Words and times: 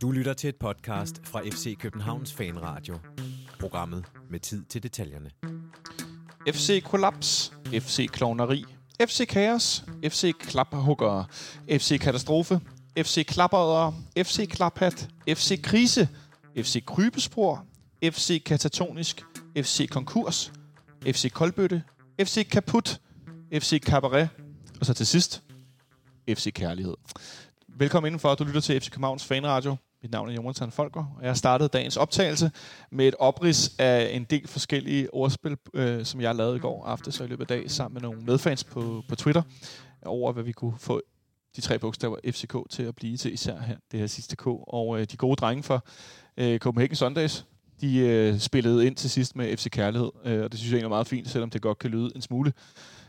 Du 0.00 0.10
lytter 0.10 0.32
til 0.34 0.48
et 0.48 0.56
podcast 0.56 1.20
fra 1.26 1.40
FC 1.40 1.76
Københavns 1.78 2.32
Fanradio. 2.32 2.98
Programmet 3.58 4.04
med 4.30 4.40
tid 4.40 4.64
til 4.64 4.82
detaljerne. 4.82 5.30
FC 6.48 6.82
Kollaps, 6.84 7.52
FC 7.66 8.08
Klovneri, 8.12 8.64
FC 9.06 9.26
Kaos, 9.26 9.84
FC 10.04 10.32
Klaphuggere, 10.38 11.24
FC 11.68 11.98
Katastrofe, 12.00 12.60
FC 12.98 13.26
Klapperødder, 13.26 13.92
FC 14.16 14.48
Klaphat, 14.48 15.08
FC 15.28 15.62
Krise, 15.62 16.08
FC 16.56 16.84
Krybespor, 16.84 17.66
FC 18.04 18.42
Katatonisk, 18.44 19.24
FC 19.56 19.88
Konkurs, 19.88 20.52
FC 21.06 21.32
Koldbøtte, 21.32 21.82
FC 22.20 22.48
Kaput, 22.48 23.00
FC 23.52 23.80
Cabaret, 23.82 24.28
og 24.80 24.86
så 24.86 24.94
til 24.94 25.06
sidst, 25.06 25.42
FC 26.28 26.52
Kærlighed. 26.52 26.94
Velkommen 27.68 28.08
indenfor, 28.08 28.34
du 28.34 28.44
lytter 28.44 28.60
til 28.60 28.80
FC 28.80 28.90
Københavns 28.90 29.24
Fanradio. 29.24 29.76
Mit 30.02 30.12
navn 30.12 30.28
er 30.28 30.32
Jonathan 30.32 30.70
Folker, 30.70 31.04
og 31.18 31.26
jeg 31.26 31.36
startede 31.36 31.68
dagens 31.68 31.96
optagelse 31.96 32.50
med 32.90 33.08
et 33.08 33.14
oprids 33.18 33.74
af 33.78 34.10
en 34.12 34.24
del 34.24 34.48
forskellige 34.48 35.14
ordspil, 35.14 35.56
øh, 35.74 36.04
som 36.04 36.20
jeg 36.20 36.34
lavede 36.34 36.56
i 36.56 36.58
går 36.58 36.84
aftes 36.84 37.14
så 37.14 37.24
i 37.24 37.26
løbet 37.26 37.40
af 37.40 37.46
dag 37.46 37.70
sammen 37.70 37.94
med 37.94 38.02
nogle 38.02 38.22
medfans 38.22 38.64
på, 38.64 39.02
på 39.08 39.16
Twitter, 39.16 39.42
over 40.02 40.32
hvad 40.32 40.42
vi 40.42 40.52
kunne 40.52 40.78
få 40.78 41.00
de 41.56 41.60
tre 41.60 41.78
bogstaver 41.78 42.16
FCK 42.26 42.56
til 42.70 42.82
at 42.82 42.94
blive 42.94 43.16
til, 43.16 43.32
især 43.32 43.60
her, 43.60 43.76
det 43.92 44.00
her 44.00 44.06
sidste 44.06 44.36
K. 44.36 44.46
Og 44.46 45.00
øh, 45.00 45.06
de 45.12 45.16
gode 45.16 45.36
drenge 45.36 45.62
fra 45.62 45.80
øh, 46.36 46.58
Copenhagen 46.58 46.96
Sundays, 46.96 47.46
de 47.80 47.98
øh, 47.98 48.38
spillede 48.38 48.86
ind 48.86 48.96
til 48.96 49.10
sidst 49.10 49.36
med 49.36 49.56
FC 49.56 49.70
Kærlighed, 49.70 50.10
øh, 50.24 50.44
og 50.44 50.52
det 50.52 50.60
synes 50.60 50.72
jeg 50.72 50.76
egentlig 50.76 50.84
er 50.84 50.96
meget 50.96 51.06
fint, 51.06 51.28
selvom 51.28 51.50
det 51.50 51.62
godt 51.62 51.78
kan 51.78 51.90
lyde 51.90 52.12
en 52.14 52.22
smule 52.22 52.52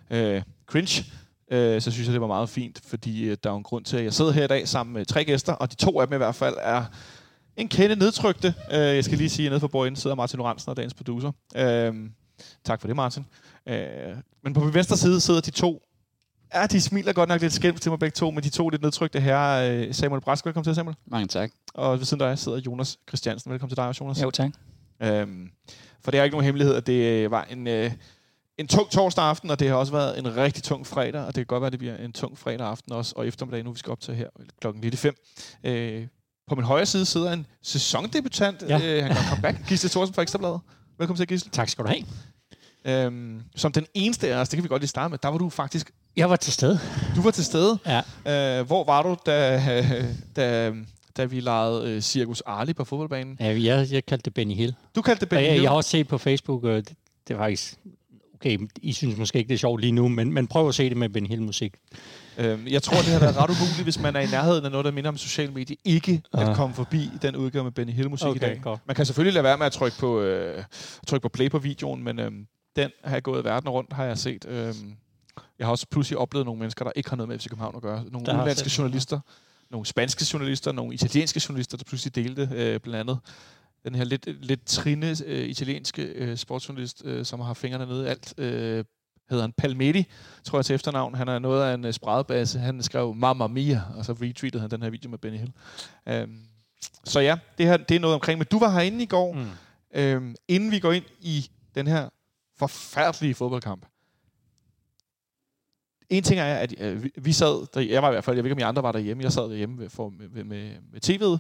øh, 0.10 0.42
cringe 0.66 1.04
øh, 1.52 1.82
så 1.82 1.92
synes 1.92 2.08
jeg, 2.08 2.14
det 2.14 2.22
var 2.22 2.28
meget 2.28 2.50
fint, 2.50 2.82
fordi 2.88 3.24
øh, 3.24 3.38
der 3.44 3.52
er 3.52 3.56
en 3.56 3.64
grund 3.64 3.86
til, 3.86 3.98
at 3.98 4.04
jeg 4.04 4.14
sidder 4.14 4.32
her 4.32 4.44
i 4.44 4.48
dag 4.48 4.68
sammen 4.68 4.94
med 4.94 5.06
tre 5.06 5.26
gæster, 5.26 5.54
og 5.54 5.72
de 5.72 5.76
to 5.76 6.00
af 6.00 6.08
dem 6.08 6.14
i 6.14 6.18
hvert 6.18 6.36
fald 6.36 6.56
er 6.62 6.86
en 7.58 7.68
kende 7.68 7.96
nedtrykte. 7.96 8.54
Øh, 8.72 8.80
jeg 8.80 9.04
skal 9.04 9.18
lige 9.18 9.30
sige, 9.30 9.46
at 9.46 9.52
nede 9.52 9.60
for 9.60 9.68
bordet 9.68 9.98
sidder 9.98 10.16
Martin 10.16 10.38
Lorentzen 10.38 10.70
og 10.70 10.78
dagens 10.78 10.94
producer. 10.94 11.32
Øh, 11.56 11.96
tak 12.66 12.82
for 12.82 12.88
det, 12.88 12.96
Martin. 12.96 13.26
Øh, 13.68 14.16
men 14.44 14.54
på 14.54 14.60
min 14.60 14.74
venstre 14.74 14.98
side 14.98 15.22
sidder 15.22 15.42
de 15.42 15.52
to 15.52 15.82
Ja, 16.54 16.66
de 16.66 16.82
smiler 16.82 17.14
godt 17.14 17.30
nok 17.30 17.42
lidt 17.42 17.54
skæmt 17.54 17.82
til 17.82 17.92
mig 17.92 18.00
begge 18.00 18.14
to, 18.14 18.32
men 18.32 18.44
de 18.44 18.50
to 18.50 18.70
lidt 18.70 18.82
nedtrykte 18.82 19.20
her. 19.20 19.40
Øh, 19.40 19.94
Samuel 19.94 20.22
Brask, 20.22 20.46
velkommen 20.46 20.64
til, 20.64 20.76
Samuel. 20.76 20.96
Mange 21.08 21.28
tak. 21.28 21.52
Og 21.74 21.98
ved 21.98 22.06
siden 22.06 22.24
af 22.24 22.30
dig 22.30 22.40
sidder 22.40 22.58
Jonas 22.58 23.00
Christiansen. 23.08 23.52
Velkommen 23.52 23.70
til 23.70 23.78
dig 23.78 23.88
også, 23.88 24.04
Jonas. 24.04 24.22
Jo, 24.22 24.32
tak. 24.32 24.52
Øhm, 25.04 25.50
for 26.02 26.12
det 26.12 26.20
er 26.20 26.24
ikke 26.24 26.34
nogen 26.34 26.46
hemmelighed, 26.46 26.76
at 26.76 26.88
det 26.88 27.24
øh, 27.24 27.32
var 27.32 27.44
en, 27.44 27.68
øh, 27.68 27.92
en 28.62 28.68
tung 28.68 28.90
torsdag 28.90 29.24
aften, 29.24 29.50
og 29.50 29.60
det 29.60 29.68
har 29.68 29.76
også 29.76 29.92
været 29.92 30.20
en 30.20 30.38
rigtig 30.38 30.64
tung 30.64 30.88
fredag, 30.88 31.22
og 31.22 31.28
det 31.28 31.36
kan 31.36 31.46
godt 31.46 31.62
være, 31.62 31.68
at 31.68 31.72
det 31.72 31.80
bliver 31.80 31.98
en 31.98 32.14
tung 32.14 32.38
fredag 32.38 32.68
aften 32.68 32.92
også, 32.92 33.14
og 33.16 33.28
eftermiddag 33.28 33.64
nu, 33.64 33.72
vi 33.72 33.80
skal 33.80 33.92
op 33.92 34.00
til 34.00 34.16
her 34.16 34.28
klokken 34.62 34.82
lidt 34.82 34.94
i 34.94 34.98
fem. 34.98 35.16
Øh, 35.64 36.08
på 36.48 36.56
min 36.56 36.66
højre 36.66 36.86
side 36.86 37.06
sidder 37.06 37.34
en 37.34 37.46
sæsondebutant. 37.62 38.64
Ja. 38.70 38.80
Øh, 38.84 39.04
han 39.04 39.16
kan 39.16 39.26
comeback. 39.30 39.68
Gisle 39.68 39.90
Thorsen 39.90 40.16
fra 40.16 40.22
Ekstrabladet. 40.22 40.60
Velkommen 40.98 41.18
til, 41.18 41.28
Gisle. 41.28 41.52
Tak 41.52 41.70
skal 41.70 41.86
du 41.86 41.90
have. 41.90 42.04
Øhm, 42.86 43.42
som 43.56 43.72
den 43.72 43.86
eneste 43.94 44.34
af 44.34 44.42
os, 44.42 44.50
det 44.50 44.58
kan 44.58 44.64
vi 44.64 44.68
godt 44.68 44.82
lige 44.82 44.90
starte 44.90 45.10
med, 45.10 45.18
der 45.24 45.30
var 45.30 45.38
du 45.38 45.50
faktisk... 45.50 45.92
Jeg 46.16 46.30
var 46.30 46.36
til 46.36 46.54
stede. 46.54 46.80
Du 47.16 47.22
var 47.22 47.32
til 47.32 47.46
stede. 47.46 47.80
Ja. 47.86 48.60
Øh, 48.60 48.66
hvor 48.68 48.84
var 48.84 49.04
du, 49.04 49.18
da, 49.26 49.60
da, 50.36 50.74
da 51.18 51.26
vi 51.26 51.40
legede 51.40 51.90
øh, 51.90 52.02
Cirkus 52.02 52.42
Arli 52.46 52.74
på 52.74 52.84
fodboldbanen? 52.84 53.38
Ja, 53.40 53.62
jeg, 53.62 53.88
jeg 53.92 54.06
kaldte 54.06 54.24
det 54.26 54.34
Benny 54.34 54.54
Hill. 54.54 54.76
Du 54.96 55.02
kaldte 55.02 55.20
det 55.20 55.30
Benny 55.30 55.44
jeg, 55.44 55.52
Hill? 55.52 55.62
Jeg 55.62 55.72
har 55.72 55.76
også 55.76 55.90
set 55.90 56.08
på 56.08 56.18
Facebook, 56.18 56.64
og 56.64 56.76
det, 56.76 56.94
det 57.28 57.34
er 57.34 57.38
faktisk... 57.38 57.78
Okay, 58.42 58.58
I 58.82 58.94
synes 58.94 59.18
måske 59.18 59.38
ikke, 59.40 59.48
det 59.50 59.54
er 59.54 59.58
sjovt 59.60 59.82
lige 59.82 59.92
nu, 59.92 60.08
men, 60.08 60.34
men 60.34 60.48
prøv 60.48 60.68
at 60.68 60.76
se 60.76 60.90
det 60.90 60.98
med 60.98 61.10
Benny 61.10 61.28
Hill-musik. 61.28 61.74
Øhm, 62.38 62.68
jeg 62.68 62.84
tror, 62.84 62.98
det 62.98 63.06
har 63.06 63.20
været 63.20 63.38
ret 63.38 63.50
umuligt, 63.50 63.84
hvis 63.84 64.00
man 64.00 64.16
er 64.16 64.20
i 64.20 64.26
nærheden 64.26 64.66
af 64.66 64.72
noget, 64.72 64.86
der 64.86 64.92
minder 64.92 65.10
om 65.10 65.18
social 65.18 65.52
medie, 65.52 65.76
ikke 65.86 66.22
at 66.34 66.50
Ah. 66.50 66.56
komme 66.56 66.76
forbi 66.76 67.10
den 67.22 67.36
udgave 67.36 67.64
med 67.64 67.72
Benny 67.72 67.92
Hill-musik 67.92 68.28
Okay, 68.28 68.36
i 68.36 68.40
dag. 68.40 68.60
godt. 68.64 68.80
Man 68.88 68.96
kan 68.96 69.06
selvfølgelig 69.06 69.34
lade 69.34 69.44
være 69.44 69.58
med 69.58 69.66
at 69.66 69.72
trykke 69.72 69.98
på, 69.98 70.22
øh, 70.22 70.64
trykke 71.08 71.22
på 71.22 71.30
play 71.30 71.50
på 71.50 71.60
videoen, 71.60 72.04
men 72.04 72.20
øhm, 72.20 72.46
den 72.76 72.90
har 73.04 73.16
jeg 73.16 73.24
gået 73.24 73.44
verden 73.44 73.70
rundt, 73.70 73.94
har 73.94 74.06
jeg 74.06 74.18
set. 74.18 74.46
Øhm, 74.50 74.94
jeg 75.60 75.68
har 75.68 75.72
også 75.72 75.86
pludselig 75.92 76.18
oplevet 76.18 76.46
nogle 76.46 76.60
mennesker, 76.60 76.86
der 76.86 76.92
ikke 76.96 77.10
har 77.10 77.18
noget 77.18 77.30
med 77.30 77.40
FC 77.40 77.48
København 77.50 77.76
at 77.76 77.82
gøre. 77.82 78.04
Nogle 78.12 78.26
Der 78.26 78.34
udenlandske 78.36 78.72
journalister, 78.78 79.20
nogle 79.72 79.86
spanske 79.86 80.26
journalister, 80.34 80.72
nogle 80.72 80.94
italienske 80.94 81.42
journalister, 81.50 81.78
der 81.78 81.84
pludselig 81.84 82.16
delte 82.16 82.50
øh, 82.56 82.80
blandt 82.80 83.00
andet 83.00 83.18
den 83.84 83.96
her 83.96 84.04
lidt, 84.04 84.46
lidt 84.46 84.66
trinde 84.66 85.16
øh, 85.26 85.46
italienske 85.50 86.04
øh, 86.04 86.38
sportsjournalist, 86.38 87.02
øh, 87.06 87.26
som 87.26 87.40
har 87.40 87.54
fingrene 87.54 87.86
nede 87.86 88.06
i 88.06 88.08
alt, 88.08 88.34
øh, 88.38 88.86
hedder 89.32 89.44
han 89.44 89.54
Palmetti, 89.58 90.06
tror 90.44 90.58
jeg 90.58 90.66
til 90.66 90.74
efternavn. 90.74 91.16
Han 91.16 91.28
er 91.28 91.40
noget 91.40 91.64
af 91.64 91.74
en 91.74 91.86
uh, 91.86 91.92
spredebase. 91.92 92.60
Han 92.60 92.84
skrev 92.84 93.16
Mamma 93.16 93.48
Mia, 93.48 93.82
og 93.96 94.06
så 94.06 94.14
retweetede 94.14 94.62
han 94.62 94.72
den 94.72 94.84
her 94.84 94.90
video 94.90 95.10
med 95.10 95.18
Benny 95.18 95.38
Hill. 95.38 95.54
Um, 96.24 96.40
så 97.04 97.20
ja, 97.20 97.38
det, 97.58 97.66
her, 97.66 97.78
det 97.78 97.96
er 97.96 98.00
noget 98.00 98.14
omkring. 98.14 98.38
Men 98.38 98.48
du 98.52 98.60
var 98.60 98.70
herinde 98.70 99.04
i 99.04 99.06
går, 99.06 99.34
mm. 99.34 100.18
um, 100.18 100.36
inden 100.48 100.72
vi 100.72 100.80
går 100.80 100.92
ind 100.92 101.06
i 101.20 101.50
den 101.76 101.88
her 101.88 102.10
forfærdelige 102.58 103.34
fodboldkamp. 103.34 103.86
En 106.10 106.24
ting 106.24 106.40
er, 106.40 106.56
at 106.56 106.74
øh, 106.80 107.10
vi, 107.16 107.34
sad, 107.34 107.68
der, 107.74 107.82
jeg 107.82 108.02
var 108.02 108.10
i 108.10 108.12
hvert 108.12 108.24
fald, 108.24 108.38
jeg 108.38 108.44
ved 108.44 108.52
ikke, 108.52 108.64
om 108.64 108.68
I 108.68 108.70
andre 108.70 108.84
var 108.84 108.92
derhjemme, 108.92 109.24
jeg 109.24 109.32
sad 109.32 109.44
derhjemme 109.44 109.90
for, 109.90 110.10
med, 110.10 110.44
med, 110.44 110.72
med, 110.92 111.00
tv'et, 111.06 111.40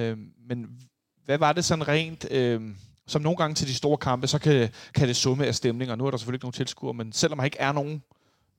øhm, 0.00 0.32
men 0.48 0.80
hvad 1.24 1.38
var 1.38 1.52
det 1.52 1.64
sådan 1.64 1.88
rent, 1.88 2.26
Øh, 2.30 2.60
som 3.06 3.22
nogle 3.22 3.36
gange 3.36 3.54
til 3.54 3.68
de 3.68 3.74
store 3.74 3.96
kampe, 3.98 4.26
så 4.26 4.38
kan, 4.38 4.68
kan 4.94 5.08
det 5.08 5.16
summe 5.16 5.46
af 5.46 5.54
stemninger. 5.54 5.94
Nu 5.96 6.06
er 6.06 6.10
der 6.10 6.18
selvfølgelig 6.18 6.36
ikke 6.36 6.44
nogen 6.44 6.52
tilskuere, 6.52 6.94
men 6.94 7.12
selvom 7.12 7.38
der 7.38 7.44
ikke 7.44 7.58
er 7.58 7.72
nogen, 7.72 8.02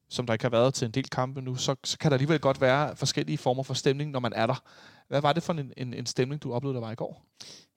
som 0.09 0.25
der 0.25 0.33
ikke 0.33 0.45
har 0.45 0.49
været 0.49 0.73
til 0.73 0.85
en 0.85 0.91
del 0.91 1.09
kampe 1.09 1.41
nu, 1.41 1.55
så, 1.55 1.75
så 1.83 1.97
kan 1.97 2.11
der 2.11 2.15
alligevel 2.15 2.39
godt 2.39 2.61
være 2.61 2.95
forskellige 2.95 3.37
former 3.37 3.63
for 3.63 3.73
stemning, 3.73 4.11
når 4.11 4.19
man 4.19 4.33
er 4.35 4.47
der. 4.47 4.63
Hvad 5.07 5.21
var 5.21 5.33
det 5.33 5.43
for 5.43 5.53
en, 5.53 5.71
en, 5.77 5.93
en 5.93 6.05
stemning, 6.05 6.43
du 6.43 6.53
oplevede, 6.53 6.75
der 6.75 6.85
var 6.85 6.91
i 6.91 6.95
går? 6.95 7.25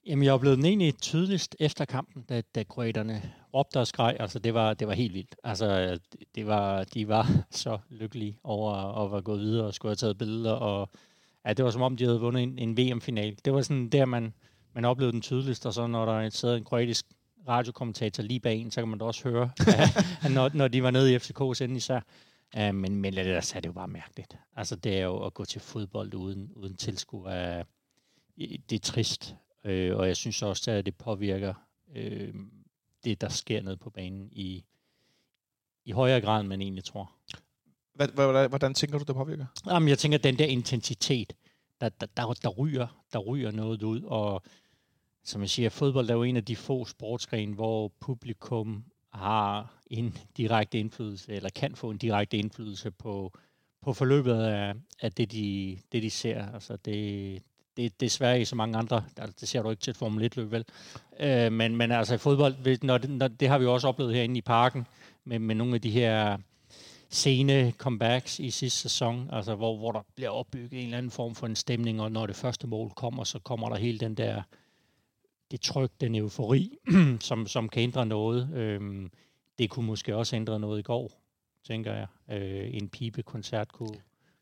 Jamen, 0.06 0.24
jeg 0.24 0.32
oplevede 0.32 0.56
den 0.56 0.64
egentlig 0.66 0.98
tydeligst 0.98 1.56
efter 1.60 1.84
kampen, 1.84 2.22
da, 2.22 2.42
da 2.54 2.62
kroaterne 2.64 3.22
råbte 3.54 3.80
og 3.80 3.86
skreg. 3.86 4.16
Altså, 4.20 4.38
det 4.38 4.54
var, 4.54 4.74
det 4.74 4.88
var 4.88 4.94
helt 4.94 5.14
vildt. 5.14 5.36
Altså, 5.44 5.90
det- 5.90 6.00
det 6.34 6.46
var, 6.46 6.84
de 6.84 7.08
var 7.08 7.30
så 7.50 7.78
lykkelige 7.90 8.38
over 8.44 8.72
at 9.04 9.12
være 9.12 9.22
gået 9.22 9.40
videre 9.40 9.66
og 9.66 9.74
skulle 9.74 9.90
have 9.90 9.96
taget 9.96 10.18
billeder. 10.18 10.52
Og, 10.52 10.90
ja, 11.46 11.52
det 11.52 11.64
var 11.64 11.70
som 11.70 11.82
om, 11.82 11.96
de 11.96 12.04
havde 12.04 12.20
vundet 12.20 12.42
en, 12.42 12.58
en 12.58 12.76
VM-final. 12.78 13.36
Det 13.44 13.52
var 13.52 13.62
sådan 13.62 13.88
der, 13.88 14.04
man, 14.04 14.34
man 14.78 14.84
oplevede 14.84 15.12
den 15.12 15.22
tydeligst. 15.22 15.66
Og 15.66 15.74
så 15.74 15.86
når 15.86 16.04
der 16.04 16.30
sidder 16.30 16.56
en 16.56 16.64
kroatisk 16.64 17.06
radiokommentator 17.48 18.22
lige 18.22 18.40
bag 18.40 18.56
en, 18.56 18.70
så 18.70 18.80
kan 18.80 18.88
man 18.88 18.98
da 18.98 19.04
også 19.04 19.28
høre, 19.28 19.50
at 20.24 20.32
når, 20.32 20.50
når 20.54 20.68
de 20.68 20.82
var 20.82 20.90
nede 20.90 21.12
i 21.12 21.16
FCK's 21.16 21.64
ende 21.64 21.76
især. 21.76 22.00
Uh, 22.56 22.74
men, 22.74 22.96
men 22.96 23.18
ellers 23.18 23.54
er 23.54 23.60
det 23.60 23.68
jo 23.68 23.72
bare 23.72 23.88
mærkeligt. 23.88 24.38
Altså, 24.56 24.76
det 24.76 24.98
er 24.98 25.04
jo 25.04 25.26
at 25.26 25.34
gå 25.34 25.44
til 25.44 25.60
fodbold 25.60 26.14
uden, 26.14 26.52
uden 26.56 26.76
tilskuer. 26.76 27.58
Uh, 27.58 27.64
det 28.70 28.72
er 28.72 28.78
trist. 28.78 29.34
Øh, 29.64 29.96
og 29.96 30.06
jeg 30.06 30.16
synes 30.16 30.42
også, 30.42 30.70
at 30.70 30.86
det 30.86 30.96
påvirker 30.96 31.54
øh, 31.96 32.34
det, 33.04 33.20
der 33.20 33.28
sker 33.28 33.62
nede 33.62 33.76
på 33.76 33.90
banen 33.90 34.28
i, 34.32 34.64
i 35.84 35.92
højere 35.92 36.20
grad, 36.20 36.40
end 36.40 36.48
man 36.48 36.62
egentlig 36.62 36.84
tror. 36.84 37.12
Hvad, 37.94 38.08
hvordan, 38.08 38.48
hvordan 38.48 38.74
tænker 38.74 38.98
du, 38.98 39.04
det 39.04 39.14
påvirker? 39.14 39.46
Jamen, 39.66 39.88
jeg 39.88 39.98
tænker, 39.98 40.18
at 40.18 40.24
den 40.24 40.38
der 40.38 40.46
intensitet, 40.46 41.32
der, 41.80 41.88
der, 41.88 42.06
der, 42.16 42.32
der, 42.32 42.48
ryger, 42.48 43.02
der 43.12 43.18
ryger 43.18 43.50
noget 43.50 43.82
ud, 43.82 44.02
og 44.02 44.42
som 45.24 45.40
jeg 45.40 45.50
siger, 45.50 45.68
fodbold 45.68 46.10
er 46.10 46.14
jo 46.14 46.22
en 46.22 46.36
af 46.36 46.44
de 46.44 46.56
få 46.56 46.84
sportsgrene, 46.84 47.54
hvor 47.54 47.92
publikum 48.00 48.84
har 49.12 49.74
en 49.86 50.16
direkte 50.36 50.78
indflydelse, 50.78 51.32
eller 51.32 51.50
kan 51.50 51.74
få 51.74 51.90
en 51.90 51.98
direkte 51.98 52.36
indflydelse 52.36 52.90
på, 52.90 53.38
på 53.82 53.92
forløbet 53.92 54.34
af, 54.34 54.74
af 55.02 55.12
det, 55.12 55.32
de, 55.32 55.78
det, 55.92 56.02
de 56.02 56.10
ser. 56.10 56.52
Altså 56.54 56.76
det, 56.76 57.42
det, 57.76 58.00
det 58.00 58.06
er 58.06 58.10
svært 58.10 58.40
i 58.40 58.44
så 58.44 58.56
mange 58.56 58.78
andre. 58.78 59.04
Altså, 59.16 59.36
det 59.40 59.48
ser 59.48 59.62
du 59.62 59.70
ikke 59.70 59.80
til 59.80 59.90
et 59.90 59.96
Formel 59.96 60.30
1-løb, 60.32 60.52
vel? 60.52 60.64
Øh, 61.20 61.52
men, 61.52 61.76
men 61.76 61.92
altså 61.92 62.14
i 62.14 62.18
fodbold, 62.18 62.82
når 62.82 62.98
det, 62.98 63.10
når, 63.10 63.28
det 63.28 63.48
har 63.48 63.58
vi 63.58 63.64
jo 63.64 63.74
også 63.74 63.88
oplevet 63.88 64.14
herinde 64.14 64.38
i 64.38 64.42
parken, 64.42 64.86
med, 65.24 65.38
med 65.38 65.54
nogle 65.54 65.74
af 65.74 65.80
de 65.80 65.90
her 65.90 66.38
sene 67.10 67.72
comebacks 67.78 68.38
i 68.38 68.50
sidste 68.50 68.80
sæson, 68.80 69.28
altså 69.32 69.54
hvor, 69.54 69.76
hvor 69.76 69.92
der 69.92 70.00
bliver 70.14 70.30
opbygget 70.30 70.72
en 70.72 70.84
eller 70.84 70.98
anden 70.98 71.10
form 71.10 71.34
for 71.34 71.46
en 71.46 71.56
stemning, 71.56 72.00
og 72.00 72.12
når 72.12 72.26
det 72.26 72.36
første 72.36 72.66
mål 72.66 72.90
kommer, 72.90 73.24
så 73.24 73.38
kommer 73.38 73.68
der 73.68 73.76
hele 73.76 73.98
den 73.98 74.14
der, 74.14 74.42
det 75.50 75.60
tryk, 75.60 75.90
den 76.00 76.14
eufori, 76.14 76.78
som, 77.20 77.46
som 77.46 77.68
kan 77.68 77.82
ændre 77.82 78.06
noget. 78.06 78.50
Øhm, 78.54 79.10
det 79.58 79.70
kunne 79.70 79.86
måske 79.86 80.16
også 80.16 80.36
ændre 80.36 80.60
noget 80.60 80.78
i 80.78 80.82
går, 80.82 81.10
tænker 81.66 81.94
jeg. 81.94 82.06
Øh, 82.30 82.74
en 82.74 82.88
pibekoncert 82.88 83.72
kunne, 83.72 83.96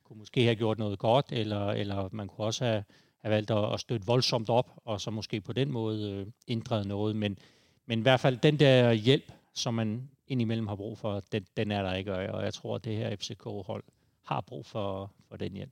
kunne 0.04 0.18
måske 0.18 0.42
have 0.42 0.56
gjort 0.56 0.78
noget 0.78 0.98
godt, 0.98 1.26
eller, 1.32 1.66
eller 1.68 2.08
man 2.12 2.28
kunne 2.28 2.46
også 2.46 2.64
have, 2.64 2.84
have 3.18 3.30
valgt 3.34 3.50
at, 3.50 3.72
at 3.72 3.80
støtte 3.80 4.06
voldsomt 4.06 4.48
op, 4.48 4.70
og 4.84 5.00
så 5.00 5.10
måske 5.10 5.40
på 5.40 5.52
den 5.52 5.72
måde 5.72 6.10
øh, 6.10 6.26
ændret 6.48 6.86
noget. 6.86 7.16
Men, 7.16 7.38
men 7.86 7.98
i 7.98 8.02
hvert 8.02 8.20
fald 8.20 8.36
den 8.38 8.58
der 8.58 8.92
hjælp, 8.92 9.32
som 9.54 9.74
man 9.74 10.10
indimellem 10.28 10.66
har 10.66 10.76
brug 10.76 10.98
for, 10.98 11.22
den, 11.32 11.46
den 11.56 11.70
er 11.70 11.82
der 11.82 11.94
ikke, 11.94 12.14
og 12.14 12.44
jeg- 12.44 12.54
tror, 12.54 12.74
at 12.74 12.84
det 12.84 12.96
her 12.96 13.16
FCK-hold 13.16 13.84
har 14.24 14.40
brug 14.40 14.66
for, 14.66 15.10
for 15.28 15.36
den 15.36 15.52
hjælp. 15.52 15.70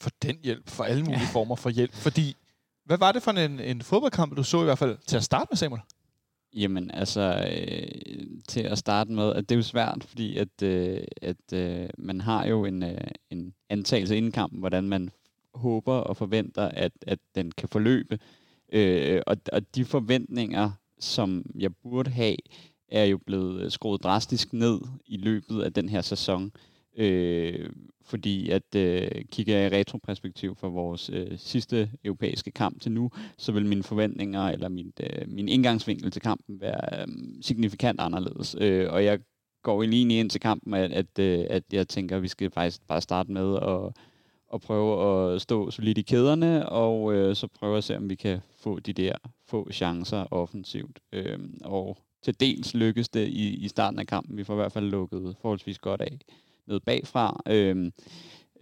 For 0.00 0.10
den 0.22 0.38
hjælp, 0.42 0.68
for 0.68 0.84
alle 0.84 1.04
mulige 1.04 1.26
former 1.32 1.56
for 1.56 1.70
hjælp. 1.70 1.92
Fordi, 1.94 2.36
hvad 2.84 2.98
var 2.98 3.12
det 3.12 3.22
for 3.22 3.30
en, 3.30 3.60
en 3.60 3.82
fodboldkamp, 3.82 4.36
du 4.36 4.42
så 4.42 4.60
i 4.60 4.64
hvert 4.64 4.78
fald 4.78 4.98
til 5.06 5.16
at 5.16 5.24
starte 5.24 5.46
med, 5.50 5.56
Samuel? 5.56 5.82
Jamen, 6.56 6.90
altså, 6.90 7.50
øh, 7.52 8.26
til 8.48 8.60
at 8.60 8.78
starte 8.78 9.12
med, 9.12 9.32
at 9.32 9.48
det 9.48 9.54
er 9.54 9.58
jo 9.58 9.62
svært, 9.62 10.04
fordi 10.04 10.36
at, 10.36 10.62
øh, 10.62 11.00
at 11.22 11.52
øh, 11.52 11.88
man 11.98 12.20
har 12.20 12.46
jo 12.46 12.64
en, 12.64 12.82
øh, 12.82 13.00
en 13.30 13.54
antagelse 13.68 14.16
inden 14.16 14.32
kampen, 14.32 14.58
hvordan 14.58 14.84
man 14.84 15.10
håber 15.54 15.94
og 15.94 16.16
forventer, 16.16 16.68
at, 16.68 16.92
at 17.06 17.18
den 17.34 17.52
kan 17.52 17.68
forløbe. 17.68 18.18
Øh, 18.72 19.22
og, 19.26 19.36
og 19.52 19.74
de 19.74 19.84
forventninger, 19.84 20.70
som 20.98 21.44
jeg 21.54 21.70
burde 21.76 22.10
have, 22.10 22.36
er 22.88 23.04
jo 23.04 23.18
blevet 23.18 23.62
øh, 23.62 23.70
skruet 23.70 24.02
drastisk 24.02 24.52
ned 24.52 24.80
i 25.06 25.16
løbet 25.16 25.62
af 25.62 25.72
den 25.72 25.88
her 25.88 26.00
sæson. 26.00 26.52
Øh, 26.96 27.70
fordi 28.10 28.50
at 28.50 28.74
øh, 28.76 29.10
kigger 29.32 29.58
jeg 29.58 29.72
i 29.72 29.76
retroperspektiv 29.76 30.56
for 30.56 30.68
vores 30.68 31.10
øh, 31.12 31.38
sidste 31.38 31.90
europæiske 32.04 32.50
kamp 32.50 32.80
til 32.80 32.92
nu, 32.92 33.10
så 33.38 33.52
vil 33.52 33.66
mine 33.66 33.82
forventninger 33.82 34.42
eller 34.42 34.68
min, 34.68 34.92
øh, 35.00 35.28
min 35.28 35.48
indgangsvinkel 35.48 36.10
til 36.10 36.22
kampen 36.22 36.60
være 36.60 37.00
øh, 37.00 37.08
signifikant 37.42 38.00
anderledes. 38.00 38.56
Øh, 38.60 38.92
og 38.92 39.04
jeg 39.04 39.18
går 39.62 39.82
lige 39.82 40.20
ind 40.20 40.30
til 40.30 40.40
kampen, 40.40 40.74
at, 40.74 40.92
at, 40.92 41.18
øh, 41.18 41.46
at 41.50 41.62
jeg 41.72 41.88
tænker, 41.88 42.16
at 42.16 42.22
vi 42.22 42.28
skal 42.28 42.50
faktisk 42.50 42.86
bare 42.88 43.00
starte 43.00 43.32
med 43.32 43.56
at, 43.56 44.02
at 44.54 44.60
prøve 44.60 45.34
at 45.34 45.40
stå 45.40 45.70
solidt 45.70 45.98
i 45.98 46.02
kæderne, 46.02 46.68
og 46.68 47.14
øh, 47.14 47.36
så 47.36 47.46
prøve 47.46 47.78
at 47.78 47.84
se, 47.84 47.96
om 47.96 48.10
vi 48.10 48.14
kan 48.14 48.40
få 48.58 48.80
de 48.80 48.92
der 48.92 49.12
få 49.46 49.70
chancer 49.72 50.32
offensivt. 50.32 50.98
Øh, 51.12 51.38
og 51.64 51.98
til 52.22 52.40
dels 52.40 52.74
lykkes 52.74 53.08
det 53.08 53.28
i, 53.28 53.64
i 53.64 53.68
starten 53.68 53.98
af 53.98 54.06
kampen. 54.06 54.36
Vi 54.36 54.44
får 54.44 54.54
i 54.54 54.56
hvert 54.56 54.72
fald 54.72 54.90
lukket 54.90 55.36
forholdsvis 55.42 55.78
godt 55.78 56.00
af 56.00 56.18
ned 56.70 56.80
bagfra. 56.80 57.42
Øh, 57.46 57.92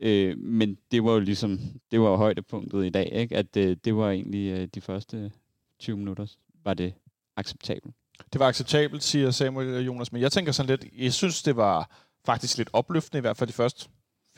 øh, 0.01 0.39
men 0.39 0.79
det 0.91 1.05
var 1.05 1.13
jo 1.13 1.21
ligesom, 1.21 1.61
det 1.91 2.01
var 2.01 2.09
jo 2.11 2.17
højdepunktet 2.17 2.87
i 2.87 2.91
dag, 2.91 3.13
ikke? 3.13 3.37
at 3.37 3.57
øh, 3.57 3.77
det 3.85 3.97
var 3.97 4.11
egentlig 4.11 4.49
øh, 4.51 4.69
de 4.75 4.81
første 4.81 5.33
20 5.81 5.97
minutter, 5.97 6.27
var 6.65 6.75
det 6.75 6.95
acceptabelt. 7.37 7.95
Det 8.33 8.39
var 8.39 8.49
acceptabelt, 8.49 9.03
siger 9.03 9.31
Samuel 9.31 9.75
og 9.75 9.87
Jonas, 9.87 10.13
men 10.13 10.23
jeg 10.23 10.33
tænker 10.33 10.53
sådan 10.53 10.71
lidt, 10.71 10.93
jeg 10.99 11.13
synes, 11.13 11.43
det 11.43 11.57
var 11.57 11.91
faktisk 12.27 12.59
lidt 12.59 12.71
opløftende, 12.73 13.19
i 13.19 13.21
hvert 13.21 13.37
fald 13.37 13.49
de 13.49 13.53
første 13.53 13.89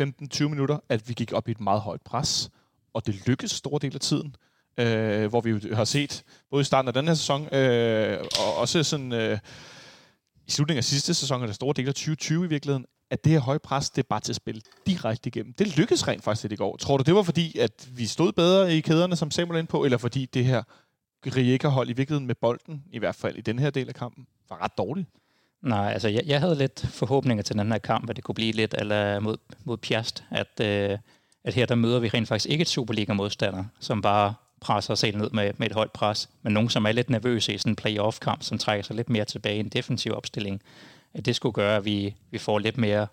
15-20 0.02 0.48
minutter, 0.48 0.78
at 0.88 1.08
vi 1.08 1.14
gik 1.14 1.32
op 1.32 1.48
i 1.48 1.50
et 1.50 1.60
meget 1.60 1.80
højt 1.80 2.02
pres, 2.02 2.50
og 2.92 3.06
det 3.06 3.26
lykkedes 3.26 3.52
store 3.52 3.78
del 3.78 3.94
af 3.94 4.00
tiden, 4.00 4.36
øh, 4.78 5.26
hvor 5.26 5.40
vi 5.40 5.74
har 5.74 5.84
set, 5.84 6.24
både 6.50 6.60
i 6.60 6.64
starten 6.64 6.88
af 6.88 6.94
den 6.94 7.08
her 7.08 7.14
sæson, 7.14 7.54
øh, 7.54 8.18
og 8.38 8.56
også 8.56 8.82
sådan 8.82 9.12
øh, 9.12 9.38
i 10.46 10.50
slutningen 10.50 10.78
af 10.78 10.84
sidste 10.84 11.14
sæson, 11.14 11.42
eller 11.42 11.54
store 11.54 11.74
del 11.76 11.88
af 11.88 11.94
2020 11.94 12.44
i 12.44 12.48
virkeligheden, 12.48 12.86
at 13.10 13.24
det 13.24 13.32
her 13.32 13.40
høje 13.40 13.58
pres, 13.58 13.90
det 13.90 14.02
er 14.02 14.06
bare 14.08 14.20
til 14.20 14.32
at 14.32 14.36
spille 14.36 14.60
direkte 14.86 15.28
igennem. 15.28 15.52
Det 15.52 15.76
lykkedes 15.76 16.08
rent 16.08 16.24
faktisk 16.24 16.44
lidt 16.44 16.52
i 16.52 16.56
går. 16.56 16.76
Tror 16.76 16.96
du, 16.96 17.02
det 17.02 17.14
var 17.14 17.22
fordi, 17.22 17.58
at 17.58 17.88
vi 17.92 18.06
stod 18.06 18.32
bedre 18.32 18.76
i 18.76 18.80
kæderne, 18.80 19.16
som 19.16 19.30
Samuel 19.30 19.58
ind 19.58 19.68
på, 19.68 19.84
eller 19.84 19.98
fordi 19.98 20.26
det 20.26 20.44
her 20.44 20.62
Rijeka-hold 21.26 21.90
i 21.90 21.92
virkeligheden 21.92 22.26
med 22.26 22.34
bolden, 22.34 22.84
i 22.92 22.98
hvert 22.98 23.14
fald 23.14 23.36
i 23.36 23.40
den 23.40 23.58
her 23.58 23.70
del 23.70 23.88
af 23.88 23.94
kampen, 23.94 24.26
var 24.50 24.62
ret 24.64 24.78
dårligt? 24.78 25.08
Nej, 25.62 25.92
altså 25.92 26.08
jeg, 26.08 26.22
jeg 26.26 26.40
havde 26.40 26.54
lidt 26.54 26.86
forhåbninger 26.86 27.42
til 27.42 27.56
den 27.56 27.72
her 27.72 27.78
kamp, 27.78 28.10
at 28.10 28.16
det 28.16 28.24
kunne 28.24 28.34
blive 28.34 28.52
lidt 28.52 28.74
eller 28.78 29.20
mod, 29.20 29.36
mod 29.64 29.76
Piast, 29.76 30.24
at, 30.30 30.60
øh, 30.60 30.98
at 31.44 31.54
her 31.54 31.66
der 31.66 31.74
møder 31.74 31.98
vi 31.98 32.08
rent 32.08 32.28
faktisk 32.28 32.50
ikke 32.50 32.62
et 32.62 32.68
Superliga-modstander, 32.68 33.64
som 33.80 34.02
bare 34.02 34.34
presser 34.60 34.94
sig 34.94 35.16
ned 35.16 35.30
med, 35.30 35.52
med 35.56 35.66
et 35.66 35.74
højt 35.74 35.92
pres, 35.92 36.28
men 36.42 36.52
nogen, 36.52 36.68
som 36.68 36.84
er 36.84 36.92
lidt 36.92 37.10
nervøse 37.10 37.54
i 37.54 37.58
sådan 37.58 37.72
en 37.72 37.76
playoff-kamp, 37.76 38.42
som 38.42 38.58
trækker 38.58 38.82
sig 38.82 38.96
lidt 38.96 39.10
mere 39.10 39.24
tilbage 39.24 39.56
i 39.56 39.60
en 39.60 39.68
defensiv 39.68 40.12
opstilling. 40.12 40.62
At 41.14 41.26
det 41.26 41.36
skulle 41.36 41.52
gøre, 41.52 41.76
at 41.76 41.84
vi, 41.84 42.14
vi 42.30 42.38
får 42.38 42.58
lidt 42.58 42.78
mere 42.78 43.06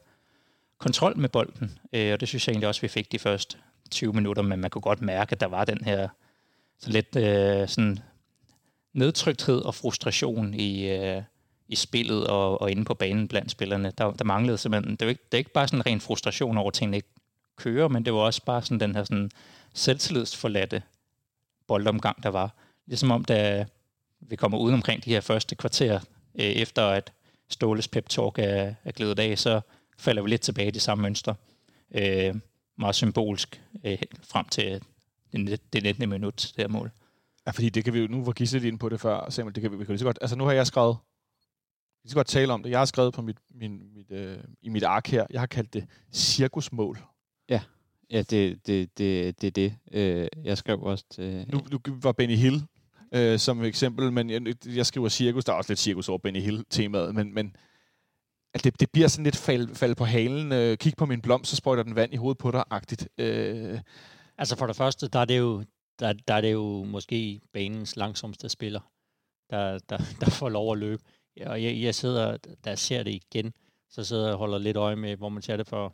kontrol 0.78 1.18
med 1.18 1.30
bolden, 1.30 1.80
øh, 1.94 2.14
og 2.14 2.20
det 2.20 2.28
synes 2.28 2.48
jeg 2.48 2.54
egentlig 2.54 2.68
også, 2.68 2.82
vi 2.82 2.88
fik 2.88 3.12
de 3.12 3.20
første 3.20 3.58
20 3.92 4.14
minutter, 4.14 4.42
men 4.42 4.60
man 4.60 4.70
kunne 4.70 4.82
godt 4.82 5.02
mærke, 5.02 5.32
at 5.32 5.40
der 5.40 5.48
var 5.48 5.66
den 5.66 5.84
her 5.86 6.08
så 6.80 6.90
lidt 6.90 7.16
øh, 7.16 7.68
sådan 7.68 8.00
nedtrykthed 8.94 9.62
og 9.62 9.76
frustration 9.76 10.54
i, 10.54 10.90
øh, 10.90 11.22
i 11.68 11.76
spillet 11.76 12.28
og, 12.28 12.62
og 12.62 12.72
inde 12.72 12.86
på 12.86 12.94
banen 12.94 13.28
blandt 13.28 13.52
spillerne. 13.52 13.92
Der, 13.98 14.12
der 14.12 14.24
manglede 14.24 14.58
simpelthen, 14.58 14.96
det 14.96 15.02
er, 15.02 15.10
ikke, 15.10 15.24
det 15.32 15.34
er 15.34 15.38
ikke 15.38 15.54
bare 15.54 15.68
sådan 15.68 15.80
en 15.80 15.86
ren 15.86 16.02
frustration 16.02 16.58
over, 16.58 16.68
at 16.68 16.74
tingene 16.74 16.98
ikke 16.98 17.10
kører, 17.56 17.88
men 17.88 18.06
det 18.06 18.14
var 18.14 18.20
også 18.20 18.46
bare 18.46 18.62
sådan 18.62 18.80
den 18.80 18.96
her 18.96 19.04
sådan 19.04 19.32
selvtillidsforladte 19.74 20.84
boldomgang, 21.68 22.24
der 22.24 22.30
var. 22.30 22.54
Ligesom 22.86 23.12
om, 23.12 23.26
da 23.26 23.66
vi 24.20 24.36
kommer 24.36 24.58
ud 24.58 24.74
omkring 24.74 25.06
de 25.06 25.10
her 25.10 25.22
første 25.22 25.56
kvarter, 25.56 26.00
øh, 26.36 26.46
efter 26.46 26.88
at 26.88 27.12
Ståles 27.50 27.88
pep 27.88 28.10
talk 28.10 28.40
er, 28.40 28.74
er 28.84 28.92
glædet 28.92 29.20
af, 29.20 29.40
så 29.40 29.62
falder 29.98 30.22
vi 30.22 30.30
lidt 30.30 30.42
tilbage 30.42 30.68
i 30.68 30.72
de 30.72 30.80
samme 30.80 31.02
mønstre. 31.02 31.36
Øh, 31.96 32.36
meget 32.78 32.96
symbolsk 32.96 33.62
øh, 33.84 33.98
frem 34.24 34.46
til 34.46 34.84
det, 35.32 35.74
det 35.74 35.84
19. 35.84 36.10
minut, 36.10 36.36
det 36.36 36.64
her 36.64 36.68
mål. 36.68 36.92
Ja, 37.46 37.52
fordi 37.52 37.70
det 37.70 37.84
kan 37.84 37.94
vi 37.94 38.00
jo, 38.00 38.08
nu 38.08 38.24
var 38.24 38.32
Gisle 38.32 38.68
ind 38.68 38.80
på 38.80 38.90
det 38.90 39.02
før, 39.02 39.30
Samuel, 39.30 39.56
det 39.56 39.62
kan 39.62 39.72
vi, 39.72 39.78
vi 39.78 39.86
kan 39.86 39.94
lige 39.94 40.00
så 40.00 40.06
godt, 40.06 40.18
altså 40.22 40.36
nu 40.36 40.44
har 40.44 40.52
jeg 40.52 40.68
skrevet, 40.68 40.98
vi 42.04 42.10
skal 42.10 42.20
godt 42.20 42.28
tale 42.28 42.54
om 42.54 42.64
det, 42.64 42.70
jeg 42.70 42.80
har 42.80 42.86
skrevet 42.86 43.14
på 43.14 43.22
mit, 43.22 43.38
min, 43.50 43.94
mit, 43.94 44.12
øh, 44.12 44.38
i 44.62 44.70
mit 44.70 44.84
ark 44.84 45.08
her, 45.08 45.26
jeg 45.30 45.42
har 45.42 45.48
kaldt 45.48 45.74
det 45.74 45.86
cirkusmål. 46.12 47.00
Ja, 47.50 47.62
ja 48.10 48.22
det, 48.22 48.68
det, 48.68 48.98
det, 48.98 49.42
det 49.42 49.48
er 49.48 49.52
det. 49.52 49.76
Øh, 49.92 50.28
jeg 50.44 50.58
skrev 50.58 50.82
også 50.82 51.06
til... 51.10 51.46
Nu, 51.52 51.62
nu 51.72 51.80
var 51.88 52.12
Benny 52.12 52.36
Hill 52.36 52.64
øh, 53.14 53.40
som 53.40 53.64
eksempel, 53.64 54.12
men 54.12 54.30
jeg, 54.30 54.42
jeg 54.76 54.86
skriver 54.86 55.10
cirkus, 55.10 55.46
der 55.46 55.54
er 55.54 55.58
også 55.58 55.72
lidt 55.72 55.80
cirkus 55.80 56.10
over 56.10 56.20
Benny 56.20 56.42
Hill-temaet, 56.42 57.16
men, 57.16 57.34
men 57.34 57.56
at 58.54 58.64
det, 58.64 58.80
det 58.80 58.92
bliver 58.92 59.08
sådan 59.08 59.24
lidt 59.24 59.36
fald, 59.36 59.76
fald 59.76 59.96
på 59.96 60.06
halen, 60.06 60.52
øh, 60.52 60.78
kig 60.78 60.94
på 60.98 61.06
min 61.06 61.22
blomst, 61.22 61.50
så 61.50 61.56
sprøjter 61.56 61.84
den 61.84 61.96
vand 61.96 62.14
i 62.14 62.18
hovedet 62.18 62.38
på 62.38 62.52
dig-agtigt. 62.52 63.08
Øh, 63.18 63.80
Altså 64.38 64.56
for 64.56 64.68
det 64.68 64.76
første, 64.76 65.08
der 65.08 65.20
er 65.20 65.26
det 65.26 65.38
jo, 65.38 65.64
der, 66.00 66.14
der 66.14 66.34
er 66.34 66.42
det 66.42 66.52
jo 66.52 66.84
måske 66.84 67.42
banens 67.54 67.96
langsomste 67.96 68.50
spiller, 68.50 68.92
der, 69.50 69.80
der, 69.90 69.98
der 70.20 70.30
får 70.30 70.50
lov 70.50 70.72
at 70.72 70.78
løbe. 70.78 71.04
Og 71.46 71.64
jeg, 71.64 71.82
jeg 71.82 71.96
sidder, 71.96 72.38
der 72.64 72.76
ser 72.76 73.04
det 73.04 73.14
igen, 73.14 73.54
så 73.90 74.04
sidder 74.04 74.24
jeg 74.24 74.34
og 74.34 74.40
holder 74.40 74.58
lidt 74.58 74.78
øje 74.78 74.96
med, 74.96 75.16
hvor 75.16 75.30
man 75.30 75.42
ser 75.42 75.58
det 75.58 75.68
for, 75.68 75.94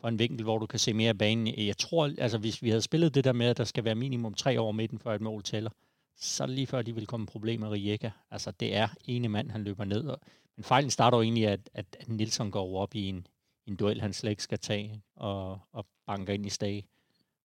for 0.00 0.08
en 0.08 0.18
vinkel, 0.18 0.42
hvor 0.42 0.58
du 0.58 0.66
kan 0.66 0.78
se 0.78 0.94
mere 0.94 1.08
af 1.08 1.18
banen. 1.18 1.54
Jeg 1.66 1.78
tror, 1.78 2.10
altså 2.18 2.38
hvis 2.38 2.62
vi 2.62 2.68
havde 2.68 2.82
spillet 2.82 3.14
det 3.14 3.24
der 3.24 3.32
med, 3.32 3.46
at 3.46 3.58
der 3.58 3.64
skal 3.64 3.84
være 3.84 3.94
minimum 3.94 4.34
tre 4.34 4.58
over 4.58 4.72
midten, 4.72 4.98
før 4.98 5.14
et 5.14 5.20
mål 5.20 5.42
tæller, 5.42 5.70
så 6.16 6.46
lige 6.46 6.66
før, 6.66 6.82
de 6.82 6.94
vil 6.94 7.06
komme 7.06 7.26
problemer 7.26 7.66
med 7.66 7.72
Rijeka. 7.72 8.10
Altså 8.30 8.50
det 8.50 8.76
er 8.76 8.88
ene 9.04 9.28
mand, 9.28 9.50
han 9.50 9.64
løber 9.64 9.84
ned. 9.84 10.04
Og, 10.04 10.20
men 10.56 10.64
fejlen 10.64 10.90
starter 10.90 11.18
jo 11.18 11.22
egentlig, 11.22 11.48
at, 11.48 11.70
at, 11.74 11.96
at 12.00 12.08
Nielsen 12.08 12.50
går 12.50 12.78
op 12.78 12.94
i 12.94 13.08
en, 13.08 13.26
en 13.66 13.76
duel, 13.76 14.00
han 14.00 14.12
slet 14.12 14.30
ikke 14.30 14.42
skal 14.42 14.58
tage, 14.58 15.02
og, 15.16 15.58
og 15.72 15.86
banker 16.06 16.34
ind 16.34 16.46
i 16.46 16.50
stage. 16.50 16.86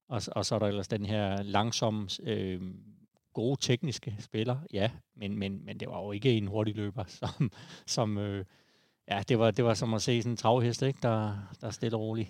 Og, 0.08 0.22
og 0.32 0.46
så 0.46 0.56
er 0.56 0.60
der 0.60 0.68
ellers 0.68 0.88
den 0.88 1.06
her 1.06 1.44
langsomme, 1.44 2.10
øh, 2.24 2.62
gode 3.36 3.62
tekniske 3.62 4.16
spiller, 4.20 4.58
ja, 4.74 4.92
men, 5.16 5.40
men, 5.40 5.66
men 5.66 5.80
det 5.80 5.88
var 5.88 6.02
jo 6.02 6.12
ikke 6.12 6.32
en 6.32 6.48
hurtig 6.48 6.76
løber, 6.76 7.04
som, 7.20 7.52
som 7.86 8.18
øh, 8.18 8.46
ja, 9.08 9.24
det 9.28 9.40
var, 9.40 9.52
det 9.52 9.66
var 9.66 9.74
som 9.74 9.94
at 9.94 10.02
se 10.02 10.22
sådan 10.22 10.32
en 10.32 10.38
travhest, 10.38 10.82
ikke, 10.82 11.00
der, 11.02 11.38
der 11.62 11.68
er 11.68 11.72
stille 11.72 11.98
og 11.98 12.02
roligt. 12.02 12.30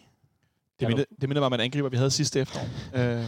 Det 0.79 0.87
minder, 0.87 1.03
det 1.21 1.29
minder 1.29 1.41
mig 1.41 1.45
om 1.45 1.53
en 1.53 1.59
angriber, 1.59 1.89
vi 1.89 1.97
havde 1.97 2.11
sidste 2.11 2.39
efterår. 2.39 2.65
øh, 2.99 3.23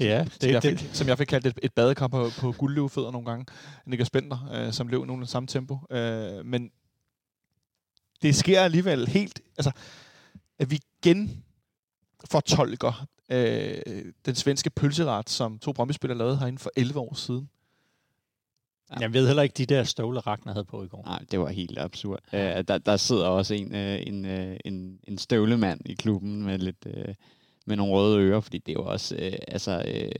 ja, 0.00 0.24
det, 0.24 0.42
som, 0.42 0.50
jeg 0.50 0.62
fik, 0.62 0.78
det. 0.78 0.90
som 0.92 1.08
jeg 1.08 1.18
fik 1.18 1.26
kaldt 1.26 1.46
et, 1.46 1.58
et 1.62 1.72
badekar 1.72 2.08
på, 2.08 2.30
på 2.38 2.52
guldløvefødder 2.52 3.10
nogle 3.10 3.30
gange. 3.30 3.46
Niklas 3.86 4.06
Spender, 4.06 4.50
øh, 4.52 4.72
som 4.72 4.88
løb 4.88 5.04
nogen 5.04 5.26
samme 5.26 5.46
tempo. 5.46 5.78
Øh, 5.90 6.46
men 6.46 6.70
det 8.22 8.36
sker 8.36 8.60
alligevel 8.60 9.08
helt... 9.08 9.40
Altså, 9.58 9.70
at 10.58 10.70
vi 10.70 10.80
igen 11.02 11.44
fortolker 12.24 13.06
øh, 13.28 14.04
den 14.26 14.34
svenske 14.34 14.70
pølseret, 14.70 15.30
som 15.30 15.58
to 15.58 15.72
Brøndby-spillere 15.72 16.18
lavede 16.18 16.38
herinde 16.38 16.58
for 16.58 16.70
11 16.76 17.00
år 17.00 17.14
siden. 17.14 17.48
Ja. 18.90 18.96
Jeg 19.00 19.12
ved 19.12 19.26
heller 19.26 19.42
ikke, 19.42 19.54
de 19.54 19.66
der 19.66 19.84
støvler 19.84 20.26
Ragnar 20.26 20.52
havde 20.52 20.64
på 20.64 20.84
i 20.84 20.88
går. 20.88 21.04
Nej, 21.04 21.24
det 21.30 21.40
var 21.40 21.48
helt 21.48 21.78
absurd. 21.78 22.20
Uh, 22.32 22.38
der, 22.38 22.78
der 22.78 22.96
sidder 22.96 23.26
også 23.26 23.54
en, 23.54 23.74
uh, 23.74 24.06
en, 24.06 24.24
uh, 24.24 24.56
en, 24.64 24.98
en 25.04 25.18
støvlemand 25.18 25.80
i 25.84 25.94
klubben 25.94 26.42
med 26.42 26.58
lidt 26.58 26.86
uh, 26.86 27.14
med 27.68 27.76
nogle 27.76 27.92
røde 27.92 28.20
ører, 28.20 28.40
fordi 28.40 28.58
det 28.58 28.72
er 28.72 28.80
jo 28.80 28.84
også 28.84 29.16
øh, 29.16 29.32
altså, 29.48 29.82
øh, 29.94 30.12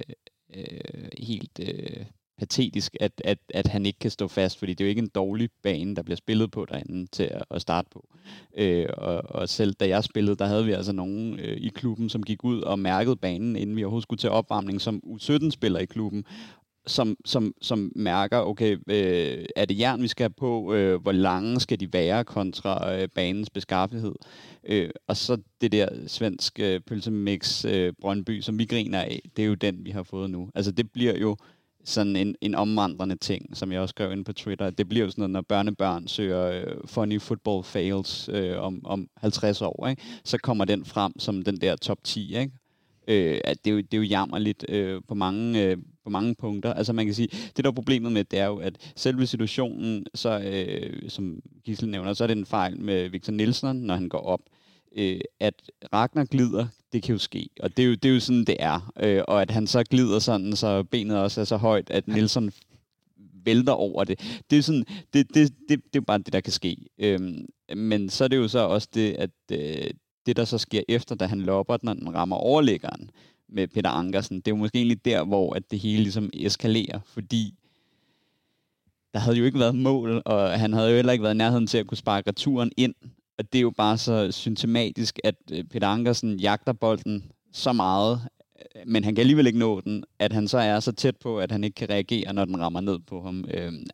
øh, 0.55 1.09
helt 1.19 1.61
øh, 1.61 2.05
patetisk, 2.38 2.97
at, 3.00 3.12
at, 3.25 3.38
at 3.55 3.67
han 3.67 3.87
ikke 3.87 3.99
kan 3.99 4.11
stå 4.11 4.28
fast, 4.28 4.59
fordi 4.59 4.75
det 4.75 4.85
er 4.85 4.88
jo 4.88 4.88
ikke 4.88 5.02
en 5.02 5.11
dårlig 5.14 5.50
bane, 5.62 5.97
der 5.97 6.02
bliver 6.02 6.17
spillet 6.17 6.50
på 6.50 6.64
derinde 6.64 7.07
til 7.07 7.23
at, 7.23 7.45
at 7.50 7.62
starte 7.62 7.88
på. 7.93 8.09
Øh, 8.57 8.87
og, 8.99 9.23
og 9.28 9.49
selv 9.49 9.75
da 9.75 9.88
jeg 9.88 10.05
spillede, 10.05 10.37
der 10.37 10.47
havde 10.47 10.64
vi 10.64 10.73
altså 10.73 10.93
nogen 10.93 11.40
øh, 11.40 11.57
i 11.57 11.69
klubben, 11.69 12.09
som 12.09 12.23
gik 12.23 12.45
ud 12.45 12.61
og 12.61 12.78
mærkede 12.78 13.17
banen, 13.17 13.57
inden 13.57 13.76
vi 13.76 13.85
overhovedet 13.85 14.02
skulle 14.02 14.19
til 14.19 14.31
opvarmning, 14.31 14.81
som 14.81 15.02
U17-spiller 15.07 15.78
i 15.78 15.85
klubben, 15.85 16.25
som, 16.88 17.16
som, 17.25 17.54
som 17.62 17.92
mærker, 17.97 18.38
okay, 18.38 18.76
øh, 18.87 19.45
er 19.57 19.64
det 19.64 19.78
jern, 19.78 20.02
vi 20.02 20.09
skal 20.09 20.25
have 20.25 20.35
på? 20.37 20.75
Øh, 20.75 21.02
hvor 21.02 21.12
lange 21.12 21.61
skal 21.61 21.80
de 21.80 21.92
være 21.92 22.25
kontra 22.25 22.95
øh, 22.95 23.09
banens 23.14 23.50
beskaffenhed? 23.50 24.14
Øh, 24.64 24.90
og 25.07 25.16
så 25.16 25.38
det 25.61 25.73
der 25.73 25.88
svenske 26.07 26.75
øh, 26.75 26.80
pølsemix 26.80 27.64
øh, 27.64 27.92
Brøndby, 28.00 28.40
som 28.40 28.59
vi 28.59 28.64
griner 28.64 29.00
af, 29.00 29.23
det 29.37 29.42
er 29.42 29.47
jo 29.47 29.54
den, 29.54 29.85
vi 29.85 29.90
har 29.90 30.02
fået 30.02 30.30
nu. 30.30 30.50
Altså 30.54 30.73
det 30.73 30.92
bliver 30.92 31.18
jo 31.18 31.37
sådan 31.85 32.16
en, 32.16 32.37
en 32.40 32.54
omvandrende 32.54 33.16
ting, 33.16 33.57
som 33.57 33.73
jeg 33.73 33.80
også 33.80 33.92
skrev 33.92 34.12
ind 34.12 34.25
på 34.25 34.33
Twitter. 34.33 34.71
Det 34.71 34.88
bliver 34.88 35.04
jo 35.04 35.11
sådan 35.11 35.23
noget, 35.23 35.30
når 35.30 35.40
børnebørn 35.40 36.09
søger 36.09 36.50
øh, 36.50 36.76
funny 36.87 37.21
football 37.21 37.64
fails 37.64 38.28
øh, 38.33 38.59
om, 38.62 38.80
om 38.85 39.09
50 39.16 39.62
år, 39.62 39.87
ikke? 39.87 40.02
så 40.25 40.38
kommer 40.38 40.64
den 40.64 40.85
frem 40.85 41.18
som 41.18 41.42
den 41.42 41.57
der 41.57 41.76
top 41.76 41.99
10. 42.04 42.37
Ikke? 42.37 42.52
Øh, 43.09 43.40
at 43.45 43.64
det, 43.64 43.71
er 43.71 43.75
jo, 43.75 43.80
det 43.80 43.95
er 43.95 43.99
jo 43.99 44.02
jammerligt 44.02 44.64
øh, 44.68 45.00
på, 45.09 45.14
mange, 45.14 45.62
øh, 45.62 45.76
på 46.08 46.12
mange 46.12 46.34
punkter. 46.34 46.72
Altså 46.72 46.92
man 46.92 47.04
kan 47.06 47.14
sige, 47.14 47.28
det 47.56 47.64
der 47.64 47.70
er 47.70 47.74
problemet 47.74 48.12
med, 48.12 48.24
det 48.24 48.38
er 48.38 48.46
jo, 48.46 48.56
at 48.56 48.92
selve 48.96 49.26
situationen, 49.26 50.06
så, 50.14 50.38
øh, 50.40 51.10
som 51.10 51.40
Gisle 51.64 51.90
nævner, 51.90 52.12
så 52.12 52.24
er 52.24 52.26
det 52.26 52.38
en 52.38 52.46
fejl 52.46 52.80
med 52.80 53.08
Victor 53.08 53.32
Nielsen, 53.32 53.76
når 53.76 53.94
han 53.94 54.08
går 54.08 54.18
op. 54.18 54.40
øh, 54.96 55.20
at 55.40 55.54
Ragnar 55.92 56.24
glider, 56.24 56.66
det 56.92 57.02
kan 57.02 57.12
jo 57.12 57.18
ske, 57.18 57.48
og 57.60 57.76
det 57.76 57.82
er 57.82 57.86
jo, 57.86 57.94
det 57.94 58.08
er 58.08 58.14
jo 58.14 58.20
sådan, 58.20 58.44
det 58.44 58.56
er. 58.58 58.92
Øh, 59.00 59.22
og 59.28 59.42
at 59.42 59.50
han 59.50 59.66
så 59.66 59.84
glider 59.84 60.18
sådan, 60.18 60.56
så 60.56 60.82
benet 60.82 61.18
også 61.18 61.40
er 61.40 61.44
så 61.44 61.56
højt, 61.56 61.90
at 61.90 62.08
Nielsen 62.08 62.52
vælter 63.44 63.72
over 63.72 64.04
det. 64.04 64.42
Det 64.50 64.58
er, 64.58 64.62
sådan, 64.62 64.84
det, 65.12 65.34
det, 65.34 65.54
det, 65.68 65.80
det 65.92 66.00
er 66.00 66.04
bare 66.04 66.18
det, 66.18 66.32
der 66.32 66.40
kan 66.40 66.52
ske. 66.52 66.76
Øhm, 66.98 67.46
men 67.76 68.08
så 68.08 68.24
er 68.24 68.28
det 68.28 68.36
jo 68.36 68.48
så 68.48 68.58
også 68.58 68.88
det, 68.94 69.14
at 69.14 69.30
øh, 69.52 69.90
det, 70.26 70.36
der 70.36 70.44
så 70.44 70.58
sker 70.58 70.82
efter, 70.88 71.14
da 71.14 71.26
han 71.26 71.40
lopper 71.40 71.76
den, 71.76 71.86
når 71.86 71.94
den 71.94 72.14
rammer 72.14 72.36
overlæggeren 72.36 73.10
med 73.49 73.69
Peter 73.69 73.90
Ankersen, 73.90 74.37
det 74.37 74.49
er 74.49 74.50
jo 74.50 74.57
måske 74.57 74.78
egentlig 74.78 75.05
der, 75.05 75.25
hvor 75.25 75.55
at 75.55 75.71
det 75.71 75.78
hele 75.78 76.02
ligesom 76.02 76.31
eskalerer, 76.35 77.00
fordi 77.05 77.55
der 79.14 79.19
havde 79.19 79.37
jo 79.37 79.45
ikke 79.45 79.59
været 79.59 79.75
mål, 79.75 80.23
og 80.25 80.61
han 80.61 80.73
havde 80.73 80.88
jo 80.88 80.95
heller 80.95 81.12
ikke 81.12 81.23
været 81.23 81.35
i 81.35 81.38
nærheden 81.38 81.67
til 81.67 81.78
at 81.78 81.87
kunne 81.87 81.99
sparke 81.99 82.28
returen 82.31 82.73
ind. 82.76 82.95
Og 83.38 83.52
det 83.52 83.59
er 83.59 83.62
jo 83.62 83.71
bare 83.71 83.99
så 83.99 84.33
symptomatisk, 84.33 85.19
at 85.25 85.35
øh, 85.52 85.64
Peter 85.64 85.87
Ankersen 85.87 86.40
jagter 86.40 86.73
bolden 86.73 87.33
så 87.52 87.73
meget, 87.73 88.21
øh, 88.59 88.83
men 88.87 89.05
han 89.05 89.14
kan 89.14 89.23
alligevel 89.23 89.47
ikke 89.47 89.59
nå 89.59 89.81
den, 89.81 90.05
at 90.19 90.33
han 90.33 90.49
så 90.49 90.59
er 90.59 90.81
så 90.81 90.93
tæt 90.93 91.17
på, 91.17 91.38
at 91.38 91.52
han 91.52 91.64
ikke 91.64 91.75
kan 91.75 91.90
reagere, 91.90 92.33
når 92.33 92.45
den 92.45 92.61
rammer 92.61 92.81
ned 92.81 92.99
på 92.99 93.23
ham. 93.23 93.45
Øhm, 93.55 93.87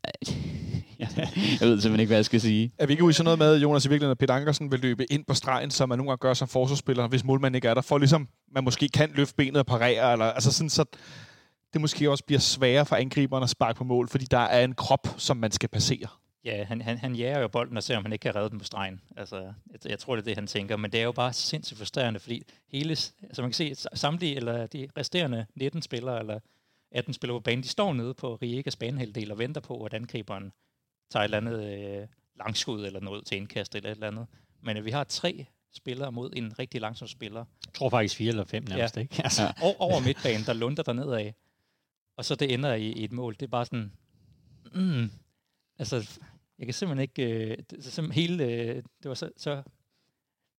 jeg 1.61 1.69
ved 1.69 1.81
simpelthen 1.81 2.01
ikke, 2.01 2.09
hvad 2.09 2.17
jeg 2.17 2.25
skal 2.25 2.41
sige. 2.41 2.73
Er 2.79 2.87
vi 2.87 2.93
ikke 2.93 3.05
ude 3.05 3.11
i 3.11 3.13
sådan 3.13 3.25
noget 3.25 3.39
med, 3.39 3.61
Jonas, 3.61 3.85
i 3.85 3.89
virkeligheden, 3.89 4.11
at 4.11 4.19
Peter 4.19 4.35
Ankersen 4.35 4.73
vil 4.73 4.81
løbe 4.81 5.13
ind 5.13 5.25
på 5.25 5.35
stregen, 5.35 5.71
som 5.71 5.89
man 5.89 5.99
nogle 5.99 6.11
gange 6.11 6.21
gør 6.21 6.35
som 6.35 6.49
forsvarsspiller, 6.49 7.09
hvis 7.09 7.25
målmanden 7.25 7.55
ikke 7.55 7.69
er 7.69 7.75
der, 7.75 7.81
for 7.81 7.99
ligesom 7.99 8.29
man 8.53 8.65
måske 8.65 8.89
kan 8.89 9.11
løfte 9.15 9.35
benet 9.35 9.57
og 9.57 9.67
parere, 9.67 10.13
eller 10.13 10.25
altså 10.25 10.53
sådan, 10.53 10.71
så 10.71 10.85
det 11.73 11.81
måske 11.81 12.11
også 12.11 12.25
bliver 12.25 12.41
sværere 12.41 12.87
for 12.87 12.97
angriberen 12.97 13.43
at 13.43 13.51
sparke 13.51 13.77
på 13.77 13.85
mål, 13.85 14.09
fordi 14.09 14.25
der 14.25 14.39
er 14.39 14.65
en 14.65 14.75
krop, 14.75 15.09
som 15.17 15.37
man 15.37 15.51
skal 15.51 15.69
passere. 15.69 16.09
Ja, 16.45 16.65
han, 16.65 16.83
han, 16.83 16.99
han 16.99 17.15
jager 17.15 17.41
jo 17.41 17.49
bolden 17.49 17.77
og 17.77 17.83
ser, 17.83 17.97
om 17.97 18.05
han 18.05 18.13
ikke 18.13 18.23
kan 18.23 18.37
redde 18.37 18.51
den 18.51 18.59
på 18.59 18.65
stregen. 18.65 19.01
Altså, 19.17 19.37
jeg, 19.73 19.91
jeg 19.91 19.99
tror, 19.99 20.17
det 20.17 20.23
er 20.23 20.25
det, 20.25 20.37
han 20.37 20.47
tænker. 20.47 20.77
Men 20.77 20.93
det 20.93 21.01
er 21.01 21.05
jo 21.05 21.13
bare 21.13 21.33
sindssygt 21.33 21.79
frustrerende, 21.79 22.21
fordi 22.21 22.43
hele, 22.73 22.91
altså 23.23 23.43
man 23.43 23.51
kan 23.51 23.53
se, 23.53 23.75
samtlige, 23.95 24.37
eller 24.37 24.67
de 24.67 24.89
resterende 24.97 25.47
19 25.55 25.83
spillere, 25.83 26.21
eller 26.21 26.39
18 26.93 27.15
spillere 27.15 27.39
på 27.39 27.43
banen, 27.43 27.63
de 27.63 27.69
står 27.69 27.93
nede 27.93 28.15
på 28.15 28.35
Riegas 28.35 28.77
banehalvdel 28.77 29.33
og 29.33 29.39
venter 29.39 29.61
på, 29.61 29.85
at 29.85 29.95
angriberen 29.95 30.53
tager 31.11 31.21
et 31.23 31.25
eller 31.25 31.37
andet 31.37 31.65
øh, 31.65 32.09
langskud 32.39 32.87
eller 32.87 33.01
noget 33.01 33.27
til 33.27 33.37
indkast 33.37 33.75
eller 33.75 33.91
et 33.91 33.95
eller 33.95 34.07
andet. 34.07 34.27
Men 34.63 34.77
øh, 34.77 34.85
vi 34.85 34.91
har 34.91 35.05
tre 35.05 35.47
spillere 35.73 36.13
mod 36.13 36.31
en 36.37 36.59
rigtig 36.59 36.81
langsom 36.81 37.09
spiller. 37.09 37.45
Jeg 37.67 37.73
tror 37.75 37.91
faktisk 37.91 38.17
fire 38.17 38.29
eller 38.29 38.45
fem 38.45 38.65
nærmest, 38.69 38.97
ja. 38.97 39.01
ikke? 39.01 39.21
Altså. 39.25 39.43
Ja. 39.43 39.53
Over, 39.63 39.81
over 39.81 40.01
midtbanen, 40.01 40.47
der 40.47 40.53
lunder 40.53 40.83
der 40.83 40.93
nedad. 40.93 41.33
Og 42.17 42.25
så 42.25 42.35
det 42.35 42.55
ender 42.55 42.75
i, 42.75 42.93
i 42.93 43.05
et 43.05 43.13
mål. 43.13 43.35
Det 43.35 43.43
er 43.43 43.47
bare 43.51 43.65
sådan... 43.65 43.93
Mm, 44.75 45.11
altså, 45.79 46.19
jeg 46.59 46.67
kan 46.67 46.75
simpelthen 46.75 47.03
ikke... 47.03 47.47
Øh, 47.47 47.59
det, 47.71 47.85
simpelthen 47.85 48.29
hele, 48.29 48.45
øh, 48.45 48.77
det 48.77 49.09
var 49.09 49.15
så, 49.15 49.31
så 49.37 49.63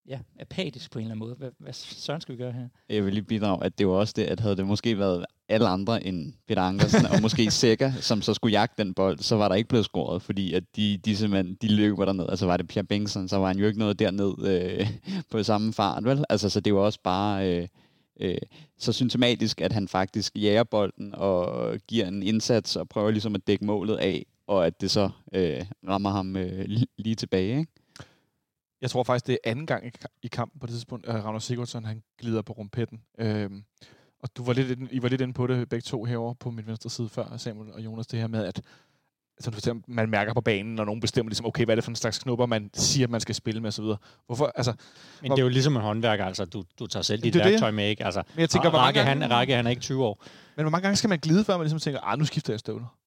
ja, 0.08 0.20
apatisk 0.40 0.92
på 0.92 1.00
en 1.00 1.06
eller 1.06 1.12
anden 1.12 1.28
måde. 1.28 1.36
Hvad, 1.36 1.52
hvad 1.58 1.74
søren 1.74 2.22
skal 2.22 2.34
vi 2.34 2.38
gøre 2.38 2.52
her? 2.52 2.70
Jeg 2.90 3.06
vil 3.06 3.14
lige 3.14 3.24
bidrage, 3.24 3.66
at 3.66 3.78
det 3.78 3.88
var 3.88 3.94
også 3.94 4.14
det, 4.16 4.24
at 4.24 4.40
havde 4.40 4.58
det 4.58 4.68
måske 4.68 4.98
været 4.98 5.26
alle 5.50 5.68
andre 5.68 6.08
end 6.08 6.34
Peter 6.48 6.62
Ankersen, 6.62 7.06
og 7.06 7.22
måske 7.22 7.52
Sækker, 7.62 7.92
som 7.92 8.22
så 8.22 8.34
skulle 8.34 8.52
jagte 8.52 8.84
den 8.84 8.94
bold, 8.94 9.20
så 9.20 9.36
var 9.36 9.48
der 9.48 9.56
ikke 9.56 9.70
blevet 9.70 9.86
scoret, 9.86 10.22
fordi 10.22 10.54
at 10.54 10.64
de, 10.76 10.98
de 10.98 11.18
simpelthen, 11.18 11.58
de 11.62 11.68
løber 11.68 12.06
derned. 12.06 12.26
Altså 12.30 12.46
var 12.46 12.58
det 12.58 12.68
Pierre 12.68 12.86
Bengtsson, 12.86 13.28
så 13.28 13.38
var 13.38 13.48
han 13.48 13.58
jo 13.58 13.68
ikke 13.68 13.80
noget 13.80 14.00
derned 14.00 14.34
øh, 14.48 14.88
på 15.32 15.44
samme 15.44 15.74
fart, 15.74 16.06
vel? 16.06 16.26
Altså, 16.30 16.50
så 16.50 16.60
det 16.60 16.74
var 16.74 16.80
også 16.80 17.00
bare... 17.04 17.50
Øh, 17.50 17.68
øh, 18.20 18.38
så 18.78 18.94
symptomatisk, 18.94 19.62
at 19.62 19.72
han 19.72 19.88
faktisk 19.88 20.36
jager 20.36 20.64
bolden 20.64 21.16
og 21.16 21.78
giver 21.88 22.08
en 22.08 22.24
indsats 22.24 22.76
og 22.76 22.90
prøver 22.90 23.12
ligesom 23.12 23.36
at 23.36 23.48
dække 23.48 23.66
målet 23.66 23.98
af, 23.98 24.26
og 24.48 24.68
at 24.68 24.82
det 24.82 24.92
så 24.92 25.10
øh, 25.34 25.66
rammer 25.88 26.10
ham 26.10 26.36
øh, 26.36 26.66
lige 26.98 27.16
tilbage. 27.16 27.60
Ikke? 27.60 27.72
Jeg 28.82 28.90
tror 28.90 29.04
faktisk, 29.04 29.28
det 29.28 29.34
er 29.34 29.52
anden 29.52 29.66
gang 29.66 29.92
i 30.24 30.28
kampen 30.28 30.60
på 30.60 30.68
det 30.68 30.74
tidspunkt, 30.74 31.06
at 31.06 31.24
Ragnar 31.24 31.40
Sigurdsson 31.40 31.86
han 31.86 32.04
glider 32.20 32.42
på 32.42 32.54
rumpetten. 32.54 33.02
Øhm, 33.18 33.64
og 34.24 34.30
du 34.38 34.44
var 34.44 34.54
lidt, 34.54 34.80
I 34.92 35.02
var 35.02 35.10
lidt 35.10 35.22
inde 35.22 35.34
på 35.34 35.48
det 35.48 35.70
begge 35.70 35.82
to 35.82 36.04
herovre 36.04 36.36
på 36.36 36.52
min 36.52 36.68
venstre 36.68 36.90
side 36.90 37.10
før, 37.10 37.38
Samuel 37.38 37.74
og 37.74 37.82
Jonas, 37.82 38.08
det 38.08 38.20
her 38.20 38.28
med, 38.28 38.46
at 38.46 38.62
som 39.40 39.54
du 39.54 39.56
fortæller, 39.56 39.82
man 39.88 40.10
mærker 40.10 40.34
på 40.34 40.42
banen, 40.42 40.76
når 40.76 40.86
nogen 40.86 41.02
bestemmer, 41.02 41.30
ligesom, 41.30 41.46
okay, 41.46 41.66
hvad 41.66 41.74
er 41.74 41.76
det 41.76 41.84
for 41.84 41.92
en 41.92 41.96
slags 41.96 42.20
knupper, 42.20 42.46
man 42.46 42.70
siger, 42.74 43.08
man 43.08 43.22
skal 43.22 43.36
spille 43.36 43.62
med 43.62 43.68
osv. 43.68 43.84
Hvorfor, 44.26 44.52
altså, 44.56 44.74
Men 45.22 45.32
det 45.32 45.40
er 45.40 45.44
jo 45.44 45.50
ligesom 45.50 45.76
en 45.76 45.82
håndværker, 45.82 46.26
altså, 46.26 46.46
du, 46.46 46.64
du 46.80 46.88
tager 46.88 47.04
selv 47.04 47.22
dit 47.22 47.34
det 47.34 47.44
værktøj 47.44 47.68
det. 47.68 47.76
med, 47.76 47.90
ikke? 47.90 48.06
Altså, 48.06 48.24
Men 48.34 48.42
jeg 48.42 48.50
tænker, 48.50 48.70
Rakke, 48.70 49.00
han, 49.04 49.32
Rakke, 49.32 49.56
han 49.56 49.66
er 49.66 49.70
ikke 49.70 49.82
20 49.82 50.06
år. 50.06 50.24
Men 50.56 50.64
hvor 50.64 50.70
mange 50.70 50.84
gange 50.84 50.96
skal 50.96 51.10
man 51.10 51.20
glide, 51.20 51.44
før 51.44 51.58
man 51.58 51.64
ligesom 51.64 51.80
tænker, 51.80 52.00
ah, 52.04 52.20
nu 52.20 52.26
skifter 52.26 52.54
jeg 52.54 52.60
støvler? 52.60 52.98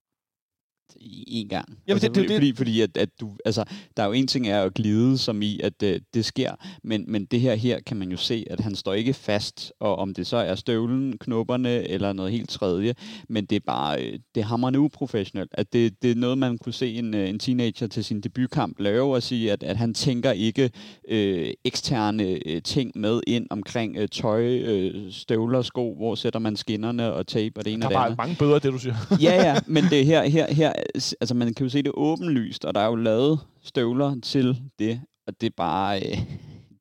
En 1.27 1.49
gang. 1.49 1.69
Jamen, 1.69 1.97
altså, 1.97 2.09
det, 2.09 2.29
det, 2.29 2.37
fordi, 2.37 2.55
fordi 2.55 2.81
at, 2.81 2.97
at 2.97 3.09
du, 3.21 3.31
altså, 3.45 3.65
der 3.97 4.03
er 4.03 4.07
jo 4.07 4.13
en 4.13 4.27
ting 4.27 4.49
er 4.49 4.63
at 4.63 4.75
glide, 4.75 5.19
som 5.19 5.43
i, 5.43 5.61
at 5.61 5.83
uh, 5.83 5.89
det 6.15 6.25
sker, 6.25 6.53
men, 6.85 7.05
men 7.09 7.25
det 7.25 7.41
her 7.41 7.55
her 7.55 7.81
kan 7.81 7.97
man 7.97 8.11
jo 8.11 8.17
se, 8.17 8.45
at 8.51 8.61
han 8.61 8.75
står 8.75 8.95
ikke 8.95 9.15
fast, 9.15 9.73
og 9.81 9.97
om 9.97 10.15
det 10.15 10.27
så 10.27 10.37
er 10.37 10.55
støvlen, 10.55 11.19
knopperne 11.19 11.89
eller 11.89 12.13
noget 12.13 12.33
helt 12.33 12.51
tredje, 12.51 12.95
men 13.29 13.45
det 13.45 13.57
er 13.57 13.61
bare, 13.67 14.03
øh, 14.03 14.19
det 14.35 14.41
er 14.41 14.45
hammerende 14.45 14.81
uprofessionelt. 14.81 15.51
At 15.55 15.73
det, 15.73 16.03
det 16.03 16.11
er 16.11 16.15
noget, 16.15 16.39
man 16.39 16.59
kunne 16.59 16.73
se 16.73 16.95
en, 16.95 17.15
øh, 17.15 17.29
en 17.29 17.39
teenager 17.39 17.87
til 17.87 18.05
sin 18.05 18.21
debutkamp 18.21 18.81
lave, 18.81 19.15
og 19.15 19.23
sige, 19.23 19.53
at, 19.53 19.63
at 19.63 19.77
han 19.77 19.95
tænker 19.95 20.33
ikke 20.33 20.71
øh, 21.09 21.51
eksterne 21.65 22.39
øh, 22.47 22.63
ting 22.63 22.93
med 22.95 23.21
ind 23.27 23.47
omkring 23.51 23.97
øh, 23.97 24.09
tøj, 24.09 24.45
øh, 24.47 25.13
støvler, 25.13 25.63
sko, 25.63 25.95
hvor 25.95 26.15
sætter 26.15 26.41
man 26.41 26.57
skinnerne 26.57 27.13
og 27.13 27.27
tape 27.27 27.53
og 27.57 27.65
det 27.65 27.73
ene 27.73 27.87
og 27.87 27.91
det 27.91 27.97
andet. 27.97 28.17
Der 28.17 28.23
er 28.23 28.27
mange 28.27 28.37
bøder, 28.39 28.59
det 28.59 28.73
du 28.73 28.79
siger. 28.79 28.95
ja, 29.21 29.35
ja, 29.35 29.57
men 29.75 29.85
det 29.85 30.07
her, 30.07 30.23
her, 30.23 30.55
her 30.55 30.73
altså 31.21 31.35
man 31.35 31.55
kan 31.55 31.67
jo 31.67 31.71
se 31.71 31.83
det 31.83 31.93
åbenlyst, 31.95 32.65
og 32.65 32.75
der 32.75 32.81
er 32.81 32.87
jo 32.87 32.95
lavet 32.95 33.41
støvler 33.63 34.21
til 34.23 34.63
det, 34.79 35.01
og 35.27 35.41
det 35.41 35.47
er 35.47 35.55
bare, 35.57 36.01
øh, 36.01 36.19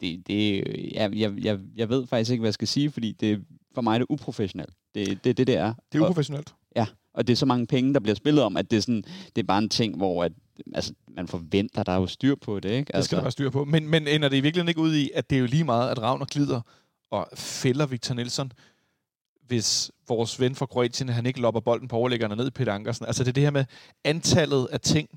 det, 0.01 0.27
det, 0.27 0.63
jeg, 0.94 1.16
jeg, 1.16 1.34
jeg, 1.44 1.60
jeg 1.75 1.89
ved 1.89 2.08
faktisk 2.08 2.32
ikke, 2.32 2.42
hvad 2.42 2.48
jeg 2.48 2.54
skal 2.54 2.68
sige, 2.68 2.92
fordi 2.92 3.12
det, 3.12 3.46
for 3.74 3.82
mig 3.82 3.94
er 3.94 3.98
det 3.98 4.08
uprofessionelt. 4.10 4.74
Det 4.96 5.12
er 5.12 5.16
det, 5.16 5.38
det, 5.38 5.48
det 5.48 5.58
er. 5.58 5.74
Det 5.92 6.00
er 6.00 6.04
uprofessionelt? 6.04 6.50
Og, 6.50 6.56
ja, 6.75 6.86
og 7.13 7.27
det 7.27 7.34
er 7.34 7.38
så 7.38 7.46
mange 7.46 7.68
penge, 7.68 7.94
der 7.94 8.00
bliver 8.00 8.16
spillet 8.16 8.44
om, 8.44 8.58
at 8.58 8.72
det 8.72 8.77
er, 8.77 8.82
sådan, 8.82 9.04
det 9.36 9.42
er 9.42 9.46
bare 9.46 9.58
en 9.58 9.70
ting, 9.70 9.98
hvor 9.98 10.24
at, 10.24 10.32
altså, 10.75 10.94
man 11.16 11.27
forventer, 11.27 11.84
der 11.84 11.92
er 11.92 11.98
jo 11.98 12.08
styr 12.08 12.36
på 12.36 12.60
det. 12.60 12.70
Ikke? 12.70 12.96
Altså, 12.96 12.98
det 12.98 13.06
skal 13.06 13.16
der 13.16 13.24
være 13.24 13.32
styr 13.32 13.50
på. 13.50 13.66
Men, 13.66 13.88
men 13.88 14.08
ender 14.08 14.30
det 14.30 14.38
i 14.38 14.39
virkeligheden 14.39 14.70
ikke 14.70 14.82
ud 14.82 14.96
i, 14.96 15.10
at 15.16 15.30
det 15.30 15.36
er 15.36 15.39
jo 15.39 15.46
lige 15.46 15.63
meget, 15.63 15.92
at 15.92 16.01
Ravner 16.01 16.25
glider 16.25 16.62
og 17.12 17.27
fælder 17.34 17.86
Victor 17.86 18.16
Nielsen, 18.16 18.51
hvis 19.48 19.92
vores 20.08 20.39
ven 20.39 20.56
fra 20.56 20.66
Kroatien, 20.66 21.10
han 21.10 21.25
ikke 21.25 21.42
lopper 21.42 21.62
bolden 21.62 21.88
på 21.88 21.96
overlæggerne 21.96 22.36
ned 22.36 22.48
i 22.48 22.51
Peter 22.51 22.74
Ankersen. 22.74 23.06
Altså 23.06 23.24
det 23.24 23.30
er 23.30 23.34
det 23.34 23.44
her 23.44 23.51
med 23.51 23.66
antallet 24.04 24.68
af 24.72 24.80
ting, 24.80 25.10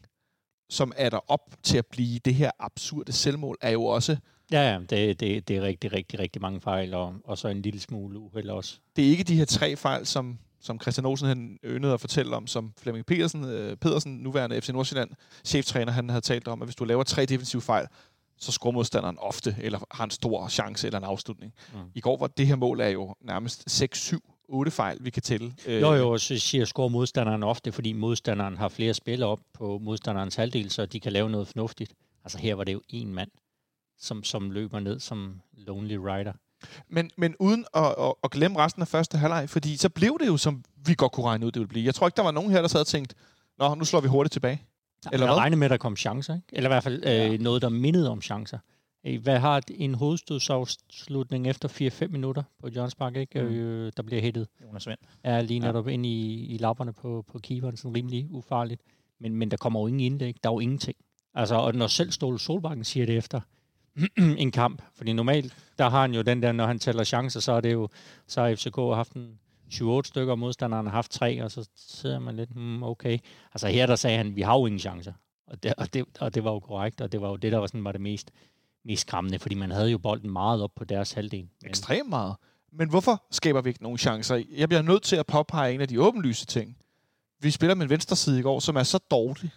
som 0.71 0.93
er 0.97 1.11
der 1.11 1.31
op 1.31 1.55
til 1.63 1.79
at 1.79 1.87
blive 1.87 2.19
det 2.19 2.35
her 2.35 2.51
absurde 2.59 3.13
selvmål, 3.13 3.57
er 3.61 3.71
jo 3.71 3.85
også... 3.85 4.17
Ja, 4.53 4.73
ja, 4.73 4.79
det, 4.91 5.21
det, 5.21 5.49
det 5.49 5.57
er 5.57 5.63
rigtig, 5.63 5.93
rigtig, 5.93 6.19
rigtig 6.19 6.43
mange 6.43 6.61
fejl, 6.61 6.95
og, 6.95 7.15
og 7.25 7.39
så 7.39 7.49
en 7.49 7.63
lille 7.63 7.81
smule 7.81 8.19
uheld 8.19 8.49
også. 8.49 8.79
Det 8.97 9.07
er 9.07 9.11
ikke 9.11 9.25
de 9.25 9.37
her 9.37 9.45
tre 9.45 9.77
fejl, 9.77 10.07
som, 10.07 10.39
som 10.61 10.81
Christian 10.81 11.07
Olsen 11.07 11.29
han 11.29 11.59
ønede 11.63 11.93
at 11.93 12.01
fortælle 12.01 12.37
om, 12.37 12.47
som 12.47 12.73
Flemming 12.79 13.07
Pedersen, 13.07 13.45
øh, 13.45 13.77
Pedersen 13.77 14.13
nuværende 14.13 14.61
FC 14.61 14.69
Nordsjælland, 14.69 15.11
cheftræner, 15.45 15.93
han 15.93 16.09
havde 16.09 16.21
talt 16.21 16.49
om, 16.49 16.63
at 16.63 16.67
hvis 16.67 16.77
du 16.77 16.85
laver 16.85 17.03
tre 17.03 17.27
defensive 17.27 17.63
fejl, 17.63 17.87
så 18.41 18.53
scorer 18.53 18.73
modstanderen 18.73 19.19
ofte, 19.19 19.57
eller 19.59 19.79
har 19.91 20.05
en 20.05 20.11
stor 20.11 20.49
chance 20.49 20.87
eller 20.87 20.99
en 20.99 21.05
afslutning. 21.05 21.53
Mm. 21.73 21.79
I 21.95 22.01
går 22.01 22.17
var 22.17 22.27
det 22.27 22.47
her 22.47 22.57
mål 22.57 22.81
er 22.81 22.89
jo 22.89 23.15
nærmest 23.21 23.71
6, 23.71 23.99
7, 23.99 24.35
8 24.49 24.71
fejl, 24.71 24.99
vi 25.01 25.11
kan 25.11 25.23
tælle. 25.23 25.55
Jo, 25.67 25.95
jo, 25.95 26.19
så 26.19 26.39
siger 26.39 26.65
scorer 26.65 26.89
modstanderen 26.89 27.43
ofte, 27.43 27.73
fordi 27.73 27.93
modstanderen 27.93 28.57
har 28.57 28.69
flere 28.69 28.95
spillere 28.95 29.31
op 29.31 29.41
på 29.55 29.79
modstanderens 29.79 30.35
halvdel, 30.35 30.71
så 30.71 30.87
de 30.87 31.01
kan 31.01 31.13
lave 31.13 31.31
noget 31.31 31.49
fornuftigt. 31.49 31.95
Altså 32.25 32.39
her 32.39 32.55
var 32.55 32.65
det 32.65 32.73
jo 32.73 32.81
en 32.89 33.15
mand, 33.15 33.31
som, 33.99 34.25
som 34.25 34.51
løber 34.51 34.81
ned 34.81 35.01
som 35.01 35.41
lonely 35.53 35.95
rider. 35.95 36.33
Men, 36.89 37.11
men 37.17 37.37
uden 37.39 37.65
at, 37.75 37.95
at, 37.99 38.15
at 38.25 38.31
glemme 38.31 38.59
resten 38.59 38.83
af 38.83 38.89
første 38.89 39.19
halvleg, 39.19 39.51
fordi 39.51 39.77
så 39.77 39.89
blev 39.89 40.19
det 40.21 40.27
jo, 40.27 40.37
som 40.37 40.65
vi 40.87 40.95
godt 40.95 41.13
kunne 41.13 41.27
regne 41.27 41.47
ud, 41.47 41.51
det 41.51 41.61
ville 41.61 41.69
blive. 41.69 41.87
Jeg 41.87 41.95
tror 41.95 42.07
ikke, 42.07 42.17
der 42.17 42.23
var 42.23 42.31
nogen 42.31 42.51
her, 42.51 42.61
der 42.61 42.69
sad 42.69 42.81
og 42.81 42.87
tænkte, 42.87 43.15
nå, 43.59 43.75
nu 43.75 43.85
slår 43.85 44.01
vi 44.01 44.09
hurtigt 44.09 44.33
tilbage. 44.33 44.63
Eller 45.13 45.27
jeg 45.27 45.37
regner 45.37 45.57
med, 45.57 45.65
at 45.65 45.71
der 45.71 45.77
kom 45.77 45.97
chancer, 45.97 46.35
ikke? 46.35 46.47
Eller 46.53 46.71
i 46.71 46.73
hvert 46.73 46.83
fald 46.83 47.03
ja. 47.03 47.33
øh, 47.33 47.41
noget, 47.41 47.63
der 47.63 47.69
mindede 47.69 48.11
om 48.11 48.23
chancer. 48.23 48.59
Hvad 49.21 49.39
har 49.39 49.63
en 49.71 49.95
hovedstødsafslutning 49.95 51.49
efter 51.49 51.69
4-5 52.05 52.07
minutter 52.09 52.43
på 52.61 52.69
Johns 52.69 52.95
Park, 52.95 53.17
ikke? 53.17 53.43
Mm. 53.43 53.49
Øh, 53.49 53.93
der 53.97 54.03
bliver 54.03 54.23
hættet. 54.23 54.49
Jonas 54.63 54.87
Vind. 54.87 54.99
Ja, 55.25 55.41
lige 55.41 55.61
netop 55.61 55.87
ja. 55.87 55.93
ind 55.93 56.07
i, 56.07 56.47
i 56.47 56.59
lapperne 56.59 56.93
på, 56.93 57.25
på 57.33 57.39
keeperen, 57.39 57.77
sådan 57.77 57.97
rimelig 57.97 58.27
ufarligt. 58.31 58.83
Men, 59.21 59.37
men 59.37 59.51
der 59.51 59.57
kommer 59.57 59.81
jo 59.81 59.87
ingen 59.87 60.01
indlæg. 60.01 60.37
Der 60.43 60.51
er 60.51 60.55
jo 60.55 60.61
ingenting. 60.61 60.97
Altså, 61.35 61.55
og 61.55 61.75
når 61.75 61.87
selv 61.87 62.11
Ståle 62.11 62.39
Solbakken 62.39 62.85
siger 62.85 63.07
det 63.07 63.17
efter 63.17 63.41
en 64.39 64.51
kamp, 64.51 64.83
fordi 64.95 65.13
normalt, 65.13 65.57
der 65.79 65.89
har 65.89 66.01
han 66.01 66.15
jo 66.15 66.23
den 66.23 66.43
der, 66.43 66.53
når 66.53 66.67
han 66.67 66.79
tæller 66.79 67.05
chancer, 67.05 67.41
så 67.41 67.53
er 67.53 67.61
det 67.61 67.73
jo, 67.73 67.89
så 68.27 68.41
har 68.41 68.55
FCK 68.55 68.77
haft 68.77 69.13
en 69.13 69.39
7-8 69.73 70.03
stykker, 70.05 70.33
og 70.33 70.39
modstanderen 70.39 70.87
har 70.87 70.93
haft 70.93 71.11
tre, 71.11 71.45
og 71.45 71.51
så 71.51 71.69
sidder 71.77 72.19
man 72.19 72.37
lidt, 72.37 72.51
hmm, 72.51 72.83
okay. 72.83 73.19
Altså 73.55 73.69
her 73.69 73.87
der 73.87 73.97
sagde 73.97 74.17
han, 74.17 74.37
vi 74.37 74.43
har 74.43 74.59
jo 74.59 74.67
ingen 74.67 74.79
chancer. 74.79 75.13
Og 75.47 75.63
det, 75.63 75.75
og, 75.75 75.95
det, 75.95 76.05
og 76.21 76.35
det 76.35 76.45
var 76.45 76.53
jo 76.53 76.61
korrekt, 76.61 77.01
og 77.01 77.13
det 77.13 77.21
var 77.21 77.29
jo 77.29 77.37
det, 77.37 77.53
der 77.53 77.59
var, 77.59 77.67
sådan, 77.67 77.85
var 77.85 77.93
det 77.93 78.01
mest, 78.01 78.31
mest 78.85 79.01
skræmmende, 79.01 79.39
fordi 79.39 79.55
man 79.55 79.71
havde 79.71 79.91
jo 79.91 79.99
bolden 79.99 80.31
meget 80.31 80.63
op 80.63 80.71
på 80.77 80.85
deres 80.85 81.13
halvdel. 81.13 81.49
Ekstremt 81.67 82.09
meget. 82.09 82.35
Men 82.73 82.89
hvorfor 82.89 83.25
skaber 83.31 83.61
vi 83.61 83.69
ikke 83.71 83.83
nogen 83.83 83.99
chancer? 83.99 84.43
Jeg 84.51 84.69
bliver 84.69 84.83
nødt 84.83 85.03
til 85.03 85.17
at 85.17 85.27
påpege 85.27 85.75
en 85.75 85.81
af 85.81 85.89
de 85.89 86.01
åbenlyse 86.01 86.47
ting. 86.47 86.77
Vi 87.41 87.51
spiller 87.51 87.75
med 87.75 87.83
en 87.85 87.91
venstre 87.91 88.17
side 88.17 88.39
i 88.39 88.43
går, 88.43 88.61
som 88.61 88.77
er 88.77 88.83
så 88.83 88.99
dårlig 88.99 89.51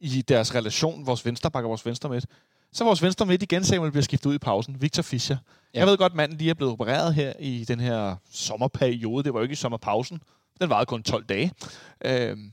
i 0.00 0.22
deres 0.22 0.54
relation, 0.54 1.06
vores 1.06 1.24
venstre 1.24 1.50
bakker 1.50 1.68
vores 1.68 1.86
venstre 1.86 2.08
med. 2.08 2.22
Så 2.72 2.84
vores 2.84 3.02
venstre 3.02 3.26
midt 3.26 3.42
igen, 3.42 3.64
Samuel, 3.64 3.90
bliver 3.90 4.02
skiftet 4.02 4.30
ud 4.30 4.34
i 4.34 4.38
pausen. 4.38 4.82
Victor 4.82 5.02
Fischer. 5.02 5.36
Ja. 5.74 5.78
Jeg 5.78 5.86
ved 5.86 5.96
godt, 5.96 6.14
manden 6.14 6.38
lige 6.38 6.50
er 6.50 6.54
blevet 6.54 6.72
opereret 6.72 7.14
her 7.14 7.32
i 7.40 7.64
den 7.64 7.80
her 7.80 8.16
sommerperiode. 8.30 9.24
Det 9.24 9.34
var 9.34 9.40
jo 9.40 9.42
ikke 9.42 9.52
i 9.52 9.56
sommerpausen. 9.56 10.20
Den 10.60 10.70
varede 10.70 10.86
kun 10.86 11.02
12 11.02 11.24
dage. 11.24 11.52
Øhm, 12.04 12.52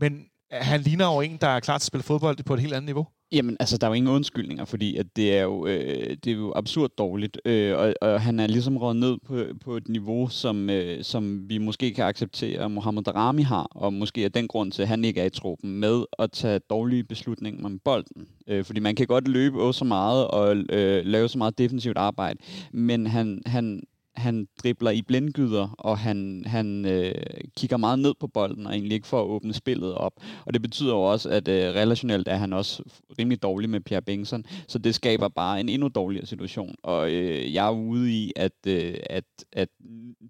men 0.00 0.26
han 0.50 0.80
ligner 0.80 1.06
jo 1.14 1.20
en, 1.20 1.36
der 1.36 1.48
er 1.48 1.60
klar 1.60 1.78
til 1.78 1.82
at 1.82 1.86
spille 1.86 2.02
fodbold 2.02 2.44
på 2.44 2.54
et 2.54 2.60
helt 2.60 2.74
andet 2.74 2.86
niveau. 2.86 3.06
Jamen, 3.32 3.56
altså, 3.60 3.78
der 3.78 3.86
er 3.86 3.90
jo 3.90 3.94
ingen 3.94 4.14
undskyldninger, 4.14 4.64
fordi 4.64 4.96
at 4.96 5.06
det, 5.16 5.36
er 5.36 5.42
jo, 5.42 5.66
øh, 5.66 6.16
det 6.24 6.26
er 6.26 6.36
jo 6.36 6.52
absurd 6.56 6.90
dårligt, 6.98 7.40
øh, 7.44 7.78
og, 7.78 7.94
og 8.00 8.20
han 8.20 8.40
er 8.40 8.46
ligesom 8.46 8.76
rådet 8.76 8.96
ned 8.96 9.16
på, 9.26 9.44
på 9.60 9.76
et 9.76 9.88
niveau, 9.88 10.28
som, 10.28 10.70
øh, 10.70 11.04
som 11.04 11.48
vi 11.48 11.58
måske 11.58 11.94
kan 11.94 12.04
acceptere, 12.04 12.64
at 12.64 12.70
Mohamed 12.70 13.02
Darami 13.02 13.42
har, 13.42 13.68
og 13.70 13.92
måske 13.92 14.24
er 14.24 14.28
den 14.28 14.48
grund 14.48 14.72
til, 14.72 14.82
at 14.82 14.88
han 14.88 15.04
ikke 15.04 15.20
er 15.20 15.24
i 15.24 15.30
truppen, 15.30 15.80
med 15.80 16.04
at 16.18 16.32
tage 16.32 16.58
dårlige 16.70 17.04
beslutninger 17.04 17.68
med 17.68 17.78
bolden. 17.84 18.26
Øh, 18.48 18.64
fordi 18.64 18.80
man 18.80 18.94
kan 18.94 19.06
godt 19.06 19.28
løbe 19.28 19.72
så 19.72 19.84
meget 19.84 20.28
og 20.28 20.56
øh, 20.56 21.06
lave 21.06 21.28
så 21.28 21.38
meget 21.38 21.58
defensivt 21.58 21.98
arbejde, 21.98 22.38
men 22.72 23.06
han, 23.06 23.42
han, 23.46 23.82
han 24.16 24.48
dribler 24.62 24.90
i 24.90 25.02
blindgyder, 25.02 25.68
og 25.78 25.98
han, 25.98 26.42
han 26.46 26.86
øh, 26.86 27.14
kigger 27.56 27.76
meget 27.76 27.98
ned 27.98 28.14
på 28.20 28.26
bolden, 28.26 28.66
og 28.66 28.72
egentlig 28.72 28.94
ikke 28.94 29.06
for 29.06 29.20
at 29.20 29.26
åbne 29.26 29.54
spillet 29.54 29.94
op. 29.94 30.12
Og 30.44 30.54
det 30.54 30.62
betyder 30.62 30.92
jo 30.92 31.02
også, 31.02 31.28
at 31.28 31.48
øh, 31.48 31.74
relationelt 31.74 32.28
er 32.28 32.36
han 32.36 32.52
også 32.52 32.82
rimelig 33.18 33.42
dårlig 33.42 33.70
med 33.70 33.80
Pierre 33.80 34.02
Bengtsson, 34.02 34.44
så 34.68 34.78
det 34.78 34.94
skaber 34.94 35.28
bare 35.28 35.60
en 35.60 35.68
endnu 35.68 35.88
dårligere 35.88 36.26
situation. 36.26 36.74
Og 36.82 37.10
øh, 37.10 37.54
jeg 37.54 37.66
er 37.66 37.70
ude 37.70 38.12
i, 38.12 38.32
at, 38.36 38.52
øh, 38.66 38.94
at, 39.10 39.24
at 39.52 39.68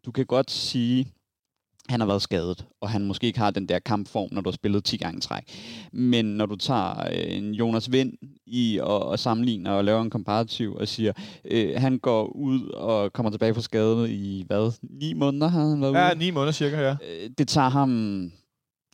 du 0.05 0.13
kan 0.13 0.27
godt 0.27 0.51
sige, 0.51 1.07
han 1.89 2.01
har 2.01 2.07
været 2.07 2.23
skadet, 2.23 2.67
og 2.81 2.91
han 2.91 3.05
måske 3.05 3.27
ikke 3.27 3.39
har 3.39 3.51
den 3.51 3.69
der 3.69 3.79
kampform, 3.79 4.29
når 4.33 4.41
du 4.41 4.51
har 4.51 4.55
spillet 4.55 4.85
10 4.85 4.97
gange 4.97 5.21
træk. 5.21 5.45
Men 5.93 6.25
når 6.25 6.47
du 6.47 6.57
tager 6.57 7.09
øh, 7.11 7.37
en 7.37 7.53
Jonas 7.53 7.93
Vind 7.93 8.13
i 8.47 8.79
og, 8.83 9.07
og 9.07 9.19
sammenligner 9.19 9.71
og 9.71 9.85
laver 9.85 10.03
en 10.03 10.11
komparativ 10.11 10.75
og 10.75 10.89
siger, 10.89 11.13
øh, 11.45 11.75
han 11.77 11.99
går 11.99 12.27
ud 12.37 12.69
og 12.69 13.13
kommer 13.13 13.31
tilbage 13.31 13.55
fra 13.55 13.61
skade 13.61 14.13
i, 14.13 14.45
hvad, 14.47 14.73
9 14.83 15.13
måneder 15.15 15.49
har 15.49 15.69
han 15.69 15.81
været 15.81 15.91
ude? 15.91 15.99
Ja, 15.99 16.15
ni 16.15 16.31
måneder 16.31 16.53
cirka, 16.53 16.81
ja. 16.81 16.91
Øh, 16.93 17.31
det 17.39 17.49
tager 17.49 17.69
ham 17.69 18.31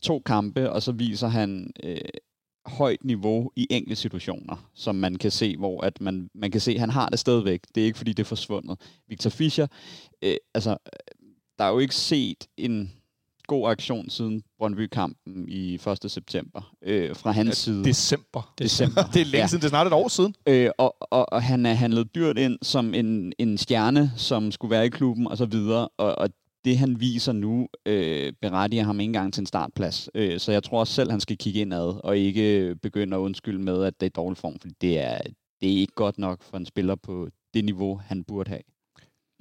to 0.03 0.21
kampe, 0.25 0.71
og 0.71 0.81
så 0.81 0.91
viser 0.91 1.27
han 1.27 1.71
øh, 1.83 1.97
højt 2.65 3.03
niveau 3.03 3.51
i 3.55 3.67
enkelte 3.69 4.01
situationer, 4.01 4.69
som 4.73 4.95
man 4.95 5.15
kan 5.15 5.31
se, 5.31 5.57
hvor 5.57 5.81
at 5.81 6.01
man, 6.01 6.29
man 6.35 6.51
kan 6.51 6.61
se, 6.61 6.71
at 6.71 6.79
han 6.79 6.89
har 6.89 7.09
det 7.09 7.19
stadigvæk. 7.19 7.61
Det 7.75 7.81
er 7.81 7.85
ikke, 7.85 7.97
fordi 7.97 8.13
det 8.13 8.23
er 8.23 8.27
forsvundet. 8.27 8.79
Victor 9.07 9.29
Fischer, 9.29 9.67
øh, 10.21 10.35
altså, 10.53 10.77
der 11.61 11.67
er 11.67 11.71
jo 11.71 11.79
ikke 11.79 11.95
set 11.95 12.47
en 12.57 12.91
god 13.47 13.69
aktion 13.69 14.09
siden 14.09 14.43
Brøndby-kampen 14.59 15.49
i 15.49 15.73
1. 15.73 16.11
september 16.11 16.73
øh, 16.81 17.15
fra 17.15 17.31
hans 17.31 17.57
side. 17.57 17.83
December. 17.83 18.53
December. 18.59 19.01
det 19.13 19.21
er 19.21 19.25
længe 19.25 19.37
Ja. 19.37 19.47
siden, 19.47 19.61
det 19.61 19.65
er 19.65 19.69
snart 19.69 19.87
et 19.87 19.93
år 19.93 20.07
siden. 20.07 20.35
Øh, 20.47 20.69
og, 20.77 20.95
og, 21.01 21.33
og 21.33 21.43
han 21.43 21.65
er 21.65 21.73
handlet 21.73 22.15
dyrt 22.15 22.37
ind 22.37 22.57
som 22.61 22.93
en, 22.93 23.33
en 23.39 23.57
stjerne, 23.57 24.11
som 24.17 24.51
skulle 24.51 24.71
være 24.71 24.85
i 24.85 24.89
klubben 24.89 25.27
og 25.27 25.37
så 25.37 25.45
videre. 25.45 25.89
Og, 25.97 26.17
og 26.17 26.29
det 26.65 26.77
han 26.77 26.99
viser 26.99 27.31
nu, 27.31 27.67
øh, 27.85 28.33
berettiger 28.41 28.83
ham 28.83 28.99
ikke 28.99 29.09
engang 29.09 29.33
til 29.33 29.41
en 29.41 29.45
startplads. 29.47 30.09
Øh, 30.15 30.39
så 30.39 30.51
jeg 30.51 30.63
tror 30.63 30.79
også 30.79 30.93
selv, 30.93 31.11
han 31.11 31.19
skal 31.19 31.37
kigge 31.37 31.59
indad, 31.61 31.99
og 32.03 32.17
ikke 32.17 32.75
begynde 32.81 33.15
at 33.15 33.19
undskylde 33.19 33.59
med, 33.63 33.83
at 33.83 33.99
det 33.99 34.05
er 34.05 34.09
dårlig 34.09 34.37
form, 34.37 34.59
fordi 34.61 34.73
det 34.81 34.99
er, 34.99 35.17
det 35.61 35.73
er 35.73 35.77
ikke 35.77 35.93
godt 35.95 36.17
nok 36.17 36.43
for 36.43 36.57
en 36.57 36.65
spiller 36.65 36.95
på 36.95 37.27
det 37.53 37.65
niveau, 37.65 38.01
han 38.05 38.23
burde 38.23 38.49
have. 38.49 38.61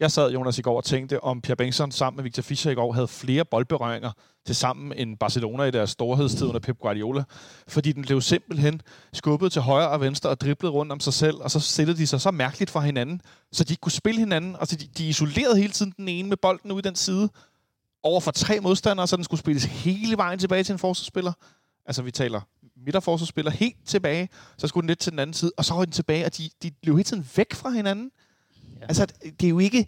Jeg 0.00 0.10
sad, 0.10 0.32
Jonas, 0.32 0.58
i 0.58 0.62
går 0.62 0.76
og 0.76 0.84
tænkte, 0.84 1.24
om 1.24 1.40
Pierre 1.40 1.56
Bengtsson 1.56 1.92
sammen 1.92 2.16
med 2.16 2.22
Victor 2.22 2.42
Fischer 2.42 2.72
i 2.72 2.74
går 2.74 2.92
havde 2.92 3.08
flere 3.08 3.44
boldberøringer 3.44 4.12
til 4.46 4.56
sammen 4.56 4.92
end 4.96 5.18
Barcelona 5.18 5.62
i 5.62 5.70
deres 5.70 5.90
storhedstid 5.90 6.46
under 6.46 6.60
Pep 6.60 6.78
Guardiola. 6.78 7.24
Fordi 7.68 7.92
den 7.92 8.02
blev 8.02 8.20
simpelthen 8.20 8.82
skubbet 9.12 9.52
til 9.52 9.62
højre 9.62 9.88
og 9.88 10.00
venstre 10.00 10.30
og 10.30 10.40
driblet 10.40 10.72
rundt 10.72 10.92
om 10.92 11.00
sig 11.00 11.12
selv, 11.12 11.36
og 11.36 11.50
så 11.50 11.60
stillede 11.60 11.98
de 11.98 12.06
sig 12.06 12.20
så 12.20 12.30
mærkeligt 12.30 12.70
for 12.70 12.80
hinanden, 12.80 13.22
så 13.52 13.64
de 13.64 13.72
ikke 13.72 13.80
kunne 13.80 13.92
spille 13.92 14.20
hinanden. 14.20 14.56
Altså, 14.60 14.76
de, 14.76 14.86
de 14.98 15.08
isolerede 15.08 15.56
hele 15.56 15.72
tiden 15.72 15.94
den 15.96 16.08
ene 16.08 16.28
med 16.28 16.36
bolden 16.36 16.72
ud 16.72 16.78
i 16.78 16.82
den 16.82 16.96
side 16.96 17.28
over 18.02 18.20
for 18.20 18.30
tre 18.30 18.60
modstandere, 18.60 19.06
så 19.06 19.16
den 19.16 19.24
skulle 19.24 19.40
spilles 19.40 19.64
hele 19.64 20.16
vejen 20.16 20.38
tilbage 20.38 20.64
til 20.64 20.72
en 20.72 20.78
forsvarsspiller. 20.78 21.32
Altså, 21.86 22.02
vi 22.02 22.10
taler 22.10 22.40
midterforsvarsspiller 22.86 23.50
helt 23.50 23.86
tilbage, 23.86 24.28
så 24.58 24.68
skulle 24.68 24.82
den 24.82 24.88
lidt 24.88 24.98
til 24.98 25.12
den 25.12 25.18
anden 25.18 25.34
side, 25.34 25.52
og 25.56 25.64
så 25.64 25.74
var 25.74 25.84
den 25.84 25.92
tilbage, 25.92 26.24
og 26.24 26.36
de, 26.36 26.50
de 26.62 26.70
blev 26.82 26.96
hele 26.96 27.04
tiden 27.04 27.28
væk 27.36 27.54
fra 27.54 27.70
hinanden. 27.70 28.10
Ja. 28.80 28.84
Altså, 28.88 29.06
det 29.22 29.44
er 29.44 29.48
jo 29.50 29.58
ikke... 29.58 29.86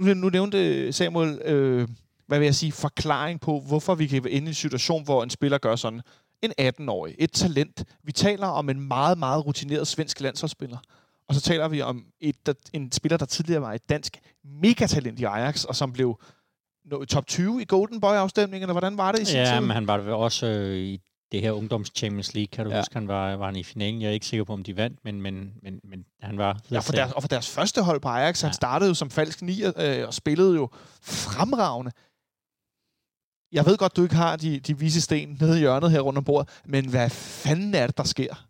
Nu, 0.00 0.14
nu 0.14 0.28
nævnte 0.28 0.92
Samuel, 0.92 1.38
øh, 1.44 1.88
hvad 2.26 2.38
vil 2.38 2.46
jeg 2.46 2.54
sige, 2.54 2.72
forklaring 2.72 3.40
på, 3.40 3.60
hvorfor 3.60 3.94
vi 3.94 4.06
kan 4.06 4.24
være 4.24 4.32
inde 4.32 4.46
i 4.46 4.48
en 4.48 4.54
situation, 4.54 5.04
hvor 5.04 5.22
en 5.22 5.30
spiller 5.30 5.58
gør 5.58 5.76
sådan. 5.76 6.00
En 6.42 6.52
18-årig, 6.60 7.14
et 7.18 7.32
talent. 7.32 7.84
Vi 8.04 8.12
taler 8.12 8.46
om 8.46 8.68
en 8.68 8.80
meget, 8.80 9.18
meget 9.18 9.46
rutineret 9.46 9.86
svensk 9.86 10.20
landsholdsspiller. 10.20 10.78
Og 11.28 11.34
så 11.34 11.40
taler 11.40 11.68
vi 11.68 11.80
om 11.82 12.04
et, 12.20 12.46
der, 12.46 12.52
en 12.72 12.92
spiller, 12.92 13.16
der 13.16 13.26
tidligere 13.26 13.62
var 13.62 13.72
et 13.72 13.88
dansk 13.88 14.18
megatalent 14.44 15.20
i 15.20 15.24
Ajax, 15.24 15.64
og 15.64 15.76
som 15.76 15.92
blev 15.92 16.18
top 17.08 17.26
20 17.26 17.62
i 17.62 17.64
Golden 17.64 18.00
Boy-afstemningen, 18.00 18.62
eller 18.62 18.74
hvordan 18.74 18.96
var 18.98 19.12
det 19.12 19.22
i 19.22 19.24
sin 19.24 19.36
Ja, 19.36 19.52
tid? 19.54 19.60
men 19.60 19.70
han 19.70 19.86
var 19.86 19.98
også 20.12 20.46
øh, 20.46 20.76
i 20.76 21.00
det 21.36 21.44
her 21.44 21.52
ungdoms 21.52 21.92
Champions 21.94 22.34
League, 22.34 22.46
kan 22.46 22.64
du 22.64 22.70
ja. 22.70 22.78
Huske, 22.78 22.94
han 22.94 23.08
var, 23.08 23.36
var 23.36 23.46
han 23.46 23.56
i 23.56 23.62
finalen. 23.62 24.02
Jeg 24.02 24.08
er 24.08 24.12
ikke 24.12 24.26
sikker 24.26 24.44
på, 24.44 24.52
om 24.52 24.62
de 24.62 24.76
vandt, 24.76 24.98
men, 25.04 25.20
men, 25.22 25.52
men, 25.62 25.80
men 25.84 26.04
han 26.22 26.38
var... 26.38 26.60
Ja, 26.70 26.78
for 26.78 26.92
deres, 26.92 27.12
og 27.12 27.22
for 27.22 27.28
deres 27.28 27.48
første 27.50 27.82
hold 27.82 28.00
på 28.00 28.08
Ajax, 28.08 28.42
ja. 28.42 28.46
han 28.46 28.54
startede 28.54 28.88
jo 28.88 28.94
som 28.94 29.10
falsk 29.10 29.42
nier, 29.42 29.72
øh, 29.76 30.06
og 30.06 30.14
spillede 30.14 30.54
jo 30.54 30.68
fremragende. 31.02 31.92
Jeg 33.52 33.66
ved 33.66 33.76
godt, 33.76 33.96
du 33.96 34.02
ikke 34.02 34.14
har 34.14 34.36
de, 34.36 34.60
de 34.60 34.78
vise 34.78 35.00
sten 35.00 35.36
nede 35.40 35.56
i 35.56 35.58
hjørnet 35.58 35.90
her 35.90 36.00
rundt 36.00 36.18
om 36.18 36.24
bordet, 36.24 36.48
men 36.64 36.88
hvad 36.88 37.10
fanden 37.10 37.74
er 37.74 37.86
det, 37.86 37.96
der 37.96 38.04
sker? 38.04 38.46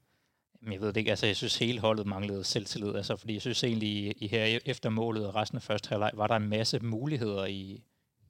Men 0.62 0.72
jeg 0.72 0.80
ved 0.80 0.88
det 0.88 0.96
ikke, 0.96 1.10
altså 1.10 1.26
jeg 1.26 1.36
synes 1.36 1.58
hele 1.58 1.80
holdet 1.80 2.06
manglede 2.06 2.44
selvtillid, 2.44 2.94
altså 2.94 3.16
fordi 3.16 3.34
jeg 3.34 3.40
synes 3.40 3.64
egentlig 3.64 3.88
i, 3.88 4.12
i 4.18 4.28
her 4.28 4.58
efter 4.64 4.90
målet 4.90 5.26
og 5.26 5.34
resten 5.34 5.56
af 5.56 5.62
første 5.62 5.88
halvleg 5.88 6.10
var 6.14 6.26
der 6.26 6.36
en 6.36 6.48
masse 6.48 6.78
muligheder 6.78 7.44
i, 7.44 7.82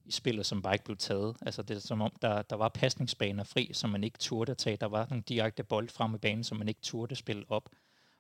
i 0.07 0.13
spillet, 0.13 0.47
som 0.47 0.63
bare 0.63 0.75
ikke 0.75 0.85
blev 0.85 0.97
taget. 0.97 1.37
Altså 1.47 1.63
det 1.63 1.77
er 1.77 1.81
som 1.81 2.01
om, 2.01 2.13
der, 2.23 2.43
der 2.43 2.57
var 2.57 2.69
pasningsbaner 2.69 3.45
fri, 3.45 3.71
som 3.73 3.91
man 3.91 4.05
ikke 4.05 4.19
turde 4.19 4.51
at 4.51 4.59
tage. 4.59 4.77
Der 4.77 4.87
var 4.87 5.07
nogle 5.11 5.25
direkte 5.29 5.65
bold 5.65 5.89
frem 5.89 6.15
i 6.15 6.19
banen, 6.19 6.45
som 6.45 6.59
man 6.59 6.69
ikke 6.69 6.81
turde 6.81 7.17
spille 7.17 7.45
op. 7.49 7.69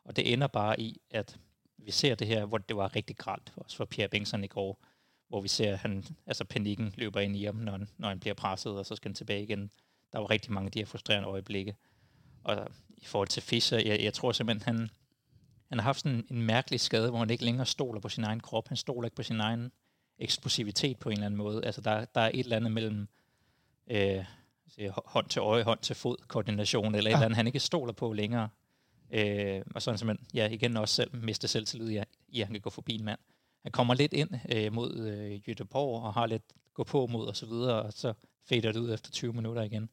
Og 0.04 0.16
det 0.16 0.32
ender 0.32 0.46
bare 0.46 0.80
i, 0.80 1.00
at 1.10 1.38
vi 1.78 1.90
ser 1.90 2.14
det 2.14 2.26
her, 2.26 2.44
hvor 2.44 2.58
det 2.58 2.76
var 2.76 2.96
rigtig 2.96 3.16
gralt, 3.16 3.52
også 3.56 3.76
for 3.76 3.84
Pierre 3.84 4.08
Bengtsson 4.08 4.44
i 4.44 4.46
går, 4.46 4.84
hvor 5.28 5.40
vi 5.40 5.48
ser, 5.48 5.72
at 5.72 5.78
han, 5.78 6.04
altså 6.26 6.44
panikken 6.44 6.94
løber 6.96 7.20
ind 7.20 7.36
i 7.36 7.44
ham, 7.44 7.54
når 7.54 7.72
han, 7.72 7.88
når 7.98 8.08
han 8.08 8.20
bliver 8.20 8.34
presset, 8.34 8.78
og 8.78 8.86
så 8.86 8.96
skal 8.96 9.08
han 9.08 9.14
tilbage 9.14 9.42
igen. 9.42 9.70
Der 10.12 10.18
var 10.18 10.30
rigtig 10.30 10.52
mange 10.52 10.66
af 10.66 10.72
de 10.72 10.78
her 10.78 10.86
frustrerende 10.86 11.28
øjeblikke. 11.28 11.76
Og 12.44 12.68
i 12.96 13.04
forhold 13.04 13.28
til 13.28 13.42
Fischer, 13.42 13.78
jeg, 13.78 14.02
jeg 14.02 14.14
tror 14.14 14.32
simpelthen, 14.32 14.74
han, 14.74 14.90
han 15.68 15.78
har 15.78 15.82
haft 15.82 16.00
sådan 16.00 16.26
en 16.30 16.42
mærkelig 16.42 16.80
skade, 16.80 17.10
hvor 17.10 17.18
han 17.18 17.30
ikke 17.30 17.44
længere 17.44 17.66
stoler 17.66 18.00
på 18.00 18.08
sin 18.08 18.24
egen 18.24 18.40
krop. 18.40 18.68
Han 18.68 18.76
stoler 18.76 19.06
ikke 19.06 19.16
på 19.16 19.22
sin 19.22 19.40
egen 19.40 19.72
eksplosivitet 20.18 20.98
på 20.98 21.08
en 21.08 21.12
eller 21.12 21.26
anden 21.26 21.38
måde. 21.38 21.64
Altså 21.64 21.80
der, 21.80 22.04
der 22.04 22.20
er 22.20 22.30
et 22.34 22.40
eller 22.40 22.56
andet 22.56 22.72
mellem 22.72 23.08
øh, 23.90 24.24
hånd 25.06 25.28
til 25.28 25.40
øje, 25.40 25.62
hånd 25.62 25.78
til 25.78 25.96
fod, 25.96 26.16
koordination, 26.28 26.94
eller 26.94 27.10
ja. 27.10 27.14
et 27.14 27.18
eller 27.18 27.24
andet, 27.24 27.36
han 27.36 27.46
ikke 27.46 27.60
stoler 27.60 27.92
på 27.92 28.12
længere. 28.12 28.48
Øh, 29.10 29.62
og 29.74 29.82
sådan 29.82 29.98
simpelthen, 29.98 30.26
ja, 30.34 30.48
igen 30.48 30.76
også 30.76 30.94
selv 30.94 31.10
miste 31.14 31.48
selvtillid 31.48 31.90
i, 31.90 32.00
i, 32.28 32.40
at 32.40 32.46
han 32.46 32.54
kan 32.54 32.60
gå 32.60 32.70
forbi 32.70 32.94
en 32.94 33.04
mand. 33.04 33.18
Han 33.62 33.72
kommer 33.72 33.94
lidt 33.94 34.12
ind 34.12 34.30
øh, 34.52 34.72
mod 34.72 34.96
øh, 34.96 35.40
Göteborg 35.48 36.04
og 36.04 36.14
har 36.14 36.26
lidt 36.26 36.42
gå 36.74 36.84
på 36.84 37.06
mod 37.06 37.26
og 37.26 37.36
så 37.36 37.46
videre, 37.46 37.82
og 37.82 37.92
så 37.92 38.12
fader 38.48 38.72
det 38.72 38.80
ud 38.80 38.94
efter 38.94 39.10
20 39.10 39.32
minutter 39.32 39.62
igen. 39.62 39.88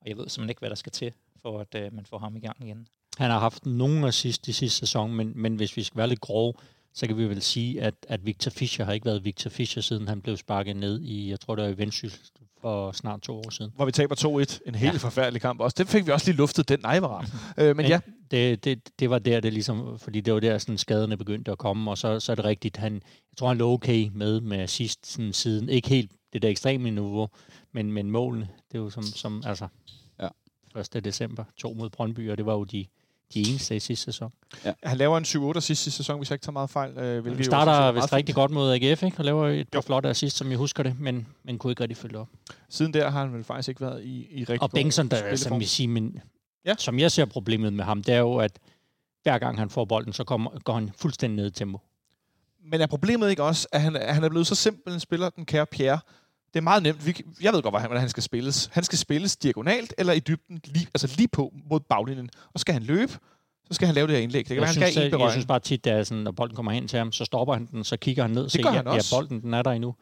Og 0.00 0.08
jeg 0.08 0.16
ved 0.16 0.28
simpelthen 0.28 0.50
ikke, 0.50 0.58
hvad 0.58 0.70
der 0.70 0.76
skal 0.76 0.92
til, 0.92 1.12
for 1.42 1.60
at 1.60 1.74
øh, 1.74 1.92
man 1.92 2.06
får 2.06 2.18
ham 2.18 2.36
i 2.36 2.40
gang 2.40 2.64
igen. 2.64 2.88
Han 3.18 3.30
har 3.30 3.38
haft 3.38 3.66
nogle 3.66 4.08
assist 4.08 4.48
i 4.48 4.52
sidste 4.52 4.78
sæson, 4.78 5.14
men, 5.14 5.32
men 5.34 5.56
hvis 5.56 5.76
vi 5.76 5.82
skal 5.82 5.98
være 5.98 6.06
lidt 6.06 6.20
grove, 6.20 6.54
så 6.94 7.06
kan 7.06 7.16
vi 7.16 7.28
vel 7.28 7.42
sige, 7.42 7.82
at, 7.82 7.94
at 8.08 8.26
Victor 8.26 8.50
Fischer 8.50 8.84
har 8.84 8.92
ikke 8.92 9.06
været 9.06 9.24
Victor 9.24 9.50
Fischer, 9.50 9.82
siden 9.82 10.08
han 10.08 10.20
blev 10.20 10.36
sparket 10.36 10.76
ned 10.76 11.00
i, 11.00 11.30
jeg 11.30 11.40
tror 11.40 11.54
det 11.54 11.64
var 11.64 11.70
i 11.70 11.78
Vendsyssel 11.78 12.20
for 12.60 12.92
snart 12.92 13.20
to 13.20 13.38
år 13.38 13.50
siden. 13.50 13.72
Hvor 13.76 13.84
vi 13.84 13.92
taber 13.92 14.14
2-1. 14.14 14.58
En 14.66 14.74
helt 14.74 14.92
ja. 14.92 14.98
forfærdelig 14.98 15.42
kamp 15.42 15.60
også. 15.60 15.74
Det 15.78 15.88
fik 15.88 16.06
vi 16.06 16.12
også 16.12 16.26
lige 16.26 16.36
luftet, 16.36 16.68
den 16.68 16.80
nej, 16.82 17.00
var 17.00 17.08
rart. 17.08 17.32
øh, 17.58 17.76
men 17.76 17.86
ja, 17.86 18.00
Det, 18.30 18.64
det, 18.64 19.00
det 19.00 19.10
var 19.10 19.18
der, 19.18 19.40
det 19.40 19.52
ligesom, 19.52 19.98
fordi 19.98 20.20
det 20.20 20.34
var 20.34 20.40
der, 20.40 20.58
sådan 20.58 20.78
skaderne 20.78 21.16
begyndte 21.16 21.52
at 21.52 21.58
komme, 21.58 21.90
og 21.90 21.98
så, 21.98 22.20
så 22.20 22.32
er 22.32 22.36
det 22.36 22.44
rigtigt, 22.44 22.76
han, 22.76 22.94
jeg 22.94 23.36
tror, 23.36 23.48
han 23.48 23.58
lå 23.58 23.72
okay 23.72 24.10
med 24.14 24.40
med 24.40 24.58
assist 24.58 25.06
sådan, 25.06 25.32
siden, 25.32 25.68
ikke 25.68 25.88
helt 25.88 26.12
det 26.32 26.42
der 26.42 26.48
ekstreme 26.48 26.90
niveau, 26.90 27.28
men, 27.72 27.92
men 27.92 28.10
målene, 28.10 28.48
det 28.72 28.78
er 28.78 28.82
jo 28.82 28.90
som, 28.90 29.02
som 29.02 29.42
altså, 29.46 29.68
Ja. 30.20 30.28
1. 30.96 31.04
december, 31.04 31.44
to 31.56 31.72
mod 31.72 31.90
Brøndby, 31.90 32.30
og 32.30 32.38
det 32.38 32.46
var 32.46 32.52
jo 32.52 32.64
de, 32.64 32.86
de 33.34 33.40
eneste 33.40 33.76
i 33.76 33.80
sidste 33.80 34.04
sæson. 34.04 34.32
han 34.82 34.96
laver 34.98 35.18
en 35.18 35.24
7-8 35.24 35.28
sidste 35.60 35.60
sidste 35.60 35.90
sæson, 35.90 36.18
hvis 36.18 36.30
jeg 36.30 36.34
ikke 36.34 36.44
tager 36.44 36.52
meget 36.52 36.70
fejl. 36.70 36.98
Øh, 36.98 37.24
Vi 37.24 37.30
jo 37.30 37.42
starter 37.42 37.72
er 37.72 37.92
vist 37.92 38.12
rigtig 38.12 38.26
fint. 38.32 38.36
godt 38.36 38.50
mod 38.50 38.72
AGF, 38.72 39.02
ikke? 39.02 39.18
og 39.18 39.24
laver 39.24 39.48
et 39.48 39.68
par 39.68 39.80
flotte 39.80 40.08
assist, 40.08 40.36
som 40.36 40.50
jeg 40.50 40.58
husker 40.58 40.82
det, 40.82 41.00
men, 41.00 41.26
men 41.44 41.58
kunne 41.58 41.70
ikke 41.72 41.82
rigtig 41.82 41.96
følge 41.96 42.18
op. 42.18 42.28
Siden 42.68 42.94
der 42.94 43.10
har 43.10 43.20
han 43.20 43.32
vel 43.34 43.44
faktisk 43.44 43.68
ikke 43.68 43.80
været 43.80 44.04
i, 44.04 44.26
i 44.30 44.40
rigtig 44.40 44.62
Og 44.62 44.70
Bengtsson, 44.70 45.08
der, 45.08 45.36
som 45.36 45.60
vi 45.60 45.64
siger, 45.64 45.88
men, 45.88 46.12
Ja. 46.64 46.70
ja. 46.70 46.74
som 46.78 46.98
jeg 46.98 47.12
ser 47.12 47.24
problemet 47.24 47.72
med 47.72 47.84
ham, 47.84 48.02
det 48.02 48.14
er 48.14 48.18
jo, 48.18 48.36
at 48.36 48.58
hver 49.22 49.38
gang 49.38 49.58
han 49.58 49.70
får 49.70 49.84
bolden, 49.84 50.12
så 50.12 50.24
kommer, 50.24 50.50
går 50.64 50.74
han 50.74 50.90
fuldstændig 50.96 51.36
ned 51.36 51.46
i 51.46 51.50
tempo. 51.50 51.80
Men 52.70 52.80
er 52.80 52.86
problemet 52.86 53.30
ikke 53.30 53.42
også, 53.42 53.68
at 53.72 53.80
han, 53.80 53.96
at 53.96 54.14
han 54.14 54.24
er 54.24 54.28
blevet 54.28 54.46
så 54.46 54.54
simpel 54.54 54.94
en 54.94 55.00
spiller, 55.00 55.30
den 55.30 55.46
kære 55.46 55.66
Pierre? 55.66 55.98
Det 56.52 56.56
er 56.56 56.60
meget 56.60 56.82
nemt. 56.82 57.06
Vi, 57.06 57.22
jeg 57.40 57.52
ved 57.52 57.62
godt, 57.62 57.74
hvordan 57.74 58.00
han 58.00 58.08
skal 58.08 58.22
spilles. 58.22 58.70
Han 58.72 58.84
skal 58.84 58.98
spilles 58.98 59.36
diagonalt 59.36 59.94
eller 59.98 60.12
i 60.12 60.20
dybden, 60.20 60.60
lige, 60.64 60.86
altså 60.94 61.14
lige 61.16 61.28
på 61.28 61.52
mod 61.70 61.80
baglinjen. 61.80 62.30
Og 62.54 62.60
skal 62.60 62.72
han 62.72 62.82
løbe, 62.82 63.12
så 63.68 63.74
skal 63.74 63.86
han 63.86 63.94
lave 63.94 64.06
det 64.06 64.16
her 64.16 64.22
indlæg. 64.22 64.38
Det 64.38 64.46
kan 64.46 64.54
Jeg 64.54 64.60
være, 64.60 64.66
han 64.66 64.72
synes, 64.74 64.92
skal 64.92 65.00
have 65.02 65.14
en 65.14 65.20
jeg, 65.20 65.24
jeg 65.24 65.32
synes 65.32 65.46
bare 65.46 65.60
tit, 65.60 65.86
at 65.86 66.06
sådan, 66.06 66.24
når 66.24 66.30
bolden 66.30 66.56
kommer 66.56 66.72
hen 66.72 66.88
til 66.88 66.98
ham, 66.98 67.12
så 67.12 67.24
stopper 67.24 67.54
han 67.54 67.66
den, 67.66 67.84
så 67.84 67.96
kigger 67.96 68.22
han 68.22 68.30
ned 68.30 68.38
og 68.38 68.44
Det 68.44 68.52
siger, 68.52 68.70
han 68.70 68.86
ja, 68.86 68.94
ja, 68.94 69.00
bolden 69.12 69.42
den 69.42 69.54
er 69.54 69.62
der 69.62 69.70
endnu. 69.70 69.94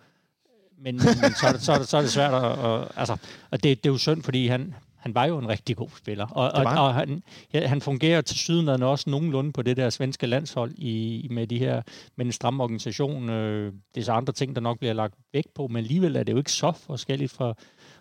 Men, 0.79 0.95
men 0.95 1.35
så, 1.41 1.47
er 1.47 1.53
det, 1.53 1.63
så, 1.63 1.73
er 1.73 1.79
det, 1.79 1.89
så 1.89 1.97
er 1.97 2.01
det 2.01 2.11
svært 2.11 2.35
at... 2.35 2.41
Og, 2.43 2.89
altså, 2.97 3.17
og 3.51 3.63
det, 3.63 3.85
det 3.85 3.89
er 3.89 3.93
jo 3.93 3.99
synd, 3.99 4.23
fordi 4.23 4.47
han, 4.47 4.75
han 5.07 5.15
var 5.15 5.25
jo 5.25 5.39
en 5.39 5.49
rigtig 5.49 5.77
god 5.77 5.89
spiller. 5.97 6.27
Og, 6.27 6.53
og, 6.53 6.65
og 6.65 6.95
han, 6.95 7.23
ja, 7.53 7.67
han 7.67 7.81
fungerer 7.81 8.21
til 8.21 8.37
syden 8.37 8.69
også 8.69 9.11
nogenlunde 9.11 9.53
på 9.53 9.63
det 9.63 9.77
der 9.77 9.91
svenske 9.91 10.27
landshold 10.27 10.73
i, 10.79 11.29
med 11.31 11.47
de 11.47 11.59
her 11.59 11.83
med 12.17 12.27
en 12.27 12.33
stram 12.33 12.61
organisation. 12.61 13.31
Øh, 13.31 13.73
det 13.95 14.01
er 14.01 14.05
så 14.05 14.13
andre 14.13 14.33
ting, 14.33 14.55
der 14.55 14.61
nok 14.61 14.79
bliver 14.79 14.93
lagt 14.93 15.15
vægt 15.33 15.55
på, 15.55 15.67
men 15.67 15.77
alligevel 15.77 16.17
er 16.17 16.23
det 16.23 16.33
jo 16.33 16.39
ikke 16.39 16.53
så 16.53 16.73
forskelligt 16.73 17.33
fra, 17.33 17.55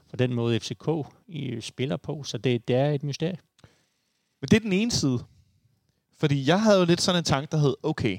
fra 0.09 0.17
den 0.17 0.33
måde, 0.33 0.59
FCK 0.59 0.89
i, 1.27 1.61
spiller 1.61 1.97
på. 1.97 2.23
Så 2.23 2.37
det, 2.37 2.67
det 2.67 2.75
er 2.75 2.91
et 2.91 3.03
mysterie. 3.03 3.37
Men 4.41 4.47
det 4.51 4.57
er 4.57 4.61
den 4.61 4.73
ene 4.73 4.91
side. 4.91 5.19
Fordi 6.17 6.47
jeg 6.47 6.61
havde 6.61 6.79
jo 6.79 6.85
lidt 6.85 7.01
sådan 7.01 7.19
en 7.19 7.25
tanke, 7.25 7.51
der 7.51 7.57
hed, 7.57 7.75
okay, 7.83 8.17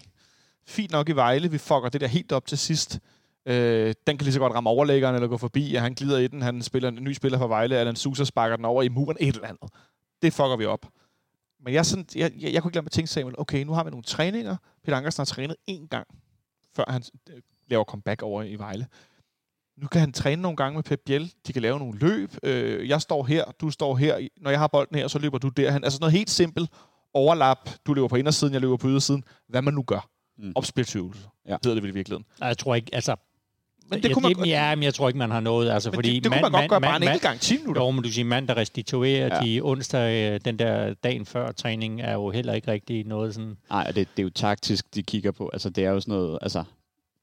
fint 0.67 0.93
nok 0.93 1.09
i 1.09 1.13
Vejle, 1.13 1.51
vi 1.51 1.59
fucker 1.59 1.89
det 1.89 2.01
der 2.01 2.07
helt 2.07 2.33
op 2.33 2.47
til 2.47 2.59
sidst. 2.59 3.01
Øh, 3.47 3.95
den 4.07 4.19
kan 4.19 4.25
lige 4.25 4.33
så 4.33 4.39
godt 4.39 4.53
ramme 4.53 4.71
overlæggeren 4.71 5.15
eller 5.15 5.29
gå 5.29 5.37
forbi, 5.37 5.75
og 5.75 5.83
han 5.83 5.95
glider 5.95 6.19
i 6.19 6.27
den, 6.27 6.43
han 6.43 6.63
spiller 6.63 6.89
en 6.89 7.05
ny 7.05 7.13
spiller 7.13 7.39
fra 7.39 7.47
Vejle, 7.47 7.77
Alan 7.77 7.97
Sousa 7.97 8.25
sparker 8.25 8.57
den 8.57 8.65
over 8.65 8.83
i 8.83 8.89
muren, 8.89 9.17
et 9.21 9.35
eller 9.35 9.49
andet. 9.49 9.71
Det 10.23 10.33
fucker 10.33 10.57
vi 10.57 10.65
op. 10.65 10.87
Men 11.61 11.75
jeg, 11.75 11.87
sådan, 11.87 12.07
jeg, 12.15 12.33
jeg, 12.41 12.53
jeg 12.53 12.63
kunne 12.63 12.69
ikke 12.69 12.77
lade 12.77 12.85
mig 12.85 12.93
tænke, 12.93 13.11
Samuel, 13.11 13.35
okay, 13.39 13.65
nu 13.65 13.73
har 13.73 13.85
vi 13.85 13.91
nogle 13.91 14.05
træninger. 14.05 14.57
Peter 14.85 14.97
Ankersen 14.97 15.21
har 15.21 15.25
trænet 15.25 15.57
én 15.71 15.87
gang, 15.87 16.07
før 16.77 16.85
han 16.89 17.03
øh, 17.31 17.41
laver 17.69 17.85
comeback 17.85 18.23
over 18.23 18.43
i 18.43 18.57
Vejle. 18.57 18.87
Nu 19.77 19.87
kan 19.89 20.01
han 20.01 20.13
træne 20.13 20.43
nogle 20.43 20.57
gange 20.57 20.75
med 20.77 20.83
Pep 20.83 21.01
Biel. 21.07 21.33
De 21.47 21.53
kan 21.53 21.63
lave 21.63 21.79
nogle 21.79 21.99
løb. 21.99 22.35
Øh, 22.43 22.89
jeg 22.89 23.01
står 23.01 23.25
her, 23.25 23.45
du 23.61 23.71
står 23.71 23.97
her. 23.97 24.29
Når 24.37 24.51
jeg 24.51 24.61
har 24.61 24.67
bolden 24.67 24.97
her, 24.99 25.09
så 25.09 25.19
løber 25.19 25.39
du 25.39 25.49
derhen. 25.49 25.85
Altså 25.85 25.99
noget 26.01 26.13
helt 26.13 26.31
simpelt 26.31 26.71
overlap. 27.15 27.71
Du 27.87 27.95
løber 27.95 28.09
på 28.09 28.17
indersiden, 28.17 28.53
jeg 28.53 28.61
løber 28.61 28.77
på 28.77 28.89
ydersiden. 28.89 29.25
Hvad 29.49 29.63
man 29.63 29.75
nu 29.75 29.83
gør. 29.83 30.09
Mm. 30.39 30.45
Mm. 30.45 30.53
Opspilsøvelse. 30.55 31.29
Ja. 31.47 31.51
Ja. 31.51 31.57
hedder 31.63 31.75
det 31.75 31.83
vel 31.83 31.91
i 31.91 31.95
virkeligheden. 31.95 32.27
Nej, 32.41 32.49
Jeg 32.49 32.59
tror 32.59 32.75
ikke, 32.75 32.95
altså... 32.95 33.17
Men 33.91 34.03
det 34.03 34.15
kunne 34.15 34.35
man, 34.37 34.47
ja, 34.47 34.75
men 34.75 34.83
jeg 34.83 34.95
tror 34.95 35.09
ikke, 35.09 35.19
man 35.19 35.31
har 35.31 35.41
noget. 35.41 35.71
Altså, 35.71 35.91
men 35.91 35.95
fordi 35.95 36.15
det, 36.15 36.25
det 36.25 36.33
kunne 36.33 36.43
man 36.43 36.53
godt 36.53 36.71
gøre 36.71 36.81
bare 36.81 36.97
en 36.97 37.03
enkelt 37.03 37.23
gang 37.23 37.41
10 37.41 37.57
minutter. 37.59 37.83
Jo, 37.83 37.91
men 37.91 38.03
du 38.05 38.13
siger 38.13 38.25
mand, 38.25 38.49
der 38.49 38.57
restituerer 38.57 39.35
Ja. 39.35 39.41
de 39.47 39.61
onsdag, 39.63 40.33
øh, 40.35 40.41
den 40.45 40.59
der 40.59 40.95
dagen 40.95 41.27
før 41.27 41.53
træning, 41.53 42.01
er 42.01 42.13
jo 42.13 42.31
heller 42.31 42.53
ikke 42.53 42.71
rigtig 42.71 43.05
noget 43.05 43.35
sådan... 43.35 43.57
Nej, 43.71 43.85
og 43.89 43.95
det, 43.97 44.09
det 44.17 44.23
er 44.23 44.25
jo 44.25 44.31
taktisk, 44.31 44.95
de 44.95 45.03
kigger 45.03 45.31
på. 45.33 45.51
Altså, 45.53 45.71
det 45.71 45.85
er 45.85 45.91
jo 45.91 46.01
sådan 46.01 46.15
noget, 46.15 46.39
altså, 46.43 46.65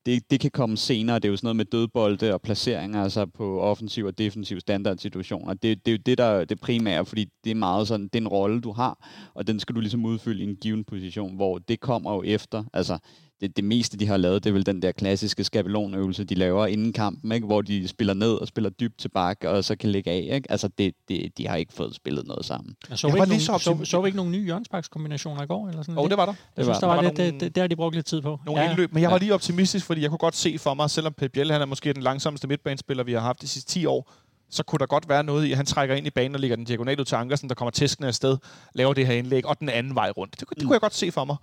det, 0.05 0.31
det 0.31 0.39
kan 0.39 0.51
komme 0.51 0.77
senere. 0.77 1.15
Det 1.15 1.25
er 1.25 1.29
jo 1.29 1.35
sådan 1.35 1.45
noget 1.45 1.55
med 1.55 1.65
dødbolde 1.65 2.33
og 2.33 2.41
placeringer 2.41 3.03
altså 3.03 3.25
på 3.25 3.59
offensiv 3.61 4.05
og 4.05 4.17
defensiv 4.17 4.59
standardsituationer. 4.59 5.53
Det, 5.53 5.85
det 5.85 5.91
er 5.91 5.95
jo 5.95 6.01
det, 6.05 6.17
der 6.17 6.23
er 6.23 6.45
det 6.45 6.59
primære, 6.61 7.05
fordi 7.05 7.25
det 7.43 7.51
er 7.51 7.55
meget 7.55 7.87
sådan, 7.87 8.03
det 8.03 8.15
er 8.15 8.21
en 8.21 8.27
rolle, 8.27 8.61
du 8.61 8.71
har, 8.71 9.07
og 9.33 9.47
den 9.47 9.59
skal 9.59 9.75
du 9.75 9.79
ligesom 9.79 10.05
udfylde 10.05 10.43
i 10.43 10.47
en 10.49 10.55
given 10.55 10.83
position, 10.83 11.35
hvor 11.35 11.57
det 11.57 11.79
kommer 11.79 12.13
jo 12.13 12.23
efter. 12.25 12.63
Altså, 12.73 12.97
det, 13.43 13.57
det 13.57 13.63
meste, 13.65 13.97
de 13.97 14.07
har 14.07 14.17
lavet, 14.17 14.43
det 14.43 14.49
er 14.49 14.53
vel 14.53 14.65
den 14.65 14.81
der 14.81 14.91
klassiske 14.91 15.43
skabelonøvelse, 15.43 16.23
de 16.23 16.35
laver 16.35 16.65
inden 16.67 16.93
kampen, 16.93 17.31
ikke? 17.31 17.47
hvor 17.47 17.61
de 17.61 17.87
spiller 17.87 18.13
ned 18.13 18.33
og 18.33 18.47
spiller 18.47 18.69
dybt 18.69 18.99
til 18.99 19.09
bakke, 19.09 19.49
og 19.49 19.63
så 19.63 19.75
kan 19.75 19.89
lægge 19.89 20.11
af. 20.11 20.29
Ikke? 20.35 20.51
Altså, 20.51 20.67
det, 20.77 20.93
det, 21.07 21.37
de 21.37 21.47
har 21.47 21.55
ikke 21.55 21.73
fået 21.73 21.95
spillet 21.95 22.27
noget 22.27 22.45
sammen. 22.45 22.75
Jeg 22.89 22.97
så, 22.97 23.07
vi 23.07 23.11
var 23.13 23.17
ikke 23.25 23.35
lige 23.37 23.47
nogen, 23.47 23.59
så 23.59 23.63
så, 23.79 23.85
så, 23.85 24.01
vi 24.01 24.07
ikke 24.07 24.17
nogen 24.17 24.31
nye 24.31 24.45
hjørnsbakskombinationer 24.45 25.43
i 25.43 25.45
går? 25.45 25.67
Eller 25.69 25.81
sådan 25.81 25.97
Og 25.97 26.09
det 26.09 26.17
var 26.17 26.25
der. 26.25 26.33
Jeg 26.57 26.65
synes, 26.65 26.67
var- 26.67 26.79
der 26.79 26.87
var, 26.87 26.93
der 26.95 27.01
var 27.01 27.09
lidt, 27.09 27.17
nogle- 27.17 27.31
det, 27.31 27.41
det, 27.41 27.55
det, 27.55 27.61
har 27.61 27.67
de 27.67 27.75
brugt 27.75 27.95
lidt 27.95 28.05
tid 28.05 28.21
på. 28.21 28.39
Nogle 28.45 28.61
ja. 28.61 28.69
indløb. 28.69 28.93
Men 28.93 29.03
jeg 29.03 29.11
var 29.11 29.17
lige 29.17 29.33
optimistisk, 29.33 29.85
fordi 29.85 30.01
jeg 30.01 30.09
kunne 30.09 30.17
godt 30.17 30.35
se 30.35 30.57
for 30.59 30.73
mig, 30.73 30.89
selvom 30.89 31.13
Pep 31.13 31.31
Biel, 31.31 31.51
han 31.51 31.61
er 31.61 31.65
måske 31.65 31.93
den 31.93 32.03
langsomste 32.03 32.47
midtbanespiller, 32.47 33.03
vi 33.03 33.13
har 33.13 33.19
haft 33.19 33.41
de 33.41 33.47
sidste 33.47 33.71
10 33.71 33.85
år, 33.85 34.11
så 34.49 34.63
kunne 34.63 34.79
der 34.79 34.85
godt 34.85 35.09
være 35.09 35.23
noget 35.23 35.45
i, 35.45 35.51
at 35.51 35.57
han 35.57 35.65
trækker 35.65 35.95
ind 35.95 36.07
i 36.07 36.09
banen 36.09 36.35
og 36.35 36.41
lægger 36.41 36.55
den 36.55 36.65
diagonalt 36.65 36.99
ud 36.99 37.05
til 37.05 37.15
Ankersen, 37.15 37.49
der 37.49 37.55
kommer 37.55 37.71
tæskende 37.71 38.07
afsted, 38.07 38.37
laver 38.75 38.93
det 38.93 39.07
her 39.07 39.13
indlæg, 39.13 39.45
og 39.45 39.59
den 39.59 39.69
anden 39.69 39.95
vej 39.95 40.09
rundt. 40.09 40.39
Det, 40.39 40.47
kunne- 40.47 40.55
det 40.55 40.63
kunne 40.63 40.73
jeg 40.73 40.81
godt 40.81 40.93
se 40.95 41.11
for 41.11 41.25
mig. 41.25 41.35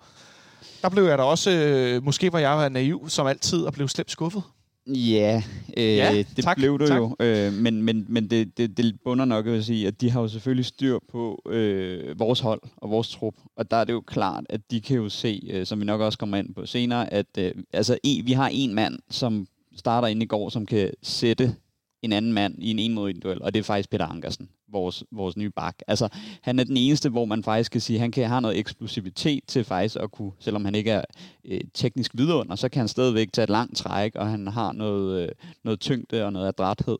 Der 0.82 0.88
blev 0.88 1.04
jeg 1.04 1.18
da 1.18 1.22
også, 1.22 1.50
øh, 1.50 2.04
måske 2.04 2.32
var 2.32 2.38
jeg 2.38 2.70
naiv 2.70 3.08
som 3.08 3.26
altid, 3.26 3.62
og 3.62 3.72
blev 3.72 3.88
slemt 3.88 4.10
skuffet. 4.10 4.42
Ja, 4.86 5.42
øh, 5.76 5.96
Ja, 5.96 6.24
det 6.36 6.44
tak, 6.44 6.56
blev 6.56 6.78
du 6.78 6.86
tak. 6.86 6.96
jo. 6.98 7.16
Øh, 7.20 7.52
men 7.52 7.82
men, 7.82 8.06
men 8.08 8.30
det, 8.30 8.58
det, 8.58 8.76
det 8.76 8.96
bunder 9.04 9.24
nok 9.24 9.46
at 9.46 9.64
sige, 9.64 9.86
at 9.86 10.00
de 10.00 10.10
har 10.10 10.20
jo 10.20 10.28
selvfølgelig 10.28 10.64
styr 10.66 10.98
på 11.12 11.42
øh, 11.48 12.18
vores 12.18 12.40
hold 12.40 12.60
og 12.76 12.90
vores 12.90 13.08
trup. 13.08 13.34
Og 13.56 13.70
der 13.70 13.76
er 13.76 13.84
det 13.84 13.92
jo 13.92 14.00
klart, 14.06 14.44
at 14.48 14.60
de 14.70 14.80
kan 14.80 14.96
jo 14.96 15.08
se, 15.08 15.48
øh, 15.50 15.66
som 15.66 15.80
vi 15.80 15.84
nok 15.84 16.00
også 16.00 16.18
kommer 16.18 16.36
ind 16.36 16.54
på 16.54 16.66
senere, 16.66 17.12
at 17.12 17.26
øh, 17.38 17.52
altså, 17.72 17.98
en, 18.02 18.26
vi 18.26 18.32
har 18.32 18.48
en 18.52 18.74
mand, 18.74 18.98
som 19.10 19.46
starter 19.76 20.08
ind 20.08 20.22
i 20.22 20.26
går, 20.26 20.48
som 20.48 20.66
kan 20.66 20.90
sætte 21.02 21.54
en 22.02 22.12
anden 22.12 22.32
mand 22.32 22.54
i 22.58 22.70
en 22.70 22.78
en 22.78 22.94
mod 22.94 23.10
en 23.10 23.20
duel, 23.20 23.42
og 23.42 23.54
det 23.54 23.60
er 23.60 23.64
faktisk 23.64 23.90
Peter 23.90 24.06
Ankersen, 24.06 24.48
vores, 24.72 25.04
vores 25.12 25.36
nye 25.36 25.50
bak. 25.50 25.76
Altså, 25.86 26.08
han 26.42 26.58
er 26.58 26.64
den 26.64 26.76
eneste, 26.76 27.08
hvor 27.08 27.24
man 27.24 27.44
faktisk 27.44 27.72
kan 27.72 27.80
sige, 27.80 27.96
at 27.96 28.00
han 28.00 28.10
kan 28.10 28.28
have 28.28 28.40
noget 28.40 28.58
eksplosivitet 28.58 29.44
til 29.46 29.64
faktisk 29.64 29.96
at 30.00 30.10
kunne, 30.10 30.32
selvom 30.38 30.64
han 30.64 30.74
ikke 30.74 30.90
er 30.90 31.04
øh, 31.44 31.60
teknisk 31.74 32.12
vidunder, 32.14 32.56
så 32.56 32.68
kan 32.68 32.80
han 32.80 32.88
stadigvæk 32.88 33.32
tage 33.32 33.44
et 33.44 33.50
langt 33.50 33.76
træk, 33.76 34.14
og 34.14 34.26
han 34.26 34.46
har 34.46 34.72
noget, 34.72 35.22
øh, 35.22 35.28
noget 35.64 35.80
tyngde 35.80 36.24
og 36.24 36.32
noget 36.32 36.48
adræthed. 36.48 36.98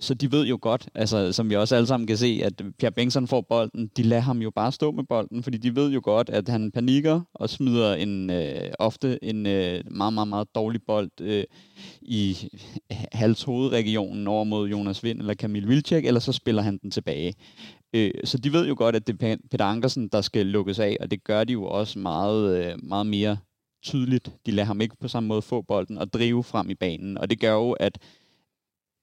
Så 0.00 0.14
de 0.14 0.32
ved 0.32 0.46
jo 0.46 0.58
godt, 0.62 0.88
altså, 0.94 1.32
som 1.32 1.50
vi 1.50 1.56
også 1.56 1.76
alle 1.76 1.86
sammen 1.86 2.06
kan 2.06 2.16
se, 2.16 2.40
at 2.44 2.62
Pierre 2.78 2.92
Bengtsson 2.92 3.26
får 3.26 3.40
bolden, 3.40 3.90
de 3.96 4.02
lader 4.02 4.22
ham 4.22 4.38
jo 4.38 4.50
bare 4.50 4.72
stå 4.72 4.90
med 4.90 5.04
bolden, 5.04 5.42
fordi 5.42 5.58
de 5.58 5.76
ved 5.76 5.90
jo 5.90 6.00
godt, 6.04 6.30
at 6.30 6.48
han 6.48 6.72
panikker 6.72 7.20
og 7.34 7.50
smider 7.50 7.94
en, 7.94 8.30
øh, 8.30 8.72
ofte 8.78 9.24
en 9.24 9.46
øh, 9.46 9.80
meget, 9.90 10.12
meget, 10.12 10.28
meget 10.28 10.54
dårlig 10.54 10.80
bold 10.86 11.10
øh, 11.20 11.44
i 12.02 12.48
halshovedregionen 13.12 14.26
over 14.26 14.44
mod 14.44 14.68
Jonas 14.68 15.04
Vind 15.04 15.20
eller 15.20 15.34
Kamil 15.34 15.68
Vilcek, 15.68 16.04
eller 16.04 16.20
så 16.20 16.32
spiller 16.32 16.62
han 16.62 16.78
den 16.78 16.90
tilbage. 16.90 17.34
Øh, 17.94 18.10
så 18.24 18.38
de 18.38 18.52
ved 18.52 18.68
jo 18.68 18.74
godt, 18.78 18.96
at 18.96 19.06
det 19.06 19.22
er 19.22 19.36
Peter 19.50 19.64
Ankersen, 19.64 20.08
der 20.08 20.20
skal 20.20 20.46
lukkes 20.46 20.78
af, 20.78 20.96
og 21.00 21.10
det 21.10 21.24
gør 21.24 21.44
de 21.44 21.52
jo 21.52 21.64
også 21.64 21.98
meget, 21.98 22.66
øh, 22.66 22.74
meget 22.82 23.06
mere 23.06 23.36
tydeligt. 23.82 24.32
De 24.46 24.50
lader 24.50 24.66
ham 24.66 24.80
ikke 24.80 24.96
på 25.00 25.08
samme 25.08 25.26
måde 25.26 25.42
få 25.42 25.62
bolden 25.62 25.98
og 25.98 26.12
drive 26.12 26.44
frem 26.44 26.70
i 26.70 26.74
banen, 26.74 27.18
og 27.18 27.30
det 27.30 27.40
gør 27.40 27.52
jo, 27.52 27.72
at 27.72 27.98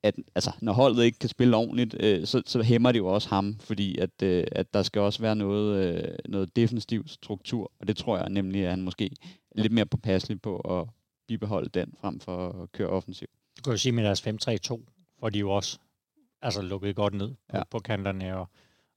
at 0.04 0.16
altså, 0.36 0.52
når 0.62 0.74
holdet 0.74 1.04
ikke 1.04 1.20
kan 1.20 1.30
spille 1.30 1.56
ordentligt, 1.56 1.96
øh, 2.00 2.26
så, 2.28 2.42
så 2.46 2.62
hæmmer 2.62 2.92
det 2.92 3.00
jo 3.00 3.08
også 3.08 3.30
ham, 3.30 3.56
fordi 3.60 3.98
at, 3.98 4.22
øh, 4.24 4.44
at 4.52 4.74
der 4.74 4.84
skal 4.84 5.02
også 5.02 5.22
være 5.22 5.36
noget, 5.36 5.96
øh, 5.96 6.16
noget 6.30 6.56
defensiv 6.56 7.08
struktur, 7.08 7.72
og 7.80 7.88
det 7.88 7.98
tror 7.98 8.18
jeg 8.18 8.30
nemlig, 8.30 8.64
at 8.64 8.70
han 8.70 8.82
måske 8.82 9.06
er 9.52 9.62
lidt 9.62 9.74
mere 9.74 9.86
påpasselig 9.86 10.42
på 10.42 10.58
at 10.58 10.88
bibeholde 11.28 11.70
den, 11.70 11.94
frem 12.02 12.20
for 12.20 12.64
at 12.64 12.72
køre 12.72 12.88
offensivt. 12.88 13.32
Du 13.58 13.62
kan 13.64 13.72
jo 13.74 13.78
sige 13.78 13.92
med 13.92 14.04
deres 14.04 14.28
5-3-2, 14.28 14.86
hvor 15.20 15.30
de 15.30 15.40
jo 15.40 15.52
også 15.52 15.80
altså, 16.42 16.62
lukket 16.62 16.96
godt 16.96 17.14
ned 17.14 17.30
på, 17.50 17.58
Ja. 17.58 17.64
på 17.72 17.80
kanterne, 17.80 18.38
og, 18.38 18.48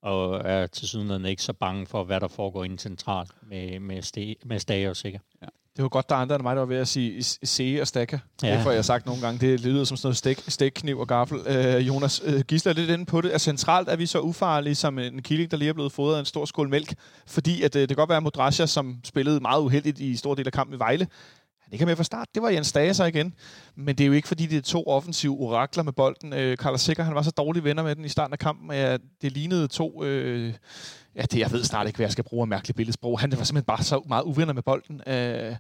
og 0.02 0.40
er 0.44 0.66
til 0.66 0.88
sydenlandet 0.88 1.30
ikke 1.30 1.42
så 1.42 1.52
bange 1.52 1.86
for, 1.86 2.04
hvad 2.04 2.20
der 2.20 2.28
foregår 2.28 2.64
inde 2.64 2.78
centralt 2.78 3.30
med, 3.42 3.80
med, 3.80 4.02
ste, 4.02 4.36
med 4.44 4.58
Stage 4.58 4.90
og 4.90 4.96
Sikker. 4.96 5.18
Det 5.76 5.82
var 5.82 5.88
godt, 5.88 6.08
der 6.08 6.14
er 6.14 6.20
andre 6.20 6.34
end 6.34 6.42
mig, 6.42 6.56
der 6.56 6.60
var 6.60 6.66
ved 6.66 6.76
at 6.76 6.88
sige 6.88 7.22
se 7.44 7.78
og 7.80 7.86
stakka. 7.86 8.18
Ja. 8.42 8.54
Det 8.54 8.62
får 8.62 8.70
jeg 8.70 8.84
sagt 8.84 9.06
nogle 9.06 9.20
gange. 9.22 9.46
Det 9.46 9.60
lyder 9.60 9.84
som 9.84 9.96
sådan 9.96 10.06
noget 10.06 10.16
stik, 10.16 10.42
stik 10.48 10.72
kniv 10.74 10.98
og 10.98 11.06
gaffel. 11.08 11.38
Øh, 11.46 11.86
Jonas 11.86 12.22
øh, 12.24 12.40
Gisler 12.40 12.72
er 12.72 12.76
lidt 12.76 12.90
inde 12.90 13.06
på 13.06 13.20
det. 13.20 13.34
Er 13.34 13.38
centralt 13.38 13.88
er 13.88 13.96
vi 13.96 14.06
så 14.06 14.20
ufarlige 14.20 14.74
som 14.74 14.98
en 14.98 15.22
killing, 15.22 15.50
der 15.50 15.56
lige 15.56 15.68
er 15.68 15.72
blevet 15.72 15.92
fodret 15.92 16.14
af 16.16 16.20
en 16.20 16.26
stor 16.26 16.44
skål 16.44 16.68
mælk. 16.68 16.94
Fordi 17.26 17.62
at, 17.62 17.76
øh, 17.76 17.80
det 17.80 17.88
kan 17.88 17.96
godt 17.96 18.08
være, 18.08 18.16
at 18.16 18.22
Modrasja, 18.22 18.66
som 18.66 18.96
spillede 19.04 19.40
meget 19.40 19.60
uheldigt 19.60 19.98
i 19.98 20.16
stor 20.16 20.34
del 20.34 20.46
af 20.46 20.52
kampen 20.52 20.76
i 20.76 20.78
Vejle, 20.78 21.06
han 21.70 21.74
ikke 21.74 21.82
er 21.82 21.86
med 21.86 21.96
fra 21.96 22.04
start. 22.04 22.28
Det 22.34 22.42
var 22.42 22.48
Jens 22.48 22.72
Dage 22.72 22.94
så 22.94 23.04
igen. 23.04 23.34
Men 23.76 23.98
det 23.98 24.04
er 24.04 24.06
jo 24.06 24.12
ikke, 24.12 24.28
fordi 24.28 24.46
det 24.46 24.58
er 24.58 24.62
to 24.62 24.84
offensive 24.86 25.32
orakler 25.32 25.82
med 25.82 25.92
bolden. 25.92 26.32
Øh, 26.32 26.56
Carlos 26.56 26.80
Sikker, 26.80 27.02
han 27.02 27.14
var 27.14 27.22
så 27.22 27.30
dårlig 27.30 27.64
venner 27.64 27.82
med 27.82 27.96
den 27.96 28.04
i 28.04 28.08
starten 28.08 28.32
af 28.32 28.38
kampen, 28.38 28.70
at 28.70 29.00
det 29.22 29.32
lignede 29.32 29.68
to... 29.68 30.04
Øh, 30.04 30.54
ja, 31.16 31.22
det, 31.22 31.38
jeg 31.38 31.52
ved 31.52 31.64
snart 31.64 31.86
ikke, 31.86 31.96
hvad 31.96 32.06
jeg 32.06 32.12
skal 32.12 32.24
bruge 32.24 32.42
af 32.42 32.48
mærkeligt 32.48 32.76
billedsprog. 32.76 33.20
Han 33.20 33.30
var 33.30 33.36
simpelthen 33.36 33.64
bare 33.64 33.82
så 33.82 34.02
meget 34.08 34.22
uvenner 34.22 34.52
med 34.52 34.62
bolden. 34.62 35.00
Øh, 35.06 35.56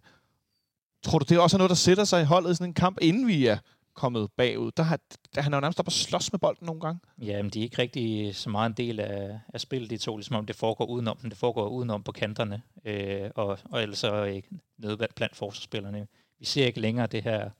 Tror 1.04 1.18
du, 1.18 1.24
det 1.28 1.36
er 1.36 1.40
også 1.40 1.56
noget, 1.58 1.70
der 1.70 1.76
sætter 1.76 2.04
sig 2.04 2.22
i 2.22 2.24
holdet 2.24 2.50
i 2.50 2.54
sådan 2.54 2.70
en 2.70 2.74
kamp, 2.74 2.98
inden 3.00 3.26
vi 3.26 3.46
er 3.46 3.58
kommet 3.94 4.32
bagud? 4.32 4.70
Der 4.70 4.82
har, 4.82 5.00
der, 5.34 5.42
han 5.42 5.52
er 5.52 5.56
jo 5.56 5.60
nærmest 5.60 5.80
op 5.80 5.86
og 5.86 5.92
slås 5.92 6.32
med 6.32 6.40
bolden 6.40 6.66
nogle 6.66 6.80
gange. 6.80 7.00
Ja, 7.18 7.42
men 7.42 7.50
de 7.50 7.58
er 7.58 7.62
ikke 7.62 7.78
rigtig 7.78 8.36
så 8.36 8.50
meget 8.50 8.70
en 8.70 8.76
del 8.76 9.00
af, 9.00 9.38
af 9.54 9.60
spillet, 9.60 9.90
de 9.90 9.96
to, 9.96 10.16
ligesom 10.16 10.36
om 10.36 10.46
det 10.46 10.56
foregår 10.56 10.86
udenom 10.86 11.16
dem. 11.16 11.30
Det 11.30 11.38
foregår 11.38 11.68
udenom 11.68 12.02
på 12.02 12.12
kanterne, 12.12 12.62
øh, 12.84 13.30
og, 13.34 13.58
og 13.64 13.82
ellers 13.82 13.98
så 13.98 14.24
ikke 14.24 14.48
nede 14.78 14.96
blandt 14.96 15.36
forsvarsspillerne. 15.36 16.06
Vi 16.38 16.44
ser 16.44 16.66
ikke 16.66 16.80
længere 16.80 17.06
det 17.06 17.22
her 17.22 17.50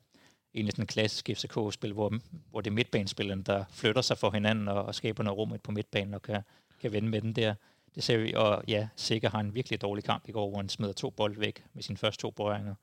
egentlig 0.54 0.72
sådan 0.72 0.86
klassisk 0.86 1.30
FCK-spil, 1.34 1.92
hvor, 1.92 2.12
hvor 2.50 2.60
det 2.60 2.70
er 2.70 2.74
midtbanespillerne, 2.74 3.42
der 3.42 3.64
flytter 3.70 4.02
sig 4.02 4.18
for 4.18 4.30
hinanden 4.30 4.68
og, 4.68 4.82
og 4.82 4.94
skaber 4.94 5.22
noget 5.22 5.38
rum 5.38 5.58
på 5.64 5.72
midtbanen 5.72 6.14
og 6.14 6.22
kan, 6.22 6.42
kan 6.80 6.92
vende 6.92 7.08
med 7.08 7.20
den 7.20 7.32
der. 7.32 7.54
Det 7.94 8.04
ser 8.04 8.18
vi, 8.18 8.34
og 8.34 8.64
ja, 8.68 8.88
Sikker 8.96 9.30
har 9.30 9.40
en 9.40 9.54
virkelig 9.54 9.80
dårlig 9.80 10.04
kamp 10.04 10.28
i 10.28 10.32
går, 10.32 10.48
hvor 10.48 10.58
han 10.58 10.68
smider 10.68 10.92
to 10.92 11.10
bold 11.10 11.38
væk 11.38 11.64
med 11.74 11.82
sine 11.82 11.98
første 11.98 12.22
to 12.22 12.30
berøringer. 12.30 12.74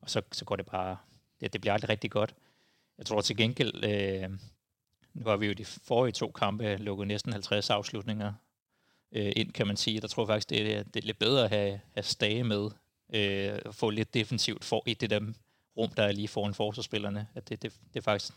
Og 0.00 0.10
så, 0.10 0.22
så 0.32 0.44
går 0.44 0.56
det 0.56 0.66
bare, 0.66 0.96
det, 1.40 1.52
det 1.52 1.60
bliver 1.60 1.74
aldrig 1.74 1.88
rigtig 1.88 2.10
godt. 2.10 2.34
Jeg 2.98 3.06
tror 3.06 3.20
til 3.20 3.36
gengæld, 3.36 3.84
øh, 3.84 4.30
nu 5.14 5.24
har 5.26 5.36
vi 5.36 5.46
jo 5.46 5.52
de 5.52 5.64
forrige 5.64 6.12
to 6.12 6.30
kampe 6.30 6.76
lukket 6.76 7.06
næsten 7.08 7.32
50 7.32 7.70
afslutninger 7.70 8.32
øh, 9.12 9.32
ind, 9.36 9.52
kan 9.52 9.66
man 9.66 9.76
sige. 9.76 10.00
Der 10.00 10.08
tror 10.08 10.22
jeg 10.22 10.28
faktisk, 10.28 10.50
det 10.50 10.76
er, 10.76 10.82
det 10.82 11.02
er 11.02 11.06
lidt 11.06 11.18
bedre 11.18 11.44
at 11.44 11.50
have, 11.50 11.80
have 11.94 12.04
stage 12.04 12.44
med, 12.44 12.70
øh, 13.14 13.58
og 13.64 13.74
få 13.74 13.90
lidt 13.90 14.14
defensivt 14.14 14.64
for 14.64 14.82
i 14.86 14.94
det 14.94 15.10
der 15.10 15.20
rum, 15.76 15.90
der 15.90 16.02
er 16.02 16.12
lige 16.12 16.28
foran 16.28 16.54
forsvarsspillerne. 16.54 17.26
At 17.34 17.48
det, 17.48 17.62
det, 17.62 17.72
det 17.94 18.00
er 18.00 18.04
faktisk 18.04 18.32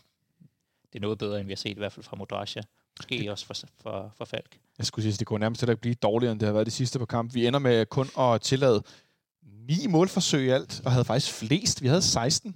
det 0.94 1.00
er 1.00 1.02
noget 1.02 1.18
bedre, 1.18 1.40
end 1.40 1.48
vi 1.48 1.52
har 1.52 1.58
set 1.58 1.70
i 1.70 1.80
hvert 1.80 1.94
fald 1.94 2.04
fra 2.04 2.16
Modrasja. 2.16 2.62
Måske 3.00 3.32
også 3.32 3.46
for, 3.46 3.54
for, 3.82 4.14
for 4.18 4.26
Falk. 4.26 4.58
Jeg 4.78 4.86
skulle 4.86 5.04
sige, 5.04 5.14
at 5.14 5.20
det 5.20 5.28
kunne 5.28 5.40
nærmest 5.40 5.62
heller 5.62 5.74
ikke 5.74 5.82
blive 5.82 5.96
dårligere, 5.96 6.32
end 6.32 6.40
det 6.40 6.46
har 6.46 6.54
været 6.54 6.66
de 6.66 6.72
sidste 6.72 7.00
på 7.00 7.06
kamp. 7.06 7.34
Vi 7.34 7.48
ender 7.48 7.60
med 7.60 7.86
kun 7.86 8.10
at 8.20 8.42
tillade 8.42 8.84
ni 9.42 9.88
målforsøg 9.90 10.46
i 10.46 10.50
alt, 10.50 10.82
og 10.86 10.92
havde 10.92 11.06
faktisk 11.06 11.34
flest. 11.34 11.82
Vi 11.82 11.88
havde 11.88 12.02
16. 12.02 12.56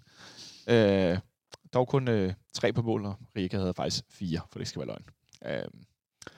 Øh, 0.67 1.17
dog 1.75 1.87
kun 1.87 2.07
øh, 2.07 2.33
tre 2.53 2.73
på 2.73 2.81
mål, 2.81 3.05
og 3.05 3.15
Rika 3.37 3.57
havde 3.57 3.73
faktisk 3.73 4.03
fire, 4.09 4.41
for 4.51 4.59
det 4.59 4.67
skal 4.67 4.79
være 4.79 4.87
løgn. 4.87 5.03
Øh, 5.45 5.67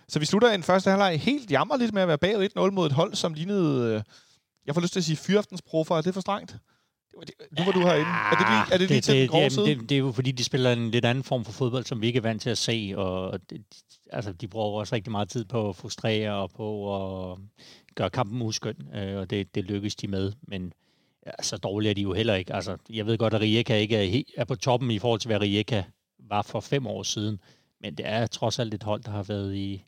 så 0.07 0.19
vi 0.19 0.25
slutter 0.25 0.51
en 0.51 0.63
første 0.63 0.89
halvleg 0.89 1.19
helt 1.19 1.51
jammerligt 1.51 1.93
med 1.93 2.01
at 2.01 2.07
være 2.07 2.17
bagud 2.17 2.69
1-0 2.69 2.71
mod 2.71 2.85
et 2.85 2.91
hold, 2.91 3.15
som 3.15 3.33
lignede, 3.33 3.95
øh, 3.95 4.01
jeg 4.65 4.75
får 4.75 4.81
lyst 4.81 4.93
til 4.93 4.99
at 4.99 5.03
sige, 5.03 5.17
fyraftens 5.17 5.61
proffer. 5.61 5.95
Er 5.95 6.01
det 6.01 6.13
for 6.13 6.21
strengt? 6.21 6.57
Nu 7.57 7.63
var 7.65 7.71
du 7.71 7.79
herinde. 7.79 8.09
Er 8.31 8.35
det 8.37 8.47
lige, 8.49 8.73
er 8.73 8.77
det 8.77 8.87
lige 8.89 8.95
det, 8.95 9.03
til 9.03 9.13
den 9.13 9.21
det, 9.21 9.29
grove 9.29 9.43
det, 9.43 9.51
side? 9.51 9.65
det, 9.65 9.89
det 9.89 9.91
er 9.91 9.99
jo 9.99 10.11
fordi, 10.11 10.31
de 10.31 10.43
spiller 10.43 10.73
en 10.73 10.91
lidt 10.91 11.05
anden 11.05 11.23
form 11.23 11.45
for 11.45 11.51
fodbold, 11.51 11.85
som 11.85 12.01
vi 12.01 12.07
ikke 12.07 12.17
er 12.17 12.21
vant 12.21 12.41
til 12.41 12.49
at 12.49 12.57
se, 12.57 12.93
og 12.97 13.39
det, 13.49 13.65
altså, 14.11 14.31
de 14.31 14.47
bruger 14.47 14.79
også 14.79 14.95
rigtig 14.95 15.11
meget 15.11 15.29
tid 15.29 15.45
på 15.45 15.69
at 15.69 15.75
frustrere 15.75 16.33
og 16.33 16.51
på 16.51 16.95
at 17.31 17.37
gøre 17.95 18.09
kampen 18.09 18.41
uskøn, 18.41 18.75
øh, 18.95 19.17
og 19.17 19.29
det, 19.29 19.55
det 19.55 19.63
lykkes 19.63 19.95
de 19.95 20.07
med, 20.07 20.31
men 20.47 20.73
ja, 21.27 21.43
så 21.43 21.57
dårlige 21.57 21.89
er 21.89 21.93
de 21.93 22.01
jo 22.01 22.13
heller 22.13 22.35
ikke. 22.35 22.53
Altså, 22.53 22.77
jeg 22.89 23.05
ved 23.05 23.17
godt, 23.17 23.33
at 23.33 23.41
Rijeka 23.41 23.77
ikke 23.77 23.97
er, 23.97 24.03
helt, 24.03 24.27
er 24.37 24.45
på 24.45 24.55
toppen 24.55 24.91
i 24.91 24.99
forhold 24.99 25.19
til, 25.19 25.27
hvad 25.27 25.41
Rijeka 25.41 25.83
var 26.19 26.41
for 26.41 26.59
fem 26.59 26.87
år 26.87 27.03
siden, 27.03 27.39
men 27.81 27.95
det 27.95 28.07
er 28.07 28.27
trods 28.27 28.59
alt 28.59 28.73
et 28.73 28.83
hold, 28.83 29.03
der 29.03 29.11
har 29.11 29.23
været 29.23 29.55
i, 29.55 29.83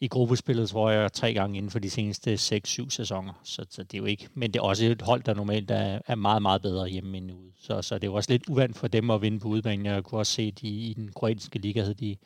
i 0.00 0.08
gruppespillet, 0.08 0.68
tror 0.68 0.90
jeg, 0.90 1.12
tre 1.12 1.34
gange 1.34 1.56
inden 1.56 1.70
for 1.70 1.78
de 1.78 1.90
seneste 1.90 2.34
6-7 2.34 2.90
sæsoner. 2.90 3.32
Så, 3.44 3.66
så 3.70 3.82
det 3.82 3.94
er 3.94 3.98
jo 3.98 4.04
ikke, 4.04 4.28
men 4.34 4.52
det 4.52 4.58
er 4.58 4.62
også 4.62 4.84
et 4.84 5.02
hold, 5.02 5.22
der 5.22 5.34
normalt 5.34 5.70
er, 5.70 6.00
er 6.06 6.14
meget, 6.14 6.42
meget 6.42 6.62
bedre 6.62 6.88
hjemme 6.88 7.16
end 7.16 7.32
ude. 7.32 7.52
Så, 7.60 7.82
så 7.82 7.94
det 7.94 8.04
er 8.04 8.08
jo 8.08 8.14
også 8.14 8.32
lidt 8.32 8.48
uvandt 8.48 8.76
for 8.76 8.88
dem 8.88 9.10
at 9.10 9.22
vinde 9.22 9.40
på 9.40 9.48
udbanen. 9.48 9.86
Jeg 9.86 10.04
kunne 10.04 10.18
også 10.18 10.32
se, 10.32 10.42
at 10.42 10.60
de 10.60 10.68
i 10.68 10.94
den 10.94 11.12
kroatiske 11.12 11.58
liga 11.58 11.80
havde 11.80 11.94
de 11.94 12.16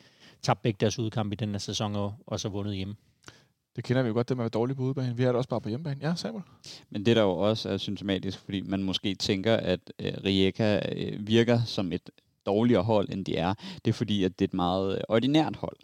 tabt 0.43 0.63
begge 0.63 0.77
deres 0.81 0.99
udkamp 0.99 1.33
i 1.33 1.37
den 1.37 1.51
her 1.51 1.59
sæson 1.59 1.97
og, 1.97 2.15
og 2.27 2.41
så 2.41 2.49
vundet 2.49 2.77
hjemme. 2.77 2.95
Det 3.77 3.85
kender 3.85 4.03
vi 4.03 4.09
jo 4.09 4.15
godt, 4.15 4.29
det 4.29 4.37
med 4.37 4.45
at 4.45 4.45
være 4.45 4.61
dårlige 4.61 4.77
på 4.77 4.83
udebane. 4.83 5.17
Vi 5.17 5.23
er 5.23 5.27
det 5.27 5.37
også 5.37 5.49
bare 5.49 5.61
på 5.61 5.69
hjemmebane. 5.69 6.01
Ja, 6.03 6.15
Samuel? 6.15 6.45
Men 6.91 7.07
det 7.07 7.17
der 7.17 7.23
jo 7.23 7.31
også 7.31 7.69
er 7.69 7.77
symptomatisk, 7.77 8.39
fordi 8.39 8.61
man 8.61 8.83
måske 8.83 9.15
tænker, 9.15 9.57
at 9.57 9.93
øh, 9.99 10.13
Rijeka 10.25 10.81
øh, 10.97 11.27
virker 11.27 11.65
som 11.65 11.93
et 11.93 12.11
dårligere 12.47 12.83
hold, 12.83 13.09
end 13.09 13.25
de 13.25 13.37
er, 13.37 13.55
det 13.85 13.91
er 13.91 13.93
fordi, 13.93 14.25
at 14.25 14.39
det 14.39 14.45
er 14.45 14.49
et 14.49 14.55
meget 14.55 14.95
øh, 14.95 15.01
ordinært 15.09 15.57
hold. 15.57 15.77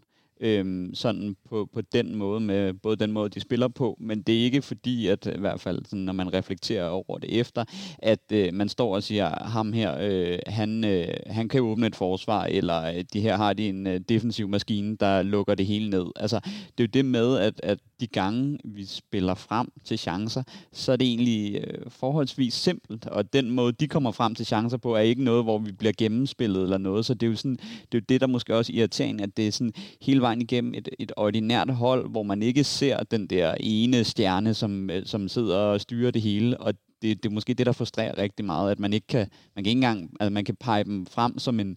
Øhm, 0.42 0.94
sådan 0.94 1.36
på, 1.48 1.68
på 1.72 1.80
den 1.80 2.14
måde, 2.14 2.40
med 2.40 2.72
både 2.72 2.96
den 2.96 3.12
måde, 3.12 3.28
de 3.28 3.40
spiller 3.40 3.68
på, 3.68 3.96
men 4.00 4.22
det 4.22 4.38
er 4.38 4.44
ikke 4.44 4.62
fordi, 4.62 5.06
at 5.06 5.26
i 5.26 5.40
hvert 5.40 5.60
fald, 5.60 5.84
sådan, 5.84 5.98
når 5.98 6.12
man 6.12 6.34
reflekterer 6.34 6.88
over 6.88 7.18
det 7.18 7.40
efter, 7.40 7.64
at 7.98 8.20
øh, 8.32 8.54
man 8.54 8.68
står 8.68 8.94
og 8.94 9.02
siger, 9.02 9.44
ham 9.44 9.72
her, 9.72 9.96
øh, 10.00 10.38
han, 10.46 10.84
øh, 10.84 11.08
han 11.26 11.48
kan 11.48 11.60
åbne 11.60 11.86
et 11.86 11.96
forsvar, 11.96 12.44
eller 12.44 12.82
øh, 12.82 13.04
de 13.12 13.20
her 13.20 13.36
har 13.36 13.52
de 13.52 13.68
en 13.68 13.86
øh, 13.86 14.00
defensiv 14.08 14.48
maskine, 14.48 14.96
der 14.96 15.22
lukker 15.22 15.54
det 15.54 15.66
hele 15.66 15.90
ned. 15.90 16.06
Altså, 16.16 16.40
det 16.78 16.84
er 16.84 16.88
jo 16.88 16.90
det 16.94 17.04
med, 17.04 17.38
at, 17.38 17.60
at 17.62 17.78
de 18.00 18.06
gange, 18.06 18.58
vi 18.64 18.84
spiller 18.84 19.34
frem 19.34 19.72
til 19.84 19.98
chancer, 19.98 20.42
så 20.72 20.92
er 20.92 20.96
det 20.96 21.08
egentlig 21.08 21.64
øh, 21.64 21.90
forholdsvis 21.90 22.54
simpelt, 22.54 23.06
og 23.06 23.32
den 23.32 23.50
måde, 23.50 23.72
de 23.72 23.88
kommer 23.88 24.10
frem 24.10 24.34
til 24.34 24.46
chancer 24.46 24.76
på, 24.76 24.94
er 24.94 25.00
ikke 25.00 25.24
noget, 25.24 25.44
hvor 25.44 25.58
vi 25.58 25.72
bliver 25.72 25.92
gennemspillet 25.98 26.62
eller 26.62 26.78
noget, 26.78 27.06
så 27.06 27.14
det 27.14 27.26
er 27.26 27.30
jo 27.30 27.36
sådan, 27.36 27.56
det, 27.56 27.94
er 27.94 27.98
jo 27.98 28.04
det 28.08 28.20
der 28.20 28.26
måske 28.26 28.56
også 28.56 28.72
irriterende, 28.72 29.24
at 29.24 29.36
det 29.36 29.46
er 29.46 29.52
sådan 29.52 29.72
hele 30.00 30.20
vejen 30.20 30.29
igennem 30.38 30.74
et, 30.74 30.88
et 30.98 31.12
ordinært 31.16 31.70
hold, 31.70 32.10
hvor 32.10 32.22
man 32.22 32.42
ikke 32.42 32.64
ser 32.64 33.02
den 33.02 33.26
der 33.26 33.54
ene 33.60 34.04
stjerne, 34.04 34.54
som, 34.54 34.90
øh, 34.90 35.06
som 35.06 35.28
sidder 35.28 35.56
og 35.56 35.80
styrer 35.80 36.10
det 36.10 36.22
hele, 36.22 36.60
og 36.60 36.74
det, 37.02 37.22
det 37.22 37.28
er 37.28 37.34
måske 37.34 37.54
det, 37.54 37.66
der 37.66 37.72
frustrerer 37.72 38.18
rigtig 38.18 38.44
meget, 38.44 38.70
at 38.70 38.78
man 38.78 38.92
ikke 38.92 39.06
kan, 39.06 39.26
man 39.56 39.64
kan 39.64 39.70
ikke 39.70 39.78
engang, 39.78 40.10
altså 40.20 40.32
man 40.32 40.44
kan 40.44 40.56
pege 40.60 40.84
dem 40.84 41.06
frem 41.06 41.38
som 41.38 41.60
en, 41.60 41.76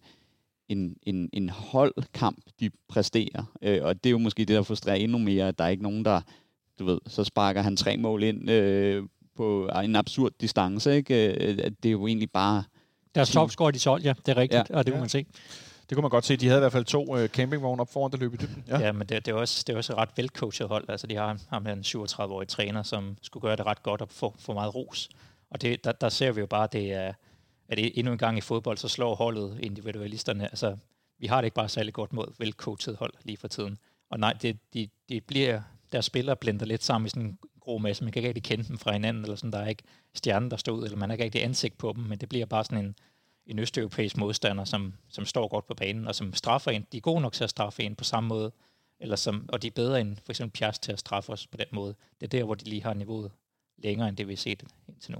en, 0.68 0.96
en, 1.02 1.28
en 1.32 1.48
holdkamp, 1.50 2.38
de 2.60 2.70
præsterer. 2.88 3.44
Øh, 3.62 3.78
og 3.82 4.04
det 4.04 4.10
er 4.10 4.12
jo 4.12 4.18
måske 4.18 4.40
det, 4.44 4.48
der 4.56 4.62
frustrerer 4.62 4.96
endnu 4.96 5.18
mere, 5.18 5.48
at 5.48 5.58
der 5.58 5.64
er 5.64 5.68
ikke 5.68 5.82
nogen, 5.82 6.04
der, 6.04 6.20
du 6.78 6.84
ved, 6.84 6.98
så 7.06 7.24
sparker 7.24 7.62
han 7.62 7.76
tre 7.76 7.96
mål 7.96 8.22
ind 8.22 8.50
øh, 8.50 9.02
på 9.36 9.70
en 9.84 9.96
absurd 9.96 10.32
distance. 10.40 10.96
Ikke? 10.96 11.34
Øh, 11.34 11.58
at 11.62 11.72
det 11.82 11.88
er 11.88 11.92
jo 11.92 12.06
egentlig 12.06 12.30
bare... 12.30 12.62
Deres 13.14 13.28
Team. 13.30 13.42
topscorer, 13.42 13.70
de 13.70 13.78
solgte, 13.78 14.06
ja. 14.08 14.14
Det 14.26 14.28
er 14.28 14.36
rigtigt, 14.36 14.70
ja. 14.70 14.76
og 14.76 14.86
det 14.86 14.92
må 14.92 14.96
Ja. 14.96 15.00
man 15.00 15.08
se. 15.08 15.24
Det 15.88 15.96
kunne 15.96 16.02
man 16.02 16.10
godt 16.10 16.24
se. 16.24 16.36
De 16.36 16.46
havde 16.46 16.58
i 16.58 16.62
hvert 16.62 16.72
fald 16.72 16.84
to 16.84 17.16
øh, 17.18 17.28
campingvogne 17.28 17.80
op 17.80 17.92
foran, 17.92 18.12
der 18.12 18.18
løb 18.18 18.34
i 18.34 18.36
dybden. 18.36 18.64
Ja, 18.68 18.78
ja 18.78 18.92
men 18.92 19.06
det, 19.08 19.26
det, 19.26 19.32
er 19.32 19.36
også, 19.36 19.64
det 19.66 19.72
er 19.72 19.76
også 19.76 19.92
et 19.92 19.98
ret 19.98 20.08
velcoachet 20.16 20.68
hold. 20.68 20.84
Altså, 20.88 21.06
de 21.06 21.16
har 21.16 21.38
ham 21.48 21.66
her 21.66 21.72
en 21.72 21.80
37-årig 21.80 22.48
træner, 22.48 22.82
som 22.82 23.16
skulle 23.22 23.42
gøre 23.42 23.56
det 23.56 23.66
ret 23.66 23.82
godt 23.82 24.00
og 24.00 24.08
få, 24.10 24.34
få 24.38 24.52
meget 24.52 24.74
ros. 24.74 25.08
Og 25.50 25.62
det, 25.62 25.84
der, 25.84 25.92
der 25.92 26.08
ser 26.08 26.32
vi 26.32 26.40
jo 26.40 26.46
bare, 26.46 26.68
det 26.72 26.92
er, 26.92 27.12
at 27.68 27.78
det 27.78 27.98
endnu 27.98 28.12
en 28.12 28.18
gang 28.18 28.38
i 28.38 28.40
fodbold, 28.40 28.78
så 28.78 28.88
slår 28.88 29.14
holdet 29.14 29.58
individualisterne. 29.60 30.44
Altså, 30.44 30.76
vi 31.18 31.26
har 31.26 31.40
det 31.40 31.46
ikke 31.46 31.54
bare 31.54 31.68
særlig 31.68 31.94
godt 31.94 32.12
mod 32.12 32.26
velcoachet 32.38 32.96
hold 32.96 33.12
lige 33.22 33.36
for 33.36 33.48
tiden. 33.48 33.78
Og 34.10 34.20
nej, 34.20 34.32
det, 34.32 34.58
de, 34.74 34.88
de 35.08 35.20
bliver, 35.20 35.62
deres 35.92 36.04
spillere 36.04 36.36
blender 36.36 36.66
lidt 36.66 36.84
sammen 36.84 37.06
i 37.06 37.08
sådan 37.08 37.22
en 37.22 37.38
grå 37.60 37.78
masse. 37.78 38.04
Man 38.04 38.12
kan 38.12 38.20
ikke 38.20 38.28
rigtig 38.28 38.42
kende 38.42 38.64
dem 38.68 38.78
fra 38.78 38.92
hinanden, 38.92 39.22
eller 39.22 39.36
sådan, 39.36 39.52
der 39.52 39.58
er 39.58 39.68
ikke 39.68 39.82
stjernen, 40.14 40.50
der 40.50 40.56
står 40.56 40.72
ud, 40.72 40.84
eller 40.84 40.96
man 40.96 41.08
har 41.08 41.14
ikke 41.14 41.24
rigtig 41.24 41.44
ansigt 41.44 41.78
på 41.78 41.92
dem, 41.96 42.04
men 42.04 42.18
det 42.18 42.28
bliver 42.28 42.46
bare 42.46 42.64
sådan 42.64 42.84
en, 42.84 42.94
en 43.46 43.58
østeuropæisk 43.58 44.16
modstander, 44.16 44.64
som, 44.64 44.94
som 45.08 45.24
står 45.26 45.48
godt 45.48 45.66
på 45.66 45.74
banen, 45.74 46.08
og 46.08 46.14
som 46.14 46.34
straffer 46.34 46.70
en. 46.70 46.86
De 46.92 46.96
er 46.96 47.00
gode 47.00 47.20
nok 47.20 47.32
til 47.32 47.44
at 47.44 47.50
straffe 47.50 47.82
en 47.82 47.94
på 47.94 48.04
samme 48.04 48.28
måde, 48.28 48.52
eller 49.00 49.16
som, 49.16 49.48
og 49.48 49.62
de 49.62 49.66
er 49.66 49.70
bedre 49.70 50.00
end 50.00 50.16
for 50.24 50.32
eksempel 50.32 50.58
Piast 50.58 50.82
til 50.82 50.92
at 50.92 50.98
straffe 50.98 51.32
os 51.32 51.46
på 51.46 51.56
den 51.56 51.66
måde. 51.72 51.94
Det 52.20 52.26
er 52.26 52.38
der, 52.38 52.44
hvor 52.44 52.54
de 52.54 52.64
lige 52.64 52.82
har 52.82 52.94
niveauet 52.94 53.30
længere, 53.78 54.08
end 54.08 54.16
det 54.16 54.28
vi 54.28 54.32
har 54.32 54.36
set 54.36 54.62
indtil 54.88 55.12
nu. 55.12 55.18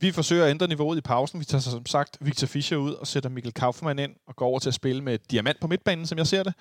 Vi 0.00 0.12
forsøger 0.12 0.44
at 0.44 0.50
ændre 0.50 0.68
niveauet 0.68 0.98
i 0.98 1.00
pausen. 1.00 1.40
Vi 1.40 1.44
tager 1.44 1.62
som 1.62 1.86
sagt 1.86 2.18
Victor 2.20 2.46
Fischer 2.46 2.76
ud 2.76 2.92
og 2.92 3.06
sætter 3.06 3.28
Mikkel 3.28 3.52
Kaufmann 3.52 3.98
ind 3.98 4.16
og 4.26 4.36
går 4.36 4.46
over 4.46 4.58
til 4.58 4.70
at 4.70 4.74
spille 4.74 5.02
med 5.02 5.18
diamant 5.18 5.60
på 5.60 5.66
midtbanen, 5.66 6.06
som 6.06 6.18
jeg 6.18 6.26
ser 6.26 6.42
det. 6.42 6.54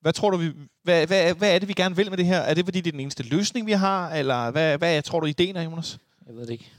Hvad 0.00 0.12
tror 0.12 0.30
du, 0.30 0.36
vi, 0.36 0.52
hvad, 0.82 1.06
hvad, 1.06 1.34
hvad 1.34 1.54
er 1.54 1.58
det, 1.58 1.68
vi 1.68 1.72
gerne 1.72 1.96
vil 1.96 2.10
med 2.10 2.18
det 2.18 2.26
her? 2.26 2.38
Er 2.38 2.54
det, 2.54 2.64
fordi 2.64 2.80
det 2.80 2.86
er 2.86 2.92
den 2.92 3.00
eneste 3.00 3.22
løsning, 3.22 3.66
vi 3.66 3.72
har? 3.72 4.10
Eller 4.14 4.50
hvad, 4.50 4.78
hvad 4.78 5.02
tror 5.02 5.20
du, 5.20 5.26
ideen 5.26 5.56
er, 5.56 5.62
Jonas? 5.62 5.98
Jeg 6.26 6.34
ved 6.34 6.46
det 6.46 6.50
ikke. 6.50 6.72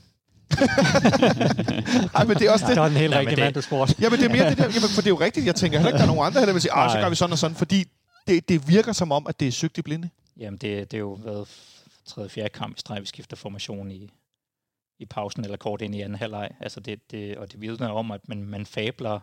Ej, 2.16 2.24
men 2.26 2.38
det 2.38 2.48
er 2.48 2.52
også 2.52 2.66
Det 2.66 2.76
det. 2.76 2.82
var 2.82 2.88
den 2.88 2.98
helt 2.98 3.16
rigtige 3.16 3.40
mand, 3.40 3.54
du 3.54 3.62
spurgte. 3.62 3.96
Jamen, 4.00 4.20
det 4.20 4.26
er 4.26 4.30
mere 4.30 4.50
det 4.50 4.58
der. 4.58 4.64
Jamen, 4.64 4.90
for 4.90 5.02
det 5.02 5.06
er 5.08 5.10
jo 5.10 5.20
rigtigt. 5.20 5.46
Jeg 5.46 5.56
tænker 5.56 5.78
heller 5.78 5.90
ikke, 5.90 5.98
der 5.98 6.04
er 6.04 6.08
nogen 6.08 6.26
andre, 6.26 6.46
der 6.46 6.54
vil 6.54 6.62
sige, 6.62 6.72
ah, 6.74 6.92
så 6.92 6.98
gør 6.98 7.10
vi 7.10 7.16
sådan 7.16 7.32
og 7.32 7.38
sådan, 7.40 7.56
fordi 7.58 7.86
det, 8.28 8.50
det 8.50 8.68
virker 8.68 8.92
som 8.94 9.12
om, 9.12 9.28
at 9.28 9.40
det 9.40 9.48
er 9.48 9.52
søgt 9.52 9.78
i 9.78 9.82
blinde. 9.82 10.10
Jamen, 10.38 10.58
det, 10.58 10.92
det 10.92 10.98
er 10.98 11.02
jo 11.02 11.20
været 11.24 11.48
tredje, 12.06 12.30
fjerde 12.30 12.50
kamp 12.50 12.78
i 12.78 12.80
streg, 12.80 13.02
vi 13.02 13.06
skifter 13.06 13.36
formation 13.38 13.92
i, 13.92 14.10
i 15.00 15.06
pausen 15.06 15.44
eller 15.44 15.58
kort 15.58 15.82
ind 15.82 15.96
i 15.96 16.02
anden 16.02 16.20
halvleg. 16.20 16.50
Altså 16.62 16.80
det, 16.80 17.12
det, 17.12 17.38
og 17.38 17.52
det 17.52 17.62
vidner 17.62 17.90
om, 17.90 18.12
at 18.12 18.22
man, 18.28 18.44
man 18.44 18.66
fabler, 18.66 19.20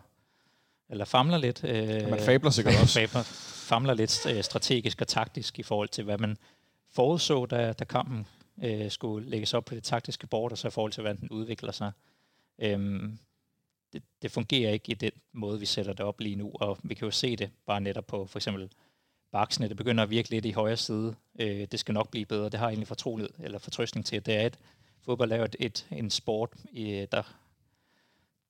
eller 0.89 1.05
famler 1.05 1.37
lidt. 1.37 1.63
Øh, 1.63 2.09
Man 2.09 2.19
fabler 2.19 2.49
sikkert 2.51 2.75
også. 2.81 2.99
Fabler, 2.99 3.23
famler 3.69 3.93
lidt 3.93 4.25
øh, 4.29 4.43
strategisk 4.43 5.01
og 5.01 5.07
taktisk 5.07 5.59
i 5.59 5.63
forhold 5.63 5.89
til, 5.89 6.03
hvad 6.03 6.17
man 6.17 6.37
forudså, 6.95 7.45
da, 7.45 7.73
da 7.73 7.83
kampen 7.83 8.25
øh, 8.61 8.91
skulle 8.91 9.29
lægges 9.29 9.53
op 9.53 9.65
på 9.65 9.75
det 9.75 9.83
taktiske 9.83 10.27
bord, 10.27 10.51
og 10.51 10.57
så 10.57 10.67
i 10.67 10.71
forhold 10.71 10.91
til, 10.91 11.01
hvordan 11.01 11.19
den 11.19 11.29
udvikler 11.29 11.71
sig. 11.71 11.91
Øhm, 12.59 13.19
det, 13.93 14.03
det 14.21 14.31
fungerer 14.31 14.71
ikke 14.71 14.91
i 14.91 14.95
den 14.95 15.11
måde, 15.31 15.59
vi 15.59 15.65
sætter 15.65 15.93
det 15.93 16.05
op 16.05 16.19
lige 16.19 16.35
nu, 16.35 16.51
og 16.53 16.77
vi 16.83 16.93
kan 16.93 17.05
jo 17.05 17.11
se 17.11 17.35
det 17.35 17.49
bare 17.65 17.81
netop 17.81 18.07
på 18.07 18.25
for 18.25 18.39
eksempel 18.39 18.71
baksene. 19.31 19.69
Det 19.69 19.77
begynder 19.77 20.03
at 20.03 20.09
virke 20.09 20.29
lidt 20.29 20.45
i 20.45 20.51
højre 20.51 20.77
side. 20.77 21.15
Øh, 21.39 21.67
det 21.71 21.79
skal 21.79 21.93
nok 21.93 22.09
blive 22.09 22.25
bedre. 22.25 22.49
Det 22.49 22.59
har 22.59 22.65
jeg 22.65 22.71
egentlig 22.71 22.87
fortrolighed, 22.87 23.31
eller 23.39 23.59
fortrøstning 23.59 24.05
til. 24.05 24.25
Det 24.25 24.35
er 24.35 24.45
et, 24.45 24.59
fodbold 25.01 25.31
er 25.31 25.37
jo 25.37 25.43
et, 25.43 25.55
et, 25.59 25.87
en 25.91 26.09
sport, 26.09 26.49
øh, 26.73 27.07
der, 27.11 27.35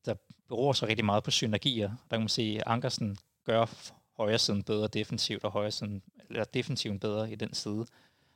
der 0.05 0.15
beror 0.47 0.73
sig 0.73 0.87
rigtig 0.87 1.05
meget 1.05 1.23
på 1.23 1.31
synergier. 1.31 1.87
Der 1.87 2.15
kan 2.15 2.19
man 2.19 2.29
sige, 2.29 2.57
at 2.57 2.63
Ankersen 2.67 3.17
gør 3.43 3.91
højre 4.17 4.39
siden 4.39 4.63
bedre 4.63 4.87
defensivt, 4.87 5.43
og 5.43 5.51
højre 5.51 5.71
siden, 5.71 6.01
eller 6.29 6.43
defensiven 6.43 6.99
bedre 6.99 7.31
i 7.31 7.35
den 7.35 7.53
side. 7.53 7.85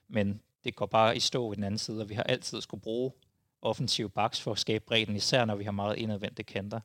Men 0.08 0.42
det 0.66 0.76
går 0.76 0.86
bare 0.86 1.18
i 1.18 1.20
stå 1.20 1.52
i 1.52 1.56
den 1.56 1.64
anden 1.64 1.78
side, 1.78 2.02
og 2.02 2.10
vi 2.10 2.14
har 2.14 2.24
altid 2.24 2.62
skulle 2.62 2.82
bruge 2.82 3.12
offensive 3.62 4.10
backs 4.10 4.42
for 4.42 4.52
at 4.52 4.60
skabe 4.60 4.86
bredden, 4.88 5.16
især 5.16 5.46
når 5.46 5.56
vi 5.56 5.64
har 5.64 5.72
meget 5.72 5.98
indadvendte 5.98 6.44
kanter. 6.44 6.80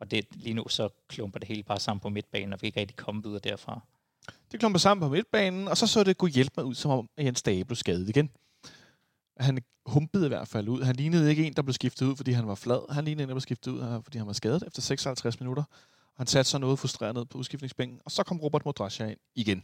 Og 0.00 0.10
det, 0.10 0.26
lige 0.30 0.54
nu 0.54 0.68
så 0.68 0.88
klumper 1.08 1.38
det 1.38 1.48
hele 1.48 1.62
bare 1.62 1.80
sammen 1.80 2.00
på 2.00 2.08
midtbanen, 2.08 2.52
og 2.52 2.58
vi 2.62 2.66
kan 2.66 2.66
ikke 2.68 2.80
rigtig 2.80 2.96
komme 2.96 3.22
videre 3.22 3.38
derfra. 3.38 3.80
Det 4.52 4.60
klumper 4.60 4.78
sammen 4.78 5.08
på 5.08 5.14
midtbanen, 5.14 5.68
og 5.68 5.76
så 5.76 5.86
så 5.86 6.04
det 6.04 6.18
kunne 6.18 6.30
hjælpe 6.30 6.52
mig 6.56 6.64
ud, 6.64 6.74
som 6.74 6.90
om 6.90 7.08
Jens 7.18 7.42
Dage 7.42 7.64
blev 7.64 7.76
skadet 7.76 8.08
igen. 8.08 8.30
Han 9.36 9.58
humpede 9.86 10.24
i 10.24 10.28
hvert 10.28 10.48
fald 10.48 10.68
ud. 10.68 10.82
Han 10.82 10.96
lignede 10.96 11.30
ikke 11.30 11.46
en, 11.46 11.52
der 11.52 11.62
blev 11.62 11.72
skiftet 11.72 12.06
ud, 12.06 12.16
fordi 12.16 12.32
han 12.32 12.46
var 12.46 12.54
flad. 12.54 12.92
Han 12.92 13.04
lignede 13.04 13.22
en, 13.22 13.28
der 13.28 13.34
blev 13.34 13.40
skiftet 13.40 13.70
ud, 13.72 14.00
fordi 14.04 14.18
han 14.18 14.26
var 14.26 14.32
skadet 14.32 14.62
efter 14.66 14.82
56 14.82 15.40
minutter. 15.40 15.64
Han 16.16 16.26
satte 16.26 16.50
sig 16.50 16.60
noget 16.60 16.78
frustreret 16.78 17.14
ned 17.14 17.24
på 17.24 17.38
udskiftningsbænken, 17.38 18.00
og 18.04 18.10
så 18.10 18.22
kom 18.22 18.40
Robert 18.40 18.64
Modrasja 18.64 19.06
ind 19.06 19.18
igen. 19.34 19.62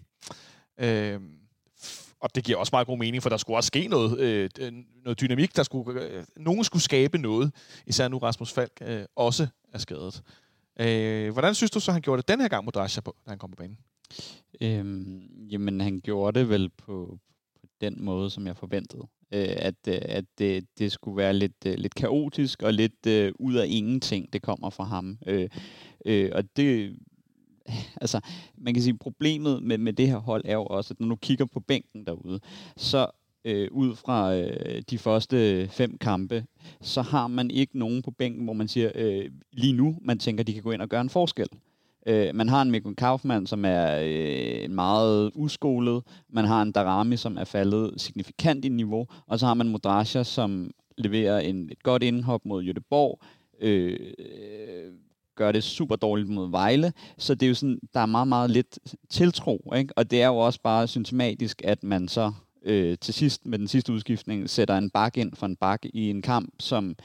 Øh, 0.79 1.21
og 2.23 2.35
det 2.35 2.45
giver 2.45 2.59
også 2.59 2.71
meget 2.73 2.87
god 2.87 2.99
mening, 2.99 3.23
for 3.23 3.31
der 3.31 3.37
skulle 3.37 3.57
også 3.57 3.67
ske 3.67 3.89
noget, 3.89 4.19
øh, 4.21 4.51
noget 5.05 5.21
dynamik. 5.21 5.57
Der 5.57 5.63
skulle, 5.63 6.03
øh, 6.03 6.25
nogen 6.37 6.65
skulle 6.65 6.83
skabe 6.83 7.19
noget, 7.19 7.55
især 7.87 8.09
nu 8.09 8.19
Rasmus 8.19 8.53
Falk 8.53 8.73
øh, 8.83 9.05
også 9.17 9.47
er 9.73 9.79
skadet. 9.79 10.23
Øh, 10.81 11.33
hvordan 11.33 11.55
synes 11.55 11.71
du 11.71 11.81
så, 11.81 11.93
han 11.93 12.03
gjorde 12.03 12.23
det 12.23 12.29
den 12.29 12.41
her 12.41 12.49
gang, 12.49 12.65
Modrasja, 12.65 13.01
på, 13.01 13.17
da 13.27 13.31
han 13.31 13.39
kom 13.39 13.51
på 13.51 13.57
banen? 13.57 13.79
Øhm, 14.61 15.21
jamen, 15.51 15.81
han 15.81 16.01
gjorde 16.01 16.41
det 16.41 16.49
vel 16.49 16.69
på, 16.69 17.19
på 17.61 17.67
den 17.81 18.05
måde, 18.05 18.31
som 18.31 18.47
jeg 18.47 18.57
forventede. 18.57 19.03
Øh, 19.33 19.49
at 19.57 19.75
øh, 19.89 19.99
at 20.03 20.25
det, 20.39 20.67
det 20.79 20.93
skulle 20.93 21.17
være 21.17 21.35
lidt, 21.35 21.67
øh, 21.67 21.75
lidt 21.75 21.95
kaotisk 21.95 22.63
og 22.63 22.73
lidt 22.73 23.07
øh, 23.07 23.33
ud 23.39 23.55
af 23.55 23.67
ingenting, 23.69 24.33
det 24.33 24.43
kommer 24.43 24.71
fra 24.71 24.85
ham. 24.85 25.19
Øh, 25.27 25.49
øh, 26.07 26.31
og 26.35 26.57
det 26.57 26.97
altså, 28.01 28.21
man 28.59 28.75
kan 28.75 28.83
sige, 28.83 28.99
problemet 28.99 29.63
med, 29.63 29.79
med 29.79 29.93
det 29.93 30.09
her 30.09 30.17
hold 30.17 30.43
er 30.45 30.55
jo 30.55 30.65
også, 30.65 30.95
at 30.95 31.01
når 31.01 31.09
du 31.09 31.17
kigger 31.17 31.45
på 31.45 31.61
bænken 31.61 32.07
derude, 32.07 32.41
så 32.77 33.07
øh, 33.45 33.69
ud 33.71 33.97
fra 33.97 34.35
øh, 34.35 34.83
de 34.91 34.99
første 34.99 35.69
fem 35.69 35.99
kampe, 35.99 36.45
så 36.81 37.03
har 37.03 37.27
man 37.27 37.51
ikke 37.51 37.79
nogen 37.79 38.03
på 38.03 38.11
bænken, 38.11 38.45
hvor 38.45 38.53
man 38.53 38.69
siger, 38.69 38.91
øh, 38.95 39.31
lige 39.53 39.73
nu, 39.73 39.97
man 40.03 40.19
tænker, 40.19 40.45
de 40.45 40.53
kan 40.53 40.63
gå 40.63 40.71
ind 40.71 40.83
og 40.83 40.89
gøre 40.89 41.01
en 41.01 41.11
forskel. 41.11 41.49
Øh, 42.07 42.35
man 42.35 42.49
har 42.49 42.63
en 42.63 42.71
Mikko 42.71 42.95
Kaufmann, 42.99 43.47
som 43.47 43.65
er 43.65 44.01
øh, 44.03 44.71
meget 44.71 45.31
uskolet. 45.35 46.03
Man 46.29 46.45
har 46.45 46.63
en 46.63 46.73
Darami, 46.73 47.17
som 47.17 47.37
er 47.37 47.45
faldet 47.45 48.01
signifikant 48.01 48.65
i 48.65 48.69
niveau. 48.69 49.07
Og 49.27 49.39
så 49.39 49.47
har 49.47 49.55
man 49.55 49.69
Modrasja, 49.69 50.23
som 50.23 50.71
leverer 50.99 51.39
en, 51.39 51.69
et 51.73 51.83
godt 51.83 52.03
indhop 52.03 52.45
mod 52.45 52.65
Jødeborg. 52.65 53.21
Øh, 53.61 53.99
gør 55.37 55.53
det 55.53 55.65
super 55.65 55.97
dårligt 55.97 56.29
mod 56.29 56.51
Vejle. 56.51 56.93
Så 57.19 57.35
det 57.35 57.47
er 57.47 57.49
jo 57.49 57.55
sådan, 57.55 57.81
der 57.95 58.01
er 58.01 58.07
meget, 58.07 58.29
meget 58.29 58.51
lidt 58.51 58.79
tiltro. 59.11 59.73
Ikke? 59.77 59.95
Og 59.97 60.11
det 60.11 60.23
er 60.23 60.27
jo 60.27 60.37
også 60.37 60.61
bare 60.63 60.89
symptomatisk, 60.89 61.63
at 61.65 61.85
man 61.85 62.09
så 62.09 62.33
øh, 62.65 62.99
til 63.01 63.15
sidst 63.15 63.47
med 63.47 63.59
den 63.59 63.69
sidste 63.69 63.93
udskiftning 63.93 64.51
sætter 64.51 64.79
en 64.79 64.91
bak 64.91 65.17
ind 65.17 65.33
for 65.35 65.47
en 65.47 65.57
bak 65.57 65.81
i 65.85 66.11
en 66.11 66.23
kamp, 66.23 66.55
som 66.61 66.97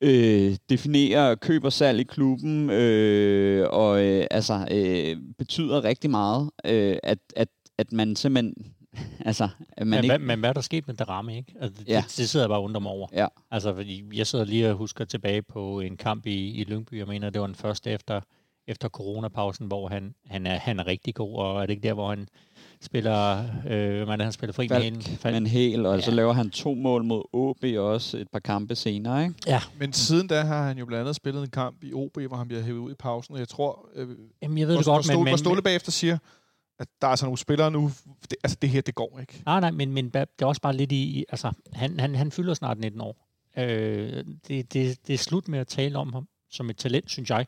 øh, 0.00 0.56
definerer 0.68 1.34
køb 1.34 1.64
og 1.64 1.72
salg 1.72 2.00
i 2.00 2.02
klubben, 2.02 2.70
øh, 2.70 3.66
og 3.70 4.04
øh, 4.04 4.26
altså 4.30 4.66
øh, 4.70 5.16
betyder 5.38 5.84
rigtig 5.84 6.10
meget, 6.10 6.50
øh, 6.64 6.96
at, 7.02 7.18
at, 7.36 7.48
at 7.78 7.92
man 7.92 8.16
simpelthen 8.16 8.54
altså, 9.28 9.48
at 9.72 9.86
man 9.86 9.88
men, 9.88 10.04
ikke... 10.04 10.12
hvad, 10.12 10.18
men 10.18 10.38
hvad 10.40 10.50
er 10.50 10.54
der 10.54 10.60
sket 10.60 10.86
med 10.86 10.94
Darami, 10.94 11.36
ikke? 11.36 11.54
Altså, 11.60 11.80
det, 11.82 11.88
Ja. 11.88 11.96
det, 12.08 12.16
det 12.16 12.28
sidder 12.28 12.44
jeg 12.44 12.50
bare 12.50 12.58
og 12.58 12.64
undrer 12.64 12.80
mig 12.80 12.92
over. 12.92 13.08
Ja. 13.12 13.26
Altså, 13.50 13.74
fordi 13.74 14.04
jeg 14.12 14.26
sidder 14.26 14.44
lige 14.44 14.70
og 14.70 14.76
husker 14.76 15.04
tilbage 15.04 15.42
på 15.42 15.80
en 15.80 15.96
kamp 15.96 16.26
i, 16.26 16.50
i 16.50 16.64
Lyngby. 16.64 16.98
Jeg 16.98 17.06
mener, 17.06 17.30
det 17.30 17.40
var 17.40 17.46
den 17.46 17.56
første 17.56 17.90
efter, 17.90 18.20
efter 18.68 18.88
coronapausen, 18.88 19.66
hvor 19.66 19.88
han, 19.88 20.14
han, 20.26 20.46
er, 20.46 20.58
han 20.58 20.80
er 20.80 20.86
rigtig 20.86 21.14
god, 21.14 21.36
og 21.36 21.62
er 21.62 21.66
det 21.66 21.70
ikke 21.70 21.88
der, 21.88 21.94
hvor 21.94 22.08
han 22.08 22.28
spiller, 22.80 23.44
øh, 23.66 24.08
er 24.08 24.16
det, 24.16 24.20
han 24.20 24.32
spiller 24.32 24.52
fri 24.52 24.68
med 24.68 24.76
Falk 24.76 24.84
hende? 24.84 25.18
med 25.24 25.36
en 25.36 25.46
hel, 25.46 25.86
og 25.86 25.94
ja. 25.94 26.00
så 26.00 26.10
laver 26.10 26.32
han 26.32 26.50
to 26.50 26.74
mål 26.74 27.04
mod 27.04 27.22
OB 27.32 27.64
også 27.78 28.18
et 28.18 28.28
par 28.32 28.38
kampe 28.38 28.74
senere, 28.74 29.22
ikke? 29.22 29.34
Ja, 29.46 29.60
Men 29.78 29.92
siden 29.92 30.26
da 30.26 30.40
har 30.42 30.66
han 30.66 30.78
jo 30.78 30.86
blandt 30.86 31.00
andet 31.00 31.16
spillet 31.16 31.42
en 31.42 31.50
kamp 31.50 31.84
i 31.84 31.92
OB, 31.92 32.18
hvor 32.28 32.36
han 32.36 32.48
bliver 32.48 32.62
hævet 32.62 32.78
ud 32.78 32.90
i 32.90 32.94
pausen. 32.94 33.34
Og 33.34 33.40
jeg 33.40 33.48
tror, 33.48 33.88
øh, 33.94 34.08
Jamen, 34.42 34.58
jeg 34.58 34.68
ved 34.68 34.74
hvor, 34.74 34.78
det 34.80 34.86
godt, 34.86 34.94
hvor, 34.94 34.96
men... 34.96 35.04
Ståle, 35.04 35.24
men, 35.24 35.30
hvor 35.30 35.36
Ståle 35.36 35.62
bagefter 35.62 35.92
siger, 35.92 36.18
at 36.80 36.88
der 37.00 37.06
er 37.06 37.10
altså 37.10 37.26
nogle 37.26 37.38
spillere 37.38 37.70
nu, 37.70 37.90
det, 38.22 38.36
altså 38.44 38.58
det 38.62 38.70
her, 38.70 38.80
det 38.80 38.94
går 38.94 39.18
ikke. 39.20 39.42
Nej, 39.46 39.60
nej, 39.60 39.70
men, 39.70 39.92
men 39.92 40.10
det 40.10 40.26
er 40.42 40.46
også 40.46 40.60
bare 40.60 40.76
lidt 40.76 40.92
i... 40.92 41.24
Altså, 41.28 41.52
han, 41.72 42.00
han, 42.00 42.14
han 42.14 42.30
fylder 42.30 42.54
snart 42.54 42.78
19 42.78 43.00
år. 43.00 43.16
Øh, 43.56 44.24
det, 44.48 44.72
det, 44.72 45.06
det 45.06 45.14
er 45.14 45.18
slut 45.18 45.48
med 45.48 45.58
at 45.58 45.66
tale 45.66 45.98
om 45.98 46.12
ham 46.12 46.28
som 46.50 46.70
et 46.70 46.76
talent, 46.76 47.10
synes 47.10 47.30
jeg. 47.30 47.46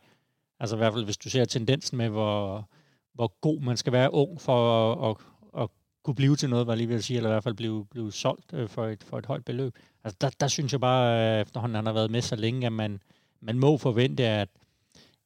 Altså 0.61 0.77
i 0.77 0.79
hvert 0.79 0.93
fald, 0.93 1.05
hvis 1.05 1.17
du 1.17 1.31
ser 1.31 1.45
tendensen 1.45 1.99
med, 1.99 2.09
hvor, 2.09 2.69
hvor 3.15 3.39
god 3.41 3.61
man 3.61 3.77
skal 3.77 3.93
være 3.93 4.15
ung 4.15 4.41
for 4.41 4.93
at, 4.93 5.11
at, 5.11 5.63
at 5.63 5.69
kunne 6.03 6.15
blive 6.15 6.37
til 6.37 6.51
noget, 6.51 6.67
hvad 6.67 6.75
jeg 6.75 6.79
lige 6.79 6.89
vil 6.89 7.03
sige, 7.03 7.17
eller 7.17 7.31
i 7.31 7.33
hvert 7.33 7.45
fald 7.45 7.55
blive, 7.55 7.87
blive 7.87 8.13
solgt 8.13 8.53
øh, 8.53 8.69
for, 8.69 8.87
et, 8.87 9.03
for 9.03 9.19
et 9.19 9.27
højt 9.27 9.45
beløb. 9.45 9.75
Altså 10.05 10.17
der, 10.21 10.31
der 10.41 10.49
synes 10.49 10.73
jeg 10.73 10.81
bare, 10.81 11.35
øh, 11.37 11.41
efterhånden 11.41 11.77
han 11.77 11.87
har 11.87 11.93
været 11.93 12.11
med 12.11 12.23
så 12.23 12.37
længe, 12.37 12.67
at 12.67 12.73
man, 12.73 13.01
man 13.41 13.59
må 13.59 13.77
forvente, 13.77 14.25
at, 14.25 14.49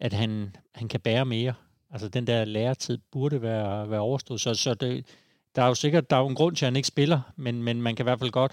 at 0.01 0.13
han, 0.13 0.57
han 0.75 0.89
kan 0.89 1.01
bære 1.01 1.25
mere. 1.25 1.55
Altså 1.97 2.09
den 2.09 2.27
der 2.27 2.45
læretid 2.45 2.99
burde 3.13 3.43
være, 3.43 3.91
være 3.91 4.01
overstået. 4.01 4.41
Så, 4.41 4.55
så 4.55 4.75
det, 4.75 5.07
der 5.57 5.63
er 5.63 5.67
jo 5.67 5.75
sikkert 5.75 6.11
der 6.11 6.17
er 6.17 6.21
jo 6.21 6.27
en 6.27 6.35
grund 6.35 6.57
til, 6.57 6.65
at 6.65 6.67
han 6.67 6.77
ikke 6.77 6.89
spiller, 6.89 7.21
men, 7.37 7.63
men 7.63 7.83
man 7.83 7.97
kan 7.97 8.03
i 8.03 8.07
hvert 8.07 8.19
fald 8.19 8.31
godt 8.31 8.53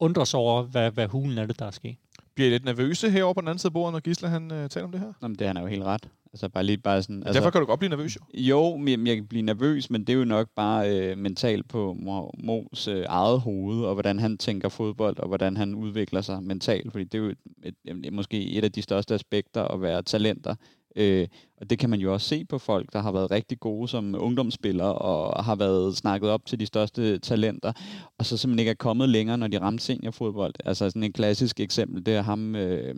undre 0.00 0.26
sig 0.26 0.40
over, 0.40 0.62
hvad, 0.62 0.90
hvad 0.90 1.08
hulen 1.08 1.38
er 1.38 1.46
det, 1.46 1.58
der 1.58 1.66
er 1.66 1.70
sket. 1.70 1.96
Bliver 2.34 2.48
I 2.48 2.50
lidt 2.50 2.64
nervøse 2.64 3.10
herovre 3.10 3.34
på 3.34 3.40
den 3.40 3.48
anden 3.48 3.58
side 3.58 3.68
af 3.68 3.72
bordet, 3.72 3.92
når 3.92 4.00
Gisle 4.00 4.28
han 4.28 4.52
øh, 4.52 4.68
taler 4.68 4.84
om 4.84 4.92
det 4.92 5.00
her? 5.00 5.12
Jamen, 5.22 5.34
det 5.38 5.46
han 5.46 5.56
er 5.56 5.60
jo 5.60 5.66
helt 5.66 5.82
ret. 5.82 6.08
Altså 6.32 6.48
bare 6.48 6.64
lige 6.64 6.78
bare 6.78 7.02
sådan... 7.02 7.22
Altså, 7.22 7.32
Derfor 7.32 7.50
kan 7.50 7.60
du 7.60 7.66
godt 7.66 7.80
blive 7.80 7.90
nervøs 7.90 8.16
jo. 8.16 8.20
Jo, 8.34 8.76
men 8.76 9.06
jeg 9.06 9.16
kan 9.16 9.26
blive 9.26 9.42
nervøs, 9.42 9.90
men 9.90 10.00
det 10.00 10.12
er 10.12 10.16
jo 10.16 10.24
nok 10.24 10.48
bare 10.56 10.96
øh, 10.96 11.18
mentalt 11.18 11.68
på 11.68 11.96
Mo- 12.00 12.44
Mos 12.44 12.88
øh, 12.88 13.04
eget 13.08 13.40
hoved, 13.40 13.84
og 13.84 13.94
hvordan 13.94 14.18
han 14.18 14.38
tænker 14.38 14.68
fodbold, 14.68 15.18
og 15.18 15.28
hvordan 15.28 15.56
han 15.56 15.74
udvikler 15.74 16.20
sig 16.20 16.42
mentalt, 16.42 16.92
fordi 16.92 17.04
det 17.04 17.14
er 17.14 17.22
jo 17.22 17.28
et, 17.30 17.38
et, 17.64 17.74
et, 18.04 18.12
måske 18.12 18.50
et 18.50 18.64
af 18.64 18.72
de 18.72 18.82
største 18.82 19.14
aspekter 19.14 19.64
at 19.64 19.82
være 19.82 20.02
talenter. 20.02 20.54
Øh, 20.96 21.28
og 21.62 21.70
det 21.70 21.78
kan 21.78 21.90
man 21.90 22.00
jo 22.00 22.12
også 22.12 22.28
se 22.28 22.44
på 22.44 22.58
folk, 22.58 22.92
der 22.92 23.02
har 23.02 23.12
været 23.12 23.30
rigtig 23.30 23.60
gode 23.60 23.88
som 23.88 24.14
ungdomsspillere, 24.18 24.94
og 24.94 25.44
har 25.44 25.54
været 25.54 25.96
snakket 25.96 26.30
op 26.30 26.46
til 26.46 26.60
de 26.60 26.66
største 26.66 27.18
talenter, 27.18 27.72
og 28.18 28.26
så 28.26 28.36
simpelthen 28.36 28.58
ikke 28.58 28.70
er 28.70 28.74
kommet 28.74 29.08
længere, 29.08 29.38
når 29.38 29.46
de 29.46 29.60
ramte 29.60 29.84
seniorfodbold. 29.84 30.54
Altså 30.64 30.90
sådan 30.90 31.02
et 31.02 31.14
klassisk 31.14 31.60
eksempel, 31.60 32.06
det 32.06 32.14
er 32.16 32.22
ham, 32.22 32.56
øh, 32.56 32.86
jeg 32.86 32.94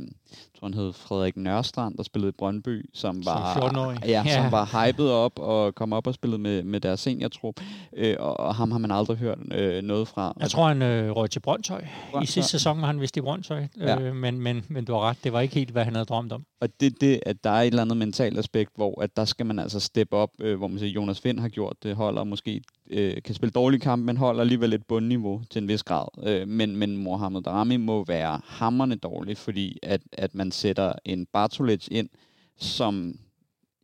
tror 0.60 0.66
han 0.68 0.74
hed 0.74 0.92
Frederik 0.92 1.36
Nørstrand, 1.36 1.96
der 1.96 2.02
spillede 2.02 2.28
i 2.28 2.32
Brøndby, 2.38 2.90
som 2.94 3.24
var... 3.26 3.54
14-årig. 3.54 3.98
Ja, 4.06 4.22
Ja. 4.26 4.42
som 4.42 4.52
var 4.52 4.86
hypet 4.88 5.10
op 5.10 5.38
og 5.38 5.74
kom 5.74 5.92
op 5.92 6.06
og 6.06 6.14
spillede 6.14 6.42
med, 6.42 6.62
med 6.62 6.80
deres 6.80 7.00
seniortrup, 7.00 7.60
øh, 7.96 8.16
og, 8.18 8.40
og 8.40 8.54
ham 8.54 8.70
har 8.70 8.78
man 8.78 8.90
aldrig 8.90 9.16
hørt 9.16 9.38
øh, 9.52 9.82
noget 9.82 10.08
fra. 10.08 10.34
Jeg 10.40 10.50
tror, 10.50 10.68
han 10.68 10.82
øh, 10.82 11.10
røg 11.10 11.30
til 11.30 11.40
Brøndshøj. 11.40 11.78
I 11.78 11.82
Brøndshøj. 12.10 12.24
sidste 12.32 12.50
sæson 12.50 12.80
var 12.80 12.86
han 12.86 13.00
vist 13.00 13.16
i 13.16 13.20
Brøndshøj, 13.20 13.66
Ja. 13.80 14.00
øh, 14.00 14.16
men, 14.16 14.38
men, 14.40 14.64
men 14.68 14.84
du 14.84 14.92
har 14.92 15.00
ret, 15.00 15.16
det 15.24 15.32
var 15.32 15.40
ikke 15.40 15.54
helt, 15.54 15.70
hvad 15.70 15.84
han 15.84 15.94
havde 15.94 16.04
drømt 16.06 16.32
om. 16.32 16.44
Og 16.60 16.68
det 16.80 16.86
er 16.86 16.96
det, 17.00 17.20
at 17.26 17.44
der 17.44 17.50
er 17.50 17.60
et 17.62 17.66
eller 17.66 17.82
andet 17.82 17.96
mentalt 17.96 18.38
aspekt, 18.54 18.76
hvor 18.76 19.02
at 19.02 19.16
der 19.16 19.24
skal 19.24 19.46
man 19.46 19.58
altså 19.58 19.80
steppe 19.80 20.16
op, 20.16 20.30
øh, 20.40 20.58
hvor 20.58 20.68
man 20.68 20.78
siger, 20.78 20.90
Jonas 20.90 21.24
Vind 21.24 21.40
har 21.40 21.48
gjort 21.48 21.82
det, 21.82 21.96
holder 21.96 22.24
måske, 22.24 22.62
øh, 22.90 23.22
kan 23.22 23.34
spille 23.34 23.50
dårlig 23.50 23.80
kamp, 23.80 24.04
men 24.04 24.16
holder 24.16 24.40
alligevel 24.40 24.72
et 24.72 24.86
bundniveau 24.86 25.42
til 25.50 25.62
en 25.62 25.68
vis 25.68 25.82
grad. 25.82 26.08
Øh, 26.26 26.48
men, 26.48 26.76
men 26.76 26.96
Mohamed 26.96 27.42
Darami 27.42 27.76
må 27.76 28.04
være 28.04 28.40
hammerne 28.44 28.94
dårlig, 28.94 29.38
fordi 29.38 29.78
at, 29.82 30.00
at 30.12 30.34
man 30.34 30.52
sætter 30.52 30.92
en 31.04 31.26
Bartolets 31.26 31.88
ind, 31.92 32.08
som 32.56 33.18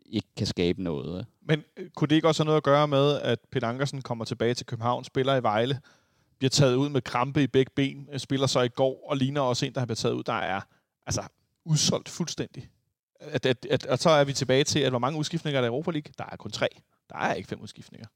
ikke 0.07 0.29
kan 0.37 0.47
skabe 0.47 0.83
noget. 0.83 1.27
Men 1.43 1.63
øh, 1.77 1.91
kunne 1.97 2.09
det 2.09 2.15
ikke 2.15 2.29
også 2.29 2.43
have 2.43 2.47
noget 2.47 2.57
at 2.57 2.63
gøre 2.63 2.89
med, 2.89 3.21
at 3.21 3.39
Peter 3.53 3.69
Ankersen 3.69 4.03
kommer 4.03 4.25
tilbage 4.25 4.55
til 4.55 4.67
København, 4.67 5.05
spiller 5.05 5.37
i 5.37 5.43
Vejle, 5.43 5.81
bliver 6.39 6.51
taget 6.51 6.75
ud 6.75 6.89
med 6.89 7.03
krampe 7.03 7.43
i 7.43 7.47
begge 7.47 7.73
ben, 7.77 8.09
øh, 8.13 8.19
spiller 8.19 8.47
så 8.47 8.61
i 8.61 8.69
går, 8.69 9.07
og 9.11 9.17
ligner 9.17 9.41
også 9.41 9.67
en, 9.67 9.73
der 9.73 9.81
har 9.81 9.87
blevet 9.87 9.99
taget 9.99 10.15
ud, 10.15 10.23
der 10.23 10.33
er 10.33 10.61
altså 11.07 11.23
udsolgt 11.65 12.09
fuldstændig. 12.09 12.69
At, 13.21 13.47
at, 13.47 13.67
at, 13.71 13.87
at 13.87 14.01
så 14.01 14.11
er 14.11 14.25
vi 14.25 14.33
tilbage 14.33 14.65
til, 14.65 14.81
at 14.81 14.93
hvor 14.93 14.99
mange 14.99 15.19
udskiftninger 15.19 15.59
er 15.59 15.63
der 15.63 15.69
i 15.69 15.73
Europa 15.73 15.91
League? 15.91 16.13
Der 16.19 16.25
er 16.33 16.37
kun 16.37 16.51
tre. 16.51 16.69
Der 17.11 17.17
er 17.17 17.35
ikke 17.35 17.49
fem 17.49 17.61
udskiftninger. 17.61 18.07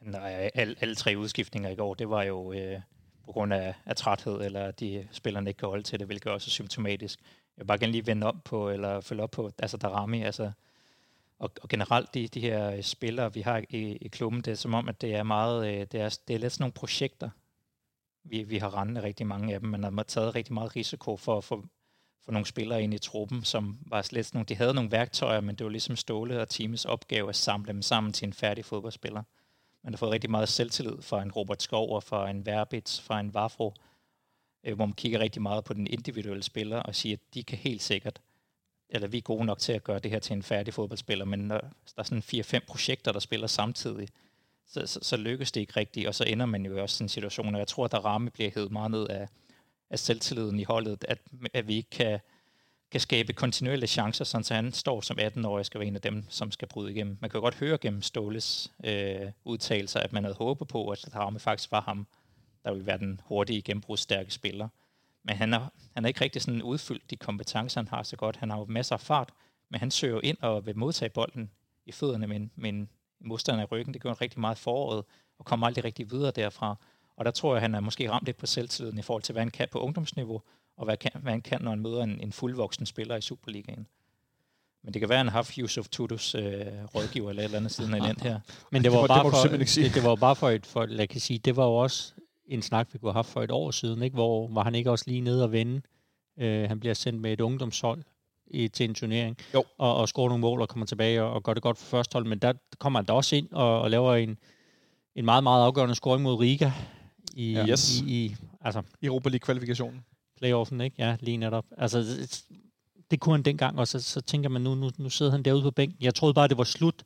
Nej, 0.00 0.50
alle, 0.54 0.76
alle 0.80 0.94
tre 0.94 1.14
udskiftninger 1.18 1.70
i 1.70 1.74
går, 1.74 1.94
det 1.94 2.10
var 2.10 2.22
jo 2.22 2.52
øh, 2.52 2.80
på 3.24 3.32
grund 3.32 3.54
af, 3.54 3.74
af 3.86 3.96
træthed, 3.96 4.40
eller 4.40 4.64
at 4.64 4.80
de 4.80 5.08
spillerne 5.12 5.50
ikke 5.50 5.58
kan 5.58 5.68
holde 5.68 5.82
til 5.82 5.98
det, 5.98 6.06
hvilket 6.06 6.32
også 6.32 6.48
er 6.48 6.50
symptomatisk. 6.50 7.20
Jeg 7.56 7.62
vil 7.62 7.66
bare 7.66 7.78
gerne 7.78 7.92
lige 7.92 8.06
vende 8.06 8.26
op 8.26 8.36
på, 8.44 8.70
eller 8.70 9.00
følge 9.00 9.22
op 9.22 9.30
på, 9.30 9.50
altså 9.58 9.76
Darami, 9.76 10.22
altså, 10.22 10.50
og, 11.38 11.50
og 11.62 11.68
generelt 11.68 12.14
de, 12.14 12.28
de 12.28 12.40
her 12.40 12.82
spillere, 12.82 13.34
vi 13.34 13.40
har 13.40 13.62
i, 13.70 13.96
i 13.96 14.08
klubben, 14.08 14.40
det 14.40 14.50
er 14.50 14.54
som 14.54 14.74
om, 14.74 14.88
at 14.88 15.00
det 15.00 15.14
er 15.14 15.22
meget, 15.22 15.66
øh, 15.68 15.86
det 15.92 16.00
er, 16.00 16.18
det 16.28 16.34
er 16.34 16.38
lidt 16.38 16.52
sådan 16.52 16.62
nogle 16.62 16.72
projekter, 16.72 17.30
vi, 18.24 18.42
vi 18.42 18.58
har 18.58 18.80
rendet 18.80 19.04
rigtig 19.04 19.26
mange 19.26 19.54
af 19.54 19.60
dem. 19.60 19.68
Man 19.68 19.82
har 19.82 20.02
taget 20.02 20.34
rigtig 20.34 20.54
meget 20.54 20.76
risiko 20.76 21.16
for 21.16 21.38
at 21.38 21.44
få 21.44 21.66
få 22.26 22.32
nogle 22.32 22.46
spillere 22.46 22.82
ind 22.82 22.94
i 22.94 22.98
truppen, 22.98 23.44
som 23.44 23.78
var 23.86 24.02
slet 24.02 24.26
sådan 24.26 24.36
nogle, 24.36 24.46
de 24.46 24.56
havde 24.56 24.74
nogle 24.74 24.90
værktøjer, 24.90 25.40
men 25.40 25.56
det 25.56 25.64
var 25.64 25.70
ligesom 25.70 25.96
Ståle 25.96 26.40
og 26.40 26.48
teamets 26.48 26.84
opgave 26.84 27.28
at 27.28 27.36
samle 27.36 27.66
dem 27.66 27.82
sammen 27.82 28.12
til 28.12 28.26
en 28.26 28.32
færdig 28.32 28.64
fodboldspiller. 28.64 29.22
Man 29.84 29.92
har 29.92 29.98
fået 29.98 30.10
rigtig 30.10 30.30
meget 30.30 30.48
selvtillid 30.48 31.02
fra 31.02 31.22
en 31.22 31.32
Robert 31.32 31.62
Skov 31.62 31.94
og 31.94 32.02
fra 32.02 32.30
en 32.30 32.46
Verbitz, 32.46 33.00
fra 33.00 33.20
en 33.20 33.34
Vafro, 33.34 33.74
øh, 34.64 34.74
hvor 34.74 34.86
man 34.86 34.92
kigger 34.92 35.18
rigtig 35.18 35.42
meget 35.42 35.64
på 35.64 35.74
den 35.74 35.86
individuelle 35.86 36.42
spiller 36.42 36.78
og 36.78 36.94
siger, 36.94 37.16
at 37.16 37.34
de 37.34 37.42
kan 37.42 37.58
helt 37.58 37.82
sikkert, 37.82 38.20
eller 38.88 39.08
vi 39.08 39.18
er 39.18 39.22
gode 39.22 39.44
nok 39.44 39.58
til 39.58 39.72
at 39.72 39.84
gøre 39.84 39.98
det 39.98 40.10
her 40.10 40.18
til 40.18 40.36
en 40.36 40.42
færdig 40.42 40.74
fodboldspiller, 40.74 41.24
men 41.24 41.38
når 41.38 41.58
der 41.58 41.68
er 41.96 42.02
sådan 42.02 42.22
4-5 42.62 42.66
projekter, 42.66 43.12
der 43.12 43.20
spiller 43.20 43.46
samtidig, 43.46 44.08
så, 44.66 44.86
så, 44.86 44.98
så 45.02 45.16
lykkes 45.16 45.52
det 45.52 45.60
ikke 45.60 45.76
rigtigt, 45.76 46.08
og 46.08 46.14
så 46.14 46.24
ender 46.24 46.46
man 46.46 46.66
jo 46.66 46.82
også 46.82 47.02
i 47.02 47.04
en 47.04 47.08
situation, 47.08 47.54
og 47.54 47.58
jeg 47.58 47.68
tror, 47.68 47.84
at 47.84 47.92
der 47.92 47.98
ramme 47.98 48.30
bliver 48.30 48.50
hævet 48.54 48.72
meget 48.72 48.90
ned 48.90 49.06
af, 49.08 49.28
af 49.90 49.98
selvtilliden 49.98 50.60
i 50.60 50.64
holdet, 50.64 51.04
at, 51.08 51.18
at 51.54 51.68
vi 51.68 51.74
ikke 51.74 51.90
kan, 51.90 52.20
kan 52.90 53.00
skabe 53.00 53.32
kontinuelle 53.32 53.86
chancer, 53.86 54.24
sådan 54.24 54.44
så 54.44 54.54
han 54.54 54.72
står 54.72 55.00
som 55.00 55.18
18-årig 55.18 55.58
og 55.58 55.66
skal 55.66 55.80
være 55.80 55.88
en 55.88 55.94
af 55.94 56.00
dem, 56.00 56.24
som 56.28 56.50
skal 56.50 56.68
bryde 56.68 56.92
igennem. 56.92 57.18
Man 57.20 57.30
kan 57.30 57.38
jo 57.38 57.42
godt 57.42 57.54
høre 57.54 57.78
gennem 57.78 58.02
Ståles 58.02 58.72
øh, 58.84 59.30
udtalelser, 59.44 60.00
at 60.00 60.12
man 60.12 60.24
havde 60.24 60.36
håbet 60.36 60.68
på, 60.68 60.88
at 60.88 61.14
Ramme 61.14 61.38
faktisk 61.38 61.72
var 61.72 61.80
ham, 61.80 62.06
der 62.64 62.72
ville 62.72 62.86
være 62.86 62.98
den 62.98 63.20
hurtige, 63.24 63.62
gennembrudsstærke 63.62 64.30
spiller. 64.30 64.68
Men 65.24 65.36
han 65.36 65.52
har, 65.52 65.72
han 65.94 66.04
har 66.04 66.08
ikke 66.08 66.20
rigtig 66.20 66.42
sådan 66.42 66.62
udfyldt 66.62 67.10
de 67.10 67.16
kompetencer, 67.16 67.80
han 67.80 67.88
har 67.88 68.02
så 68.02 68.16
godt. 68.16 68.36
Han 68.36 68.50
har 68.50 68.58
jo 68.58 68.64
masser 68.64 68.94
af 68.94 69.00
fart, 69.00 69.32
men 69.68 69.80
han 69.80 69.90
søger 69.90 70.20
ind 70.22 70.36
og 70.40 70.66
vil 70.66 70.78
modtage 70.78 71.08
bolden 71.08 71.50
i 71.86 71.92
fødderne 71.92 72.26
men, 72.26 72.50
men 72.56 72.88
modstanderen 73.20 73.60
en 73.60 73.64
i 73.64 73.72
ryggen. 73.72 73.94
Det 73.94 74.02
gjorde 74.02 74.16
han 74.16 74.20
rigtig 74.20 74.40
meget 74.40 74.58
foråret, 74.58 75.04
og 75.38 75.44
kommer 75.44 75.66
aldrig 75.66 75.84
rigtig 75.84 76.10
videre 76.10 76.30
derfra. 76.30 76.76
Og 77.16 77.24
der 77.24 77.30
tror 77.30 77.54
jeg, 77.54 77.60
han 77.62 77.74
er 77.74 77.80
måske 77.80 78.10
ramt 78.10 78.26
lidt 78.26 78.36
på 78.36 78.46
selvtilliden 78.46 78.98
i 78.98 79.02
forhold 79.02 79.22
til, 79.22 79.32
hvad 79.32 79.42
han 79.42 79.50
kan 79.50 79.68
på 79.72 79.78
ungdomsniveau, 79.78 80.42
og 80.76 80.84
hvad, 80.84 80.96
kan, 80.96 81.10
hvad 81.14 81.32
han 81.32 81.42
kan, 81.42 81.62
når 81.62 81.70
han 81.70 81.80
møder 81.80 82.02
en, 82.02 82.20
en 82.20 82.32
fuldvoksen 82.32 82.86
spiller 82.86 83.16
i 83.16 83.20
Superligaen. 83.20 83.86
Men 84.84 84.94
det 84.94 85.00
kan 85.00 85.08
være, 85.08 85.16
at 85.18 85.24
han 85.24 85.26
har 85.26 85.38
haft 85.38 85.54
Yusuf 85.54 85.88
Tudus 85.88 86.34
øh, 86.34 86.66
rådgiver 86.94 87.30
eller 87.30 87.42
et 87.42 87.44
eller 87.44 87.58
andet 87.58 87.72
siden 87.72 87.94
af 87.94 88.00
den 88.00 88.16
her. 88.22 88.40
Men 88.72 88.84
det 88.84 88.92
det 88.92 88.98
var, 88.98 89.00
det 89.00 89.08
bare 89.08 89.24
du 89.24 89.30
for, 89.30 89.56
det, 89.56 89.94
det 89.94 90.04
var 90.04 90.14
bare 90.14 90.36
for 90.36 90.48
et, 90.50 90.66
for, 90.66 90.86
lad 90.86 90.98
jeg 90.98 91.08
kan 91.08 91.20
sige, 91.20 91.38
det 91.38 91.56
var 91.56 91.64
jo 91.64 91.74
også 91.74 92.12
en 92.46 92.62
snak, 92.62 92.88
vi 92.92 92.98
kunne 92.98 93.08
have 93.08 93.18
haft 93.18 93.28
for 93.28 93.42
et 93.42 93.50
år 93.50 93.70
siden, 93.70 94.02
ikke? 94.02 94.14
hvor 94.14 94.48
var 94.48 94.64
han 94.64 94.74
ikke 94.74 94.90
også 94.90 95.04
lige 95.08 95.20
nede 95.20 95.44
og 95.44 95.52
vende. 95.52 95.80
Øh, 96.38 96.68
han 96.68 96.80
bliver 96.80 96.94
sendt 96.94 97.20
med 97.20 97.32
et 97.32 97.40
ungdomshold 97.40 98.02
i, 98.46 98.68
til 98.68 98.84
en 98.84 98.94
turnering, 98.94 99.36
Jo. 99.54 99.64
og, 99.78 99.96
og 99.96 100.08
scorer 100.08 100.28
nogle 100.28 100.40
mål 100.40 100.60
og 100.60 100.68
kommer 100.68 100.86
tilbage 100.86 101.22
og, 101.22 101.32
og 101.32 101.42
gør 101.42 101.54
det 101.54 101.62
godt 101.62 101.78
for 101.78 101.84
første 101.86 102.12
hold, 102.14 102.26
men 102.26 102.38
der 102.38 102.52
kommer 102.78 102.98
han 102.98 103.04
da 103.04 103.12
også 103.12 103.36
ind 103.36 103.52
og, 103.52 103.80
og 103.80 103.90
laver 103.90 104.14
en, 104.14 104.38
en 105.14 105.24
meget, 105.24 105.42
meget 105.42 105.64
afgørende 105.64 105.94
scoring 105.94 106.22
mod 106.22 106.34
Riga 106.34 106.72
i, 107.34 107.52
Ja. 107.52 107.66
Yes. 107.68 108.00
i, 108.00 108.04
i 108.26 108.36
altså 108.60 108.82
Europa 109.02 109.28
League-kvalifikationen. 109.28 110.04
playoffen, 110.38 110.80
ikke? 110.80 110.96
Ja, 110.98 111.16
lige 111.20 111.36
netop. 111.36 111.64
Altså, 111.78 111.98
det, 111.98 112.44
det 113.10 113.20
kunne 113.20 113.34
han 113.34 113.42
dengang, 113.42 113.78
og 113.78 113.88
så, 113.88 114.00
så 114.00 114.20
tænker 114.20 114.48
man, 114.48 114.62
nu, 114.62 114.74
nu, 114.74 114.90
nu 114.98 115.10
sidder 115.10 115.32
han 115.32 115.42
derude 115.42 115.62
på 115.62 115.70
bænken. 115.70 115.96
Jeg 116.00 116.14
troede 116.14 116.34
bare, 116.34 116.48
det 116.48 116.58
var 116.58 116.64
slut 116.64 117.02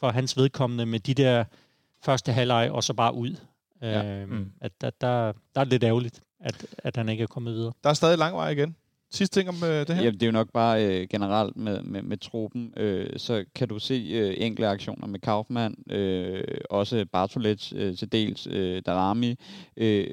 for 0.00 0.10
hans 0.10 0.36
vedkommende 0.36 0.86
med 0.86 1.00
de 1.00 1.14
der 1.14 1.44
første 2.04 2.32
halvleg, 2.32 2.70
og 2.70 2.84
så 2.84 2.94
bare 2.94 3.14
ud. 3.14 3.36
Ja. 3.82 4.04
Øhm, 4.04 4.32
Mm. 4.32 4.50
at 4.60 4.80
der, 4.80 4.90
der, 5.00 5.32
der 5.54 5.60
er 5.60 5.64
lidt 5.64 5.84
ærgerligt, 5.84 6.22
at, 6.40 6.66
at 6.78 6.96
han 6.96 7.08
ikke 7.08 7.22
er 7.22 7.26
kommet 7.26 7.54
videre. 7.54 7.72
Der 7.84 7.90
er 7.90 7.94
stadig 7.94 8.18
lang 8.18 8.36
vej 8.36 8.48
igen. 8.50 8.76
Sidste 9.14 9.40
ting 9.40 9.48
om 9.48 9.54
øh, 9.64 9.86
det 9.86 9.96
her. 9.96 10.02
Jamen, 10.02 10.14
det 10.14 10.22
er 10.22 10.26
jo 10.26 10.32
nok 10.32 10.52
bare 10.52 10.86
øh, 10.86 11.08
generelt 11.08 11.56
med, 11.56 11.82
med, 11.82 12.02
med 12.02 12.16
truppen. 12.16 12.74
Øh, 12.76 13.10
så 13.16 13.44
kan 13.54 13.68
du 13.68 13.78
se 13.78 13.94
øh, 14.14 14.34
enkelte 14.38 14.68
aktioner 14.68 15.06
med 15.06 15.20
Kaufmann, 15.20 15.74
øh, 15.90 16.44
også 16.70 17.06
Bartolets 17.12 17.72
øh, 17.76 17.96
til 17.96 18.12
dels, 18.12 18.46
øh, 18.50 18.82
Darami, 18.86 19.36
øh, 19.76 20.06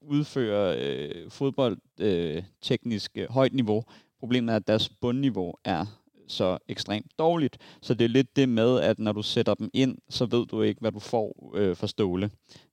udfører 0.00 0.76
øh, 0.78 1.30
fodbold 1.30 1.78
øh, 2.00 2.42
teknisk 2.62 3.10
øh, 3.14 3.26
højt 3.30 3.52
niveau. 3.52 3.84
Problemet 4.20 4.52
er, 4.52 4.56
at 4.56 4.66
deres 4.66 4.88
bundniveau 4.88 5.54
er 5.64 5.99
så 6.30 6.58
ekstremt 6.68 7.10
dårligt. 7.18 7.58
Så 7.82 7.94
det 7.94 8.04
er 8.04 8.08
lidt 8.08 8.36
det 8.36 8.48
med, 8.48 8.80
at 8.80 8.98
når 8.98 9.12
du 9.12 9.22
sætter 9.22 9.54
dem 9.54 9.70
ind, 9.72 9.98
så 10.08 10.26
ved 10.26 10.46
du 10.46 10.62
ikke, 10.62 10.80
hvad 10.80 10.92
du 10.92 10.98
får 10.98 11.52
øh, 11.54 11.76
for 11.76 11.86
Ståle. 11.86 12.30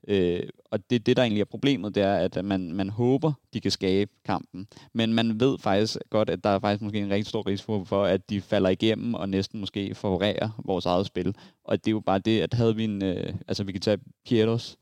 Øh, 0.07 0.43
og 0.71 0.89
det, 0.89 1.05
det, 1.05 1.17
der 1.17 1.23
egentlig 1.23 1.41
er 1.41 1.45
problemet, 1.45 1.95
det 1.95 2.03
er, 2.03 2.15
at 2.15 2.45
man, 2.45 2.73
man 2.73 2.89
håber, 2.89 3.33
de 3.53 3.61
kan 3.61 3.71
skabe 3.71 4.11
kampen. 4.25 4.67
Men 4.93 5.13
man 5.13 5.39
ved 5.39 5.57
faktisk 5.57 5.97
godt, 6.09 6.29
at 6.29 6.43
der 6.43 6.49
er 6.49 6.59
faktisk 6.59 6.81
måske 6.81 6.99
en 6.99 7.09
rigtig 7.09 7.27
stor 7.27 7.47
risiko 7.47 7.83
for, 7.83 8.03
at 8.03 8.29
de 8.29 8.41
falder 8.41 8.69
igennem 8.69 9.13
og 9.13 9.29
næsten 9.29 9.59
måske 9.59 9.95
favorerer 9.95 10.61
vores 10.65 10.85
eget 10.85 11.05
spil. 11.05 11.35
Og 11.63 11.85
det 11.85 11.91
er 11.91 11.95
jo 11.95 11.99
bare 11.99 12.19
det, 12.19 12.41
at 12.41 12.53
havde 12.53 12.75
vi 12.75 12.83
en... 12.83 13.03
Øh, 13.03 13.33
altså, 13.47 13.63
vi 13.63 13.71
kan 13.71 13.81
tage 13.81 13.99
Pietos 14.25 14.77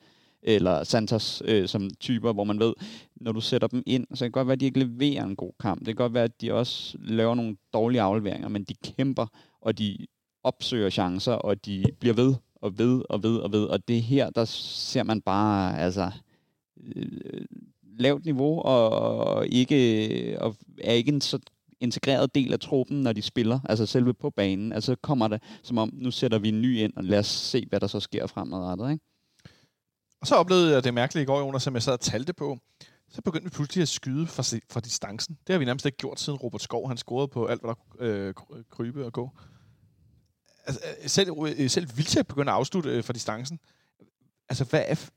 eller 0.46 0.84
Santos 0.84 1.44
øh, 1.46 1.68
som 1.68 1.90
typer, 2.00 2.34
hvor 2.34 2.44
man 2.44 2.60
ved, 2.60 2.74
når 3.16 3.32
du 3.32 3.42
sætter 3.42 3.68
dem 3.68 3.84
ind, 3.86 4.08
så 4.14 4.20
kan 4.20 4.26
det 4.26 4.34
godt 4.34 4.48
være, 4.48 4.54
at 4.54 4.60
de 4.60 4.66
ikke 4.66 4.80
leverer 4.80 5.24
en 5.24 5.36
god 5.36 5.52
kamp. 5.60 5.80
Det 5.80 5.88
kan 5.88 5.96
godt 5.96 6.14
være, 6.14 6.24
at 6.24 6.42
de 6.42 6.54
også 6.54 6.98
laver 7.02 7.36
nogle 7.36 7.58
dårlige 7.74 8.02
afleveringer, 8.02 8.48
men 8.48 8.64
de 8.64 8.74
kæmper, 8.74 9.28
og 9.62 9.78
de 9.78 9.98
opsøger 10.44 10.90
chancer, 10.90 11.34
og 11.34 11.66
de 11.66 11.86
bliver 12.00 12.14
ved 12.14 12.36
og 12.56 12.78
ved 12.78 13.02
og 13.10 13.24
ved 13.24 13.38
og 13.38 13.52
ved. 13.52 13.64
Og 13.64 13.88
det 13.88 14.02
her, 14.02 14.30
der 14.30 14.46
ser 14.46 15.04
man 15.04 15.22
bare, 15.22 15.80
altså, 15.80 16.12
øh, 16.96 17.46
lavt 18.00 18.26
niveau, 18.26 18.62
og, 18.62 18.90
og 18.90 19.48
ikke, 19.48 20.38
og 20.42 20.56
er 20.84 20.94
ikke 20.94 21.12
en 21.12 21.22
så 21.22 21.40
integreret 21.80 22.36
del 22.36 22.54
af 22.54 22.60
truppen, 22.60 23.02
når 23.02 23.14
de 23.14 23.22
spiller, 23.22 23.60
altså 23.70 23.86
selve 23.86 24.14
på 24.14 24.30
banen. 24.30 24.74
Altså 24.74 24.96
kommer 24.96 25.28
det 25.28 25.44
som 25.64 25.78
om, 25.78 25.90
nu 25.94 26.12
sætter 26.12 26.40
vi 26.40 26.50
en 26.50 26.62
ny 26.62 26.78
ind, 26.78 26.94
og 26.96 27.04
lad 27.04 27.20
os 27.20 27.28
se, 27.28 27.66
hvad 27.70 27.80
der 27.80 27.88
så 27.88 28.00
sker 28.00 28.28
fremadrettet. 28.28 28.92
Ikke? 28.92 29.15
Og 30.26 30.30
så 30.30 30.36
oplevede 30.36 30.74
jeg 30.74 30.84
det 30.84 30.94
mærkelige 30.94 31.24
i 31.24 31.26
går, 31.26 31.40
Jonas, 31.40 31.64
som 31.64 31.74
jeg 31.74 31.84
sad 31.84 31.94
og 31.94 32.00
talte 32.00 32.34
på. 32.34 32.58
Så 33.12 33.22
begyndte 33.22 33.44
vi 33.44 33.50
pludselig 33.50 33.82
at 33.82 33.90
skyde 33.90 34.28
fra, 34.28 34.44
fra 34.72 34.80
distancen. 34.80 35.38
Det 35.48 35.54
har 35.54 35.60
vi 35.60 35.66
nærmest 35.66 35.86
ikke 35.86 35.98
gjort 35.98 36.20
siden 36.20 36.40
Robert 36.40 36.62
Skov. 36.62 36.88
Han 36.88 36.98
scorede 36.98 37.28
på 37.28 37.46
alt, 37.46 37.62
hvad 37.62 37.68
der 37.70 37.76
kunne 37.76 38.10
øh, 38.10 38.34
kry- 38.38 38.64
krybe 38.72 39.06
og 39.06 39.14
gå. 39.14 39.30
Altså, 40.68 40.82
øh, 41.04 41.10
selv, 41.10 41.30
øh, 41.58 41.70
selv 41.70 41.88
Vilcek 41.96 42.28
begyndte 42.28 42.52
at 42.52 42.56
afslutte 42.58 42.90
øh, 42.90 43.04
fra 43.04 43.14
distancen. 43.14 43.60
Altså, 44.50 44.64
hvad 44.64 44.84
er... 44.88 44.96
f- 44.96 45.10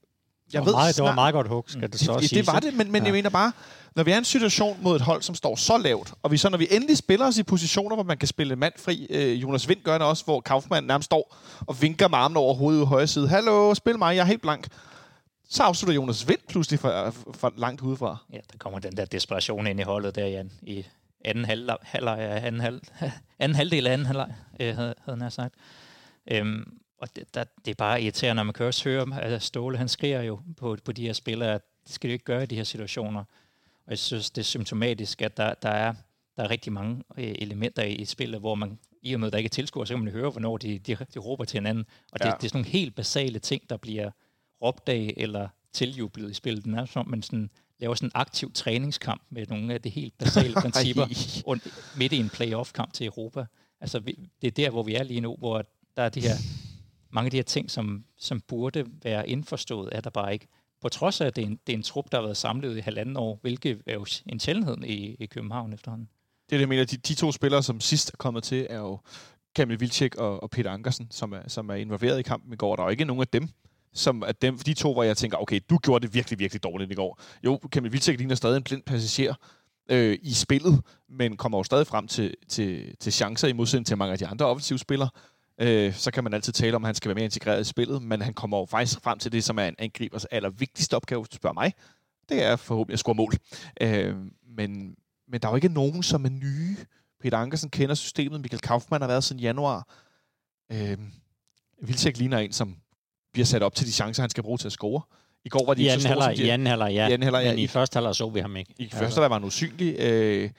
Jeg 0.52 0.62
det, 0.62 0.66
var 0.66 0.72
meget, 0.78 0.96
det 0.96 1.04
var 1.04 1.14
meget 1.14 1.32
godt 1.32 1.48
hug, 1.48 1.64
skal 1.66 1.92
det 1.92 2.00
så 2.00 2.12
det, 2.20 2.28
siges, 2.28 2.46
det 2.46 2.52
var 2.54 2.60
det, 2.60 2.74
men, 2.74 2.92
men 2.92 3.02
Ja. 3.02 3.06
jeg 3.06 3.12
mener 3.12 3.30
bare, 3.30 3.52
når 3.96 4.02
vi 4.02 4.10
er 4.10 4.14
i 4.14 4.18
en 4.18 4.24
situation 4.24 4.78
mod 4.82 4.96
et 4.96 5.02
hold, 5.02 5.22
som 5.22 5.34
står 5.34 5.56
så 5.56 5.78
lavt, 5.78 6.12
og 6.22 6.30
vi 6.30 6.36
så, 6.36 6.48
når 6.48 6.58
vi 6.58 6.68
endelig 6.70 6.96
spiller 6.98 7.26
os 7.26 7.38
i 7.38 7.42
positioner, 7.42 7.96
hvor 7.96 8.04
man 8.04 8.18
kan 8.18 8.28
spille 8.28 8.56
mand 8.56 8.72
fri, 8.76 9.06
øh, 9.10 9.42
Jonas 9.42 9.68
Vind 9.68 9.82
gør 9.82 9.98
det 9.98 10.06
også, 10.06 10.24
hvor 10.24 10.40
Kaufmann 10.40 10.86
nærmest 10.86 11.06
står 11.06 11.36
og 11.66 11.82
vinker 11.82 12.08
med 12.08 12.18
armen 12.18 12.36
over 12.36 12.54
hovedet 12.54 12.80
ud 12.80 12.86
højre 12.86 13.06
side. 13.06 13.28
Hallo, 13.28 13.74
spil 13.74 13.98
mig, 13.98 14.16
jeg 14.16 14.22
er 14.22 14.26
helt 14.26 14.42
blank. 14.42 14.66
Så 15.48 15.62
afslutter 15.62 15.94
Jonas 15.94 16.28
Vind 16.28 16.38
pludselig 16.48 16.80
fra, 16.80 17.10
fra 17.10 17.52
langt 17.56 17.80
udefra. 17.80 18.16
Ja, 18.32 18.38
der 18.52 18.58
kommer 18.58 18.78
den 18.78 18.96
der 18.96 19.04
desperation 19.04 19.66
ind 19.66 19.80
i 19.80 19.82
holdet 19.82 20.14
der, 20.14 20.26
Jan, 20.26 20.52
i 20.62 20.86
anden, 21.24 21.44
halvleg, 21.44 21.76
halvleg, 21.82 22.18
anden, 22.44 22.60
halv, 22.60 22.80
anden 23.38 23.56
halvdel 23.56 23.86
af 23.86 23.92
anden 23.92 24.06
halvleg, 24.06 24.34
øh, 24.60 24.76
havde, 24.76 24.94
havde 25.04 25.18
han 25.20 25.30
sagt. 25.30 25.54
Øhm, 26.30 26.78
og 26.98 27.16
det, 27.16 27.34
der, 27.34 27.44
det 27.64 27.70
er 27.70 27.74
bare 27.74 28.02
irriterende, 28.02 28.38
når 28.40 28.42
man 28.44 28.54
kan 28.54 28.66
også 28.66 28.84
høre, 28.88 29.22
at 29.22 29.42
Ståle, 29.42 29.78
han 29.78 29.88
skriger 29.88 30.22
jo 30.22 30.40
på, 30.56 30.76
på 30.84 30.92
de 30.92 31.02
her 31.06 31.12
spillere, 31.12 31.54
at 31.54 31.62
det 31.86 31.94
skal 31.94 32.08
de 32.08 32.12
ikke 32.12 32.24
gøre 32.24 32.42
i 32.42 32.46
de 32.46 32.56
her 32.56 32.64
situationer. 32.64 33.20
Og 33.86 33.90
jeg 33.90 33.98
synes, 33.98 34.30
det 34.30 34.42
er 34.42 34.44
symptomatisk, 34.44 35.22
at 35.22 35.36
der, 35.36 35.54
der, 35.54 35.68
er, 35.70 35.94
der 36.36 36.42
er 36.42 36.50
rigtig 36.50 36.72
mange 36.72 37.02
øh, 37.18 37.34
elementer 37.38 37.82
i, 37.82 37.92
i 37.92 38.04
spillet, 38.04 38.40
hvor 38.40 38.54
man, 38.54 38.78
i 39.02 39.14
og 39.14 39.20
med, 39.20 39.26
at 39.28 39.32
der 39.32 39.38
ikke 39.38 39.48
er 39.48 39.50
tilskuere, 39.50 39.86
så 39.86 39.94
kan 39.94 40.04
man 40.04 40.12
høre, 40.12 40.30
hvornår 40.30 40.56
de, 40.56 40.78
de, 40.78 40.96
de 41.14 41.18
råber 41.18 41.44
til 41.44 41.56
hinanden. 41.56 41.86
Og 42.12 42.18
det, 42.18 42.24
Ja. 42.24 42.30
det 42.30 42.44
er 42.44 42.48
sådan 42.48 42.58
nogle 42.58 42.70
helt 42.70 42.94
basale 42.94 43.38
ting, 43.38 43.70
der 43.70 43.76
bliver 43.76 44.10
råbt 44.62 44.88
af 44.88 45.14
eller 45.16 45.48
tiljublet 45.72 46.30
i 46.30 46.34
spillet. 46.34 46.64
Den 46.64 46.74
er 46.74 46.84
som, 46.84 47.00
om 47.00 47.10
man 47.10 47.22
sådan 47.22 47.50
laver 47.80 47.94
sådan 47.94 48.06
en 48.06 48.12
aktiv 48.14 48.52
træningskamp 48.52 49.22
med 49.30 49.46
nogle 49.46 49.74
af 49.74 49.82
de 49.82 49.88
helt 49.88 50.18
basale 50.18 50.54
principper 50.62 51.06
und, 51.46 51.60
midt 51.96 52.12
i 52.12 52.16
en 52.16 52.28
playoff-kamp 52.28 52.92
til 52.92 53.06
Europa. 53.06 53.46
Altså, 53.80 53.98
vi, 53.98 54.18
det 54.42 54.46
er 54.46 54.50
der, 54.50 54.70
hvor 54.70 54.82
vi 54.82 54.94
er 54.94 55.02
lige 55.02 55.20
nu, 55.20 55.36
hvor 55.38 55.62
der 55.96 56.02
er 56.02 56.08
de 56.08 56.20
her, 56.20 56.34
mange 57.10 57.26
af 57.26 57.30
de 57.30 57.36
her 57.36 57.44
ting, 57.44 57.70
som, 57.70 58.04
som 58.16 58.40
burde 58.40 58.84
være 59.02 59.28
indforstået, 59.28 59.88
er 59.92 60.00
der 60.00 60.10
bare 60.10 60.32
ikke. 60.32 60.46
På 60.80 60.88
trods 60.88 61.20
af, 61.20 61.26
at 61.26 61.36
det 61.36 61.42
er 61.42 61.46
en, 61.46 61.58
det 61.66 61.72
er 61.72 61.76
en 61.76 61.82
trup, 61.82 62.12
der 62.12 62.18
har 62.18 62.22
været 62.22 62.36
samlet 62.36 62.76
i 62.76 62.80
halvanden 62.80 63.16
år, 63.16 63.38
hvilket 63.42 63.82
er 63.86 63.94
jo 63.94 64.06
en 64.26 64.40
sjældenhed 64.40 64.76
i, 64.84 65.16
i 65.20 65.26
København 65.26 65.72
efterhånden. 65.72 66.08
Det 66.46 66.52
er 66.52 66.56
det, 66.56 66.60
jeg 66.60 66.68
mener. 66.68 66.84
De, 66.84 66.96
de 66.96 67.14
to 67.14 67.32
spillere, 67.32 67.62
som 67.62 67.80
sidst 67.80 68.12
er 68.12 68.16
kommet 68.16 68.42
til, 68.42 68.66
er 68.70 68.78
jo 68.78 68.98
Kamil 69.54 69.80
Vilcek 69.80 70.14
og, 70.14 70.42
og 70.42 70.50
Peter 70.50 70.70
Ankersen, 70.70 71.06
som 71.10 71.32
er, 71.32 71.48
som 71.48 71.68
er 71.68 71.74
involveret 71.74 72.18
i 72.18 72.22
kampen 72.22 72.52
i 72.52 72.56
går. 72.56 72.76
Der 72.76 72.82
er 72.82 72.86
jo 72.86 72.90
ikke 72.90 73.04
nogen 73.04 73.20
af 73.20 73.28
dem, 73.28 73.48
som 73.98 74.22
at 74.22 74.42
dem, 74.42 74.58
de 74.58 74.74
to, 74.74 74.92
hvor 74.92 75.02
jeg 75.02 75.16
tænker, 75.16 75.36
okay, 75.42 75.60
du 75.70 75.78
gjorde 75.78 76.06
det 76.06 76.14
virkelig, 76.14 76.38
virkelig 76.38 76.62
dårligt 76.62 76.92
i 76.92 76.94
går. 76.94 77.20
Jo, 77.44 77.60
Kamil 77.72 77.92
Vilcek 77.92 78.18
ligner 78.18 78.34
stadig 78.34 78.56
en 78.56 78.62
blind 78.62 78.82
passager 78.82 79.34
øh, 79.90 80.18
i 80.22 80.32
spillet, 80.32 80.80
men 81.08 81.36
kommer 81.36 81.58
jo 81.58 81.64
stadig 81.64 81.86
frem 81.86 82.08
til, 82.08 82.34
til, 82.48 82.96
til 83.00 83.12
chancer 83.12 83.48
i 83.48 83.52
modsætning 83.52 83.86
til 83.86 83.98
mange 83.98 84.12
af 84.12 84.18
de 84.18 84.26
andre 84.26 84.46
offensive 84.46 84.78
spillere. 84.78 85.10
Øh, 85.60 85.94
så 85.94 86.10
kan 86.10 86.24
man 86.24 86.34
altid 86.34 86.52
tale 86.52 86.76
om, 86.76 86.84
at 86.84 86.88
han 86.88 86.94
skal 86.94 87.08
være 87.08 87.14
mere 87.14 87.24
integreret 87.24 87.60
i 87.60 87.64
spillet, 87.64 88.02
men 88.02 88.22
han 88.22 88.34
kommer 88.34 88.58
jo 88.58 88.66
faktisk 88.66 89.00
frem 89.02 89.18
til 89.18 89.32
det, 89.32 89.44
som 89.44 89.58
er 89.58 89.64
en 89.64 89.74
angribers 89.78 90.24
allervigtigste 90.24 90.96
opgave, 90.96 91.20
hvis 91.22 91.28
du 91.28 91.36
spørger 91.36 91.54
mig. 91.54 91.72
Det 92.28 92.42
er 92.42 92.56
forhåbentlig 92.56 92.92
at 92.92 92.98
score 92.98 93.14
mål. 93.14 93.32
Øh, 93.80 94.16
men, 94.56 94.96
men 95.28 95.40
der 95.40 95.48
er 95.48 95.52
jo 95.52 95.56
ikke 95.56 95.68
nogen, 95.68 96.02
som 96.02 96.24
er 96.24 96.28
nye. 96.28 96.76
Peter 97.20 97.38
Ankersen 97.38 97.70
kender 97.70 97.94
systemet. 97.94 98.40
Michael 98.40 98.60
Kaufmann 98.60 99.02
har 99.02 99.08
været 99.08 99.24
siden 99.24 99.40
januar. 99.40 99.88
Øh, 100.72 100.98
Vilcek 101.82 102.18
ligner 102.18 102.38
en, 102.38 102.52
som 102.52 102.76
bliver 103.38 103.46
sat 103.46 103.62
op 103.62 103.74
til 103.74 103.86
de 103.86 103.92
chancer, 103.92 104.22
han 104.22 104.30
skal 104.30 104.42
bruge 104.42 104.58
til 104.58 104.66
at 104.68 104.72
score. 104.72 105.02
I 105.44 105.48
går 105.48 105.66
var 105.66 105.74
de 105.74 105.82
I 105.82 105.84
ikke 105.84 105.94
så 105.94 106.00
store, 106.00 106.10
halvleg, 106.10 106.36
de 106.36 106.42
i 106.42 106.48
anden 106.48 106.66
halvleg, 106.66 106.92
ja. 106.94 107.08
I 107.08 107.12
anden 107.12 107.22
halvleg, 107.22 107.44
ja. 107.44 107.50
Men 107.50 107.58
i 107.58 107.62
I- 107.62 107.66
første 107.66 107.96
halvleg 107.96 108.14
så 108.14 108.28
vi 108.30 108.40
ham 108.40 108.56
ikke. 108.56 108.74
i 108.78 108.88
første 108.90 109.20
der 109.20 109.28
var 109.28 109.34
han 109.38 109.44
usynlig. 109.44 109.96
Øh, 110.00 110.50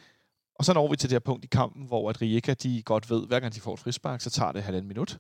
og 0.56 0.66
så 0.66 0.74
når 0.74 0.90
vi 0.90 0.96
til 0.96 1.10
det 1.10 1.14
her 1.16 1.20
punkt 1.20 1.44
i 1.46 1.48
kampen, 1.48 1.86
hvor 1.88 2.10
at 2.10 2.22
Rijeka, 2.22 2.54
de 2.54 2.82
godt 2.84 3.10
ved, 3.10 3.28
hver 3.28 3.40
gang 3.40 3.56
de 3.56 3.62
får 3.62 3.74
et 3.74 3.80
frispark, 3.80 4.22
så 4.22 4.30
tager 4.30 4.52
det 4.52 4.64
halvanden 4.64 4.88
minut. 4.88 5.18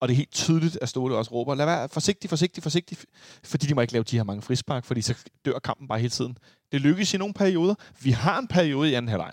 Og 0.00 0.08
det 0.08 0.14
er 0.14 0.16
helt 0.16 0.30
tydeligt, 0.32 0.78
at 0.82 0.88
Ståle 0.88 1.16
også 1.16 1.30
råber, 1.30 1.54
lad 1.54 1.66
være 1.66 1.88
forsigtig, 1.88 2.30
forsigtig, 2.30 2.62
forsigtig, 2.62 2.98
fordi 3.44 3.66
de 3.66 3.74
må 3.74 3.80
ikke 3.80 3.92
lave 3.92 4.04
de 4.04 4.16
her 4.16 4.24
mange 4.24 4.42
frispark, 4.42 4.84
fordi 4.84 5.00
så 5.02 5.14
dør 5.44 5.58
kampen 5.58 5.88
bare 5.88 5.98
hele 5.98 6.10
tiden. 6.10 6.38
Det 6.72 6.80
lykkes 6.80 7.14
i 7.14 7.16
nogle 7.16 7.34
perioder. 7.34 7.74
Vi 8.02 8.10
har 8.10 8.38
en 8.38 8.48
periode 8.48 8.90
i 8.90 8.94
anden 8.94 9.08
halvleg, 9.08 9.32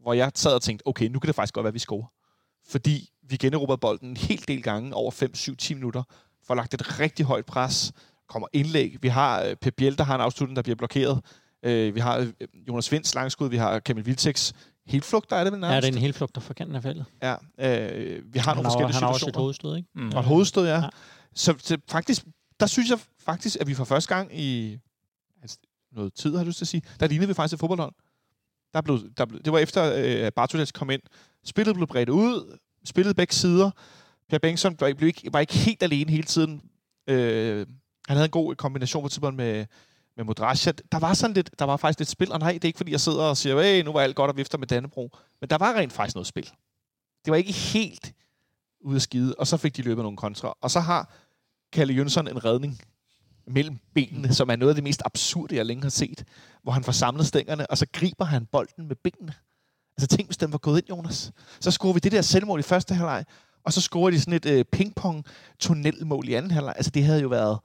hvor 0.00 0.12
jeg 0.12 0.32
sad 0.34 0.54
og 0.54 0.62
tænkte, 0.62 0.86
okay, 0.86 1.06
nu 1.08 1.18
kan 1.18 1.26
det 1.26 1.34
faktisk 1.34 1.54
godt 1.54 1.64
være, 1.64 1.68
at 1.70 1.74
vi 1.74 1.78
scorer. 1.78 2.06
Fordi 2.66 3.08
vi 3.22 3.36
generobrede 3.36 3.78
bolden 3.78 4.08
en 4.08 4.16
hel 4.16 4.44
del 4.48 4.62
gange 4.62 4.94
over 4.94 5.10
5, 5.10 5.34
7, 5.34 5.56
10 5.56 5.74
minutter, 5.74 6.02
får 6.46 6.54
lagt 6.54 6.74
et 6.74 7.00
rigtig 7.00 7.26
højt 7.26 7.46
pres, 7.46 7.92
kommer 8.28 8.48
indlæg. 8.52 8.96
Vi 9.02 9.08
har 9.08 9.42
øh, 9.42 9.56
Pep 9.56 9.74
Biel, 9.76 9.98
der 9.98 10.04
har 10.04 10.14
en 10.14 10.20
afslutning, 10.20 10.56
der 10.56 10.62
bliver 10.62 10.76
blokeret. 10.76 11.20
Øh, 11.62 11.94
vi 11.94 12.00
har 12.00 12.16
øh, 12.18 12.28
Jonas 12.68 12.92
Vinds 12.92 13.14
langskud, 13.14 13.48
vi 13.48 13.56
har 13.56 13.78
Kamil 13.78 14.06
Vilceks 14.06 14.52
helt 14.86 15.04
flugt, 15.04 15.30
der 15.30 15.36
er 15.36 15.44
det 15.44 15.52
vel 15.52 15.60
Ja, 15.60 15.68
nærmest. 15.68 15.86
det 15.86 15.92
er 15.92 15.96
en 15.96 16.02
helt 16.02 16.16
flugt 16.16 16.42
fra 16.42 16.54
kanten 16.54 16.76
af 16.76 16.82
feltet. 16.82 17.04
Ja, 17.22 17.34
øh, 17.58 18.22
vi 18.34 18.38
har 18.38 18.54
nogle 18.54 18.56
han 18.56 18.64
forskellige 18.64 18.94
han 18.94 19.02
har 19.02 19.08
også 19.08 19.16
et 19.16 19.20
situationer. 19.20 19.40
hovedstød, 19.42 19.76
ikke? 19.76 19.88
Mm. 19.94 20.10
Og 20.14 20.20
et 20.20 20.26
hovedstød, 20.26 20.64
ja. 20.66 20.74
Ja. 20.74 20.80
ja. 20.82 20.88
Så, 21.34 21.54
så 21.58 21.78
faktisk, 21.90 22.24
der 22.60 22.66
synes 22.66 22.90
jeg 22.90 22.98
faktisk, 23.24 23.56
at 23.60 23.66
vi 23.66 23.74
for 23.74 23.84
første 23.84 24.14
gang 24.14 24.38
i 24.40 24.78
altså, 25.42 25.58
noget 25.92 26.14
tid, 26.14 26.30
har 26.30 26.38
jeg 26.38 26.46
lyst 26.46 26.58
til 26.58 26.64
at 26.64 26.68
sige, 26.68 26.82
der 27.00 27.06
lignede 27.06 27.28
vi 27.28 27.34
faktisk 27.34 27.54
et 27.54 27.60
fodboldhold. 27.60 27.92
Der 28.74 28.80
blev, 28.80 29.00
der 29.16 29.24
blev, 29.24 29.42
det 29.42 29.52
var 29.52 29.58
efter, 29.58 29.92
øh, 29.96 30.32
Bartolets 30.32 30.72
kom 30.72 30.90
ind. 30.90 31.02
Spillet 31.44 31.74
blev 31.74 31.86
bredt 31.86 32.08
ud, 32.08 32.58
spillet 32.84 33.16
begge 33.16 33.34
sider. 33.34 33.70
Per 34.32 34.38
Bengtsson 34.38 34.76
var, 34.80 34.94
blev 34.94 35.06
ikke, 35.06 35.32
var 35.32 35.40
ikke 35.40 35.54
helt 35.54 35.82
alene 35.82 36.10
hele 36.10 36.22
tiden. 36.22 36.62
Øh, 37.06 37.66
han 38.08 38.16
havde 38.16 38.24
en 38.24 38.30
god 38.30 38.54
kombination 38.54 39.02
på 39.02 39.08
tidspunkt 39.08 39.36
med, 39.36 39.66
med 40.16 40.24
Modrasja. 40.24 40.72
Der 40.92 40.98
var 40.98 41.14
sådan 41.14 41.34
lidt, 41.34 41.50
der 41.58 41.64
var 41.64 41.76
faktisk 41.76 41.98
lidt 41.98 42.08
spil, 42.08 42.32
og 42.32 42.38
nej, 42.38 42.52
det 42.52 42.64
er 42.64 42.68
ikke 42.68 42.76
fordi, 42.76 42.92
jeg 42.92 43.00
sidder 43.00 43.22
og 43.22 43.36
siger, 43.36 43.62
hey, 43.62 43.82
nu 43.82 43.92
var 43.92 44.00
alt 44.00 44.16
godt 44.16 44.30
og 44.30 44.36
vifter 44.36 44.58
med 44.58 44.66
Dannebro. 44.66 45.10
Men 45.40 45.50
der 45.50 45.58
var 45.58 45.74
rent 45.74 45.92
faktisk 45.92 46.14
noget 46.14 46.26
spil. 46.26 46.50
Det 47.24 47.30
var 47.30 47.36
ikke 47.36 47.52
helt 47.52 48.12
ude 48.80 48.96
at 48.96 49.02
skide, 49.02 49.34
og 49.38 49.46
så 49.46 49.56
fik 49.56 49.76
de 49.76 49.82
løbet 49.82 50.02
nogle 50.02 50.16
kontra. 50.16 50.54
Og 50.60 50.70
så 50.70 50.80
har 50.80 51.12
Kalle 51.72 51.94
Jønsson 51.94 52.28
en 52.28 52.44
redning 52.44 52.80
mellem 53.46 53.78
benene, 53.94 54.34
som 54.34 54.50
er 54.50 54.56
noget 54.56 54.70
af 54.70 54.74
det 54.74 54.84
mest 54.84 55.02
absurde, 55.04 55.56
jeg 55.56 55.66
længe 55.66 55.82
har 55.82 55.90
set, 55.90 56.24
hvor 56.62 56.72
han 56.72 56.84
får 56.84 56.92
samlet 56.92 57.26
stængerne, 57.26 57.70
og 57.70 57.78
så 57.78 57.86
griber 57.92 58.24
han 58.24 58.46
bolden 58.46 58.88
med 58.88 58.96
benene. 58.96 59.34
Altså 59.96 60.16
tænk, 60.16 60.28
hvis 60.28 60.36
den 60.36 60.52
var 60.52 60.58
gået 60.58 60.78
ind, 60.78 60.88
Jonas. 60.88 61.32
Så 61.60 61.70
scorer 61.70 61.92
vi 61.92 61.98
det 61.98 62.12
der 62.12 62.22
selvmål 62.22 62.60
i 62.60 62.62
første 62.62 62.94
halvleg, 62.94 63.24
og 63.64 63.72
så 63.72 63.80
scorer 63.80 64.10
de 64.10 64.20
sådan 64.20 64.34
et 64.34 64.46
øh, 64.46 64.64
pingpong 64.64 65.24
tunnelmål 65.58 66.28
i 66.28 66.34
anden 66.34 66.50
halvleg. 66.50 66.74
Altså 66.76 66.90
det 66.90 67.04
havde 67.04 67.20
jo 67.22 67.28
været... 67.28 67.58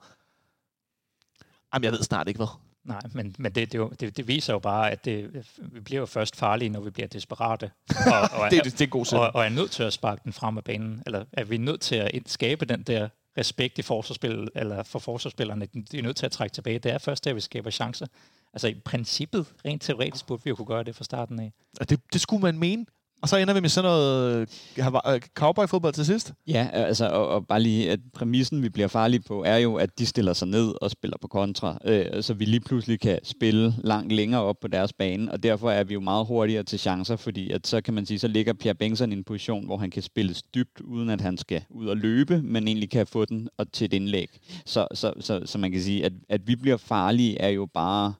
Jamen, 1.74 1.84
jeg 1.84 1.92
ved 1.92 2.02
snart 2.02 2.28
ikke 2.28 2.38
hvad. 2.38 2.46
Nej, 2.84 3.00
men, 3.12 3.34
men 3.38 3.52
det, 3.52 3.72
det, 3.72 4.00
det, 4.00 4.16
det 4.16 4.28
viser 4.28 4.52
jo 4.52 4.58
bare, 4.58 4.90
at 4.90 5.04
det, 5.04 5.44
vi 5.58 5.80
bliver 5.80 6.00
jo 6.00 6.06
først 6.06 6.36
farlige, 6.36 6.68
når 6.68 6.80
vi 6.80 6.90
bliver 6.90 7.06
desperate. 7.08 7.70
Og, 8.14 8.40
og, 8.40 8.50
Det, 8.50 8.58
er- 8.58 8.62
det 8.62 8.80
er 8.80 8.84
en 8.84 8.90
god 8.90 9.04
sætning. 9.04 9.26
og, 9.26 9.34
og 9.34 9.44
er 9.44 9.48
nødt 9.48 9.70
til 9.70 9.82
at 9.82 9.92
sparke 9.92 10.20
den 10.24 10.32
frem 10.32 10.56
af 10.58 10.64
banen. 10.64 11.02
Eller 11.06 11.24
er 11.32 11.44
vi 11.44 11.56
nødt 11.56 11.80
til 11.80 11.94
at 11.94 12.10
skabe 12.26 12.64
den 12.64 12.82
der 12.82 13.08
respekt 13.38 13.78
i 13.78 13.82
forsvarsspil, 13.82 14.48
eller 14.54 14.82
for 14.82 14.98
forsvarsspillerne. 14.98 15.66
De 15.92 15.98
er 15.98 16.02
nødt 16.02 16.16
til 16.16 16.26
at 16.26 16.32
trække 16.32 16.54
tilbage. 16.54 16.78
Det 16.78 16.92
er 16.92 16.98
først 16.98 17.24
der, 17.24 17.32
vi 17.32 17.40
skaber 17.40 17.70
chancer. 17.70 18.06
Altså 18.52 18.68
i 18.68 18.74
princippet, 18.74 19.46
rent 19.64 19.82
teoretisk, 19.82 20.26
burde 20.26 20.44
vi 20.44 20.48
jo 20.50 20.56
kunne 20.56 20.66
gøre 20.66 20.84
det 20.84 20.96
fra 20.96 21.04
starten 21.04 21.40
af. 21.40 21.52
Og 21.80 21.90
det, 21.90 22.00
det 22.12 22.20
skulle 22.20 22.42
man 22.42 22.58
mene. 22.58 22.86
Og 23.22 23.28
så 23.28 23.36
ender 23.36 23.54
vi 23.54 23.60
med 23.60 23.68
sådan 23.68 23.90
noget 23.90 24.48
øh, 24.78 24.86
øh, 25.14 25.20
cowboy-fodbold 25.34 25.92
til 25.92 26.06
sidst. 26.06 26.32
Ja, 26.46 26.62
øh, 26.62 26.86
altså, 26.86 27.08
og, 27.08 27.28
og 27.28 27.46
bare 27.46 27.62
lige, 27.62 27.90
at 27.90 28.00
præmissen, 28.14 28.62
vi 28.62 28.68
bliver 28.68 28.88
farlige 28.88 29.20
på, 29.20 29.44
er 29.44 29.56
jo, 29.56 29.76
at 29.76 29.98
de 29.98 30.06
stiller 30.06 30.32
sig 30.32 30.48
ned 30.48 30.74
og 30.82 30.90
spiller 30.90 31.16
på 31.20 31.28
kontra, 31.28 31.78
øh, 31.84 32.22
så 32.22 32.34
vi 32.34 32.44
lige 32.44 32.60
pludselig 32.60 33.00
kan 33.00 33.18
spille 33.22 33.74
langt 33.84 34.12
længere 34.12 34.42
op 34.42 34.56
på 34.60 34.68
deres 34.68 34.92
bane, 34.92 35.32
og 35.32 35.42
derfor 35.42 35.70
er 35.70 35.84
vi 35.84 35.94
jo 35.94 36.00
meget 36.00 36.26
hurtigere 36.26 36.62
til 36.62 36.78
chancer, 36.78 37.16
fordi 37.16 37.50
at 37.50 37.66
så 37.66 37.80
kan 37.80 37.94
man 37.94 38.06
sige, 38.06 38.18
så 38.18 38.28
ligger 38.28 38.52
Pierre 38.52 38.74
Bengtsson 38.74 39.12
i 39.12 39.14
en 39.14 39.24
position, 39.24 39.66
hvor 39.66 39.76
han 39.76 39.90
kan 39.90 40.02
spille 40.02 40.34
dybt, 40.54 40.80
uden 40.80 41.10
at 41.10 41.20
han 41.20 41.36
skal 41.36 41.64
ud 41.70 41.86
og 41.86 41.96
løbe, 41.96 42.42
men 42.42 42.68
egentlig 42.68 42.90
kan 42.90 43.06
få 43.06 43.24
den 43.24 43.48
og 43.58 43.72
til 43.72 43.84
et 43.84 43.92
indlæg. 43.92 44.28
Så, 44.66 44.86
så, 44.94 45.12
så, 45.20 45.42
så 45.44 45.58
man 45.58 45.72
kan 45.72 45.82
sige, 45.82 46.04
at, 46.04 46.12
at 46.28 46.40
vi 46.46 46.56
bliver 46.56 46.76
farlige, 46.76 47.40
er 47.40 47.48
jo 47.48 47.66
bare 47.74 48.14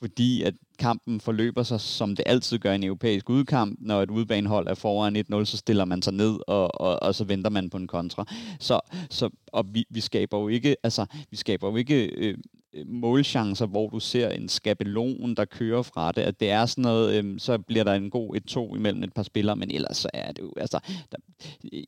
fordi 0.00 0.42
at 0.42 0.54
kampen 0.78 1.20
forløber 1.20 1.62
sig, 1.62 1.80
som 1.80 2.16
det 2.16 2.22
altid 2.26 2.58
gør 2.58 2.72
i 2.72 2.74
en 2.74 2.84
europæisk 2.84 3.30
udkamp. 3.30 3.78
Når 3.80 4.02
et 4.02 4.10
udbanehold 4.10 4.66
er 4.66 4.74
foran 4.74 5.16
1-0, 5.16 5.44
så 5.44 5.56
stiller 5.56 5.84
man 5.84 6.02
sig 6.02 6.12
ned, 6.12 6.38
og, 6.46 6.80
og, 6.80 7.02
og 7.02 7.14
så 7.14 7.24
venter 7.24 7.50
man 7.50 7.70
på 7.70 7.76
en 7.76 7.86
kontra. 7.86 8.24
Så, 8.60 8.80
så 9.10 9.30
og 9.46 9.64
vi, 9.74 9.84
vi 9.90 10.00
skaber 10.00 10.38
jo 10.38 10.48
ikke, 10.48 10.76
altså, 10.82 11.06
vi 11.30 11.36
skaber 11.36 11.70
jo 11.70 11.76
ikke 11.76 12.06
øh, 12.06 12.38
Øh, 12.74 12.88
målchancer, 12.88 13.66
hvor 13.66 13.88
du 13.88 14.00
ser 14.00 14.28
en 14.28 14.48
skabelon, 14.48 15.34
der 15.34 15.44
kører 15.44 15.82
fra 15.82 16.12
det. 16.12 16.22
At 16.22 16.40
det 16.40 16.50
er 16.50 16.66
sådan 16.66 16.82
noget, 16.82 17.24
øh, 17.24 17.38
så 17.38 17.58
bliver 17.58 17.84
der 17.84 17.94
en 17.94 18.10
god 18.10 18.36
1-2 18.72 18.76
imellem 18.76 19.02
et 19.02 19.12
par 19.12 19.22
spillere, 19.22 19.56
men 19.56 19.70
ellers 19.70 19.96
så 19.96 20.10
er 20.14 20.32
det 20.32 20.42
jo, 20.42 20.52
altså, 20.56 20.78
der, 21.12 21.16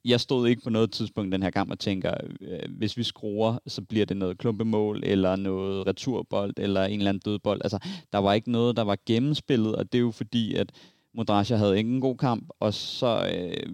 jeg 0.04 0.20
stod 0.20 0.48
ikke 0.48 0.62
på 0.62 0.70
noget 0.70 0.92
tidspunkt 0.92 1.32
den 1.32 1.42
her 1.42 1.50
kamp 1.50 1.70
og 1.70 1.78
tænker, 1.78 2.14
øh, 2.40 2.76
hvis 2.78 2.96
vi 2.96 3.02
skruer, 3.02 3.58
så 3.66 3.82
bliver 3.82 4.06
det 4.06 4.16
noget 4.16 4.38
klumpemål, 4.38 5.02
eller 5.04 5.36
noget 5.36 5.86
returbold, 5.86 6.52
eller 6.56 6.84
en 6.84 6.98
eller 6.98 7.08
anden 7.08 7.22
dødbold. 7.24 7.60
Altså, 7.64 7.78
der 8.12 8.18
var 8.18 8.32
ikke 8.32 8.50
noget, 8.50 8.76
der 8.76 8.82
var 8.82 8.98
gennemspillet, 9.06 9.76
og 9.76 9.92
det 9.92 9.98
er 9.98 10.02
jo 10.02 10.10
fordi, 10.10 10.54
at 10.54 10.72
Modrasja 11.14 11.56
havde 11.56 11.78
ikke 11.78 11.90
en 11.90 12.00
god 12.00 12.16
kamp, 12.16 12.48
og 12.60 12.74
så 12.74 13.30
øh, 13.34 13.72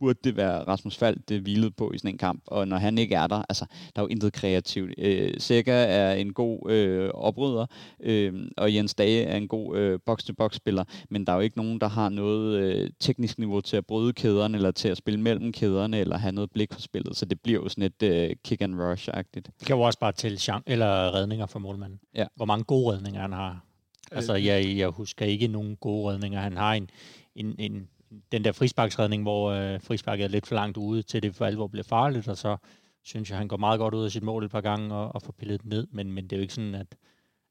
burde 0.00 0.18
det 0.24 0.36
være 0.36 0.62
Rasmus 0.62 0.96
Fald, 0.96 1.16
det 1.28 1.40
hvilede 1.40 1.70
på 1.70 1.92
i 1.94 1.98
sådan 1.98 2.10
en 2.10 2.18
kamp, 2.18 2.42
og 2.46 2.68
når 2.68 2.76
han 2.76 2.98
ikke 2.98 3.14
er 3.14 3.26
der, 3.26 3.42
altså, 3.48 3.64
der 3.96 4.02
er 4.02 4.04
jo 4.04 4.08
intet 4.08 4.32
kreativt. 4.32 4.94
Øh, 4.98 5.34
Sækker 5.38 5.74
er 5.74 6.14
en 6.14 6.32
god 6.32 6.70
øh, 6.70 7.10
oprydder, 7.14 7.66
øh, 8.00 8.34
og 8.56 8.74
Jens 8.74 8.94
Dage 8.94 9.22
er 9.22 9.36
en 9.36 9.48
god 9.48 9.76
øh, 9.76 10.00
box-to-box-spiller, 10.06 10.84
men 11.10 11.26
der 11.26 11.32
er 11.32 11.36
jo 11.36 11.42
ikke 11.42 11.56
nogen, 11.56 11.80
der 11.80 11.88
har 11.88 12.08
noget 12.08 12.58
øh, 12.60 12.90
teknisk 13.00 13.38
niveau 13.38 13.60
til 13.60 13.76
at 13.76 13.86
bryde 13.86 14.12
kæderne, 14.12 14.56
eller 14.56 14.70
til 14.70 14.88
at 14.88 14.96
spille 14.96 15.20
mellem 15.20 15.52
kæderne, 15.52 15.98
eller 15.98 16.16
have 16.16 16.32
noget 16.32 16.50
blik 16.50 16.72
for 16.72 16.80
spillet, 16.80 17.16
så 17.16 17.24
det 17.24 17.40
bliver 17.40 17.60
jo 17.62 17.68
sådan 17.68 17.84
et 17.84 18.02
øh, 18.02 18.36
kick 18.44 18.62
and 18.62 18.74
rush-agtigt. 18.74 19.52
Det 19.58 19.66
kan 19.66 19.76
jo 19.76 19.80
også 19.82 19.98
bare 19.98 20.12
tælle 20.12 20.38
chan- 20.38 20.62
eller 20.66 21.14
redninger 21.14 21.46
for 21.46 21.58
målmanden. 21.58 22.00
Ja. 22.14 22.26
Hvor 22.36 22.44
mange 22.44 22.64
gode 22.64 22.94
redninger 22.94 23.20
han 23.20 23.32
har. 23.32 23.64
Altså, 24.12 24.34
jeg, 24.34 24.76
jeg 24.76 24.88
husker 24.88 25.26
ikke 25.26 25.46
nogen 25.46 25.76
gode 25.76 26.12
redninger. 26.12 26.40
Han 26.40 26.56
har 26.56 26.74
en, 26.74 26.90
en, 27.36 27.54
en 27.58 27.88
den 28.32 28.44
der 28.44 28.52
frisparksredning, 28.52 29.22
hvor 29.22 29.50
øh, 29.50 29.80
frisparket 29.80 30.24
er 30.24 30.28
lidt 30.28 30.46
for 30.46 30.54
langt 30.54 30.76
ude, 30.76 31.02
til 31.02 31.22
det 31.22 31.34
for 31.34 31.46
alvor 31.46 31.66
bliver 31.66 31.84
farligt, 31.84 32.28
og 32.28 32.36
så 32.36 32.56
synes 33.04 33.30
jeg, 33.30 33.38
han 33.38 33.48
går 33.48 33.56
meget 33.56 33.78
godt 33.78 33.94
ud 33.94 34.04
af 34.04 34.10
sit 34.10 34.22
mål 34.22 34.44
et 34.44 34.50
par 34.50 34.60
gange 34.60 34.94
og, 34.94 35.14
og 35.14 35.22
får 35.22 35.32
pillet 35.38 35.62
den 35.62 35.68
ned, 35.70 35.86
men, 35.90 36.12
men 36.12 36.24
det 36.24 36.32
er 36.32 36.36
jo 36.36 36.42
ikke 36.42 36.54
sådan, 36.54 36.74
at, 36.74 36.86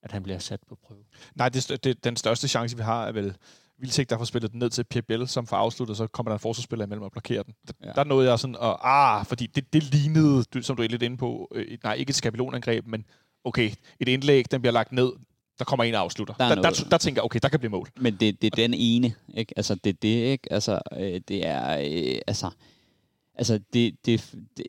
at 0.03 0.11
han 0.11 0.23
bliver 0.23 0.39
sat 0.39 0.59
på 0.69 0.77
prøve. 0.87 1.03
Nej, 1.35 1.49
det, 1.49 1.71
er 1.71 1.77
det, 1.77 2.03
den 2.03 2.15
største 2.15 2.47
chance, 2.47 2.77
vi 2.77 2.83
har, 2.83 3.07
er 3.07 3.11
vel 3.11 3.37
Vilcek, 3.79 4.09
der 4.09 4.17
får 4.17 4.25
spillet 4.25 4.51
den 4.51 4.59
ned 4.59 4.69
til 4.69 4.83
Pierre 4.83 5.05
Biel, 5.05 5.27
som 5.27 5.47
får 5.47 5.57
afsluttet, 5.57 5.97
så 5.97 6.07
kommer 6.07 6.29
der 6.29 6.35
en 6.35 6.39
forsvarsspiller 6.39 6.85
imellem 6.85 7.03
og 7.03 7.11
blokerer 7.11 7.43
den. 7.43 7.53
Der, 7.67 7.73
Ja. 7.83 7.91
der 7.95 8.03
nåede 8.03 8.29
jeg 8.29 8.39
sådan, 8.39 8.55
og, 8.55 8.89
ah, 8.89 9.25
fordi 9.25 9.47
det, 9.47 9.73
det 9.73 9.83
lignede, 9.83 10.43
som 10.61 10.75
du 10.75 10.83
er 10.83 10.87
lidt 10.87 11.01
inde 11.01 11.17
på, 11.17 11.47
øh, 11.55 11.77
nej, 11.83 11.93
ikke 11.93 12.09
et 12.09 12.15
skabelonangreb, 12.15 12.87
men 12.87 13.05
okay, 13.43 13.71
et 13.99 14.07
indlæg, 14.07 14.51
den 14.51 14.61
bliver 14.61 14.73
lagt 14.73 14.91
ned, 14.91 15.11
der 15.59 15.65
kommer 15.65 15.83
en 15.83 15.93
og 15.93 16.01
afslutter. 16.01 16.33
Der 16.33 16.45
er 16.45 16.55
Der, 16.55 16.61
der, 16.61 16.87
der 16.91 16.97
tænker 16.97 17.21
jeg, 17.21 17.25
okay, 17.25 17.39
der 17.43 17.49
kan 17.49 17.59
blive 17.59 17.71
mål. 17.71 17.89
Men 17.95 18.17
det, 18.19 18.41
det 18.41 18.47
er 18.47 18.55
den 18.55 18.73
ene, 18.73 19.13
ikke? 19.33 19.53
Altså, 19.57 19.75
det 19.75 19.89
er 19.89 19.97
det, 20.01 20.07
ikke? 20.07 20.53
Altså, 20.53 20.79
øh, 20.97 21.21
det 21.27 21.47
er, 21.47 21.77
øh, 21.79 22.19
altså, 22.27 22.49
altså, 23.35 23.59
det, 23.73 24.05
det, 24.05 24.35
det, 24.57 24.65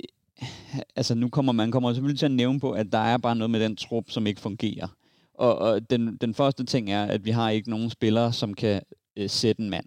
altså, 0.97 1.15
nu 1.15 1.29
kommer 1.29 1.53
man 1.53 1.71
kommer 1.71 1.93
selvfølgelig 1.93 2.19
til 2.19 2.27
at 2.27 2.33
nævne 2.33 2.61
på, 2.61 2.73
at 2.73 2.93
der 2.93 2.99
er 2.99 3.19
bare 3.19 3.37
noget 3.37 3.51
med 3.51 3.61
den 3.61 3.77
trup, 3.77 4.11
som 4.11 4.27
ikke 4.27 4.41
fungerer. 4.41 4.89
Og, 5.35 5.59
og 5.59 5.91
den, 5.91 6.17
den 6.17 6.35
første 6.35 6.65
ting 6.65 6.91
er, 6.91 7.05
at 7.05 7.25
vi 7.25 7.31
har 7.31 7.51
ikke 7.51 7.71
nogen 7.71 7.91
spillere, 7.91 8.33
som 8.33 8.55
kan 8.55 8.83
øh, 9.17 9.31
sætte 9.31 9.63
en 9.63 9.71
mand. 9.71 9.87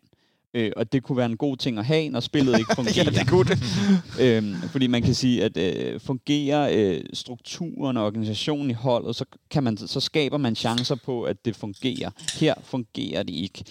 Øh, 0.54 0.72
og 0.78 0.92
det 0.92 1.04
kunne 1.04 1.18
være 1.18 1.26
en 1.26 1.38
god 1.38 1.58
ting 1.58 1.78
at 1.78 1.86
have, 1.86 2.10
når 2.10 2.20
spillet 2.20 2.60
ikke 2.60 2.76
fungerer. 2.80 3.04
ja, 3.04 3.20
det 3.20 3.28
kunne 3.28 3.46
det. 3.46 3.60
øhm, 4.24 4.56
fordi 4.56 4.88
man 4.88 5.02
kan 5.02 5.14
sige, 5.14 5.44
at 5.44 5.58
øh, 5.58 6.00
fungerer 6.00 6.70
øh, 6.74 7.02
strukturen 7.14 7.98
og 7.98 8.06
organisationen 8.06 8.70
i 8.70 8.74
holdet, 8.74 9.16
så, 9.16 9.26
kan 9.50 9.64
man, 9.64 9.78
så 9.78 10.00
skaber 10.00 10.38
man 10.38 10.56
chancer 10.56 10.96
på, 10.96 11.24
at 11.24 11.46
det 11.46 11.56
fungerer. 11.56 12.10
Her 12.40 12.54
fungerer 12.64 13.24
det 13.24 13.34
ikke. 13.34 13.64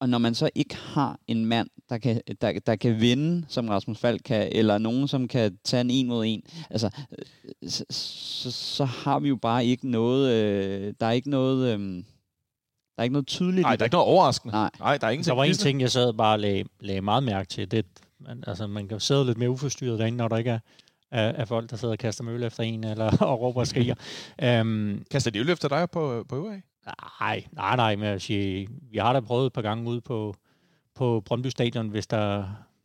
Og 0.00 0.08
når 0.08 0.18
man 0.18 0.34
så 0.34 0.50
ikke 0.54 0.76
har 0.76 1.18
en 1.26 1.46
mand, 1.46 1.68
der 1.88 1.98
kan, 1.98 2.20
der, 2.40 2.52
der 2.66 2.76
kan 2.76 3.00
vinde, 3.00 3.44
som 3.48 3.68
Rasmus 3.68 3.98
Falk 3.98 4.22
kan, 4.24 4.48
eller 4.52 4.78
nogen, 4.78 5.08
som 5.08 5.28
kan 5.28 5.58
tage 5.64 5.80
en 5.80 5.90
en 5.90 6.06
mod 6.06 6.24
en, 6.26 6.42
altså, 6.70 6.90
øh, 7.18 7.70
så, 7.70 7.84
så, 7.90 8.50
så 8.50 8.84
har 8.84 9.18
vi 9.20 9.28
jo 9.28 9.36
bare 9.36 9.66
ikke 9.66 9.90
noget, 9.90 10.32
øh, 10.32 10.94
der 11.00 11.06
er 11.06 11.10
ikke 11.10 11.30
noget, 11.30 11.74
øh, 11.74 12.04
der 12.96 13.00
er 13.00 13.02
ikke 13.02 13.12
noget 13.12 13.26
tydeligt. 13.26 13.62
Nej, 13.62 13.76
der 13.76 13.82
er 13.82 13.86
ikke 13.86 13.94
noget 13.94 14.08
overraskende. 14.08 14.52
Nej. 14.52 14.70
Nej, 14.78 14.98
der 14.98 15.06
er 15.06 15.10
ingenting. 15.10 15.30
Der 15.30 15.36
var 15.36 15.44
en 15.44 15.54
ting, 15.54 15.80
jeg 15.80 15.90
sad 15.90 16.12
bare 16.12 16.34
og 16.34 16.40
lagde, 16.40 16.64
lagde 16.80 17.00
meget 17.00 17.22
mærke 17.22 17.48
til. 17.48 17.70
Det, 17.70 17.86
man, 18.20 18.44
altså, 18.46 18.66
man 18.66 18.88
kan 18.88 19.00
sidde 19.00 19.26
lidt 19.26 19.38
mere 19.38 19.50
uforstyrret 19.50 19.98
derinde, 19.98 20.18
når 20.18 20.28
der 20.28 20.36
ikke 20.36 20.50
er, 20.50 20.58
er, 21.10 21.28
er 21.28 21.44
folk, 21.44 21.70
der 21.70 21.76
sidder 21.76 21.94
og 21.94 21.98
kaster 21.98 22.24
mølle 22.24 22.46
efter 22.46 22.62
en, 22.62 22.84
eller 22.84 23.16
og 23.26 23.40
råber 23.40 23.60
og 23.60 23.66
skriger. 23.66 23.94
um, 24.60 25.04
Kaster 25.10 25.30
de 25.30 25.38
øl 25.38 25.50
efter 25.50 25.68
dig 25.68 25.90
på, 25.90 26.24
på 26.28 26.36
øvrigt? 26.36 26.62
nej, 27.20 27.44
nej, 27.52 27.76
nej, 27.76 27.96
men 27.96 28.08
jeg 28.08 28.20
siger, 28.20 28.66
vi 28.90 28.98
har 28.98 29.12
da 29.12 29.20
prøvet 29.20 29.46
et 29.46 29.52
par 29.52 29.62
gange 29.62 29.90
ude 29.90 30.00
på, 30.00 30.34
på 30.94 31.22
Brøndby 31.26 31.46
Stadion, 31.46 31.88
hvis 31.88 32.06
der 32.06 32.44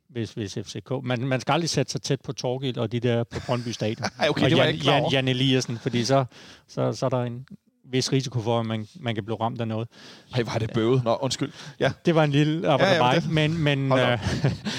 hvis, 0.10 0.34
hvis 0.34 0.58
FCK... 0.64 0.92
Man, 1.04 1.28
man 1.28 1.42
skal 1.42 1.52
aldrig 1.54 1.70
sætte 1.70 1.92
sig 1.92 2.02
tæt 2.02 2.22
på 2.22 2.34
Torgild 2.34 2.78
og 2.78 2.92
de 2.92 3.00
der 3.00 3.24
på 3.24 3.40
Brøndby 3.46 3.68
Stadion. 3.68 4.08
Ej, 4.20 4.30
okay, 4.30 4.44
og 4.44 4.50
det 4.50 4.58
var 4.58 4.64
Jan, 4.64 4.74
ikke 4.74 4.84
klar 4.84 4.94
Jan. 4.94 5.12
Jan 5.12 5.28
Eliassen, 5.28 5.78
fordi 5.78 6.04
så, 6.04 6.26
så, 6.68 6.94
så 6.94 7.06
er 7.06 7.10
der 7.10 7.24
en 7.24 7.46
vis 7.92 8.12
risiko 8.12 8.40
for, 8.42 8.60
at 8.60 8.66
man, 8.66 8.88
man 9.00 9.16
kan 9.16 9.26
blive 9.26 9.38
ramt 9.42 9.62
af 9.62 9.68
noget. 9.68 9.88
Ej, 10.36 10.44
var 10.44 10.58
det 10.60 10.72
bøvet. 10.74 11.04
Nå, 11.04 11.18
undskyld. 11.22 11.52
Ja, 11.80 11.92
Det 12.06 12.16
var 12.16 12.24
en 12.24 12.32
lille 12.32 12.72
Ja, 12.72 12.86
ja, 12.86 13.06
ja, 13.14 13.22
men 13.30 13.52
ja, 13.52 13.58
men, 13.58 13.92
øh, 13.92 14.20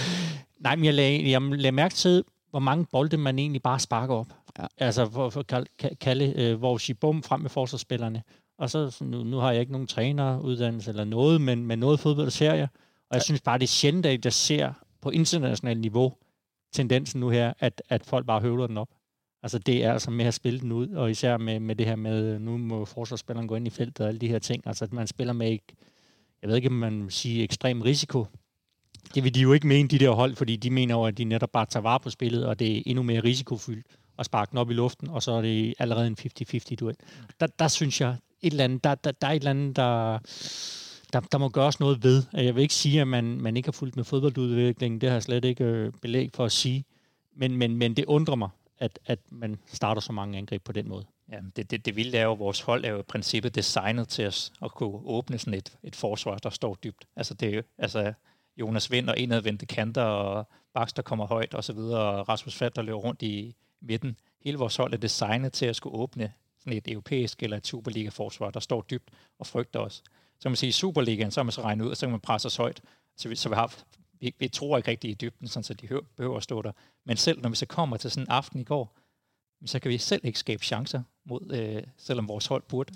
nej, 0.60 0.76
men 0.76 0.84
jeg 0.84 0.94
lagde, 0.94 1.30
jeg 1.30 1.42
lagde 1.42 1.72
mærke 1.72 1.94
til, 1.94 2.24
hvor 2.50 2.58
mange 2.58 2.86
bolde 2.92 3.16
man 3.16 3.38
egentlig 3.38 3.62
bare 3.62 3.78
sparker 3.78 4.14
op. 4.14 4.26
Ja. 4.58 4.66
Altså, 4.78 5.10
for, 5.10 5.30
for 5.30 5.44
Kal- 5.52 5.66
Ka- 5.82 5.94
Kalle, 5.94 6.32
øh, 6.36 6.58
hvor 6.58 6.78
Shibum 6.78 7.22
frem 7.22 7.40
med 7.40 7.50
forsvarsspillerne. 7.50 8.22
Og 8.58 8.70
så, 8.70 8.96
nu, 9.00 9.24
nu 9.24 9.36
har 9.36 9.50
jeg 9.52 9.60
ikke 9.60 9.72
nogen 9.72 9.86
træneruddannelse 9.86 10.90
eller 10.90 11.04
noget, 11.04 11.40
men, 11.40 11.66
men 11.66 11.78
noget 11.78 12.00
fodbold 12.00 12.30
ser 12.30 12.54
jeg. 12.54 12.68
Og 13.10 13.14
jeg 13.14 13.22
synes 13.22 13.40
bare, 13.40 13.58
det 13.58 13.64
er 13.64 13.68
sjældent, 13.68 14.06
at 14.06 14.24
jeg 14.24 14.32
ser 14.32 14.72
på 15.02 15.10
internationalt 15.10 15.80
niveau 15.80 16.12
tendensen 16.72 17.20
nu 17.20 17.28
her, 17.28 17.52
at, 17.58 17.82
at 17.88 18.06
folk 18.06 18.26
bare 18.26 18.40
høvler 18.40 18.66
den 18.66 18.78
op. 18.78 18.88
Altså 19.42 19.58
det 19.58 19.84
er 19.84 19.92
altså 19.92 20.10
med 20.10 20.24
at 20.24 20.34
spille 20.34 20.60
den 20.60 20.72
ud, 20.72 20.88
og 20.88 21.10
især 21.10 21.36
med, 21.36 21.60
med 21.60 21.76
det 21.76 21.86
her 21.86 21.96
med, 21.96 22.34
øh, 22.34 22.40
nu 22.40 22.56
må 22.56 22.84
forsvarsspilleren 22.84 23.48
gå 23.48 23.56
ind 23.56 23.66
i 23.66 23.70
feltet 23.70 24.00
og 24.00 24.08
alle 24.08 24.18
de 24.18 24.28
her 24.28 24.38
ting. 24.38 24.62
Altså 24.66 24.84
at 24.84 24.92
man 24.92 25.06
spiller 25.06 25.32
med, 25.32 25.50
ikke, 25.50 25.76
jeg 26.42 26.48
ved 26.48 26.56
ikke, 26.56 26.68
om 26.68 26.74
man 26.74 27.00
siger 27.00 27.10
sige 27.10 27.42
ekstrem 27.42 27.82
risiko. 27.82 28.26
Det 29.14 29.24
vil 29.24 29.34
de 29.34 29.40
jo 29.40 29.52
ikke 29.52 29.66
mene, 29.66 29.88
de 29.88 29.98
der 29.98 30.10
hold, 30.10 30.36
fordi 30.36 30.56
de 30.56 30.70
mener 30.70 30.94
jo, 30.94 31.04
at 31.04 31.18
de 31.18 31.24
netop 31.24 31.50
bare 31.52 31.66
tager 31.66 31.82
vare 31.82 32.00
på 32.00 32.10
spillet, 32.10 32.46
og 32.46 32.58
det 32.58 32.78
er 32.78 32.82
endnu 32.86 33.02
mere 33.02 33.20
risikofyldt 33.20 33.86
at 34.18 34.26
sparke 34.26 34.50
den 34.50 34.58
op 34.58 34.70
i 34.70 34.74
luften, 34.74 35.08
og 35.08 35.22
så 35.22 35.32
er 35.32 35.42
det 35.42 35.74
allerede 35.78 36.06
en 36.06 36.16
50-50 36.20 36.74
duel. 36.80 36.96
Der, 37.40 37.46
der 37.46 37.68
synes 37.68 38.00
jeg, 38.00 38.16
et 38.42 38.50
eller 38.50 38.64
andet, 38.64 38.84
der, 38.84 38.94
der, 38.94 39.12
der 39.12 39.26
er 39.26 39.32
et 39.32 39.36
eller 39.36 39.50
andet, 39.50 39.76
der, 39.76 40.18
der, 41.12 41.20
der 41.20 41.38
må 41.38 41.48
gøres 41.48 41.80
noget 41.80 42.04
ved. 42.04 42.22
Jeg 42.32 42.54
vil 42.54 42.62
ikke 42.62 42.74
sige, 42.74 43.00
at 43.00 43.08
man, 43.08 43.24
man 43.24 43.56
ikke 43.56 43.66
har 43.66 43.72
fulgt 43.72 43.96
med 43.96 44.04
fodboldudviklingen, 44.04 45.00
det 45.00 45.08
har 45.08 45.16
jeg 45.16 45.22
slet 45.22 45.44
ikke 45.44 45.64
øh, 45.64 45.92
belæg 46.02 46.30
for 46.34 46.44
at 46.44 46.52
sige, 46.52 46.84
men, 47.36 47.56
men, 47.56 47.76
men 47.76 47.96
det 47.96 48.04
undrer 48.04 48.34
mig, 48.34 48.48
at, 48.80 48.98
at 49.06 49.18
man 49.30 49.58
starter 49.66 50.00
så 50.00 50.12
mange 50.12 50.38
angreb 50.38 50.64
på 50.64 50.72
den 50.72 50.88
måde. 50.88 51.06
Ja, 51.32 51.38
det, 51.56 51.70
det, 51.70 51.84
det 51.84 51.96
vilde 51.96 52.18
er 52.18 52.24
jo, 52.24 52.32
at 52.32 52.38
vores 52.38 52.60
hold 52.60 52.84
er 52.84 52.90
jo 52.90 52.98
i 52.98 53.02
princippet 53.02 53.54
designet 53.54 54.08
til 54.08 54.26
os 54.26 54.52
at 54.62 54.70
kunne 54.70 55.00
åbne 55.04 55.38
sådan 55.38 55.54
et, 55.54 55.78
et 55.82 55.96
forsvar, 55.96 56.38
der 56.38 56.50
står 56.50 56.74
dybt. 56.74 57.04
Altså, 57.16 57.34
det 57.34 57.48
er 57.48 57.56
jo, 57.56 57.62
altså 57.78 58.12
Jonas 58.56 58.90
Vind 58.90 59.08
og 59.08 59.18
indadvendte 59.18 59.66
kanter, 59.66 60.02
og 60.02 60.48
Baxter 60.74 61.02
kommer 61.02 61.26
højt 61.26 61.54
og 61.54 61.64
så 61.64 61.72
videre, 61.72 62.00
og 62.00 62.28
Rasmus 62.28 62.54
Fald, 62.54 62.72
der 62.76 62.82
løber 62.82 62.98
rundt 62.98 63.22
i 63.22 63.56
midten. 63.80 64.16
Hele 64.44 64.58
vores 64.58 64.76
hold 64.76 64.92
er 64.92 64.98
designet 64.98 65.52
til 65.52 65.66
at 65.66 65.76
skulle 65.76 65.96
åbne 65.96 66.32
sådan 66.58 66.72
et 66.72 66.88
europæisk 66.88 67.42
eller 67.42 67.56
et 67.56 67.66
Superliga-forsvar, 67.66 68.50
der 68.50 68.60
står 68.60 68.86
dybt 68.90 69.10
og 69.38 69.46
frygter 69.46 69.80
os. 69.80 69.94
Så 70.38 70.42
kan 70.42 70.50
man 70.50 70.56
sige, 70.56 70.68
i 70.68 70.72
Superligaen, 70.72 71.30
så 71.30 71.40
har 71.40 71.44
man 71.44 71.52
så 71.52 71.62
regnet 71.62 71.84
ud, 71.84 71.90
og 71.90 71.96
så 71.96 72.06
kan 72.06 72.10
man 72.10 72.20
presse 72.20 72.46
os 72.46 72.56
højt. 72.56 72.80
Så 73.16 73.28
vi, 73.28 73.36
så 73.36 73.48
vi 73.48 73.54
har 73.54 73.74
vi, 74.20 74.34
vi 74.38 74.48
tror 74.48 74.76
ikke 74.76 74.90
rigtig 74.90 75.10
i 75.10 75.14
dybden, 75.14 75.48
sådan, 75.48 75.64
så 75.64 75.74
de 75.74 75.86
hø- 75.86 76.00
behøver 76.16 76.36
at 76.36 76.42
stå 76.42 76.62
der. 76.62 76.72
Men 77.06 77.16
selv 77.16 77.40
når 77.42 77.48
vi 77.48 77.56
så 77.56 77.66
kommer 77.66 77.96
til 77.96 78.10
sådan 78.10 78.24
en 78.24 78.30
aften 78.30 78.60
i 78.60 78.64
går, 78.64 78.96
så 79.66 79.78
kan 79.78 79.88
vi 79.90 79.98
selv 79.98 80.20
ikke 80.24 80.38
skabe 80.38 80.64
chancer, 80.64 81.02
mod, 81.24 81.52
øh, 81.52 81.82
selvom 81.98 82.28
vores 82.28 82.46
hold 82.46 82.62
burde. 82.68 82.92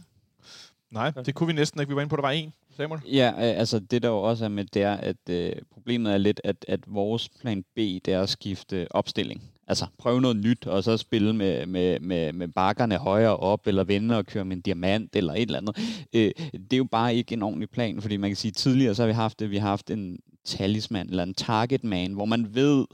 Nej, 0.90 1.10
det 1.10 1.34
kunne 1.34 1.46
vi 1.46 1.52
næsten 1.52 1.80
ikke. 1.80 1.88
Vi 1.88 1.94
var 1.94 2.00
inde 2.00 2.10
på, 2.10 2.16
at 2.16 2.18
der 2.18 2.28
var 2.28 2.30
en. 2.30 2.52
Samuel? 2.76 3.00
Ja, 3.12 3.30
øh, 3.30 3.58
altså 3.58 3.78
det 3.78 4.02
der 4.02 4.08
jo 4.08 4.22
også 4.22 4.44
er 4.44 4.48
med, 4.48 4.64
det 4.64 4.82
er, 4.82 4.94
at 4.94 5.16
øh, 5.30 5.52
problemet 5.70 6.12
er 6.12 6.18
lidt, 6.18 6.40
at, 6.44 6.64
at 6.68 6.80
vores 6.86 7.28
plan 7.28 7.62
B, 7.62 7.76
det 7.78 8.08
er 8.08 8.22
at 8.22 8.28
skifte 8.28 8.86
opstilling. 8.90 9.42
Altså 9.66 9.86
prøve 9.98 10.20
noget 10.20 10.36
nyt, 10.36 10.66
og 10.66 10.84
så 10.84 10.96
spille 10.96 11.32
med, 11.32 11.66
med, 11.66 12.00
med, 12.00 12.32
med 12.32 12.48
bakkerne 12.48 12.96
højere 12.96 13.36
op, 13.36 13.66
eller 13.66 13.84
vende 13.84 14.16
og 14.16 14.26
køre 14.26 14.44
med 14.44 14.56
en 14.56 14.62
diamant, 14.62 15.16
eller 15.16 15.32
et 15.32 15.42
eller 15.42 15.58
andet. 15.58 15.76
Øh, 16.12 16.30
det 16.52 16.72
er 16.72 16.76
jo 16.76 16.84
bare 16.84 17.14
ikke 17.14 17.32
en 17.32 17.42
ordentlig 17.42 17.70
plan, 17.70 18.02
fordi 18.02 18.16
man 18.16 18.30
kan 18.30 18.36
sige, 18.36 18.52
tidligere 18.52 18.94
så 18.94 19.02
har 19.02 19.06
vi 19.06 19.12
haft 19.12 19.38
det, 19.40 19.50
vi 19.50 19.56
har 19.56 19.68
haft 19.68 19.90
en 19.90 20.18
talisman, 20.44 21.08
eller 21.08 21.22
en 21.22 21.34
target 21.34 21.84
man, 21.84 22.12
hvor 22.12 22.24
man 22.24 22.54
ved, 22.54 22.86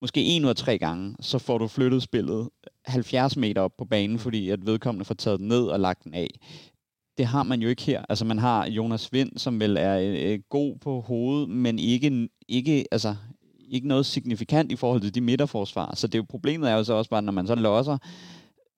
måske 0.00 0.22
en 0.24 0.44
ud 0.44 0.50
af 0.50 0.56
tre 0.56 0.78
gange, 0.78 1.16
så 1.20 1.38
får 1.38 1.58
du 1.58 1.68
flyttet 1.68 2.02
spillet 2.02 2.48
70 2.86 3.36
meter 3.36 3.62
op 3.62 3.76
på 3.78 3.84
banen, 3.84 4.18
fordi 4.18 4.50
at 4.50 4.66
vedkommende 4.66 5.04
får 5.04 5.14
taget 5.14 5.40
den 5.40 5.48
ned 5.48 5.64
og 5.64 5.80
lagt 5.80 6.04
den 6.04 6.14
af 6.14 6.28
det 7.18 7.26
har 7.26 7.42
man 7.42 7.62
jo 7.62 7.68
ikke 7.68 7.82
her. 7.82 8.02
Altså 8.08 8.24
man 8.24 8.38
har 8.38 8.66
Jonas 8.66 9.12
Vind, 9.12 9.38
som 9.38 9.60
vel 9.60 9.76
er 9.76 9.98
øh, 9.98 10.38
god 10.48 10.76
på 10.76 11.00
hovedet, 11.00 11.48
men 11.48 11.78
ikke, 11.78 12.28
ikke, 12.48 12.84
altså, 12.90 13.16
ikke 13.68 13.88
noget 13.88 14.06
signifikant 14.06 14.72
i 14.72 14.76
forhold 14.76 15.00
til 15.00 15.14
de 15.14 15.20
midterforsvar. 15.20 15.94
Så 15.94 16.06
det 16.06 16.18
er 16.18 16.22
problemet 16.22 16.70
er 16.70 16.74
jo 16.74 16.84
så 16.84 16.94
også 16.94 17.10
bare, 17.10 17.22
når 17.22 17.32
man 17.32 17.46
så 17.46 17.54
losser, 17.54 17.98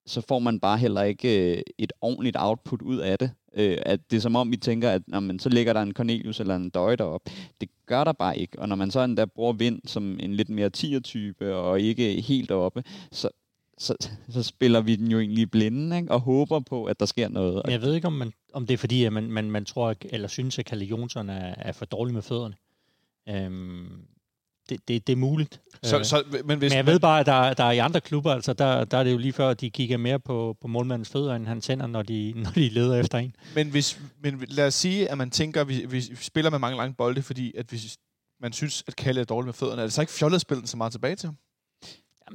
så 0.09 0.21
får 0.21 0.39
man 0.39 0.61
bare 0.61 0.79
heller 0.79 1.03
ikke 1.03 1.57
øh, 1.57 1.63
et 1.79 1.93
ordentligt 2.01 2.37
output 2.39 2.83
ud 2.83 2.97
af 2.97 3.19
det. 3.19 3.31
Øh, 3.55 3.79
at 3.83 4.11
det 4.11 4.17
er 4.17 4.21
som 4.21 4.37
om, 4.37 4.51
vi 4.51 4.57
tænker, 4.57 4.91
at 4.91 5.03
når 5.07 5.21
man, 5.21 5.39
så 5.39 5.49
ligger 5.49 5.73
der 5.73 5.83
en 5.83 5.93
Cornelius 5.93 6.41
eller 6.41 6.57
en 6.57 6.71
Døj 6.71 6.97
op. 7.01 7.23
Det 7.61 7.69
gør 7.87 8.05
der 8.05 8.13
bare 8.13 8.39
ikke. 8.39 8.59
Og 8.59 8.69
når 8.69 8.77
man 8.77 8.91
så 8.91 9.01
endda 9.01 9.25
bruger 9.25 9.53
vind 9.53 9.81
som 9.85 10.21
en 10.21 10.35
lidt 10.35 10.49
mere 10.49 10.71
tier-type 10.71 11.55
og 11.55 11.81
ikke 11.81 12.21
helt 12.21 12.51
oppe, 12.51 12.85
så, 13.13 13.29
så, 13.79 13.95
så 14.29 14.43
spiller 14.43 14.81
vi 14.81 14.97
den 14.97 15.11
jo 15.11 15.21
egentlig 15.21 15.51
blinde, 15.51 15.97
ikke? 15.97 16.13
og 16.13 16.21
håber 16.21 16.61
på, 16.61 16.85
at 16.85 17.01
der 17.01 17.07
sker 17.07 17.29
noget. 17.29 17.63
Jeg 17.69 17.83
ved 17.83 17.95
ikke, 17.95 18.07
om, 18.07 18.13
man, 18.13 18.33
om 18.53 18.67
det 18.67 18.75
er 18.75 18.79
fordi, 18.79 19.05
at 19.05 19.13
man, 19.13 19.33
man, 19.33 19.51
man 19.51 19.65
tror, 19.65 19.95
eller 20.05 20.29
synes, 20.29 20.59
at 20.59 20.65
Kalle 20.65 20.85
Jonsson 20.85 21.31
er, 21.31 21.55
er 21.59 21.73
for 21.73 21.85
dårlig 21.85 22.15
med 22.15 22.23
fødderne. 22.23 22.55
Øhm, 23.29 23.87
det, 24.69 24.89
det, 24.89 25.07
det 25.07 25.13
er 25.13 25.17
muligt. 25.17 25.61
Så, 25.83 25.99
Øh, 25.99 26.05
så, 26.05 26.23
men, 26.45 26.59
hvis 26.59 26.71
Men 26.71 26.77
jeg 26.77 26.87
ved 26.87 27.01
bare, 27.01 27.21
at 27.21 27.27
der, 27.27 27.55
der 27.55 27.65
er 27.65 27.71
i 27.71 27.79
andre 27.79 28.01
klubber, 28.01 28.33
altså 28.33 28.53
der, 28.53 28.85
der 28.85 28.99
er 28.99 29.05
det 29.05 29.13
jo 29.13 29.19
lige 29.19 29.33
før, 29.33 29.49
at 29.49 29.61
de 29.61 29.71
kigger 29.71 29.97
mere 29.97 30.19
på, 30.21 30.57
på 30.61 30.69
målmandens 30.69 31.09
fødder, 31.09 31.35
end 31.35 31.47
hans 31.47 31.67
hænder, 31.67 31.87
når 31.87 32.03
de, 32.03 32.33
når 32.45 32.51
de 32.51 32.69
leder 32.69 33.01
efter 33.01 33.19
en. 33.19 33.37
Men, 33.55 33.71
hvis, 33.71 34.01
men 34.23 34.45
lad 34.49 34.67
os 34.67 34.75
sige, 34.75 35.11
at 35.11 35.19
man 35.19 35.31
tænker, 35.31 35.61
at 35.61 35.69
vi, 35.69 35.87
vi 35.89 36.01
spiller 36.15 36.51
med 36.51 36.59
mange 36.59 36.77
lange 36.77 36.95
bolde, 36.95 37.23
fordi 37.23 37.53
at 37.59 37.73
vi, 37.73 37.79
man 38.41 38.53
synes, 38.53 38.85
at 38.87 38.97
Kalle 38.97 39.21
er 39.21 39.25
dårlig 39.25 39.47
med 39.47 39.55
fødderne. 39.55 39.83
Er 39.83 39.87
det 39.87 39.93
så 39.93 40.01
ikke 40.01 40.13
fjollet 40.13 40.35
at 40.35 40.41
spille 40.41 40.61
den 40.61 40.69
så 40.69 40.77
meget 40.77 40.93
tilbage 40.93 41.17
til 41.17 41.27
ham? 41.27 41.37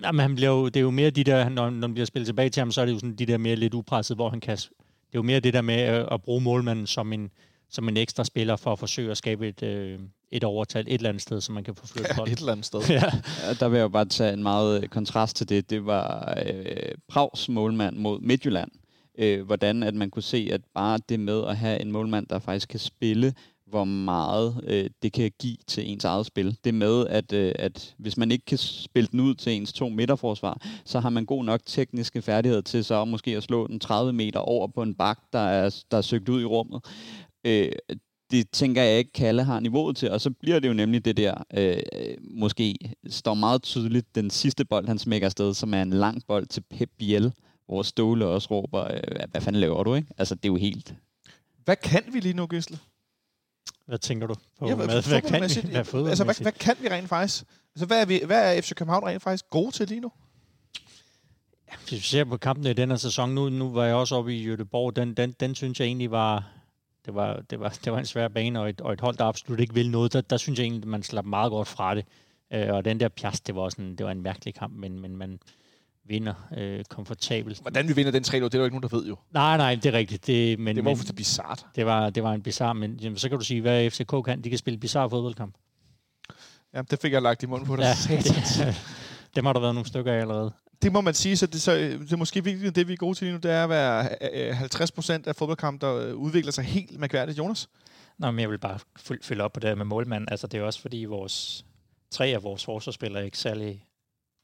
Jamen, 0.06 0.20
han 0.20 0.36
bliver 0.36 0.50
jo, 0.50 0.66
det 0.66 0.76
er 0.76 0.82
jo 0.82 0.92
mere 0.92 1.10
de 1.10 1.24
der, 1.24 1.50
når, 1.50 1.70
når 1.70 1.88
man 1.88 1.94
bliver 1.94 2.06
spillet 2.06 2.28
tilbage 2.28 2.50
til 2.50 2.62
ham, 2.62 2.72
så 2.72 2.82
er 2.82 2.86
det 2.86 2.94
jo 2.94 2.98
sådan 2.98 3.16
de 3.16 3.26
der 3.26 3.38
mere 3.38 3.56
lidt 3.56 3.74
upresset, 3.74 4.18
hvor 4.18 4.30
han 4.30 4.40
kan... 4.40 4.58
Det 4.58 5.18
er 5.18 5.22
jo 5.22 5.22
mere 5.22 5.40
det 5.40 5.54
der 5.54 5.62
med 5.62 5.76
at, 5.76 6.08
at 6.12 6.22
bruge 6.22 6.42
målmanden 6.42 6.88
som 6.88 7.14
en, 7.14 7.32
som 7.74 7.90
en 7.90 7.98
ekstra 7.98 8.24
spiller 8.24 8.56
for 8.56 8.72
at 8.72 8.80
forsøge 8.80 9.12
at 9.12 9.18
skabe 9.18 9.48
et, 9.48 9.64
øh, 9.64 10.00
et 10.32 10.44
overtal 10.44 10.86
et 10.88 10.94
eller 10.94 11.10
andet 11.10 11.22
sted, 11.22 11.42
så 11.42 11.52
man 11.52 11.64
kan 11.64 11.76
få 11.76 11.88
flyttet 11.88 12.18
Ja, 12.18 12.24
et 12.24 12.40
eller 12.40 12.52
andet 12.52 12.66
sted. 12.66 12.82
Ja. 12.90 13.04
Ja, 13.44 13.54
Der 13.60 13.70
vil 13.70 13.78
jeg 13.78 13.84
jo 13.84 13.90
bare 13.90 14.06
tage 14.06 14.34
en 14.34 14.44
meget 14.44 14.84
øh, 14.84 14.90
kontrast 14.90 15.36
til 15.36 15.50
det. 15.50 15.70
Det 15.70 15.86
var 15.86 16.38
øh, 16.46 16.92
Prags 17.10 17.50
målmand 17.50 17.98
mod 17.98 18.20
Midtjylland. 18.20 18.72
Øh, 19.18 19.46
hvordan 19.46 19.84
at 19.84 19.96
man 19.96 20.10
kunne 20.10 20.24
se, 20.24 20.50
at 20.52 20.62
bare 20.76 21.00
det 21.10 21.20
med 21.20 21.44
at 21.48 21.58
have 21.58 21.82
en 21.82 21.92
målmand, 21.92 22.28
der 22.28 22.40
faktisk 22.40 22.70
kan 22.70 22.80
spille, 22.80 23.34
hvor 23.68 23.84
meget 23.84 24.62
øh, 24.68 24.90
det 25.04 25.14
kan 25.14 25.32
give 25.40 25.58
til 25.68 25.92
ens 25.92 26.06
eget 26.06 26.26
spil. 26.26 26.58
Det 26.64 26.74
med, 26.74 27.08
at, 27.08 27.34
øh, 27.34 27.52
at 27.56 27.96
hvis 27.98 28.18
man 28.18 28.32
ikke 28.32 28.46
kan 28.46 28.58
spille 28.58 29.08
den 29.12 29.20
ud 29.20 29.36
til 29.36 29.52
ens 29.54 29.74
to 29.74 29.90
midterforsvar, 29.90 30.62
så 30.86 31.00
har 31.00 31.10
man 31.10 31.26
god 31.26 31.46
nok 31.46 31.62
tekniske 31.66 32.22
færdigheder 32.22 32.62
til 32.62 32.84
så 32.86 33.06
måske 33.06 33.38
at 33.38 33.44
slå 33.44 33.68
den 33.68 33.80
30 33.80 34.14
meter 34.14 34.40
over 34.40 34.68
på 34.68 34.82
en 34.82 34.96
bak, 34.96 35.20
der 35.34 35.40
er, 35.40 35.84
der 35.92 35.98
er 35.98 36.02
søgt 36.02 36.30
ud 36.30 36.42
i 36.42 36.46
rummet. 36.46 36.82
Øh, 37.44 37.72
det 38.32 38.50
tænker 38.50 38.82
jeg 38.82 38.98
ikke, 38.98 39.12
Kalle 39.12 39.44
har 39.44 39.60
niveauet 39.60 39.98
til, 39.98 40.12
og 40.12 40.22
så 40.22 40.30
bliver 40.30 40.60
det 40.60 40.68
jo 40.68 40.74
nemlig 40.74 41.06
det 41.06 41.18
der, 41.18 41.44
øh, 41.54 41.78
måske 42.32 42.76
står 43.10 43.34
meget 43.34 43.64
tydeligt, 43.64 44.16
den 44.16 44.30
sidste 44.30 44.66
bold, 44.66 44.88
han 44.88 45.00
smækker 45.00 45.28
afsted, 45.28 45.54
som 45.54 45.74
er 45.74 45.82
en 45.82 45.90
lang 45.90 46.22
bold 46.28 46.46
til 46.46 46.62
Pep 46.62 46.90
Biel, 46.98 47.34
hvor 47.66 47.82
Ståle 47.82 48.26
også 48.26 48.48
råber, 48.52 48.84
øh, 48.84 49.30
hvad 49.32 49.42
fanden 49.42 49.60
laver 49.60 49.84
du, 49.84 49.96
ikke? 49.96 50.08
Altså, 50.18 50.36
det 50.36 50.46
er 50.46 50.50
jo 50.50 50.56
helt... 50.56 50.96
Hvad 51.64 51.76
kan 51.76 52.04
vi 52.14 52.20
lige 52.20 52.34
nu, 52.34 52.48
Gisle? 52.48 52.80
Hvad 53.86 53.98
tænker 53.98 54.28
du 54.28 54.36
på? 54.60 54.68
Ja, 54.68 54.76
med, 54.76 54.86
hvad, 54.86 55.08
hvad, 55.08 55.22
kan 55.22 55.34
vi? 55.34 55.72
Hvad, 55.72 56.10
altså, 56.10 56.24
hvad, 56.24 56.42
hvad 56.42 56.52
kan 56.52 56.76
vi 56.82 56.88
rent 56.88 57.10
faktisk? 57.10 57.44
Altså, 57.76 57.86
hvad 57.86 58.02
er, 58.02 58.06
vi, 58.06 58.22
hvad 58.26 58.58
er 58.58 58.62
FC 58.62 58.74
København 58.76 59.04
rent 59.04 59.24
faktisk 59.24 59.50
gode 59.50 59.72
til 59.72 59.88
lige 59.88 60.02
nu? 60.02 60.12
Hvis 61.80 61.92
vi 61.92 61.98
ser 61.98 62.24
på 62.24 62.38
kampen 62.38 62.66
i 62.66 62.74
denne 62.74 62.98
sæson, 62.98 63.30
nu, 63.30 63.50
nu 63.50 63.72
var 63.72 63.86
jeg 63.86 63.96
også 63.96 64.16
oppe 64.16 64.36
i 64.36 64.54
Göteborg, 64.54 64.96
den, 64.96 65.14
den, 65.14 65.32
den 65.40 65.56
synes 65.56 65.80
jeg 65.80 65.86
egentlig 65.86 66.12
var, 66.12 66.63
det 67.06 67.16
var, 67.16 67.42
det 67.50 67.60
var, 67.60 67.78
det 67.86 67.92
var 67.94 68.00
en 68.00 68.06
svær 68.06 68.28
bane, 68.28 68.60
og 68.60 68.70
et, 68.70 68.82
og 68.82 68.94
et 68.94 69.02
hold, 69.02 69.18
der 69.18 69.26
absolut 69.26 69.60
ikke 69.60 69.74
vil 69.74 69.90
noget. 69.90 70.14
Der, 70.14 70.22
der 70.22 70.38
synes 70.38 70.60
jeg 70.60 70.66
egentlig, 70.66 70.88
man 70.88 71.04
slap 71.04 71.26
meget 71.26 71.50
godt 71.50 71.68
fra 71.68 71.96
det. 71.96 72.06
Øh, 72.54 72.74
og 72.74 72.86
den 72.86 73.00
der 73.00 73.10
pjas, 73.10 73.42
det 73.42 73.56
var, 73.56 73.62
også 73.62 73.82
en, 73.82 73.98
det 73.98 74.06
var 74.06 74.12
en 74.12 74.22
mærkelig 74.22 74.56
kamp, 74.56 74.74
men, 74.76 75.00
men 75.00 75.18
man 75.18 75.40
vinder 76.06 76.34
øh, 76.58 76.84
komfortabelt. 76.90 77.60
Hvordan 77.62 77.88
vi 77.88 77.94
vinder 77.94 78.12
den 78.12 78.24
3 78.24 78.38
det 78.38 78.46
er 78.46 78.50
der 78.50 78.58
jo 78.58 78.64
ikke 78.64 78.76
nogen, 78.76 78.90
der 78.90 78.98
ved 78.98 79.06
jo. 79.08 79.18
Nej, 79.32 79.58
nej, 79.58 79.76
det 79.76 79.86
er 79.86 79.94
rigtigt. 79.94 80.28
Det, 80.28 80.60
men, 80.60 80.76
Det 80.76 80.86
var 80.86 80.96
for 80.96 81.14
bizart. 81.14 81.66
det, 81.76 81.86
var, 81.86 82.10
det 82.10 82.24
var 82.24 82.34
en 82.34 82.42
bizarre, 82.42 82.76
men 82.76 83.00
jamen, 83.02 83.18
så 83.18 83.30
kan 83.30 83.38
du 83.38 83.46
sige, 83.46 83.62
hvad 83.62 83.90
FCK 83.90 84.26
kan. 84.26 84.42
De 84.42 84.50
kan 84.50 84.58
spille 84.58 84.80
bizarre 84.80 85.10
fodboldkamp. 85.10 85.56
Ja, 86.74 86.82
det 86.82 87.00
fik 87.00 87.14
jeg 87.14 87.22
lagt 87.22 87.44
i 87.44 87.46
munden 87.46 87.68
på 87.68 87.76
dig. 87.76 87.84
Ja. 88.10 88.16
det, 88.16 88.76
dem 89.36 89.46
har 89.46 89.54
der 89.54 89.60
været 89.60 89.76
nogle 89.76 89.88
stykker 89.88 90.14
af 90.14 90.18
allerede. 90.20 90.54
Det 90.84 90.92
må 90.92 91.02
man 91.02 91.14
sige, 91.14 91.38
så 91.38 91.48
det, 91.48 91.62
så 91.62 91.76
det 91.76 92.14
er 92.14 92.18
måske 92.18 92.44
virkelig 92.44 92.76
det, 92.76 92.88
vi 92.88 92.94
er 92.94 92.98
gode 92.98 93.18
til 93.18 93.26
lige 93.26 93.34
nu, 93.34 93.40
det 93.40 93.52
er 93.52 93.64
at 93.64 93.70
være 93.70 94.10
øh, 94.34 94.56
50 94.56 94.92
procent 94.92 95.28
af 95.28 95.36
fodboldkamp, 95.36 95.82
der 95.82 95.96
øh, 95.96 96.16
udvikler 96.16 96.52
sig 96.52 96.64
helt 96.64 97.00
mærkværdigt. 97.00 97.38
Jonas? 97.38 97.70
Nå, 98.18 98.32
men 98.32 98.40
jeg 98.40 98.50
vil 98.50 98.58
bare 98.58 98.80
føl- 98.98 99.24
følge 99.24 99.44
op 99.44 99.54
på 99.54 99.60
det 99.60 99.78
med 99.78 99.86
målmanden. 99.86 100.30
Altså, 100.32 100.48
det 100.48 100.60
er 100.60 100.64
også 100.64 100.82
fordi 100.82 101.06
vores 101.06 101.66
tre 102.12 102.26
af 102.28 102.44
vores 102.44 102.66
forsvarsspillere 102.66 103.22
er 103.22 103.26
ikke 103.26 103.38
særlig 103.38 103.86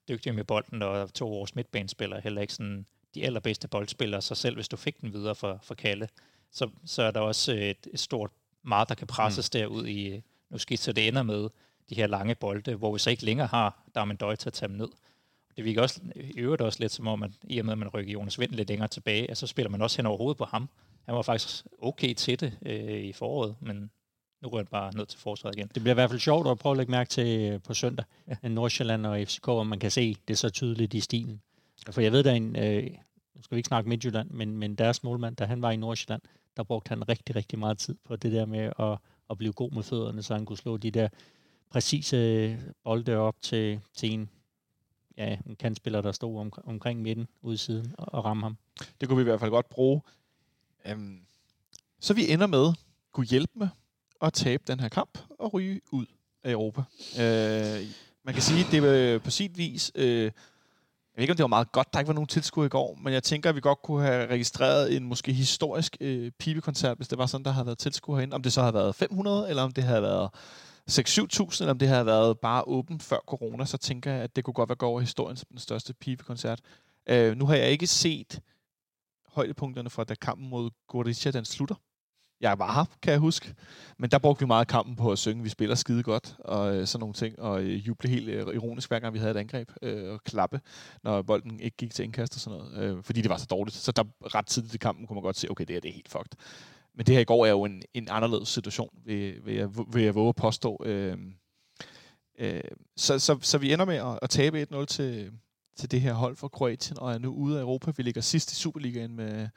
dygtige 0.09 0.33
med 0.33 0.43
bolden, 0.43 0.81
og 0.81 1.13
to 1.13 1.25
af 1.25 1.31
vores 1.31 1.55
midtbanespillere 1.55 2.19
er 2.19 2.23
heller 2.23 2.41
ikke 2.41 2.53
sådan 2.53 2.85
de 3.15 3.25
allerbedste 3.25 3.67
boldspillere, 3.67 4.21
så 4.21 4.35
selv 4.35 4.55
hvis 4.55 4.67
du 4.67 4.77
fik 4.77 5.01
den 5.01 5.13
videre 5.13 5.35
for, 5.35 5.59
for 5.63 5.75
Kalle, 5.75 6.09
så, 6.51 6.69
så 6.85 7.03
er 7.03 7.11
der 7.11 7.19
også 7.19 7.51
et, 7.51 7.87
et 7.93 7.99
stort 7.99 8.31
meget, 8.63 8.89
der 8.89 8.95
kan 8.95 9.07
presses 9.07 9.49
mm. 9.53 9.59
derud 9.59 9.87
i, 9.87 10.21
nu 10.49 10.57
skidt, 10.57 10.79
så 10.79 10.91
det 10.91 11.07
ender 11.07 11.23
med 11.23 11.49
de 11.89 11.95
her 11.95 12.07
lange 12.07 12.35
bolde, 12.35 12.75
hvor 12.75 12.93
vi 12.93 12.99
så 12.99 13.09
ikke 13.09 13.25
længere 13.25 13.47
har 13.47 13.83
Darmendøj 13.95 14.35
til 14.35 14.49
at 14.49 14.53
tage 14.53 14.69
dem 14.69 14.77
ned. 14.77 14.89
Det 15.59 15.65
virker 15.65 15.81
også, 15.81 16.01
i 16.15 16.39
øvrigt 16.39 16.61
også 16.61 16.79
lidt 16.79 16.91
som 16.91 17.07
om, 17.07 17.23
at 17.23 17.31
i 17.43 17.59
og 17.59 17.65
med, 17.65 17.71
at 17.71 17.77
man 17.77 17.87
rykker 17.87 18.13
Jonas 18.13 18.39
Vind 18.39 18.51
lidt 18.51 18.69
længere 18.69 18.87
tilbage, 18.87 19.35
så 19.35 19.47
spiller 19.47 19.69
man 19.69 19.81
også 19.81 19.97
hen 19.97 20.05
over 20.05 20.17
hovedet 20.17 20.37
på 20.37 20.45
ham. 20.45 20.69
Han 21.05 21.15
var 21.15 21.21
faktisk 21.21 21.65
okay 21.81 22.13
til 22.13 22.39
det 22.39 22.57
øh, 22.65 23.01
i 23.01 23.13
foråret, 23.13 23.55
men 23.59 23.91
nu 24.41 24.49
rører 24.49 24.63
han 24.63 24.67
bare 24.71 24.95
ned 24.95 25.05
til 25.05 25.19
forsvaret 25.19 25.55
igen. 25.55 25.67
Det 25.73 25.81
bliver 25.81 25.93
i 25.93 25.99
hvert 25.99 26.09
fald 26.09 26.19
sjovt 26.19 26.47
at 26.47 26.57
prøve 26.57 26.71
at 26.71 26.77
lægge 26.77 26.91
mærke 26.91 27.09
til 27.09 27.51
øh, 27.51 27.61
på 27.61 27.73
søndag. 27.73 28.05
Ja. 28.43 28.49
Nordsjælland 28.49 29.05
og 29.05 29.27
FCK, 29.27 29.47
om 29.47 29.67
man 29.67 29.79
kan 29.79 29.91
se 29.91 30.15
det 30.27 30.37
så 30.37 30.49
tydeligt 30.49 30.93
i 30.93 30.99
stilen. 30.99 31.41
For 31.91 32.01
jeg 32.01 32.11
ved, 32.11 32.23
der 32.23 32.31
er 32.31 32.35
en, 32.35 32.55
øh, 32.55 32.83
nu 33.35 33.41
skal 33.41 33.55
vi 33.55 33.59
ikke 33.59 33.67
snakke 33.67 33.89
Midtjylland, 33.89 34.29
men, 34.29 34.57
men 34.57 34.75
deres 34.75 35.03
målmand, 35.03 35.35
da 35.35 35.45
han 35.45 35.61
var 35.61 35.71
i 35.71 35.77
Nordsjælland, 35.77 36.21
der 36.57 36.63
brugte 36.63 36.89
han 36.89 37.09
rigtig, 37.09 37.35
rigtig 37.35 37.59
meget 37.59 37.77
tid 37.77 37.95
på 38.03 38.15
det 38.15 38.31
der 38.31 38.45
med 38.45 38.71
at, 38.79 38.97
at 39.29 39.37
blive 39.37 39.53
god 39.53 39.71
med 39.71 39.83
fødderne, 39.83 40.23
så 40.23 40.33
han 40.33 40.45
kunne 40.45 40.57
slå 40.57 40.77
de 40.77 40.91
der 40.91 41.07
præcise 41.69 42.57
bolde 42.83 43.15
op 43.15 43.35
til, 43.41 43.79
til 43.95 44.11
en, 44.11 44.29
ja, 45.19 45.37
en 45.45 45.55
kantspiller, 45.55 46.01
der 46.01 46.11
stod 46.11 46.39
om, 46.39 46.53
omkring 46.65 47.01
midten 47.01 47.27
ude 47.41 47.57
siden 47.57 47.95
og, 47.97 48.07
og 48.13 48.25
ramme 48.25 48.43
ham. 48.43 48.57
Det 49.01 49.07
kunne 49.07 49.17
vi 49.17 49.21
i 49.21 49.23
hvert 49.23 49.39
fald 49.39 49.51
godt 49.51 49.69
bruge. 49.69 50.01
Um, 50.91 51.21
så 51.99 52.13
vi 52.13 52.31
ender 52.31 52.47
med, 52.47 52.73
kunne 53.11 53.25
hjælpe 53.25 53.51
med 53.55 53.67
at 54.21 54.33
tabe 54.33 54.63
den 54.67 54.79
her 54.79 54.89
kamp 54.89 55.19
og 55.39 55.53
ryge 55.53 55.81
ud 55.91 56.05
af 56.43 56.51
Europa. 56.51 56.81
Uh, 57.13 57.87
man 58.23 58.33
kan 58.33 58.41
sige, 58.41 58.65
at 58.65 58.71
det 58.71 58.81
var 58.83 59.19
på 59.19 59.31
sin 59.31 59.51
vis... 59.55 59.91
Uh, 59.95 60.31
jeg 61.15 61.21
ved 61.21 61.23
ikke, 61.23 61.31
om 61.31 61.37
det 61.37 61.43
var 61.43 61.47
meget 61.47 61.71
godt, 61.71 61.93
der 61.93 61.99
ikke 61.99 62.07
var 62.07 62.13
nogen 62.13 62.27
tilskuere 62.27 62.65
i 62.65 62.69
går, 62.69 62.97
men 63.03 63.13
jeg 63.13 63.23
tænker, 63.23 63.49
at 63.49 63.55
vi 63.55 63.61
godt 63.61 63.81
kunne 63.81 64.01
have 64.03 64.27
registreret 64.27 64.95
en 64.95 65.03
måske 65.03 65.33
historisk 65.33 65.97
øh, 66.01 66.31
pibekoncert, 66.31 66.97
hvis 66.97 67.07
det 67.07 67.17
var 67.17 67.25
sådan, 67.25 67.45
der 67.45 67.51
havde 67.51 67.65
været 67.65 67.77
tilskuere 67.77 68.17
herinde. 68.19 68.35
Om 68.35 68.41
det 68.41 68.53
så 68.53 68.61
havde 68.61 68.73
været 68.73 68.95
500, 68.95 69.49
eller 69.49 69.63
om 69.63 69.71
det 69.71 69.83
havde 69.83 70.01
været 70.01 70.29
6-7.000, 70.89 71.61
eller 71.61 71.71
om 71.71 71.79
det 71.79 71.87
havde 71.87 72.05
været 72.05 72.39
bare 72.39 72.63
åbent 72.67 73.03
før 73.03 73.17
corona, 73.27 73.65
så 73.65 73.77
tænker 73.77 74.11
jeg, 74.11 74.21
at 74.21 74.35
det 74.35 74.43
kunne 74.43 74.53
godt 74.53 74.69
være 74.69 74.75
gået 74.75 74.89
over 74.89 74.99
historien 74.99 75.37
som 75.37 75.47
den 75.51 75.59
største 75.59 75.93
pibekoncert. 75.93 76.61
Øh, 77.09 77.37
nu 77.37 77.45
har 77.45 77.55
jeg 77.55 77.69
ikke 77.69 77.87
set 77.87 78.39
højdepunkterne 79.27 79.89
fra 79.89 80.03
da 80.03 80.15
kampen 80.15 80.49
mod 80.49 80.69
Gorizia, 80.87 81.31
den 81.31 81.45
slutter. 81.45 81.75
Jeg 82.41 82.59
var 82.59 82.73
her, 82.73 82.85
kan 83.01 83.11
jeg 83.11 83.19
huske. 83.19 83.55
Men 83.97 84.09
der 84.09 84.17
brugte 84.17 84.39
vi 84.39 84.47
meget 84.47 84.67
kampen 84.67 84.95
på 84.95 85.11
at 85.11 85.17
synge, 85.17 85.43
vi 85.43 85.49
spiller 85.49 85.75
skide 85.75 86.03
godt, 86.03 86.35
og 86.39 86.75
øh, 86.75 86.87
sådan 86.87 86.99
nogle 86.99 87.13
ting, 87.13 87.39
og 87.39 87.63
øh, 87.63 87.87
juble 87.87 88.09
helt 88.09 88.29
øh, 88.29 88.55
ironisk, 88.55 88.89
hver 88.89 88.99
gang 88.99 89.13
vi 89.13 89.19
havde 89.19 89.31
et 89.31 89.37
angreb, 89.37 89.71
øh, 89.81 90.13
og 90.13 90.23
klappe, 90.23 90.61
når 91.03 91.21
bolden 91.21 91.59
ikke 91.59 91.77
gik 91.77 91.93
til 91.93 92.05
indkast 92.05 92.35
og 92.35 92.41
sådan 92.41 92.59
noget, 92.59 92.97
øh, 92.97 93.03
fordi 93.03 93.21
det 93.21 93.29
var 93.29 93.37
så 93.37 93.45
dårligt. 93.45 93.77
Så 93.77 93.91
der 93.91 94.03
ret 94.35 94.45
tidligt 94.45 94.75
i 94.75 94.77
kampen 94.77 95.07
kunne 95.07 95.15
man 95.15 95.23
godt 95.23 95.37
se, 95.37 95.51
okay, 95.51 95.65
det 95.65 95.75
her 95.75 95.79
det 95.79 95.89
er 95.89 95.93
helt 95.93 96.09
fucked 96.09 96.31
men 96.99 97.05
det 97.05 97.15
her 97.15 97.21
i 97.21 97.25
går 97.25 97.45
er 97.45 97.49
jo 97.49 97.65
en, 97.65 97.81
en 97.93 98.07
anderledes 98.11 98.49
situation, 98.49 98.89
vil, 99.05 99.45
vil, 99.45 99.55
jeg, 99.55 99.69
vil 99.93 100.03
jeg 100.03 100.15
våge 100.15 100.29
at 100.29 100.35
påstå. 100.35 100.81
Øh, 100.85 101.17
øh, 102.39 102.61
så, 102.97 103.19
så, 103.19 103.37
så 103.41 103.57
vi 103.57 103.73
ender 103.73 103.85
med 103.85 103.95
at, 103.95 104.19
at 104.21 104.29
tabe 104.29 104.67
1-0 104.73 104.85
til, 104.85 105.31
til 105.77 105.91
det 105.91 106.01
her 106.01 106.13
hold 106.13 106.35
fra 106.35 106.47
Kroatien, 106.47 106.99
og 106.99 107.13
er 107.13 107.17
nu 107.17 107.33
ude 107.33 107.57
af 107.57 107.61
Europa. 107.61 107.91
Vi 107.97 108.03
ligger 108.03 108.21
sidst 108.21 108.51
i 108.51 108.55
Superligaen 108.55 109.15
med... 109.15 109.47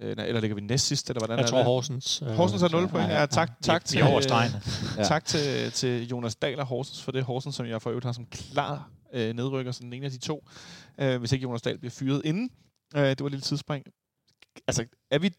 Øh, 0.00 0.10
eller 0.18 0.40
ligger 0.40 0.54
vi 0.54 0.60
næst 0.60 0.86
sidst, 0.86 1.10
eller 1.10 1.20
hvordan 1.20 1.38
Jeg 1.38 1.44
er 1.44 1.48
tror 1.48 1.58
det? 1.58 1.66
Horsens. 1.66 2.22
øh, 2.22 2.28
Horsens 2.28 2.62
er 2.62 2.68
0 2.68 2.88
point. 2.88 3.08
Ja, 3.08 3.26
tak, 3.26 3.62
tak 3.62 3.82
vi, 3.82 3.86
til, 3.86 3.98
vi. 3.98 4.04
Ja. 4.96 5.04
tak 5.04 5.24
til, 5.24 5.72
til 5.72 6.08
Jonas 6.08 6.36
Dahl 6.36 6.60
og 6.60 6.66
Horsens 6.66 7.02
for 7.02 7.12
det. 7.12 7.24
Horsens, 7.24 7.54
som 7.54 7.66
jeg 7.66 7.82
for 7.82 7.90
øvrigt 7.90 8.04
har 8.04 8.12
som 8.12 8.26
klar 8.26 8.90
øh, 9.12 9.34
nedrykker, 9.34 9.72
sådan 9.72 9.92
en 9.92 10.04
af 10.04 10.10
de 10.10 10.18
to. 10.18 10.48
Øh, 11.00 11.18
hvis 11.18 11.32
ikke 11.32 11.42
Jonas 11.42 11.62
Dahl 11.62 11.78
bliver 11.78 11.90
fyret 11.90 12.22
inden. 12.24 12.50
Øh, 12.96 13.02
det 13.02 13.20
var 13.20 13.26
et 13.26 13.32
lille 13.32 13.42
tidsspring. 13.42 13.84
Altså, 14.66 14.86
er 15.10 15.18
vi... 15.18 15.30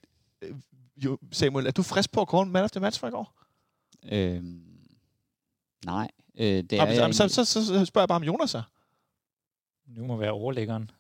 Jo, 0.98 1.18
Samuel, 1.32 1.68
er 1.68 1.72
du 1.72 1.84
frisk 1.84 2.12
på 2.12 2.22
at 2.22 2.28
kåre 2.28 2.46
man 2.46 2.64
of 2.64 2.72
the 2.72 2.80
match 2.80 3.00
for 3.00 3.08
i 3.08 3.12
går? 3.12 3.34
Øhm, 4.12 4.62
nej, 5.86 6.08
øh, 6.38 6.46
det 6.46 6.74
er 6.74 6.78
Jamen, 6.78 6.96
jeg 6.96 7.16
så, 7.16 7.28
så, 7.28 7.46
så, 7.46 7.66
så 7.66 7.86
spørger 7.86 8.04
jeg 8.04 8.08
bare 8.08 8.16
om 8.16 8.24
Jonas 8.24 8.56
er. 8.56 8.64
Nu 9.88 10.06
må 10.06 10.18
være 10.18 10.32
overlæggeren 10.32 10.92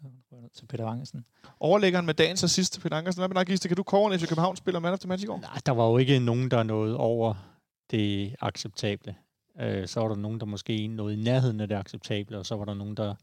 til 0.54 0.66
Peter 0.66 0.86
Wangesen. 0.86 1.26
Overlæggeren 1.60 2.06
med 2.06 2.14
dagens 2.14 2.44
assist 2.44 2.74
til 2.74 2.82
Peter 2.82 2.98
Ankersen. 2.98 3.20
Hvad 3.20 3.28
med 3.28 3.36
dig, 3.36 3.46
Gisle? 3.46 3.68
Kan 3.68 3.78
du 3.78 3.84
kåre 3.84 4.14
en 4.14 4.20
FC 4.20 4.28
København 4.28 4.56
spiller 4.56 4.80
man 4.80 4.94
of 4.94 5.00
the 5.00 5.08
match 5.08 5.24
i 5.24 5.28
går? 5.28 5.40
Nej, 5.40 5.60
der 5.66 5.72
var 5.72 5.86
jo 5.90 5.98
ikke 5.98 6.20
nogen, 6.20 6.52
der 6.52 6.64
nåede 6.64 6.98
over 6.98 7.34
det 7.92 8.36
acceptable. 8.42 9.16
Øh, 9.60 9.88
så 9.88 10.00
var 10.00 10.08
der 10.08 10.16
nogen, 10.16 10.40
der 10.40 10.46
måske 10.46 10.88
nåede 10.88 11.14
i 11.14 11.24
nærheden 11.24 11.60
af 11.60 11.68
det 11.68 11.76
acceptable, 11.76 12.38
og 12.38 12.46
så 12.46 12.56
var 12.56 12.66
der 12.66 12.74
nogen, 12.74 12.98
der, 12.98 13.16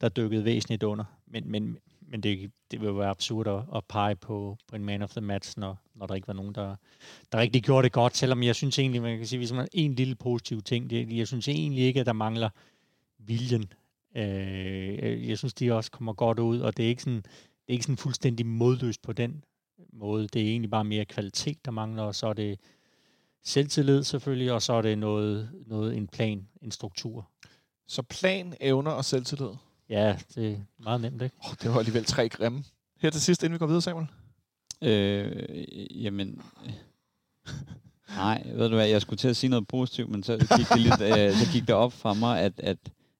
der 0.00 0.08
dykkede 0.08 0.44
væsentligt 0.44 0.82
under. 0.82 1.04
Men, 1.26 1.50
men, 1.50 1.78
men 2.00 2.20
det, 2.20 2.52
det 2.70 2.80
vil 2.80 2.96
være 2.96 3.10
absurd 3.10 3.46
at, 3.48 3.76
at 3.76 3.84
pege 3.88 4.16
på, 4.16 4.56
på 4.68 4.76
en 4.76 4.84
man 4.84 5.02
of 5.02 5.10
the 5.10 5.20
match, 5.20 5.58
når, 5.58 5.78
når 5.94 6.06
der 6.06 6.14
ikke 6.14 6.28
var 6.28 6.34
nogen, 6.34 6.54
der, 6.54 6.76
der 7.32 7.38
rigtig 7.38 7.62
gjorde 7.62 7.84
det 7.84 7.92
godt. 7.92 8.16
Selvom 8.16 8.42
jeg 8.42 8.54
synes 8.54 8.78
egentlig, 8.78 9.02
man 9.02 9.18
kan 9.18 9.26
sige, 9.26 9.38
hvis 9.38 9.52
man 9.52 9.68
en 9.72 9.94
lille 9.94 10.14
positiv 10.14 10.62
ting, 10.62 10.90
det, 10.90 11.16
jeg 11.16 11.26
synes 11.26 11.48
egentlig 11.48 11.84
ikke, 11.84 12.00
at 12.00 12.06
der 12.06 12.12
mangler 12.12 12.50
viljen. 13.18 13.72
Øh, 14.16 15.28
jeg 15.28 15.38
synes, 15.38 15.54
de 15.54 15.72
også 15.72 15.90
kommer 15.90 16.12
godt 16.12 16.38
ud, 16.38 16.60
og 16.60 16.76
det 16.76 16.84
er 16.84 16.88
ikke 16.88 17.02
sådan, 17.02 17.22
det 17.22 17.68
er 17.68 17.72
ikke 17.72 17.84
sådan 17.84 17.96
fuldstændig 17.96 18.46
modløst 18.46 19.02
på 19.02 19.12
den 19.12 19.44
måde. 19.92 20.28
Det 20.28 20.42
er 20.42 20.46
egentlig 20.46 20.70
bare 20.70 20.84
mere 20.84 21.04
kvalitet, 21.04 21.64
der 21.64 21.70
mangler, 21.70 22.02
og 22.02 22.14
så 22.14 22.26
er 22.26 22.32
det 22.32 22.58
selvtillid 23.44 24.02
selvfølgelig, 24.02 24.52
og 24.52 24.62
så 24.62 24.72
er 24.72 24.82
det 24.82 24.98
noget, 24.98 25.50
noget 25.66 25.96
en 25.96 26.06
plan, 26.06 26.48
en 26.62 26.70
struktur. 26.70 27.28
Så 27.86 28.02
plan, 28.02 28.54
evner 28.60 28.90
og 28.90 29.04
selvtillid. 29.04 29.50
Ja, 29.88 30.16
det 30.34 30.52
er 30.52 30.56
meget 30.78 31.00
nemt, 31.00 31.22
ikke? 31.22 31.36
Oh, 31.44 31.54
det 31.62 31.70
var 31.70 31.78
alligevel 31.78 32.04
tre 32.04 32.28
grimme. 32.28 32.64
Her 32.98 33.10
til 33.10 33.20
sidst, 33.20 33.42
inden 33.42 33.52
vi 33.52 33.58
går 33.58 33.66
videre, 33.66 33.82
Samuel. 33.82 34.06
Øh, 34.82 35.64
jamen... 36.04 36.42
Nej, 38.16 38.42
ved 38.54 38.68
du 38.68 38.74
hvad, 38.74 38.88
jeg 38.88 39.02
skulle 39.02 39.18
til 39.18 39.28
at 39.28 39.36
sige 39.36 39.50
noget 39.50 39.68
positivt, 39.68 40.10
men 40.10 40.22
så 40.22 40.32
gik 40.38 40.68
det, 40.68 40.80
lidt, 40.80 41.00
øh, 41.00 41.32
så 41.32 41.52
gik 41.52 41.62
det 41.62 41.74
op 41.74 41.92
for 41.92 42.14
mig, 42.14 42.40
at, 42.40 42.52
at, 42.60 42.78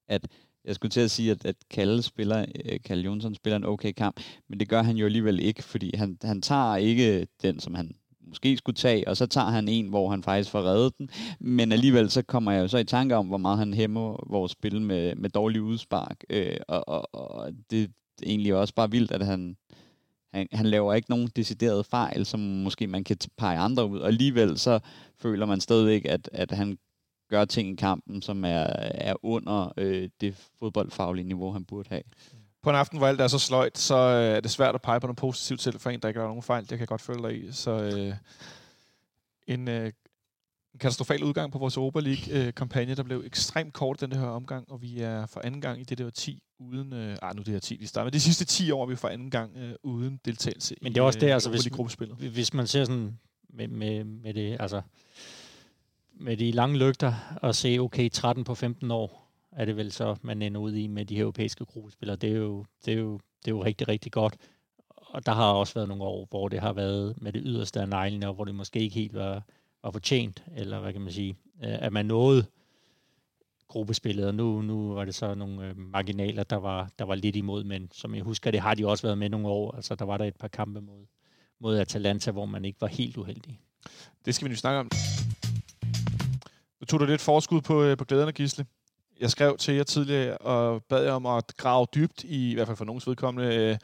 at 0.09 0.29
jeg 0.65 0.75
skulle 0.75 0.91
til 0.91 1.01
at 1.01 1.11
sige, 1.11 1.31
at, 1.31 1.45
at 1.45 1.57
Kalle, 1.71 2.03
spiller, 2.03 2.45
øh, 2.65 2.81
Kalle 2.85 3.05
Jonsson 3.05 3.35
spiller 3.35 3.57
en 3.57 3.65
okay 3.65 3.93
kamp, 3.93 4.21
men 4.49 4.61
det 4.61 4.69
gør 4.69 4.83
han 4.83 4.97
jo 4.97 5.07
alligevel 5.07 5.41
ikke, 5.41 5.63
fordi 5.63 5.97
han, 5.97 6.19
han 6.23 6.43
tager 6.43 6.77
ikke 6.77 7.27
den, 7.43 7.61
som 7.61 7.75
han 7.75 7.95
måske 8.29 8.57
skulle 8.57 8.77
tage, 8.77 9.09
og 9.09 9.17
så 9.17 9.27
tager 9.27 9.51
han 9.51 9.69
en, 9.69 9.89
hvor 9.89 10.11
han 10.11 10.23
faktisk 10.23 10.51
får 10.51 10.63
reddet 10.63 10.99
den, 10.99 11.11
men 11.41 11.73
alligevel 11.73 12.11
så 12.11 12.23
kommer 12.23 12.53
jeg 12.53 12.63
jo 12.63 12.69
så 12.69 12.79
i 12.79 12.85
tanke 12.85 13.17
om, 13.17 13.27
hvor 13.27 13.39
meget 13.39 13.59
han 13.59 13.75
hæmmer 13.75 14.31
vores 14.31 14.53
spil 14.53 14.83
med, 14.83 15.15
med 15.15 15.31
dårlig 15.31 15.63
udspark, 15.63 16.25
øh, 16.31 16.57
og, 16.69 16.89
og, 16.89 17.15
og 17.15 17.53
det 17.71 17.83
er 17.83 17.89
egentlig 18.23 18.55
også 18.55 18.75
bare 18.75 18.91
vildt, 18.91 19.11
at 19.11 19.27
han, 19.27 19.57
han, 20.33 20.49
han 20.53 20.67
laver 20.67 20.95
ikke 20.95 21.11
nogen 21.11 21.29
deciderede 21.37 21.85
fejl, 21.85 22.27
som 22.27 22.41
måske 22.41 22.87
man 22.87 23.05
kan 23.05 23.17
pege 23.39 23.59
andre 23.59 23.87
ud, 23.87 23.99
og 23.99 24.09
alligevel 24.09 24.59
så 24.59 24.79
føler 25.19 25.47
man 25.47 25.61
stadigvæk, 25.61 26.05
at, 26.05 26.31
at 26.33 26.51
han 26.51 26.79
gør 27.31 27.45
ting 27.45 27.69
i 27.69 27.75
kampen, 27.75 28.23
som 28.23 28.45
er, 28.45 28.67
er 28.95 29.15
under 29.25 29.73
øh, 29.77 30.09
det 30.21 30.51
fodboldfaglige 30.59 31.29
niveau, 31.29 31.53
han 31.53 31.65
burde 31.65 31.89
have. 31.89 32.03
På 32.63 32.71
en 32.71 32.77
aften, 32.77 32.99
hvor 32.99 33.07
alt 33.07 33.21
er 33.21 33.27
så 33.29 33.39
sløjt, 33.39 33.79
så 33.79 33.97
øh, 33.97 34.37
er 34.37 34.41
det 34.41 34.51
svært 34.51 34.75
at 34.75 34.83
pege 34.83 35.01
på 35.01 35.07
noget 35.07 35.19
positivt 35.19 35.61
til 35.61 35.79
for 35.79 35.91
en, 35.91 36.01
der 36.01 36.09
ikke 36.09 36.21
gør 36.21 36.27
nogen 36.27 36.43
fejl. 36.43 36.63
Det 36.63 36.69
kan 36.69 36.81
jeg 36.81 36.89
godt 36.89 37.01
følge 37.01 37.23
dig 37.23 37.45
i. 37.45 37.53
Så 37.53 37.71
øh, 37.71 38.15
en, 39.47 39.69
øh, 39.69 39.93
en 40.75 40.79
katastrofal 40.79 41.25
udgang 41.25 41.53
på 41.53 41.59
vores 41.59 41.77
Europa 41.77 42.01
League-kampagne, 42.01 42.95
der 42.95 43.03
blev 43.03 43.23
ekstremt 43.27 43.73
kort 43.75 44.01
den 44.01 44.13
her 44.13 44.27
omgang, 44.27 44.71
og 44.71 44.83
vi 44.83 45.01
er 45.01 45.27
for 45.27 45.41
anden 45.45 45.61
gang 45.61 45.81
i 45.81 45.85
det 45.85 45.99
der 45.99 46.11
10 46.11 46.43
uden... 46.59 46.93
Øh, 46.93 47.17
ah, 47.23 47.37
nu 47.37 47.43
det 47.43 47.53
her 47.53 47.61
10, 47.61 47.77
vi 47.77 47.87
starter. 47.87 48.05
Men 48.05 48.13
de 48.13 48.21
sidste 48.21 48.45
10 48.45 48.71
år 48.71 48.83
er 48.83 48.87
vi 48.87 48.97
for 48.97 49.09
anden 49.09 49.31
gang 49.31 49.57
øh, 49.57 49.75
uden 49.83 50.21
deltagelse 50.25 50.75
Men 50.83 50.95
det 50.95 51.01
er 51.01 51.05
også 51.05 51.19
det, 51.19 51.31
altså, 51.31 51.49
Europa 51.49 51.57
hvis- 51.57 51.65
League-gruppespillet. 51.67 52.17
Hvis 52.17 52.55
man 52.55 52.67
ser 52.67 52.85
sådan 52.85 53.19
med, 53.49 53.69
med, 53.69 54.05
med 54.05 54.35
det, 54.35 54.57
altså 54.61 54.83
med 56.21 56.37
de 56.37 56.51
lange 56.51 56.79
lygter 56.79 57.15
og 57.43 57.55
se, 57.55 57.79
okay, 57.81 58.11
13 58.11 58.45
på 58.45 58.55
15 58.55 58.91
år 58.91 59.23
er 59.53 59.65
det 59.65 59.77
vel 59.77 59.93
så, 59.93 60.17
man 60.23 60.43
ender 60.43 60.61
ud 60.61 60.75
i 60.75 60.87
med 60.87 61.05
de 61.05 61.15
her 61.15 61.23
europæiske 61.23 61.65
gruppespillere. 61.65 62.17
Det 62.17 62.31
er 62.33 62.37
jo, 62.37 62.65
det 62.85 62.95
er 62.95 62.99
jo, 62.99 63.13
det 63.15 63.51
er 63.51 63.55
jo 63.57 63.65
rigtig, 63.65 63.89
rigtig 63.89 64.13
godt. 64.13 64.35
Og 64.89 65.27
der 65.27 65.33
har 65.33 65.53
også 65.53 65.75
været 65.75 65.89
nogle 65.89 66.05
år, 66.05 66.27
hvor 66.31 66.49
det 66.49 66.61
har 66.61 66.73
været 66.73 67.15
med 67.23 67.33
det 67.33 67.43
yderste 67.45 67.81
af 67.81 67.89
neglene, 67.89 68.29
og 68.29 68.35
hvor 68.35 68.45
det 68.45 68.55
måske 68.55 68.81
ikke 68.81 68.95
helt 68.95 69.15
var, 69.15 69.43
var 69.85 69.91
fortjent, 69.91 70.45
eller 70.57 70.81
hvad 70.81 70.93
kan 70.93 71.03
man 71.03 71.13
sige, 71.13 71.37
øh, 71.65 71.83
at 71.83 71.93
man 71.93 72.07
nåede 72.07 72.47
gruppespillet, 73.69 74.27
og 74.27 74.35
nu, 74.35 74.63
nu 74.63 74.95
var 74.95 75.05
det 75.05 75.15
så 75.15 75.35
nogle 75.35 75.69
øh, 75.69 75.77
marginaler, 75.77 76.43
der 76.43 76.57
var, 76.57 76.91
der 76.99 77.05
var 77.05 77.15
lidt 77.15 77.37
imod, 77.37 77.65
men 77.65 77.89
som 77.93 78.15
jeg 78.15 78.23
husker, 78.23 78.51
det 78.51 78.61
har 78.61 78.75
de 78.75 78.87
også 78.87 79.07
været 79.07 79.19
med 79.19 79.29
nogle 79.29 79.49
år. 79.49 79.77
Altså, 79.77 79.95
der 79.95 80.05
var 80.05 80.17
der 80.17 80.25
et 80.25 80.37
par 80.37 80.49
kampe 80.49 80.81
mod, 80.81 81.07
mod 81.61 81.79
Atalanta, 81.79 82.31
hvor 82.31 82.47
man 82.47 82.65
ikke 82.65 82.81
var 82.81 82.87
helt 82.87 83.17
uheldig. 83.17 83.61
Det 84.25 84.35
skal 84.35 84.45
vi 84.45 84.51
nu 84.51 84.57
snakke 84.57 84.81
om. 84.81 84.91
Nu 86.81 86.87
tog 86.87 87.01
du 87.01 87.05
lidt 87.05 87.21
forskud 87.21 87.61
på, 87.61 87.83
øh, 87.83 87.97
på 87.97 88.05
glæderne, 88.05 88.33
Gisle. 88.33 88.67
Jeg 89.21 89.31
skrev 89.31 89.57
til 89.59 89.75
jer 89.75 89.83
tidligere 89.83 90.39
og 90.39 90.85
bad 90.85 91.05
jer 91.05 91.13
om 91.13 91.27
at 91.27 91.57
grave 91.57 91.87
dybt 91.95 92.25
i, 92.25 92.51
i 92.51 92.55
hvert 92.55 92.67
fald 92.67 92.77
for 92.77 92.85
nogens 92.85 93.07
vedkommende, 93.07 93.57
øh, 93.57 93.79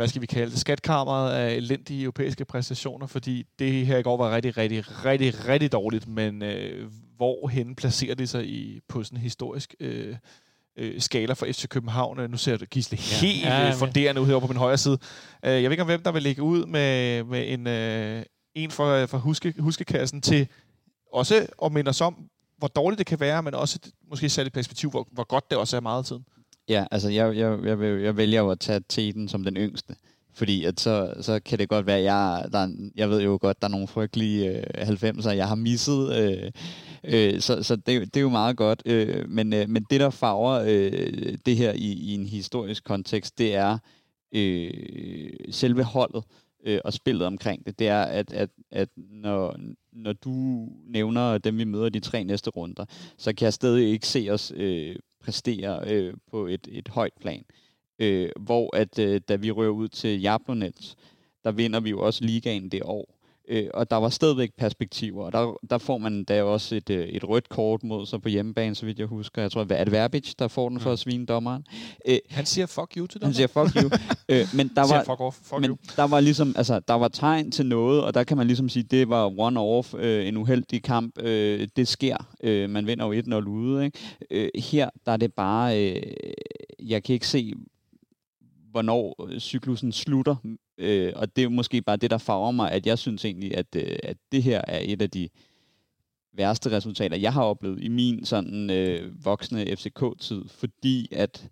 hvad 0.00 0.08
skal 0.08 0.22
vi 0.22 0.26
kalde 0.26 0.50
det, 0.50 0.58
skatkammeret 0.58 1.32
af 1.32 1.54
elendige 1.54 2.02
europæiske 2.02 2.44
præstationer, 2.44 3.06
fordi 3.06 3.44
det 3.58 3.86
her 3.86 3.98
i 3.98 4.02
går 4.02 4.16
var 4.16 4.34
rigtig, 4.34 4.56
rigtig, 4.56 5.04
rigtig, 5.04 5.48
rigtig 5.48 5.72
dårligt, 5.72 6.08
men 6.08 6.42
øh, 6.42 6.90
hvorhen 7.16 7.74
placerer 7.74 8.14
det 8.14 8.28
sig 8.28 8.46
i, 8.46 8.80
på 8.88 9.02
sådan 9.02 9.18
en 9.18 9.22
historisk 9.22 9.74
øh, 9.80 10.16
øh, 10.76 11.00
skala 11.00 11.32
for 11.32 11.46
FC 11.46 11.68
København? 11.68 12.20
Øh, 12.20 12.30
Nu 12.30 12.36
ser 12.36 12.56
du 12.56 12.64
Gisle 12.64 12.98
helt 12.98 13.44
Ja, 13.44 13.60
ja, 13.60 13.66
ja. 13.66 13.72
funderende 13.72 14.20
ud 14.20 14.26
herovre 14.26 14.46
på 14.46 14.52
min 14.52 14.58
højre 14.58 14.78
side. 14.78 14.98
Øh, 15.44 15.52
jeg 15.52 15.62
ved 15.62 15.70
ikke, 15.70 15.82
om 15.82 15.88
hvem 15.88 16.02
der 16.02 16.12
vil 16.12 16.22
lægge 16.22 16.42
ud 16.42 16.66
med, 16.66 17.24
med 17.24 17.52
en, 17.52 17.66
øh, 17.66 18.22
en 18.54 18.70
fra, 18.70 19.04
fra 19.04 19.18
huske, 19.18 19.54
huskekassen 19.58 20.22
til 20.22 20.48
også 21.12 21.46
at 21.64 21.72
minde 21.72 21.88
os 21.88 22.00
om, 22.00 22.16
hvor 22.58 22.68
dårligt 22.68 22.98
det 22.98 23.06
kan 23.06 23.20
være, 23.20 23.42
men 23.42 23.54
også 23.54 23.78
måske 24.10 24.28
sat 24.28 24.46
i 24.46 24.50
perspektiv, 24.50 24.90
hvor, 24.90 25.08
hvor 25.12 25.24
godt 25.24 25.50
det 25.50 25.58
også 25.58 25.76
er 25.76 25.80
meget 25.80 25.98
af 25.98 26.04
tiden. 26.04 26.24
Ja, 26.70 26.86
altså 26.92 27.10
jeg, 27.10 27.36
jeg, 27.36 27.60
jeg, 27.64 27.80
vil- 27.80 28.02
jeg 28.02 28.16
vælger 28.16 28.40
jo 28.40 28.50
at 28.50 28.60
tage 28.60 28.80
Teten 28.88 29.28
som 29.28 29.44
den 29.44 29.56
yngste. 29.56 29.96
Fordi 30.34 30.64
at 30.64 30.80
så, 30.80 31.14
så 31.22 31.40
kan 31.40 31.58
det 31.58 31.68
godt 31.70 31.86
være, 31.86 31.98
at 31.98 32.04
jeg, 32.04 32.48
der, 32.52 32.68
jeg 32.96 33.10
ved 33.10 33.22
jo 33.22 33.38
godt, 33.42 33.62
der 33.62 33.68
er 33.68 33.72
nogle 33.72 33.88
frygtelige 33.88 34.58
øh, 34.58 34.88
90'er, 34.88 35.30
jeg 35.30 35.48
har 35.48 35.56
misset. 35.56 36.16
Øh, 36.18 36.52
øh, 37.04 37.40
så 37.40 37.62
så 37.62 37.76
det, 37.76 37.86
det 38.14 38.16
er 38.16 38.22
jo 38.22 38.28
meget 38.30 38.56
godt. 38.56 38.82
Øh, 38.86 39.30
men, 39.30 39.52
øh, 39.52 39.68
men 39.70 39.86
det, 39.90 40.00
der 40.00 40.10
farver 40.10 40.64
øh, 40.68 41.36
det 41.46 41.56
her 41.56 41.72
i, 41.72 41.92
i 41.92 42.14
en 42.14 42.26
historisk 42.26 42.84
kontekst, 42.84 43.38
det 43.38 43.54
er 43.56 43.78
øh, 44.34 44.70
selve 45.50 45.82
holdet 45.84 46.24
øh, 46.66 46.80
og 46.84 46.92
spillet 46.92 47.26
omkring 47.26 47.66
det. 47.66 47.78
Det 47.78 47.88
er, 47.88 48.02
at, 48.02 48.32
at, 48.32 48.50
at 48.72 48.88
når, 48.96 49.56
når 49.92 50.12
du 50.12 50.32
nævner 50.86 51.38
dem, 51.38 51.58
vi 51.58 51.64
møder 51.64 51.88
de 51.88 52.00
tre 52.00 52.24
næste 52.24 52.50
runder, 52.50 52.84
så 53.18 53.34
kan 53.34 53.44
jeg 53.44 53.52
stadig 53.54 53.88
ikke 53.90 54.06
se 54.08 54.28
os 54.30 54.52
øh, 54.56 54.96
præstere 55.20 55.92
øh, 55.92 56.14
på 56.30 56.46
et, 56.46 56.68
et 56.70 56.88
højt 56.88 57.14
plan. 57.20 57.44
Øh, 57.98 58.30
hvor 58.40 58.76
at 58.76 58.98
øh, 58.98 59.20
da 59.28 59.36
vi 59.36 59.50
rører 59.50 59.70
ud 59.70 59.88
til 59.88 60.20
Jablonets, 60.20 60.96
der 61.44 61.52
vinder 61.52 61.80
vi 61.80 61.90
jo 61.90 62.00
også 62.00 62.24
ligaen 62.24 62.68
det 62.68 62.82
år. 62.82 63.19
Øh, 63.50 63.66
og 63.74 63.90
der 63.90 63.96
var 63.96 64.08
stadigvæk 64.08 64.50
perspektiver, 64.58 65.24
og 65.24 65.32
der, 65.32 65.58
der 65.70 65.78
får 65.78 65.98
man 65.98 66.24
da 66.24 66.42
også 66.42 66.76
et, 66.76 66.90
øh, 66.90 67.08
et 67.08 67.28
rødt 67.28 67.48
kort 67.48 67.82
mod 67.82 68.06
sig 68.06 68.22
på 68.22 68.28
hjemmebane, 68.28 68.74
så 68.74 68.86
vidt 68.86 68.98
jeg 68.98 69.06
husker. 69.06 69.42
Jeg 69.42 69.52
tror, 69.52 69.60
at 69.60 69.68
det 69.86 69.92
Verbic, 69.92 70.34
der 70.38 70.48
får 70.48 70.68
den 70.68 70.80
for 70.80 70.92
at 70.92 70.98
svine 70.98 71.26
dommeren. 71.26 71.66
Øh, 72.08 72.18
Han 72.30 72.46
siger 72.46 72.66
fuck 72.66 72.96
you 72.96 73.06
til 73.06 73.20
dig. 73.20 73.26
han 73.26 73.34
siger, 73.34 73.46
fuck 73.46 73.76
you. 73.82 73.90
øh, 74.34 74.46
men 74.54 74.70
der 74.74 74.94
var, 74.94 75.04
fuck 75.04 75.20
off, 75.20 75.36
fuck 75.36 75.60
men 75.60 75.70
you. 75.70 75.76
der 75.96 76.06
var 76.06 76.20
ligesom, 76.20 76.54
altså, 76.56 76.80
der 76.88 76.94
var 76.94 77.08
tegn 77.08 77.50
til 77.50 77.66
noget, 77.66 78.04
og 78.04 78.14
der 78.14 78.24
kan 78.24 78.36
man 78.36 78.46
ligesom 78.46 78.68
sige, 78.68 78.82
det 78.82 79.08
var 79.08 79.28
one-off, 79.28 79.96
øh, 79.98 80.28
en 80.28 80.36
uheldig 80.36 80.82
kamp. 80.82 81.22
Øh, 81.22 81.68
det 81.76 81.88
sker. 81.88 82.16
Øh, 82.42 82.70
man 82.70 82.86
vinder 82.86 83.06
jo 83.06 83.40
1-0 83.40 83.48
ude. 83.48 83.84
Ikke? 83.84 83.98
Øh, 84.30 84.48
her, 84.54 84.90
der 85.06 85.12
er 85.12 85.16
det 85.16 85.32
bare, 85.34 85.90
øh, 85.90 86.02
jeg 86.78 87.02
kan 87.02 87.12
ikke 87.12 87.28
se, 87.28 87.54
hvornår 88.70 89.26
øh, 89.28 89.38
cyklusen 89.40 89.92
slutter. 89.92 90.36
Øh, 90.80 91.12
og 91.16 91.36
det 91.36 91.44
er 91.44 91.48
måske 91.48 91.82
bare 91.82 91.96
det, 91.96 92.10
der 92.10 92.18
farver 92.18 92.50
mig, 92.50 92.72
at 92.72 92.86
jeg 92.86 92.98
synes 92.98 93.24
egentlig, 93.24 93.56
at, 93.56 93.66
øh, 93.76 93.96
at 94.02 94.16
det 94.32 94.42
her 94.42 94.62
er 94.68 94.80
et 94.82 95.02
af 95.02 95.10
de 95.10 95.28
værste 96.32 96.70
resultater, 96.70 97.16
jeg 97.16 97.32
har 97.32 97.42
oplevet 97.42 97.82
i 97.82 97.88
min 97.88 98.24
sådan 98.24 98.70
øh, 98.70 99.24
voksne 99.24 99.76
FCK-tid, 99.76 100.44
fordi 100.48 101.08
at 101.12 101.48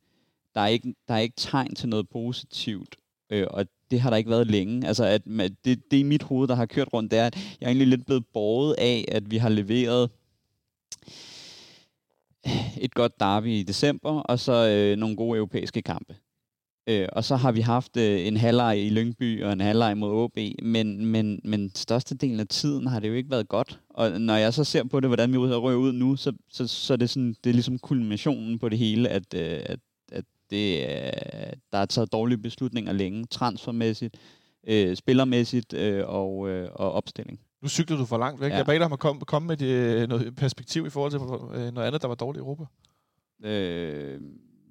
der 0.55 0.61
er, 0.61 0.67
ikke, 0.67 0.95
der 1.09 1.15
er 1.15 1.19
ikke 1.19 1.37
tegn 1.37 1.75
til 1.75 1.89
noget 1.89 2.09
positivt 2.09 2.97
Øh, 3.31 3.47
og 3.51 3.67
det 3.91 4.01
har 4.01 4.11
der 4.11 4.17
ikke 4.17 4.31
været 4.31 4.47
længe. 4.47 4.87
Altså, 4.87 5.05
at 5.05 5.23
ma- 5.27 5.55
det, 5.65 5.91
det 5.91 5.97
i 5.97 6.03
mit 6.03 6.23
hoved, 6.23 6.49
der 6.49 6.55
har 6.55 6.67
kørt 6.67 6.89
rundt, 6.93 7.11
det 7.11 7.19
er, 7.19 7.27
at 7.27 7.37
jeg 7.61 7.67
er 7.67 7.69
egentlig 7.69 7.89
lidt 7.89 8.07
blevet 8.07 8.27
båret 8.27 8.75
af, 8.79 9.05
at 9.09 9.31
vi 9.31 9.37
har 9.37 9.49
leveret 9.49 10.11
et 12.81 12.95
godt 12.95 13.21
derby 13.21 13.47
i 13.47 13.63
december, 13.63 14.21
og 14.21 14.39
så 14.39 14.69
øh, 14.69 14.97
nogle 14.97 15.17
gode 15.17 15.37
europæiske 15.37 15.83
kampe. 15.83 16.17
Øh, 16.89 17.09
og 17.13 17.25
så 17.25 17.37
har 17.37 17.53
vi 17.53 17.61
haft 17.61 17.97
øh, 17.97 18.27
en 18.27 18.37
halvleg 18.37 18.79
i 18.87 18.89
Lyngby 18.91 19.45
og 19.45 19.53
en 19.53 19.61
halvleg 19.61 19.97
mod 19.99 20.11
OB, 20.13 20.39
men, 20.63 21.07
men, 21.07 21.41
men 21.45 21.71
størstedelen 21.75 22.41
af 22.41 22.49
tiden 22.49 22.87
har 22.87 23.01
det 23.01 23.09
jo 23.09 23.15
ikke 23.15 23.31
været 23.31 23.49
godt. 23.49 23.81
Og 23.91 24.21
når 24.21 24.37
jeg 24.37 24.55
så 24.55 24.65
ser 24.65 24.85
på 24.85 25.01
det, 25.01 25.09
hvordan 25.09 25.33
vi 25.33 25.39
rører 25.39 25.77
ud 25.77 25.93
nu, 25.93 26.17
så, 26.17 26.33
så, 26.51 26.67
så 26.67 26.93
er 26.93 26.97
det, 26.97 27.11
sådan, 27.11 27.35
det 27.45 27.51
er 27.51 27.55
ligesom 27.55 27.79
kulminationen 27.79 28.59
på 28.59 28.69
det 28.69 28.79
hele, 28.79 29.09
at, 29.09 29.35
øh, 29.35 29.61
at, 29.67 29.81
at 30.13 30.25
det, 30.51 30.81
øh, 30.81 31.53
der 31.73 31.79
er 31.79 31.87
taget 31.87 32.13
dårlige 32.13 32.39
beslutninger 32.39 32.93
længe, 32.93 33.25
transfermæssigt, 33.27 34.17
øh, 34.69 34.97
spillermæssigt 34.97 35.73
øh, 35.73 36.05
og, 36.07 36.49
øh, 36.49 36.69
og 36.75 36.93
opstilling. 36.93 37.41
Nu 37.63 37.69
cykler 37.69 37.97
du 37.97 38.05
for 38.05 38.19
langt 38.19 38.41
væk. 38.41 38.51
Ja. 38.51 38.57
Jeg 38.57 38.67
beder 38.67 38.79
dig 38.79 38.87
om 38.87 38.93
at 38.93 38.99
komme, 38.99 39.21
komme 39.21 39.47
med 39.47 39.57
det, 39.57 39.67
øh, 39.67 40.09
noget 40.09 40.37
perspektiv 40.37 40.87
i 40.87 40.91
forhold 40.91 41.13
til 41.13 41.21
øh, 41.61 41.75
noget 41.75 41.87
andet, 41.87 42.03
der 42.03 42.09
var 42.09 42.15
dårligt 42.15 42.41
i 42.41 42.45
Europa. 42.45 42.65
Øh, 43.45 44.21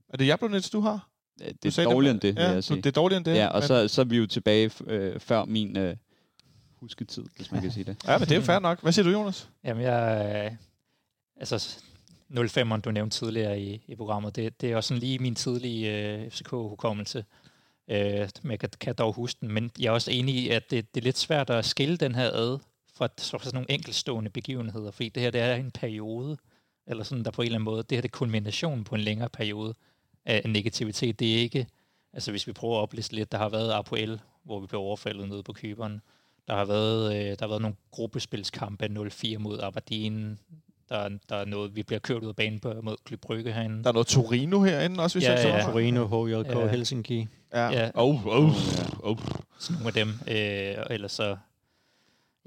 Er 0.09 0.17
det 0.17 0.27
Jablonets, 0.27 0.69
du 0.69 0.79
har? 0.79 1.09
Det 1.39 1.75
Du 1.77 1.81
er 1.81 1.85
dårligere 1.85 2.11
end 2.13 2.21
det, 2.21 2.35
vil 2.35 2.41
ja, 2.43 2.51
jeg 2.51 2.63
sige. 2.63 2.77
Det 2.77 2.85
er 2.85 2.91
dårligere 2.91 3.17
end 3.17 3.25
det. 3.25 3.35
Ja, 3.35 3.47
og 3.47 3.59
men- 3.59 3.67
så, 3.67 3.87
så 3.87 4.01
er 4.01 4.05
vi 4.05 4.17
jo 4.17 4.27
tilbage 4.27 4.71
øh, 4.87 5.19
før 5.19 5.45
min 5.45 5.77
øh, 5.77 5.95
husketid, 6.75 7.23
hvis 7.35 7.51
man 7.51 7.61
kan 7.61 7.71
sige 7.71 7.83
det. 7.83 7.97
Ja, 8.07 8.17
men 8.17 8.25
det 8.27 8.31
er 8.31 8.39
jo 8.39 8.41
fair 8.41 8.59
nok. 8.59 8.81
Hvad 8.81 8.91
siger 8.91 9.03
du, 9.05 9.11
Jonas? 9.11 9.49
Jamen, 9.63 9.83
jeg... 9.83 10.45
øh, 10.51 10.57
Altså, 11.39 11.77
05'eren, 12.33 12.81
du 12.81 12.91
nævnte 12.91 13.17
tidligere 13.17 13.61
i, 13.61 13.81
i 13.87 13.95
programmet, 13.95 14.35
det, 14.35 14.61
det 14.61 14.71
er 14.71 14.75
også 14.75 14.87
sådan 14.87 14.99
lige 15.01 15.19
min 15.19 15.35
tidlige 15.35 16.13
øh, 16.15 16.31
FCK-hukommelse. 16.31 17.25
Øh, 17.89 18.29
men 18.43 18.51
jeg 18.51 18.59
kan, 18.59 18.69
kan 18.79 18.95
dog 18.95 19.13
huske 19.13 19.37
den, 19.41 19.51
men 19.51 19.71
jeg 19.79 19.87
er 19.87 19.91
også 19.91 20.11
enig 20.11 20.35
i, 20.35 20.49
at 20.49 20.71
det, 20.71 20.95
det 20.95 21.01
er 21.01 21.03
lidt 21.03 21.17
svært 21.17 21.49
at 21.49 21.65
skille 21.65 21.97
den 21.97 22.15
her 22.15 22.29
ad 22.33 22.57
fra, 22.95 23.05
fra 23.17 23.43
sådan 23.43 23.53
nogle 23.53 23.71
enkeltstående 23.71 24.29
begivenheder, 24.29 24.91
fordi 24.91 25.09
det 25.09 25.23
her 25.23 25.31
det 25.31 25.41
er 25.41 25.55
en 25.55 25.71
periode, 25.71 26.37
eller 26.87 27.03
sådan 27.03 27.25
der 27.25 27.31
på 27.31 27.41
en 27.41 27.45
eller 27.45 27.55
anden 27.55 27.65
måde, 27.65 27.83
det 27.83 27.91
her 27.95 28.01
det 28.01 28.09
er 28.09 28.17
kulminationen 28.17 28.83
på 28.83 28.95
en 28.95 29.01
længere 29.01 29.29
periode 29.29 29.73
af 30.27 30.41
negativitet. 30.49 31.19
Det 31.19 31.35
er 31.35 31.39
ikke, 31.39 31.67
altså 32.13 32.31
hvis 32.31 32.47
vi 32.47 32.51
prøver 32.53 32.77
at 32.77 32.81
opliste 32.81 33.15
lidt, 33.15 33.31
der 33.31 33.37
har 33.37 33.49
været 33.49 33.71
APL, 33.73 34.13
hvor 34.43 34.59
vi 34.59 34.67
blev 34.67 34.81
overfaldet 34.81 35.29
nede 35.29 35.43
på 35.43 35.53
Kyberen. 35.53 36.01
Der 36.47 36.55
har 36.55 36.65
været, 36.65 37.15
øh, 37.15 37.21
der 37.29 37.35
har 37.39 37.47
været 37.47 37.61
nogle 37.61 37.75
gruppespilskampe 37.91 38.85
0-4 38.85 39.37
mod 39.37 39.59
Aberdeen. 39.59 40.39
Der, 40.89 40.95
er- 40.97 41.09
der 41.29 41.35
er 41.35 41.45
noget, 41.45 41.75
vi 41.75 41.83
bliver 41.83 41.99
kørt 41.99 42.23
ud 42.23 42.27
af 42.27 42.35
banen 42.35 42.59
på, 42.59 42.73
mod 42.83 42.95
Klub 43.05 43.19
Brygge 43.21 43.51
herinde. 43.53 43.83
Der 43.83 43.89
er 43.89 43.93
noget 43.93 44.07
Torino 44.07 44.63
herinde 44.63 45.03
også, 45.03 45.15
hvis 45.19 45.27
Ja, 45.27 45.31
jeg 45.33 45.45
ikke 45.45 45.57
ja. 45.57 45.63
Torino, 45.71 46.25
HJK, 46.25 46.47
Ja. 46.47 46.67
Helsinki. 46.67 47.27
Ja. 47.53 47.67
Ja. 47.69 47.89
Oh, 47.93 48.25
oh, 48.27 48.51
oh. 48.99 49.17
Sådan 49.59 49.81
nogle 49.83 49.87
af 49.87 49.93
dem. 49.93 50.09
Øh, 50.09 50.75
og 50.87 50.93
ellers 50.93 51.11
så... 51.11 51.37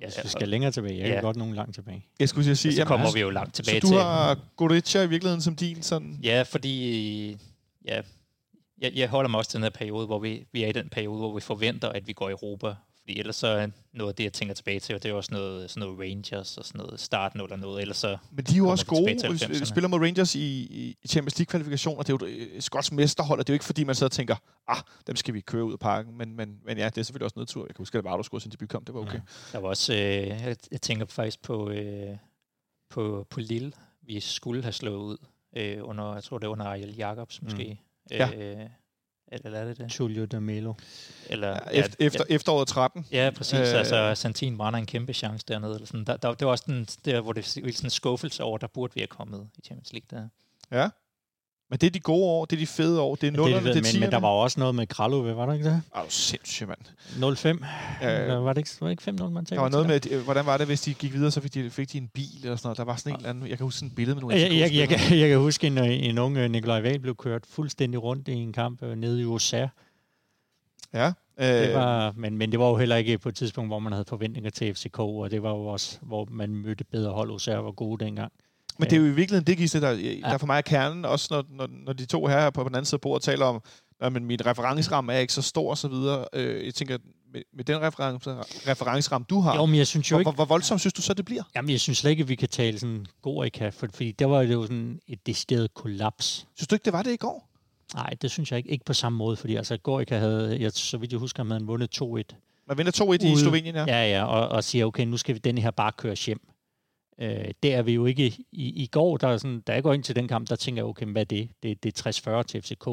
Ja, 0.00 0.04
Hvis 0.06 0.18
vi 0.24 0.28
skal 0.28 0.48
længere 0.48 0.70
tilbage. 0.72 0.94
Jeg 0.98 1.06
kan 1.06 1.14
Ja. 1.14 1.20
godt 1.20 1.36
nogen 1.36 1.54
langt 1.54 1.74
tilbage. 1.74 2.06
Jeg 2.20 2.28
skulle 2.28 2.44
til 2.46 2.56
sige, 2.56 2.74
så 2.74 2.84
kommer 2.84 3.06
jamen, 3.06 3.14
vi 3.14 3.20
jo 3.20 3.30
langt 3.30 3.56
så 3.56 3.62
tilbage 3.62 3.80
du 3.80 3.86
til... 3.86 3.96
har 3.96 4.38
Gorica 4.56 5.02
i 5.02 5.08
virkeligheden 5.08 5.42
som 5.42 5.56
din 5.56 5.82
sådan... 5.82 6.18
Ja, 6.22 6.42
fordi 6.42 7.36
ja, 7.84 8.02
jeg, 8.80 8.92
jeg 8.94 9.08
holder 9.08 9.30
mig 9.30 9.38
også 9.38 9.50
til 9.50 9.56
den 9.56 9.62
her 9.62 9.70
periode, 9.70 10.06
hvor 10.06 10.18
vi, 10.18 10.46
vi 10.52 10.62
er 10.62 10.68
i 10.68 10.72
den 10.72 10.88
periode, 10.88 11.18
hvor 11.18 11.34
vi 11.34 11.40
forventer, 11.40 11.88
at 11.88 12.06
vi 12.06 12.12
går 12.12 12.28
i 12.28 12.32
Europa. 12.32 12.74
Fordi 13.00 13.18
ellers 13.18 13.36
så 13.36 13.46
er 13.46 13.66
noget 13.92 14.12
af 14.12 14.14
det, 14.14 14.24
jeg 14.24 14.32
tænker 14.32 14.54
tilbage 14.54 14.80
til, 14.80 14.94
og 14.94 15.02
det 15.02 15.10
er 15.10 15.14
også 15.14 15.34
noget, 15.34 15.70
sådan 15.70 15.80
noget 15.80 16.00
Rangers 16.00 16.58
og 16.58 16.64
sådan 16.64 16.78
noget 16.78 17.00
starten 17.00 17.40
eller 17.40 17.56
noget. 17.56 17.80
Ellers 17.80 17.96
så, 17.96 18.18
Men 18.30 18.44
de 18.44 18.52
er 18.52 18.56
jo 18.56 18.68
også 18.68 18.86
gode. 18.86 19.04
vi 19.04 19.10
90'erne. 19.12 19.64
spiller 19.64 19.88
mod 19.88 19.98
Rangers 19.98 20.34
i, 20.34 20.40
i, 20.40 20.96
Champions 21.08 21.38
League-kvalifikationer. 21.38 22.02
Det 22.02 22.12
er 22.12 22.16
jo 22.20 22.26
et 22.56 22.64
skotsk 22.64 22.92
mesterhold, 22.92 23.38
og 23.38 23.46
det 23.46 23.52
er 23.52 23.54
jo 23.54 23.56
ikke 23.56 23.64
fordi, 23.64 23.84
man 23.84 23.94
sidder 23.94 24.08
og 24.08 24.12
tænker, 24.12 24.36
ah, 24.68 24.82
dem 25.06 25.16
skal 25.16 25.34
vi 25.34 25.40
køre 25.40 25.64
ud 25.64 25.72
af 25.72 25.78
parken. 25.78 26.18
Men, 26.18 26.36
men, 26.36 26.58
men 26.64 26.78
ja, 26.78 26.84
det 26.84 26.98
er 26.98 27.02
selvfølgelig 27.02 27.24
også 27.24 27.38
nedtur. 27.38 27.62
Jeg 27.62 27.74
kan 27.74 27.80
huske, 27.82 27.98
at 27.98 28.04
Vardo 28.04 28.22
scorede 28.22 28.42
sin 28.42 28.52
debutkamp. 28.52 28.86
Det 28.86 28.94
var 28.94 29.00
okay. 29.00 29.20
der 29.52 29.58
var 29.58 29.68
også, 29.68 29.92
øh, 29.94 29.98
jeg, 30.28 30.56
jeg 30.72 30.80
tænker 30.80 31.06
faktisk 31.06 31.42
på, 31.42 31.70
øh, 31.70 32.16
på, 32.90 33.26
på 33.30 33.40
Lille, 33.40 33.72
vi 34.02 34.20
skulle 34.20 34.62
have 34.62 34.72
slået 34.72 34.96
ud 34.96 35.16
øh, 35.56 35.78
under, 35.88 36.14
jeg 36.14 36.24
tror 36.24 36.38
det 36.38 36.48
var 36.48 36.52
under 36.52 36.66
Ariel 36.66 36.96
Jacobs 36.96 37.42
måske. 37.42 37.80
Ja. 38.10 38.30
Øh, 38.36 38.66
eller 39.32 39.58
er 39.58 39.64
det 39.64 39.78
det? 39.78 39.90
Tulio 39.90 40.24
de 40.24 40.40
Melo. 40.40 40.74
Eller, 41.28 41.48
Ja, 41.48 41.78
efter, 41.78 41.96
efter 41.98 42.24
efteråret 42.28 42.68
13. 42.68 43.06
Ja, 43.12 43.30
præcis. 43.36 43.58
Øh, 43.58 43.78
altså, 43.78 44.12
Santin 44.14 44.58
brænder 44.58 44.78
en 44.78 44.86
kæmpe 44.86 45.12
chance 45.12 45.44
dernede. 45.48 45.74
Eller 45.74 45.86
sådan. 45.86 46.04
Der, 46.04 46.16
der, 46.16 46.34
det 46.34 46.44
var 46.44 46.50
også 46.50 46.64
den, 46.66 46.84
der, 47.04 47.20
hvor 47.20 47.32
det 47.32 47.60
var 47.62 47.72
sådan 47.72 47.86
en 47.86 47.90
skuffelse 47.90 48.44
over, 48.44 48.58
der 48.58 48.66
burde 48.66 48.94
vi 48.94 49.00
have 49.00 49.06
kommet 49.06 49.48
i 49.58 49.60
Champions 49.64 49.92
League. 49.92 50.06
Der. 50.10 50.28
Ja. 50.78 50.88
Men 51.70 51.78
det 51.78 51.86
er 51.86 51.90
de 51.90 52.00
gode 52.00 52.24
år, 52.24 52.44
det 52.44 52.56
er 52.56 52.60
de 52.60 52.66
fede 52.66 53.00
år, 53.00 53.14
det 53.14 53.26
er 53.26 53.30
Det, 53.30 53.36
nullerne, 53.38 53.66
det, 53.66 53.74
det, 53.74 53.88
er 53.88 53.92
men, 53.92 54.00
men 54.00 54.10
der 54.10 54.18
var 54.18 54.28
også 54.28 54.60
noget 54.60 54.74
med 54.74 54.86
Kralove, 54.86 55.36
var 55.36 55.46
der 55.46 55.52
ikke 55.52 55.64
det? 55.64 55.82
Du 55.94 55.98
er 55.98 56.04
sindssygt, 56.08 56.68
mand. 56.68 57.36
05? 57.36 57.64
Ja, 58.02 58.20
Eller 58.20 58.36
var 58.38 58.52
det 58.52 58.58
ikke, 58.58 58.70
var 58.80 58.86
det 58.88 59.06
ikke 59.06 59.22
5-0, 59.22 59.28
man 59.28 59.44
Der 59.44 59.60
var 59.60 59.68
noget 59.68 59.86
med, 59.86 60.12
øh, 60.12 60.24
hvordan 60.24 60.46
var 60.46 60.56
det, 60.56 60.66
hvis 60.66 60.80
de 60.80 60.94
gik 60.94 61.12
videre, 61.12 61.30
så 61.30 61.40
fik 61.40 61.54
de, 61.54 61.70
fik 61.70 61.92
de 61.92 61.98
en 61.98 62.08
bil 62.08 62.24
eller 62.42 62.56
sådan 62.56 62.66
noget. 62.66 62.78
Der 62.78 62.84
var 62.84 62.96
sådan 62.96 63.12
en 63.12 63.16
eller 63.16 63.30
anden, 63.30 63.46
jeg 63.46 63.56
kan 63.56 63.64
huske 63.64 63.78
sådan 63.78 63.88
et 63.88 63.94
billede 63.94 64.14
med 64.14 64.20
nogle 64.20 64.36
Jeg, 64.36 64.50
jeg, 64.50 64.74
jeg, 64.74 64.88
kan, 64.88 65.18
jeg 65.18 65.28
kan 65.28 65.38
huske, 65.38 65.66
en, 65.66 65.78
øh, 65.78 66.04
en 66.04 66.18
ung 66.18 66.36
øh, 66.36 66.50
Nikolaj 66.50 66.82
Wahl 66.82 66.98
blev 66.98 67.16
kørt 67.16 67.42
fuldstændig 67.46 68.02
rundt 68.02 68.28
i 68.28 68.32
en 68.32 68.52
kamp 68.52 68.82
øh, 68.82 68.96
nede 68.96 69.20
i 69.20 69.24
USA. 69.24 69.66
Ja. 70.94 71.12
Det 71.38 71.68
Øh, 71.68 71.74
var, 71.74 72.12
men, 72.16 72.38
men 72.38 72.52
det 72.52 72.60
var 72.60 72.68
jo 72.68 72.76
heller 72.76 72.96
ikke 72.96 73.18
på 73.18 73.28
et 73.28 73.34
tidspunkt, 73.34 73.70
hvor 73.70 73.78
man 73.78 73.92
havde 73.92 74.04
forventninger 74.08 74.50
til 74.50 74.74
FCK, 74.74 74.98
og 74.98 75.30
det 75.30 75.42
var 75.42 75.50
jo 75.50 75.66
også, 75.66 75.98
hvor 76.02 76.28
man 76.30 76.54
mødte 76.54 76.84
bedre 76.84 77.12
hold. 77.12 77.30
USA 77.30 77.54
var 77.54 77.70
gode 77.72 78.04
dengang. 78.04 78.32
Men 78.80 78.90
det 78.90 78.96
er 78.96 79.00
jo 79.00 79.06
i 79.06 79.14
virkeligheden 79.14 79.46
det, 79.46 79.56
Gisle, 79.56 79.80
der, 79.80 80.20
der 80.22 80.38
for 80.38 80.46
mig 80.46 80.56
er 80.56 80.60
kernen, 80.60 81.04
også 81.04 81.28
når, 81.30 81.44
når, 81.50 81.68
når 81.86 81.92
de 81.92 82.06
to 82.06 82.26
her 82.26 82.50
på 82.50 82.64
den 82.64 82.74
anden 82.74 82.84
side 82.84 82.96
af 82.96 83.00
bordet 83.00 83.22
taler 83.22 83.46
om, 83.46 83.62
at 84.00 84.22
min 84.22 84.46
referenceramme 84.46 85.12
er 85.12 85.18
ikke 85.18 85.32
så 85.32 85.42
stor 85.42 85.70
og 85.70 85.78
så 85.78 85.88
videre. 85.88 86.24
Øh, 86.32 86.66
jeg 86.66 86.74
tænker, 86.74 86.98
med, 87.32 87.42
med 87.54 87.64
den 87.64 87.80
reference, 87.80 88.30
referenceramme, 88.70 89.24
du 89.30 89.40
har, 89.40 89.56
Jo, 89.56 89.66
men 89.66 89.76
jeg 89.76 89.86
synes 89.86 90.10
jo 90.10 90.16
hvor, 90.16 90.20
ikke, 90.20 90.30
hvor, 90.30 90.44
voldsomt 90.44 90.80
synes 90.80 90.94
du 90.94 91.02
så, 91.02 91.14
det 91.14 91.24
bliver? 91.24 91.42
jamen, 91.54 91.70
jeg 91.70 91.80
synes 91.80 91.98
slet 91.98 92.10
ikke, 92.10 92.22
at 92.22 92.28
vi 92.28 92.34
kan 92.34 92.48
tale 92.48 92.78
sådan 92.78 93.06
Gorica, 93.22 93.68
for, 93.68 93.86
fordi 93.94 94.12
der 94.12 94.26
var 94.26 94.42
det 94.42 94.52
jo 94.52 94.62
sådan 94.62 95.00
et 95.08 95.26
decideret 95.26 95.74
kollaps. 95.74 96.46
Synes 96.54 96.68
du 96.68 96.74
ikke, 96.74 96.84
det 96.84 96.92
var 96.92 97.02
det 97.02 97.12
i 97.12 97.16
går? 97.16 97.50
Nej, 97.94 98.10
det 98.22 98.30
synes 98.30 98.50
jeg 98.50 98.56
ikke. 98.56 98.70
Ikke 98.70 98.84
på 98.84 98.92
samme 98.92 99.18
måde, 99.18 99.36
fordi 99.36 99.56
altså 99.56 99.76
Gorica 99.76 100.18
havde, 100.18 100.56
jeg, 100.60 100.72
så 100.72 100.98
vidt 100.98 101.12
jeg 101.12 101.20
husker, 101.20 101.42
han 101.42 101.50
havde 101.50 101.64
vundet 101.64 102.02
2-1. 102.02 102.04
Man 102.68 102.78
vinder 102.78 102.92
2-1 103.22 103.26
i. 103.26 103.36
Slovenien, 103.36 103.74
ja. 103.74 103.84
Ja, 103.88 104.10
ja, 104.10 104.24
og, 104.24 104.48
og 104.48 104.64
siger, 104.64 104.86
okay, 104.86 105.04
nu 105.04 105.16
skal 105.16 105.34
vi 105.34 105.38
denne 105.38 105.60
her 105.60 105.70
bare 105.70 105.92
køres 105.92 106.26
hjem. 106.26 106.40
Øh, 107.20 107.50
det 107.62 107.74
er 107.74 107.82
vi 107.82 107.92
jo 107.92 108.06
ikke 108.06 108.26
i, 108.52 108.82
i 108.82 108.86
går, 108.86 109.16
der 109.16 109.28
er 109.28 109.36
sådan, 109.36 109.60
da 109.60 109.72
jeg 109.72 109.82
går 109.82 109.92
ind 109.92 110.02
til 110.02 110.16
den 110.16 110.28
kamp, 110.28 110.48
der 110.48 110.56
tænker 110.56 110.82
jeg, 110.82 110.86
okay, 110.88 111.06
hvad 111.06 111.22
er 111.22 111.24
det? 111.24 111.48
Det, 111.62 111.82
det 111.82 112.06
er 112.06 112.40
60-40 112.40 112.42
til 112.42 112.62
FCK. 112.62 112.88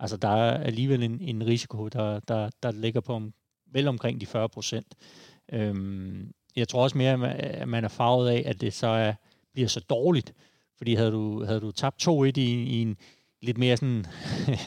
Altså, 0.00 0.16
der 0.16 0.28
er 0.28 0.58
alligevel 0.64 1.02
en, 1.02 1.20
en 1.20 1.46
risiko, 1.46 1.88
der, 1.88 2.20
der, 2.20 2.50
der 2.62 2.70
ligger 2.70 3.00
på 3.00 3.12
om, 3.14 3.34
vel 3.72 3.88
omkring 3.88 4.20
de 4.20 4.26
40 4.26 4.48
procent. 4.48 4.94
Øhm, 5.52 6.32
jeg 6.56 6.68
tror 6.68 6.82
også 6.82 6.98
mere, 6.98 7.12
at 7.38 7.68
man- 7.68 7.84
er 7.84 7.88
farvet 7.88 8.28
af, 8.28 8.42
at 8.46 8.60
det 8.60 8.72
så 8.74 8.86
er, 8.86 9.12
bliver 9.52 9.68
så 9.68 9.80
dårligt. 9.80 10.34
Fordi 10.78 10.94
havde 10.94 11.10
du, 11.10 11.44
havde 11.44 11.60
du 11.60 11.70
tabt 11.70 12.08
2-1 12.08 12.10
i, 12.36 12.62
i 12.62 12.82
en 12.82 12.96
lidt 13.42 13.58
mere 13.58 13.76
sådan 13.76 14.06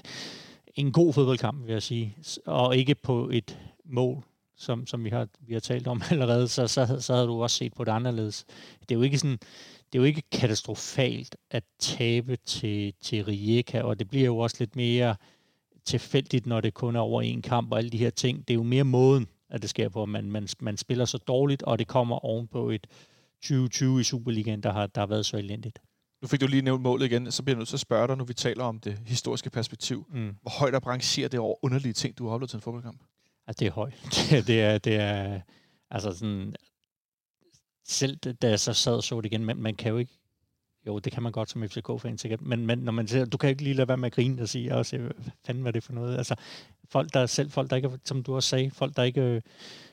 en 0.75 0.91
god 0.91 1.13
fodboldkamp, 1.13 1.65
vil 1.65 1.73
jeg 1.73 1.83
sige, 1.83 2.17
og 2.45 2.77
ikke 2.77 2.95
på 2.95 3.29
et 3.29 3.59
mål, 3.85 4.23
som, 4.59 4.87
som 4.87 5.03
vi, 5.03 5.09
har, 5.09 5.27
vi 5.39 5.53
har 5.53 5.59
talt 5.59 5.87
om 5.87 6.01
allerede, 6.11 6.47
så, 6.47 6.67
så, 6.67 6.97
så 6.99 7.13
havde 7.13 7.27
du 7.27 7.43
også 7.43 7.57
set 7.57 7.73
på 7.73 7.83
det 7.83 7.91
anderledes. 7.91 8.45
Det 8.81 8.91
er 8.91 8.95
jo 8.95 9.01
ikke 9.01 9.17
sådan, 9.17 9.37
det 9.93 9.95
er 9.95 9.99
jo 9.99 10.03
ikke 10.03 10.23
katastrofalt 10.31 11.35
at 11.51 11.63
tabe 11.79 12.35
til, 12.35 12.93
til 13.01 13.23
Rijeka, 13.25 13.81
og 13.81 13.99
det 13.99 14.09
bliver 14.09 14.25
jo 14.25 14.37
også 14.37 14.55
lidt 14.59 14.75
mere 14.75 15.15
tilfældigt, 15.85 16.45
når 16.45 16.61
det 16.61 16.73
kun 16.73 16.95
er 16.95 16.99
over 16.99 17.21
en 17.21 17.41
kamp 17.41 17.71
og 17.71 17.77
alle 17.77 17.89
de 17.89 17.97
her 17.97 18.09
ting. 18.09 18.47
Det 18.47 18.53
er 18.53 18.55
jo 18.55 18.63
mere 18.63 18.83
måden, 18.83 19.27
at 19.49 19.61
det 19.61 19.69
sker 19.69 19.89
på, 19.89 20.03
at 20.03 20.09
man, 20.09 20.31
man, 20.31 20.47
man 20.59 20.77
spiller 20.77 21.05
så 21.05 21.17
dårligt, 21.17 21.63
og 21.63 21.79
det 21.79 21.87
kommer 21.87 22.25
ovenpå 22.25 22.69
et 22.69 22.87
2020 23.41 23.99
i 23.99 24.03
Superligaen, 24.03 24.63
der 24.63 24.71
har, 24.73 24.87
der 24.87 25.01
har 25.01 25.07
været 25.07 25.25
så 25.25 25.37
elendigt. 25.37 25.79
Nu 26.21 26.27
fik 26.27 26.41
du 26.41 26.47
lige 26.47 26.61
nævnt 26.61 26.81
målet 26.81 27.05
igen, 27.05 27.31
så 27.31 27.43
bliver 27.43 27.55
jeg 27.55 27.59
nødt 27.59 27.69
til 27.69 27.75
at 27.75 27.79
spørge 27.79 28.07
dig, 28.07 28.17
når 28.17 28.25
vi 28.25 28.33
taler 28.33 28.63
om 28.63 28.79
det 28.79 28.99
historiske 29.05 29.49
perspektiv. 29.49 30.05
Mm. 30.13 30.35
Hvor 30.41 30.59
højt 30.59 30.75
op 30.75 30.87
rangerer 30.87 31.27
det 31.27 31.39
over 31.39 31.65
underlige 31.65 31.93
ting, 31.93 32.17
du 32.17 32.27
har 32.27 32.33
oplevet 32.33 32.49
til 32.49 32.57
en 32.57 32.61
fodboldkamp? 32.61 33.01
Altså, 33.49 33.59
det 33.59 33.67
er 33.67 33.71
højt. 33.71 33.93
Det, 34.29 34.47
det, 34.47 34.61
er, 34.61 34.77
det 34.77 34.95
er, 34.95 35.41
altså 35.91 36.11
sådan, 36.11 36.55
selv 37.87 38.15
da 38.15 38.49
jeg 38.49 38.59
så 38.59 38.73
sad 38.73 38.93
og 38.93 39.03
så 39.03 39.21
det 39.21 39.25
igen, 39.31 39.45
men 39.45 39.61
man 39.61 39.75
kan 39.75 39.91
jo 39.91 39.97
ikke, 39.97 40.11
jo, 40.87 40.99
det 40.99 41.13
kan 41.13 41.23
man 41.23 41.31
godt 41.31 41.49
som 41.49 41.69
FCK-fan 41.69 42.17
sikkert, 42.17 42.41
men, 42.41 42.65
men 42.65 42.79
når 42.79 42.91
man 42.91 43.07
ser, 43.07 43.25
du 43.25 43.37
kan 43.37 43.49
ikke 43.49 43.63
lige 43.63 43.73
lade 43.73 43.87
være 43.87 43.97
med 43.97 44.05
at 44.05 44.13
grine 44.13 44.41
og 44.41 44.49
sige, 44.49 44.75
også, 44.75 44.97
hvad 44.97 45.11
fanden 45.45 45.63
var 45.63 45.71
det 45.71 45.83
for 45.83 45.93
noget? 45.93 46.17
Altså, 46.17 46.35
folk 46.89 47.13
der, 47.13 47.25
selv 47.25 47.51
folk, 47.51 47.69
der 47.69 47.75
ikke, 47.75 47.99
som 48.05 48.23
du 48.23 48.35
også 48.35 48.49
sagde, 48.49 48.71
folk, 48.71 48.95
der 48.95 49.03
ikke 49.03 49.21
øh, 49.21 49.41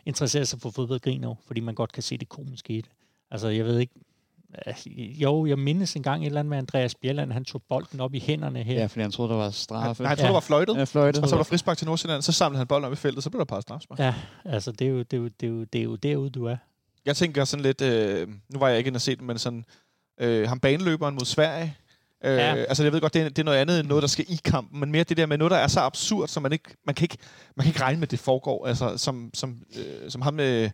interesserer 0.06 0.44
sig 0.44 0.60
for 0.60 0.70
fodbold, 0.70 1.00
griner 1.00 1.34
fordi 1.46 1.60
man 1.60 1.74
godt 1.74 1.92
kan 1.92 2.02
se 2.02 2.18
det 2.18 2.28
komiske 2.28 2.72
i 2.72 2.80
det. 2.80 2.90
Altså, 3.30 3.48
jeg 3.48 3.64
ved 3.64 3.78
ikke, 3.78 3.94
jo, 5.22 5.46
jeg 5.46 5.58
mindes 5.58 5.94
en 5.96 6.02
gang 6.02 6.22
et 6.22 6.26
eller 6.26 6.40
andet 6.40 6.50
med 6.50 6.58
Andreas 6.58 6.94
Bjelland, 6.94 7.32
han 7.32 7.44
tog 7.44 7.62
bolden 7.68 8.00
op 8.00 8.14
i 8.14 8.20
hænderne 8.20 8.62
her. 8.62 8.74
Ja, 8.74 8.86
fordi 8.86 9.00
han 9.02 9.10
troede, 9.12 9.30
der 9.30 9.36
var 9.36 9.50
straffe. 9.50 10.02
Nej, 10.02 10.10
jeg 10.10 10.18
tror, 10.18 10.24
Ja. 10.24 10.28
det 10.28 10.34
var 10.34 10.40
fløjtet. 10.40 10.76
Ja, 10.76 10.84
fløjte. 10.84 11.18
Og 11.18 11.28
så 11.28 11.34
var 11.36 11.42
der 11.42 11.48
frispark 11.48 11.76
til 11.78 11.86
Nordsjælland, 11.86 12.22
så 12.22 12.32
samlede 12.32 12.58
han 12.58 12.66
bolden 12.66 12.84
op 12.86 12.92
i 12.92 12.96
feltet, 12.96 13.24
så 13.24 13.30
blev 13.30 13.38
der 13.38 13.44
bare 13.44 13.62
strafspark. 13.62 13.98
Ja, 13.98 14.14
altså, 14.44 14.72
det 14.72 14.86
er 14.86 14.90
jo, 14.90 14.98
det 14.98 15.12
er 15.12 15.16
jo, 15.16 15.28
det 15.40 15.46
er 15.46 15.50
jo, 15.50 15.64
det 15.64 15.78
er 15.78 15.82
jo 15.84 15.96
derude, 15.96 16.30
du 16.30 16.44
er. 16.44 16.56
Jeg 17.06 17.16
tænker 17.16 17.44
sådan 17.44 17.62
lidt, 17.62 17.80
øh, 17.80 18.28
nu 18.52 18.58
var 18.58 18.68
jeg 18.68 18.78
ikke 18.78 18.88
inde 18.88 18.96
og 18.96 19.00
se 19.00 19.16
den, 19.16 19.26
men 19.26 19.38
sådan, 19.38 19.64
øh, 20.20 20.48
ham 20.48 20.60
baneløberen 20.60 21.14
mod 21.14 21.24
Sverige, 21.24 21.76
Øh, 22.24 22.32
Ja. 22.32 22.54
Altså, 22.54 22.82
jeg 22.82 22.92
ved 22.92 23.00
godt, 23.00 23.14
det 23.14 23.22
er, 23.22 23.28
det 23.28 23.38
er 23.38 23.42
noget 23.44 23.58
andet 23.58 23.80
end 23.80 23.88
noget, 23.88 24.02
der 24.02 24.08
skal 24.08 24.24
i 24.28 24.40
kampen, 24.44 24.80
men 24.80 24.92
mere 24.92 25.04
det 25.04 25.16
der 25.16 25.26
med 25.26 25.38
noget, 25.38 25.50
der 25.50 25.56
er 25.56 25.66
så 25.66 25.80
absurd, 25.80 26.28
så 26.28 26.40
man 26.40 26.52
ikke, 26.52 26.76
man 26.86 26.94
kan 26.94 27.04
ikke, 27.04 27.18
man 27.56 27.64
kan 27.64 27.70
ikke 27.70 27.80
regne 27.80 27.98
med, 28.00 28.06
at 28.06 28.10
det 28.10 28.18
foregår. 28.18 28.66
Altså, 28.66 28.96
som, 28.98 29.30
som, 29.34 29.56
øh, 29.78 30.10
som 30.10 30.22
ham, 30.22 30.34
med, 30.34 30.70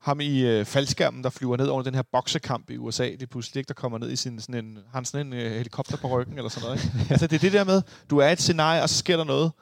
ham 0.00 0.20
i 0.20 0.40
øh, 0.40 0.64
faldskærmen, 0.64 1.24
der 1.24 1.30
flyver 1.30 1.56
ned 1.56 1.66
over 1.66 1.82
den 1.82 1.94
her 1.94 2.02
boksekamp 2.12 2.70
i 2.70 2.76
USA, 2.76 3.04
det 3.04 3.22
er 3.22 3.26
pludselig 3.26 3.60
ikke, 3.60 3.68
der 3.68 3.74
kommer 3.74 3.98
ned 3.98 4.10
i 4.10 4.16
sin, 4.16 4.40
sådan 4.40 4.64
en, 4.64 4.76
har 4.76 4.98
han 4.98 5.04
sådan 5.04 5.26
en 5.26 5.32
øh, 5.32 5.52
helikopter 5.52 5.96
på 5.96 6.08
ryggen, 6.08 6.36
eller 6.36 6.48
sådan 6.48 6.68
noget. 6.68 6.84
Ikke? 6.84 7.06
altså, 7.10 7.26
det 7.26 7.36
er 7.36 7.40
det 7.40 7.52
der 7.52 7.64
med, 7.64 7.82
du 8.10 8.18
er 8.18 8.28
et 8.28 8.40
scenarie, 8.40 8.82
og 8.82 8.88
så 8.88 8.96
sker 8.96 9.16
der 9.16 9.24
noget, 9.24 9.52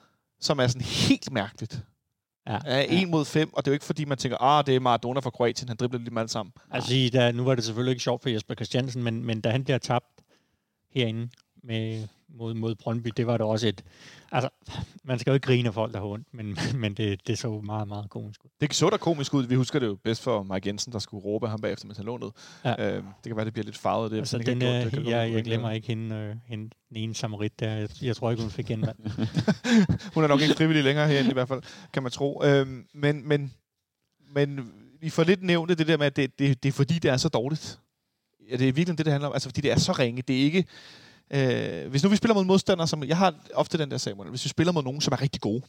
som 0.40 0.58
er 0.58 0.66
sådan 0.66 0.82
helt 0.82 1.32
mærkeligt. 1.32 1.82
Ja. 2.48 2.58
Er 2.64 2.80
en 2.80 3.10
mod 3.10 3.24
fem, 3.24 3.52
og 3.52 3.64
det 3.64 3.70
er 3.70 3.72
jo 3.72 3.74
ikke 3.74 3.84
fordi, 3.84 4.04
man 4.04 4.18
tænker, 4.18 4.42
ah, 4.42 4.66
det 4.66 4.76
er 4.76 4.80
Maradona 4.80 5.20
fra 5.20 5.30
Kroatien, 5.30 5.68
han 5.68 5.76
dribler 5.76 6.00
lige 6.00 6.18
alle 6.18 6.28
sammen. 6.28 6.52
Altså, 6.70 7.10
da, 7.12 7.32
nu 7.32 7.44
var 7.44 7.54
det 7.54 7.64
selvfølgelig 7.64 7.92
ikke 7.92 8.02
sjovt 8.02 8.22
for 8.22 8.28
Jesper 8.28 8.54
Christiansen, 8.54 9.02
men, 9.02 9.24
men 9.24 9.40
da 9.40 9.50
han 9.50 9.64
bliver 9.64 9.78
tabt 9.78 10.22
herinde 10.90 11.28
med, 11.64 12.08
mod, 12.28 12.54
mod 12.54 12.74
Brøndby, 12.74 13.10
det 13.16 13.26
var 13.26 13.36
det 13.36 13.46
også 13.46 13.68
et... 13.68 13.84
Altså, 14.32 14.48
man 15.04 15.18
skal 15.18 15.30
jo 15.30 15.34
ikke 15.34 15.46
grine 15.46 15.68
af 15.68 15.74
folk, 15.74 15.92
der 15.92 15.98
har 15.98 16.06
ondt, 16.06 16.26
men, 16.34 16.58
men 16.82 16.94
det, 16.94 17.26
det 17.26 17.38
så 17.38 17.60
meget, 17.60 17.88
meget 17.88 18.10
komisk 18.10 18.44
ud. 18.44 18.50
Det 18.60 18.74
så 18.74 18.90
da 18.90 18.96
komisk 18.96 19.34
ud. 19.34 19.46
Vi 19.46 19.54
husker 19.54 19.78
det 19.78 19.86
jo 19.86 19.94
bedst 20.04 20.22
for 20.22 20.42
Mike 20.42 20.68
Jensen, 20.68 20.92
der 20.92 20.98
skulle 20.98 21.24
råbe 21.24 21.48
ham 21.48 21.60
bagefter, 21.60 21.86
mens 21.86 21.96
han 21.96 22.06
lå 22.06 22.16
ned. 22.16 22.28
Ja. 22.64 22.94
Øhm, 22.96 23.04
det 23.06 23.30
kan 23.30 23.36
være, 23.36 23.44
det 23.44 23.52
bliver 23.52 23.64
lidt 23.64 23.76
farvet. 23.78 24.10
Det, 24.10 24.18
Altså, 24.18 24.38
den, 24.38 24.62
ikke 24.62 24.66
øh, 24.84 24.90
det 24.90 25.06
jeg, 25.06 25.32
jeg 25.32 25.32
gå- 25.32 25.44
glemmer 25.44 25.70
ikke 25.70 25.86
hende, 25.88 26.16
øh, 26.16 26.36
hende, 26.46 26.70
den 26.88 26.96
ene 26.96 27.14
samarit 27.14 27.60
der. 27.60 27.70
Jeg, 27.74 27.88
jeg 28.02 28.16
tror 28.16 28.30
ikke, 28.30 28.42
hun 28.42 28.50
fik 28.50 28.66
genvalg. 28.66 28.96
Hun 30.14 30.24
er 30.24 30.28
nok 30.28 30.40
ikke 30.40 30.54
frivillig 30.54 30.84
længere 30.84 31.08
herinde 31.08 31.30
i 31.30 31.32
hvert 31.32 31.48
fald, 31.48 31.62
kan 31.92 32.02
man 32.02 32.12
tro. 32.12 32.42
Øhm, 32.44 32.86
men, 32.94 33.28
men, 33.28 33.52
men 34.34 34.72
vi 35.00 35.10
får 35.10 35.24
lidt 35.24 35.42
nævnt 35.42 35.78
det 35.78 35.86
der 35.86 35.96
med, 35.96 36.06
at 36.06 36.16
det, 36.16 36.38
det, 36.38 36.62
det 36.62 36.68
er 36.68 36.72
fordi, 36.72 36.94
det 36.94 37.10
er 37.10 37.16
så 37.16 37.28
dårligt. 37.28 37.78
Ja, 38.50 38.56
det 38.56 38.68
er 38.68 38.72
virkelig 38.72 38.98
det, 38.98 39.06
det 39.06 39.12
handler 39.12 39.28
om. 39.28 39.32
Altså, 39.34 39.48
fordi 39.48 39.60
det 39.60 39.70
er 39.70 39.78
så 39.78 39.92
ringe. 39.92 40.22
Det 40.22 40.36
er 40.40 40.44
ikke... 40.44 40.64
Øh, 41.30 41.90
hvis 41.90 42.02
nu 42.02 42.08
vi 42.08 42.16
spiller 42.16 42.34
mod 42.34 42.44
modstandere, 42.44 42.88
som... 42.88 43.04
Jeg 43.04 43.16
har 43.16 43.34
ofte 43.54 43.78
den 43.78 43.90
der 43.90 43.98
Samuel. 43.98 44.30
Hvis 44.30 44.44
vi 44.44 44.48
spiller 44.48 44.72
mod 44.72 44.82
nogen, 44.82 45.00
som 45.00 45.12
er 45.12 45.22
rigtig 45.22 45.40
gode, 45.40 45.62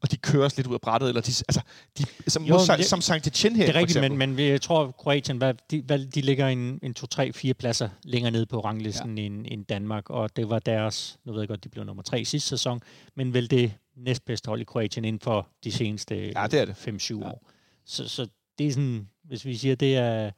og 0.00 0.10
de 0.10 0.16
kører 0.16 0.44
os 0.46 0.56
lidt 0.56 0.66
ud 0.66 0.74
af 0.74 0.80
brættet, 0.80 1.08
eller 1.08 1.20
de, 1.20 1.32
altså, 1.48 1.60
de, 1.98 2.04
som, 2.30 2.44
Jo, 2.44 2.58
som, 2.64 2.76
det- 2.76 2.86
som 2.86 3.00
Sankt 3.00 3.26
Etienne 3.26 3.58
her, 3.58 3.66
Det 3.66 3.76
er 3.76 3.78
rigtigt, 3.80 4.00
men, 4.00 4.16
men 4.16 4.38
jeg 4.38 4.60
tror, 4.62 4.90
Kroatien, 4.90 5.36
hvad, 5.36 5.54
de, 5.70 5.82
hvad, 5.82 5.98
de 5.98 6.20
ligger 6.20 6.48
en, 6.48 6.78
en 6.82 6.94
2, 6.94 7.06
3, 7.06 7.32
4 7.32 7.54
pladser 7.54 7.88
længere 8.04 8.30
nede 8.30 8.46
på 8.46 8.60
ranglisten 8.60 9.18
ja. 9.18 9.24
end, 9.24 9.46
end 9.48 9.64
Danmark, 9.64 10.10
og 10.10 10.36
det 10.36 10.48
var 10.50 10.58
deres, 10.58 11.18
nu 11.24 11.32
ved 11.32 11.40
jeg 11.40 11.48
godt, 11.48 11.64
de 11.64 11.68
blev 11.68 11.84
nummer 11.84 12.02
3 12.02 12.24
sidste 12.24 12.48
sæson, 12.48 12.80
men 13.16 13.34
vel 13.34 13.50
det 13.50 13.72
næstbedste 13.96 14.48
hold 14.48 14.60
i 14.60 14.64
Kroatien 14.64 15.04
inden 15.04 15.20
for 15.20 15.48
de 15.64 15.72
seneste 15.72 16.14
Ja, 16.36 16.46
det 16.50 16.60
er 16.60 16.64
det. 16.64 16.72
5-7 17.10 17.18
Ja. 17.18 17.26
år. 17.26 17.50
Så, 17.86 18.08
så 18.08 18.26
det 18.58 18.66
er 18.66 18.70
sådan, 18.72 19.08
hvis 19.24 19.44
vi 19.44 19.56
siger, 19.56 19.74
det 19.74 19.96
er, 19.96 20.30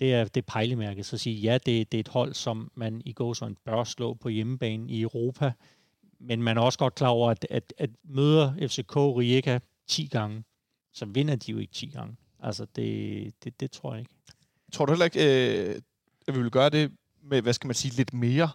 det 0.00 0.14
er 0.14 0.24
det 0.24 0.46
pejlemærket, 0.46 1.06
så 1.06 1.18
sige, 1.18 1.36
ja, 1.36 1.54
det, 1.54 1.92
det 1.92 1.98
er 1.98 2.00
et 2.00 2.08
hold, 2.08 2.34
som 2.34 2.70
man 2.74 3.02
i 3.04 3.12
går 3.12 3.32
sådan 3.32 3.56
bør 3.64 3.84
slå 3.84 4.14
på 4.14 4.28
hjemmebane 4.28 4.90
i 4.90 5.00
Europa, 5.00 5.52
men 6.20 6.42
man 6.42 6.56
er 6.56 6.62
også 6.62 6.78
godt 6.78 6.94
klar 6.94 7.08
over, 7.08 7.30
at, 7.30 7.46
at, 7.50 7.72
at 7.78 7.90
møder 8.04 8.68
FCK 8.68 8.96
Rijeka 8.96 9.58
10 9.88 10.06
gange, 10.06 10.44
så 10.92 11.06
vinder 11.06 11.36
de 11.36 11.52
jo 11.52 11.58
ikke 11.58 11.72
10 11.72 11.86
gange. 11.86 12.16
Altså, 12.42 12.66
det, 12.76 13.32
det, 13.44 13.60
det 13.60 13.70
tror 13.70 13.92
jeg 13.92 14.00
ikke. 14.00 14.12
Tror 14.72 14.86
du 14.86 14.92
heller 14.92 15.04
ikke, 15.04 15.70
øh, 15.70 15.80
at 16.28 16.34
vi 16.34 16.42
vil 16.42 16.50
gøre 16.50 16.70
det 16.70 16.92
med, 17.24 17.42
hvad 17.42 17.52
skal 17.52 17.68
man 17.68 17.74
sige, 17.74 17.96
lidt 17.96 18.12
mere 18.12 18.50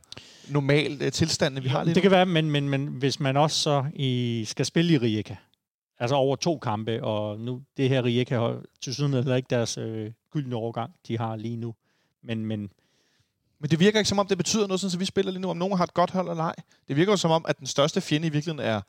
normal 0.50 1.02
øh, 1.02 1.12
tilstand, 1.12 1.56
end 1.56 1.64
vi 1.64 1.70
har 1.70 1.84
lige 1.84 1.96
det 1.96 1.98
nu? 1.98 2.02
kan 2.02 2.12
være, 2.12 2.26
men, 2.26 2.52
men, 2.52 2.70
men 2.70 2.88
hvis 2.88 3.20
man 3.20 3.38
også 3.38 3.60
så 3.60 3.86
i, 3.94 4.44
skal 4.48 4.66
spille 4.66 4.94
i 4.94 4.98
Rijeka, 4.98 5.36
altså 6.04 6.16
over 6.16 6.36
to 6.36 6.58
kampe, 6.58 7.04
og 7.04 7.40
nu 7.40 7.62
det 7.78 7.90
her 7.90 8.06
Rijeka 8.06 8.36
har 8.40 8.62
til 8.82 8.94
syden 8.94 9.14
heller 9.14 9.36
ikke 9.36 9.48
deres 9.50 9.78
øh, 9.78 10.12
gyldne 10.32 10.56
overgang, 10.56 10.92
de 11.08 11.18
har 11.18 11.36
lige 11.36 11.58
nu. 11.58 11.76
Men, 12.24 12.46
men 12.46 12.70
Men 13.60 13.70
det 13.70 13.80
virker 13.80 14.00
ikke 14.00 14.10
som 14.10 14.20
om, 14.20 14.28
det 14.28 14.38
betyder 14.38 14.68
noget, 14.68 14.80
sådan, 14.80 14.92
så 14.92 14.98
vi 14.98 15.06
spiller 15.06 15.32
lige 15.32 15.42
nu, 15.42 15.50
om 15.50 15.58
nogen 15.58 15.78
har 15.78 15.84
et 15.84 15.94
godt 15.94 16.12
hold 16.12 16.30
eller 16.30 16.44
ej. 16.44 16.56
Det 16.88 16.96
virker 16.96 17.12
jo 17.12 17.18
som 17.18 17.32
om, 17.32 17.46
at 17.48 17.60
den 17.60 17.68
største 17.68 18.02
fjende 18.02 18.28
i 18.28 18.32
virkeligheden 18.32 18.70
er 18.70 18.82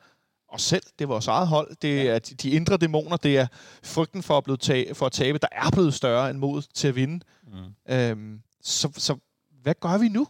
os 0.47 0.61
selv. 0.61 0.83
Det 0.99 1.05
er 1.05 1.07
vores 1.07 1.27
eget 1.27 1.47
hold. 1.47 1.75
Det 1.81 2.09
er 2.09 2.19
de, 2.19 2.35
de 2.35 2.49
indre 2.49 2.77
dæmoner. 2.77 3.17
Det 3.17 3.37
er 3.37 3.47
frygten 3.83 4.23
for 4.23 4.37
at, 4.37 4.43
blive 4.43 4.57
ta- 4.57 4.91
for 4.93 5.05
at 5.05 5.11
tabe, 5.11 5.37
der 5.37 5.47
er 5.51 5.71
blevet 5.71 5.93
større 5.93 6.29
end 6.29 6.37
mod 6.37 6.61
til 6.61 6.87
at 6.87 6.95
vinde. 6.95 7.25
mm. 7.47 7.93
Øhm, 7.93 8.41
så, 8.61 8.91
så 8.97 9.17
hvad 9.61 9.73
gør 9.79 9.97
vi 9.97 10.09
nu? 10.09 10.27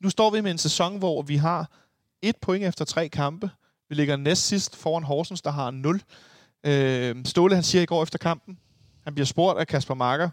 Nu 0.00 0.10
står 0.10 0.30
vi 0.30 0.40
med 0.40 0.50
en 0.50 0.58
sæson, 0.58 0.98
hvor 0.98 1.22
vi 1.22 1.36
har 1.36 1.70
et 2.22 2.36
point 2.36 2.64
efter 2.64 2.84
tre 2.84 3.08
kampe. 3.08 3.50
Vi 3.88 3.94
ligger 3.94 4.16
næst 4.16 4.46
sidst 4.46 4.76
foran 4.76 5.02
Horsens, 5.02 5.42
der 5.42 5.50
har 5.50 5.70
0. 5.70 6.02
Øhm, 6.66 7.24
Ståle, 7.24 7.54
han 7.54 7.64
siger 7.64 7.82
i 7.82 7.86
går 7.86 8.02
efter 8.02 8.18
kampen, 8.18 8.58
han 9.04 9.14
bliver 9.14 9.26
spurgt 9.26 9.58
af 9.58 9.66
Kasper 9.66 9.94
Marker, 9.94 10.30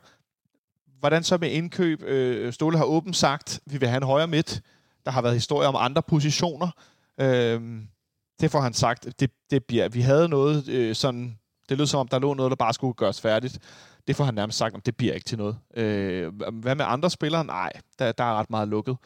hvordan 0.99 1.23
så 1.23 1.37
med 1.37 1.51
indkøb? 1.51 2.03
Øh, 2.03 2.53
Ståle 2.53 2.77
har 2.77 2.85
åbent 2.85 3.15
sagt, 3.15 3.59
vi 3.65 3.77
vil 3.77 3.87
have 3.87 3.97
en 3.97 4.03
højre 4.03 4.27
midt. 4.27 4.61
Der 5.05 5.11
har 5.11 5.21
været 5.21 5.35
historier 5.35 5.69
om 5.69 5.75
andre 5.77 6.01
positioner. 6.01 6.69
Øhm, 7.17 7.87
det 8.41 8.51
får 8.51 8.61
han 8.61 8.73
sagt, 8.73 9.19
det, 9.19 9.31
det 9.51 9.65
bliver, 9.65 9.89
vi 9.89 10.01
havde 10.01 10.29
noget 10.29 10.67
øh, 10.67 10.95
sådan, 10.95 11.37
det 11.69 11.77
lød 11.77 11.87
som 11.87 11.99
om, 11.99 12.07
der 12.07 12.19
lå 12.19 12.33
noget, 12.33 12.49
der 12.49 12.55
bare 12.55 12.73
skulle 12.73 12.93
gøres 12.93 13.21
færdigt. 13.21 13.59
Det 14.07 14.15
får 14.15 14.23
han 14.23 14.33
nærmest 14.33 14.57
sagt, 14.57 14.75
om 14.75 14.81
det 14.81 14.97
bliver 14.97 15.13
ikke 15.13 15.25
til 15.25 15.37
noget. 15.37 15.57
Øh, 15.77 16.33
hvad 16.53 16.75
med 16.75 16.85
andre 16.87 17.09
spillere? 17.09 17.45
Nej, 17.45 17.71
der, 17.99 18.11
der 18.11 18.23
er 18.23 18.39
ret 18.39 18.49
meget 18.49 18.67
lukket. 18.67 18.97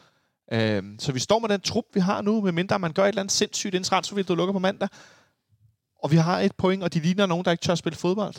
Øh, 0.52 0.82
så 0.98 1.12
vi 1.12 1.18
står 1.18 1.38
med 1.38 1.48
den 1.48 1.60
trup, 1.60 1.84
vi 1.94 2.00
har 2.00 2.22
nu, 2.22 2.40
medmindre 2.40 2.78
man 2.78 2.92
gør 2.92 3.02
et 3.02 3.08
eller 3.08 3.20
andet 3.20 3.32
sindssygt, 3.32 3.74
inden 3.74 3.84
transfervinduet 3.84 4.36
lukker 4.36 4.52
på 4.52 4.58
mandag. 4.58 4.88
Og 6.02 6.10
vi 6.10 6.16
har 6.16 6.40
et 6.40 6.52
point, 6.56 6.82
og 6.82 6.94
de 6.94 7.00
ligner 7.00 7.26
nogen, 7.26 7.44
der 7.44 7.50
ikke 7.50 7.62
tør 7.62 7.74
spille 7.74 7.96
fodbold. 7.96 8.34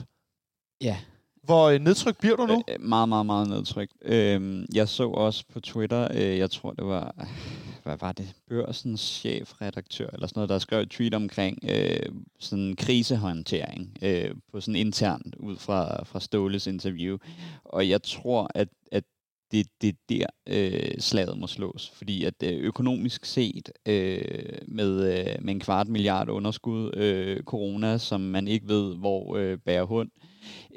Ja, 0.81 0.97
Hvor 1.43 1.69
øh, 1.69 1.79
nedtryk 1.79 2.17
bliver 2.19 2.35
du 2.35 2.45
nu? 2.45 2.63
Øh, 2.67 2.81
meget, 2.81 3.09
meget, 3.09 3.25
meget 3.25 3.47
nedtrykt. 3.49 3.93
Øhm, 4.01 4.65
jeg 4.73 4.87
så 4.89 5.09
også 5.09 5.43
på 5.53 5.59
Twitter, 5.59 6.07
øh, 6.13 6.37
jeg 6.37 6.51
tror 6.51 6.71
det 6.71 6.85
var, 6.85 7.15
øh, 7.21 7.27
hvad 7.83 7.97
var 7.97 8.11
det, 8.11 8.33
Børsens 8.49 9.01
chefredaktør, 9.01 10.09
eller 10.13 10.27
sådan 10.27 10.39
noget, 10.39 10.49
der 10.49 10.59
skrev 10.59 10.79
et 10.81 10.89
tweet 10.89 11.13
omkring 11.13 11.59
øh, 11.69 11.99
sådan 12.39 12.75
krisehåndtering 12.75 13.97
øh, 14.01 14.31
på 14.51 14.61
sådan 14.61 14.75
internt 14.75 15.35
ud 15.35 15.57
fra, 15.57 16.03
fra 16.03 16.19
Ståles 16.19 16.67
interview. 16.67 17.17
Og 17.65 17.89
jeg 17.89 18.03
tror, 18.03 18.51
at, 18.55 18.67
at 18.91 19.03
det, 19.51 19.67
det 19.81 19.89
er 19.89 19.93
der, 20.09 20.25
øh, 20.47 20.99
slaget 20.99 21.37
må 21.37 21.47
slås. 21.47 21.91
Fordi 21.95 22.23
at 22.23 22.43
øh, 22.43 22.59
økonomisk 22.59 23.25
set, 23.25 23.71
øh, 23.85 24.57
med, 24.67 25.19
øh, 25.19 25.35
med 25.41 25.53
en 25.53 25.59
kvart 25.59 25.87
milliard 25.87 26.29
underskud, 26.29 26.95
øh, 26.97 27.43
corona, 27.43 27.97
som 27.97 28.21
man 28.21 28.47
ikke 28.47 28.67
ved, 28.67 28.95
hvor 28.95 29.37
øh, 29.37 29.57
bærer 29.57 29.83
hund, 29.83 30.11
øh, 30.23 30.26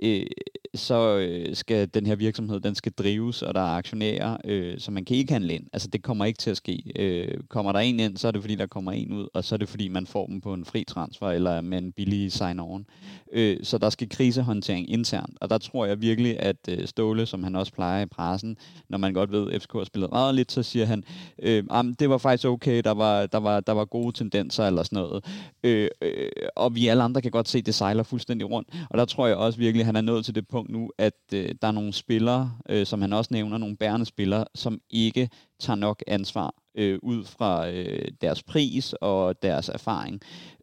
Øh, 0.03 0.27
så 0.75 1.17
øh, 1.19 1.57
skal 1.57 1.89
den 1.95 2.07
her 2.07 2.15
virksomhed, 2.17 2.61
den 2.61 2.75
skal 2.75 2.93
drives, 2.93 3.43
og 3.43 3.55
der 3.55 3.61
er 3.61 3.77
aktionærer, 3.77 4.37
øh, 4.45 4.79
så 4.79 4.91
man 4.91 5.05
kan 5.05 5.17
ikke 5.17 5.33
handle 5.33 5.55
ind. 5.55 5.65
Altså 5.73 5.89
det 5.89 6.03
kommer 6.03 6.25
ikke 6.25 6.39
til 6.39 6.51
at 6.51 6.57
ske. 6.57 6.83
Øh, 6.97 7.39
kommer 7.49 7.73
der 7.73 7.79
en 7.79 8.01
ind, 8.01 8.17
så 8.17 8.29
er 8.29 8.33
det 8.33 8.41
fordi, 8.41 8.55
der 8.55 8.67
kommer 8.67 8.93
en 8.93 9.13
ud, 9.13 9.29
og 9.35 9.45
så 9.45 9.55
er 9.55 9.57
det 9.57 9.69
fordi, 9.69 9.89
man 9.89 10.07
får 10.07 10.27
dem 10.27 10.41
på 10.41 10.55
en 10.55 10.65
fri 10.65 10.85
transfer, 10.85 11.29
eller 11.31 11.61
med 11.61 11.79
en 11.79 11.93
billig 11.93 12.33
sign-on. 12.33 12.85
Øh, 13.33 13.57
så 13.63 13.79
der 13.79 13.91
skal 13.91 14.09
krisehåndtering 14.09 14.91
internt, 14.91 15.39
og 15.41 15.51
der 15.51 15.59
tror 15.59 15.87
jeg 15.87 16.01
virkelig, 16.01 16.41
at 16.41 16.57
øh, 16.69 16.87
Ståle, 16.87 17.27
som 17.27 17.43
han 17.45 17.57
også 17.57 17.73
plejer 17.73 18.03
i 18.03 18.07
pressen, 18.07 18.57
når 18.89 18.99
man 18.99 19.15
godt 19.15 19.33
ved, 19.33 19.53
at 19.53 19.63
FCK 19.63 19.73
har 19.73 19.85
spillet 19.85 20.11
meget 20.11 20.35
lidt, 20.35 20.53
så 20.53 20.63
siger 20.63 20.87
han, 20.87 21.05
øh, 21.43 21.65
"Jamen, 21.71 21.95
det 21.99 22.11
var 22.11 22.19
faktisk 22.19 22.49
okay, 22.49 22.81
der 22.85 22.91
var, 22.95 23.27
der, 23.27 23.39
var, 23.39 23.61
der 23.61 23.73
var 23.73 23.85
gode 23.85 24.13
tendenser 24.13 24.67
eller 24.67 24.83
sådan 24.83 24.97
noget. 24.97 25.25
Øh, 25.65 25.89
øh, 26.03 26.29
og 26.57 26.75
vi 26.75 26.87
alle 26.87 27.03
andre 27.03 27.23
kan 27.23 27.31
godt 27.31 27.49
se, 27.49 27.59
at 27.59 27.67
det 27.67 27.75
sejler 27.75 28.03
fuldstændig 28.03 28.51
rundt. 28.51 28.69
Og 28.91 28.99
der 28.99 29.05
tror 29.05 29.27
jeg 29.27 29.37
også 29.37 29.59
virkelig, 29.61 29.81
at 29.81 29.87
han 29.87 29.97
er 29.97 30.01
nået 30.01 30.25
til 30.25 30.35
det 30.35 30.49
punkt 30.49 30.71
nu, 30.71 30.91
at 30.99 31.15
øh, 31.35 31.55
der 31.63 31.69
er 31.69 31.73
nogle 31.73 31.93
spillere, 31.93 32.53
øh, 32.69 32.87
som 32.87 33.01
han 33.01 33.13
også 33.13 33.29
nævner, 33.35 33.59
nogle 33.59 33.77
bærende 33.77 34.07
spillere, 34.07 34.45
som 34.55 34.81
ikke 34.91 35.29
tager 35.59 35.77
nok 35.77 36.03
ansvar 36.07 36.55
øh, 36.75 36.99
ud 37.03 37.25
fra 37.25 37.71
øh, 37.71 38.09
deres 38.21 38.43
pris 38.43 38.95
og 39.01 39.43
deres 39.43 39.69
erfaring. 39.69 40.21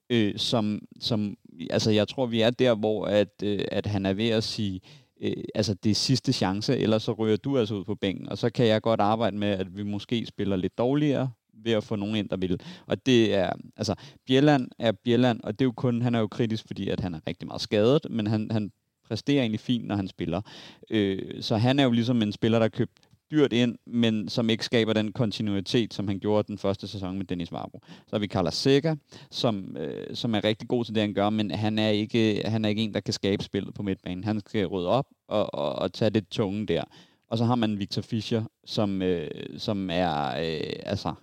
Øh, 0.10 0.34
som, 0.38 0.82
som, 1.00 1.36
altså 1.70 1.91
jeg 1.91 2.08
tror, 2.08 2.26
vi 2.26 2.41
er 2.41 2.50
der, 2.50 2.76
hvor 2.76 3.06
at, 3.06 3.43
øh, 3.43 3.60
at 3.72 3.86
han 3.86 4.06
er 4.06 4.14
ved 4.14 4.30
at 4.30 4.43
sige, 4.43 4.82
øh, 5.22 5.43
altså 5.56 5.74
det 5.74 5.89
er 5.89 5.95
sidste 5.95 6.34
chance, 6.34 6.78
ellers 6.78 7.04
så 7.04 7.12
ryger 7.12 7.38
du 7.38 7.58
altså 7.58 7.76
ud 7.76 7.86
på 7.86 7.95
bænken, 7.95 8.30
og 8.30 8.38
så 8.38 8.50
kan 8.50 8.68
jeg 8.68 8.82
godt 8.82 9.00
arbejde 9.00 9.38
med, 9.38 9.48
at 9.48 9.78
vi 9.78 9.84
måske 9.84 10.26
spiller 10.26 10.56
lidt 10.56 10.78
dårligere, 10.78 11.30
ved 11.64 11.72
at 11.72 11.84
få 11.84 11.95
nogen 11.95 12.16
ind, 12.16 12.30
der 12.30 12.38
vil. 12.38 12.62
Og 12.86 13.06
det 13.06 13.36
er, 13.36 13.54
altså, 13.78 13.95
Bjelland 14.28 14.68
er 14.80 14.91
Bjelland, 14.91 15.39
og 15.43 15.60
det 15.60 15.66
er 15.66 15.68
jo 15.68 15.72
kun, 15.72 16.02
han 16.02 16.16
er 16.16 16.20
jo 16.20 16.28
kritisk, 16.28 16.68
fordi 16.68 16.89
at 16.89 17.00
han 17.00 17.14
er 17.14 17.20
rigtig 17.28 17.48
meget 17.48 17.62
skadet, 17.62 18.08
men 18.10 18.28
han, 18.28 18.52
han 18.52 18.72
præsterer 19.08 19.41
egentlig 19.41 19.60
fint, 19.60 19.88
når 19.88 19.95
han 19.95 20.08
spiller. 20.08 20.41
Øh, 20.89 21.41
så 21.41 21.58
han 21.58 21.80
er 21.80 21.84
jo 21.84 21.91
ligesom 21.91 22.22
en 22.22 22.32
spiller, 22.32 22.60
der 22.60 22.68
købt 22.68 23.08
dyrt 23.32 23.53
ind, 23.53 23.78
men 23.86 24.30
som 24.30 24.49
ikke 24.49 24.66
skaber 24.66 24.93
den 24.93 25.12
kontinuitet, 25.12 25.93
som 25.93 26.08
han 26.08 26.20
gjorde 26.20 26.47
den 26.47 26.58
første 26.58 26.88
sæson 26.88 27.18
med 27.18 27.26
Dennis 27.26 27.51
Varbro. 27.51 27.82
Så 27.86 28.10
har 28.12 28.20
vi 28.20 28.28
Carlos 28.28 28.53
Seca, 28.53 28.95
som, 29.32 29.78
øh, 29.78 30.16
som 30.16 30.36
er 30.36 30.43
rigtig 30.43 30.68
god 30.68 30.86
til 30.86 30.95
det, 30.95 31.01
han 31.01 31.14
gør, 31.14 31.30
men 31.30 31.51
han 31.51 31.80
er, 31.80 31.89
ikke, 31.89 32.41
han 32.45 32.66
er 32.66 32.70
ikke 32.70 32.82
en, 32.82 32.93
der 32.93 32.99
kan 32.99 33.14
skabe 33.14 33.43
spillet 33.43 33.74
på 33.74 33.84
midtbanen. 33.84 34.24
Han 34.24 34.39
skal 34.39 34.66
rydde 34.66 34.88
op 34.88 35.05
og, 35.28 35.53
og, 35.53 35.76
og 35.76 35.93
tage 35.93 36.10
det 36.10 36.28
tunge 36.30 36.66
der. 36.66 36.84
Og 37.30 37.38
så 37.38 37.45
har 37.45 37.55
man 37.55 37.80
Victor 37.80 38.01
Fischer, 38.01 38.43
som, 38.66 39.01
øh, 39.01 39.30
som 39.58 39.89
er 39.89 40.28
øh, 40.28 40.74
altså, 40.86 41.14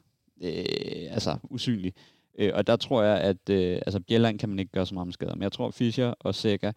øh, 0.42 0.64
altså 1.10 1.36
usynlig. 1.50 1.92
Øh, 2.38 2.50
og 2.54 2.66
der 2.66 2.76
tror 2.76 3.02
jeg, 3.02 3.20
at 3.20 3.50
øh, 3.50 3.74
altså 3.86 4.00
Bjelland 4.00 4.38
kan 4.38 4.48
man 4.48 4.58
ikke 4.58 4.72
gøre 4.72 4.86
så 4.86 4.94
meget 4.94 5.06
med 5.06 5.12
skader, 5.12 5.34
men 5.34 5.42
jeg 5.42 5.52
tror 5.52 5.70
Fischer 5.70 6.14
og 6.20 6.34
Seca, 6.34 6.72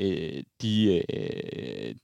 øh, 0.00 0.42
de, 0.62 1.02
øh, 1.14 1.94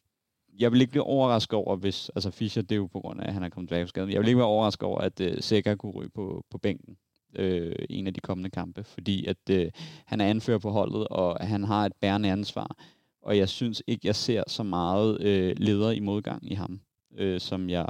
jeg 0.58 0.72
vil 0.72 0.80
ikke 0.80 0.90
blive 0.90 1.02
overrasket 1.02 1.54
over, 1.54 1.76
hvis, 1.76 2.08
altså 2.08 2.30
Fischer, 2.30 2.62
det 2.62 2.72
er 2.72 2.76
jo 2.76 2.86
på 2.86 3.00
grund 3.00 3.20
af, 3.20 3.26
at 3.26 3.34
han 3.34 3.42
er 3.42 3.48
kommet 3.48 3.68
tilbage 3.68 3.84
fra 3.84 3.88
skaden, 3.88 4.10
jeg 4.10 4.20
vil 4.20 4.28
ikke 4.28 4.38
være 4.38 4.46
overrasket 4.46 4.82
over, 4.82 5.00
at 5.00 5.20
øh, 5.20 5.42
Sækker 5.42 5.74
kunne 5.74 5.92
ryge 5.92 6.10
på, 6.14 6.44
på 6.50 6.58
bænken 6.58 6.96
øh, 7.34 7.74
en 7.90 8.06
af 8.06 8.14
de 8.14 8.20
kommende 8.20 8.50
kampe, 8.50 8.84
fordi 8.84 9.26
at 9.26 9.50
øh, 9.50 9.70
han 10.06 10.20
er 10.20 10.26
anfører 10.26 10.58
på 10.58 10.70
holdet, 10.70 11.08
og 11.08 11.46
han 11.46 11.64
har 11.64 11.86
et 11.86 11.92
bærende 12.00 12.30
ansvar, 12.30 12.76
og 13.22 13.38
jeg 13.38 13.48
synes 13.48 13.82
ikke, 13.86 14.06
jeg 14.06 14.16
ser 14.16 14.42
så 14.46 14.62
meget 14.62 15.20
øh, 15.20 15.54
leder 15.58 15.90
i 15.90 16.00
modgang 16.00 16.50
i 16.50 16.54
ham, 16.54 16.80
øh, 17.16 17.40
som 17.40 17.70
jeg 17.70 17.86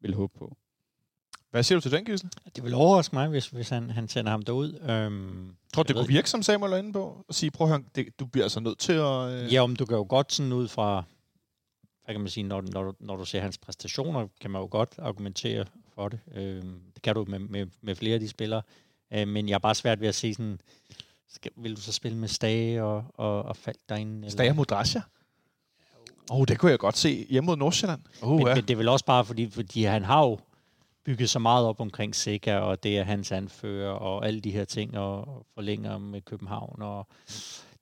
vil 0.00 0.14
håbe 0.14 0.38
på. 0.38 0.56
Hvad 1.52 1.62
siger 1.62 1.78
du 1.78 1.82
til 1.82 1.92
den, 1.92 2.04
Gisle? 2.04 2.30
Det 2.56 2.64
vil 2.64 2.74
overraske 2.74 3.16
mig, 3.16 3.28
hvis, 3.28 3.46
hvis 3.46 3.68
han, 3.68 3.90
han 3.90 4.08
sender 4.08 4.30
ham 4.30 4.42
derud. 4.42 4.78
Øhm, 4.90 5.56
Tror 5.74 5.82
du, 5.82 5.88
det 5.88 5.96
kunne 5.96 6.08
virke, 6.08 6.30
som 6.30 6.42
Samuel 6.42 6.72
er 6.72 6.76
inde 6.76 6.92
på? 6.92 7.24
Og 7.28 7.34
sige, 7.34 7.50
prøv 7.50 7.66
at 7.66 7.68
høre, 7.72 7.82
det, 7.94 8.20
du 8.20 8.26
bliver 8.26 8.44
altså 8.44 8.60
nødt 8.60 8.78
til 8.78 8.92
at... 8.92 9.32
Øh... 9.32 9.52
Ja, 9.52 9.62
om 9.62 9.76
du 9.76 9.86
kan 9.86 9.96
jo 9.96 10.06
godt 10.08 10.32
sådan 10.32 10.52
ud 10.52 10.68
fra, 10.68 11.04
hvad 12.04 12.14
kan 12.14 12.20
man 12.20 12.30
sige, 12.30 12.44
når, 12.44 12.60
når, 12.60 12.82
du, 12.82 12.92
når 13.00 13.16
du 13.16 13.24
ser 13.24 13.40
hans 13.40 13.58
præstationer, 13.58 14.28
kan 14.40 14.50
man 14.50 14.62
jo 14.62 14.68
godt 14.70 14.94
argumentere 14.98 15.64
for 15.94 16.08
det. 16.08 16.20
Øhm, 16.34 16.80
det 16.94 17.02
kan 17.02 17.14
du 17.14 17.24
med, 17.28 17.38
med, 17.38 17.66
med 17.80 17.94
flere 17.94 18.14
af 18.14 18.20
de 18.20 18.28
spillere. 18.28 18.62
Øh, 19.12 19.28
men 19.28 19.48
jeg 19.48 19.54
er 19.54 19.58
bare 19.58 19.74
svært 19.74 20.00
ved 20.00 20.08
at 20.08 20.14
se 20.14 20.34
sådan, 20.34 20.60
skal, 21.28 21.52
vil 21.56 21.76
du 21.76 21.80
så 21.80 21.92
spille 21.92 22.18
med 22.18 22.28
Stage 22.28 22.82
og, 22.82 23.04
og, 23.14 23.42
og 23.42 23.56
Falk 23.56 23.78
derinde? 23.88 24.30
Stage 24.30 24.54
mod 24.54 24.64
Drasja? 24.64 25.00
Åh, 26.30 26.40
oh, 26.40 26.44
det 26.48 26.58
kunne 26.58 26.70
jeg 26.70 26.78
godt 26.78 26.96
se 26.98 27.26
hjemme 27.30 27.46
mod 27.46 27.56
Nordsjælland. 27.56 28.00
Oh, 28.22 28.36
men, 28.36 28.46
ja. 28.46 28.54
men 28.54 28.64
det 28.64 28.70
er 28.70 28.76
vel 28.76 28.88
også 28.88 29.04
bare, 29.04 29.24
fordi, 29.24 29.50
fordi 29.50 29.84
han 29.84 30.04
har 30.04 30.20
jo 30.20 30.38
bygget 31.04 31.30
så 31.30 31.38
meget 31.38 31.66
op 31.66 31.80
omkring 31.80 32.14
Sega, 32.14 32.58
og 32.58 32.82
det 32.82 32.98
er 32.98 33.04
hans 33.04 33.32
anfører, 33.32 33.92
og 33.92 34.26
alle 34.26 34.40
de 34.40 34.50
her 34.50 34.64
ting, 34.64 34.98
og 34.98 35.46
forlænger 35.54 35.98
med 35.98 36.20
København. 36.20 36.82
Og 36.82 37.06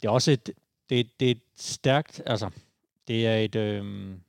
det 0.02 0.08
er 0.08 0.10
også 0.10 0.30
et, 0.30 0.50
det, 0.90 1.20
det 1.20 1.26
er 1.26 1.30
et 1.30 1.42
stærkt, 1.56 2.22
altså, 2.26 2.50
det 3.08 3.26
er 3.26 3.36
et, 3.36 3.54
øhm, 3.54 4.20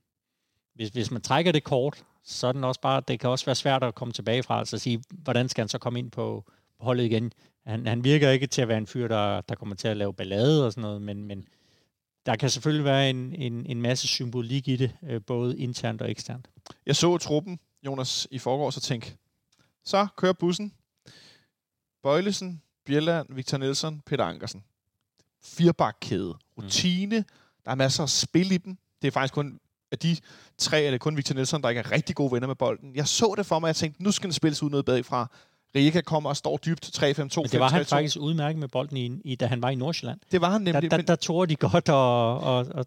hvis, 0.74 0.88
hvis 0.88 1.10
man 1.10 1.22
trækker 1.22 1.52
det 1.52 1.64
kort, 1.64 2.04
så 2.24 2.46
er 2.46 2.52
den 2.52 2.64
også 2.64 2.80
bare, 2.80 3.02
det 3.08 3.20
kan 3.20 3.30
også 3.30 3.44
være 3.44 3.54
svært 3.54 3.82
at 3.82 3.94
komme 3.94 4.12
tilbage 4.12 4.42
fra, 4.42 4.58
altså 4.58 4.76
at 4.76 4.80
sige, 4.80 5.02
hvordan 5.10 5.48
skal 5.48 5.62
han 5.62 5.68
så 5.68 5.78
komme 5.78 5.98
ind 5.98 6.10
på, 6.10 6.44
på 6.78 6.84
holdet 6.84 7.04
igen? 7.04 7.32
Han, 7.66 7.86
han 7.86 8.04
virker 8.04 8.30
ikke 8.30 8.46
til 8.46 8.62
at 8.62 8.68
være 8.68 8.78
en 8.78 8.86
fyr, 8.86 9.08
der, 9.08 9.40
der 9.40 9.54
kommer 9.54 9.74
til 9.74 9.88
at 9.88 9.96
lave 9.96 10.14
ballade 10.14 10.66
og 10.66 10.72
sådan 10.72 10.82
noget, 10.82 11.02
men, 11.02 11.24
men 11.24 11.48
der 12.26 12.36
kan 12.36 12.50
selvfølgelig 12.50 12.84
være 12.84 13.10
en, 13.10 13.34
en, 13.34 13.66
en 13.66 13.82
masse 13.82 14.08
symbolik 14.08 14.68
i 14.68 14.76
det, 14.76 14.96
øh, 15.02 15.20
både 15.26 15.58
internt 15.58 16.02
og 16.02 16.10
eksternt. 16.10 16.48
Jeg 16.86 16.96
så 16.96 17.18
truppen, 17.18 17.58
Jonas, 17.86 18.28
i 18.30 18.38
forgårs 18.38 18.76
og 18.76 18.82
tænkte, 18.82 19.16
så 19.84 20.06
kører 20.16 20.32
bussen. 20.32 20.72
Bøjlesen, 22.02 22.62
Bjelland, 22.86 23.34
Victor 23.34 23.58
Nielsen, 23.58 24.02
Peter 24.06 24.24
Ankersen. 24.24 24.64
Firebakkæde. 25.42 26.34
Rutine. 26.58 27.18
Mm. 27.18 27.24
Der 27.64 27.70
er 27.70 27.74
masser 27.74 28.02
af 28.02 28.08
spil 28.08 28.52
i 28.52 28.56
dem. 28.56 28.78
Det 29.02 29.08
er 29.08 29.12
faktisk 29.12 29.34
kun 29.34 29.60
af 29.92 29.98
de 29.98 30.16
tre, 30.58 30.82
er 30.82 30.90
det 30.90 31.00
kun 31.00 31.16
Victor 31.16 31.34
Nielsen, 31.34 31.62
der 31.62 31.68
ikke 31.68 31.78
er 31.78 31.92
rigtig 31.92 32.16
gode 32.16 32.32
venner 32.32 32.46
med 32.46 32.54
bolden. 32.54 32.96
Jeg 32.96 33.08
så 33.08 33.34
det 33.36 33.46
for 33.46 33.58
mig, 33.58 33.66
og 33.66 33.68
jeg 33.68 33.76
tænkte, 33.76 34.02
nu 34.02 34.12
skal 34.12 34.24
den 34.24 34.32
spilles 34.32 34.62
ud 34.62 34.70
noget 34.70 34.84
bedre 34.84 35.02
fra. 35.02 35.30
Rika 35.74 36.00
kommer 36.00 36.30
og 36.30 36.36
står 36.36 36.56
dybt 36.56 36.98
3-5-2. 36.98 37.02
Men 37.02 37.28
det 37.28 37.60
var 37.60 37.68
han 37.68 37.86
faktisk 37.86 38.16
udmærket 38.20 38.58
med 38.58 38.68
bolden, 38.68 38.96
i, 38.96 39.20
i, 39.24 39.34
da 39.34 39.46
han 39.46 39.62
var 39.62 39.70
i 39.70 39.74
Nordsjælland. 39.74 40.20
Det 40.32 40.40
var 40.40 40.50
han 40.50 40.60
nemlig. 40.60 40.90
Der, 40.90 40.96
der, 40.96 41.02
der 41.02 41.16
tog 41.16 41.48
de 41.48 41.56
godt 41.56 41.88
og, 41.88 42.40
og, 42.40 42.66
og 42.74 42.86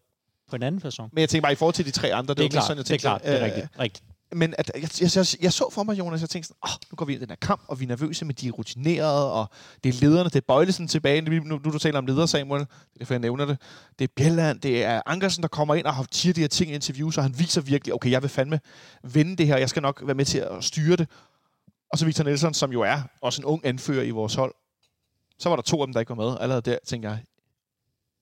på 0.49 0.55
en 0.55 0.63
anden 0.63 0.81
person. 0.81 1.09
Men 1.13 1.21
jeg 1.21 1.29
tænker 1.29 1.41
bare, 1.41 1.51
i 1.51 1.55
forhold 1.55 1.73
til 1.73 1.85
de 1.85 1.91
tre 1.91 2.13
andre, 2.13 2.33
det, 2.33 2.37
det 2.37 2.45
er 2.45 2.49
klart, 2.49 2.63
sådan, 2.63 2.77
jeg 2.77 2.85
tænkte, 2.85 3.07
det 3.07 3.13
er 3.13 3.17
klart, 3.17 3.23
det 3.23 3.41
er 3.41 3.45
rigtigt. 3.45 3.67
Øh, 3.73 3.79
rigtigt. 3.79 4.05
Men 4.31 4.53
at, 4.57 4.71
jeg, 4.75 4.89
jeg, 5.01 5.09
jeg, 5.15 5.25
jeg, 5.41 5.53
så 5.53 5.69
for 5.71 5.83
mig, 5.83 5.99
Jonas, 5.99 6.21
jeg 6.21 6.29
tænkte 6.29 6.47
sådan, 6.47 6.57
oh, 6.61 6.69
nu 6.91 6.95
går 6.95 7.05
vi 7.05 7.13
ind 7.13 7.21
i 7.21 7.25
den 7.25 7.31
her 7.31 7.47
kamp, 7.47 7.61
og 7.67 7.79
vi 7.79 7.85
er 7.85 7.87
nervøse, 7.87 8.25
med 8.25 8.33
de 8.33 8.47
er 8.47 8.51
rutinerede, 8.51 9.33
og 9.33 9.49
det 9.83 9.95
er 9.95 9.99
lederne, 10.01 10.29
det 10.29 10.35
er 10.35 10.45
Bøjlesen 10.47 10.87
tilbage, 10.87 11.21
nu, 11.21 11.31
nu, 11.31 11.59
nu 11.63 11.71
du 11.71 11.79
taler 11.79 11.97
om 11.97 12.05
leder, 12.05 12.25
Samuel, 12.25 12.59
det 12.59 12.67
er 12.95 12.99
derfor, 12.99 13.13
jeg 13.13 13.19
nævner 13.19 13.45
det. 13.45 13.57
Det 13.99 14.05
er 14.05 14.13
Bjelland, 14.15 14.59
det 14.61 14.83
er 14.83 15.01
Ankersen, 15.05 15.41
der 15.41 15.47
kommer 15.47 15.75
ind 15.75 15.85
og 15.85 15.95
har 15.95 16.05
siger 16.11 16.33
de 16.33 16.41
her 16.41 16.47
ting 16.47 16.71
i 16.71 16.73
interviews, 16.73 17.17
og 17.17 17.23
han 17.23 17.39
viser 17.39 17.61
virkelig, 17.61 17.93
okay, 17.93 18.11
jeg 18.11 18.21
vil 18.21 18.29
fandme 18.29 18.59
vende 19.03 19.35
det 19.35 19.47
her, 19.47 19.57
jeg 19.57 19.69
skal 19.69 19.81
nok 19.81 20.01
være 20.05 20.15
med 20.15 20.25
til 20.25 20.37
at 20.37 20.63
styre 20.63 20.95
det. 20.95 21.09
Og 21.91 21.97
så 21.99 22.05
Victor 22.05 22.23
Nielsen, 22.23 22.53
som 22.53 22.71
jo 22.71 22.81
er 22.81 23.01
også 23.21 23.41
en 23.41 23.45
ung 23.45 23.65
anfører 23.65 24.03
i 24.03 24.09
vores 24.09 24.35
hold. 24.35 24.55
Så 25.39 25.49
var 25.49 25.55
der 25.55 25.63
to 25.63 25.81
af 25.81 25.87
dem, 25.87 25.93
der 25.93 25.99
ikke 25.99 26.09
var 26.09 26.15
med. 26.15 26.37
Allerede 26.39 26.71
der 26.71 26.77
tænkte 26.85 27.09
jeg, 27.09 27.19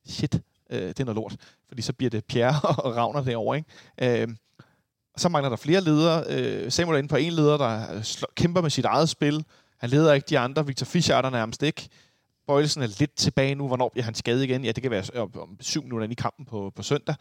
shit, 0.06 0.42
øh, 0.70 0.88
det 0.88 1.00
er 1.00 1.06
noget 1.06 1.16
lort. 1.16 1.36
Fordi 1.68 1.82
så 1.82 1.94
bliver 1.94 2.10
det 2.10 2.26
Pierre 2.26 2.62
og 2.86 2.96
Ravner 2.96 3.24
derovre, 3.24 3.58
ikke? 3.58 4.22
Øh, 4.22 4.28
så 5.18 5.30
mangler 5.30 5.50
der 5.50 5.56
flere 5.56 5.82
ledere. 5.82 6.24
Øh, 6.30 6.72
Samuel 6.72 6.96
er 6.96 6.98
inde 6.98 7.10
på 7.10 7.16
en 7.16 7.34
leder, 7.34 7.58
der 7.58 8.02
slår, 8.02 8.30
kæmper 8.36 8.62
med 8.62 8.70
sit 8.70 8.86
eget 8.86 9.10
spil. 9.10 9.46
Han 9.80 9.90
leder 9.90 10.14
ikke 10.14 10.26
de 10.30 10.40
andre. 10.40 10.68
Victor 10.68 10.86
Fischer 10.86 11.16
er 11.16 11.22
der 11.22 11.30
nærmest 11.30 11.64
ikke. 11.64 11.90
Bøjelsen 12.48 12.82
er 12.82 12.88
lidt 13.00 13.16
tilbage 13.16 13.56
nu. 13.56 13.68
Hvornår 13.68 13.90
bliver 13.90 14.06
han 14.06 14.16
skadet 14.16 14.44
igen? 14.44 14.66
Ja, 14.66 14.72
det 14.72 14.82
kan 14.82 14.92
være 14.92 15.04
om 15.42 15.58
syv 15.60 15.84
minutter 15.84 16.08
i 16.08 16.14
kampen 16.14 16.46
på, 16.46 16.72
på 16.76 16.84
søndag. 16.84 17.16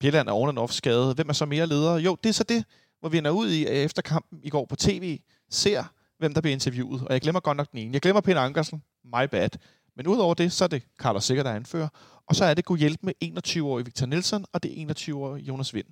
Bjelland 0.00 0.28
er 0.28 0.32
oven 0.32 0.58
off 0.58 0.72
skadet. 0.72 1.14
Hvem 1.14 1.28
er 1.28 1.32
så 1.32 1.46
mere 1.46 1.66
ledere? 1.66 1.96
Jo, 1.96 2.16
det 2.22 2.28
er 2.28 2.32
så 2.32 2.44
det, 2.44 2.64
hvor 3.00 3.08
vi 3.08 3.18
ender 3.18 3.30
ud 3.30 3.50
i 3.50 3.66
øh, 3.66 3.72
efter 3.72 4.02
kampen 4.02 4.40
i 4.42 4.50
går 4.50 4.66
på 4.66 4.76
tv, 4.76 5.20
ser, 5.50 5.84
hvem 6.18 6.34
der 6.34 6.40
bliver 6.40 6.52
interviewet. 6.52 7.02
Og 7.02 7.12
jeg 7.12 7.20
glemmer 7.20 7.40
godt 7.40 7.56
nok 7.56 7.70
den 7.70 7.78
ene. 7.78 7.92
Jeg 7.92 8.00
glemmer 8.00 8.20
Peter 8.20 8.40
Ankersen. 8.40 8.82
My 9.04 9.24
bad. 9.30 9.50
Men 9.96 10.06
udover 10.06 10.34
det, 10.34 10.52
så 10.52 10.64
er 10.64 10.68
det 10.68 10.82
Carlos 10.98 11.24
Sikker, 11.24 11.42
der 11.42 11.52
anfører. 11.52 11.88
Og 12.26 12.36
så 12.36 12.44
er 12.44 12.54
det 12.54 12.64
god 12.64 12.78
hjælp 12.78 13.00
med 13.02 13.14
21-årige 13.24 13.84
Victor 13.84 14.06
Nielsen, 14.06 14.44
og 14.52 14.62
det 14.62 14.68
21-årige 14.68 15.44
Jonas 15.44 15.74
Vind. 15.74 15.86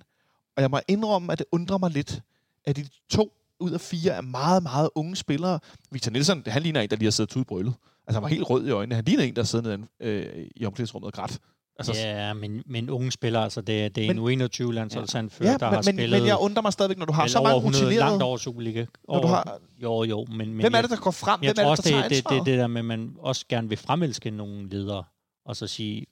Og 0.61 0.63
jeg 0.63 0.71
må 0.71 0.79
indrømme, 0.87 1.31
at 1.31 1.39
det 1.39 1.45
undrer 1.51 1.77
mig 1.77 1.91
lidt, 1.91 2.21
at 2.65 2.75
de 2.75 2.87
to 3.09 3.33
ud 3.59 3.71
af 3.71 3.81
fire 3.81 4.11
er 4.11 4.21
meget, 4.21 4.63
meget 4.63 4.89
unge 4.95 5.15
spillere. 5.15 5.59
Victor 5.91 6.11
Nielsen, 6.11 6.43
han 6.47 6.61
ligner 6.61 6.81
en, 6.81 6.89
der 6.89 6.95
lige 6.95 7.05
har 7.05 7.11
siddet 7.11 7.35
ud 7.35 7.43
brøllet. 7.43 7.73
Altså, 8.07 8.15
han 8.19 8.23
var 8.23 8.29
helt 8.29 8.49
rød 8.49 8.67
i 8.67 8.69
øjnene. 8.69 8.95
Han 8.95 9.05
ligner 9.05 9.23
en, 9.23 9.35
der 9.35 9.43
sidder 9.43 9.77
nede 9.77 9.87
øh, 9.99 10.47
i 10.55 10.65
omklædningsrummet 10.65 11.07
og 11.07 11.13
grædt. 11.13 11.39
Altså, 11.79 11.93
ja, 11.93 12.33
men, 12.33 12.63
men 12.65 12.89
unge 12.89 13.11
spillere, 13.11 13.43
altså 13.43 13.61
det, 13.61 13.95
det 13.95 14.05
er 14.05 14.13
men, 14.13 14.31
en 14.31 14.41
U21-landsholdsandfører, 14.41 15.51
ja, 15.51 15.57
der 15.57 15.65
men, 15.65 15.75
har 15.75 15.81
spillet... 15.81 16.09
Men 16.09 16.27
jeg 16.27 16.37
undrer 16.39 16.61
mig 16.61 16.73
stadigvæk, 16.73 16.97
når 16.97 17.05
du 17.05 17.13
har 17.13 17.27
så 17.27 17.41
mange 17.41 17.59
rutinerede... 17.59 17.95
langt 17.95 18.23
over 18.23 18.37
Superliga. 18.37 18.85
Over, 19.07 19.21
du 19.21 19.27
har, 19.27 19.59
jo, 19.83 20.03
jo, 20.03 20.25
men... 20.29 20.37
men 20.37 20.61
hvem 20.61 20.73
er 20.73 20.81
det, 20.81 20.89
der 20.89 20.95
går 20.95 21.11
frem? 21.11 21.43
Jeg 21.43 21.47
hvem 21.47 21.55
tror 21.55 21.63
er 21.63 21.75
det, 21.75 21.79
også, 21.79 21.89
der 21.89 22.01
det, 22.01 22.11
det, 22.11 22.29
det, 22.29 22.45
det 22.45 22.59
der 22.59 22.67
med, 22.67 22.81
at 22.81 22.85
man 22.85 23.15
også 23.19 23.45
gerne 23.49 23.69
vil 23.69 23.77
fremelske 23.77 24.31
nogle 24.31 24.69
ledere, 24.69 25.03
og 25.45 25.55
så 25.55 25.67
sige, 25.67 26.05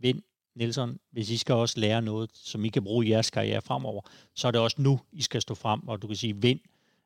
vind, 0.00 0.22
Nielsen, 0.56 0.98
hvis 1.12 1.30
I 1.30 1.36
skal 1.36 1.54
også 1.54 1.80
lære 1.80 2.02
noget, 2.02 2.30
som 2.34 2.64
I 2.64 2.68
kan 2.68 2.84
bruge 2.84 3.06
i 3.06 3.10
jeres 3.10 3.30
karriere 3.30 3.62
fremover, 3.62 4.02
så 4.34 4.46
er 4.46 4.50
det 4.50 4.60
også 4.60 4.76
nu, 4.78 5.00
I 5.12 5.22
skal 5.22 5.42
stå 5.42 5.54
frem, 5.54 5.88
og 5.88 6.02
du 6.02 6.06
kan 6.06 6.16
sige, 6.16 6.36
Vind 6.36 6.60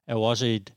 er 0.07 0.13
jo 0.15 0.23
også 0.23 0.47
et 0.47 0.73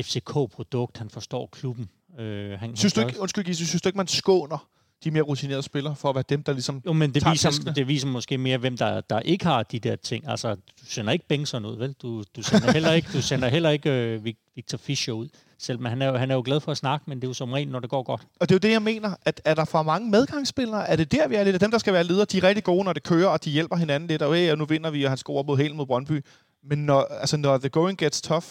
FCK-produkt, 0.00 0.98
han 0.98 1.10
forstår 1.10 1.46
klubben. 1.46 1.90
Øh, 2.18 2.58
han, 2.58 2.76
synes 2.76 2.92
du 2.92 3.00
ikke, 3.00 3.20
undskyld, 3.20 3.44
Gise, 3.44 3.66
synes 3.66 3.82
du 3.82 3.88
ikke, 3.88 3.96
man 3.96 4.06
skåner 4.06 4.68
de 5.04 5.10
mere 5.10 5.22
rutinerede 5.22 5.62
spillere, 5.62 5.96
for 5.96 6.08
at 6.08 6.14
være 6.14 6.24
dem, 6.28 6.42
der 6.42 6.52
ligesom 6.52 6.82
Jo, 6.86 6.92
men 6.92 7.14
det 7.14 7.24
viser, 7.30 7.72
det 7.76 7.88
viser 7.88 8.08
måske 8.08 8.38
mere, 8.38 8.58
hvem 8.58 8.76
der, 8.76 9.00
der 9.00 9.20
ikke 9.20 9.44
har 9.44 9.62
de 9.62 9.78
der 9.78 9.96
ting. 9.96 10.28
Altså, 10.28 10.54
du 10.54 10.86
sender 10.86 11.12
ikke 11.12 11.28
Bengtsson 11.28 11.64
ud, 11.64 11.76
vel? 11.76 11.92
Du, 11.92 12.24
du 12.36 12.42
sender 12.42 12.72
heller 12.72 12.92
ikke, 12.92 13.08
du 13.12 13.22
sender 13.22 13.48
heller 13.48 13.70
ikke 13.70 13.90
øh, 13.90 14.24
Victor 14.54 14.78
Fischer 14.78 15.12
ud. 15.12 15.28
Selv, 15.64 15.80
men 15.80 15.90
han 15.90 16.02
er, 16.02 16.06
jo, 16.06 16.16
han 16.16 16.30
er 16.30 16.34
jo 16.34 16.42
glad 16.44 16.60
for 16.60 16.72
at 16.72 16.76
snakke, 16.76 17.04
men 17.08 17.18
det 17.18 17.24
er 17.24 17.28
jo 17.28 17.34
som 17.34 17.52
regel, 17.52 17.68
når 17.68 17.80
det 17.80 17.90
går 17.90 18.02
godt. 18.02 18.26
Og 18.40 18.48
det 18.48 18.54
er 18.54 18.56
jo 18.56 18.58
det, 18.58 18.70
jeg 18.70 18.82
mener. 18.82 19.14
At, 19.22 19.40
er 19.44 19.54
der 19.54 19.64
for 19.64 19.82
mange 19.82 20.10
medgangsspillere? 20.10 20.88
Er 20.88 20.96
det 20.96 21.12
der, 21.12 21.28
vi 21.28 21.34
er 21.34 21.44
lidt? 21.44 21.60
Dem, 21.60 21.70
der 21.70 21.78
skal 21.78 21.92
være 21.92 22.04
ledere, 22.04 22.24
de 22.24 22.38
er 22.38 22.42
rigtig 22.42 22.64
gode, 22.64 22.84
når 22.84 22.92
det 22.92 23.02
kører, 23.02 23.28
og 23.28 23.44
de 23.44 23.50
hjælper 23.50 23.76
hinanden 23.76 24.06
lidt. 24.06 24.22
Og, 24.22 24.34
hey, 24.34 24.50
og 24.50 24.58
nu 24.58 24.64
vinder 24.64 24.90
vi, 24.90 25.04
og 25.04 25.10
han 25.10 25.18
scorer 25.18 25.42
mod 25.42 25.56
Helen 25.56 25.76
mod 25.76 25.86
Brøndby. 25.86 26.24
Men 26.62 26.78
når, 26.78 27.00
altså, 27.00 27.36
når 27.36 27.58
the 27.58 27.68
going 27.68 27.98
gets 27.98 28.22
tough, 28.22 28.46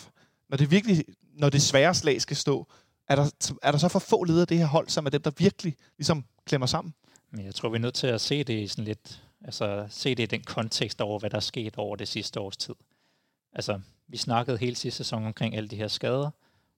når 0.49 0.57
det 0.57 0.71
virkelig, 0.71 1.03
når 1.33 1.49
det 1.49 1.61
svære 1.61 1.93
slag 1.93 2.21
skal 2.21 2.37
stå, 2.37 2.67
er 3.07 3.15
der, 3.15 3.31
er 3.63 3.71
der 3.71 3.77
så 3.77 3.87
for 3.87 3.99
få 3.99 4.23
ledere 4.23 4.41
af 4.41 4.47
det 4.47 4.57
her 4.57 4.65
hold, 4.65 4.89
som 4.89 5.05
er 5.05 5.09
dem, 5.09 5.21
der 5.21 5.31
virkelig 5.37 5.75
ligesom 5.97 6.25
klemmer 6.45 6.67
sammen? 6.67 6.93
Men 7.31 7.45
jeg 7.45 7.55
tror, 7.55 7.69
vi 7.69 7.75
er 7.75 7.81
nødt 7.81 7.95
til 7.95 8.07
at 8.07 8.21
se 8.21 8.43
det 8.43 8.53
i 8.53 8.67
sådan 8.67 8.85
lidt, 8.85 9.23
altså 9.45 9.85
se 9.89 10.15
det 10.15 10.23
i 10.23 10.25
den 10.25 10.43
kontekst 10.43 11.01
over, 11.01 11.19
hvad 11.19 11.29
der 11.29 11.37
er 11.37 11.41
sket 11.41 11.77
over 11.77 11.95
det 11.95 12.07
sidste 12.07 12.39
års 12.39 12.57
tid. 12.57 12.75
Altså, 13.53 13.79
vi 14.07 14.17
snakkede 14.17 14.57
hele 14.57 14.75
sidste 14.75 14.97
sæson 14.97 15.25
omkring 15.25 15.55
alle 15.55 15.69
de 15.69 15.75
her 15.75 15.87
skader, 15.87 16.29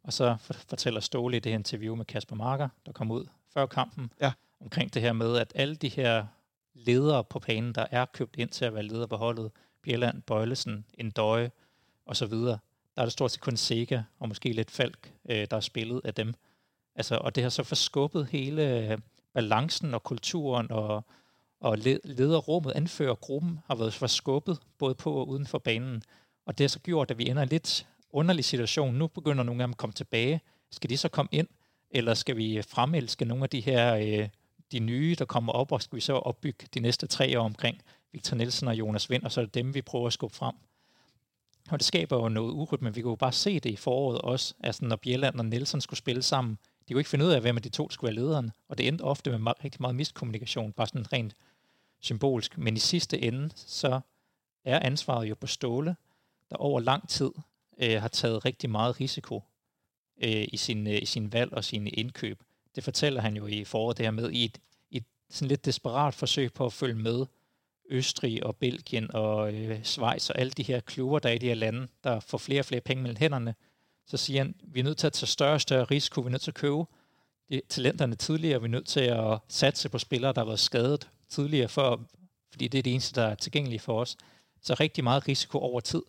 og 0.06 0.14
så 0.14 0.36
fortæller 0.70 1.00
Ståle 1.00 1.38
i 1.38 1.40
det 1.40 1.52
her 1.52 1.58
interview 1.58 1.96
med 1.96 2.06
Kasper 2.06 2.36
Marker, 2.36 2.70
der 2.86 2.92
kom 2.92 3.12
ud 3.12 3.26
før 3.54 3.66
kampen, 3.66 4.12
ja. 4.22 4.32
omkring 4.62 4.94
det 4.94 5.02
her 5.02 5.14
med, 5.14 5.38
at 5.38 5.52
alle 5.56 5.76
de 5.76 5.90
her 5.90 6.26
ledere 6.74 7.24
på 7.24 7.40
banen, 7.40 7.76
der 7.76 7.86
er 7.92 8.06
købt 8.06 8.36
ind 8.36 8.50
til 8.50 8.66
at 8.66 8.74
være 8.74 8.84
ledere 8.84 9.08
på 9.08 9.16
holdet, 9.16 9.52
Bjelland, 9.82 10.22
Bøjlesen, 10.22 10.86
Endøje 10.98 11.52
så 12.14 12.26
videre, 12.26 12.60
der 12.96 13.02
er 13.02 13.06
det 13.06 13.14
stort 13.14 13.32
set 13.32 13.42
kun 13.42 13.58
Sega 13.58 14.02
og 14.20 14.28
måske 14.28 14.54
lidt 14.54 14.72
Falk, 14.72 15.14
øh, 15.30 15.48
der 15.52 15.58
er 15.58 15.62
spillet 15.62 16.02
af 16.04 16.14
dem. 16.14 16.34
Altså, 16.96 17.18
og 17.18 17.36
det 17.36 17.44
har 17.44 17.50
så 17.50 17.64
forskubbet 17.64 18.28
hele 18.28 18.98
balancen 19.34 19.94
og 19.94 20.04
kulturen 20.04 20.72
og, 20.72 21.04
og 21.60 21.78
lederrummet, 22.04 22.72
anfører 22.72 23.16
gruppen, 23.16 23.60
har 23.68 23.76
været 23.76 23.94
forskubbet 23.94 24.60
både 24.78 24.96
på 24.96 25.14
og 25.14 25.28
uden 25.28 25.48
for 25.48 25.58
banen. 25.58 26.04
Og 26.46 26.58
det 26.58 26.64
har 26.64 26.68
så 26.68 26.80
gjort, 26.80 27.12
at 27.12 27.18
vi 27.18 27.30
ender 27.30 27.46
lidt 27.46 27.88
underlig 28.16 28.46
situation. 28.46 28.96
Nu 28.96 29.08
begynder 29.08 29.44
nogle 29.44 29.64
af 29.64 29.68
dem 29.68 29.72
at 29.72 29.78
komme 29.78 29.94
tilbage. 29.94 30.42
Skal 30.72 30.90
de 30.90 30.98
så 30.98 31.10
komme 31.10 31.30
ind, 31.32 31.48
eller 31.92 32.14
skal 32.14 32.38
vi 32.38 32.62
fremelske 32.62 33.26
nogle 33.26 33.44
af 33.44 33.50
de 33.50 33.60
her 33.62 33.96
øh, 33.96 34.30
de 34.72 34.80
nye, 34.80 35.16
der 35.20 35.26
kommer 35.26 35.54
op, 35.54 35.72
og 35.72 35.82
skal 35.82 35.96
vi 35.96 36.02
så 36.02 36.14
opbygge 36.14 36.68
de 36.74 36.80
næste 36.80 37.08
tre 37.08 37.40
år 37.40 37.46
omkring 37.46 37.82
Victor 38.12 38.36
Nielsen 38.36 38.68
og 38.68 38.76
Jonas 38.76 39.10
Vind, 39.10 39.24
og 39.24 39.32
så 39.32 39.42
er 39.42 39.46
det 39.46 39.54
dem, 39.54 39.74
vi 39.74 39.82
prøver 39.82 40.08
at 40.08 40.14
skubbe 40.14 40.36
frem. 40.36 40.56
Og 41.70 41.80
det 41.80 41.86
skaber 41.86 42.18
jo 42.18 42.30
noget 42.30 42.52
urytme. 42.52 42.94
Vi 42.94 43.02
kunne 43.02 43.12
jo 43.12 43.16
bare 43.16 43.32
se 43.32 43.60
det 43.60 43.70
i 43.70 43.76
foråret 43.76 44.22
også, 44.22 44.54
altså 44.60 44.86
når 44.86 44.96
Bjelland 44.96 45.40
og 45.40 45.46
Nielsen 45.46 45.82
skulle 45.82 45.98
spille 45.98 46.22
sammen. 46.22 46.58
De 46.88 46.94
kunne 46.94 47.02
ikke 47.02 47.10
finde 47.10 47.26
ud 47.26 47.32
af, 47.32 47.42
hvem 47.42 47.56
af 47.56 47.62
de 47.62 47.70
to 47.70 47.90
skulle 47.90 48.08
være 48.08 48.26
lederen, 48.26 48.52
og 48.70 48.78
det 48.78 48.88
endte 48.88 49.02
ofte 49.02 49.30
med 49.30 49.40
meget, 49.40 49.64
rigtig 49.64 49.82
meget 49.82 49.96
miskommunikation, 49.96 50.72
bare 50.72 50.88
sådan 50.88 51.14
rent 51.14 51.36
symbolsk. 52.00 52.58
Men 52.58 52.76
i 52.76 52.80
sidste 52.80 53.22
ende, 53.22 53.50
så 53.56 54.00
er 54.66 54.80
ansvaret 54.80 55.30
jo 55.30 55.36
på 55.36 55.48
Ståle, 55.48 55.96
der 56.50 56.56
over 56.56 56.80
lang 56.80 57.10
tid 57.10 57.32
øh, 57.78 58.02
har 58.02 58.08
taget 58.08 58.46
rigtig 58.46 58.70
meget 58.70 59.00
risiko 59.00 59.44
øh, 60.24 60.48
i, 60.54 60.58
sin, 60.58 60.88
øh, 60.88 61.02
i 61.02 61.06
sin 61.06 61.34
valg 61.34 61.54
og 61.54 61.64
sine 61.64 61.90
indkøb. 61.90 62.44
Det 62.76 62.84
fortæller 62.84 63.22
han 63.22 63.38
jo 63.38 63.48
i 63.48 63.64
foråret 63.64 63.98
det 63.98 64.06
her 64.06 64.12
med, 64.12 64.32
i 64.32 64.46
et, 64.46 64.60
et 64.92 65.04
sådan 65.30 65.48
lidt 65.48 65.66
desperat 65.66 66.14
forsøg 66.14 66.54
på 66.54 66.66
at 66.66 66.74
følge 66.74 66.96
med 66.96 67.26
Østrig 67.90 68.46
og 68.46 68.56
Belgien 68.56 69.12
og 69.14 69.54
øh, 69.54 69.84
Schweiz 69.84 70.30
og 70.30 70.40
alle 70.40 70.52
de 70.52 70.64
her 70.64 70.80
klubber, 70.80 71.20
der 71.20 71.30
er 71.30 71.34
i 71.34 71.38
de 71.38 71.48
her 71.48 71.56
lande, 71.56 71.88
der 72.04 72.20
får 72.20 72.38
flere 72.38 72.62
og 72.62 72.66
flere 72.66 72.82
penge 72.82 73.04
mellem 73.04 73.18
hænderne, 73.20 73.56
så 74.08 74.18
siger 74.18 74.44
han, 74.44 74.56
vi 74.64 74.80
er 74.80 74.84
nødt 74.84 74.98
til 74.98 75.08
at 75.08 75.14
tage 75.14 75.28
større 75.28 75.54
og 75.54 75.62
større 75.62 75.84
risiko, 75.84 76.22
vi 76.22 76.28
er 76.28 76.32
nødt 76.32 76.42
til 76.42 76.52
at 76.52 76.56
købe 76.56 76.86
de 77.50 77.62
talenterne 77.70 78.16
tidligere, 78.16 78.62
vi 78.62 78.66
er 78.66 78.70
nødt 78.70 78.88
til 78.88 79.00
at 79.00 79.40
satse 79.48 79.90
på 79.90 79.98
spillere, 79.98 80.34
der 80.34 80.42
har 80.42 80.46
været 80.46 80.60
skadet 80.60 81.10
tidligere, 81.30 81.68
for, 81.68 82.06
fordi 82.52 82.68
det 82.68 82.78
er 82.78 82.84
det 82.84 82.92
eneste, 82.92 83.22
der 83.22 83.28
er 83.28 83.36
tilgængeligt 83.36 83.82
for 83.82 84.02
os. 84.02 84.18
Så 84.62 84.74
rigtig 84.74 85.04
meget 85.04 85.28
risiko 85.28 85.60
over 85.60 85.80
tid 85.80 86.02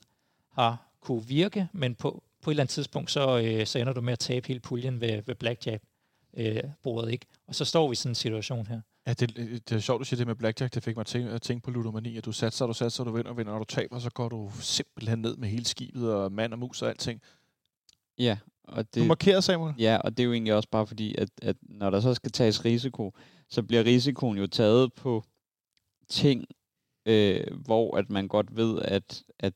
har 0.53 0.86
kunne 1.07 1.27
virke, 1.27 1.69
men 1.73 1.95
på, 1.95 2.23
på 2.43 2.51
et 2.51 2.53
eller 2.53 2.63
andet 2.63 2.73
tidspunkt, 2.73 3.11
så, 3.11 3.39
øh, 3.45 3.67
så 3.67 3.79
ender 3.79 3.93
du 3.93 4.01
med 4.01 4.13
at 4.13 4.19
tabe 4.19 4.49
hele 4.49 4.61
puljen 4.61 5.01
ved, 5.01 5.23
ved 5.27 5.35
blackjack 5.35 5.83
øh, 6.37 6.63
ikke? 7.11 7.27
Og 7.47 7.55
så 7.55 7.65
står 7.65 7.89
vi 7.89 7.93
i 7.93 7.97
sådan 7.97 8.11
en 8.11 8.15
situation 8.15 8.67
her. 8.67 8.81
Ja, 9.07 9.13
det, 9.13 9.37
det 9.69 9.73
er 9.73 9.79
sjovt, 9.79 9.99
du 9.99 10.05
siger 10.05 10.19
det 10.19 10.27
med 10.27 10.35
blackjack. 10.35 10.75
Det 10.75 10.83
fik 10.83 10.97
mig 10.97 11.07
til 11.07 11.19
at 11.19 11.43
tænke 11.43 11.65
på 11.65 11.71
ludomani, 11.71 12.17
at 12.17 12.25
du 12.25 12.33
satser, 12.33 12.67
du 12.67 12.73
satser, 12.73 13.05
du 13.05 13.13
vinder, 13.13 13.35
vinder, 13.35 13.53
og 13.53 13.59
du 13.59 13.65
taber, 13.65 13.99
så 13.99 14.11
går 14.11 14.29
du 14.29 14.51
simpelthen 14.61 15.19
ned 15.19 15.37
med 15.37 15.49
hele 15.49 15.65
skibet 15.65 16.15
og 16.15 16.33
mand 16.33 16.53
og 16.53 16.59
mus 16.59 16.83
og 16.83 16.89
alting. 16.89 17.21
Ja, 18.19 18.39
og 18.65 18.95
Du 18.95 19.01
det, 19.01 19.07
markerer, 19.07 19.41
Samuel. 19.41 19.75
ja, 19.79 19.97
og 19.97 20.17
det 20.17 20.23
er 20.23 20.25
jo 20.25 20.33
egentlig 20.33 20.55
også 20.55 20.69
bare 20.69 20.87
fordi, 20.87 21.15
at, 21.19 21.29
at 21.43 21.57
når 21.63 21.91
der 21.91 22.01
så 22.01 22.15
skal 22.15 22.33
tages 22.33 22.65
risiko, 22.65 23.15
så 23.49 23.63
bliver 23.63 23.85
risikoen 23.85 24.39
jo 24.39 24.47
taget 24.47 24.93
på 24.93 25.25
ting, 26.09 26.45
øh, 27.07 27.41
hvor 27.65 27.97
at 27.97 28.11
man 28.11 28.29
godt 28.29 28.57
ved, 28.57 28.83
at, 28.83 29.23
at, 29.39 29.53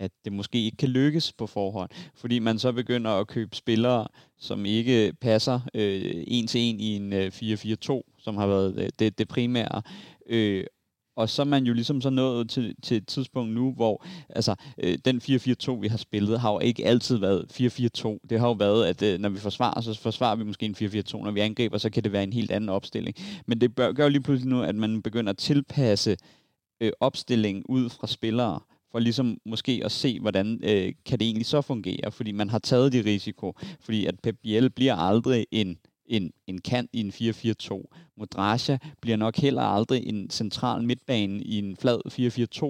at 0.00 0.10
det 0.24 0.32
måske 0.32 0.64
ikke 0.64 0.76
kan 0.76 0.88
lykkes 0.88 1.32
på 1.32 1.46
forhånd. 1.46 1.90
Fordi 2.14 2.38
man 2.38 2.58
så 2.58 2.72
begynder 2.72 3.10
at 3.10 3.26
købe 3.26 3.56
spillere, 3.56 4.08
som 4.38 4.66
ikke 4.66 5.12
passer 5.20 5.60
øh, 5.74 6.24
en 6.26 6.46
til 6.46 6.60
en 6.60 6.80
i 6.80 6.96
en 6.96 7.12
øh, 7.12 7.32
4-4-2, 7.34 8.16
som 8.18 8.36
har 8.36 8.46
været 8.46 8.78
øh, 8.78 8.88
det, 8.98 9.18
det 9.18 9.28
primære. 9.28 9.82
Øh, 10.26 10.64
og 11.16 11.28
så 11.28 11.42
er 11.42 11.46
man 11.46 11.64
jo 11.64 11.72
ligesom 11.72 12.00
så 12.00 12.10
nået 12.10 12.50
til, 12.50 12.74
til 12.82 12.96
et 12.96 13.06
tidspunkt 13.06 13.54
nu, 13.54 13.72
hvor 13.72 14.04
altså, 14.28 14.54
øh, 14.78 14.98
den 15.04 15.16
4-4-2, 15.16 15.72
vi 15.80 15.88
har 15.88 15.96
spillet, 15.96 16.40
har 16.40 16.52
jo 16.52 16.58
ikke 16.58 16.86
altid 16.86 17.16
været 17.16 17.60
4-4-2. 17.60 18.18
Det 18.30 18.40
har 18.40 18.46
jo 18.46 18.52
været, 18.52 18.86
at 18.86 19.02
øh, 19.02 19.18
når 19.18 19.28
vi 19.28 19.38
forsvarer, 19.38 19.80
så 19.80 20.00
forsvarer 20.00 20.36
vi 20.36 20.44
måske 20.44 20.66
en 20.66 20.76
4-4-2. 20.78 21.24
Når 21.24 21.30
vi 21.30 21.40
angriber, 21.40 21.78
så 21.78 21.90
kan 21.90 22.04
det 22.04 22.12
være 22.12 22.22
en 22.22 22.32
helt 22.32 22.50
anden 22.50 22.68
opstilling. 22.68 23.16
Men 23.46 23.60
det 23.60 23.74
bør, 23.74 23.92
gør 23.92 24.04
jo 24.04 24.10
lige 24.10 24.22
pludselig 24.22 24.50
nu, 24.50 24.62
at 24.62 24.74
man 24.74 25.02
begynder 25.02 25.30
at 25.30 25.38
tilpasse 25.38 26.16
øh, 26.80 26.92
opstillingen 27.00 27.64
ud 27.68 27.88
fra 27.88 28.06
spillere, 28.06 28.60
for 28.92 28.98
ligesom 28.98 29.38
måske 29.44 29.82
at 29.84 29.92
se, 29.92 30.20
hvordan 30.20 30.60
øh, 30.62 30.92
kan 31.04 31.18
det 31.18 31.26
egentlig 31.26 31.46
så 31.46 31.60
fungere, 31.60 32.10
fordi 32.10 32.32
man 32.32 32.50
har 32.50 32.58
taget 32.58 32.92
de 32.92 33.00
risiko, 33.00 33.54
fordi 33.80 34.06
at 34.06 34.20
Pep 34.22 34.36
Biel 34.42 34.70
bliver 34.70 34.96
aldrig 34.96 35.46
en 35.50 35.78
en, 36.10 36.32
en 36.46 36.60
kant 36.60 36.90
i 36.92 37.00
en 37.00 37.10
4-4-2. 37.10 38.10
Modrasja 38.16 38.78
bliver 39.00 39.16
nok 39.16 39.36
heller 39.36 39.62
aldrig 39.62 40.06
en 40.06 40.30
central 40.30 40.82
midtbane 40.82 41.42
i 41.42 41.58
en 41.58 41.76
flad 41.76 42.00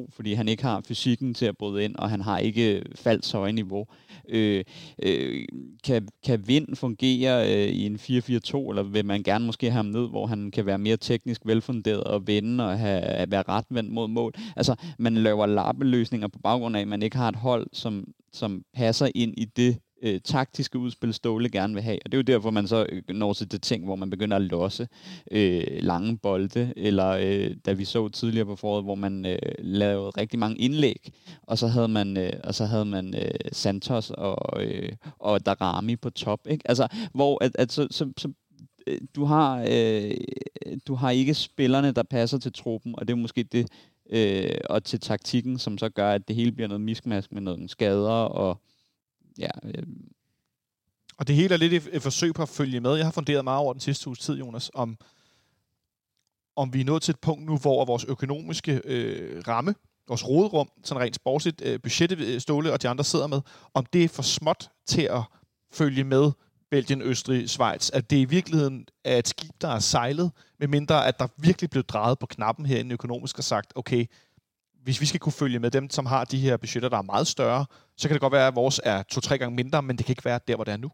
4-4-2, 0.07 0.11
fordi 0.17 0.35
han 0.35 0.49
ikke 0.49 0.63
har 0.63 0.83
fysikken 0.89 1.35
til 1.35 1.47
at 1.47 1.57
bryde 1.57 1.85
ind, 1.85 1.97
og 1.97 2.11
han 2.11 2.21
har 2.21 2.39
ikke 2.39 2.83
falds 2.95 3.33
høje 3.33 3.53
niveau. 3.53 3.87
Øh, 4.29 4.65
øh, 5.03 5.45
kan, 5.85 6.09
kan 6.27 6.49
Vind 6.49 6.77
fungere 6.77 7.55
øh, 7.55 7.69
i 7.69 7.87
en 7.87 7.95
4-4-2, 7.95 8.71
eller 8.71 8.83
vil 8.83 9.05
man 9.05 9.23
gerne 9.23 9.47
måske 9.47 9.67
have 9.67 9.77
ham 9.77 9.87
ned, 9.87 10.09
hvor 10.09 10.27
han 10.27 10.51
kan 10.51 10.67
være 10.67 10.79
mere 10.79 10.97
teknisk 10.97 11.41
velfunderet 11.45 12.05
og 12.05 12.27
vende 12.27 12.65
og 12.65 12.79
have, 12.79 13.31
være 13.31 13.45
retvendt 13.49 13.93
mod 13.93 14.09
mål? 14.09 14.33
Altså, 14.57 14.75
man 14.99 15.15
laver 15.15 15.47
lappeløsninger 15.47 16.29
på 16.29 16.39
baggrund 16.39 16.77
af, 16.77 16.81
at 16.81 16.89
man 16.89 17.03
ikke 17.03 17.17
har 17.17 17.29
et 17.29 17.37
hold, 17.37 17.67
som, 17.73 18.05
som 18.33 18.65
passer 18.75 19.09
ind 19.15 19.35
i 19.37 19.45
det 19.45 19.79
øh, 20.03 20.21
taktiske 20.25 20.79
udspil, 20.79 21.15
Ståle 21.15 21.49
gerne 21.49 21.75
vil 21.75 21.83
have. 21.83 21.99
Og 22.05 22.13
det 22.13 22.15
er 22.15 22.19
jo 22.19 22.37
derfor, 22.37 22.51
man 22.51 22.69
så 22.69 22.87
øh, 22.89 23.03
når 23.09 23.33
til 23.33 23.53
det 23.53 23.63
ting, 23.63 23.85
hvor 23.85 23.97
man 23.97 24.11
begynder 24.11 24.37
at 24.37 24.43
losse 24.43 24.89
øh, 25.31 25.65
lange 25.81 26.19
bolde, 26.19 26.73
eller 26.77 27.09
øh, 27.09 27.57
da 27.67 27.73
vi 27.73 27.85
så 27.85 28.09
tidligere 28.09 28.47
på 28.47 28.57
foråret, 28.57 28.85
hvor 28.85 28.95
man 28.95 29.27
øh, 29.27 29.39
lavede 29.59 30.11
rigtig 30.11 30.39
mange 30.39 30.59
indlæg, 30.59 31.13
og 31.43 31.59
så 31.59 31.67
havde 31.67 31.89
man, 31.89 32.17
øh, 32.17 32.33
og 32.45 32.55
så 32.55 32.65
havde 32.65 32.85
man 32.85 33.15
øh, 33.15 33.35
Santos 33.53 34.11
og, 34.11 34.65
øh, 34.65 34.93
og 35.19 35.47
Darami 35.47 35.97
på 35.97 36.11
top. 36.11 36.41
Ikke? 36.51 36.69
Altså, 36.69 36.89
hvor 37.15 37.45
at, 37.45 37.51
at 37.55 37.73
så, 37.73 37.89
så, 37.91 38.13
så 38.17 38.33
øh, 38.87 39.01
du 39.17 39.25
har, 39.25 39.67
øh, 39.71 40.11
du 40.87 40.95
har 40.95 41.11
ikke 41.11 41.35
spillerne, 41.35 41.93
der 41.93 42.03
passer 42.03 42.39
til 42.39 42.53
truppen, 42.53 42.95
og 42.99 43.09
det 43.09 43.13
er 43.13 43.17
måske 43.17 43.43
det, 43.43 43.67
øh, 44.11 44.59
og 44.71 44.85
til 44.85 45.01
taktikken, 45.01 45.59
som 45.59 45.79
så 45.79 45.89
gør, 45.89 46.11
at 46.11 46.29
det 46.29 46.37
hele 46.37 46.53
bliver 46.53 46.69
noget 46.69 46.81
miskmask 46.81 47.33
med 47.33 47.43
nogle 47.43 47.69
skader 47.69 48.11
og 48.11 48.61
ja, 49.41 49.51
øh, 49.65 49.83
Og 51.17 51.29
det 51.29 51.37
hele 51.37 51.55
er 51.55 51.59
lidt 51.59 51.73
et, 51.73 51.89
et 51.93 52.03
forsøg 52.03 52.35
på 52.35 52.43
at 52.43 52.49
følge 52.49 52.81
med. 52.81 52.97
Jeg 52.97 53.07
har 53.07 53.13
funderet 53.13 53.45
meget 53.45 53.59
over 53.59 53.73
den 53.73 53.81
sidste 53.81 54.09
uges 54.09 54.19
tid, 54.19 54.35
Jonas, 54.35 54.71
om, 54.75 54.99
om 56.57 56.75
vi 56.75 56.81
er 56.81 56.85
nået 56.85 57.03
til 57.03 57.13
et 57.13 57.21
punkt 57.21 57.47
nu, 57.47 57.57
hvor 57.57 57.85
vores 57.85 58.05
økonomiske 58.05 58.81
øh, 58.85 59.43
ramme, 59.49 59.75
vores 60.09 60.29
rådrum, 60.29 60.71
sådan 60.85 61.01
rent 61.03 61.17
sportsligt, 61.17 61.63
øh, 61.65 61.81
budgettet 61.81 62.19
øh, 62.19 62.41
Ståle 62.41 62.73
og 62.73 62.83
de 62.83 62.89
andre 62.89 63.05
sidder 63.05 63.27
med, 63.27 63.41
om 63.75 63.87
det 63.87 64.05
er 64.05 64.09
for 64.09 64.23
småt 64.23 64.71
til 64.87 65.03
at 65.03 65.23
følge 65.73 66.05
med 66.05 66.33
Belgien, 66.71 67.03
Østrig, 67.03 67.51
Schweiz, 67.51 67.91
at 67.93 68.11
det 68.11 68.17
i 68.17 68.25
virkeligheden 68.25 68.87
er 69.05 69.19
et 69.19 69.29
skib, 69.29 69.51
der 69.61 69.69
er 69.69 69.79
sejlet, 69.79 70.33
medmindre 70.59 71.07
at 71.07 71.19
der 71.19 71.27
virkelig 71.37 71.71
blev 71.71 71.85
drejet 71.85 72.19
på 72.19 72.27
knappen 72.27 72.67
herinde 72.67 72.93
økonomisk 72.93 73.39
og 73.39 73.45
sagt, 73.45 73.73
okay, 73.75 74.07
hvis 74.83 75.01
vi 75.01 75.07
skal 75.07 75.21
kunne 75.21 75.33
følge 75.33 75.59
med 75.59 75.71
dem, 75.71 75.91
som 75.91 76.07
har 76.07 76.25
de 76.25 76.39
her 76.39 76.57
budgetter, 76.57 76.89
der 76.89 76.99
er 76.99 77.03
meget 77.03 77.27
større, 77.27 77.67
så 78.01 78.09
kan 78.09 78.15
det 78.15 78.21
godt 78.21 78.33
være, 78.33 78.47
at 78.47 78.55
vores 78.55 78.81
er 78.85 79.03
to-tre 79.03 79.39
gange 79.39 79.57
mindre, 79.57 79.83
men 79.83 79.99
det 79.99 80.07
kan 80.07 80.13
ikke 80.13 80.25
være 80.25 80.41
der, 80.49 80.55
hvor 80.55 80.65
det 80.65 80.73
er 80.73 80.77
nu. 80.77 80.91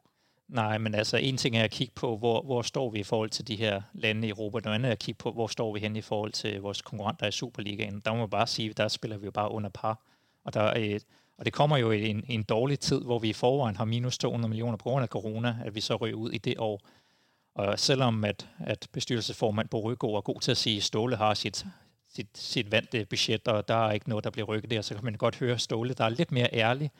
Nej, 0.48 0.78
men 0.78 0.94
altså 0.94 1.16
en 1.16 1.36
ting 1.36 1.56
er 1.56 1.64
at 1.64 1.70
kigge 1.70 1.92
på, 1.94 2.16
hvor, 2.16 2.42
hvor 2.42 2.62
står 2.62 2.90
vi 2.90 2.98
i 2.98 3.02
forhold 3.02 3.30
til 3.30 3.48
de 3.48 3.56
her 3.56 3.82
lande 3.94 4.26
i 4.26 4.30
Europa. 4.30 4.58
Noget 4.64 4.74
andet 4.74 4.88
er 4.88 4.92
at 4.92 4.98
kigge 4.98 5.18
på, 5.18 5.32
hvor 5.32 5.46
står 5.46 5.72
vi 5.72 5.80
hen 5.80 5.96
i 5.96 6.00
forhold 6.00 6.32
til 6.32 6.60
vores 6.60 6.82
konkurrenter 6.82 7.26
i 7.26 7.32
Superligaen. 7.32 8.02
Der 8.04 8.12
må 8.12 8.18
man 8.18 8.30
bare 8.30 8.46
sige, 8.46 8.72
der 8.72 8.88
spiller 8.88 9.16
vi 9.18 9.24
jo 9.24 9.30
bare 9.30 9.50
under 9.50 9.70
par. 9.70 10.00
Og, 10.44 10.54
der 10.54 10.60
er 10.60 10.74
et, 10.76 11.04
og 11.38 11.44
det 11.44 11.52
kommer 11.52 11.76
jo 11.76 11.90
i 11.90 12.08
en, 12.08 12.24
en 12.28 12.42
dårlig 12.42 12.80
tid, 12.80 13.00
hvor 13.00 13.18
vi 13.18 13.28
i 13.28 13.32
forvejen 13.32 13.76
har 13.76 13.84
minus 13.84 14.18
200 14.18 14.48
millioner 14.48 14.76
på 14.76 14.82
grund 14.82 15.02
af 15.02 15.08
corona, 15.08 15.56
at 15.64 15.74
vi 15.74 15.80
så 15.80 15.96
ryger 15.96 16.16
ud 16.16 16.30
i 16.30 16.38
det 16.38 16.54
år. 16.58 16.80
Og 17.54 17.78
selvom 17.78 18.24
at, 18.24 18.48
at 18.58 18.88
bestyrelsesformand 18.92 19.68
Bo 19.68 19.80
Røgaard 19.80 20.16
er 20.16 20.20
god 20.20 20.40
til 20.40 20.50
at 20.50 20.56
sige, 20.56 20.76
at 20.76 20.82
Ståle 20.82 21.16
har 21.16 21.34
sit, 21.34 21.66
sit, 22.16 22.28
sit 22.34 22.72
vante 22.72 23.04
budget, 23.04 23.48
og 23.48 23.68
der 23.68 23.86
er 23.88 23.92
ikke 23.92 24.08
noget, 24.08 24.24
der 24.24 24.30
bliver 24.30 24.46
rykket 24.46 24.70
der, 24.70 24.82
så 24.82 24.94
kan 24.94 25.04
man 25.04 25.14
godt 25.14 25.36
høre 25.36 25.58
Ståle, 25.58 25.94
der 25.94 26.04
er 26.04 26.08
lidt 26.08 26.32
mere 26.32 26.48
ærlig 26.52 26.90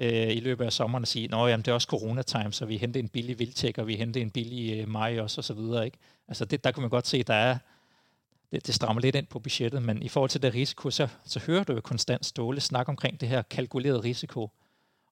øh, 0.00 0.36
i 0.36 0.40
løbet 0.40 0.64
af 0.64 0.72
sommeren 0.72 1.04
og 1.04 1.08
sige, 1.08 1.36
at 1.36 1.58
det 1.58 1.68
er 1.68 1.72
også 1.72 1.86
coronatime, 1.86 2.52
så 2.52 2.66
vi 2.66 2.76
henter 2.76 3.00
en 3.00 3.08
billig 3.08 3.38
Viltjek, 3.38 3.78
og 3.78 3.86
vi 3.86 3.96
henter 3.96 4.20
en 4.20 4.30
billig 4.30 4.80
øh, 4.80 4.88
maj 4.88 5.20
også, 5.20 5.40
og 5.40 5.44
så 5.44 5.54
videre. 5.54 5.84
Ikke? 5.84 5.98
Altså 6.28 6.44
det, 6.44 6.64
der 6.64 6.70
kan 6.70 6.80
man 6.80 6.90
godt 6.90 7.06
se, 7.06 7.22
der 7.22 7.34
er, 7.34 7.58
det, 8.52 8.66
det 8.66 8.74
strammer 8.74 9.02
lidt 9.02 9.16
ind 9.16 9.26
på 9.26 9.38
budgettet, 9.38 9.82
men 9.82 10.02
i 10.02 10.08
forhold 10.08 10.30
til 10.30 10.42
det 10.42 10.54
risiko, 10.54 10.90
så, 10.90 11.08
så 11.24 11.40
hører 11.46 11.64
du 11.64 11.72
jo 11.72 11.80
konstant 11.80 12.26
Ståle 12.26 12.60
snakke 12.60 12.90
omkring 12.90 13.20
det 13.20 13.28
her 13.28 13.42
kalkulerede 13.42 14.00
risiko. 14.00 14.50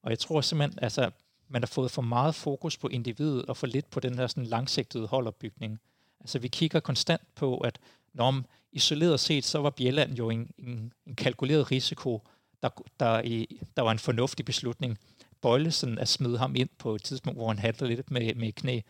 Og 0.03 0.11
jeg 0.11 0.19
tror 0.19 0.41
simpelthen, 0.41 0.79
altså, 0.83 1.11
man 1.49 1.63
har 1.63 1.67
fået 1.67 1.91
for 1.91 2.03
meget 2.03 2.35
fokus 2.35 2.77
på 2.77 2.89
individet, 2.89 3.47
og 3.47 3.57
for 3.57 3.67
lidt 3.67 3.91
på 3.91 4.01
den 4.01 4.19
her 4.19 4.27
sådan 4.27 4.45
langsigtede 4.45 5.07
holdopbygning. 5.07 5.81
Altså 6.21 6.39
vi 6.39 6.49
kigger 6.49 6.81
konstant 6.81 7.23
på, 7.35 7.59
at 7.59 7.79
når 8.15 8.43
isoleret 8.73 9.21
set, 9.21 9.45
så 9.45 9.59
var 9.59 9.71
Bjelland 9.71 10.15
jo 10.15 10.31
en, 10.31 10.51
en, 10.59 10.93
en 11.07 11.15
kalkuleret 11.15 11.71
risiko, 11.71 12.23
der, 12.63 12.69
der, 13.01 13.23
i, 13.23 13.61
der 13.77 13.83
var 13.83 13.91
en 13.91 13.99
fornuftig 13.99 14.45
beslutning. 14.45 14.99
Bøjlesen 15.41 15.99
at 15.99 16.09
smide 16.09 16.39
ham 16.39 16.57
ind 16.57 16.69
på 16.79 16.95
et 16.95 17.03
tidspunkt, 17.03 17.39
hvor 17.39 17.49
han 17.49 17.59
handler 17.59 17.89
lidt 17.89 18.11
med, 18.11 18.35
med 18.35 18.53
knæ. 18.53 18.81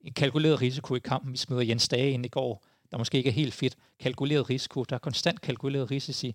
En 0.00 0.12
kalkuleret 0.12 0.60
risiko 0.60 0.94
i 0.94 0.98
kampen. 0.98 1.32
Vi 1.32 1.36
smider 1.36 1.62
Jens 1.62 1.88
Dage 1.88 2.10
ind 2.10 2.26
i 2.26 2.28
går, 2.28 2.64
der 2.90 2.98
måske 2.98 3.18
ikke 3.18 3.30
er 3.30 3.34
helt 3.34 3.54
fit. 3.54 3.76
Kalkuleret 3.98 4.50
risiko. 4.50 4.84
Der 4.84 4.94
er 4.94 4.98
konstant 4.98 5.40
kalkuleret 5.40 5.90
risici. 5.90 6.34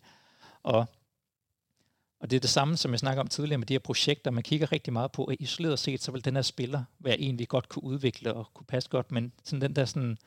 Og, 0.63 0.85
og 2.19 2.31
det 2.31 2.35
er 2.35 2.39
det 2.39 2.49
samme, 2.49 2.77
som 2.77 2.91
jeg 2.91 2.99
snakker 2.99 3.21
om 3.21 3.27
tidligere 3.27 3.57
med 3.57 3.67
de 3.67 3.73
her 3.73 3.79
projekter. 3.79 4.31
Man 4.31 4.43
kigger 4.43 4.71
rigtig 4.71 4.93
meget 4.93 5.11
på, 5.11 5.23
at 5.23 5.37
isoleret 5.39 5.79
set, 5.79 6.03
så 6.03 6.11
vil 6.11 6.25
den 6.25 6.35
her 6.35 6.41
spiller 6.41 6.83
være 6.99 7.19
en, 7.19 7.39
vi 7.39 7.45
godt 7.49 7.69
kunne 7.69 7.83
udvikle 7.83 8.33
og 8.33 8.53
kunne 8.53 8.65
passe 8.65 8.89
godt. 8.89 9.11
Men 9.11 9.33
sådan 9.43 9.61
den 9.61 9.75
der 9.75 9.85
sådan, 9.85 10.17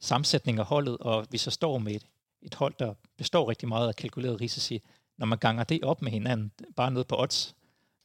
sammensætning 0.00 0.58
af 0.58 0.64
holdet, 0.64 0.96
og 0.96 1.26
vi 1.30 1.38
så 1.38 1.50
står 1.50 1.78
med 1.78 1.94
et, 1.94 2.06
et 2.42 2.54
hold, 2.54 2.74
der 2.78 2.94
består 3.16 3.48
rigtig 3.48 3.68
meget 3.68 3.88
af 3.88 3.96
kalkuleret 3.96 4.40
risici, 4.40 4.82
når 5.18 5.26
man 5.26 5.38
ganger 5.38 5.64
det 5.64 5.84
op 5.84 6.02
med 6.02 6.12
hinanden, 6.12 6.52
bare 6.76 6.90
ned 6.90 7.04
på 7.04 7.20
odds, 7.22 7.54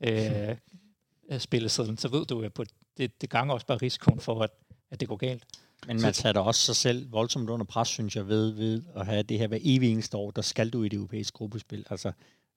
øh, 0.02 0.56
spillesedlen, 1.40 1.98
så 1.98 2.08
ved 2.08 2.26
du, 2.26 2.42
at 2.42 2.54
på, 2.54 2.64
det, 2.98 3.22
det 3.22 3.30
ganger 3.30 3.54
også 3.54 3.66
bare 3.66 3.78
risikoen 3.78 4.20
for, 4.20 4.42
at, 4.42 4.50
at 4.92 5.00
det 5.00 5.08
går 5.08 5.16
galt. 5.16 5.44
Men 5.88 6.02
man 6.02 6.14
sætter 6.14 6.42
også 6.42 6.62
sig 6.62 6.76
selv 6.76 7.12
voldsomt 7.12 7.50
under 7.50 7.66
pres, 7.66 7.88
synes 7.88 8.16
jeg, 8.16 8.28
ved, 8.28 8.52
ved 8.52 8.84
at 8.96 9.06
have 9.06 9.24
det 9.24 9.40
her 9.40 9.48
hver 9.48 9.60
evig 9.62 9.92
eneste 9.92 10.18
år, 10.18 10.32
der 10.32 10.42
skal 10.42 10.70
du 10.70 10.84
i 10.84 10.90
det 10.90 10.98
europæiske 10.98 11.36
gruppespil. 11.36 11.86
Altså, 11.90 12.12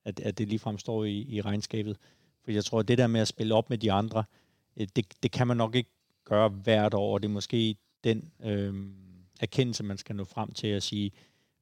at, 0.05 0.21
at 0.21 0.39
det 0.39 0.49
ligefrem 0.49 0.79
står 0.79 1.05
i, 1.05 1.27
i 1.29 1.41
regnskabet. 1.41 1.97
For 2.45 2.51
jeg 2.51 2.65
tror, 2.65 2.81
at 2.81 2.89
det 2.89 2.99
der 2.99 3.07
med 3.07 3.21
at 3.21 3.29
spille 3.29 3.55
op 3.55 3.71
med 3.71 3.79
de 3.79 3.93
andre, 3.93 4.25
øh, 4.77 4.87
det, 4.97 5.07
det 5.23 5.31
kan 5.31 5.47
man 5.47 5.57
nok 5.57 5.75
ikke 5.75 5.91
gøre 6.25 6.49
hvert 6.49 6.95
år, 6.95 7.15
og 7.15 7.23
det 7.23 7.29
er 7.29 7.33
måske 7.33 7.77
den 8.05 8.33
øh, 8.45 8.75
erkendelse, 9.41 9.85
man 9.85 9.99
skal 9.99 10.17
nå 10.17 10.25
frem 10.25 10.53
til 10.53 10.67
at 10.67 10.83
sige, 10.83 11.13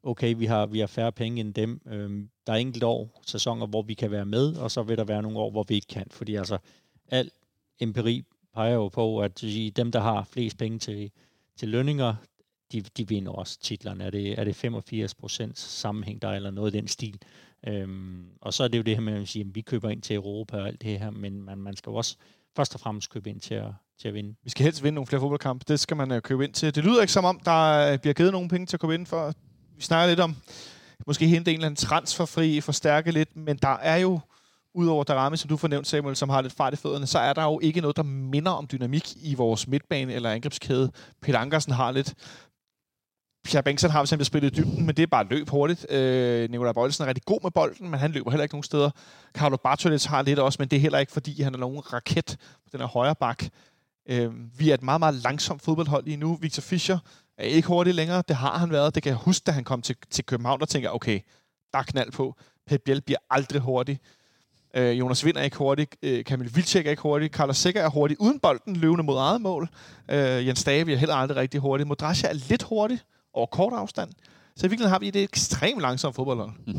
okay, 0.03 0.35
vi 0.35 0.47
har, 0.47 0.67
vi 0.67 0.79
har 0.79 0.87
færre 0.87 1.13
penge 1.13 1.41
end 1.41 1.55
dem. 1.55 1.81
Øhm, 1.87 2.31
der 2.47 2.53
er 2.53 2.57
enkelte 2.57 2.87
år, 2.87 3.23
sæsoner, 3.27 3.67
hvor 3.67 3.83
vi 3.83 3.95
kan 3.95 4.11
være 4.11 4.27
med, 4.27 4.57
og 4.57 4.71
så 4.71 4.83
vil 4.83 4.99
der 4.99 5.05
være 5.05 5.23
nogle 5.23 5.39
år, 5.39 5.51
hvor 5.51 5.65
vi 5.69 5.75
ikke 5.75 5.87
kan. 5.87 6.07
Fordi 6.11 6.35
altså, 6.35 6.59
al 7.09 7.31
empiri 7.81 8.25
peger 8.55 8.75
jo 8.75 8.89
på, 8.89 9.21
at 9.21 9.41
dem, 9.77 9.93
der 9.93 10.01
har 10.01 10.25
flest 10.25 10.59
penge 10.59 10.79
til, 10.79 11.11
til 11.57 11.69
lønninger, 11.69 12.15
de, 12.73 12.81
de 12.81 13.09
vinder 13.09 13.33
også 13.33 13.61
titlerne. 13.61 14.05
Er 14.05 14.11
det, 14.11 14.39
er 14.39 14.45
det 14.45 14.57
85 14.57 15.15
procent 15.15 15.59
sammenhæng 15.59 16.23
der, 16.23 16.31
eller 16.31 16.51
noget 16.51 16.75
i 16.75 16.77
den 16.77 16.89
stil? 16.89 17.19
Øhm, 17.67 18.27
og 18.41 18.55
så 18.55 18.65
er 18.65 18.69
det 18.69 18.79
jo 18.79 18.83
det 18.83 18.95
her 18.95 19.01
med, 19.01 19.13
at 19.13 19.29
sige, 19.29 19.45
at 19.45 19.55
vi 19.55 19.61
køber 19.61 19.91
ind 19.91 20.03
til 20.03 20.17
Europa 20.17 20.57
og 20.57 20.67
alt 20.67 20.83
det 20.83 20.99
her, 20.99 21.11
men 21.11 21.43
man, 21.43 21.59
man 21.59 21.77
skal 21.77 21.91
jo 21.91 21.95
også 21.95 22.17
først 22.57 22.75
og 22.75 22.81
fremmest 22.81 23.11
købe 23.11 23.31
ind 23.31 23.41
til 23.41 23.55
at, 23.55 23.71
til 24.01 24.09
at 24.09 24.15
vinde. 24.15 24.35
Vi 24.45 24.51
skal 24.51 24.65
helst 24.65 24.83
vinde 24.83 24.95
nogle 24.95 25.07
flere 25.07 25.21
fodboldkampe. 25.21 25.65
Det 25.69 25.81
skal 25.81 25.97
man 25.97 26.11
uh, 26.11 26.19
købe 26.19 26.45
ind 26.45 26.53
til. 26.53 26.75
Det 26.75 26.85
lyder 26.85 27.01
ikke 27.01 27.13
som 27.13 27.25
om, 27.25 27.41
der 27.45 27.93
øh, 27.93 27.99
bliver 27.99 28.15
givet 28.15 28.33
nogle 28.33 28.49
penge 28.49 28.67
til 28.67 28.77
at 28.77 28.81
købe 28.81 28.95
ind 28.95 29.07
for. 29.07 29.33
Vi 29.77 29.83
snakker 29.83 30.09
lidt 30.09 30.21
om, 30.21 30.37
måske 31.07 31.27
hente 31.27 31.51
en 31.51 31.55
eller 31.55 31.67
anden 31.67 31.77
transferfri, 31.77 32.61
forstærke 32.61 33.11
lidt, 33.11 33.37
men 33.37 33.57
der 33.57 33.77
er 33.77 33.97
jo, 33.97 34.21
udover 34.75 35.05
Darami, 35.05 35.37
som 35.37 35.49
du 35.49 35.57
fornævnt, 35.57 35.87
Samuel, 35.87 36.17
som 36.17 36.29
har 36.29 36.43
lidt 36.43 36.53
fart 36.53 36.73
i 36.73 36.77
fødderne, 36.77 37.07
så 37.07 37.19
er 37.19 37.33
der 37.33 37.45
jo 37.45 37.61
ikke 37.63 37.81
noget, 37.81 37.97
der 37.97 38.03
minder 38.03 38.51
om 38.51 38.67
dynamik 38.73 39.13
i 39.23 39.35
vores 39.35 39.69
midtbane 39.69 40.13
eller 40.13 40.31
angrebskæde. 40.31 40.91
Peter 41.23 41.39
Ankersen 41.39 41.73
har 41.73 41.93
lidt. 41.93 42.15
Pierre 43.45 43.63
Bengtsson 43.63 43.91
har 43.91 44.05
simpelthen 44.05 44.25
spillet 44.25 44.59
i 44.59 44.61
dybden, 44.61 44.87
men 44.87 44.97
det 44.97 45.03
er 45.03 45.07
bare 45.07 45.27
løb 45.31 45.49
hurtigt. 45.49 45.93
Øh, 45.93 46.51
Nikolaj 46.51 46.73
Bøjlesen 46.73 47.05
er 47.05 47.09
rigtig 47.09 47.25
god 47.25 47.39
med 47.43 47.51
bolden, 47.51 47.91
men 47.91 48.01
han 48.01 48.13
løber 48.13 48.31
heller 48.31 48.43
ikke 48.43 48.55
nogen 48.55 48.63
steder. 48.63 48.91
Carlo 49.35 49.57
Bartolets 49.57 50.05
har 50.05 50.23
lidt 50.23 50.39
også, 50.39 50.57
men 50.61 50.69
det 50.69 50.77
er 50.77 50.81
heller 50.81 50.99
ikke, 50.99 51.13
fordi 51.13 51.43
han 51.43 51.55
er 51.55 51.59
nogen 51.59 51.93
raket 51.93 52.37
på 52.39 52.69
den 52.73 52.81
her 52.81 52.87
højre 52.87 53.15
bak. 53.15 53.45
Øh, 54.09 54.59
vi 54.59 54.71
er 54.71 54.75
et 54.75 54.83
meget, 54.83 55.01
meget 55.01 55.15
langsomt 55.15 55.63
fodboldhold 55.63 56.05
lige 56.05 56.17
nu. 56.17 56.35
Victor 56.35 56.61
Fischer 56.61 56.99
er 57.39 57.45
ikke 57.45 57.69
hurtig 57.69 57.95
længere. 57.95 58.23
Det 58.29 58.37
har 58.37 58.59
han 58.59 58.71
været. 58.71 58.95
Det 58.95 59.03
kan 59.03 59.11
jeg 59.11 59.19
huske, 59.19 59.45
da 59.45 59.53
han 59.53 59.65
kom 59.65 59.83
til, 59.83 59.97
til 60.11 60.27
København, 60.27 60.61
der 60.61 60.67
tænker 60.67 60.91
okay, 60.91 61.21
der 61.73 61.79
er 61.79 61.83
knald 61.83 62.13
på. 62.13 62.35
Pep 62.67 62.81
Biel 62.85 63.01
bliver 63.01 63.19
aldrig 63.31 63.61
hurtig. 63.61 64.01
Øh, 64.75 64.99
Jonas 64.99 65.25
Vind 65.25 65.37
er 65.37 65.43
ikke 65.43 65.57
hurtig. 65.57 65.89
Øh, 66.03 66.25
Kamil 66.25 66.57
Vilcek 66.57 66.87
er 66.87 66.91
ikke 66.91 67.03
hurtig. 67.03 67.31
Carlos 67.31 67.57
Sikker 67.57 67.83
er 67.83 67.89
hurtig 67.89 68.21
uden 68.21 68.39
bolden, 68.41 68.77
løvende 68.77 69.05
mod 69.05 69.17
eget 69.17 69.41
mål. 69.41 69.69
Øh, 70.11 70.47
Jens 70.47 70.65
Dage 70.65 70.93
er 70.93 70.97
heller 70.97 71.15
aldrig 71.15 71.37
rigtig 71.37 71.61
hurtig. 71.61 71.87
Modrasja 71.87 72.29
er 72.29 72.33
lidt 72.33 72.63
hurtig 72.63 72.99
over 73.33 73.47
kort 73.47 73.73
afstand. 73.73 74.11
Så 74.57 74.67
i 74.67 74.69
virkeligheden 74.69 74.93
har 74.93 74.99
vi 74.99 75.09
et 75.09 75.17
ekstremt 75.17 75.81
langsomt 75.81 76.15
fodboldhold. 76.15 76.51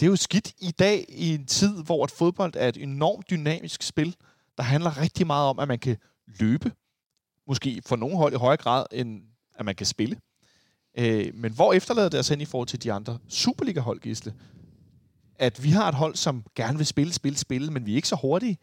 Det 0.00 0.06
er 0.06 0.10
jo 0.10 0.16
skidt 0.16 0.52
i 0.58 0.70
dag 0.70 1.04
i 1.08 1.34
en 1.34 1.46
tid, 1.46 1.82
hvor 1.84 2.04
et 2.04 2.10
fodbold 2.10 2.52
er 2.56 2.68
et 2.68 2.76
enormt 2.76 3.30
dynamisk 3.30 3.82
spil, 3.82 4.16
der 4.56 4.62
handler 4.62 5.00
rigtig 5.00 5.26
meget 5.26 5.48
om, 5.48 5.58
at 5.58 5.68
man 5.68 5.78
kan 5.78 5.96
løbe. 6.26 6.72
Måske 7.46 7.82
for 7.86 7.96
nogle 7.96 8.16
hold 8.16 8.32
i 8.32 8.36
højere 8.36 8.56
grad, 8.56 8.86
end 8.92 9.22
at 9.54 9.64
man 9.64 9.74
kan 9.74 9.86
spille. 9.86 10.16
Øh, 10.98 11.34
men 11.34 11.52
hvor 11.52 11.72
efterlader 11.72 12.08
det 12.08 12.20
os 12.20 12.28
hen 12.28 12.40
i 12.40 12.44
forhold 12.44 12.68
til 12.68 12.82
de 12.82 12.92
andre 12.92 13.18
Superliga-hold, 13.28 14.00
Gisle? 14.00 14.34
At 15.38 15.64
vi 15.64 15.70
har 15.70 15.88
et 15.88 15.94
hold, 15.94 16.14
som 16.14 16.44
gerne 16.54 16.76
vil 16.76 16.86
spille, 16.86 17.12
spille, 17.12 17.38
spille, 17.38 17.70
men 17.70 17.86
vi 17.86 17.92
er 17.92 17.96
ikke 17.96 18.08
så 18.08 18.16
hurtige. 18.22 18.58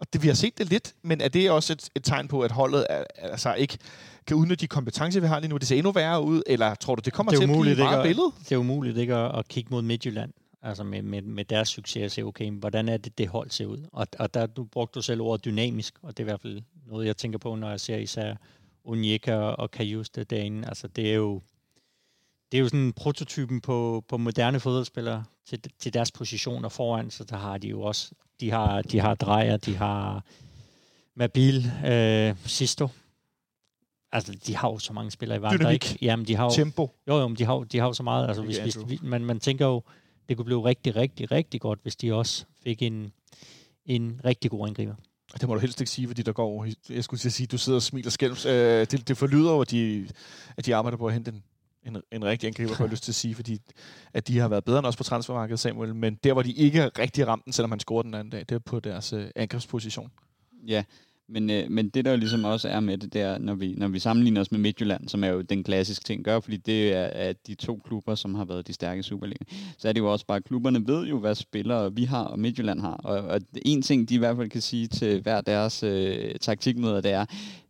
Og 0.00 0.12
det, 0.12 0.22
vi 0.22 0.28
har 0.28 0.34
set 0.34 0.58
det 0.58 0.70
lidt, 0.70 0.94
men 1.02 1.20
er 1.20 1.28
det 1.28 1.50
også 1.50 1.72
et, 1.72 1.88
et 1.96 2.04
tegn 2.04 2.28
på, 2.28 2.40
at 2.40 2.50
holdet 2.50 2.86
er, 2.90 3.04
altså 3.16 3.54
ikke 3.54 3.78
kan 4.26 4.36
udnytte 4.36 4.62
de 4.62 4.66
kompetencer, 4.68 5.20
vi 5.20 5.26
har 5.26 5.40
lige 5.40 5.50
nu? 5.50 5.56
Det 5.56 5.68
ser 5.68 5.76
endnu 5.76 5.92
værre 5.92 6.22
ud, 6.22 6.42
eller 6.46 6.74
tror 6.74 6.94
du, 6.94 7.02
det 7.04 7.12
kommer 7.12 7.32
det 7.32 7.40
til 7.40 7.44
at 7.44 7.60
blive 7.60 7.98
et 7.98 8.02
billede? 8.02 8.32
Det 8.38 8.52
er 8.52 8.56
umuligt 8.56 8.98
ikke 8.98 9.14
at, 9.14 9.38
at 9.38 9.48
kigge 9.48 9.70
mod 9.70 9.82
Midtjylland, 9.82 10.32
altså 10.62 10.84
med, 10.84 11.02
med, 11.02 11.22
med 11.22 11.44
deres 11.44 11.68
succes, 11.68 12.04
og 12.04 12.10
se, 12.10 12.22
okay, 12.22 12.50
hvordan 12.50 12.88
er 12.88 12.96
det, 12.96 13.18
det 13.18 13.28
hold 13.28 13.50
ser 13.50 13.66
ud? 13.66 13.86
Og, 13.92 14.06
og 14.18 14.34
der 14.34 14.46
du 14.46 14.64
brugte 14.64 14.94
du 14.94 15.02
selv 15.02 15.20
ordet 15.20 15.44
dynamisk, 15.44 15.94
og 16.02 16.16
det 16.16 16.22
er 16.22 16.24
i 16.24 16.30
hvert 16.30 16.40
fald 16.40 16.62
noget, 16.86 17.06
jeg 17.06 17.16
tænker 17.16 17.38
på, 17.38 17.54
når 17.54 17.70
jeg 17.70 17.80
ser 17.80 17.96
især 17.96 18.34
Onyeka 18.84 19.34
og 19.34 19.70
Kajuste 19.70 20.24
derinde. 20.24 20.68
Altså, 20.68 20.88
det 20.88 21.10
er 21.10 21.14
jo 21.14 21.40
det 22.52 22.58
er 22.58 22.62
jo 22.62 22.68
sådan 22.68 22.92
prototypen 22.92 23.60
på, 23.60 24.04
på 24.08 24.16
moderne 24.16 24.60
fodboldspillere 24.60 25.24
til, 25.46 25.60
til 25.78 25.94
deres 25.94 26.12
positioner 26.12 26.68
foran, 26.68 27.10
så 27.10 27.24
der 27.24 27.36
har 27.36 27.58
de 27.58 27.68
jo 27.68 27.82
også, 27.82 28.12
de 28.40 28.50
har, 28.50 28.82
de 28.82 29.00
har 29.00 29.14
Drejer, 29.14 29.56
de 29.56 29.76
har 29.76 30.24
Mabil, 31.14 31.72
øh, 31.86 32.36
Sisto. 32.44 32.88
Altså, 34.12 34.32
de 34.46 34.56
har 34.56 34.68
jo 34.68 34.78
så 34.78 34.92
mange 34.92 35.10
spillere 35.10 35.38
i 35.38 35.42
verden. 35.42 35.58
Dynamik. 35.58 36.02
Jamen, 36.02 36.26
de 36.26 36.36
har 36.36 36.44
jo, 36.44 36.50
Tempo. 36.50 36.90
Jo, 37.08 37.18
jo, 37.18 37.28
men 37.28 37.36
de 37.36 37.44
har, 37.44 37.58
de 37.58 37.78
har 37.78 37.86
jo 37.86 37.92
så 37.92 38.02
meget. 38.02 38.28
Altså, 38.28 38.42
hvis, 38.42 38.58
hvis, 38.58 39.02
man, 39.02 39.24
man 39.24 39.40
tænker 39.40 39.66
jo, 39.66 39.82
det 40.32 40.36
kunne 40.36 40.44
blive 40.44 40.64
rigtig, 40.64 40.96
rigtig, 40.96 41.32
rigtig 41.32 41.60
godt, 41.60 41.78
hvis 41.82 41.96
de 41.96 42.14
også 42.14 42.44
fik 42.64 42.82
en, 42.82 43.12
en 43.86 44.20
rigtig 44.24 44.50
god 44.50 44.68
angriber. 44.68 44.94
Det 45.40 45.48
må 45.48 45.54
du 45.54 45.60
helst 45.60 45.80
ikke 45.80 45.90
sige, 45.90 46.06
fordi 46.06 46.22
der 46.22 46.32
går... 46.32 46.66
Jeg 46.90 47.04
skulle 47.04 47.20
sige, 47.20 47.44
at 47.44 47.52
du 47.52 47.58
sidder 47.58 47.76
og 47.76 47.82
smiler 47.82 48.10
skælms. 48.10 48.46
Øh, 48.46 48.86
det, 48.90 49.08
det 49.08 49.16
forlyder 49.16 49.52
jo, 49.52 49.60
at 49.60 49.70
de, 49.70 50.08
at 50.56 50.66
de 50.66 50.74
arbejder 50.74 50.98
på 50.98 51.06
at 51.06 51.12
hente 51.12 51.30
en, 51.30 51.42
en, 51.86 52.02
en 52.12 52.24
rigtig 52.24 52.46
angriber, 52.46 52.74
får 52.74 52.84
jeg 52.84 52.90
lyst 52.90 53.02
til 53.02 53.10
at 53.10 53.14
sige, 53.14 53.34
fordi 53.34 53.58
at 54.12 54.28
de 54.28 54.38
har 54.38 54.48
været 54.48 54.64
bedre 54.64 54.78
end 54.78 54.86
os 54.86 54.96
på 54.96 55.02
transfermarkedet, 55.02 55.60
Samuel. 55.60 55.94
Men 55.94 56.14
der, 56.24 56.32
hvor 56.32 56.42
de 56.42 56.52
ikke 56.52 56.88
rigtig 56.88 57.26
ramt 57.26 57.44
den, 57.44 57.52
selvom 57.52 57.70
han 57.70 57.80
scorede 57.80 58.06
den 58.06 58.14
anden 58.14 58.30
dag, 58.30 58.40
det 58.40 58.52
er 58.52 58.58
på 58.58 58.80
deres 58.80 59.12
øh, 59.12 59.30
angrebsposition. 59.36 60.12
Ja, 60.66 60.84
men, 61.28 61.50
øh, 61.50 61.70
men 61.70 61.88
det 61.88 62.04
der 62.04 62.10
jo 62.10 62.16
ligesom 62.16 62.44
også 62.44 62.68
er 62.68 62.80
med 62.80 62.98
det 62.98 63.12
der, 63.12 63.38
når 63.38 63.54
vi, 63.54 63.74
når 63.76 63.88
vi 63.88 63.98
sammenligner 63.98 64.40
os 64.40 64.52
med 64.52 64.60
Midtjylland, 64.60 65.08
som 65.08 65.24
er 65.24 65.28
jo 65.28 65.40
den 65.40 65.64
klassiske 65.64 66.04
ting 66.04 66.24
gør, 66.24 66.40
fordi 66.40 66.56
det 66.56 66.92
er, 66.92 67.04
at 67.04 67.46
de 67.46 67.54
to 67.54 67.80
klubber, 67.84 68.14
som 68.14 68.34
har 68.34 68.44
været 68.44 68.66
de 68.66 68.72
stærke 68.72 69.02
Superliga, 69.02 69.44
så 69.78 69.88
er 69.88 69.92
det 69.92 70.00
jo 70.00 70.12
også 70.12 70.26
bare, 70.26 70.36
at 70.36 70.44
klubberne 70.44 70.86
ved 70.86 71.06
jo, 71.06 71.18
hvad 71.18 71.34
spillere 71.34 71.94
vi 71.94 72.04
har, 72.04 72.24
og 72.24 72.38
Midtjylland 72.38 72.80
har. 72.80 72.94
Og, 72.94 73.18
og 73.18 73.40
en 73.64 73.82
ting, 73.82 74.08
de 74.08 74.14
i 74.14 74.18
hvert 74.18 74.36
fald 74.36 74.50
kan 74.50 74.60
sige 74.60 74.86
til 74.86 75.22
hver 75.22 75.40
deres 75.40 75.82
øh, 75.82 76.34
taktikmøder, 76.40 77.00
det 77.00 77.10
er, 77.10 77.24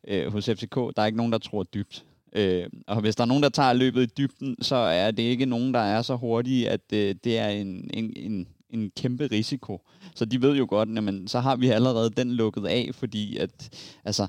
øh, 0.08 0.32
hos 0.32 0.44
FCK, 0.44 0.74
der 0.74 0.92
er 0.96 1.06
ikke 1.06 1.18
nogen, 1.18 1.32
der 1.32 1.38
tror 1.38 1.62
dybt. 1.62 2.04
Øh, 2.36 2.66
og 2.86 3.00
hvis 3.00 3.16
der 3.16 3.22
er 3.22 3.28
nogen, 3.28 3.42
der 3.42 3.48
tager 3.48 3.72
løbet 3.72 4.02
i 4.02 4.12
dybden, 4.18 4.56
så 4.62 4.76
er 4.76 5.10
det 5.10 5.22
ikke 5.22 5.46
nogen, 5.46 5.74
der 5.74 5.80
er 5.80 6.02
så 6.02 6.16
hurtige, 6.16 6.70
at 6.70 6.80
øh, 6.92 7.14
det 7.24 7.38
er 7.38 7.48
en, 7.48 7.90
en, 7.94 8.12
en, 8.16 8.48
en 8.72 8.90
kæmpe 8.96 9.26
risiko. 9.26 9.80
Så 10.14 10.24
de 10.24 10.42
ved 10.42 10.56
jo 10.56 10.66
godt, 10.68 10.98
at 10.98 11.30
så 11.30 11.40
har 11.40 11.56
vi 11.56 11.68
allerede 11.68 12.10
den 12.10 12.32
lukket 12.32 12.66
af, 12.66 12.90
fordi 12.92 13.36
at, 13.36 13.70
altså, 14.04 14.28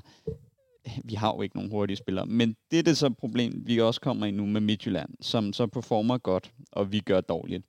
vi 1.04 1.14
har 1.14 1.34
jo 1.34 1.42
ikke 1.42 1.56
nogen 1.56 1.70
hurtige 1.70 1.96
spillere. 1.96 2.26
Men 2.26 2.56
det 2.70 2.78
er 2.78 2.82
det 2.82 2.96
så 2.96 3.10
problem, 3.10 3.62
vi 3.66 3.80
også 3.80 4.00
kommer 4.00 4.26
i 4.26 4.30
nu 4.30 4.46
med 4.46 4.60
Midtjylland, 4.60 5.10
som 5.20 5.52
så 5.52 5.66
performer 5.66 6.18
godt, 6.18 6.52
og 6.72 6.92
vi 6.92 7.00
gør 7.00 7.20
dårligt. 7.20 7.64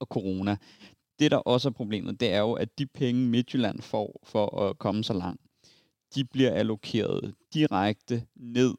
Og 0.00 0.06
corona. 0.06 0.56
Det, 1.18 1.30
der 1.30 1.36
også 1.36 1.68
er 1.68 1.72
problemet, 1.72 2.20
det 2.20 2.32
er 2.32 2.38
jo, 2.38 2.52
at 2.52 2.78
de 2.78 2.86
penge, 2.86 3.28
Midtjylland 3.28 3.80
får 3.80 4.20
for 4.24 4.60
at 4.60 4.78
komme 4.78 5.04
så 5.04 5.12
langt, 5.12 5.42
de 6.14 6.24
bliver 6.24 6.50
allokeret 6.50 7.34
direkte 7.54 8.26
ned 8.36 8.74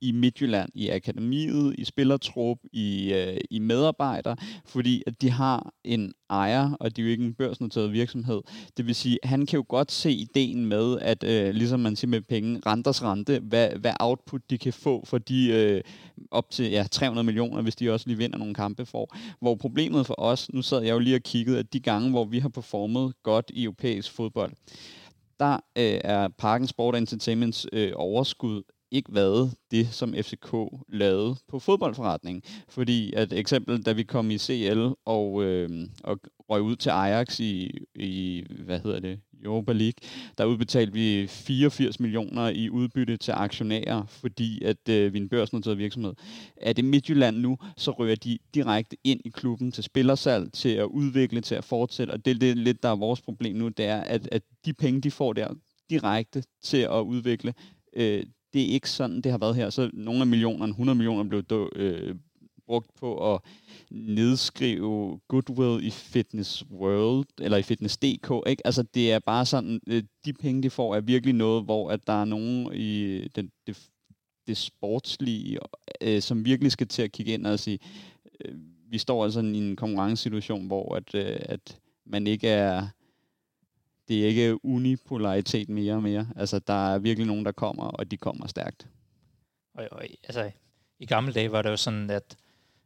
i 0.00 0.12
Midtjylland, 0.12 0.70
i 0.74 0.88
akademiet, 0.88 1.74
i 1.78 1.84
spillertrup, 1.84 2.58
i, 2.72 3.12
øh, 3.12 3.36
i 3.50 3.58
medarbejdere, 3.58 4.36
fordi 4.64 5.02
at 5.06 5.22
de 5.22 5.30
har 5.30 5.72
en 5.84 6.12
ejer, 6.30 6.76
og 6.80 6.96
de 6.96 7.02
er 7.02 7.04
jo 7.04 7.10
ikke 7.10 7.24
en 7.24 7.34
børsnoteret 7.34 7.92
virksomhed. 7.92 8.40
Det 8.76 8.86
vil 8.86 8.94
sige, 8.94 9.18
han 9.22 9.46
kan 9.46 9.56
jo 9.56 9.64
godt 9.68 9.92
se 9.92 10.12
ideen 10.12 10.66
med, 10.66 10.98
at 11.00 11.24
øh, 11.24 11.54
ligesom 11.54 11.80
man 11.80 11.96
siger 11.96 12.10
med 12.10 12.20
penge, 12.20 12.60
renters 12.66 13.02
rente, 13.02 13.38
hvad, 13.38 13.68
hvad 13.68 13.92
output 14.00 14.50
de 14.50 14.58
kan 14.58 14.72
få 14.72 15.04
for 15.06 15.18
de 15.18 15.48
øh, 15.48 15.82
op 16.30 16.50
til 16.50 16.70
ja, 16.70 16.84
300 16.90 17.24
millioner, 17.24 17.62
hvis 17.62 17.76
de 17.76 17.92
også 17.92 18.08
lige 18.08 18.18
vinder 18.18 18.38
nogle 18.38 18.54
kampe 18.54 18.86
for. 18.86 19.16
Hvor 19.40 19.54
problemet 19.54 20.06
for 20.06 20.14
os, 20.18 20.52
nu 20.52 20.62
sad 20.62 20.82
jeg 20.82 20.92
jo 20.92 20.98
lige 20.98 21.16
og 21.16 21.22
kiggede, 21.22 21.58
at 21.58 21.72
de 21.72 21.80
gange, 21.80 22.10
hvor 22.10 22.24
vi 22.24 22.38
har 22.38 22.48
performet 22.48 23.12
godt 23.22 23.50
i 23.54 23.64
europæisk 23.64 24.12
fodbold, 24.12 24.52
der 25.40 25.54
øh, 25.54 26.00
er 26.04 26.28
Parken 26.28 26.66
Sport 26.66 26.96
Entertainments 26.96 27.66
øh, 27.72 27.92
overskud 27.94 28.62
ikke 28.90 29.14
været 29.14 29.54
det, 29.70 29.88
som 29.94 30.14
FCK 30.14 30.54
lavede 30.88 31.36
på 31.48 31.58
fodboldforretning. 31.58 32.42
Fordi 32.68 33.12
at 33.12 33.32
eksempel, 33.32 33.82
da 33.82 33.92
vi 33.92 34.02
kom 34.02 34.30
i 34.30 34.38
CL 34.38 34.86
og, 35.04 35.44
øh, 35.44 35.88
og 36.04 36.18
røg 36.50 36.62
ud 36.62 36.76
til 36.76 36.90
Ajax 36.90 37.40
i, 37.40 37.70
i 37.94 38.44
hvad 38.64 38.80
hedder 38.80 39.00
det, 39.00 39.20
Europa 39.44 39.72
League, 39.72 40.08
der 40.38 40.44
udbetalte 40.44 40.92
vi 40.92 41.26
84 41.26 42.00
millioner 42.00 42.48
i 42.48 42.70
udbytte 42.70 43.16
til 43.16 43.32
aktionærer, 43.32 44.06
fordi 44.06 44.64
at 44.64 44.88
øh, 44.88 45.12
vi 45.12 45.18
er 45.18 45.22
en 45.22 45.28
børsnoteret 45.28 45.78
virksomhed. 45.78 46.12
Er 46.56 46.72
det 46.72 46.84
Midtjylland 46.84 47.36
nu, 47.36 47.58
så 47.76 47.90
rører 47.90 48.16
de 48.16 48.38
direkte 48.54 48.96
ind 49.04 49.20
i 49.24 49.28
klubben 49.28 49.72
til 49.72 49.84
spillersalg, 49.84 50.52
til 50.52 50.68
at 50.68 50.84
udvikle, 50.84 51.40
til 51.40 51.54
at 51.54 51.64
fortsætte, 51.64 52.10
og 52.10 52.24
det 52.24 52.30
er 52.30 52.38
det 52.38 52.56
lidt, 52.58 52.82
der 52.82 52.88
er 52.88 52.96
vores 52.96 53.20
problem 53.20 53.56
nu, 53.56 53.68
det 53.68 53.86
er, 53.86 54.00
at, 54.00 54.28
at 54.32 54.42
de 54.64 54.72
penge, 54.72 55.00
de 55.00 55.10
får 55.10 55.32
der 55.32 55.48
direkte 55.90 56.44
til 56.62 56.76
at 56.76 57.00
udvikle, 57.00 57.54
øh, 57.96 58.24
det 58.52 58.62
er 58.62 58.66
ikke 58.66 58.90
sådan, 58.90 59.20
det 59.20 59.32
har 59.32 59.38
været 59.38 59.56
her. 59.56 59.70
Så 59.70 59.90
nogle 59.92 60.20
af 60.20 60.26
millionerne, 60.26 60.70
100 60.70 60.96
millioner, 60.96 61.24
blev 61.24 61.42
dø, 61.42 61.66
øh, 61.76 62.14
brugt 62.66 62.94
på 63.00 63.34
at 63.34 63.40
nedskrive 63.90 65.20
goodwill 65.28 65.86
i 65.86 65.90
Fitness 65.90 66.64
World, 66.70 67.26
eller 67.40 67.58
i 67.58 67.62
Fitness.dk. 67.62 68.30
Ikke? 68.46 68.66
Altså, 68.66 68.82
det 68.82 69.12
er 69.12 69.18
bare 69.18 69.46
sådan, 69.46 69.80
øh, 69.86 70.02
de 70.24 70.32
penge, 70.32 70.62
de 70.62 70.70
får, 70.70 70.94
er 70.94 71.00
virkelig 71.00 71.34
noget, 71.34 71.64
hvor 71.64 71.90
at 71.90 72.06
der 72.06 72.20
er 72.20 72.24
nogen 72.24 72.74
i 72.74 73.20
den, 73.36 73.50
det, 73.66 73.90
det 74.46 74.56
sportslige, 74.56 75.58
øh, 76.00 76.22
som 76.22 76.44
virkelig 76.44 76.72
skal 76.72 76.88
til 76.88 77.02
at 77.02 77.12
kigge 77.12 77.32
ind 77.32 77.46
og 77.46 77.58
sige, 77.58 77.78
øh, 78.44 78.54
vi 78.90 78.98
står 78.98 79.24
altså 79.24 79.40
i 79.40 79.58
en 79.58 79.76
konkurrencesituation, 79.76 80.66
hvor 80.66 80.94
at, 80.94 81.14
øh, 81.14 81.36
at 81.40 81.78
man 82.06 82.26
ikke 82.26 82.48
er 82.48 82.86
det 84.10 84.22
er 84.22 84.26
ikke 84.26 84.64
unipolaritet 84.64 85.68
mere 85.68 85.94
og 85.94 86.02
mere. 86.02 86.28
Altså, 86.36 86.58
der 86.58 86.94
er 86.94 86.98
virkelig 86.98 87.26
nogen, 87.26 87.44
der 87.44 87.52
kommer, 87.52 87.84
og 87.84 88.10
de 88.10 88.16
kommer 88.16 88.46
stærkt. 88.46 88.86
Og, 89.74 89.88
og, 89.90 90.02
altså, 90.24 90.50
i 90.98 91.06
gamle 91.06 91.32
dage 91.32 91.52
var 91.52 91.62
det 91.62 91.70
jo 91.70 91.76
sådan, 91.76 92.10
at 92.10 92.36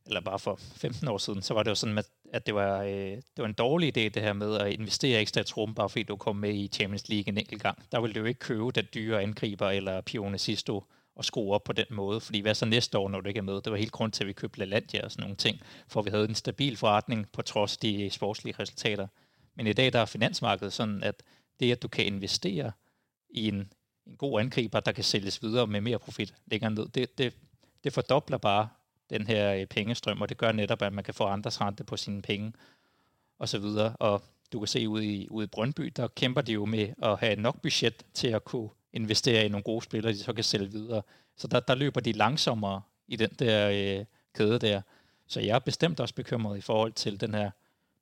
eller 0.06 0.20
bare 0.20 0.38
for 0.38 0.56
15 0.76 1.08
år 1.08 1.18
siden, 1.18 1.42
så 1.42 1.54
var 1.54 1.62
det 1.62 1.70
jo 1.70 1.74
sådan, 1.74 2.04
at 2.32 2.46
det 2.46 2.54
var, 2.54 2.82
øh, 2.82 2.90
det 2.90 3.38
var 3.38 3.44
en 3.44 3.52
dårlig 3.52 3.88
idé, 3.88 4.00
det 4.08 4.22
her 4.22 4.32
med 4.32 4.56
at 4.56 4.72
investere 4.72 5.20
ekstra 5.20 5.40
i 5.40 5.44
truppen, 5.44 5.74
bare 5.74 5.88
fordi 5.88 6.02
du 6.02 6.16
kom 6.16 6.36
med 6.36 6.54
i 6.54 6.68
Champions 6.68 7.08
League 7.08 7.28
en 7.28 7.38
enkelt 7.38 7.62
gang. 7.62 7.78
Der 7.92 8.00
ville 8.00 8.14
du 8.14 8.20
jo 8.20 8.26
ikke 8.26 8.40
købe 8.40 8.70
den 8.70 8.84
dyre 8.94 9.22
angriber 9.22 9.70
eller 9.70 10.00
Pione 10.00 10.38
Sisto 10.38 10.84
og 11.16 11.24
skrue 11.24 11.54
op 11.54 11.64
på 11.64 11.72
den 11.72 11.86
måde, 11.90 12.20
fordi 12.20 12.40
hvad 12.40 12.54
så 12.54 12.66
næste 12.66 12.98
år, 12.98 13.08
når 13.08 13.20
du 13.20 13.28
ikke 13.28 13.38
er 13.38 13.42
med? 13.42 13.54
Det 13.54 13.72
var 13.72 13.78
helt 13.78 13.92
grund 13.92 14.12
til, 14.12 14.24
at 14.24 14.28
vi 14.28 14.32
købte 14.32 14.58
LaLandia 14.58 15.04
og 15.04 15.10
sådan 15.10 15.22
nogle 15.22 15.36
ting, 15.36 15.60
for 15.88 16.02
vi 16.02 16.10
havde 16.10 16.28
en 16.28 16.34
stabil 16.34 16.76
forretning 16.76 17.26
på 17.32 17.42
trods 17.42 17.76
af 17.76 17.80
de 17.80 18.10
sportslige 18.10 18.54
resultater. 18.58 19.06
Men 19.54 19.66
i 19.66 19.72
dag 19.72 19.92
der 19.92 19.98
er 19.98 20.04
finansmarkedet 20.04 20.72
sådan, 20.72 21.02
at 21.02 21.22
det, 21.60 21.72
at 21.72 21.82
du 21.82 21.88
kan 21.88 22.06
investere 22.06 22.72
i 23.30 23.48
en, 23.48 23.72
en 24.06 24.16
god 24.16 24.40
angriber, 24.40 24.80
der 24.80 24.92
kan 24.92 25.04
sælges 25.04 25.42
videre 25.42 25.66
med 25.66 25.80
mere 25.80 25.98
profit 25.98 26.34
længere 26.46 26.70
ned, 26.70 26.88
det, 26.88 27.18
det, 27.18 27.34
det 27.84 27.92
fordobler 27.92 28.38
bare 28.38 28.68
den 29.10 29.26
her 29.26 29.54
øh, 29.54 29.66
pengestrøm, 29.66 30.20
og 30.20 30.28
det 30.28 30.36
gør 30.36 30.52
netop, 30.52 30.82
at 30.82 30.92
man 30.92 31.04
kan 31.04 31.14
få 31.14 31.24
andres 31.24 31.60
rente 31.60 31.84
på 31.84 31.96
sine 31.96 32.22
penge 32.22 32.52
og 33.38 33.48
så 33.48 33.58
videre. 33.58 33.96
Og 33.96 34.22
du 34.52 34.58
kan 34.58 34.68
se 34.68 34.88
ude 34.88 35.06
i, 35.06 35.28
ude 35.30 35.44
i 35.44 35.46
Brøndby, 35.46 35.92
der 35.96 36.08
kæmper 36.08 36.40
de 36.40 36.52
jo 36.52 36.64
med 36.64 36.88
at 37.02 37.18
have 37.18 37.36
nok 37.36 37.62
budget 37.62 38.02
til 38.14 38.28
at 38.28 38.44
kunne 38.44 38.68
investere 38.92 39.44
i 39.44 39.48
nogle 39.48 39.62
gode 39.62 39.82
spillere, 39.84 40.12
de 40.12 40.18
så 40.18 40.32
kan 40.32 40.44
sælge 40.44 40.70
videre. 40.70 41.02
Så 41.36 41.48
der, 41.48 41.60
der 41.60 41.74
løber 41.74 42.00
de 42.00 42.12
langsommere 42.12 42.82
i 43.08 43.16
den 43.16 43.30
der 43.38 43.70
øh, 43.70 44.04
kæde 44.34 44.58
der. 44.58 44.82
Så 45.26 45.40
jeg 45.40 45.54
er 45.54 45.58
bestemt 45.58 46.00
også 46.00 46.14
bekymret 46.14 46.58
i 46.58 46.60
forhold 46.60 46.92
til 46.92 47.20
den 47.20 47.34
her 47.34 47.50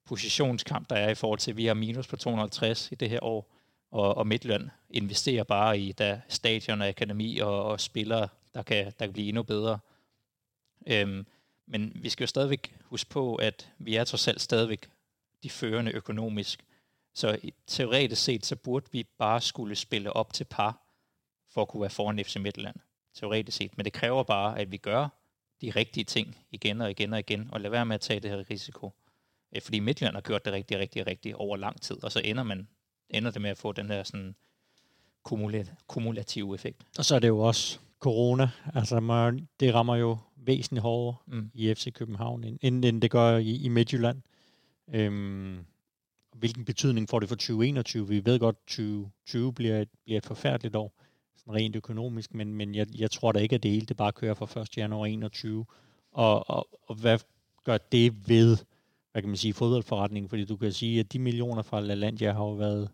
positionskamp, 0.05 0.91
der 0.91 0.97
er 0.97 1.11
i 1.11 1.15
forhold 1.15 1.39
til, 1.39 1.51
at 1.51 1.57
vi 1.57 1.67
har 1.67 1.75
minus 1.75 2.07
på 2.07 2.17
250 2.17 2.89
i 2.93 2.95
det 2.95 3.11
her 3.11 3.25
år, 3.25 3.53
og, 3.91 4.15
og 4.17 4.27
Midtland 4.27 4.71
investerer 4.91 5.45
bare 5.45 5.79
i 5.79 5.93
der 5.93 6.21
stadion 6.29 6.81
og 6.81 6.89
akademi 6.89 7.39
og, 7.39 7.65
og 7.65 7.81
spillere, 7.81 8.29
der 8.55 8.63
kan, 8.63 8.85
der 8.85 9.07
kan 9.07 9.13
blive 9.13 9.29
endnu 9.29 9.43
bedre. 9.43 9.79
Øhm, 10.87 11.27
men 11.67 11.93
vi 11.95 12.09
skal 12.09 12.25
jo 12.25 12.29
stadigvæk 12.29 12.77
huske 12.85 13.11
på, 13.11 13.35
at 13.35 13.73
vi 13.79 13.97
er 13.97 14.05
trods 14.05 14.29
alt 14.29 14.41
stadigvæk 14.41 14.89
de 15.43 15.51
førende 15.51 15.93
økonomisk. 15.93 16.65
Så 17.15 17.39
teoretisk 17.67 18.23
set, 18.23 18.47
så 18.47 18.57
burde 18.57 18.87
vi 18.93 19.07
bare 19.19 19.41
skulle 19.41 19.77
spille 19.77 20.13
op 20.13 20.33
til 20.33 20.45
par, 20.45 20.83
for 21.51 21.63
at 21.63 21.69
kunne 21.69 21.81
være 21.81 21.91
foran 21.91 22.25
FC 22.25 22.37
Midtland. 22.37 22.77
Teoretisk 23.15 23.57
set. 23.57 23.77
Men 23.77 23.85
det 23.85 23.93
kræver 23.93 24.23
bare, 24.23 24.59
at 24.59 24.73
vi 24.73 24.77
gør 24.77 25.09
de 25.61 25.71
rigtige 25.71 26.05
ting 26.05 26.39
igen 26.51 26.81
og 26.81 26.91
igen 26.91 27.13
og 27.13 27.19
igen, 27.19 27.49
og 27.53 27.61
lade 27.61 27.73
være 27.73 27.87
med 27.87 27.95
at 27.95 28.01
tage 28.01 28.21
det 28.21 28.31
her 28.31 28.51
risiko. 28.51 28.93
Øh, 29.57 29.63
fordi 29.63 29.81
Midtland 29.81 30.15
har 30.15 30.21
gjort 30.21 30.45
det 30.45 30.53
rigtig, 30.53 30.79
rigtig, 30.79 31.07
rigtig 31.07 31.37
over 31.37 31.57
lang 31.57 31.81
tid, 31.81 32.05
og 32.05 32.13
så 32.13 32.21
ender 32.25 32.43
man 32.43 32.69
ender 33.13 33.31
det 33.31 33.43
med 33.43 33.51
at 33.51 33.59
få 33.59 33.73
den 33.73 33.91
her 33.91 34.03
sådan 34.03 34.35
kumulative 35.87 36.55
effekt. 36.55 36.83
Og 36.99 37.05
så 37.05 37.15
er 37.15 37.19
det 37.19 37.29
jo 37.29 37.39
også 37.39 37.79
corona. 38.01 38.51
Altså, 38.75 39.01
man, 39.01 39.49
det 39.61 39.75
rammer 39.75 39.97
jo 39.97 40.19
væsentligt 40.37 40.83
hårdere 40.83 41.17
mm. 41.27 41.51
i 41.55 41.75
FC 41.75 41.93
København, 41.93 42.45
end, 42.45 42.85
end 42.85 43.03
det 43.03 43.11
gør 43.11 43.37
i, 43.37 43.57
i 43.57 43.69
Midtjylland. 43.69 44.23
Øhm, 44.95 45.59
hvilken 46.35 46.65
betydning 46.65 47.09
får 47.09 47.21
det 47.21 47.29
for 47.29 47.37
2021? 47.37 48.09
Vi 48.09 48.25
ved 48.25 48.39
godt, 48.39 48.57
at 48.57 48.67
2020 48.67 49.53
bliver 49.53 49.81
et, 49.81 49.89
bliver 50.05 50.19
et 50.19 50.27
forfærdeligt 50.27 50.77
år, 50.77 50.93
sådan 51.37 51.55
rent 51.55 51.77
økonomisk, 51.77 52.35
men, 52.35 52.55
men 52.55 52.75
jeg, 52.75 52.87
jeg 52.99 53.11
tror 53.11 53.33
da 53.33 53.39
ikke, 53.39 53.55
at 53.55 53.63
det 53.63 53.71
hele 53.71 53.87
det 53.87 53.97
bare 53.97 54.13
kører 54.13 54.35
fra 54.35 54.61
1. 54.61 54.77
januar 54.77 55.07
2021. 55.07 55.67
Og, 56.13 56.51
og, 56.51 56.69
og 56.89 56.95
hvad 56.95 57.19
gør 57.65 57.79
det 57.79 58.29
ved, 58.29 58.57
hvad 59.13 59.23
kan 59.23 59.29
man 59.29 59.37
sige, 59.37 59.55
fodboldforretningen? 59.55 60.29
Fordi 60.29 60.45
du 60.45 60.57
kan 60.57 60.73
sige, 60.73 61.01
at 61.01 61.13
de 61.13 61.19
millioner 61.19 61.63
fra 61.63 61.81
LaLandia 61.81 62.33
har 62.33 62.45
jo 62.45 62.53
været 62.53 62.89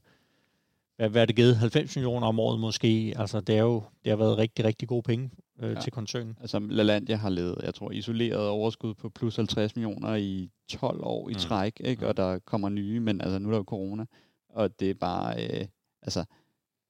hvad, 0.98 1.08
hvad 1.08 1.22
er 1.22 1.26
det 1.26 1.36
givet? 1.36 1.56
90 1.56 1.96
millioner 1.96 2.26
om 2.26 2.40
året 2.40 2.60
måske. 2.60 3.14
Altså, 3.16 3.40
det, 3.40 3.56
er 3.56 3.62
jo, 3.62 3.82
det 4.04 4.10
har 4.10 4.16
været 4.16 4.38
rigtig, 4.38 4.64
rigtig 4.64 4.88
gode 4.88 5.02
penge 5.02 5.30
øh, 5.60 5.72
ja. 5.72 5.80
til 5.80 5.92
koncernen. 5.92 6.36
Altså, 6.40 6.58
LaLandia 6.58 7.16
har 7.16 7.28
levet, 7.28 7.56
jeg 7.62 7.74
tror, 7.74 7.90
isoleret 7.90 8.48
overskud 8.48 8.94
på 8.94 9.08
plus 9.08 9.36
50 9.36 9.76
millioner 9.76 10.14
i 10.14 10.50
12 10.68 11.00
år 11.02 11.28
i 11.28 11.32
mm. 11.32 11.38
træk, 11.38 11.80
ikke? 11.84 12.02
Mm. 12.02 12.08
og 12.08 12.16
der 12.16 12.38
kommer 12.38 12.68
nye, 12.68 13.00
men 13.00 13.20
altså, 13.20 13.38
nu 13.38 13.48
er 13.48 13.52
der 13.52 13.58
jo 13.58 13.64
corona, 13.64 14.04
og 14.48 14.80
det 14.80 14.90
er 14.90 14.94
bare, 14.94 15.44
øh, 15.44 15.66
altså, 16.02 16.24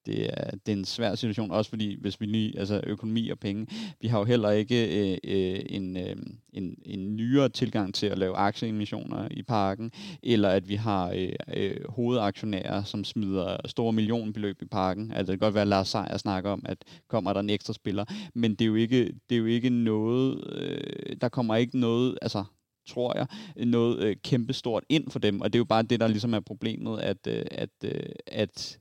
det 0.08 0.26
er, 0.26 0.50
det 0.50 0.72
er 0.72 0.76
en 0.76 0.84
svær 0.84 1.14
situation, 1.14 1.50
også 1.50 1.70
fordi 1.70 2.00
hvis 2.00 2.20
vi 2.20 2.26
lige, 2.26 2.58
altså 2.58 2.80
økonomi 2.86 3.28
og 3.28 3.38
penge, 3.38 3.66
vi 4.00 4.08
har 4.08 4.18
jo 4.18 4.24
heller 4.24 4.50
ikke 4.50 5.10
øh, 5.12 5.18
øh, 5.24 5.60
en, 5.68 5.96
øh, 5.96 6.16
en, 6.52 6.76
en 6.84 7.16
nyere 7.16 7.48
tilgang 7.48 7.94
til 7.94 8.06
at 8.06 8.18
lave 8.18 8.36
aktieemissioner 8.36 9.28
i 9.30 9.42
parken, 9.42 9.92
eller 10.22 10.48
at 10.48 10.68
vi 10.68 10.74
har 10.74 11.10
øh, 11.10 11.32
øh, 11.56 11.76
hovedaktionærer, 11.88 12.84
som 12.84 13.04
smider 13.04 13.56
store 13.66 13.92
millionbeløb 13.92 14.62
i 14.62 14.66
parken. 14.66 15.12
Altså 15.12 15.32
det 15.32 15.40
kan 15.40 15.46
godt 15.46 15.54
være, 15.54 15.62
at 15.62 15.68
Lars 15.68 15.88
Seier 15.88 16.16
snakker 16.16 16.50
om, 16.50 16.62
at 16.64 16.78
kommer 17.08 17.32
der 17.32 17.40
en 17.40 17.50
ekstra 17.50 17.72
spiller, 17.72 18.04
men 18.34 18.50
det 18.50 18.60
er 18.60 18.66
jo 18.66 18.74
ikke, 18.74 19.04
det 19.04 19.34
er 19.34 19.38
jo 19.38 19.46
ikke 19.46 19.70
noget, 19.70 20.52
øh, 20.52 21.16
der 21.20 21.28
kommer 21.28 21.56
ikke 21.56 21.78
noget, 21.78 22.18
altså 22.22 22.44
tror 22.88 23.18
jeg, 23.18 23.26
noget 23.66 23.98
øh, 23.98 24.16
kæmpestort 24.24 24.84
ind 24.88 25.10
for 25.10 25.18
dem, 25.18 25.40
og 25.40 25.52
det 25.52 25.56
er 25.56 25.60
jo 25.60 25.64
bare 25.64 25.82
det, 25.82 26.00
der 26.00 26.08
ligesom 26.08 26.34
er 26.34 26.40
problemet, 26.40 27.00
at, 27.00 27.26
øh, 27.26 27.44
at, 27.50 27.70
øh, 27.84 28.02
at 28.26 28.78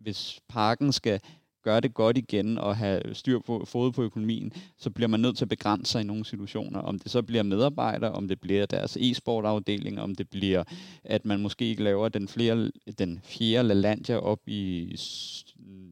hvis 0.00 0.40
parken 0.48 0.92
skal 0.92 1.20
gøre 1.68 1.80
det 1.80 1.94
godt 1.94 2.18
igen 2.18 2.58
og 2.58 2.76
have 2.76 3.02
styr 3.12 3.38
på 3.46 3.64
fod 3.64 3.92
på 3.92 4.02
økonomien, 4.02 4.52
så 4.78 4.90
bliver 4.90 5.08
man 5.08 5.20
nødt 5.20 5.36
til 5.36 5.44
at 5.44 5.48
begrænse 5.48 5.92
sig 5.92 6.00
i 6.00 6.04
nogle 6.04 6.24
situationer. 6.24 6.80
Om 6.80 6.98
det 6.98 7.10
så 7.10 7.22
bliver 7.22 7.42
medarbejdere, 7.42 8.12
om 8.12 8.28
det 8.28 8.40
bliver 8.40 8.66
deres 8.66 8.96
e-sportafdeling, 8.96 10.00
om 10.00 10.14
det 10.14 10.28
bliver, 10.30 10.64
at 11.04 11.24
man 11.24 11.40
måske 11.40 11.64
ikke 11.64 11.82
laver 11.82 12.08
den, 12.08 12.28
flere, 12.28 12.70
den 12.98 13.20
fjerde 13.24 13.68
LaLandia 13.68 14.16
op 14.16 14.40
i 14.46 14.96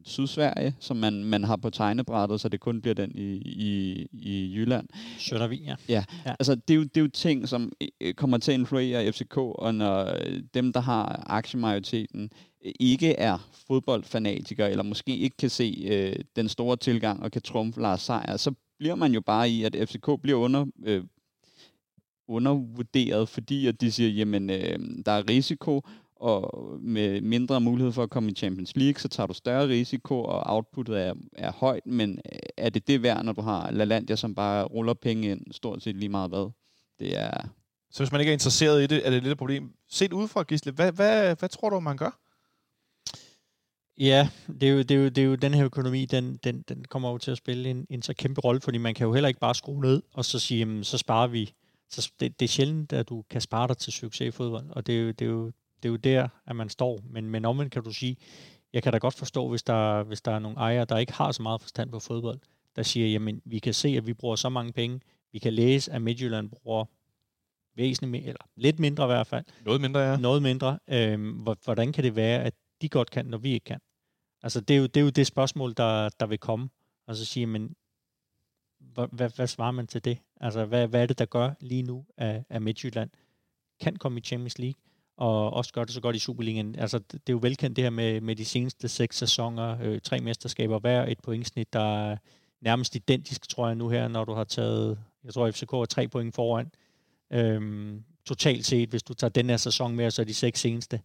Sydsverige, 0.03 0.75
som 0.79 0.97
man, 0.97 1.23
man 1.23 1.43
har 1.43 1.55
på 1.55 1.69
tegnebrættet, 1.69 2.41
så 2.41 2.49
det 2.49 2.59
kun 2.59 2.81
bliver 2.81 2.95
den 2.95 3.11
i, 3.15 3.33
i, 3.45 4.07
i 4.11 4.55
Jylland. 4.55 4.87
Søndervig, 5.17 5.59
ja. 5.59 5.75
ja. 5.89 6.03
Ja, 6.25 6.31
altså 6.39 6.55
det 6.55 6.73
er, 6.73 6.75
jo, 6.75 6.83
det 6.83 6.97
er 6.97 7.01
jo 7.01 7.07
ting, 7.07 7.47
som 7.47 7.71
øh, 8.01 8.13
kommer 8.13 8.37
til 8.37 8.51
at 8.51 8.59
influere 8.59 9.11
FCK, 9.11 9.37
og 9.37 9.75
når 9.75 10.17
dem, 10.53 10.73
der 10.73 10.79
har 10.79 11.23
aktiemajoriteten, 11.27 12.31
Øh, 12.65 12.71
ikke 12.79 13.13
er 13.13 13.49
fodboldfanatikere, 13.67 14.71
eller 14.71 14.83
måske 14.83 15.17
ikke 15.17 15.37
kan 15.37 15.49
se 15.49 15.85
øh, 15.89 16.15
den 16.35 16.49
store 16.49 16.77
tilgang 16.77 17.23
og 17.23 17.31
kan 17.31 17.41
trumfe 17.41 17.81
Lars 17.81 18.01
Seier, 18.01 18.37
så 18.37 18.53
bliver 18.79 18.95
man 18.95 19.13
jo 19.13 19.21
bare 19.21 19.49
i, 19.49 19.63
at 19.63 19.75
FCK 19.89 20.09
bliver 20.21 20.39
under, 20.39 20.65
øh, 20.85 21.03
undervurderet, 22.27 23.29
fordi 23.29 23.67
at 23.67 23.81
de 23.81 23.91
siger, 23.91 24.09
jamen 24.09 24.49
øh, 24.49 24.79
der 25.05 25.11
er 25.11 25.29
risiko, 25.29 25.81
og 26.15 26.69
med 26.81 27.21
mindre 27.21 27.61
mulighed 27.61 27.91
for 27.91 28.03
at 28.03 28.09
komme 28.09 28.31
i 28.31 28.35
Champions 28.35 28.75
League, 28.75 28.99
så 28.99 29.07
tager 29.07 29.27
du 29.27 29.33
større 29.33 29.67
risiko, 29.67 30.23
og 30.23 30.43
outputtet 30.45 31.01
er, 31.01 31.13
er 31.33 31.51
højt, 31.51 31.85
men 31.85 32.19
øh, 32.31 32.39
er 32.57 32.69
det 32.69 32.87
det 32.87 33.03
værd, 33.03 33.25
når 33.25 33.33
du 33.33 33.41
har 33.41 33.71
LaLandia, 33.71 34.15
som 34.15 34.35
bare 34.35 34.63
ruller 34.63 34.93
penge 34.93 35.31
ind, 35.31 35.41
stort 35.51 35.83
set 35.83 35.95
lige 35.95 36.09
meget 36.09 36.29
hvad? 36.29 36.51
Det 36.99 37.17
er... 37.19 37.31
Så 37.91 38.03
hvis 38.03 38.11
man 38.11 38.21
ikke 38.21 38.29
er 38.29 38.33
interesseret 38.33 38.83
i 38.83 38.87
det, 38.87 39.05
er 39.05 39.09
det 39.09 39.23
lidt 39.23 39.31
et 39.31 39.37
problem. 39.37 39.73
Set 39.89 40.13
udefra, 40.13 40.43
Gisle, 40.43 40.71
hvad, 40.71 40.91
hvad, 40.91 41.35
hvad 41.35 41.49
tror 41.49 41.69
du, 41.69 41.79
man 41.79 41.97
gør? 41.97 42.19
Ja, 43.97 44.29
det 44.61 44.69
er, 44.69 44.73
jo, 44.73 44.77
det, 44.77 44.91
er 44.91 44.95
jo, 44.95 45.09
det 45.09 45.17
er 45.17 45.25
jo 45.25 45.35
den 45.35 45.53
her 45.53 45.65
økonomi, 45.65 46.05
den, 46.05 46.39
den, 46.43 46.61
den 46.69 46.85
kommer 46.85 47.11
jo 47.11 47.17
til 47.17 47.31
at 47.31 47.37
spille 47.37 47.69
en, 47.69 47.87
en 47.89 48.01
så 48.01 48.13
kæmpe 48.13 48.41
rolle, 48.41 48.61
fordi 48.61 48.77
man 48.77 48.93
kan 48.93 49.07
jo 49.07 49.13
heller 49.13 49.27
ikke 49.27 49.39
bare 49.39 49.55
skrue 49.55 49.81
ned, 49.81 50.01
og 50.13 50.25
så 50.25 50.39
sige, 50.39 50.59
jamen, 50.59 50.83
så 50.83 50.97
sparer 50.97 51.27
vi. 51.27 51.53
Så 51.89 52.11
det, 52.19 52.39
det 52.39 52.45
er 52.45 52.49
sjældent, 52.49 52.93
at 52.93 53.09
du 53.09 53.23
kan 53.29 53.41
spare 53.41 53.67
dig 53.67 53.77
til 53.77 53.93
succes 53.93 54.27
i 54.27 54.31
fodbold, 54.31 54.69
og 54.69 54.87
det 54.87 54.95
er 54.95 55.01
jo, 55.01 55.07
det 55.07 55.21
er 55.21 55.29
jo, 55.29 55.45
det 55.83 55.85
er 55.85 55.89
jo 55.89 55.95
der, 55.95 56.27
at 56.47 56.55
man 56.55 56.69
står. 56.69 56.99
Men, 57.09 57.29
men 57.29 57.45
omvendt 57.45 57.73
kan 57.73 57.83
du 57.83 57.91
sige, 57.91 58.17
jeg 58.73 58.83
kan 58.83 58.91
da 58.91 58.97
godt 58.97 59.13
forstå, 59.13 59.49
hvis 59.49 59.63
der, 59.63 60.03
hvis 60.03 60.21
der 60.21 60.31
er 60.31 60.39
nogle 60.39 60.57
ejere, 60.57 60.85
der 60.85 60.97
ikke 60.97 61.13
har 61.13 61.31
så 61.31 61.41
meget 61.41 61.61
forstand 61.61 61.91
på 61.91 61.99
fodbold, 61.99 62.39
der 62.75 62.83
siger, 62.83 63.07
jamen, 63.07 63.41
vi 63.45 63.59
kan 63.59 63.73
se, 63.73 63.87
at 63.87 64.07
vi 64.07 64.13
bruger 64.13 64.35
så 64.35 64.49
mange 64.49 64.73
penge, 64.73 64.99
vi 65.31 65.39
kan 65.39 65.53
læse, 65.53 65.91
at 65.91 66.01
Midtjylland 66.01 66.49
bruger 66.49 66.85
væsentligt 67.75 68.27
eller 68.27 68.45
lidt 68.55 68.79
mindre 68.79 69.03
i 69.03 69.07
hvert 69.07 69.27
fald. 69.27 69.45
Noget 69.65 69.81
mindre, 69.81 69.99
ja. 69.99 70.17
Noget 70.17 70.41
mindre. 70.41 70.79
Øhm, 70.87 71.31
hvordan 71.63 71.91
kan 71.93 72.03
det 72.03 72.15
være, 72.15 72.43
at 72.43 72.53
de 72.81 72.89
godt 72.89 73.11
kan, 73.11 73.25
når 73.25 73.37
vi 73.37 73.53
ikke 73.53 73.63
kan? 73.63 73.79
Altså, 74.43 74.61
det 74.61 74.73
er 74.73 74.77
jo 74.77 74.85
det, 74.85 74.97
er 74.97 75.03
jo 75.03 75.09
det 75.09 75.27
spørgsmål, 75.27 75.73
der, 75.77 76.09
der 76.19 76.25
vil 76.25 76.37
komme. 76.37 76.69
Og 77.07 77.15
så 77.15 77.25
sige, 77.25 77.45
men 77.45 77.75
hvad, 78.79 79.07
hvad, 79.11 79.29
hvad 79.35 79.47
svarer 79.47 79.71
man 79.71 79.87
til 79.87 80.05
det? 80.05 80.17
Altså, 80.41 80.65
hvad, 80.65 80.87
hvad 80.87 81.01
er 81.01 81.05
det, 81.05 81.19
der 81.19 81.25
gør 81.25 81.51
lige 81.59 81.83
nu, 81.83 82.05
at, 82.17 82.43
at 82.49 82.61
Midtjylland 82.61 83.09
kan 83.79 83.95
komme 83.95 84.19
i 84.19 84.21
Champions 84.21 84.59
League, 84.59 84.81
og 85.17 85.53
også 85.53 85.73
gør 85.73 85.83
det 85.83 85.93
så 85.93 86.01
godt 86.01 86.15
i 86.15 86.19
Superligaen? 86.19 86.75
Altså, 86.75 86.99
det, 86.99 87.11
det 87.11 87.29
er 87.29 87.33
jo 87.33 87.39
velkendt 87.41 87.75
det 87.75 87.83
her 87.83 87.89
med, 87.89 88.21
med 88.21 88.35
de 88.35 88.45
seneste 88.45 88.87
seks 88.87 89.17
sæsoner, 89.17 89.77
øh, 89.81 90.01
tre 90.01 90.19
mesterskaber, 90.19 90.79
hver 90.79 91.05
et 91.05 91.19
pointsnit, 91.19 91.73
der 91.73 92.09
er 92.09 92.17
nærmest 92.61 92.95
identisk, 92.95 93.49
tror 93.49 93.67
jeg 93.67 93.75
nu 93.75 93.89
her, 93.89 94.07
når 94.07 94.25
du 94.25 94.33
har 94.33 94.43
taget, 94.43 94.99
jeg 95.23 95.33
tror, 95.33 95.51
FCK 95.51 95.73
er 95.73 95.85
tre 95.85 96.07
point 96.07 96.35
foran. 96.35 96.71
Øhm, 97.31 98.03
totalt 98.25 98.65
set, 98.65 98.89
hvis 98.89 99.03
du 99.03 99.13
tager 99.13 99.29
den 99.29 99.49
her 99.49 99.57
sæson 99.57 99.95
med, 99.95 100.11
så 100.11 100.21
er 100.21 100.25
de 100.25 100.33
seks 100.33 100.59
seneste. 100.59 101.01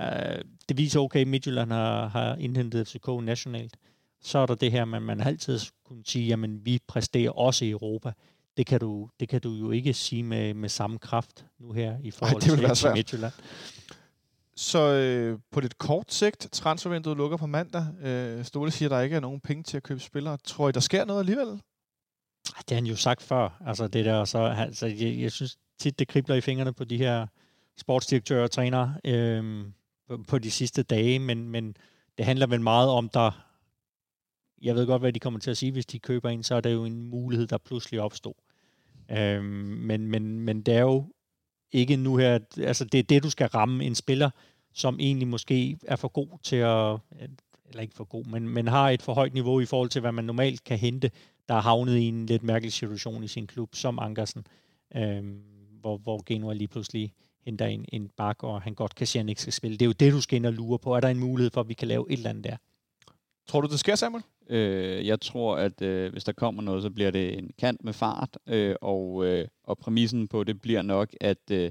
Uh, 0.00 0.40
det 0.68 0.78
viser, 0.78 1.00
okay, 1.00 1.24
Midtjylland 1.24 1.72
har, 1.72 2.08
har 2.08 2.36
indhentet 2.36 2.88
FCK 2.88 3.08
nationalt. 3.22 3.76
Så 4.22 4.38
er 4.38 4.46
der 4.46 4.54
det 4.54 4.72
her, 4.72 4.84
man, 4.84 5.02
man 5.02 5.20
altid 5.20 5.60
kunne 5.84 6.02
sige, 6.06 6.26
jamen 6.26 6.64
vi 6.64 6.78
præsterer 6.88 7.30
også 7.30 7.64
i 7.64 7.70
Europa. 7.70 8.12
Det 8.56 8.66
kan 8.66 8.80
du, 8.80 9.08
det 9.20 9.28
kan 9.28 9.40
du 9.40 9.54
jo 9.54 9.70
ikke 9.70 9.94
sige 9.94 10.22
med, 10.22 10.54
med 10.54 10.68
samme 10.68 10.98
kraft 10.98 11.46
nu 11.58 11.72
her 11.72 11.96
i 12.02 12.10
forhold 12.10 12.42
Ej, 12.42 12.66
det 12.68 12.76
til, 12.78 12.90
Midtjylland. 12.94 13.32
Så 14.56 14.78
øh, 14.78 15.38
på 15.50 15.60
lidt 15.60 15.78
kort 15.78 16.12
sigt, 16.12 16.48
transfervinduet 16.52 17.16
lukker 17.16 17.36
på 17.36 17.46
mandag. 17.46 17.86
Øh, 18.02 18.44
Ståle 18.44 18.70
siger, 18.70 18.88
at 18.88 18.90
der 18.90 19.00
ikke 19.00 19.16
er 19.16 19.20
nogen 19.20 19.40
penge 19.40 19.62
til 19.62 19.76
at 19.76 19.82
købe 19.82 20.00
spillere. 20.00 20.38
Tror 20.44 20.68
I, 20.68 20.72
der 20.72 20.80
sker 20.80 21.04
noget 21.04 21.20
alligevel? 21.20 21.46
Det 22.44 22.70
har 22.70 22.74
han 22.74 22.86
jo 22.86 22.96
sagt 22.96 23.22
før. 23.22 23.62
Altså 23.66 23.88
det 23.88 24.04
der, 24.04 24.24
så, 24.24 24.38
altså, 24.38 24.86
jeg, 24.86 25.18
jeg 25.18 25.32
synes 25.32 25.56
tit, 25.78 25.98
det 25.98 26.08
kribler 26.08 26.34
i 26.34 26.40
fingrene 26.40 26.72
på 26.72 26.84
de 26.84 26.96
her 26.96 27.26
sportsdirektører 27.78 28.42
og 28.42 28.50
trænere 28.50 28.94
øh, 29.04 29.64
på, 30.10 30.22
på 30.28 30.38
de 30.38 30.50
sidste 30.50 30.82
dage, 30.82 31.18
men, 31.18 31.48
men 31.48 31.76
det 32.18 32.26
handler 32.26 32.46
vel 32.46 32.60
meget 32.60 32.88
om, 32.88 33.08
der 33.08 33.46
jeg 34.62 34.74
ved 34.74 34.86
godt, 34.86 35.02
hvad 35.02 35.12
de 35.12 35.20
kommer 35.20 35.40
til 35.40 35.50
at 35.50 35.56
sige, 35.56 35.72
hvis 35.72 35.86
de 35.86 35.98
køber 35.98 36.28
en, 36.28 36.42
så 36.42 36.54
er 36.54 36.60
det 36.60 36.72
jo 36.72 36.84
en 36.84 37.02
mulighed, 37.02 37.46
der 37.46 37.58
pludselig 37.58 38.00
opstår. 38.00 38.36
Øhm, 39.10 39.44
men, 39.44 40.06
men, 40.06 40.40
men 40.40 40.62
det 40.62 40.74
er 40.74 40.80
jo 40.80 41.04
ikke 41.72 41.96
nu 41.96 42.16
her, 42.16 42.38
altså 42.56 42.84
det 42.84 42.98
er 42.98 43.02
det, 43.02 43.22
du 43.22 43.30
skal 43.30 43.46
ramme 43.46 43.84
en 43.84 43.94
spiller, 43.94 44.30
som 44.72 44.96
egentlig 45.00 45.28
måske 45.28 45.78
er 45.86 45.96
for 45.96 46.08
god 46.08 46.38
til 46.42 46.56
at, 46.56 46.98
eller 47.68 47.82
ikke 47.82 47.94
for 47.94 48.04
god, 48.04 48.24
men, 48.24 48.48
men 48.48 48.68
har 48.68 48.90
et 48.90 49.02
for 49.02 49.14
højt 49.14 49.34
niveau 49.34 49.60
i 49.60 49.66
forhold 49.66 49.88
til, 49.88 50.00
hvad 50.00 50.12
man 50.12 50.24
normalt 50.24 50.64
kan 50.64 50.78
hente, 50.78 51.10
der 51.48 51.54
er 51.54 51.60
havnet 51.60 51.96
i 51.96 52.08
en 52.08 52.26
lidt 52.26 52.42
mærkelig 52.42 52.72
situation 52.72 53.24
i 53.24 53.28
sin 53.28 53.46
klub, 53.46 53.74
som 53.74 53.98
Ankersen, 53.98 54.46
øhm, 54.96 55.42
hvor, 55.80 55.98
hvor 55.98 56.22
Genua 56.26 56.52
lige 56.52 56.68
pludselig 56.68 57.12
henter 57.44 57.66
en, 57.66 57.84
en 57.88 58.10
bak, 58.16 58.44
og 58.44 58.62
han 58.62 58.74
godt 58.74 58.94
kan 58.94 59.06
sige, 59.06 59.20
at 59.20 59.24
han 59.24 59.28
ikke 59.28 59.40
skal 59.42 59.52
spille. 59.52 59.76
Det 59.76 59.82
er 59.82 59.86
jo 59.86 59.92
det, 59.92 60.12
du 60.12 60.20
skal 60.20 60.36
ind 60.36 60.46
og 60.46 60.52
lure 60.52 60.78
på. 60.78 60.94
Er 60.94 61.00
der 61.00 61.08
en 61.08 61.18
mulighed 61.18 61.50
for, 61.50 61.60
at 61.60 61.68
vi 61.68 61.74
kan 61.74 61.88
lave 61.88 62.06
et 62.10 62.16
eller 62.16 62.30
andet 62.30 62.44
der? 62.44 62.56
Tror 63.48 63.60
du, 63.60 63.68
det 63.68 63.80
sker, 63.80 63.94
Samuel? 63.94 64.22
Øh, 64.50 65.06
jeg 65.06 65.20
tror, 65.20 65.56
at 65.56 65.82
øh, 65.82 66.12
hvis 66.12 66.24
der 66.24 66.32
kommer 66.32 66.62
noget, 66.62 66.82
så 66.82 66.90
bliver 66.90 67.10
det 67.10 67.38
en 67.38 67.50
kant 67.58 67.84
med 67.84 67.92
fart, 67.92 68.38
øh, 68.46 68.74
og, 68.80 69.26
øh, 69.26 69.48
og 69.64 69.78
præmissen 69.78 70.28
på 70.28 70.44
det 70.44 70.60
bliver 70.60 70.82
nok, 70.82 71.08
at, 71.20 71.50
øh, 71.50 71.70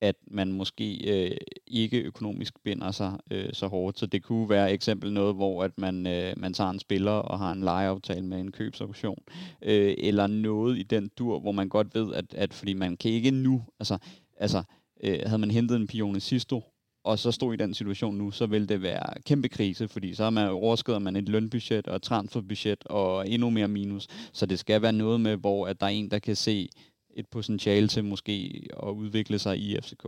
at 0.00 0.16
man 0.30 0.52
måske 0.52 0.96
øh, 1.06 1.36
ikke 1.66 2.00
økonomisk 2.00 2.54
binder 2.64 2.90
sig 2.90 3.18
øh, 3.30 3.52
så 3.52 3.66
hårdt. 3.66 3.98
Så 3.98 4.06
det 4.06 4.22
kunne 4.22 4.48
være 4.48 4.72
eksempel 4.72 5.12
noget, 5.12 5.34
hvor 5.34 5.64
at 5.64 5.78
man, 5.78 6.06
øh, 6.06 6.34
man 6.36 6.52
tager 6.54 6.70
en 6.70 6.78
spiller 6.78 7.12
og 7.12 7.38
har 7.38 7.52
en 7.52 7.60
lejeaftale 7.60 8.26
med 8.26 8.40
en 8.40 8.52
købsauktion, 8.52 9.22
øh, 9.62 9.94
eller 9.98 10.26
noget 10.26 10.78
i 10.78 10.82
den 10.82 11.10
dur, 11.18 11.40
hvor 11.40 11.52
man 11.52 11.68
godt 11.68 11.94
ved, 11.94 12.14
at, 12.14 12.34
at 12.34 12.54
fordi 12.54 12.72
man 12.72 12.96
kan 12.96 13.10
ikke 13.10 13.30
nu, 13.30 13.62
altså, 13.80 13.98
altså 14.36 14.62
øh, 15.04 15.20
havde 15.26 15.38
man 15.38 15.50
hentet 15.50 15.76
en 15.76 15.86
Pione 15.86 16.20
Sisto, 16.20 16.62
og 17.04 17.18
så 17.18 17.32
stod 17.32 17.54
i 17.54 17.56
den 17.56 17.74
situation 17.74 18.14
nu, 18.14 18.30
så 18.30 18.46
vil 18.46 18.68
det 18.68 18.82
være 18.82 19.22
kæmpe 19.26 19.48
krise, 19.48 19.88
fordi 19.88 20.14
så 20.14 20.24
er 20.24 20.30
man 20.30 20.48
overskrider 20.48 20.98
man 20.98 21.16
et 21.16 21.28
lønbudget 21.28 21.88
og 21.88 21.96
et 21.96 22.02
transferbudget 22.02 22.84
og 22.86 23.28
endnu 23.28 23.50
mere 23.50 23.68
minus. 23.68 24.06
Så 24.32 24.46
det 24.46 24.58
skal 24.58 24.82
være 24.82 24.92
noget 24.92 25.20
med, 25.20 25.36
hvor 25.36 25.66
at 25.66 25.80
der 25.80 25.86
er 25.86 25.90
en, 25.90 26.10
der 26.10 26.18
kan 26.18 26.36
se 26.36 26.68
et 27.16 27.26
potentiale 27.28 27.88
til 27.88 28.04
måske 28.04 28.66
at 28.82 28.88
udvikle 28.88 29.38
sig 29.38 29.58
i 29.58 29.76
FCK. 29.82 30.06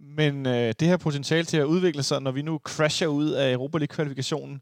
Men 0.00 0.46
øh, 0.46 0.74
det 0.80 0.88
her 0.88 0.96
potentiale 0.96 1.44
til 1.44 1.56
at 1.56 1.64
udvikle 1.64 2.02
sig, 2.02 2.20
når 2.20 2.30
vi 2.30 2.42
nu 2.42 2.60
crasher 2.64 3.06
ud 3.06 3.30
af 3.30 3.52
Europa 3.52 3.78
League-kvalifikationen, 3.78 4.60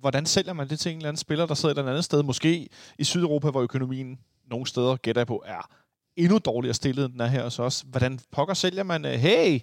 hvordan 0.00 0.26
sælger 0.26 0.52
man 0.52 0.68
det 0.68 0.78
til 0.78 0.92
en 0.92 0.96
eller 0.96 1.08
anden 1.08 1.20
spiller, 1.20 1.46
der 1.46 1.54
sidder 1.54 1.74
et 1.74 1.78
eller 1.78 1.90
andet 1.90 2.04
sted, 2.04 2.22
måske 2.22 2.68
i 2.98 3.04
Sydeuropa, 3.04 3.50
hvor 3.50 3.62
økonomien 3.62 4.18
nogle 4.50 4.66
steder, 4.66 4.96
gætter 4.96 5.20
jeg 5.20 5.26
på, 5.26 5.42
er 5.46 5.68
endnu 6.16 6.38
dårligere 6.38 6.74
stillet, 6.74 7.04
end 7.04 7.12
den 7.12 7.20
er 7.20 7.26
her 7.26 7.42
hos 7.42 7.58
os. 7.58 7.84
Hvordan 7.86 8.20
pokker 8.30 8.54
sælger 8.54 8.82
man, 8.82 9.04
øh, 9.04 9.12
hey, 9.12 9.60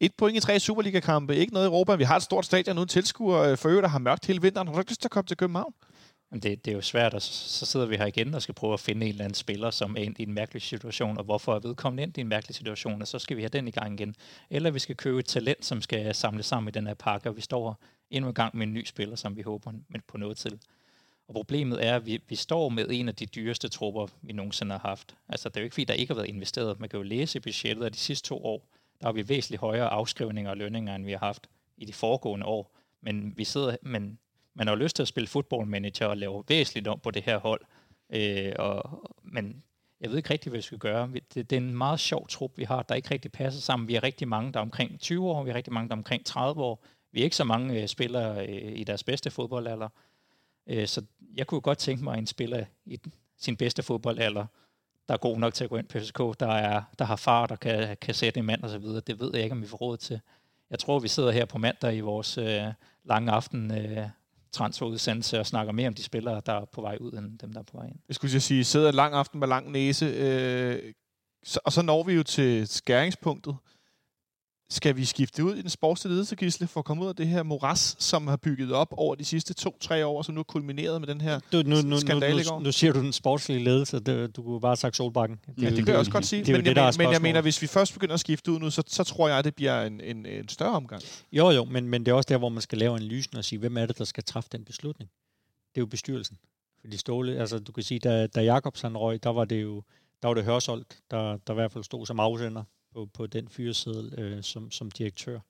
et 0.00 0.14
point 0.18 0.36
i 0.36 0.40
tre 0.40 0.60
Superliga-kampe, 0.60 1.36
ikke 1.36 1.52
noget 1.52 1.66
i 1.66 1.68
Europa, 1.68 1.94
vi 1.94 2.04
har 2.04 2.16
et 2.16 2.22
stort 2.22 2.44
stadion 2.44 2.78
uden 2.78 2.88
tilskuer, 2.88 3.42
øh, 3.42 3.58
for 3.58 3.68
øvrigt, 3.68 3.82
der 3.82 3.88
har 3.88 3.98
mørkt 3.98 4.26
hele 4.26 4.42
vinteren, 4.42 4.68
har 4.68 4.74
du 4.74 4.80
ikke 4.80 4.90
lyst 4.90 5.00
til 5.00 5.08
at 5.08 5.12
komme 5.12 5.26
til 5.26 5.36
København? 5.36 5.74
Jamen 6.32 6.42
det, 6.42 6.64
det 6.64 6.70
er 6.70 6.74
jo 6.74 6.80
svært, 6.80 7.14
og 7.14 7.22
så 7.22 7.66
sidder 7.66 7.86
vi 7.86 7.96
her 7.96 8.06
igen 8.06 8.34
og 8.34 8.42
skal 8.42 8.54
prøve 8.54 8.72
at 8.72 8.80
finde 8.80 9.06
en 9.06 9.12
eller 9.12 9.24
anden 9.24 9.34
spiller, 9.34 9.70
som 9.70 9.96
er 9.96 10.00
i 10.18 10.22
en 10.22 10.34
mærkelig 10.34 10.62
situation, 10.62 11.18
og 11.18 11.24
hvorfor 11.24 11.54
er 11.54 11.58
vedkommende 11.58 12.02
ind 12.02 12.18
i 12.18 12.20
en 12.20 12.28
mærkelig 12.28 12.54
situation, 12.54 13.02
og 13.02 13.08
så 13.08 13.18
skal 13.18 13.36
vi 13.36 13.42
have 13.42 13.48
den 13.48 13.68
i 13.68 13.70
gang 13.70 14.00
igen. 14.00 14.14
Eller 14.50 14.70
vi 14.70 14.78
skal 14.78 14.96
købe 14.96 15.18
et 15.18 15.26
talent, 15.26 15.64
som 15.64 15.82
skal 15.82 16.14
samle 16.14 16.42
sammen 16.42 16.68
i 16.68 16.72
den 16.72 16.86
her 16.86 16.94
pakke, 16.94 17.28
og 17.28 17.36
vi 17.36 17.40
står 17.40 17.80
endnu 18.10 18.28
en 18.28 18.34
gang 18.34 18.56
med 18.56 18.66
en 18.66 18.74
ny 18.74 18.84
spiller, 18.84 19.16
som 19.16 19.36
vi 19.36 19.42
håber 19.42 19.72
på 20.08 20.18
noget 20.18 20.36
til. 20.36 20.58
Og 21.30 21.34
problemet 21.34 21.86
er, 21.86 21.96
at 21.96 22.06
vi, 22.06 22.22
vi 22.28 22.36
står 22.36 22.68
med 22.68 22.86
en 22.90 23.08
af 23.08 23.14
de 23.14 23.26
dyreste 23.26 23.68
trupper, 23.68 24.06
vi 24.22 24.32
nogensinde 24.32 24.72
har 24.72 24.78
haft. 24.78 25.16
Altså, 25.28 25.48
det 25.48 25.56
er 25.56 25.60
jo 25.60 25.64
ikke 25.64 25.74
fordi, 25.74 25.84
der 25.84 25.94
ikke 25.94 26.10
har 26.10 26.14
været 26.14 26.28
investeret. 26.28 26.80
Man 26.80 26.88
kan 26.88 26.96
jo 26.96 27.02
læse 27.02 27.38
i 27.38 27.40
budgettet 27.40 27.84
af 27.84 27.92
de 27.92 27.98
sidste 27.98 28.28
to 28.28 28.44
år, 28.44 28.68
der 29.00 29.06
har 29.06 29.12
vi 29.12 29.28
væsentligt 29.28 29.60
højere 29.60 29.88
afskrivninger 29.88 30.50
og 30.50 30.56
lønninger, 30.56 30.94
end 30.94 31.04
vi 31.04 31.12
har 31.12 31.18
haft 31.18 31.48
i 31.76 31.84
de 31.84 31.92
foregående 31.92 32.46
år. 32.46 32.76
Men 33.02 33.32
vi 33.36 33.44
sidder, 33.44 33.76
men 33.82 34.18
man 34.54 34.66
har 34.66 34.74
jo 34.74 34.82
lyst 34.82 34.96
til 34.96 35.02
at 35.02 35.08
spille 35.08 35.26
football 35.26 35.66
manager 35.66 36.06
og 36.06 36.16
lave 36.16 36.44
væsentligt 36.48 36.88
om 36.88 37.00
på 37.00 37.10
det 37.10 37.22
her 37.22 37.38
hold. 37.38 37.60
Øh, 38.12 38.52
og, 38.58 39.08
men 39.22 39.62
jeg 40.00 40.10
ved 40.10 40.16
ikke 40.16 40.30
rigtig, 40.30 40.50
hvad 40.50 40.58
vi 40.58 40.62
skal 40.62 40.78
gøre. 40.78 41.10
Det, 41.34 41.50
det 41.50 41.52
er 41.52 41.60
en 41.60 41.76
meget 41.76 42.00
sjov 42.00 42.28
trup, 42.28 42.50
vi 42.56 42.64
har, 42.64 42.82
der 42.82 42.94
ikke 42.94 43.10
rigtig 43.10 43.32
passer 43.32 43.60
sammen. 43.60 43.88
Vi 43.88 43.94
er 43.94 44.02
rigtig 44.02 44.28
mange, 44.28 44.52
der 44.52 44.58
er 44.58 44.64
omkring 44.64 45.00
20 45.00 45.28
år, 45.28 45.44
vi 45.44 45.50
er 45.50 45.54
rigtig 45.54 45.72
mange, 45.72 45.88
der 45.88 45.94
er 45.94 45.98
omkring 45.98 46.26
30 46.26 46.62
år. 46.62 46.84
Vi 47.12 47.20
er 47.20 47.24
ikke 47.24 47.36
så 47.36 47.44
mange 47.44 47.82
øh, 47.82 47.88
spillere 47.88 48.46
øh, 48.46 48.78
i 48.78 48.84
deres 48.84 49.04
bedste 49.04 49.30
fodboldalder. 49.30 49.88
Øh, 50.70 50.86
så 50.86 51.02
jeg 51.36 51.46
kunne 51.46 51.60
godt 51.60 51.78
tænke 51.78 52.04
mig 52.04 52.18
en 52.18 52.26
spiller 52.26 52.64
i 52.86 52.98
sin 53.38 53.56
bedste 53.56 53.82
fodboldalder, 53.82 54.46
der 55.08 55.14
er 55.14 55.18
god 55.18 55.38
nok 55.38 55.54
til 55.54 55.64
at 55.64 55.70
gå 55.70 55.76
ind 55.76 55.88
på 55.88 55.98
FCK, 55.98 56.18
der, 56.40 56.52
er, 56.52 56.82
der 56.98 57.04
har 57.04 57.16
far, 57.16 57.46
der 57.46 57.56
kan, 57.56 57.96
kan 58.00 58.14
sætte 58.14 58.38
en 58.38 58.46
mand 58.46 58.64
osv. 58.64 58.84
Det 58.84 59.20
ved 59.20 59.30
jeg 59.34 59.42
ikke, 59.42 59.52
om 59.52 59.62
vi 59.62 59.66
får 59.66 59.76
råd 59.76 59.96
til. 59.96 60.20
Jeg 60.70 60.78
tror, 60.78 60.98
vi 60.98 61.08
sidder 61.08 61.30
her 61.30 61.44
på 61.44 61.58
mandag 61.58 61.96
i 61.96 62.00
vores 62.00 62.38
øh, 62.38 62.62
lange 63.04 63.32
aften 63.32 63.74
øh, 63.74 64.08
transferudsendelse 64.52 65.40
og 65.40 65.46
snakker 65.46 65.72
mere 65.72 65.88
om 65.88 65.94
de 65.94 66.02
spillere, 66.02 66.42
der 66.46 66.52
er 66.52 66.64
på 66.64 66.80
vej 66.80 66.96
ud, 67.00 67.12
end 67.12 67.38
dem, 67.38 67.52
der 67.52 67.60
er 67.60 67.64
på 67.64 67.76
vej 67.76 67.86
ind. 67.86 67.98
Jeg 68.08 68.14
skulle 68.14 68.40
sige, 68.40 68.64
sidder 68.64 68.88
en 68.88 68.94
lang 68.94 69.14
aften 69.14 69.40
med 69.40 69.48
lang 69.48 69.70
næse, 69.70 70.06
øh, 70.06 70.92
så, 71.42 71.60
og 71.64 71.72
så 71.72 71.82
når 71.82 72.02
vi 72.02 72.12
jo 72.12 72.22
til 72.22 72.68
skæringspunktet. 72.68 73.56
Skal 74.72 74.96
vi 74.96 75.04
skifte 75.04 75.44
ud 75.44 75.56
i 75.56 75.62
den 75.62 75.70
sportslige 75.70 76.12
ledelse, 76.12 76.36
Gisle, 76.36 76.66
for 76.66 76.80
at 76.80 76.84
komme 76.84 77.02
ud 77.02 77.08
af 77.08 77.16
det 77.16 77.28
her 77.28 77.42
moras, 77.42 77.96
som 77.98 78.26
har 78.26 78.36
bygget 78.36 78.72
op 78.72 78.94
over 78.96 79.14
de 79.14 79.24
sidste 79.24 79.54
to-tre 79.54 80.06
år, 80.06 80.22
som 80.22 80.34
nu 80.34 80.40
er 80.40 80.44
kulmineret 80.44 81.00
med 81.00 81.08
den 81.08 81.20
her 81.20 81.40
du, 81.52 81.62
nu, 81.66 81.82
nu, 81.82 81.98
skandale 81.98 82.42
nu, 82.42 82.58
nu, 82.58 82.64
nu 82.64 82.72
siger 82.72 82.92
du 82.92 83.00
den 83.00 83.12
sportslige 83.12 83.64
ledelse, 83.64 84.00
det, 84.00 84.36
du 84.36 84.42
kunne 84.42 84.60
bare 84.60 84.70
have 84.70 84.76
sagt 84.76 84.96
Solbakken. 84.96 85.40
Det, 85.46 85.62
ja, 85.62 85.70
det 85.70 85.76
kan 85.76 85.88
jeg 85.88 85.96
også 85.96 86.10
godt 86.10 86.26
sige, 86.26 86.44
det, 86.44 86.52
men, 86.52 86.64
det, 86.64 86.76
jeg, 86.76 86.92
det, 86.92 86.98
men 86.98 87.12
jeg 87.12 87.22
mener, 87.22 87.40
hvis 87.40 87.62
vi 87.62 87.66
først 87.66 87.92
begynder 87.92 88.14
at 88.14 88.20
skifte 88.20 88.52
ud 88.52 88.58
nu, 88.58 88.70
så, 88.70 88.82
så 88.86 89.04
tror 89.04 89.28
jeg, 89.28 89.44
det 89.44 89.54
bliver 89.54 89.82
en, 89.82 90.00
en, 90.00 90.26
en 90.26 90.48
større 90.48 90.72
omgang. 90.72 91.02
Jo, 91.32 91.50
jo, 91.50 91.64
men, 91.64 91.88
men 91.88 92.06
det 92.06 92.12
er 92.12 92.16
også 92.16 92.28
der, 92.28 92.38
hvor 92.38 92.48
man 92.48 92.62
skal 92.62 92.78
lave 92.78 92.96
analysen 92.96 93.36
og 93.36 93.44
sige, 93.44 93.58
hvem 93.58 93.76
er 93.76 93.86
det, 93.86 93.98
der 93.98 94.04
skal 94.04 94.24
træffe 94.24 94.48
den 94.52 94.64
beslutning? 94.64 95.10
Det 95.74 95.80
er 95.80 95.82
jo 95.82 95.86
bestyrelsen. 95.86 96.38
Fordi 96.80 96.96
Ståle, 96.96 97.36
altså 97.36 97.58
du 97.58 97.72
kan 97.72 97.82
sige, 97.82 97.98
da, 97.98 98.26
da 98.26 98.42
Jakobs 98.42 98.80
han 98.80 98.96
røg, 98.96 99.22
der 99.22 99.30
var 99.30 99.44
det 99.44 99.62
jo 99.62 99.82
der 100.22 100.28
var 100.28 100.34
det 100.34 100.44
Hørsoldt, 100.44 100.98
der, 101.10 101.36
der 101.46 101.52
i 101.52 101.54
hvert 101.54 101.72
fald 101.72 101.84
stod 101.84 102.06
som 102.06 102.20
afsender 102.20 102.64
på, 102.92 103.06
på 103.06 103.26
den 103.26 103.48
fyreseddel 103.48 104.14
øh, 104.18 104.42
som, 104.42 104.70
som 104.70 104.90
direktør. 104.90 105.40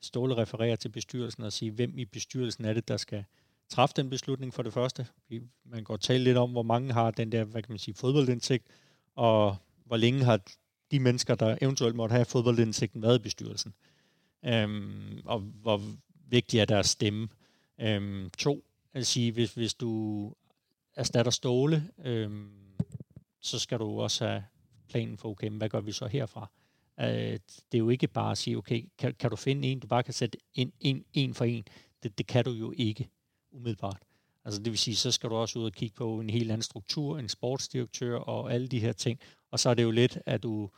Ståle 0.00 0.36
refererer 0.36 0.76
til 0.76 0.88
bestyrelsen 0.88 1.42
og 1.42 1.52
siger, 1.52 1.72
hvem 1.72 1.98
i 1.98 2.04
bestyrelsen 2.04 2.64
er 2.64 2.72
det, 2.72 2.88
der 2.88 2.96
skal 2.96 3.24
træffe 3.68 3.94
den 3.96 4.10
beslutning 4.10 4.54
for 4.54 4.62
det 4.62 4.72
første. 4.72 5.06
Man 5.30 5.74
kan 5.74 5.84
godt 5.84 6.00
tale 6.00 6.24
lidt 6.24 6.36
om, 6.36 6.50
hvor 6.50 6.62
mange 6.62 6.92
har 6.92 7.10
den 7.10 7.32
der, 7.32 7.44
hvad 7.44 7.62
kan 7.62 7.72
man 7.72 7.78
sige, 7.78 7.94
fodboldindsigt, 7.94 8.66
og 9.14 9.56
hvor 9.84 9.96
længe 9.96 10.24
har 10.24 10.40
de 10.90 11.00
mennesker, 11.00 11.34
der 11.34 11.58
eventuelt 11.62 11.96
måtte 11.96 12.12
have 12.12 12.24
fodboldindsigten, 12.24 13.02
været 13.02 13.18
i 13.18 13.22
bestyrelsen. 13.22 13.74
Øhm, 14.44 15.22
og 15.24 15.40
hvor 15.40 15.82
vigtig 16.28 16.60
er 16.60 16.64
deres 16.64 16.86
stemme. 16.86 17.28
Øhm, 17.80 18.30
to, 18.38 18.64
at 18.94 19.06
sige, 19.06 19.32
hvis, 19.32 19.54
hvis 19.54 19.74
du 19.74 20.34
erstatter 20.96 21.30
Ståle, 21.30 21.90
øhm, 22.04 22.50
så 23.40 23.58
skal 23.58 23.78
du 23.78 24.00
også 24.00 24.26
have 24.26 24.44
planen 24.88 25.18
for, 25.18 25.28
okay, 25.28 25.50
hvad 25.50 25.68
gør 25.68 25.80
vi 25.80 25.92
så 25.92 26.06
herfra? 26.06 26.50
Øh, 27.00 27.06
det 27.72 27.74
er 27.74 27.78
jo 27.78 27.88
ikke 27.88 28.08
bare 28.08 28.30
at 28.30 28.38
sige, 28.38 28.56
okay, 28.56 28.88
kan, 28.98 29.14
kan 29.18 29.30
du 29.30 29.36
finde 29.36 29.68
en, 29.68 29.80
du 29.80 29.86
bare 29.86 30.02
kan 30.02 30.14
sætte 30.14 30.38
en, 30.54 30.72
en, 30.80 31.04
en 31.12 31.34
for 31.34 31.44
en? 31.44 31.64
Det, 32.02 32.18
det 32.18 32.26
kan 32.26 32.44
du 32.44 32.50
jo 32.50 32.72
ikke 32.76 33.08
umiddelbart. 33.52 34.02
Altså 34.44 34.62
det 34.62 34.70
vil 34.70 34.78
sige, 34.78 34.96
så 34.96 35.10
skal 35.10 35.30
du 35.30 35.34
også 35.34 35.58
ud 35.58 35.64
og 35.64 35.72
kigge 35.72 35.94
på 35.96 36.20
en 36.20 36.30
helt 36.30 36.50
anden 36.50 36.62
struktur, 36.62 37.18
en 37.18 37.28
sportsdirektør 37.28 38.16
og 38.18 38.52
alle 38.52 38.68
de 38.68 38.80
her 38.80 38.92
ting. 38.92 39.20
Og 39.50 39.60
så 39.60 39.70
er 39.70 39.74
det 39.74 39.82
jo 39.82 39.90
lidt, 39.90 40.18
at 40.26 40.42
du, 40.42 40.70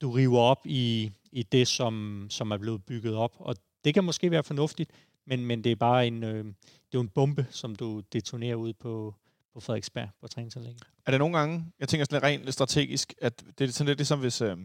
du 0.00 0.10
river 0.10 0.38
op 0.38 0.66
i, 0.66 1.12
i 1.32 1.42
det, 1.42 1.68
som, 1.68 2.26
som 2.30 2.50
er 2.50 2.56
blevet 2.56 2.84
bygget 2.84 3.14
op. 3.14 3.36
Og 3.38 3.56
det 3.84 3.94
kan 3.94 4.04
måske 4.04 4.30
være 4.30 4.42
fornuftigt, 4.44 4.90
men, 5.26 5.46
men 5.46 5.64
det 5.64 5.72
er 5.72 5.76
bare 5.76 6.06
en, 6.06 6.24
øh, 6.24 6.44
det 6.92 6.94
er 6.94 7.00
en 7.00 7.08
bombe, 7.08 7.46
som 7.50 7.76
du 7.76 8.00
detonerer 8.12 8.54
ud 8.54 8.72
på, 8.72 9.14
på 9.52 9.60
Frederiksberg 9.60 10.08
på 10.20 10.28
træningsanlægget. 10.28 10.82
Er 11.06 11.10
det 11.10 11.18
nogle 11.18 11.38
gange, 11.38 11.64
jeg 11.80 11.88
tænker 11.88 12.04
sådan 12.04 12.22
rent 12.22 12.54
strategisk, 12.54 13.14
at 13.20 13.44
det 13.58 13.68
er 13.68 13.72
sådan 13.72 13.88
lidt 13.88 13.98
ligesom 13.98 14.20
hvis, 14.20 14.40
øh, 14.40 14.56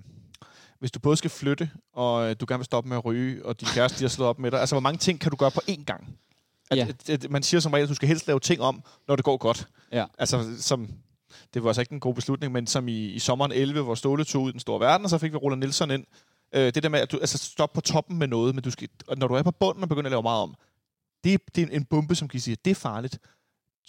hvis 0.83 0.91
du 0.91 0.99
både 0.99 1.17
skal 1.17 1.29
flytte, 1.29 1.71
og 1.93 2.29
øh, 2.29 2.35
du 2.39 2.45
gerne 2.49 2.59
vil 2.59 2.65
stoppe 2.65 2.89
med 2.89 2.97
at 2.97 3.05
ryge, 3.05 3.45
og 3.45 3.59
din 3.59 3.67
kæreste 3.67 3.99
de 3.99 4.03
har 4.03 4.09
slået 4.09 4.29
op 4.29 4.39
med 4.39 4.51
dig. 4.51 4.59
Altså, 4.59 4.75
hvor 4.75 4.81
mange 4.81 4.97
ting 4.97 5.19
kan 5.19 5.31
du 5.31 5.37
gøre 5.37 5.51
på 5.51 5.61
én 5.69 5.83
gang? 5.83 6.17
At, 6.71 6.77
Ja. 6.77 6.87
at, 6.89 7.09
at, 7.09 7.31
man 7.31 7.43
siger 7.43 7.61
som 7.61 7.73
regel, 7.73 7.83
at 7.83 7.89
du 7.89 7.95
skal 7.95 8.07
helst 8.07 8.27
lave 8.27 8.39
ting 8.39 8.61
om, 8.61 8.83
når 9.07 9.15
det 9.15 9.25
går 9.25 9.37
godt. 9.37 9.67
Ja. 9.91 10.05
Altså, 10.17 10.55
som, 10.57 10.89
det 11.53 11.63
var 11.63 11.69
altså 11.69 11.81
ikke 11.81 11.93
en 11.93 11.99
god 11.99 12.13
beslutning, 12.13 12.53
men 12.53 12.67
som 12.67 12.87
i, 12.87 13.05
i 13.05 13.19
sommeren 13.19 13.51
11, 13.51 13.81
hvor 13.81 13.95
Ståle 13.95 14.23
tog 14.23 14.41
ud 14.43 14.49
i 14.49 14.51
den 14.51 14.59
store 14.59 14.79
verden, 14.79 15.05
og 15.05 15.09
så 15.09 15.17
fik 15.17 15.31
vi 15.31 15.37
Roland 15.37 15.59
Nielsen 15.59 15.91
ind. 15.91 16.05
Øh, 16.55 16.73
det 16.73 16.83
der 16.83 16.89
med, 16.89 16.99
at 16.99 17.11
du 17.11 17.17
altså, 17.17 17.37
stop 17.37 17.73
på 17.73 17.81
toppen 17.81 18.17
med 18.17 18.27
noget, 18.27 18.55
men 18.55 18.63
du 18.63 18.71
skal, 18.71 18.87
når 19.17 19.27
du 19.27 19.33
er 19.33 19.43
på 19.43 19.51
bunden 19.51 19.83
og 19.83 19.89
begynder 19.89 20.07
at 20.07 20.11
lave 20.11 20.23
meget 20.23 20.41
om, 20.41 20.55
det, 21.23 21.55
det 21.55 21.63
er 21.63 21.75
en 21.75 21.85
bombe, 21.85 22.15
som 22.15 22.27
kan 22.27 22.39
sige, 22.39 22.57
det 22.65 22.71
er 22.71 22.75
farligt. 22.75 23.19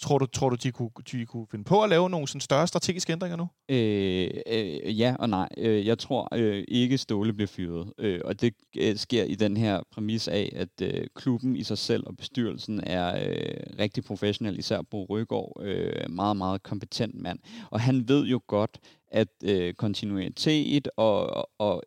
Tror 0.01 0.17
du, 0.17 0.25
tror 0.25 0.49
du 0.49 0.55
de, 0.55 0.71
kunne, 0.71 0.89
de 1.11 1.25
kunne 1.25 1.47
finde 1.51 1.63
på 1.63 1.83
at 1.83 1.89
lave 1.89 2.09
nogle 2.09 2.27
sådan 2.27 2.41
større 2.41 2.67
strategiske 2.67 3.11
ændringer 3.13 3.37
nu? 3.37 3.47
Øh, 3.69 4.29
øh, 4.47 4.99
ja 4.99 5.15
og 5.19 5.29
nej. 5.29 5.49
Øh, 5.57 5.85
jeg 5.85 5.99
tror 5.99 6.27
øh, 6.33 6.63
ikke, 6.67 6.97
Ståle 6.97 7.33
bliver 7.33 7.47
fyret. 7.47 7.93
Øh, 7.97 8.21
og 8.25 8.41
det 8.41 8.53
øh, 8.77 8.95
sker 8.95 9.23
i 9.23 9.35
den 9.35 9.57
her 9.57 9.81
præmis 9.91 10.27
af, 10.27 10.53
at 10.55 10.81
øh, 10.81 11.07
klubben 11.15 11.55
i 11.55 11.63
sig 11.63 11.77
selv 11.77 12.03
og 12.07 12.17
bestyrelsen 12.17 12.83
er 12.83 13.27
øh, 13.27 13.79
rigtig 13.79 14.03
professionel, 14.03 14.59
især 14.59 14.81
Bo 14.81 15.05
Røgaard, 15.05 15.61
øh, 15.61 16.09
meget, 16.09 16.37
meget 16.37 16.63
kompetent 16.63 17.21
mand. 17.21 17.39
Og 17.71 17.81
han 17.81 18.07
ved 18.07 18.25
jo 18.25 18.41
godt, 18.47 18.79
at 19.07 19.27
øh, 19.43 19.73
kontinuitet 19.73 20.87
og, 20.97 21.49
og 21.59 21.83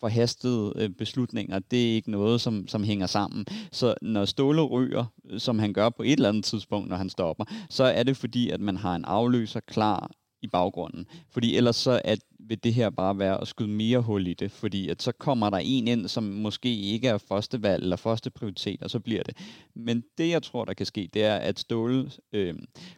forhastede 0.00 0.72
øh, 0.76 0.90
beslutninger, 0.90 1.58
det 1.58 1.90
er 1.90 1.94
ikke 1.94 2.10
noget, 2.10 2.40
som, 2.40 2.68
som 2.68 2.84
hænger 2.84 3.06
sammen. 3.06 3.46
Så 3.72 3.94
når 4.02 4.24
Ståle 4.24 4.62
ryger, 4.62 5.04
øh, 5.30 5.40
som 5.40 5.58
han 5.58 5.72
gør 5.72 5.88
på 5.88 6.02
et 6.02 6.12
eller 6.12 6.28
andet 6.28 6.44
tidspunkt, 6.44 6.88
når 6.88 6.96
han 6.96 7.10
stopper, 7.10 7.44
så 7.70 7.84
er 7.84 8.02
det 8.02 8.16
fordi, 8.16 8.50
at 8.50 8.60
man 8.60 8.76
har 8.76 8.94
en 8.94 9.04
afløser 9.04 9.60
klar 9.60 10.10
i 10.42 10.46
baggrunden. 10.46 11.06
Fordi 11.30 11.56
ellers 11.56 11.76
så 11.76 12.00
at, 12.04 12.18
vil 12.38 12.64
det 12.64 12.74
her 12.74 12.90
bare 12.90 13.18
være 13.18 13.40
at 13.40 13.48
skyde 13.48 13.68
mere 13.68 14.00
hul 14.00 14.26
i 14.26 14.34
det, 14.34 14.50
fordi 14.50 14.88
at 14.88 15.02
så 15.02 15.12
kommer 15.12 15.50
der 15.50 15.58
en 15.58 15.88
ind, 15.88 16.08
som 16.08 16.24
måske 16.24 16.76
ikke 16.76 17.08
er 17.08 17.18
første 17.18 17.62
valg 17.62 17.82
eller 17.82 17.96
første 17.96 18.30
prioritet, 18.30 18.82
og 18.82 18.90
så 18.90 19.00
bliver 19.00 19.22
det. 19.22 19.36
Men 19.74 20.04
det, 20.18 20.30
jeg 20.30 20.42
tror, 20.42 20.64
der 20.64 20.74
kan 20.74 20.86
ske, 20.86 21.10
det 21.14 21.24
er, 21.24 21.36
at 21.36 21.58
Ståle 21.58 22.10
øh, 22.32 22.54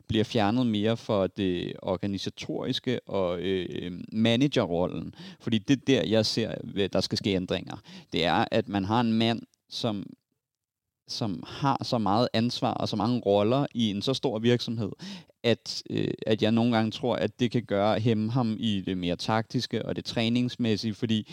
bliver 0.08 0.24
fjernet 0.24 0.66
mere 0.66 0.96
for 0.96 1.26
det 1.26 1.72
organisatoriske 1.82 3.00
og 3.08 3.40
øh, 3.40 3.92
managerrollen. 4.12 5.14
Fordi 5.40 5.58
det 5.58 5.86
der, 5.86 6.02
jeg 6.06 6.26
ser, 6.26 6.54
der 6.92 7.00
skal 7.00 7.18
ske 7.18 7.34
ændringer. 7.34 7.76
Det 8.12 8.24
er, 8.24 8.44
at 8.50 8.68
man 8.68 8.84
har 8.84 9.00
en 9.00 9.12
mand, 9.12 9.42
som 9.68 10.06
som 11.08 11.42
har 11.46 11.84
så 11.84 11.98
meget 11.98 12.28
ansvar 12.32 12.74
og 12.74 12.88
så 12.88 12.96
mange 12.96 13.20
roller 13.20 13.66
i 13.74 13.90
en 13.90 14.02
så 14.02 14.14
stor 14.14 14.38
virksomhed, 14.38 14.92
at, 15.44 15.82
øh, 15.90 16.08
at 16.26 16.42
jeg 16.42 16.52
nogle 16.52 16.76
gange 16.76 16.90
tror, 16.90 17.16
at 17.16 17.40
det 17.40 17.50
kan 17.50 17.62
gøre 17.62 18.00
hæmme 18.00 18.30
ham 18.30 18.56
i 18.58 18.80
det 18.86 18.98
mere 18.98 19.16
taktiske 19.16 19.86
og 19.86 19.96
det 19.96 20.04
træningsmæssige, 20.04 20.94
fordi 20.94 21.32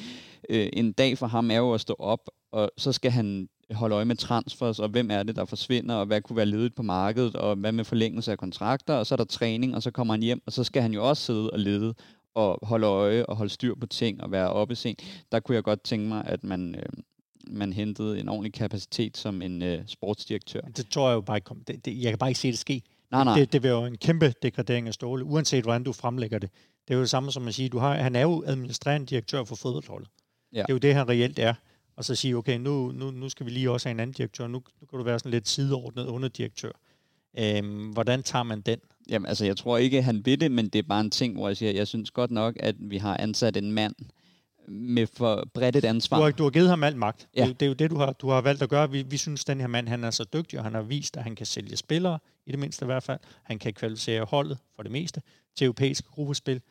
øh, 0.49 0.69
en 0.73 0.91
dag 0.91 1.17
for 1.17 1.27
ham 1.27 1.51
er 1.51 1.57
jo 1.57 1.73
at 1.73 1.81
stå 1.81 1.95
op, 1.99 2.29
og 2.51 2.71
så 2.77 2.91
skal 2.91 3.11
han 3.11 3.49
holde 3.71 3.95
øje 3.95 4.05
med 4.05 4.15
transfers, 4.15 4.79
og 4.79 4.89
hvem 4.89 5.11
er 5.11 5.23
det, 5.23 5.35
der 5.35 5.45
forsvinder, 5.45 5.95
og 5.95 6.05
hvad 6.05 6.21
kunne 6.21 6.37
være 6.37 6.45
ledet 6.45 6.75
på 6.75 6.83
markedet, 6.83 7.35
og 7.35 7.55
hvad 7.55 7.71
med 7.71 7.83
forlængelse 7.83 8.31
af 8.31 8.37
kontrakter, 8.37 8.93
og 8.93 9.07
så 9.07 9.15
er 9.15 9.17
der 9.17 9.23
træning, 9.23 9.75
og 9.75 9.83
så 9.83 9.91
kommer 9.91 10.13
han 10.13 10.21
hjem, 10.21 10.41
og 10.45 10.53
så 10.53 10.63
skal 10.63 10.81
han 10.81 10.93
jo 10.93 11.09
også 11.09 11.23
sidde 11.23 11.49
og 11.49 11.59
lede 11.59 11.93
og 12.35 12.59
holde 12.63 12.87
øje 12.87 13.25
og 13.25 13.35
holde 13.35 13.49
styr 13.49 13.75
på 13.75 13.87
ting 13.87 14.23
og 14.23 14.31
være 14.31 14.49
oppe 14.49 14.75
sent. 14.75 15.23
Der 15.31 15.39
kunne 15.39 15.55
jeg 15.55 15.63
godt 15.63 15.81
tænke 15.83 16.07
mig, 16.07 16.23
at 16.25 16.43
man, 16.43 16.75
øh, 16.75 16.83
man 17.47 17.73
hentede 17.73 18.19
en 18.19 18.29
ordentlig 18.29 18.53
kapacitet 18.53 19.17
som 19.17 19.41
en 19.41 19.61
øh, 19.61 19.83
sportsdirektør. 19.87 20.61
Det 20.61 20.89
tror 20.89 21.09
jeg 21.09 21.15
jo 21.15 21.21
bare 21.21 21.37
ikke 21.37 21.45
kom. 21.45 21.63
Det, 21.67 21.85
det, 21.85 22.01
jeg 22.01 22.11
kan 22.11 22.17
bare 22.17 22.29
ikke 22.29 22.39
se 22.39 22.47
det 22.47 22.57
ske. 22.57 22.81
Nej, 23.11 23.23
nej. 23.23 23.39
Det, 23.39 23.53
det 23.53 23.63
vil 23.63 23.69
jo 23.69 23.85
en 23.85 23.97
kæmpe 23.97 24.33
degradering 24.43 24.87
af 24.87 24.93
Ståle, 24.93 25.23
uanset 25.23 25.63
hvordan 25.63 25.83
du 25.83 25.93
fremlægger 25.93 26.39
det. 26.39 26.49
Det 26.87 26.93
er 26.93 26.95
jo 26.95 27.01
det 27.01 27.09
samme 27.09 27.31
som 27.31 27.47
at 27.47 27.53
sige, 27.53 27.69
du 27.69 27.77
har, 27.77 27.95
han 27.95 28.15
er 28.15 28.21
jo 28.21 28.43
administrerende 28.47 29.07
direktør 29.07 29.43
for 29.43 29.55
fodboldholdet. 29.55 30.09
Ja. 30.53 30.57
Det 30.61 30.69
er 30.69 30.73
jo 30.73 30.77
det, 30.77 30.95
han 30.95 31.09
reelt 31.09 31.39
er. 31.39 31.53
Og 31.95 32.05
så 32.05 32.15
sige, 32.15 32.37
okay, 32.37 32.57
nu, 32.57 32.91
nu, 32.91 33.11
nu 33.11 33.29
skal 33.29 33.45
vi 33.45 33.51
lige 33.51 33.71
også 33.71 33.87
have 33.89 33.91
en 33.91 33.99
anden 33.99 34.13
direktør. 34.13 34.47
Nu, 34.47 34.61
nu 34.81 34.87
kan 34.89 34.99
du 34.99 35.03
være 35.03 35.19
sådan 35.19 35.31
lidt 35.31 35.47
sideordnet 35.47 36.05
underdirektør. 36.05 36.71
Øhm, 37.39 37.89
hvordan 37.89 38.23
tager 38.23 38.43
man 38.43 38.61
den? 38.61 38.79
Jamen, 39.09 39.25
altså, 39.25 39.45
jeg 39.45 39.57
tror 39.57 39.77
ikke, 39.77 40.01
han 40.01 40.25
vil 40.25 40.41
det, 40.41 40.51
men 40.51 40.69
det 40.69 40.79
er 40.79 40.87
bare 40.89 41.01
en 41.01 41.11
ting, 41.11 41.33
hvor 41.33 41.47
jeg 41.47 41.57
siger, 41.57 41.71
jeg 41.71 41.87
synes 41.87 42.11
godt 42.11 42.31
nok, 42.31 42.55
at 42.59 42.75
vi 42.79 42.97
har 42.97 43.17
ansat 43.17 43.57
en 43.57 43.71
mand, 43.71 43.95
med 44.69 45.07
for 45.07 45.47
bredt 45.53 45.75
et 45.75 45.85
ansvar. 45.85 46.17
Du 46.17 46.23
har, 46.23 46.31
du 46.31 46.43
har 46.43 46.49
givet 46.49 46.69
ham 46.69 46.83
alt 46.83 46.97
magt. 46.97 47.27
Ja. 47.35 47.45
Det, 47.45 47.59
det 47.59 47.65
er 47.65 47.67
jo 47.67 47.73
det, 47.73 47.91
du 47.91 47.97
har, 47.97 48.11
du 48.11 48.29
har 48.29 48.41
valgt 48.41 48.61
at 48.61 48.69
gøre. 48.69 48.91
Vi, 48.91 49.01
vi 49.01 49.17
synes, 49.17 49.45
den 49.45 49.59
her 49.59 49.67
mand 49.67 49.87
han 49.87 50.03
er 50.03 50.11
så 50.11 50.23
dygtig, 50.23 50.59
og 50.59 50.65
han 50.65 50.73
har 50.73 50.81
vist, 50.81 51.17
at 51.17 51.23
han 51.23 51.35
kan 51.35 51.45
sælge 51.45 51.77
spillere, 51.77 52.19
i 52.45 52.51
det 52.51 52.59
mindste 52.59 52.85
i 52.85 52.87
hvert 52.87 53.03
fald. 53.03 53.19
Han 53.43 53.59
kan 53.59 53.73
kvalificere 53.73 54.23
holdet, 54.23 54.57
for 54.75 54.83
det 54.83 54.91
meste, 54.91 55.21
til 55.57 55.65
europæiske 55.65 56.07
gruppespil. 56.07 56.61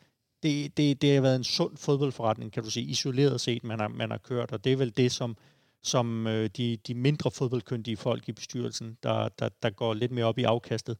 Det, 0.43 0.77
det, 0.77 1.01
det 1.01 1.13
har 1.13 1.21
været 1.21 1.35
en 1.35 1.43
sund 1.43 1.77
fodboldforretning, 1.77 2.51
kan 2.51 2.63
du 2.63 2.69
sige, 2.69 2.85
isoleret 2.85 3.41
set, 3.41 3.63
man 3.63 3.79
har, 3.79 3.87
man 3.87 4.11
har 4.11 4.17
kørt, 4.17 4.51
og 4.51 4.63
det 4.63 4.71
er 4.71 4.77
vel 4.77 4.97
det, 4.97 5.11
som, 5.11 5.37
som 5.83 6.27
øh, 6.27 6.49
de, 6.57 6.77
de 6.87 6.93
mindre 6.93 7.31
fodboldkyndige 7.31 7.97
folk 7.97 8.29
i 8.29 8.31
bestyrelsen, 8.31 8.97
der, 9.03 9.29
der, 9.29 9.49
der 9.63 9.69
går 9.69 9.93
lidt 9.93 10.11
mere 10.11 10.25
op 10.25 10.37
i 10.37 10.43
afkastet, 10.43 10.97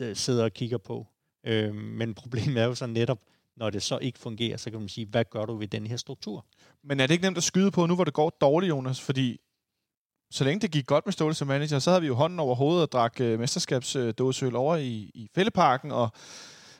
øh, 0.00 0.16
sidder 0.16 0.44
og 0.44 0.52
kigger 0.52 0.78
på. 0.78 1.06
Øh, 1.46 1.74
men 1.74 2.14
problemet 2.14 2.62
er 2.62 2.64
jo 2.64 2.74
så 2.74 2.86
netop, 2.86 3.18
når 3.56 3.70
det 3.70 3.82
så 3.82 3.98
ikke 3.98 4.18
fungerer, 4.18 4.56
så 4.56 4.70
kan 4.70 4.80
man 4.80 4.88
sige, 4.88 5.06
hvad 5.06 5.24
gør 5.30 5.44
du 5.44 5.56
ved 5.56 5.68
den 5.68 5.86
her 5.86 5.96
struktur? 5.96 6.46
Men 6.84 7.00
er 7.00 7.06
det 7.06 7.14
ikke 7.14 7.24
nemt 7.24 7.36
at 7.36 7.44
skyde 7.44 7.70
på 7.70 7.86
nu, 7.86 7.94
hvor 7.94 8.04
det 8.04 8.14
går 8.14 8.36
dårligt, 8.40 8.70
Jonas? 8.70 9.00
Fordi 9.00 9.40
så 10.30 10.44
længe 10.44 10.60
det 10.60 10.70
gik 10.70 10.86
godt 10.86 11.06
med 11.06 11.12
Ståle 11.12 11.34
som 11.34 11.48
manager, 11.48 11.78
så 11.78 11.90
havde 11.90 12.00
vi 12.00 12.06
jo 12.06 12.14
hånden 12.14 12.38
over 12.38 12.54
hovedet 12.54 12.82
og 12.82 12.92
drak 12.92 13.20
øh, 13.20 13.38
mesterskabsdåseøl 13.38 14.56
over 14.56 14.76
i, 14.76 15.10
i 15.14 15.28
fældeparken, 15.34 15.90
og 15.92 16.10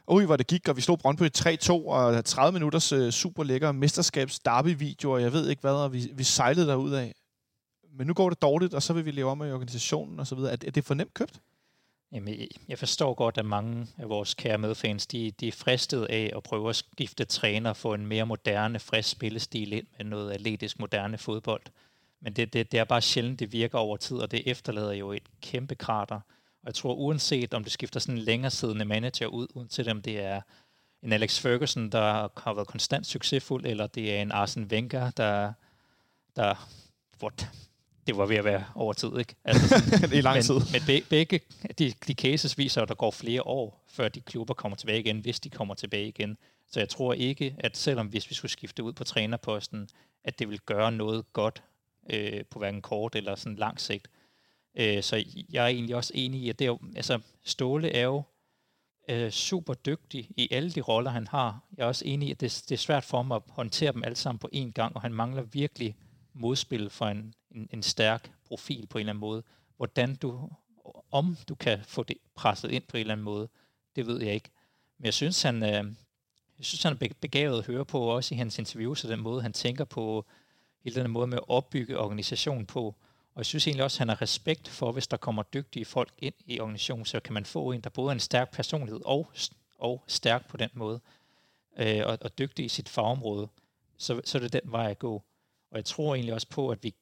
ui, 0.09 0.25
hvor 0.25 0.37
det 0.37 0.47
gik, 0.47 0.69
og 0.69 0.77
vi 0.77 0.81
slog 0.81 0.99
Brøndby 0.99 1.23
3-2, 1.39 1.71
og 1.71 2.25
30 2.25 2.53
minutters 2.53 2.93
øh, 2.93 3.11
super 3.11 3.45
lækker 3.45 3.73
mesterskabs 3.73 4.39
derby 4.39 5.05
og 5.05 5.23
jeg 5.23 5.33
ved 5.33 5.49
ikke 5.49 5.61
hvad, 5.61 5.73
og 5.73 5.93
vi, 5.93 6.11
vi 6.15 6.25
sejlede 6.25 6.67
derud 6.67 6.93
af. 6.93 7.15
Men 7.99 8.07
nu 8.07 8.15
går 8.15 8.29
det 8.29 8.43
dårligt, 8.43 8.75
og 8.75 8.83
så 8.83 8.93
vil 8.93 9.05
vi 9.05 9.11
leve 9.11 9.31
om 9.31 9.43
i 9.43 9.51
organisationen 9.51 10.21
og 10.21 10.27
så 10.27 10.35
videre. 10.35 10.53
Er, 10.53 10.57
er 10.67 10.71
det 10.71 10.85
for 10.85 10.95
nemt 10.95 11.15
købt? 11.15 11.41
Jamen, 12.13 12.49
jeg 12.69 12.79
forstår 12.79 13.15
godt, 13.15 13.39
at 13.39 13.47
mange 13.47 13.87
af 13.99 14.09
vores 14.09 14.35
kære 14.35 14.59
medfans, 14.59 15.07
de, 15.07 15.31
de 15.31 15.49
er 15.49 15.53
fristet 15.53 16.05
af 16.05 16.33
at 16.37 16.43
prøve 16.43 16.69
at 16.69 16.77
skifte 16.77 17.25
træner 17.25 17.71
og 17.71 17.77
få 17.77 17.95
en 17.95 18.07
mere 18.07 18.27
moderne, 18.27 18.79
frisk 18.79 19.11
spillestil 19.11 19.73
ind 19.73 19.87
med 19.99 20.07
noget 20.07 20.33
atletisk 20.33 20.79
moderne 20.79 21.19
fodbold. 21.19 21.63
Men 22.21 22.33
det, 22.33 22.53
det, 22.53 22.73
det 22.73 22.81
er 22.81 22.85
bare 22.85 23.03
sjældent, 23.03 23.41
det 23.41 23.53
virker 23.53 23.79
over 23.79 23.97
tid, 23.97 24.17
og 24.17 24.31
det 24.31 24.43
efterlader 24.47 24.93
jo 24.93 25.13
et 25.13 25.23
kæmpe 25.41 25.75
krater. 25.75 26.21
Og 26.63 26.67
jeg 26.67 26.75
tror, 26.75 26.95
uanset 26.95 27.55
om 27.55 27.65
det 27.65 27.73
skifter 27.73 28.01
sådan 28.01 28.15
en 28.15 28.25
længere 28.25 28.51
siddende 28.51 28.85
manager 28.85 29.27
ud, 29.27 29.47
uanset 29.55 29.89
om 29.89 30.03
det 30.03 30.21
er 30.21 30.41
en 31.03 31.13
Alex 31.13 31.41
Ferguson, 31.41 31.93
der 31.93 32.29
har 32.41 32.55
været 32.55 32.69
konstant 32.69 33.07
succesfuld, 33.07 33.67
eller 33.67 33.87
det 33.87 34.17
er 34.17 34.23
en 34.23 34.33
Arsene 34.33 34.67
Wenger, 34.67 35.11
der, 35.11 35.53
der 36.37 36.69
hvor 37.19 37.33
det 38.07 38.17
var 38.17 38.27
ved 38.27 38.37
at 38.37 38.45
være 38.45 38.65
over 38.75 38.93
tid, 38.93 39.19
ikke? 39.19 39.35
Altså, 39.45 40.07
det 40.11 40.19
er 40.19 40.23
lang 40.23 40.37
men, 40.37 40.43
tid. 40.43 40.55
Men 40.73 40.83
be, 40.87 41.07
begge 41.11 41.41
de, 41.79 41.93
de 42.07 42.15
cases 42.15 42.59
viser, 42.59 42.83
at 42.83 42.89
der 42.89 42.95
går 42.95 43.11
flere 43.11 43.43
år, 43.43 43.85
før 43.89 44.09
de 44.09 44.21
klubber 44.21 44.55
kommer 44.55 44.77
tilbage 44.77 45.01
igen, 45.01 45.19
hvis 45.19 45.41
de 45.41 45.51
kommer 45.51 45.75
tilbage 45.75 46.09
igen. 46.09 46.39
Så 46.71 46.81
jeg 46.81 46.89
tror 46.89 47.13
ikke, 47.13 47.57
at 47.59 47.77
selvom 47.77 48.07
hvis 48.07 48.31
vi 48.31 48.35
skulle 48.35 48.53
skifte 48.53 48.83
ud 48.83 48.93
på 48.93 49.05
trænerposten, 49.05 49.89
at 50.25 50.39
det 50.39 50.49
vil 50.49 50.61
gøre 50.61 50.93
noget 50.93 51.33
godt 51.33 51.63
øh, 52.11 52.45
på 52.51 52.59
hverken 52.59 52.83
kort 52.83 53.15
eller 53.15 53.35
sådan 53.35 53.57
lang 53.57 53.81
sigt. 53.81 54.09
Øh, 54.75 55.03
så 55.03 55.25
jeg 55.53 55.65
er 55.65 55.69
egentlig 55.69 55.97
også 55.97 56.13
enig 56.15 56.41
i, 56.41 56.49
at 56.49 56.59
det 56.59 56.65
er 56.65 56.69
jo, 56.69 56.79
altså, 56.97 57.21
Ståle 57.45 57.93
er 57.93 58.05
jo 58.05 58.23
øh, 59.09 59.31
super 59.31 59.75
dygtig 59.75 60.31
i 60.37 60.49
alle 60.51 60.71
de 60.71 60.81
roller, 60.81 61.11
han 61.11 61.27
har. 61.27 61.61
Jeg 61.77 61.83
er 61.83 61.87
også 61.87 62.05
enig 62.07 62.29
i, 62.29 62.31
at 62.31 62.41
det, 62.41 62.65
det 62.69 62.75
er 62.75 62.79
svært 62.79 63.05
for 63.05 63.19
ham 63.19 63.33
at 63.33 63.43
håndtere 63.49 63.93
dem 63.93 64.05
alle 64.05 64.17
sammen 64.17 64.39
på 64.39 64.49
én 64.55 64.71
gang, 64.71 64.97
og 64.97 65.03
han 65.03 65.15
mangler 65.15 65.43
virkelig 65.43 65.97
modspil 66.35 66.91
for 66.91 67.07
en, 67.07 67.35
en, 67.57 67.69
en 67.73 67.83
stærk 67.83 68.31
profil 68.45 68.87
på 68.87 68.99
en 68.99 69.01
eller 69.01 69.13
anden 69.13 69.21
måde. 69.21 69.43
Hvordan 69.77 70.15
du, 70.15 70.51
om 71.11 71.37
du 71.49 71.55
kan 71.55 71.79
få 71.85 72.03
det 72.03 72.17
presset 72.35 72.71
ind 72.71 72.83
på 72.89 72.97
en 72.97 73.01
eller 73.01 73.15
anden 73.15 73.25
måde, 73.25 73.49
det 73.97 74.07
ved 74.07 74.23
jeg 74.23 74.35
ikke. 74.35 74.51
Men 74.99 75.05
jeg 75.05 75.15
synes, 75.15 75.43
han, 75.43 75.63
øh, 75.63 75.71
jeg 76.59 76.65
synes, 76.65 76.83
han 76.83 76.99
er 77.01 77.09
begavet 77.21 77.59
at 77.59 77.67
høre 77.67 77.85
på, 77.85 78.01
også 78.01 78.35
i 78.35 78.39
hans 78.39 78.59
interviews, 78.59 79.05
og 79.05 79.11
den 79.11 79.21
måde, 79.21 79.43
han 79.43 79.53
tænker 79.53 79.85
på, 79.85 80.27
hele 80.85 81.03
den 81.03 81.11
måde 81.11 81.27
med 81.27 81.37
at 81.37 81.49
opbygge 81.49 81.99
organisationen 81.99 82.67
på. 82.67 82.95
Og 83.35 83.41
jeg 83.41 83.47
synes 83.47 83.67
egentlig 83.67 83.85
også, 83.85 83.97
at 83.97 83.99
han 83.99 84.09
har 84.09 84.23
respekt 84.23 84.69
for, 84.69 84.93
hvis 84.93 85.07
der 85.07 85.17
kommer 85.17 85.43
dygtige 85.43 85.85
folk 85.85 86.13
ind 86.19 86.35
i 86.47 86.61
organisationen, 86.61 87.05
så 87.05 87.21
kan 87.21 87.35
man 87.35 87.45
få 87.45 87.73
en, 87.73 87.81
der 87.81 87.91
både 87.91 88.09
er 88.09 88.13
en 88.13 88.21
stærk 88.21 88.53
personlighed 88.53 89.01
og, 89.05 89.31
og 89.79 90.05
stærk 90.07 90.49
på 90.49 90.57
den 90.57 90.71
måde, 90.75 91.01
øh, 91.79 92.03
og, 92.07 92.19
og 92.21 92.39
dygtig 92.39 92.65
i 92.65 92.69
sit 92.69 92.89
fagområde, 92.89 93.49
så, 93.99 94.21
så 94.25 94.39
er 94.39 94.43
det 94.43 94.53
den 94.53 94.73
vej 94.73 94.91
at 94.91 94.99
gå. 94.99 95.23
Og 95.71 95.77
jeg 95.77 95.85
tror 95.85 96.15
egentlig 96.15 96.35
også 96.35 96.49
på, 96.49 96.69
at 96.69 96.83
vi, 96.83 96.95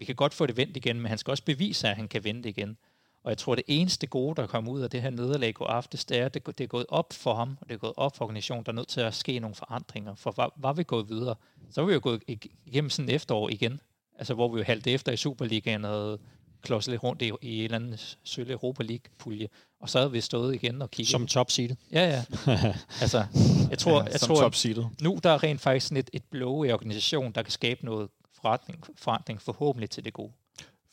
vi 0.00 0.04
kan 0.04 0.14
godt 0.14 0.34
få 0.34 0.46
det 0.46 0.56
vendt 0.56 0.76
igen, 0.76 1.00
men 1.00 1.08
han 1.08 1.18
skal 1.18 1.30
også 1.30 1.44
bevise, 1.44 1.88
at 1.88 1.96
han 1.96 2.08
kan 2.08 2.24
vende 2.24 2.42
det 2.42 2.48
igen. 2.48 2.76
Og 3.24 3.30
jeg 3.30 3.38
tror, 3.38 3.54
det 3.54 3.64
eneste 3.66 4.06
gode, 4.06 4.36
der 4.36 4.46
kommer 4.46 4.72
ud 4.72 4.80
af 4.80 4.90
det 4.90 5.02
her 5.02 5.10
nederlag 5.10 5.54
går 5.54 5.66
aftes, 5.66 6.04
det 6.04 6.18
er, 6.18 6.26
at 6.26 6.34
det, 6.34 6.46
det 6.46 6.60
er 6.60 6.68
gået 6.68 6.86
op 6.88 7.12
for 7.12 7.34
ham, 7.34 7.56
og 7.60 7.68
det 7.68 7.74
er 7.74 7.78
gået 7.78 7.92
op 7.96 8.16
for 8.16 8.24
organisationen, 8.24 8.64
der 8.64 8.72
er 8.72 8.76
nødt 8.76 8.88
til 8.88 9.00
at 9.00 9.14
ske 9.14 9.38
nogle 9.38 9.54
forandringer. 9.54 10.14
For 10.14 10.34
var, 10.36 10.52
var 10.56 10.72
vi 10.72 10.82
gået 10.82 11.08
videre, 11.08 11.34
så 11.70 11.80
var 11.80 11.88
vi 11.88 11.94
jo 11.94 12.00
gået 12.02 12.22
igennem 12.66 12.90
sådan 12.90 13.08
efterår 13.08 13.48
igen, 13.48 13.80
altså 14.18 14.34
hvor 14.34 14.48
vi 14.48 14.58
jo 14.58 14.64
halvt 14.64 14.86
efter 14.86 15.12
i 15.12 15.16
Superligaen 15.16 15.84
havde 15.84 16.18
klodset 16.62 16.90
lidt 16.90 17.02
rundt 17.02 17.22
i, 17.22 17.32
i 17.42 17.58
en 17.58 17.64
eller 17.64 17.76
anden 17.76 17.98
sølle 18.24 18.52
Europa 18.52 18.82
League-pulje, 18.82 19.48
og 19.80 19.88
så 19.90 19.98
havde 19.98 20.12
vi 20.12 20.20
stået 20.20 20.54
igen 20.54 20.82
og 20.82 20.90
kigget. 20.90 21.10
Som 21.10 21.26
top 21.26 21.50
seedet. 21.50 21.78
Ja, 21.92 22.08
ja. 22.08 22.24
altså, 23.02 23.24
jeg 23.70 23.78
tror, 23.78 23.98
ja, 23.98 24.04
jeg 24.04 24.20
som 24.20 24.26
tror 24.28 24.92
nu 25.02 25.18
der 25.22 25.30
er 25.30 25.42
rent 25.42 25.60
faktisk 25.60 25.86
sådan 25.86 25.96
et, 25.96 26.10
et 26.12 26.24
blow 26.30 26.64
i 26.64 26.72
organisationen, 26.72 27.32
der 27.32 27.42
kan 27.42 27.52
skabe 27.52 27.84
noget 27.84 28.08
forretning, 28.42 28.84
forandring 28.96 29.42
forhåbentlig 29.42 29.90
til 29.90 30.04
det 30.04 30.12
gode. 30.12 30.32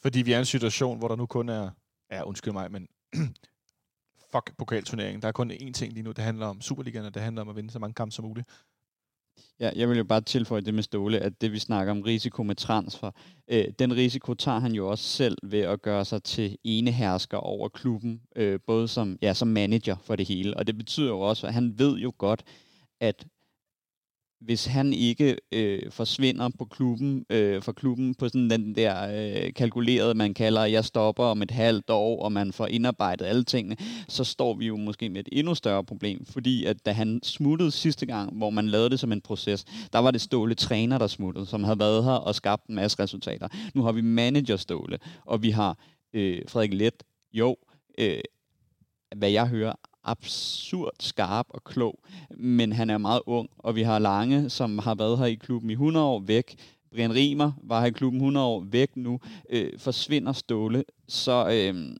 Fordi 0.01 0.21
vi 0.21 0.31
er 0.31 0.37
i 0.37 0.39
en 0.39 0.45
situation, 0.45 0.97
hvor 0.97 1.07
der 1.07 1.15
nu 1.15 1.25
kun 1.25 1.49
er, 1.49 1.69
ja 2.11 2.23
undskyld 2.23 2.53
mig, 2.53 2.71
men 2.71 2.87
fuck 4.31 4.57
pokalturneringen. 4.57 5.21
Der 5.21 5.27
er 5.27 5.31
kun 5.31 5.51
én 5.51 5.71
ting 5.71 5.93
lige 5.93 6.03
nu, 6.03 6.11
det 6.11 6.23
handler 6.23 6.47
om 6.47 6.61
Superligaen, 6.61 7.05
og 7.05 7.13
det 7.13 7.21
handler 7.21 7.41
om 7.41 7.49
at 7.49 7.55
vinde 7.55 7.71
så 7.71 7.79
mange 7.79 7.93
kampe 7.93 8.11
som 8.11 8.25
muligt. 8.25 8.47
Ja, 9.59 9.71
jeg 9.75 9.89
vil 9.89 9.97
jo 9.97 10.03
bare 10.03 10.21
tilføje 10.21 10.61
det 10.61 10.73
med 10.73 10.83
Ståle, 10.83 11.19
at 11.19 11.41
det 11.41 11.51
vi 11.51 11.59
snakker 11.59 11.91
om 11.91 12.01
risiko 12.01 12.43
med 12.43 12.55
transfer, 12.55 13.11
øh, 13.47 13.65
den 13.79 13.95
risiko 13.95 14.33
tager 14.33 14.59
han 14.59 14.71
jo 14.71 14.89
også 14.89 15.03
selv 15.03 15.37
ved 15.43 15.59
at 15.59 15.81
gøre 15.81 16.05
sig 16.05 16.23
til 16.23 16.57
enehersker 16.63 17.37
over 17.37 17.69
klubben, 17.69 18.21
øh, 18.35 18.59
både 18.67 18.87
som, 18.87 19.17
ja, 19.21 19.33
som 19.33 19.47
manager 19.47 19.95
for 20.03 20.15
det 20.15 20.27
hele. 20.27 20.57
Og 20.57 20.67
det 20.67 20.77
betyder 20.77 21.07
jo 21.07 21.19
også, 21.19 21.47
at 21.47 21.53
han 21.53 21.79
ved 21.79 21.97
jo 21.97 22.13
godt, 22.17 22.43
at 22.99 23.27
hvis 24.41 24.65
han 24.65 24.93
ikke 24.93 25.37
øh, 25.51 25.91
forsvinder 25.91 26.49
på 26.59 26.65
klubben, 26.65 27.25
øh, 27.29 27.61
for 27.61 27.71
klubben 27.71 28.15
på 28.15 28.27
sådan 28.27 28.49
den 28.49 28.75
der 28.75 28.95
øh, 29.45 29.53
kalkulerede, 29.53 30.13
man 30.13 30.33
kalder, 30.33 30.65
jeg 30.65 30.85
stopper 30.85 31.23
om 31.23 31.41
et 31.41 31.51
halvt 31.51 31.89
år, 31.89 32.23
og 32.23 32.31
man 32.31 32.53
får 32.53 32.67
indarbejdet 32.67 33.25
alle 33.25 33.43
tingene, 33.43 33.77
så 34.07 34.23
står 34.23 34.53
vi 34.53 34.67
jo 34.67 34.77
måske 34.77 35.09
med 35.09 35.19
et 35.19 35.29
endnu 35.31 35.55
større 35.55 35.83
problem, 35.83 36.25
fordi 36.25 36.65
at 36.65 36.85
da 36.85 36.91
han 36.91 37.19
smuttede 37.23 37.71
sidste 37.71 38.05
gang, 38.05 38.37
hvor 38.37 38.49
man 38.49 38.67
lavede 38.67 38.89
det 38.89 38.99
som 38.99 39.11
en 39.11 39.21
proces, 39.21 39.65
der 39.93 39.99
var 39.99 40.11
det 40.11 40.21
Ståle 40.21 40.55
træner, 40.55 40.97
der 40.97 41.07
smuttede, 41.07 41.45
som 41.45 41.63
havde 41.63 41.79
været 41.79 42.03
her 42.03 42.11
og 42.11 42.35
skabt 42.35 42.65
en 42.65 42.75
masse 42.75 42.99
resultater. 42.99 43.47
Nu 43.73 43.83
har 43.83 43.91
vi 43.91 44.01
manager 44.01 44.57
Ståle, 44.57 44.99
og 45.25 45.43
vi 45.43 45.49
har 45.49 45.77
øh, 46.13 46.41
Frederik 46.47 46.73
Let, 46.73 47.03
jo, 47.33 47.55
øh, 47.97 48.21
hvad 49.15 49.29
jeg 49.29 49.47
hører, 49.47 49.73
absurd 50.07 50.95
skarp 50.99 51.45
og 51.49 51.63
klog, 51.63 51.99
men 52.37 52.71
han 52.71 52.89
er 52.89 52.97
meget 52.97 53.21
ung, 53.25 53.49
og 53.57 53.75
vi 53.75 53.83
har 53.83 53.99
Lange, 53.99 54.49
som 54.49 54.79
har 54.79 54.95
været 54.95 55.17
her 55.17 55.25
i 55.25 55.35
klubben 55.35 55.69
i 55.69 55.73
100 55.73 56.05
år 56.05 56.19
væk. 56.19 56.55
Brian 56.91 57.13
Rimer 57.13 57.51
var 57.63 57.79
her 57.79 57.87
i 57.87 57.91
klubben 57.91 58.19
100 58.21 58.45
år 58.45 58.59
væk 58.59 58.95
nu. 58.95 59.19
Øh, 59.49 59.79
forsvinder 59.79 60.33
Ståle, 60.33 60.83
så, 61.07 61.49
øh, 61.51 61.95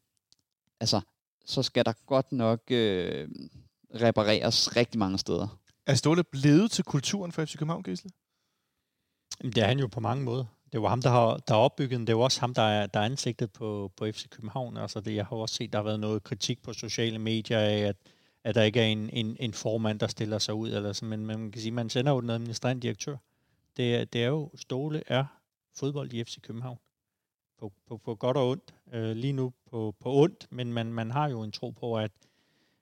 altså, 0.79 1.01
så 1.45 1.63
skal 1.63 1.85
der 1.85 1.93
godt 2.05 2.31
nok 2.31 2.59
øh, 2.71 3.29
repareres 3.95 4.75
rigtig 4.75 4.99
mange 4.99 5.17
steder. 5.17 5.59
Er 5.85 5.95
Ståle 5.95 6.23
blevet 6.23 6.71
til 6.71 6.83
kulturen 6.83 7.31
for 7.31 7.45
FC 7.45 7.57
København, 7.57 7.83
Gisle? 7.83 8.09
Det 9.41 9.57
er 9.57 9.65
han 9.65 9.79
jo 9.79 9.87
på 9.87 9.99
mange 9.99 10.23
måder. 10.23 10.45
Det 10.71 10.81
var 10.81 10.89
ham, 10.89 11.01
der 11.01 11.09
har, 11.09 11.37
der 11.37 11.53
har 11.53 11.61
opbygget 11.61 11.99
den. 11.99 12.07
Det 12.07 12.17
var 12.17 12.23
også 12.23 12.39
ham, 12.39 12.53
der 12.53 12.61
er, 12.61 12.87
der 12.87 12.99
er 12.99 13.05
ansigtet 13.05 13.51
på, 13.51 13.91
på 13.97 14.05
FC 14.05 14.29
København. 14.29 14.77
Altså 14.77 14.99
det, 14.99 15.15
jeg 15.15 15.25
har 15.25 15.35
også 15.35 15.55
set, 15.55 15.73
der 15.73 15.79
har 15.79 15.83
været 15.83 15.99
noget 15.99 16.23
kritik 16.23 16.63
på 16.63 16.73
sociale 16.73 17.19
medier 17.19 17.59
af, 17.59 17.77
at, 17.77 17.95
at 18.43 18.55
der 18.55 18.63
ikke 18.63 18.79
er 18.79 18.85
en, 18.85 19.09
en, 19.09 19.37
en 19.39 19.53
formand, 19.53 19.99
der 19.99 20.07
stiller 20.07 20.37
sig 20.37 20.53
ud. 20.53 20.69
Eller 20.71 20.93
sådan. 20.93 21.09
Men 21.09 21.25
man 21.25 21.51
kan 21.51 21.61
sige, 21.61 21.71
man 21.71 21.89
sender 21.89 22.11
jo 22.11 22.21
den 22.21 22.29
administrerende 22.29 22.81
direktør. 22.81 23.17
Det, 23.77 24.13
det 24.13 24.23
er 24.23 24.27
jo, 24.27 24.49
Ståle 24.55 25.03
er 25.07 25.25
fodbold 25.75 26.13
i 26.13 26.23
FC 26.23 26.41
København. 26.41 26.79
På, 27.59 27.71
på, 27.87 27.97
på 27.97 28.15
godt 28.15 28.37
og 28.37 28.49
ondt. 28.49 28.73
Øh, 28.93 29.15
lige 29.15 29.33
nu 29.33 29.53
på, 29.69 29.95
på 29.99 30.15
ondt, 30.15 30.47
men 30.49 30.73
man, 30.73 30.93
man 30.93 31.11
har 31.11 31.29
jo 31.29 31.43
en 31.43 31.51
tro 31.51 31.69
på, 31.69 31.97
at, 31.97 32.11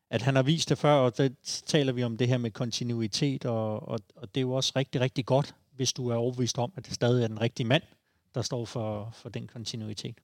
at 0.10 0.22
han 0.22 0.36
har 0.36 0.44
vist 0.44 0.70
det 0.70 0.78
før, 0.78 0.94
og 0.94 1.18
der 1.18 1.30
taler 1.66 1.94
vi 1.94 2.04
om 2.04 2.18
det 2.18 2.28
her 2.28 2.38
med 2.38 2.52
kontinuitet, 2.52 3.46
og, 3.46 3.88
og, 3.88 4.00
og 4.16 4.36
det 4.36 4.38
er 4.38 4.42
jo 4.42 4.52
også 4.52 4.74
rigtig, 4.76 5.02
rigtig 5.02 5.26
godt 5.26 5.56
hvis 5.76 5.94
du 5.94 6.10
er 6.10 6.16
overbevist 6.16 6.58
om, 6.58 6.74
at 6.76 6.86
det 6.86 6.94
stadig 6.94 7.24
er 7.24 7.28
den 7.28 7.42
rigtige 7.42 7.68
mand, 7.68 7.84
der 8.36 8.42
står 8.42 8.66
for, 8.66 9.10
for 9.14 9.30
den 9.30 9.48
kontinuitet. 9.48 10.22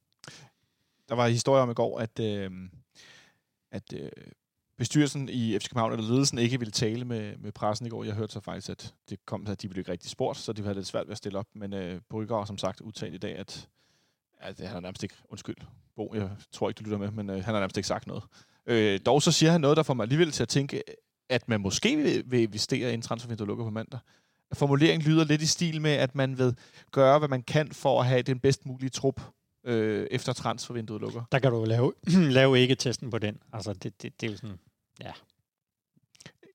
Der 1.09 1.15
var 1.15 1.25
en 1.25 1.31
historie 1.31 1.61
om 1.63 1.71
i 1.71 1.73
går, 1.73 1.99
at, 1.99 2.19
øh, 2.19 2.51
at 3.71 3.93
øh, 3.93 4.09
bestyrelsen 4.77 5.29
i 5.29 5.59
FC 5.59 5.69
København, 5.69 5.91
eller 5.91 6.07
ledelsen, 6.07 6.37
ikke 6.37 6.59
ville 6.59 6.71
tale 6.71 7.05
med, 7.05 7.37
med 7.37 7.51
pressen 7.51 7.87
i 7.87 7.89
går. 7.89 8.03
Jeg 8.03 8.13
hørte 8.13 8.33
så 8.33 8.39
faktisk, 8.39 8.69
at 8.69 8.93
det 9.09 9.25
kom 9.25 9.47
at 9.47 9.61
de 9.61 9.69
blev 9.69 9.81
ikke 9.81 9.91
rigtig 9.91 10.09
sport, 10.09 10.37
så 10.37 10.53
de 10.53 10.61
havde 10.61 10.75
lidt 10.75 10.87
svært 10.87 11.07
ved 11.07 11.11
at 11.11 11.17
stille 11.17 11.39
op. 11.39 11.47
Men 11.53 11.73
øh, 11.73 12.01
Brygger 12.09 12.37
har 12.37 12.45
som 12.45 12.57
sagt 12.57 12.81
udtalt 12.81 13.13
i 13.13 13.17
dag, 13.17 13.35
at, 13.37 13.69
at 14.39 14.59
han 14.59 14.67
har 14.67 14.79
nærmest 14.79 15.03
ikke, 15.03 15.15
undskyld, 15.29 15.55
Bo, 15.95 16.13
jeg 16.15 16.29
tror 16.51 16.69
ikke, 16.69 16.79
du 16.79 16.83
lytter 16.83 16.97
med, 16.97 17.11
men 17.11 17.29
øh, 17.29 17.35
han 17.35 17.43
har 17.43 17.59
nærmest 17.59 17.77
ikke 17.77 17.87
sagt 17.87 18.07
noget. 18.07 18.23
Øh, 18.65 18.99
dog 19.05 19.21
så 19.21 19.31
siger 19.31 19.51
han 19.51 19.61
noget, 19.61 19.77
der 19.77 19.83
får 19.83 19.93
mig 19.93 20.03
alligevel 20.03 20.31
til 20.31 20.43
at 20.43 20.49
tænke, 20.49 20.83
at 21.29 21.49
man 21.49 21.61
måske 21.61 21.95
vil, 21.97 22.23
vil 22.25 22.41
investere 22.41 22.91
i 22.91 22.93
en 22.93 23.01
transfervindue, 23.01 23.45
der 23.45 23.47
lukker 23.47 23.65
på 23.65 23.69
mandag 23.69 23.99
formuleringen 24.53 25.11
lyder 25.11 25.23
lidt 25.23 25.41
i 25.41 25.47
stil 25.47 25.81
med, 25.81 25.91
at 25.91 26.15
man 26.15 26.37
vil 26.37 26.55
gøre, 26.91 27.19
hvad 27.19 27.29
man 27.29 27.43
kan 27.43 27.71
for 27.71 27.99
at 27.99 28.07
have 28.07 28.21
den 28.21 28.39
bedst 28.39 28.65
mulige 28.65 28.89
trup 28.89 29.21
øh, 29.65 30.07
efter 30.11 30.33
transfervinduet 30.33 31.01
lukker. 31.01 31.23
Der 31.31 31.39
kan 31.39 31.51
du 31.51 31.65
lave, 31.65 31.93
lave 32.39 32.59
ikke-testen 32.59 33.09
på 33.09 33.19
den. 33.19 33.37
Altså, 33.53 33.73
det, 33.73 34.01
det, 34.01 34.21
det 34.21 34.27
er 34.27 34.31
jo 34.31 34.37
sådan, 34.37 34.59
ja. 35.03 35.11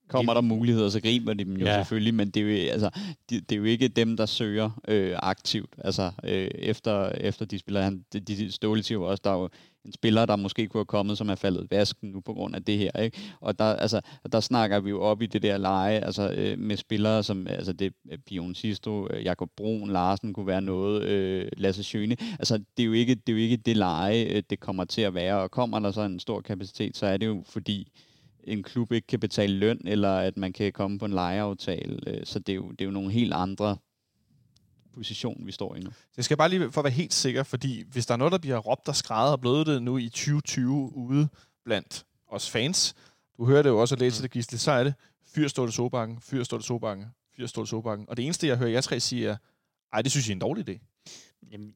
Kommer 0.09 0.35
der 0.35 0.40
muligheder, 0.40 0.89
så 0.89 1.01
griber 1.01 1.35
de 1.35 1.44
dem 1.44 1.56
jo 1.56 1.66
ja. 1.66 1.77
selvfølgelig, 1.77 2.14
men 2.14 2.31
det 2.31 2.43
er 2.43 2.64
jo, 2.64 2.70
altså, 2.70 2.90
det, 3.31 3.51
det 3.51 3.56
er 3.56 3.59
jo 3.59 3.64
ikke 3.64 3.89
dem, 3.89 4.16
der 4.16 4.27
søger 4.27 4.81
øh, 4.89 5.16
aktivt. 5.23 5.74
Altså, 5.78 6.12
øh, 6.24 6.48
efter, 6.55 7.09
efter 7.09 7.44
de 7.44 7.59
spiller, 7.59 7.82
han, 7.82 8.05
de, 8.12 8.20
de 8.20 8.52
ståle 8.52 8.82
siger 8.82 8.98
også, 8.98 9.20
der 9.24 9.31
er 9.31 9.35
jo 9.35 9.48
en 9.86 9.92
spiller, 9.92 10.26
der 10.26 10.36
måske 10.36 10.66
kunne 10.66 10.78
have 10.78 10.84
kommet, 10.84 11.18
som 11.18 11.28
er 11.28 11.34
faldet 11.34 11.66
vasken 11.70 12.10
nu 12.10 12.20
på 12.20 12.32
grund 12.32 12.54
af 12.54 12.64
det 12.64 12.78
her. 12.78 13.00
Ikke? 13.00 13.18
Og 13.40 13.58
der, 13.58 13.64
altså, 13.64 14.00
der 14.32 14.40
snakker 14.40 14.80
vi 14.80 14.90
jo 14.90 15.00
op 15.00 15.22
i 15.22 15.26
det 15.26 15.42
der 15.42 15.58
leje 15.58 15.98
altså, 15.98 16.32
øh, 16.36 16.58
med 16.58 16.76
spillere, 16.76 17.22
som 17.22 17.46
altså 17.46 17.72
det 17.72 17.92
øh, 18.12 18.18
Pion 18.18 18.54
Sisto, 18.54 19.08
øh, 19.10 19.24
Jakob 19.24 19.50
Brun, 19.56 19.90
Larsen 19.90 20.32
kunne 20.32 20.46
være 20.46 20.62
noget, 20.62 21.02
øh, 21.02 21.48
Lasse 21.56 21.82
Schøne. 21.82 22.16
Altså, 22.38 22.58
det 22.58 22.82
er, 22.82 22.86
jo 22.86 22.92
ikke, 22.92 23.14
det 23.14 23.28
er 23.28 23.32
jo 23.32 23.42
ikke 23.42 23.56
det 23.56 23.76
leje, 23.76 24.24
øh, 24.24 24.42
det 24.50 24.60
kommer 24.60 24.84
til 24.84 25.02
at 25.02 25.14
være. 25.14 25.40
Og 25.40 25.50
kommer 25.50 25.78
der 25.78 25.90
så 25.90 26.02
en 26.02 26.20
stor 26.20 26.40
kapacitet, 26.40 26.96
så 26.96 27.06
er 27.06 27.16
det 27.16 27.26
jo 27.26 27.42
fordi, 27.46 27.92
en 28.44 28.62
klub 28.62 28.92
ikke 28.92 29.06
kan 29.06 29.20
betale 29.20 29.54
løn, 29.54 29.80
eller 29.84 30.16
at 30.16 30.36
man 30.36 30.52
kan 30.52 30.72
komme 30.72 30.98
på 30.98 31.04
en 31.04 31.12
lejeaftale. 31.12 31.98
Øh, 32.06 32.20
så 32.24 32.38
det 32.38 32.52
er, 32.52 32.56
jo, 32.56 32.70
det 32.70 32.80
er 32.80 32.84
jo 32.84 32.90
nogle 32.90 33.10
helt 33.10 33.32
andre 33.32 33.76
position, 34.97 35.47
vi 35.47 35.52
står 35.52 35.74
i 35.74 35.81
nu. 35.81 35.90
Det 36.16 36.24
skal 36.24 36.36
bare 36.36 36.48
lige 36.48 36.73
for 36.73 36.81
at 36.81 36.85
være 36.85 36.93
helt 36.93 37.14
sikker, 37.14 37.43
fordi 37.43 37.85
hvis 37.93 38.06
der 38.06 38.14
er 38.14 38.18
noget, 38.18 38.32
der 38.32 38.39
bliver 38.39 38.59
råbt 38.59 38.89
og 38.89 38.97
skrædet 38.97 39.32
og 39.32 39.40
blevet 39.40 39.66
det 39.66 39.82
nu 39.82 39.98
i 39.98 40.09
2020 40.09 40.97
ude 40.97 41.28
blandt 41.64 42.06
os 42.28 42.51
fans, 42.51 42.94
du 43.39 43.47
hører 43.47 43.62
det 43.62 43.70
jo 43.70 43.81
også 43.81 43.94
og 43.94 43.98
læser 43.98 44.20
mm. 44.20 44.23
det, 44.23 44.31
Gisle, 44.31 44.59
så 44.59 44.70
er 44.70 44.85
det 44.85 44.94
fyr 45.27 45.48
Ståle 45.48 45.73
Sobakken, 45.73 46.18
fyr 46.20 46.43
Ståle 46.43 46.62
Sobakken, 46.62 47.06
fyr 47.36 47.47
Ståle 47.47 47.66
Sobakken. 47.66 48.09
Og 48.09 48.16
det 48.16 48.24
eneste, 48.24 48.47
jeg 48.47 48.56
hører 48.56 48.70
jer 48.70 48.81
tre 48.81 49.01
sige 49.01 49.28
er, 49.28 49.36
ej, 49.93 50.02
det 50.02 50.10
synes 50.10 50.27
jeg 50.28 50.32
er 50.32 50.36
en 50.36 50.40
dårlig 50.40 50.68
idé. 50.68 50.78
Jamen, 51.52 51.74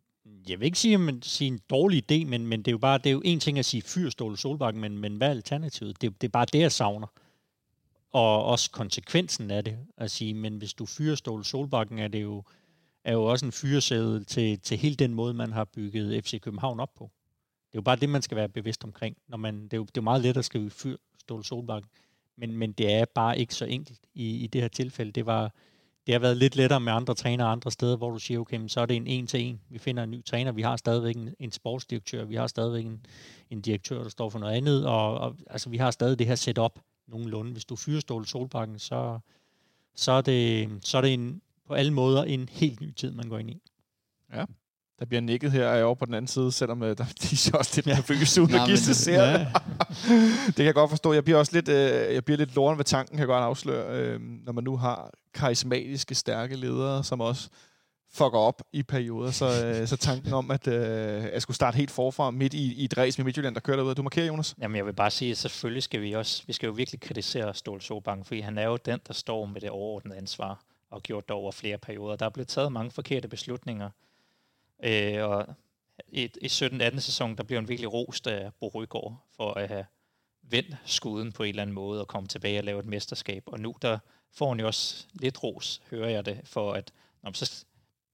jeg 0.49 0.61
vil 0.61 0.67
ikke 0.67 0.79
sige, 0.79 0.95
at 0.95 1.01
man 1.01 1.23
siger 1.23 1.53
en 1.53 1.61
dårlig 1.71 2.13
idé, 2.13 2.25
men, 2.27 2.47
men 2.47 2.59
det 2.59 2.69
er 2.69 2.73
jo 2.73 2.79
bare, 2.79 2.99
det 2.99 3.07
er 3.07 3.13
jo 3.13 3.23
en 3.25 3.41
ting 3.41 3.59
at 3.59 3.65
sige 3.65 3.83
fyr 3.83 4.11
Ståle 4.11 4.37
Solbakken, 4.37 4.81
men, 4.81 4.99
men 4.99 5.17
hvad 5.17 5.29
er 5.29 5.31
alternativet? 5.31 6.03
Det, 6.03 6.21
det 6.21 6.27
er 6.27 6.33
bare 6.33 6.47
det, 6.53 6.61
jeg 6.61 6.73
savner. 6.73 7.07
Og 8.13 8.45
også 8.45 8.71
konsekvensen 8.71 9.51
af 9.51 9.65
det 9.65 9.79
at 9.97 10.11
sige, 10.11 10.35
men 10.35 10.57
hvis 10.57 10.75
du 10.75 10.87
fyrer 10.87 11.15
Ståle 11.15 11.45
Solbakken, 11.45 11.99
er 11.99 12.09
det 12.09 12.23
jo, 12.23 12.45
er 13.05 13.13
jo 13.13 13.25
også 13.25 13.47
en 13.47 13.53
fyresæde 13.53 14.25
til, 14.25 14.61
til 14.61 14.77
hele 14.77 14.95
den 14.95 15.15
måde, 15.15 15.35
man 15.35 15.53
har 15.53 15.65
bygget 15.65 16.25
FC 16.25 16.41
København 16.41 16.81
op 16.81 16.95
på. 16.95 17.11
Det 17.71 17.75
er 17.75 17.79
jo 17.79 17.83
bare 17.83 17.97
det, 17.97 18.09
man 18.09 18.23
skal 18.23 18.37
være 18.37 18.49
bevidst 18.49 18.85
omkring. 18.85 19.17
Når 19.29 19.37
man, 19.37 19.65
det, 19.65 19.73
er 19.73 19.77
jo, 19.77 19.83
det 19.83 19.97
er 19.97 20.01
jo 20.01 20.03
meget 20.03 20.23
let 20.23 20.37
at 20.37 20.45
skrive 20.45 20.71
fyr 20.71 20.97
Ståle 21.19 21.45
Solbakken, 21.45 21.91
men, 22.37 22.57
men 22.57 22.73
det 22.73 22.93
er 22.93 23.05
bare 23.15 23.39
ikke 23.39 23.55
så 23.55 23.65
enkelt 23.65 24.01
i, 24.15 24.37
i 24.37 24.47
det 24.47 24.61
her 24.61 24.69
tilfælde. 24.69 25.13
Det, 25.13 25.27
var, 25.27 25.55
det 26.07 26.15
har 26.15 26.19
været 26.19 26.37
lidt 26.37 26.57
lettere 26.57 26.81
med 26.81 26.93
andre 26.93 27.15
trænere 27.15 27.49
andre 27.49 27.71
steder, 27.71 27.97
hvor 27.97 28.11
du 28.11 28.19
siger, 28.19 28.41
okay, 28.41 28.69
så 28.69 28.81
er 28.81 28.87
det 28.87 28.97
en 28.97 29.07
en 29.07 29.27
til 29.27 29.41
en. 29.41 29.61
Vi 29.69 29.79
finder 29.79 30.03
en 30.03 30.11
ny 30.11 30.25
træner, 30.25 30.53
vi 30.53 30.63
har 30.63 30.77
stadigvæk 30.77 31.17
en, 31.17 31.35
en 31.39 31.51
sportsdirektør, 31.51 32.25
vi 32.25 32.35
har 32.35 32.47
stadigvæk 32.47 32.87
en, 32.87 33.07
en 33.51 33.61
direktør, 33.61 34.03
der 34.03 34.09
står 34.09 34.31
for 34.31 34.39
noget 34.39 34.55
andet, 34.55 34.87
og, 34.87 35.19
og 35.19 35.37
altså, 35.51 35.71
vi 35.71 35.77
har 35.77 35.91
stadig 35.91 36.19
det 36.19 36.27
her 36.27 36.35
setup 36.35 36.79
nogenlunde. 37.07 37.53
Hvis 37.53 37.65
du 37.65 37.77
fyrer 37.77 38.01
Ståle 38.01 38.27
Solbakken, 38.27 38.79
så, 38.79 39.19
så, 39.95 40.13
er 40.13 40.21
det, 40.21 40.71
så 40.83 40.97
er 40.97 41.03
det 41.03 41.15
en, 41.15 41.43
på 41.71 41.75
alle 41.75 41.93
måder 41.93 42.25
en 42.25 42.49
helt 42.53 42.81
ny 42.81 42.95
tid, 42.95 43.13
man 43.13 43.29
går 43.29 43.39
ind 43.39 43.51
i. 43.51 43.63
Ja. 44.35 44.45
Der 44.99 45.05
bliver 45.07 45.21
nikket 45.21 45.53
her 45.53 45.83
over 45.83 45.95
på 45.95 46.05
den 46.05 46.15
anden 46.15 46.29
side, 46.29 46.53
selvom 46.53 46.83
uh, 46.83 46.89
der 46.89 46.95
de 47.23 47.59
også 47.59 47.73
lidt 47.75 47.87
nervøs 47.87 48.39
ud, 48.39 48.49
når 48.49 48.67
Gisle 48.67 48.95
ser 48.95 49.23
ja. 49.23 49.39
det. 49.39 49.49
det 50.47 50.55
kan 50.55 50.65
jeg 50.65 50.75
godt 50.75 50.91
forstå. 50.91 51.13
Jeg 51.13 51.25
bliver 51.25 51.39
også 51.39 51.53
lidt, 51.55 51.69
uh, 51.69 52.15
jeg 52.15 52.25
bliver 52.25 52.39
lidt 52.39 52.55
loren 52.55 52.79
ved 52.79 52.85
tanken, 52.85 53.17
kan 53.17 53.21
jeg 53.21 53.27
godt 53.27 53.45
afsløre, 53.45 54.15
uh, 54.15 54.21
når 54.21 54.53
man 54.53 54.65
nu 54.65 54.77
har 54.77 55.11
karismatiske, 55.35 56.15
stærke 56.15 56.57
ledere, 56.57 57.05
som 57.05 57.21
også 57.21 57.49
fucker 58.13 58.39
op 58.39 58.63
i 58.73 58.83
perioder. 58.83 59.31
Så, 59.31 59.81
uh, 59.81 59.89
så 59.89 59.97
tanken 59.97 60.33
om, 60.33 60.51
at 60.51 60.67
uh, 60.67 60.75
jeg 61.33 61.43
skulle 61.43 61.55
starte 61.55 61.77
helt 61.77 61.91
forfra 61.91 62.31
midt 62.31 62.55
i, 62.55 62.75
i 62.75 62.85
et 62.85 62.99
race 62.99 63.19
med 63.19 63.25
Midtjylland, 63.25 63.55
der 63.55 63.61
kører 63.61 63.77
derude. 63.77 63.95
Du 63.95 64.03
markerer, 64.03 64.27
Jonas? 64.27 64.55
Jamen, 64.61 64.77
jeg 64.77 64.87
vil 64.87 64.93
bare 64.93 65.11
sige, 65.11 65.31
at 65.31 65.39
selvfølgelig 65.39 65.83
skal 65.83 66.03
vi 66.03 66.13
også, 66.13 66.43
vi 66.47 66.53
skal 66.53 66.67
jo 66.67 66.73
virkelig 66.73 67.01
kritisere 67.01 67.55
Ståle 67.55 67.81
Sobang, 67.81 68.27
fordi 68.27 68.41
han 68.41 68.59
er 68.59 68.67
jo 68.67 68.77
den, 68.77 69.01
der 69.07 69.15
står 69.15 69.47
med 69.47 69.61
det 69.61 69.71
overordnede 69.71 70.19
ansvar 70.19 70.65
og 70.91 71.03
gjort 71.03 71.29
det 71.29 71.37
over 71.37 71.53
flere 71.53 71.79
perioder. 71.79 72.17
Der 72.17 72.27
er 72.27 72.31
blevet 72.31 72.49
taget 72.49 72.73
mange 72.73 72.91
forkerte 72.91 73.29
beslutninger, 73.29 73.91
øh, 74.85 75.25
og 75.25 75.47
i, 76.09 76.31
i 76.41 76.47
17-18 76.47 77.01
sæson, 77.01 77.37
der 77.37 77.43
blev 77.43 77.57
han 77.57 77.69
virkelig 77.69 77.93
rost 77.93 78.27
af 78.27 78.51
Bo 78.61 78.69
Rygaard 78.69 79.17
for 79.37 79.55
at 79.55 79.69
have 79.69 79.85
vendt 80.43 80.77
skuden 80.85 81.33
på 81.33 81.43
en 81.43 81.49
eller 81.49 81.63
anden 81.63 81.75
måde 81.75 82.01
og 82.01 82.09
komme 82.09 82.29
tilbage 82.29 82.61
og 82.61 82.65
lave 82.65 82.81
et 82.81 82.87
mesterskab. 82.87 83.43
Og 83.47 83.61
nu 83.61 83.75
der 83.83 83.99
får 84.33 84.49
han 84.49 84.61
jo 84.61 84.67
også 84.67 85.07
lidt 85.13 85.43
ros, 85.43 85.83
hører 85.91 86.09
jeg 86.09 86.27
det, 86.27 86.41
for 86.45 86.73
at 86.73 86.93
nå, 87.23 87.33
så, 87.33 87.65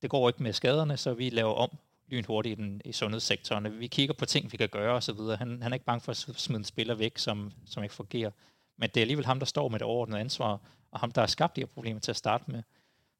det 0.02 0.10
går 0.10 0.28
ikke 0.28 0.42
med 0.42 0.52
skaderne, 0.52 0.96
så 0.96 1.14
vi 1.14 1.30
laver 1.30 1.52
om 1.52 1.70
lynhurtigt 2.08 2.60
i, 2.60 2.62
den, 2.62 2.80
i 2.84 2.92
sundhedssektoren. 2.92 3.80
Vi 3.80 3.86
kigger 3.86 4.14
på 4.14 4.26
ting, 4.26 4.52
vi 4.52 4.56
kan 4.56 4.68
gøre 4.68 4.94
osv. 4.94 5.18
Han, 5.38 5.62
han 5.62 5.72
er 5.72 5.74
ikke 5.74 5.86
bange 5.86 6.00
for 6.00 6.10
at 6.10 6.16
smide 6.16 6.58
en 6.58 6.64
spiller 6.64 6.94
væk, 6.94 7.18
som, 7.18 7.52
som 7.66 7.82
ikke 7.82 7.94
fungerer. 7.94 8.30
Men 8.76 8.90
det 8.90 8.96
er 8.96 9.02
alligevel 9.02 9.26
ham, 9.26 9.38
der 9.38 9.46
står 9.46 9.68
med 9.68 9.78
det 9.78 9.86
overordnede 9.86 10.20
ansvar, 10.20 10.60
og 10.96 11.00
ham, 11.00 11.10
der 11.10 11.20
har 11.22 11.26
skabt 11.26 11.56
de 11.56 11.60
her 11.60 11.66
problemer 11.66 12.00
til 12.00 12.12
at 12.12 12.16
starte 12.16 12.44
med. 12.50 12.62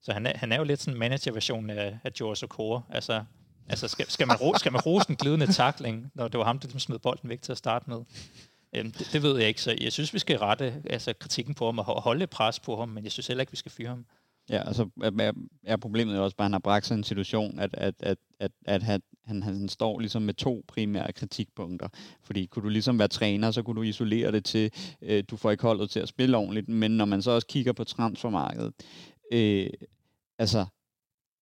Så 0.02 0.12
han 0.12 0.26
er, 0.26 0.32
han 0.34 0.52
er 0.52 0.56
jo 0.56 0.64
lidt 0.64 0.80
sådan 0.80 0.94
en 0.94 0.98
managerversion 0.98 1.70
af, 1.70 1.98
af 2.04 2.12
George 2.12 2.44
Okora. 2.44 2.82
Altså, 2.90 3.24
altså 3.68 3.88
skal, 3.88 4.10
skal, 4.10 4.26
man 4.26 4.36
ro, 4.36 4.54
skal 4.58 4.72
man 4.72 4.80
rose 4.80 5.10
en 5.10 5.16
glidende 5.16 5.52
takling, 5.52 6.10
når 6.14 6.28
det 6.28 6.38
var 6.38 6.44
ham, 6.44 6.58
der 6.58 6.66
ligesom 6.66 6.80
smed 6.80 6.98
bolden 6.98 7.28
væk 7.28 7.42
til 7.42 7.52
at 7.52 7.58
starte 7.58 7.90
med? 7.90 8.04
Øhm, 8.72 8.92
det, 8.92 9.08
det, 9.12 9.22
ved 9.22 9.38
jeg 9.38 9.48
ikke, 9.48 9.62
så 9.62 9.76
jeg 9.80 9.92
synes, 9.92 10.14
vi 10.14 10.18
skal 10.18 10.38
rette 10.38 10.82
altså, 10.90 11.12
kritikken 11.12 11.54
på 11.54 11.66
ham 11.66 11.78
og 11.78 12.02
holde 12.02 12.26
pres 12.26 12.60
på 12.60 12.78
ham, 12.78 12.88
men 12.88 13.04
jeg 13.04 13.12
synes 13.12 13.26
heller 13.26 13.40
ikke, 13.40 13.52
vi 13.52 13.56
skal 13.56 13.72
fyre 13.72 13.88
ham. 13.88 14.06
Ja, 14.50 14.66
altså 14.66 14.88
er, 15.02 15.32
er 15.64 15.76
problemet 15.76 16.16
jo 16.16 16.24
også 16.24 16.36
bare, 16.36 16.44
at 16.44 16.48
han 16.48 16.52
har 16.52 16.58
bragt 16.58 16.86
sig 16.86 16.94
en 16.94 17.04
situation, 17.04 17.58
at, 17.58 17.70
at, 17.74 17.94
at, 18.00 18.18
at, 18.40 18.52
at 18.66 18.82
han, 18.82 19.02
han, 19.24 19.42
han 19.42 19.68
står 19.68 19.98
ligesom 19.98 20.22
med 20.22 20.34
to 20.34 20.64
primære 20.68 21.12
kritikpunkter. 21.12 21.88
Fordi 22.22 22.46
kunne 22.46 22.62
du 22.62 22.68
ligesom 22.68 22.98
være 22.98 23.08
træner, 23.08 23.50
så 23.50 23.62
kunne 23.62 23.76
du 23.76 23.82
isolere 23.82 24.32
det 24.32 24.44
til, 24.44 24.70
øh, 25.02 25.24
du 25.30 25.36
får 25.36 25.50
ikke 25.50 25.62
holdet 25.62 25.90
til 25.90 26.00
at 26.00 26.08
spille 26.08 26.36
ordentligt, 26.36 26.68
men 26.68 26.90
når 26.90 27.04
man 27.04 27.22
så 27.22 27.30
også 27.30 27.46
kigger 27.46 27.72
på 27.72 27.84
transfermarkedet, 27.84 28.72
øh, 29.32 29.70
altså 30.38 30.66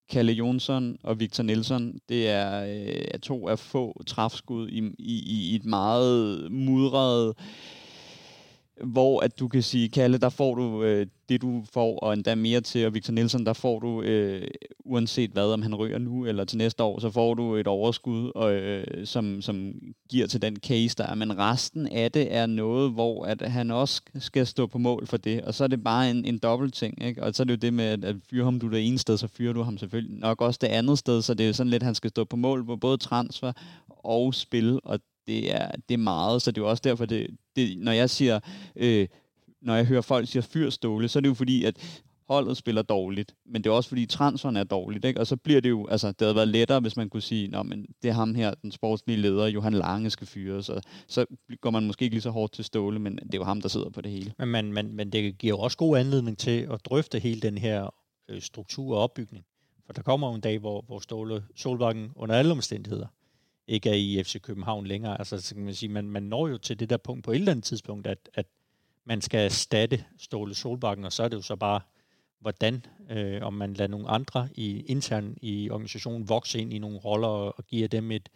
Kalle 0.08 0.32
Jonsson 0.32 0.96
og 1.02 1.20
Victor 1.20 1.42
Nielsen, 1.42 2.00
det 2.08 2.28
er 2.28 2.64
øh, 2.64 3.18
to 3.18 3.48
af 3.48 3.58
få 3.58 4.02
træfskud 4.06 4.68
i, 4.68 4.94
i, 4.98 5.50
i 5.52 5.54
et 5.54 5.64
meget 5.64 6.52
mudret 6.52 7.34
hvor 8.82 9.20
at 9.20 9.38
du 9.38 9.48
kan 9.48 9.62
sige, 9.62 9.88
Kalle, 9.88 10.18
der 10.18 10.28
får 10.28 10.54
du 10.54 10.82
øh, 10.82 11.06
det, 11.28 11.42
du 11.42 11.64
får, 11.72 11.98
og 11.98 12.12
endda 12.12 12.34
mere 12.34 12.60
til, 12.60 12.86
og 12.86 12.94
Victor 12.94 13.12
Nielsen, 13.12 13.46
der 13.46 13.52
får 13.52 13.78
du, 13.78 14.02
øh, 14.02 14.48
uanset 14.78 15.30
hvad, 15.30 15.52
om 15.52 15.62
han 15.62 15.74
ryger 15.74 15.98
nu 15.98 16.26
eller 16.26 16.44
til 16.44 16.58
næste 16.58 16.82
år, 16.82 17.00
så 17.00 17.10
får 17.10 17.34
du 17.34 17.54
et 17.54 17.66
overskud, 17.66 18.32
og, 18.34 18.54
øh, 18.54 19.06
som, 19.06 19.42
som 19.42 19.74
giver 20.10 20.26
til 20.26 20.42
den 20.42 20.56
case, 20.56 20.96
der 20.96 21.06
er. 21.06 21.14
Men 21.14 21.38
resten 21.38 21.86
af 21.86 22.12
det 22.12 22.34
er 22.34 22.46
noget, 22.46 22.92
hvor 22.92 23.24
at 23.24 23.40
han 23.40 23.70
også 23.70 24.02
skal 24.18 24.46
stå 24.46 24.66
på 24.66 24.78
mål 24.78 25.06
for 25.06 25.16
det, 25.16 25.42
og 25.42 25.54
så 25.54 25.64
er 25.64 25.68
det 25.68 25.84
bare 25.84 26.10
en, 26.10 26.24
en 26.24 26.38
dobbelt 26.38 26.74
ting, 26.74 27.04
ikke? 27.04 27.22
Og 27.22 27.34
så 27.34 27.42
er 27.42 27.44
det 27.44 27.52
jo 27.54 27.58
det 27.58 27.74
med, 27.74 27.84
at, 27.84 28.04
at 28.04 28.16
fyre 28.30 28.44
ham 28.44 28.60
du 28.60 28.70
det 28.70 28.86
ene 28.86 28.98
sted, 28.98 29.16
så 29.16 29.28
fyrer 29.28 29.52
du 29.52 29.62
ham 29.62 29.78
selvfølgelig 29.78 30.18
nok 30.18 30.40
også 30.40 30.58
det 30.62 30.68
andet 30.68 30.98
sted, 30.98 31.22
så 31.22 31.34
det 31.34 31.44
er 31.44 31.48
jo 31.48 31.52
sådan 31.52 31.70
lidt, 31.70 31.82
at 31.82 31.86
han 31.86 31.94
skal 31.94 32.10
stå 32.10 32.24
på 32.24 32.36
mål 32.36 32.66
på 32.66 32.76
både 32.76 32.96
transfer 32.96 33.52
og 33.88 34.34
spil, 34.34 34.80
og 34.84 35.00
det 35.26 35.54
er, 35.54 35.70
det 35.88 35.94
er 35.94 35.98
meget, 35.98 36.42
så 36.42 36.50
det 36.50 36.58
er 36.58 36.64
jo 36.64 36.70
også 36.70 36.82
derfor, 36.84 37.06
det, 37.06 37.26
det, 37.56 37.78
når 37.78 37.92
jeg 37.92 38.10
siger, 38.10 38.40
øh, 38.76 39.08
når 39.62 39.74
jeg 39.74 39.86
hører 39.86 40.00
folk 40.00 40.28
sige 40.28 40.42
fyrståle, 40.42 41.08
så 41.08 41.18
er 41.18 41.20
det 41.20 41.28
jo 41.28 41.34
fordi, 41.34 41.64
at 41.64 42.04
holdet 42.28 42.56
spiller 42.56 42.82
dårligt, 42.82 43.34
men 43.46 43.64
det 43.64 43.70
er 43.70 43.74
også 43.74 43.88
fordi 43.88 44.06
transferen 44.06 44.56
er 44.56 44.64
dårligt, 44.64 45.04
ikke? 45.04 45.20
og 45.20 45.26
så 45.26 45.36
bliver 45.36 45.60
det 45.60 45.70
jo, 45.70 45.86
altså 45.86 46.08
det 46.08 46.20
havde 46.20 46.34
været 46.34 46.48
lettere, 46.48 46.80
hvis 46.80 46.96
man 46.96 47.08
kunne 47.08 47.22
sige, 47.22 47.48
Nå, 47.48 47.62
men 47.62 47.86
det 48.02 48.08
er 48.08 48.12
ham 48.12 48.34
her, 48.34 48.54
den 48.54 48.72
sportslige 48.72 49.16
leder, 49.16 49.46
Johan 49.46 49.72
Lange 49.72 50.10
skal 50.10 50.26
fyre, 50.26 50.62
så, 50.62 50.80
så 51.08 51.26
går 51.60 51.70
man 51.70 51.86
måske 51.86 52.02
ikke 52.02 52.14
lige 52.14 52.22
så 52.22 52.30
hårdt 52.30 52.52
til 52.52 52.64
Ståle, 52.64 52.98
men 52.98 53.16
det 53.16 53.34
er 53.34 53.38
jo 53.38 53.44
ham, 53.44 53.60
der 53.60 53.68
sidder 53.68 53.90
på 53.90 54.00
det 54.00 54.10
hele. 54.10 54.32
Men, 54.38 54.48
men, 54.48 54.72
men, 54.72 54.96
men 54.96 55.10
det 55.12 55.38
giver 55.38 55.56
jo 55.56 55.58
også 55.58 55.76
god 55.76 55.98
anledning 55.98 56.38
til 56.38 56.68
at 56.72 56.80
drøfte 56.84 57.18
hele 57.18 57.40
den 57.40 57.58
her 57.58 57.94
øh, 58.28 58.40
struktur 58.40 58.96
og 58.96 59.02
opbygning, 59.02 59.44
for 59.86 59.92
der 59.92 60.02
kommer 60.02 60.28
jo 60.28 60.34
en 60.34 60.40
dag, 60.40 60.58
hvor, 60.58 60.84
hvor 60.86 60.98
Ståle 60.98 61.44
Solbakken 61.56 62.10
under 62.16 62.34
alle 62.34 62.52
omstændigheder 62.52 63.06
ikke 63.66 63.90
er 63.90 63.94
i 63.94 64.22
FC 64.22 64.40
København 64.40 64.86
længere. 64.86 65.18
Altså, 65.18 65.40
så 65.40 65.54
kan 65.54 65.64
man 65.64 65.74
sige, 65.74 65.92
man, 65.92 66.10
man 66.10 66.22
når 66.22 66.48
jo 66.48 66.58
til 66.58 66.80
det 66.80 66.90
der 66.90 66.96
punkt 66.96 67.24
på 67.24 67.30
et 67.30 67.34
eller 67.34 67.52
andet 67.52 67.64
tidspunkt, 67.64 68.06
at, 68.06 68.28
at 68.34 68.46
man 69.04 69.20
skal 69.20 69.44
erstatte 69.44 70.04
Ståle 70.18 70.54
Solbakken, 70.54 71.04
og 71.04 71.12
så 71.12 71.22
er 71.22 71.28
det 71.28 71.36
jo 71.36 71.42
så 71.42 71.56
bare, 71.56 71.80
hvordan, 72.40 72.86
øh, 73.10 73.42
om 73.42 73.54
man 73.54 73.74
lader 73.74 73.90
nogle 73.90 74.08
andre 74.08 74.48
i 74.54 74.80
intern 74.80 75.36
i 75.42 75.70
organisationen 75.70 76.28
vokse 76.28 76.58
ind 76.58 76.72
i 76.72 76.78
nogle 76.78 76.98
roller 76.98 77.28
og, 77.28 77.54
og 77.58 77.66
giver 77.66 77.88
dem 77.88 78.10
et, 78.10 78.28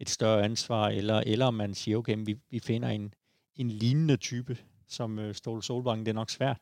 et 0.00 0.08
større 0.08 0.44
ansvar, 0.44 0.88
eller, 0.88 1.22
eller 1.26 1.46
om 1.46 1.54
man 1.54 1.74
siger, 1.74 1.96
okay, 1.96 2.16
vi, 2.26 2.36
vi 2.50 2.58
finder 2.58 2.88
en, 2.88 3.14
en 3.56 3.70
lignende 3.70 4.16
type 4.16 4.58
som 4.88 5.18
øh, 5.18 5.34
Ståle 5.34 5.62
Solbakken, 5.62 6.06
det 6.06 6.10
er 6.10 6.14
nok 6.14 6.30
svært, 6.30 6.58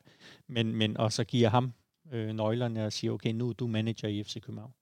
men, 0.47 0.77
men 0.77 0.97
og 0.97 1.13
så 1.13 1.25
giver 1.25 1.49
ham 1.49 1.73
øh, 2.13 2.33
nøglerne 2.33 2.87
og 2.87 2.93
siger, 2.93 3.13
okay, 3.13 3.33
nu 3.33 3.49
er 3.49 3.53
du 3.53 3.67
manager 3.67 4.09
i 4.09 4.23
FC 4.23 4.41
København. 4.41 4.73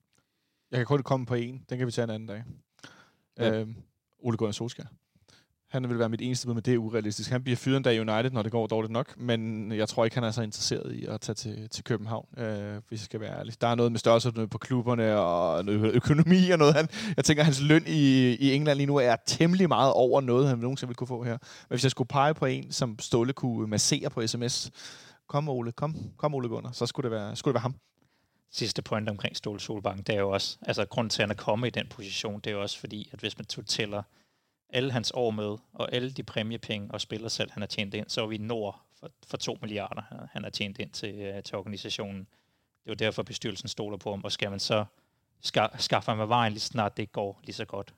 Jeg 0.70 0.78
kan 0.78 0.86
kun 0.86 1.02
komme 1.02 1.27
på 1.27 1.35
en, 1.35 1.64
den 1.70 1.78
kan 1.78 1.86
vi 1.86 1.93
tage 1.93 2.05
en 2.05 2.10
anden 2.10 2.28
dag. 2.28 2.43
Ja. 3.38 3.60
Øh, 3.60 3.68
Ole 4.18 4.36
Gunnar 4.36 4.52
Solskjaer. 4.52 4.88
Han 5.72 5.88
vil 5.88 5.98
være 5.98 6.09
mit 6.09 6.20
eneste 6.20 6.46
bud, 6.46 6.54
men 6.54 6.62
det 6.62 6.74
er 6.74 6.78
urealistisk. 6.78 7.30
Han 7.30 7.42
bliver 7.42 7.56
fyret 7.56 7.76
en 7.76 7.82
dag 7.82 7.94
i 7.94 8.00
United, 8.00 8.30
når 8.30 8.42
det 8.42 8.52
går 8.52 8.66
dårligt 8.66 8.92
nok, 8.92 9.18
men 9.18 9.72
jeg 9.72 9.88
tror 9.88 10.04
ikke, 10.04 10.16
han 10.16 10.24
er 10.24 10.30
så 10.30 10.42
interesseret 10.42 10.94
i 10.94 11.06
at 11.06 11.20
tage 11.20 11.34
til, 11.34 11.68
til 11.68 11.84
København, 11.84 12.26
øh, 12.38 12.80
hvis 12.88 13.00
jeg 13.00 13.04
skal 13.04 13.20
være 13.20 13.38
ærlig. 13.38 13.60
Der 13.60 13.66
er 13.66 13.74
noget 13.74 13.92
med 13.92 13.98
størrelse 13.98 14.32
på 14.50 14.59
klubberne 14.59 15.16
og 15.18 15.64
noget 15.64 15.94
økonomi 15.94 16.50
og 16.50 16.59
noget. 16.59 16.74
Han, 16.74 16.88
jeg 17.16 17.24
tænker, 17.24 17.42
at 17.42 17.44
hans 17.44 17.62
løn 17.62 17.84
i, 17.86 18.34
i 18.34 18.52
England 18.52 18.76
lige 18.76 18.86
nu 18.86 18.96
er 18.96 19.16
temmelig 19.26 19.68
meget 19.68 19.92
over 19.92 20.20
noget, 20.20 20.48
han 20.48 20.59
nogensinde 20.59 20.88
vil 20.88 20.96
kunne 20.96 21.09
få 21.09 21.22
her. 21.22 21.32
Men 21.32 21.74
hvis 21.74 21.82
jeg 21.82 21.90
skulle 21.90 22.09
pege 22.09 22.34
på 22.34 22.46
en, 22.46 22.72
som 22.72 22.98
Ståle 22.98 23.32
kunne 23.32 23.66
massere 23.66 24.10
på 24.10 24.26
sms, 24.26 24.70
kom 25.28 25.48
Ole, 25.48 25.72
kom, 25.72 25.96
kom 26.16 26.34
Ole 26.34 26.48
Gunnar, 26.48 26.72
så 26.72 26.86
skulle 26.86 27.10
det 27.10 27.16
være, 27.16 27.36
skulle 27.36 27.52
det 27.52 27.54
være 27.54 27.62
ham 27.62 27.74
sidste 28.52 28.82
point 28.82 29.08
omkring 29.08 29.36
Ståle 29.36 29.60
Solbank, 29.60 30.06
det 30.06 30.14
er 30.14 30.20
jo 30.20 30.30
også, 30.30 30.58
altså 30.62 30.84
grund 30.84 31.10
til, 31.10 31.22
at 31.22 31.28
han 31.28 31.36
er 31.36 31.42
kommet 31.42 31.66
i 31.66 31.70
den 31.70 31.88
position, 31.88 32.40
det 32.40 32.50
er 32.50 32.54
jo 32.54 32.62
også 32.62 32.78
fordi, 32.78 33.08
at 33.12 33.20
hvis 33.20 33.38
man 33.38 33.44
tæller 33.46 34.02
alle 34.70 34.92
hans 34.92 35.12
år 35.14 35.30
med, 35.30 35.56
og 35.72 35.92
alle 35.92 36.10
de 36.10 36.22
præmiepenge 36.22 36.90
og 36.90 37.00
spiller 37.00 37.28
selv, 37.28 37.50
han 37.50 37.62
har 37.62 37.66
tjent 37.66 37.94
ind, 37.94 38.08
så 38.08 38.22
er 38.22 38.26
vi 38.26 38.38
nord 38.38 38.80
for, 39.00 39.10
for 39.26 39.36
2 39.36 39.58
milliarder, 39.60 40.28
han 40.32 40.42
har 40.42 40.50
tjent 40.50 40.78
ind 40.78 40.90
til, 40.90 41.14
øh, 41.14 41.42
til 41.42 41.56
organisationen. 41.56 42.18
Det 42.18 42.86
er 42.86 42.90
jo 42.90 42.94
derfor, 42.94 43.22
bestyrelsen 43.22 43.68
stoler 43.68 43.96
på 43.96 44.10
ham, 44.10 44.24
og 44.24 44.32
skal 44.32 44.50
man 44.50 44.60
så 44.60 44.84
ska, 45.40 45.66
skaffe 45.78 46.10
ham 46.10 46.20
af 46.20 46.28
vejen 46.28 46.52
lige 46.52 46.60
snart 46.60 46.96
det 46.96 47.12
går 47.12 47.40
lige 47.44 47.54
så 47.54 47.64
godt. 47.64 47.94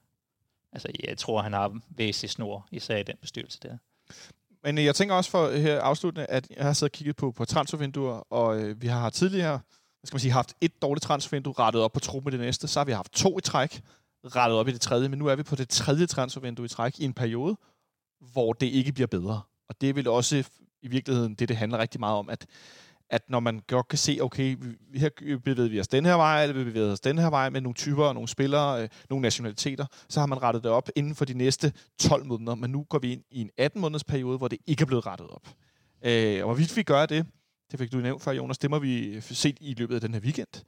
Altså, 0.73 0.89
jeg 1.09 1.19
tror, 1.19 1.43
han 1.43 1.53
har 1.53 1.81
væsentlig 1.89 2.31
snor, 2.31 2.69
især 2.71 2.97
i 2.97 3.03
den 3.03 3.17
bestyrelse 3.21 3.59
der. 3.63 3.77
Men 4.63 4.79
øh, 4.79 4.85
jeg 4.85 4.95
tænker 4.95 5.15
også 5.15 5.31
for 5.31 5.47
øh, 5.47 5.61
her 5.61 5.81
afsluttende, 5.81 6.27
at 6.27 6.51
jeg 6.57 6.65
har 6.65 6.73
siddet 6.73 6.93
og 6.93 6.97
kigget 6.97 7.17
på, 7.17 7.33
på 7.33 7.45
transfervinduer, 7.45 8.33
og 8.33 8.59
øh, 8.59 8.83
vi 8.83 8.87
har 8.87 9.11
tidligere 9.11 9.61
skal 10.05 10.15
man 10.15 10.21
sige, 10.21 10.33
haft 10.33 10.55
et 10.61 10.83
dårligt 10.83 11.03
transfervindue, 11.03 11.55
rettet 11.59 11.83
op 11.83 11.93
på 11.93 12.01
truppen 12.01 12.33
i 12.33 12.37
det 12.37 12.45
næste. 12.45 12.69
Så 12.69 12.81
har 12.81 12.85
vi 12.85 12.93
haft 12.93 13.13
to 13.13 13.39
i 13.39 13.41
træk, 13.41 13.83
rettet 14.25 14.59
op 14.59 14.69
i 14.69 14.73
det 14.73 14.81
tredje. 14.81 15.09
Men 15.09 15.19
nu 15.19 15.27
er 15.27 15.37
vi 15.37 15.43
på 15.43 15.57
det 15.57 15.69
tredje 15.69 16.07
transfervindue 16.07 16.67
i 16.67 16.69
træk 16.69 16.99
i 16.99 17.05
en 17.05 17.13
periode, 17.13 17.57
hvor 18.33 18.53
det 18.53 18.67
ikke 18.67 18.93
bliver 18.93 19.07
bedre. 19.07 19.41
Og 19.69 19.81
det 19.81 19.97
vil 19.97 20.09
også 20.09 20.45
i 20.83 20.89
virkeligheden 20.89 21.35
det, 21.35 21.49
det 21.49 21.57
handler 21.57 21.79
rigtig 21.79 22.01
meget 22.01 22.17
om, 22.17 22.31
at, 22.31 22.47
at 23.11 23.23
når 23.29 23.41
man 23.41 23.61
godt 23.69 23.89
kan 23.89 23.99
se, 23.99 24.19
okay, 24.21 24.57
vi, 24.91 24.99
her 24.99 25.09
bevæger 25.45 25.69
vi 25.69 25.81
os 25.81 25.89
den 25.89 26.05
her 26.05 26.15
vej, 26.15 26.43
eller 26.43 26.57
vi 26.57 26.65
bevæger 26.65 26.93
os 26.93 27.01
den 27.01 27.19
her 27.19 27.31
vej 27.31 27.51
med 27.51 27.61
nogle 27.61 27.75
typer, 27.75 28.13
nogle 28.13 28.29
spillere, 28.29 28.83
øh, 28.83 28.89
nogle 29.11 29.23
nationaliteter, 29.23 29.87
så 30.09 30.21
har 30.21 30.27
man 30.27 30.43
rettet 30.43 30.63
det 30.63 30.71
op 30.71 30.89
inden 30.97 31.15
for 31.15 31.25
de 31.25 31.35
næste 31.35 31.73
12 31.99 32.27
måneder. 32.27 32.55
Men 32.55 32.71
nu 32.71 32.83
går 32.89 32.99
vi 32.99 33.13
ind 33.13 33.23
i 33.31 33.41
en 33.41 33.51
18 33.59 33.81
måneders 33.81 34.05
periode, 34.05 34.39
hvor 34.39 34.49
det 34.49 34.59
ikke 34.67 34.83
er 34.83 34.87
blevet 34.87 35.07
rettet 35.07 35.29
op. 35.31 35.49
Øh, 36.05 36.39
og 36.39 36.45
hvorvidt 36.45 36.77
vi 36.77 36.83
gør 36.83 37.07
det, 37.07 37.27
det 37.75 37.81
fik 37.81 37.93
du 37.93 37.97
nævnt 37.97 38.23
før, 38.23 38.33
Jonas, 38.33 38.59
det 38.59 38.71
må 38.71 38.79
vi 38.79 39.21
se 39.21 39.55
i 39.61 39.75
løbet 39.75 39.95
af 39.95 40.01
den 40.01 40.15
her 40.15 40.21
weekend. 40.21 40.65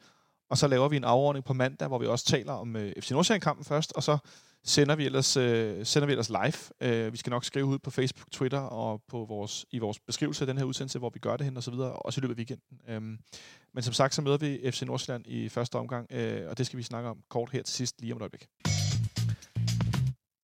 Og 0.51 0.59
så 0.59 0.69
laver 0.69 0.89
vi 0.89 0.97
en 0.97 1.05
afordning 1.05 1.45
på 1.45 1.53
mandag, 1.53 1.89
hvor 1.89 1.99
vi 1.99 2.07
også 2.07 2.25
taler 2.25 2.53
om 2.53 2.77
øh, 2.77 2.93
FC 3.01 3.11
Nordsjælland-kampen 3.11 3.65
først, 3.65 3.93
og 3.93 4.03
så 4.03 4.19
sender 4.65 4.97
vi 4.97 5.05
ellers, 5.05 5.37
øh, 5.37 5.87
sender 5.87 6.07
vi 6.07 6.13
ellers 6.13 6.29
live. 6.29 6.91
Øh, 6.91 7.13
vi 7.13 7.17
skal 7.17 7.31
nok 7.31 7.45
skrive 7.45 7.65
ud 7.65 7.79
på 7.79 7.91
Facebook, 7.91 8.31
Twitter 8.31 8.59
og 8.59 9.03
på 9.09 9.25
vores, 9.25 9.67
i 9.71 9.79
vores 9.79 10.01
beskrivelse 10.01 10.43
af 10.43 10.47
den 10.47 10.59
her 10.59 10.65
udsendelse, 10.65 10.99
hvor 10.99 11.11
vi 11.11 11.19
gør 11.19 11.37
det 11.37 11.45
hen 11.45 11.57
og 11.57 11.63
så 11.63 11.71
videre, 11.71 11.93
også 11.93 12.21
i 12.21 12.23
løbet 12.23 12.35
af 12.35 12.39
weekenden. 12.39 12.81
Øh, 12.89 13.03
men 13.75 13.83
som 13.83 13.93
sagt, 13.93 14.15
så 14.15 14.23
møder 14.23 14.37
vi 14.37 14.71
FC 14.71 14.83
Nordsjælland 14.83 15.27
i 15.27 15.49
første 15.49 15.77
omgang, 15.77 16.07
øh, 16.13 16.51
og 16.51 16.59
det 16.59 16.67
skal 16.67 16.77
vi 16.77 16.83
snakke 16.83 17.09
om 17.09 17.19
kort 17.29 17.51
her 17.53 17.63
til 17.63 17.75
sidst, 17.75 18.01
lige 18.01 18.13
om 18.13 18.17
et 18.17 18.23
øjeblik. 18.23 18.47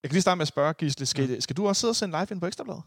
Jeg 0.02 0.10
kan 0.10 0.12
lige 0.12 0.22
starte 0.22 0.36
med 0.36 0.42
at 0.42 0.48
spørge, 0.48 0.74
Gisle, 0.74 1.06
skal, 1.06 1.42
skal 1.42 1.56
du 1.56 1.68
også 1.68 1.80
sidde 1.80 1.90
og 1.90 1.96
sende 1.96 2.18
live 2.18 2.26
ind 2.30 2.40
på 2.40 2.46
Ekstrabladet? 2.46 2.82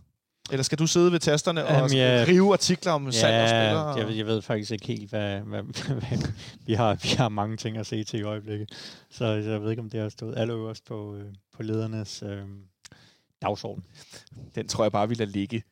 Eller 0.52 0.64
skal 0.64 0.80
du 0.80 0.88
sidde 0.88 1.12
ved 1.12 1.20
tasterne 1.20 1.66
og 1.66 1.84
um, 1.84 1.92
ja, 1.92 2.24
skrive 2.24 2.54
artikler 2.54 2.92
om 2.92 3.06
ja, 3.06 3.12
salg 3.12 3.44
og 3.44 3.50
spillere? 3.50 4.08
Jeg, 4.08 4.18
jeg 4.18 4.26
ved 4.26 4.42
faktisk 4.42 4.72
ikke 4.72 4.88
helt, 4.88 5.10
hvad, 5.10 5.40
hvad, 5.40 5.64
hvad 6.00 6.28
vi, 6.66 6.74
har, 6.74 6.96
vi 7.04 7.10
har 7.10 7.30
mange 7.30 7.58
ting 7.58 7.78
at 7.78 7.86
se 7.86 8.04
til 8.04 8.20
i 8.20 8.24
øjeblikket. 8.24 8.70
Så 9.10 9.26
jeg 9.26 9.62
ved 9.62 9.70
ikke, 9.70 9.82
om 9.82 9.90
det 9.90 10.02
har 10.02 10.10
stået 10.10 10.38
allerøverst 10.38 10.86
på, 10.86 11.16
øh, 11.16 11.26
på 11.56 11.64
ledernes 11.64 12.24
øh, 12.26 12.42
dagsorden. 13.42 13.84
Den 14.56 14.68
tror 14.68 14.84
jeg 14.84 14.92
bare, 14.92 15.10
vi 15.10 15.16
lader 15.16 15.32
ligge 15.32 15.64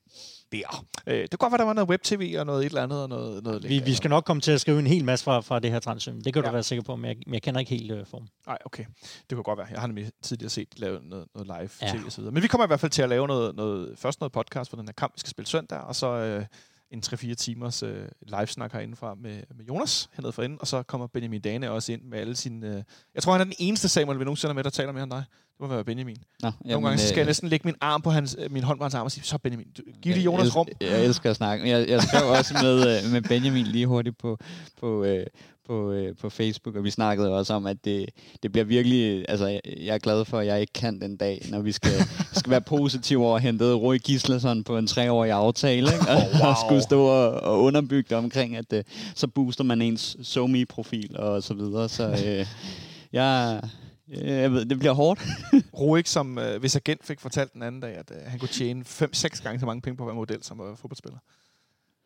der. 0.54 0.86
Øh, 1.08 1.22
det 1.22 1.30
kan 1.30 1.38
godt 1.38 1.52
være, 1.52 1.58
der 1.58 1.66
var 1.66 1.74
noget 1.74 1.90
web-tv 1.90 2.36
og 2.40 2.46
noget 2.46 2.60
et 2.62 2.66
eller 2.66 2.84
andet. 2.84 3.04
Og 3.04 3.10
noget, 3.10 3.44
noget 3.44 3.70
vi, 3.70 3.80
vi 3.80 3.94
skal 3.94 4.10
nok 4.10 4.24
komme 4.24 4.42
til 4.42 4.52
at 4.52 4.62
skrive 4.62 4.80
en 4.80 4.88
hel 4.88 5.06
masse 5.06 5.26
fra, 5.26 5.40
fra 5.40 5.60
det 5.60 5.72
her 5.72 5.80
transfer. 5.80 6.14
Det 6.14 6.34
kan 6.34 6.44
ja. 6.44 6.50
du 6.50 6.54
være 6.54 6.64
sikker 6.64 6.84
på, 6.84 6.96
men 6.96 7.06
jeg, 7.06 7.16
men 7.26 7.34
jeg 7.34 7.42
kender 7.42 7.60
ikke 7.60 7.76
helt 7.76 7.92
uh, 7.92 8.08
form. 8.08 8.28
Nej, 8.48 8.58
okay. 8.66 8.86
Det 9.30 9.30
kan 9.30 9.44
godt 9.44 9.58
være. 9.58 9.68
Jeg 9.72 9.80
har 9.80 9.88
nemlig 9.88 10.12
tidligere 10.22 10.50
set 10.50 10.80
lave 10.80 11.00
noget, 11.04 11.28
noget 11.36 11.48
live 11.48 11.70
ja. 11.82 11.98
tv 11.98 12.06
og 12.06 12.12
så 12.12 12.22
videre. 12.22 12.34
Men 12.34 12.44
vi 12.44 12.48
kommer 12.48 12.66
i 12.66 12.68
hvert 12.68 12.80
fald 12.80 12.92
til 12.92 13.02
at 13.02 13.10
lave 13.10 13.28
noget, 13.28 13.56
noget, 13.56 14.00
først 14.00 14.20
noget 14.22 14.32
podcast 14.32 14.70
for 14.70 14.78
den 14.78 14.88
her 14.88 14.94
kamp, 14.94 15.14
vi 15.16 15.20
skal 15.20 15.30
spille 15.30 15.48
søndag, 15.48 15.80
og 15.80 15.96
så 15.96 16.08
øh, 16.08 16.46
en 16.94 17.04
3-4 17.06 17.34
timers 17.34 17.84
øh, 17.84 18.08
live-snak 18.22 18.72
herindefra 18.74 19.16
med, 19.16 19.42
med 19.56 19.66
Jonas 19.66 20.10
hernede 20.14 20.32
for 20.32 20.48
og 20.60 20.68
så 20.68 20.84
kommer 20.84 21.08
Benjamin 21.08 21.42
Dane 21.42 21.72
også 21.72 21.92
ind 21.92 22.02
med 22.02 22.20
alle 22.20 22.36
sine... 22.36 22.68
Øh, 22.68 22.84
jeg 23.16 23.24
tror, 23.24 23.32
han 23.32 23.42
er 23.42 23.46
den 23.46 23.54
eneste 23.60 23.90
Samuel, 23.90 24.20
vi 24.20 24.24
nogensinde 24.24 24.50
er 24.52 24.56
med, 24.56 24.64
der 24.64 24.70
taler 24.70 24.92
mere 24.92 25.04
end 25.04 25.12
dig. 25.12 25.24
Det 25.54 25.60
må 25.60 25.68
være 25.68 25.84
Benjamin. 25.84 26.18
Nå, 26.42 26.48
jamen, 26.48 26.72
Nogle 26.72 26.88
gange 26.88 27.02
så 27.02 27.08
skal 27.08 27.18
jeg 27.18 27.24
øh, 27.24 27.28
næsten 27.28 27.50
lægge 27.50 27.68
min 27.68 27.76
arm 27.82 28.02
på 28.02 28.10
hans, 28.10 28.36
øh, 28.40 28.52
min 28.52 28.64
hånd 28.64 28.80
på 28.80 28.84
hans 28.84 28.94
arm 28.94 29.06
og 29.06 29.12
sige, 29.12 29.24
så 29.24 29.38
Benjamin, 29.38 29.68
du, 29.78 29.82
giv 30.02 30.14
det 30.14 30.26
Jonas 30.26 30.56
rum. 30.56 30.68
Jeg 30.82 31.06
elsker 31.06 31.30
at 31.30 31.36
snakke. 31.36 31.70
Jeg, 31.70 31.90
jeg 31.90 32.02
skrev 32.02 32.30
også 32.30 32.54
med, 32.62 33.04
øh, 33.06 33.12
med 33.12 33.22
Benjamin 33.22 33.66
lige 33.66 33.88
hurtigt 33.88 34.18
på, 34.18 34.38
på, 34.80 35.04
øh, 35.04 35.26
på, 35.68 35.92
øh, 35.92 36.16
på 36.16 36.30
Facebook, 36.30 36.76
og 36.76 36.84
vi 36.84 36.90
snakkede 36.90 37.38
også 37.38 37.54
om, 37.54 37.66
at 37.66 37.86
det, 37.86 38.10
det 38.44 38.52
bliver 38.52 38.66
virkelig, 38.66 39.26
altså 39.30 39.48
jeg 39.66 39.94
er 39.96 39.98
glad 39.98 40.26
for, 40.26 40.40
at 40.40 40.48
jeg 40.48 40.62
ikke 40.62 40.74
kan 40.74 41.02
den 41.02 41.18
dag, 41.18 41.46
når 41.50 41.62
vi 41.62 41.72
skal, 41.72 41.92
skal 42.40 42.52
være 42.52 42.62
positive 42.62 43.26
over 43.26 43.36
at 43.36 43.42
hente 43.42 43.74
Roy 43.74 43.98
Gislason 43.98 44.64
på 44.64 44.78
en 44.78 44.88
treårig 44.88 45.32
aftale, 45.32 45.94
ikke? 45.94 46.06
Og, 46.10 46.18
oh, 46.18 46.42
wow. 46.42 46.50
og 46.50 46.56
skulle 46.66 46.82
stå 46.82 47.02
og, 47.02 47.32
og 47.32 47.62
underbygge 47.62 48.10
det 48.10 48.18
omkring, 48.18 48.56
at 48.56 48.74
øh, 48.74 48.84
så 49.16 49.28
booster 49.28 49.64
man 49.64 49.82
ens 49.82 50.18
SoMe-profil 50.22 51.18
og 51.18 51.44
så 51.44 51.54
videre, 51.54 51.90
så 51.90 52.10
øh, 52.26 52.46
jeg, 53.20 53.62
jeg 54.08 54.52
ved, 54.52 54.66
det 54.66 54.80
bliver 54.80 54.94
hårdt. 54.94 55.22
Roik, 55.80 56.08
som 56.08 56.38
øh, 56.38 56.60
hvis 56.60 56.76
agent 56.76 57.06
fik 57.06 57.20
fortalt 57.20 57.54
den 57.54 57.64
anden 57.64 57.82
dag, 57.82 57.96
at 57.96 58.12
øh, 58.12 58.18
han 58.26 58.40
kunne 58.40 58.50
tjene 58.50 58.82
5-6 58.88 59.44
gange 59.44 59.60
så 59.60 59.66
mange 59.66 59.82
penge 59.82 59.98
på 59.98 60.04
hver 60.06 60.14
model 60.14 60.44
som 60.44 60.62
øh, 60.62 60.78
fodboldspiller. 60.78 61.20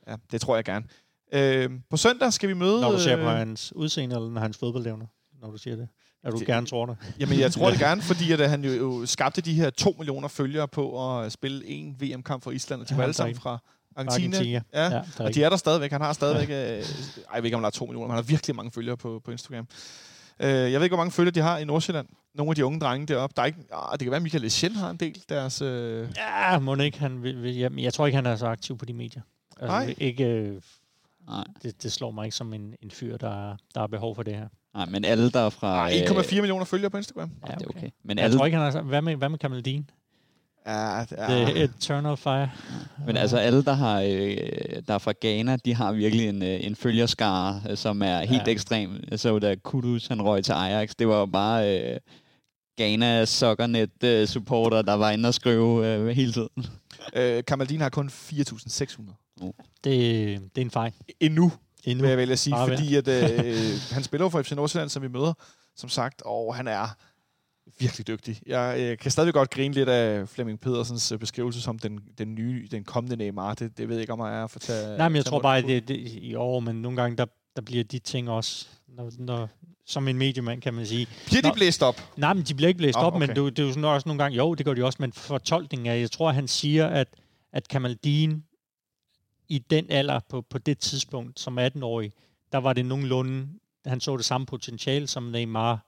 Ja, 0.08 0.16
det 0.32 0.42
tror 0.42 0.56
jeg 0.56 0.66
gerne. 0.66 0.86
Øh, 1.34 1.70
på 1.90 1.98
søndag 1.98 2.34
skal 2.34 2.50
vi 2.50 2.54
møde... 2.54 2.82
Når 2.82 2.92
du 2.92 3.00
ser 3.00 3.16
på 3.16 3.22
øh, 3.22 3.28
hans 3.38 3.74
udseende, 3.76 4.16
eller 4.16 4.40
hans 4.40 4.58
fodboldevner, 4.58 5.06
når 5.42 5.52
du 5.52 5.58
siger 5.58 5.76
det. 5.76 5.88
Er 6.24 6.32
du 6.32 6.38
Det- 6.38 6.48
gerne 6.48 6.68
tror 6.68 6.86
det? 6.86 6.98
Jamen, 7.20 7.40
jeg 7.40 7.52
tror 7.52 7.70
det 7.70 7.80
gerne, 7.88 8.02
fordi 8.02 8.32
at, 8.32 8.40
øh, 8.40 8.50
han 8.50 8.64
jo, 8.66 8.72
jo 8.72 9.06
skabte 9.06 9.42
de 9.42 9.54
her 9.54 9.70
2 9.70 9.96
millioner 9.98 10.28
følgere 10.28 10.68
på 10.68 11.18
at 11.20 11.32
spille 11.32 11.66
en 11.68 11.96
VM-kamp 12.02 12.44
for 12.44 12.52
Island, 12.52 12.82
og 12.82 12.90
de 12.90 12.94
Ja, 12.94 12.98
var 12.98 13.04
alle 13.04 13.14
sammen 13.14 13.36
fra 13.36 13.58
Argentina. 13.96 14.38
Argentina. 14.38 14.62
Ja, 14.74 14.94
Ja, 14.96 15.02
og 15.20 15.34
de 15.36 15.44
er 15.44 15.50
der 15.50 15.58
stadigvæk. 15.58 15.92
Han 15.92 16.02
har 16.02 16.14
stadigvæk... 16.14 16.50
Øh, 16.50 16.56
ej, 16.56 16.84
jeg 17.36 17.44
ved 17.44 17.44
ikke, 17.46 17.56
om 17.56 17.60
han 17.60 17.64
har 17.66 17.70
2 17.70 17.86
millioner, 17.86 18.08
men 18.08 18.12
han 18.16 18.24
har 18.24 18.28
virkelig 18.28 18.56
mange 18.56 18.72
følgere 18.72 18.98
på, 18.98 19.22
på 19.26 19.32
Instagram. 19.32 19.68
Øh, 20.40 20.50
jeg 20.50 20.72
ved 20.74 20.84
ikke, 20.84 20.88
hvor 20.96 20.98
mange 21.04 21.12
følgere 21.12 21.32
de 21.34 21.40
har 21.42 21.58
i 21.58 21.66
Nordsjælland. 21.66 22.08
Nogle 22.36 22.50
af 22.52 22.56
de 22.56 22.66
unge 22.66 22.80
drenge 22.80 23.08
deroppe. 23.08 23.34
Der 23.36 23.42
er 23.42 23.46
ikke, 23.46 23.60
ah, 23.74 23.92
det 23.92 24.00
kan 24.00 24.08
være, 24.12 24.16
at 24.16 24.22
Michael 24.24 24.46
Eschen 24.46 24.76
har 24.76 24.90
en 24.90 24.98
del. 24.98 25.24
Deres, 25.30 25.62
øh, 25.62 26.08
Ja, 26.18 26.60
må 26.60 26.76
ikke. 26.76 27.00
Han 27.00 27.24
vil, 27.24 27.44
vil, 27.44 27.56
jeg, 27.56 27.72
jeg 27.80 27.94
tror 27.94 28.06
ikke, 28.06 28.16
han 28.16 28.26
er 28.26 28.36
så 28.36 28.46
aktiv 28.48 28.78
på 28.78 28.86
de 28.86 28.94
medier. 28.94 29.22
Altså, 29.52 29.68
Nej. 29.68 29.96
Ikke, 29.98 30.24
øh, 30.26 30.62
Nej, 31.28 31.44
det, 31.64 31.84
det 31.84 31.92
slår 31.92 32.12
mig 32.12 32.26
ikke 32.26 32.36
som 32.38 32.54
en, 32.54 32.74
en 32.82 32.92
fyr, 32.92 33.18
der, 33.18 33.50
er- 33.52 33.58
der 33.74 33.80
har 33.80 33.88
behov 33.88 34.16
for 34.16 34.24
det 34.24 34.36
her. 34.36 34.48
nej, 34.74 34.86
men 34.86 35.06
alle 35.06 35.32
der 35.32 35.40
er 35.40 35.50
fra... 35.50 35.90
ah, 35.92 36.02
1,4 36.02 36.36
millioner 36.36 36.66
følgere 36.66 36.90
på 36.90 36.98
Instagram. 36.98 37.32
Ja, 37.48 37.54
det 37.54 37.62
er 37.62 37.68
okay. 37.70 37.90
Men 38.04 38.18
Jeg 38.18 38.26
alle, 38.26 38.38
tror 38.38 38.46
ikke, 38.46 38.58
han 38.58 38.68
er 38.68 38.72
så... 38.72 38.82
Hvad 38.82 39.02
med, 39.02 39.16
hvad 39.16 39.30
med 39.30 39.38
Kamaldin? 39.40 39.90
Ja, 40.68 41.06
det 41.10 41.16
er, 41.20 41.28
The 41.46 41.64
Eternal 41.64 42.18
Fire. 42.18 42.50
Men 43.06 43.18
altså 43.18 43.38
alle, 43.38 43.64
der, 43.64 43.74
har, 43.74 44.02
øh, 44.02 44.38
der 44.88 44.94
er 44.94 44.98
fra 44.98 45.14
Ghana, 45.22 45.56
de 45.66 45.76
har 45.76 45.92
virkelig 45.92 46.30
en, 46.30 46.44
øh, 46.44 46.66
en 46.66 46.76
følgerskare, 46.76 47.62
øh, 47.70 47.78
som 47.78 48.02
er 48.02 48.20
helt 48.20 48.48
Ja. 48.48 48.52
ekstrem. 48.52 49.04
Jeg 49.12 49.20
så 49.20 49.40
da 49.40 49.56
Kudus, 49.56 50.08
han 50.08 50.22
røg 50.22 50.44
til 50.44 50.52
Ajax. 50.52 50.92
Det 51.00 51.08
var 51.08 51.20
jo 51.20 51.26
bare 51.26 51.80
øh, 51.94 52.00
Ghana 52.78 53.26
Soccernet 53.26 54.04
øh, 54.04 54.28
supporter, 54.28 54.82
der 54.82 54.94
var 54.94 55.12
inde 55.12 55.28
og 55.28 55.34
skrive 55.34 55.88
øh, 55.88 56.08
hele 56.08 56.34
tiden. 56.34 56.66
øh, 57.16 57.44
Kamaldin 57.44 57.82
har 57.82 57.90
kun 57.90 58.10
4.600. 58.10 59.27
Det, 59.40 59.54
det 59.84 60.62
er 60.62 60.62
en 60.62 60.72
fejl. 60.72 60.94
Endnu, 61.20 61.52
Endnu. 61.84 62.02
vil 62.02 62.10
jeg 62.10 62.18
vælge 62.18 62.34
at 62.34 62.40
sige. 62.40 62.54
Bare 62.54 62.68
fordi 62.68 62.96
at, 62.96 63.08
øh, 63.08 63.56
han 63.96 64.04
spiller 64.04 64.30
for 64.30 64.42
FC 64.42 64.52
Nordsjælland, 64.52 64.90
som 64.90 65.04
vi 65.04 65.08
møder, 65.08 65.34
som 65.76 65.90
sagt. 65.90 66.22
Og 66.26 66.56
han 66.56 66.68
er 66.68 66.88
virkelig 67.80 68.08
dygtig. 68.08 68.42
Jeg 68.46 68.76
øh, 68.80 68.98
kan 68.98 69.12
stadig 69.12 69.34
godt 69.34 69.50
grine 69.50 69.74
lidt 69.74 69.90
af 69.90 70.30
Flemming 70.30 70.60
Pedersens 70.60 71.12
øh, 71.12 71.20
beskrivelse 71.20 71.62
som 71.62 71.80
den, 71.80 72.00
den 72.18 72.36
nye, 72.36 72.68
den 72.72 72.84
kommende 72.84 73.16
Neymar. 73.16 73.54
Det, 73.54 73.78
det 73.78 73.88
ved 73.88 73.96
jeg 73.96 74.02
ikke, 74.02 74.14
om 74.14 74.20
jeg 74.20 74.40
er 74.40 74.44
at 74.44 74.52
få 74.52 74.60
tage, 74.60 74.98
Nej, 74.98 75.10
men 75.10 75.16
jeg 75.16 75.26
tror 75.26 75.40
bare, 75.40 75.58
at 75.58 75.64
det, 75.64 75.88
det 75.88 75.98
i 76.22 76.36
år, 76.36 76.60
men 76.60 76.76
nogle 76.76 77.02
gange, 77.02 77.18
der, 77.18 77.26
der 77.56 77.62
bliver 77.62 77.84
de 77.84 78.00
ting 78.00 78.30
også, 78.30 78.68
når, 78.88 79.12
når, 79.20 79.50
som 79.86 80.08
en 80.08 80.18
mediemand, 80.18 80.62
kan 80.62 80.74
man 80.74 80.86
sige. 80.86 81.08
Bliver 81.26 81.42
de 81.42 81.48
Nå. 81.48 81.54
blæst 81.54 81.84
op? 81.84 82.02
Nej, 82.18 82.34
men 82.34 82.44
de 82.44 82.54
bliver 82.54 82.68
ikke 82.68 82.78
blæst 82.78 82.96
Nå, 82.96 83.02
op, 83.02 83.16
okay. 83.16 83.28
men 83.28 83.36
det, 83.36 83.58
det 83.58 83.64
er 83.64 83.68
jo 83.68 83.74
sådan 83.74 83.86
også 83.86 84.10
nogle 84.10 84.24
gange, 84.24 84.38
jo, 84.38 84.54
det 84.54 84.66
gør 84.66 84.74
de 84.74 84.86
også, 84.86 84.98
men 85.00 85.14
fortolkningen 85.14 85.86
er, 85.86 85.94
jeg 85.94 86.12
tror, 86.12 86.32
han 86.32 86.48
siger, 86.48 86.88
at, 86.88 87.08
at 87.54 87.68
Kamaldin 87.68 88.44
i 89.50 89.60
den 89.70 89.86
alder, 89.90 90.20
på, 90.30 90.42
på 90.42 90.58
det 90.58 90.80
tidspunkt, 90.80 91.40
som 91.40 91.60
18-årig, 91.60 92.12
der 92.52 92.58
var 92.58 92.74
det 92.74 92.86
nogenlunde, 92.86 93.48
han 93.86 94.00
så 94.00 94.18
det 94.18 94.26
samme 94.26 94.46
potentiale, 94.48 95.08
som 95.08 95.24
Neymar 95.24 95.84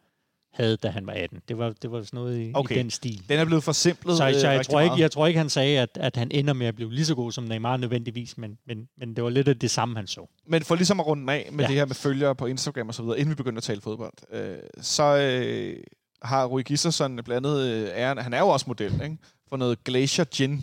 havde, 0.54 0.78
da 0.78 0.90
han 0.90 1.08
var 1.08 1.14
18. 1.14 1.42
Det 1.48 1.58
var, 1.58 1.74
det 1.82 1.92
var 1.92 2.04
sådan 2.04 2.18
noget 2.18 2.40
i, 2.48 2.52
Okay. 2.54 2.76
i 2.76 2.80
den 2.80 2.90
stil. 2.92 3.24
Den 3.30 3.40
er 3.40 3.46
blevet 3.46 3.64
forsimplet 3.64 4.18
Så, 4.18 4.28
øh, 4.28 4.34
så 4.34 4.48
jeg, 4.48 4.60
rigtig 4.60 4.72
tror 4.72 4.80
ikke, 4.80 4.90
meget. 4.90 5.02
jeg 5.02 5.12
tror 5.12 5.28
ikke, 5.28 5.38
han 5.38 5.50
sagde, 5.50 5.80
at, 5.80 5.90
at 5.96 6.16
han 6.16 6.32
ender 6.32 6.54
med 6.54 6.68
at 6.68 6.76
blive 6.76 6.94
lige 6.94 7.06
så 7.06 7.16
god 7.16 7.32
som 7.32 7.44
Neymar 7.44 7.78
nødvendigvis, 7.78 8.38
men, 8.38 8.58
men, 8.68 8.88
men 8.98 9.16
det 9.16 9.24
var 9.24 9.30
lidt 9.30 9.48
af 9.48 9.60
det 9.60 9.72
samme, 9.72 9.96
han 9.96 10.08
så. 10.08 10.28
Men 10.48 10.64
for 10.64 10.76
ligesom 10.76 11.00
at 11.00 11.06
runde 11.08 11.34
af 11.34 11.50
med 11.52 11.64
ja. 11.64 11.68
Det 11.68 11.76
her 11.76 11.86
med 11.86 11.96
følgere 11.96 12.36
på 12.36 12.46
Instagram 12.46 12.88
og 12.88 12.94
så 12.94 13.04
videre, 13.04 13.20
inden 13.20 13.30
vi 13.30 13.36
begynder 13.36 13.58
at 13.58 13.64
tale 13.64 13.82
fodbold, 13.82 14.14
øh, 14.32 14.58
så 14.82 15.18
øh, 15.18 15.78
har 16.22 16.46
Rui 16.46 16.64
Gislason 16.64 17.16
blandt 17.16 17.32
andet 17.48 17.62
øh, 17.68 17.90
æren, 17.96 18.18
han 18.18 18.34
er 18.34 18.40
jo 18.40 18.48
også 18.48 18.66
model, 18.68 18.94
ikke? 19.04 19.18
for 19.50 19.58
noget 19.58 19.84
Glacier 19.84 20.26
Gin. 20.26 20.62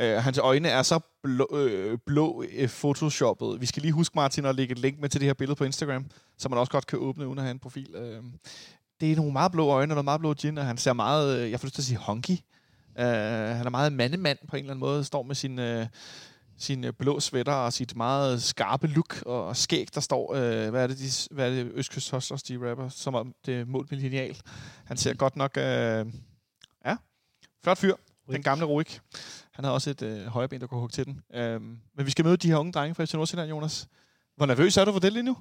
Øh, 0.00 0.16
hans 0.16 0.38
øjne 0.38 0.68
er 0.68 0.82
så 0.82 1.00
blå, 1.22 1.48
øh, 1.52 1.98
blå 2.06 2.44
øh, 2.52 2.68
photoshoppet. 2.68 3.60
Vi 3.60 3.66
skal 3.66 3.82
lige 3.82 3.92
huske, 3.92 4.12
Martin, 4.14 4.44
at 4.44 4.54
lægge 4.54 4.72
et 4.72 4.78
link 4.78 5.00
med 5.00 5.08
til 5.08 5.20
det 5.20 5.26
her 5.26 5.34
billede 5.34 5.56
på 5.56 5.64
Instagram, 5.64 6.06
så 6.38 6.48
man 6.48 6.58
også 6.58 6.72
godt 6.72 6.86
kan 6.86 6.98
åbne 6.98 7.26
uden 7.26 7.38
at 7.38 7.44
have 7.44 7.50
en 7.50 7.58
profil. 7.58 7.94
Øh, 7.94 8.22
det 9.00 9.12
er 9.12 9.16
nogle 9.16 9.32
meget 9.32 9.52
blå 9.52 9.68
øjne 9.68 9.92
og 9.92 9.94
noget 9.94 10.04
meget 10.04 10.20
blå 10.20 10.34
gin, 10.34 10.58
og 10.58 10.66
han 10.66 10.78
ser 10.78 10.92
meget, 10.92 11.38
øh, 11.38 11.50
jeg 11.50 11.60
får 11.60 11.66
lyst 11.66 11.74
til 11.74 11.82
at 11.82 11.86
sige 11.86 11.98
honky. 11.98 12.38
Øh, 12.98 13.06
han 13.56 13.66
er 13.66 13.70
meget 13.70 13.92
mandemand 13.92 14.38
på 14.48 14.56
en 14.56 14.60
eller 14.60 14.72
anden 14.72 14.80
måde, 14.80 15.04
står 15.04 15.22
med 15.22 15.34
sin... 15.34 15.58
Øh, 15.58 15.86
sin 16.60 16.84
øh, 16.84 16.92
blå 16.92 17.20
sweater 17.20 17.52
og 17.52 17.72
sit 17.72 17.96
meget 17.96 18.42
skarpe 18.42 18.86
look 18.86 19.22
og, 19.26 19.46
og 19.46 19.56
skæg, 19.56 19.88
der 19.94 20.00
står, 20.00 20.34
øh, 20.34 20.70
hvad 20.70 20.82
er 20.82 20.86
det, 20.86 20.98
de, 20.98 21.34
hvad 21.34 21.50
er 21.50 21.54
det 21.54 21.72
Østkyst 21.74 22.10
Hustlers, 22.10 22.42
de 22.42 22.70
rapper, 22.70 22.88
som 22.88 23.14
om 23.14 23.34
det 23.46 23.60
er 23.60 23.64
målt 23.64 23.90
med 23.90 23.98
lineal. 23.98 24.40
Han 24.84 24.96
ser 24.96 25.14
godt 25.14 25.36
nok, 25.36 25.56
øh, 25.56 26.06
ja, 26.84 26.96
flot 27.62 27.78
fyr, 27.78 27.94
den 28.30 28.42
gamle 28.42 28.64
Ruik. 28.64 29.00
Han 29.54 29.64
havde 29.64 29.74
også 29.74 29.90
et 29.90 30.02
øh, 30.02 30.26
højre 30.26 30.48
ben, 30.48 30.60
der 30.60 30.66
kunne 30.66 30.80
hugge 30.80 30.92
til 30.92 31.04
den. 31.06 31.20
Øh, 31.34 31.60
men 31.96 32.06
vi 32.06 32.10
skal 32.10 32.24
møde 32.24 32.36
de 32.36 32.48
her 32.48 32.56
unge 32.56 32.72
drenge 32.72 32.94
fra 32.94 33.04
FC 33.04 33.14
Nordsjælland, 33.14 33.50
Jonas. 33.50 33.88
Hvor 34.36 34.46
nervøs 34.46 34.76
er 34.76 34.84
du 34.84 34.92
for 34.92 35.00
det 35.00 35.12
lige 35.12 35.22
nu? 35.22 35.36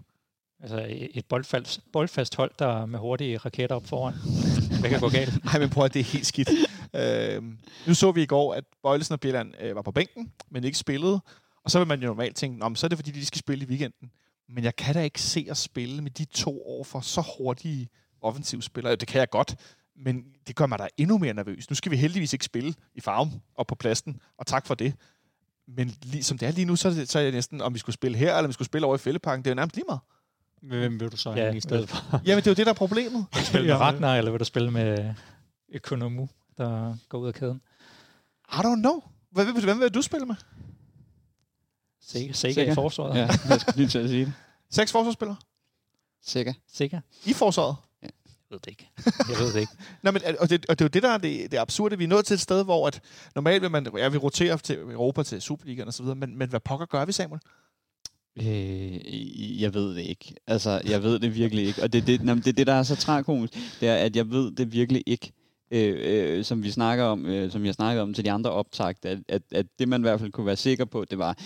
Altså 0.59 0.85
et 0.89 1.25
boldfast, 1.25 1.81
boldfast 1.93 2.35
hold, 2.35 2.51
der 2.59 2.67
er 2.81 2.85
med 2.85 2.99
hurtige 2.99 3.37
raketter 3.37 3.75
op 3.75 3.85
foran. 3.87 4.13
Hvad 4.79 4.89
kan 4.89 4.99
gå 4.99 5.09
galt? 5.09 5.45
Nej, 5.45 5.59
men 5.59 5.69
prøv 5.69 5.85
at 5.85 5.93
det 5.93 5.99
er 5.99 6.03
helt 6.03 6.25
skidt. 6.25 6.49
øh, 6.95 7.43
nu 7.87 7.93
så 7.93 8.11
vi 8.11 8.21
i 8.23 8.25
går, 8.25 8.53
at 8.53 8.63
Bøjlesen 8.83 9.13
og 9.13 9.19
Bjelland 9.19 9.53
øh, 9.59 9.75
var 9.75 9.81
på 9.81 9.91
bænken, 9.91 10.31
men 10.49 10.63
ikke 10.63 10.77
spillede. 10.77 11.21
Og 11.63 11.71
så 11.71 11.79
vil 11.79 11.87
man 11.87 11.99
jo 12.01 12.07
normalt 12.07 12.35
tænke, 12.35 12.59
Nå, 12.59 12.69
men 12.69 12.75
så 12.75 12.87
er 12.87 12.89
det 12.89 12.97
fordi, 12.97 13.11
de 13.11 13.25
skal 13.25 13.39
spille 13.39 13.65
i 13.65 13.67
weekenden. 13.67 14.11
Men 14.49 14.63
jeg 14.63 14.75
kan 14.75 14.93
da 14.93 15.01
ikke 15.01 15.21
se 15.21 15.47
at 15.49 15.57
spille 15.57 16.01
med 16.01 16.11
de 16.11 16.25
to 16.25 16.61
år 16.67 16.83
for 16.83 16.99
så 16.99 17.23
hurtige 17.37 17.89
offensivspillere. 18.21 18.95
Det 18.95 19.07
kan 19.07 19.19
jeg 19.19 19.29
godt, 19.29 19.55
men 19.99 20.25
det 20.47 20.55
gør 20.55 20.65
mig 20.65 20.79
da 20.79 20.87
endnu 20.97 21.17
mere 21.17 21.33
nervøs. 21.33 21.69
Nu 21.69 21.75
skal 21.75 21.91
vi 21.91 21.97
heldigvis 21.97 22.33
ikke 22.33 22.45
spille 22.45 22.73
i 22.95 23.01
farven 23.01 23.41
og 23.55 23.67
på 23.67 23.75
pladsen, 23.75 24.21
og 24.37 24.47
tak 24.47 24.67
for 24.67 24.75
det. 24.75 24.93
Men 25.67 25.95
lige, 26.03 26.23
som 26.23 26.37
det 26.37 26.47
er 26.47 26.51
lige 26.51 26.65
nu, 26.65 26.75
så 26.75 26.87
er, 26.87 26.93
det, 26.93 27.11
så 27.11 27.19
er 27.19 27.23
jeg 27.23 27.31
næsten, 27.31 27.61
om 27.61 27.73
vi 27.73 27.79
skulle 27.79 27.93
spille 27.93 28.17
her, 28.17 28.27
eller 28.29 28.43
om 28.43 28.47
vi 28.47 28.53
skulle 28.53 28.65
spille 28.65 28.85
over 28.87 28.95
i 28.95 28.97
Fælleparken, 28.97 29.43
det 29.43 29.49
er 29.49 29.51
jo 29.51 29.55
nærmest 29.55 29.75
lige 29.75 29.85
meget. 29.87 29.99
Hvem 30.61 30.99
vil 30.99 31.11
du 31.11 31.17
så 31.17 31.31
Ja, 31.33 31.51
i 31.51 31.59
stedet 31.61 31.89
for? 31.89 31.97
Jamen, 32.25 32.37
det 32.43 32.47
er 32.47 32.51
jo 32.51 32.55
det, 32.55 32.65
der 32.65 32.71
er 32.71 32.75
problemet. 32.75 33.25
Spille 33.33 33.67
med 33.67 33.75
Ragnar, 33.75 34.15
eller 34.15 34.31
vil 34.31 34.39
du 34.39 34.45
spille 34.45 34.71
med 34.71 35.13
Økonomu, 35.69 36.29
der 36.57 36.97
går 37.09 37.17
ud 37.19 37.27
af 37.27 37.33
kæden? 37.33 37.61
I 38.53 38.55
don't 38.55 38.81
know. 38.81 39.01
Hvem, 39.31 39.51
hvem, 39.51 39.63
hvem 39.63 39.79
vil 39.79 39.89
du 39.93 40.01
spille 40.01 40.25
med? 40.25 40.35
Sikker, 42.01 42.33
sikker 42.33 42.53
Sikker. 42.53 42.71
i 42.71 42.75
forsvaret. 42.75 43.17
Ja, 43.17 43.27
jeg 43.49 43.59
skulle 43.61 43.77
lige 43.77 43.87
til 43.87 43.99
at 43.99 44.09
sige 44.09 44.25
det. 44.25 44.33
Seks 44.71 44.91
forsvarsspillere? 44.91 45.37
Sikker. 46.21 46.53
Sikker? 46.73 47.01
I 47.25 47.33
forsvaret? 47.33 47.75
Jeg 48.49 48.55
ved 48.55 48.59
det 48.59 48.71
ikke. 48.71 48.89
Jeg 49.05 49.39
ved 49.39 49.53
det 49.53 49.59
ikke. 49.59 49.73
Nej, 50.03 50.11
men, 50.11 50.21
og, 50.39 50.49
det, 50.49 50.65
og 50.69 50.79
det 50.79 50.85
er 50.85 50.85
jo 50.85 50.89
det, 50.89 51.03
der 51.03 51.09
er 51.09 51.17
det, 51.17 51.51
det 51.51 51.57
absurde. 51.57 51.97
Vi 51.97 52.03
er 52.03 52.07
nået 52.07 52.25
til 52.25 52.33
et 52.33 52.39
sted, 52.39 52.63
hvor 52.63 52.87
at 52.87 53.01
normalt 53.35 53.61
vil 53.61 53.71
man, 53.71 53.87
ja, 53.97 54.09
vi 54.09 54.17
roterer 54.17 54.57
til 54.57 54.77
Europa, 54.77 55.23
til 55.23 55.41
Superligaen 55.41 55.87
og 55.87 55.93
så 55.93 56.03
videre, 56.03 56.15
men, 56.15 56.37
men 56.37 56.49
hvad 56.49 56.59
pokker 56.59 56.85
gør 56.85 57.05
vi, 57.05 57.11
Samuel? 57.11 57.41
Øh, 58.37 59.61
jeg 59.61 59.73
ved 59.73 59.95
det 59.95 60.01
ikke. 60.01 60.35
Altså, 60.47 60.81
jeg 60.85 61.03
ved 61.03 61.19
det 61.19 61.35
virkelig 61.35 61.65
ikke. 61.65 61.83
Og 61.83 61.93
det 61.93 62.01
er 62.01 62.05
det, 62.05 62.23
nå, 62.23 62.33
men 62.33 62.43
det, 62.43 62.47
er 62.47 62.53
det, 62.53 62.67
der 62.67 62.73
er 62.73 62.83
så 62.83 62.95
tragisk, 62.95 63.53
det 63.79 63.89
er, 63.89 63.95
at 63.95 64.15
jeg 64.15 64.29
ved 64.29 64.51
det 64.51 64.73
virkelig 64.73 65.03
ikke. 65.05 65.31
Øh, 65.71 65.97
øh, 65.99 66.43
som 66.43 66.63
vi 66.63 66.71
snakker 66.71 67.03
om, 67.03 67.25
øh, 67.25 67.51
som 67.51 67.65
jeg 67.65 67.73
snakkede 67.73 68.03
om 68.03 68.13
til 68.13 68.25
de 68.25 68.31
andre 68.31 68.51
optagt, 68.51 69.05
at, 69.05 69.19
at, 69.27 69.41
at 69.51 69.65
det 69.79 69.87
man 69.87 70.01
i 70.01 70.03
hvert 70.03 70.19
fald 70.19 70.31
kunne 70.31 70.45
være 70.45 70.55
sikker 70.55 70.85
på, 70.85 71.05
det 71.05 71.17
var, 71.17 71.37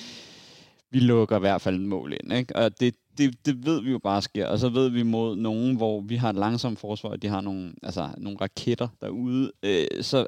vi 0.92 1.00
lukker 1.00 1.36
i 1.36 1.40
hvert 1.40 1.62
fald 1.62 1.76
en 1.76 1.88
mål 1.88 2.14
ind. 2.14 2.34
Ikke? 2.34 2.56
Og 2.56 2.80
det, 2.80 2.96
det, 3.18 3.46
det 3.46 3.66
ved 3.66 3.82
vi 3.82 3.92
jo 3.92 4.00
bare 4.00 4.22
sker. 4.22 4.48
Og 4.48 4.60
så 4.60 4.70
ved 4.70 4.90
vi 4.90 5.04
mod 5.04 5.36
nogen, 5.36 5.76
hvor 5.76 6.02
vi 6.02 6.16
har 6.16 6.30
et 6.30 6.36
langsomt 6.36 6.80
forsvar, 6.80 7.10
og 7.10 7.22
de 7.22 7.28
har 7.28 7.42
nogle, 7.42 7.74
altså, 7.84 8.10
nogle 8.18 8.38
raketter 8.42 8.88
derude. 9.02 9.52
Øh, 9.64 9.88
så, 10.02 10.26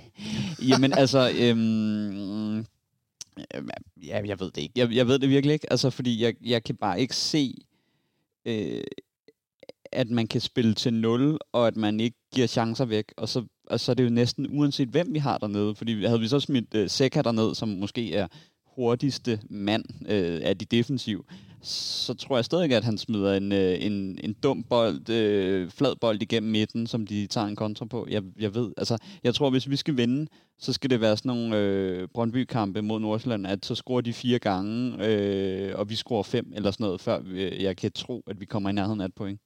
jamen 0.70 0.92
altså, 0.92 1.32
øhm, 1.38 2.66
Ja, 4.02 4.20
jeg 4.26 4.40
ved 4.40 4.50
det 4.50 4.62
ikke. 4.62 4.72
Jeg, 4.76 4.92
jeg 4.92 5.06
ved 5.06 5.18
det 5.18 5.28
virkelig 5.28 5.54
ikke, 5.54 5.70
altså, 5.72 5.90
fordi 5.90 6.22
jeg, 6.22 6.34
jeg 6.44 6.64
kan 6.64 6.76
bare 6.76 7.00
ikke 7.00 7.16
se, 7.16 7.54
øh, 8.44 8.84
at 9.92 10.10
man 10.10 10.26
kan 10.26 10.40
spille 10.40 10.74
til 10.74 10.94
0, 10.94 11.38
og 11.52 11.66
at 11.66 11.76
man 11.76 12.00
ikke 12.00 12.16
giver 12.34 12.46
chancer 12.46 12.84
væk. 12.84 13.12
Og 13.16 13.28
så, 13.28 13.44
og 13.66 13.80
så 13.80 13.92
er 13.92 13.94
det 13.94 14.04
jo 14.04 14.08
næsten 14.08 14.46
uanset, 14.58 14.88
hvem 14.88 15.14
vi 15.14 15.18
har 15.18 15.38
dernede. 15.38 15.74
Fordi 15.74 16.04
havde 16.04 16.20
vi 16.20 16.28
så 16.28 16.40
smidt 16.40 16.74
øh, 16.74 16.90
Seca 16.90 17.22
derned, 17.22 17.54
som 17.54 17.68
måske 17.68 18.14
er 18.14 18.26
hurtigste 18.76 19.40
mand 19.50 19.84
øh, 20.08 20.40
af 20.42 20.58
de 20.58 20.64
defensiv, 20.64 21.24
så 21.62 22.14
tror 22.14 22.36
jeg 22.36 22.44
stadig, 22.44 22.72
at 22.72 22.84
han 22.84 22.98
smider 22.98 23.34
en, 23.34 23.52
øh, 23.52 23.84
en, 23.84 24.18
en 24.24 24.32
dum 24.32 24.62
bold, 24.62 25.10
øh, 25.10 25.70
flad 25.70 25.96
bold 26.00 26.22
igennem 26.22 26.52
midten, 26.52 26.86
som 26.86 27.06
de 27.06 27.26
tager 27.26 27.46
en 27.46 27.56
kontra 27.56 27.84
på. 27.84 28.06
Jeg, 28.10 28.22
jeg 28.38 28.54
ved, 28.54 28.72
altså, 28.76 28.98
jeg 29.24 29.34
tror, 29.34 29.50
hvis 29.50 29.70
vi 29.70 29.76
skal 29.76 29.96
vinde, 29.96 30.26
så 30.58 30.72
skal 30.72 30.90
det 30.90 31.00
være 31.00 31.16
sådan 31.16 31.28
nogle 31.28 31.56
øh, 31.56 32.08
Brøndby-kampe 32.14 32.82
mod 32.82 33.00
Nordsjælland, 33.00 33.46
at 33.46 33.66
så 33.66 33.74
scorer 33.74 34.00
de 34.00 34.12
fire 34.12 34.38
gange, 34.38 35.06
øh, 35.06 35.78
og 35.78 35.90
vi 35.90 35.94
scorer 35.94 36.22
fem 36.22 36.52
eller 36.54 36.70
sådan 36.70 36.84
noget, 36.84 37.00
før 37.00 37.20
vi, 37.20 37.62
jeg 37.62 37.76
kan 37.76 37.92
tro, 37.92 38.22
at 38.26 38.40
vi 38.40 38.44
kommer 38.44 38.70
i 38.70 38.72
nærheden 38.72 39.00
af 39.00 39.04
et 39.04 39.14
point. 39.14 39.40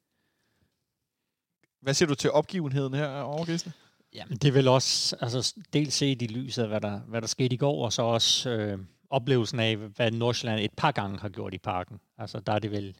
Hvad 1.82 1.94
siger 1.94 2.08
du 2.08 2.14
til 2.14 2.30
opgivenheden 2.30 2.94
her 2.94 3.20
over 3.20 3.44
Gisle? 3.44 3.72
Jamen, 4.14 4.38
det 4.38 4.48
er 4.48 4.52
vel 4.52 4.68
også 4.68 5.16
altså, 5.20 5.54
dels 5.72 5.94
set 5.94 6.22
i 6.22 6.26
lyset 6.26 6.62
af, 6.62 6.68
hvad 6.68 6.80
der, 6.80 7.00
hvad 7.00 7.20
der 7.20 7.26
skete 7.26 7.54
i 7.54 7.56
går, 7.56 7.84
og 7.84 7.92
så 7.92 8.02
også 8.02 8.50
øh, 8.50 8.78
oplevelsen 9.10 9.60
af, 9.60 9.76
hvad 9.76 10.10
Nordsjælland 10.10 10.60
et 10.60 10.72
par 10.76 10.92
gange 10.92 11.18
har 11.18 11.28
gjort 11.28 11.54
i 11.54 11.58
parken. 11.58 12.00
Altså, 12.18 12.40
der 12.40 12.52
er 12.52 12.58
det 12.58 12.70
vel 12.70 12.96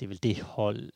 det, 0.00 0.06
er 0.06 0.08
vel 0.08 0.22
det 0.22 0.40
hold, 0.40 0.90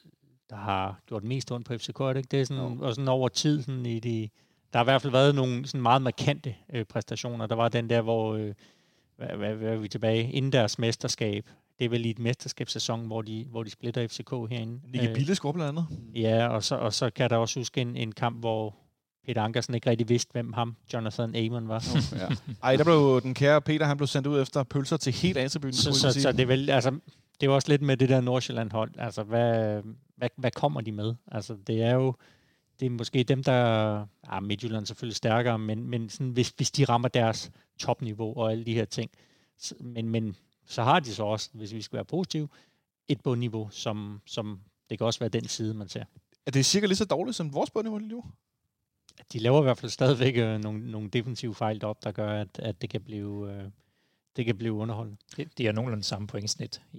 der 0.50 0.56
har 0.56 1.00
gjort 1.06 1.24
mest 1.24 1.52
ondt 1.52 1.66
på 1.66 1.78
FCK, 1.78 2.00
er 2.00 2.08
det 2.08 2.16
ikke? 2.16 2.28
Det 2.30 2.40
er 2.40 2.44
sådan, 2.44 2.78
og 2.80 2.94
sådan 2.94 3.08
over 3.08 3.28
tid, 3.28 3.62
sådan 3.62 3.86
i 3.86 3.98
de, 3.98 4.28
der 4.72 4.78
har 4.78 4.84
i 4.84 4.90
hvert 4.90 5.02
fald 5.02 5.12
været 5.12 5.34
nogle 5.34 5.66
sådan 5.66 5.82
meget 5.82 6.02
markante 6.02 6.54
øh, 6.72 6.84
præstationer. 6.84 7.46
Der 7.46 7.54
var 7.54 7.68
den 7.68 7.90
der, 7.90 8.00
hvor, 8.00 8.34
øh, 8.34 8.54
hvad, 9.16 9.28
hvad, 9.28 9.54
hvad 9.54 9.72
er 9.72 9.76
vi 9.76 9.88
tilbage, 9.88 10.32
inden 10.32 10.52
deres 10.52 10.78
mesterskab, 10.78 11.46
det 11.78 11.84
er 11.84 11.88
vel 11.88 12.06
i 12.06 12.10
et 12.10 12.18
mesterskabssæson, 12.18 13.06
hvor 13.06 13.22
de, 13.22 13.46
hvor 13.50 13.62
de 13.62 13.70
splitter 13.70 14.08
FCK 14.08 14.30
herinde. 14.30 14.80
Nicky 14.92 15.08
Øh, 15.08 15.14
Bille 15.14 15.34
scorer 15.34 15.52
blandt 15.52 15.68
andet. 15.68 15.86
Ja, 16.14 16.48
og 16.48 16.64
så, 16.64 16.76
og 16.76 16.92
så 16.92 17.10
kan 17.10 17.30
der 17.30 17.36
også 17.36 17.60
huske 17.60 17.80
en, 17.80 17.96
en 17.96 18.12
kamp, 18.12 18.40
hvor 18.40 18.74
Peter 19.26 19.42
Ankersen 19.42 19.74
ikke 19.74 19.90
rigtig 19.90 20.08
vidste, 20.08 20.32
hvem 20.32 20.52
ham, 20.52 20.76
Jonathan 20.92 21.36
Amon, 21.36 21.68
var. 21.68 21.84
Ja. 22.12 22.28
Ej, 22.62 22.76
der 22.76 22.84
blev 22.84 23.20
den 23.22 23.34
kære 23.34 23.60
Peter, 23.60 23.86
han 23.86 23.96
blev 23.96 24.06
sendt 24.06 24.26
ud 24.26 24.42
efter 24.42 24.62
pølser 24.62 24.96
til 24.96 25.12
helt 25.12 25.38
A-tribunen. 25.38 25.72
så, 25.72 25.92
så, 25.92 26.20
så, 26.20 26.32
det 26.32 26.40
er 26.40 26.46
vel, 26.46 26.70
altså, 26.70 26.90
det 27.40 27.46
jo 27.46 27.54
også 27.54 27.68
lidt 27.68 27.82
med 27.82 27.96
det 27.96 28.08
der 28.08 28.20
Nordsjælland-hold. 28.20 28.92
Altså, 28.98 29.22
hvad, 29.22 29.82
hvad, 30.16 30.28
hvad 30.36 30.50
kommer 30.50 30.80
de 30.80 30.92
med? 30.92 31.14
Altså, 31.32 31.56
det 31.66 31.82
er 31.82 31.94
jo, 31.94 32.14
det 32.80 32.86
er 32.86 32.90
måske 32.90 33.22
dem, 33.22 33.42
der... 33.42 34.06
Ja, 34.32 34.40
Midtjylland 34.40 34.82
er 34.82 34.86
selvfølgelig 34.86 35.16
stærkere, 35.16 35.58
men, 35.58 35.90
men 35.90 36.08
sådan, 36.08 36.30
hvis, 36.30 36.52
hvis 36.56 36.70
de 36.70 36.84
rammer 36.84 37.08
deres 37.08 37.50
topniveau 37.78 38.36
og 38.36 38.50
alle 38.52 38.64
de 38.64 38.74
her 38.74 38.84
ting. 38.84 39.10
Så, 39.58 39.74
men, 39.80 40.08
men 40.08 40.36
så 40.66 40.82
har 40.82 41.00
de 41.00 41.14
så 41.14 41.24
også, 41.24 41.50
hvis 41.52 41.74
vi 41.74 41.82
skal 41.82 41.96
være 41.96 42.04
positive, 42.04 42.48
et 43.08 43.20
bundniveau, 43.20 43.68
som, 43.70 44.20
som 44.26 44.60
det 44.90 44.98
kan 44.98 45.06
også 45.06 45.20
være 45.20 45.28
den 45.28 45.48
side, 45.48 45.74
man 45.74 45.88
ser. 45.88 46.04
Er 46.46 46.50
det 46.50 46.66
cirka 46.66 46.86
lige 46.86 46.96
så 46.96 47.04
dårligt 47.04 47.36
som 47.36 47.54
vores 47.54 47.70
bundniveau 47.70 47.98
lige 47.98 48.10
nu? 48.10 48.24
De 49.32 49.38
laver 49.38 49.60
i 49.60 49.62
hvert 49.62 49.78
fald 49.78 49.90
stadigvæk 49.90 50.36
øh, 50.36 50.58
nogle, 50.60 50.90
nogle 50.90 51.08
defensive 51.10 51.54
fejl 51.54 51.80
derop, 51.80 52.04
der 52.04 52.12
gør, 52.12 52.40
at, 52.40 52.48
at 52.58 52.82
det 52.82 52.90
kan 52.90 53.00
blive... 53.00 53.52
Øh, 53.54 53.64
det 54.36 54.44
kan 54.46 54.58
blive 54.58 54.72
underholdende. 54.72 55.18
De, 55.36 55.44
de 55.58 55.64
har 55.66 55.72
nogenlunde 55.72 56.04
samme 56.04 56.26
pointsnit 56.28 56.82
i, 56.92 56.98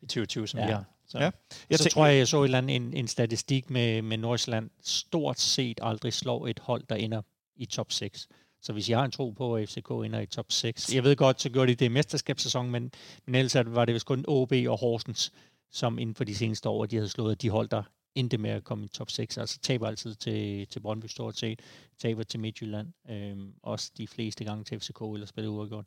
i 0.00 0.06
2020, 0.06 0.48
som 0.48 0.60
Ja. 0.60 0.66
vi 0.66 0.72
har. 0.72 0.84
Så, 1.06 1.18
Ja. 1.18 1.30
Jeg 1.70 1.78
så 1.78 1.88
tror 1.90 2.06
jeg, 2.06 2.18
jeg 2.18 2.28
så 2.28 2.40
et 2.40 2.44
eller 2.44 2.58
andet, 2.58 2.76
en, 2.76 2.94
en 2.94 3.08
statistik 3.08 3.70
med, 3.70 4.02
med 4.02 4.16
Nordsjælland 4.18 4.70
stort 4.82 5.40
set 5.40 5.80
aldrig 5.82 6.12
slår 6.12 6.46
et 6.46 6.58
hold, 6.58 6.84
der 6.88 6.94
ender 6.96 7.22
i 7.56 7.66
top 7.66 7.92
6. 7.92 8.28
Så 8.62 8.72
hvis 8.72 8.90
jeg 8.90 8.98
har 8.98 9.04
en 9.04 9.10
tro 9.10 9.30
på, 9.30 9.56
at 9.56 9.68
FCK 9.68 9.90
ender 9.90 10.20
i 10.20 10.26
top 10.26 10.46
6. 10.52 10.94
Jeg 10.94 11.04
ved 11.04 11.16
godt, 11.16 11.40
så 11.40 11.50
gjorde 11.50 11.70
de 11.70 11.74
det 11.74 11.84
i 11.84 11.88
mesterskabssæsonen, 11.88 12.72
men, 12.72 12.92
men 13.26 13.34
ellers 13.34 13.54
er 13.54 13.62
det- 13.62 13.74
var 13.74 13.84
det 13.84 13.94
vist 13.94 14.06
kun 14.06 14.24
OB 14.28 14.52
og 14.68 14.78
Horsens, 14.78 15.32
som 15.70 15.98
inden 15.98 16.14
for 16.14 16.24
de 16.24 16.34
seneste 16.34 16.68
år, 16.68 16.86
de 16.86 16.96
havde 16.96 17.08
slået 17.08 17.42
de 17.42 17.50
hold, 17.50 17.68
der 17.68 17.82
endte 18.14 18.38
med 18.38 18.50
at 18.50 18.64
komme 18.64 18.84
i 18.84 18.88
top 18.88 19.10
6. 19.10 19.38
Altså 19.38 19.58
taber 19.58 19.88
altid 19.88 20.14
til, 20.14 20.66
til 20.66 20.80
Brøndby 20.80 21.06
stort 21.06 21.38
set, 21.38 21.60
taber 21.98 22.22
til 22.22 22.40
Midtjylland, 22.40 22.88
øhm, 23.10 23.52
også 23.62 23.90
de 23.98 24.06
fleste 24.06 24.44
gange 24.44 24.64
til 24.64 24.80
FCK, 24.80 25.00
eller 25.14 25.26
spiller 25.26 25.50
uafgjort. 25.50 25.84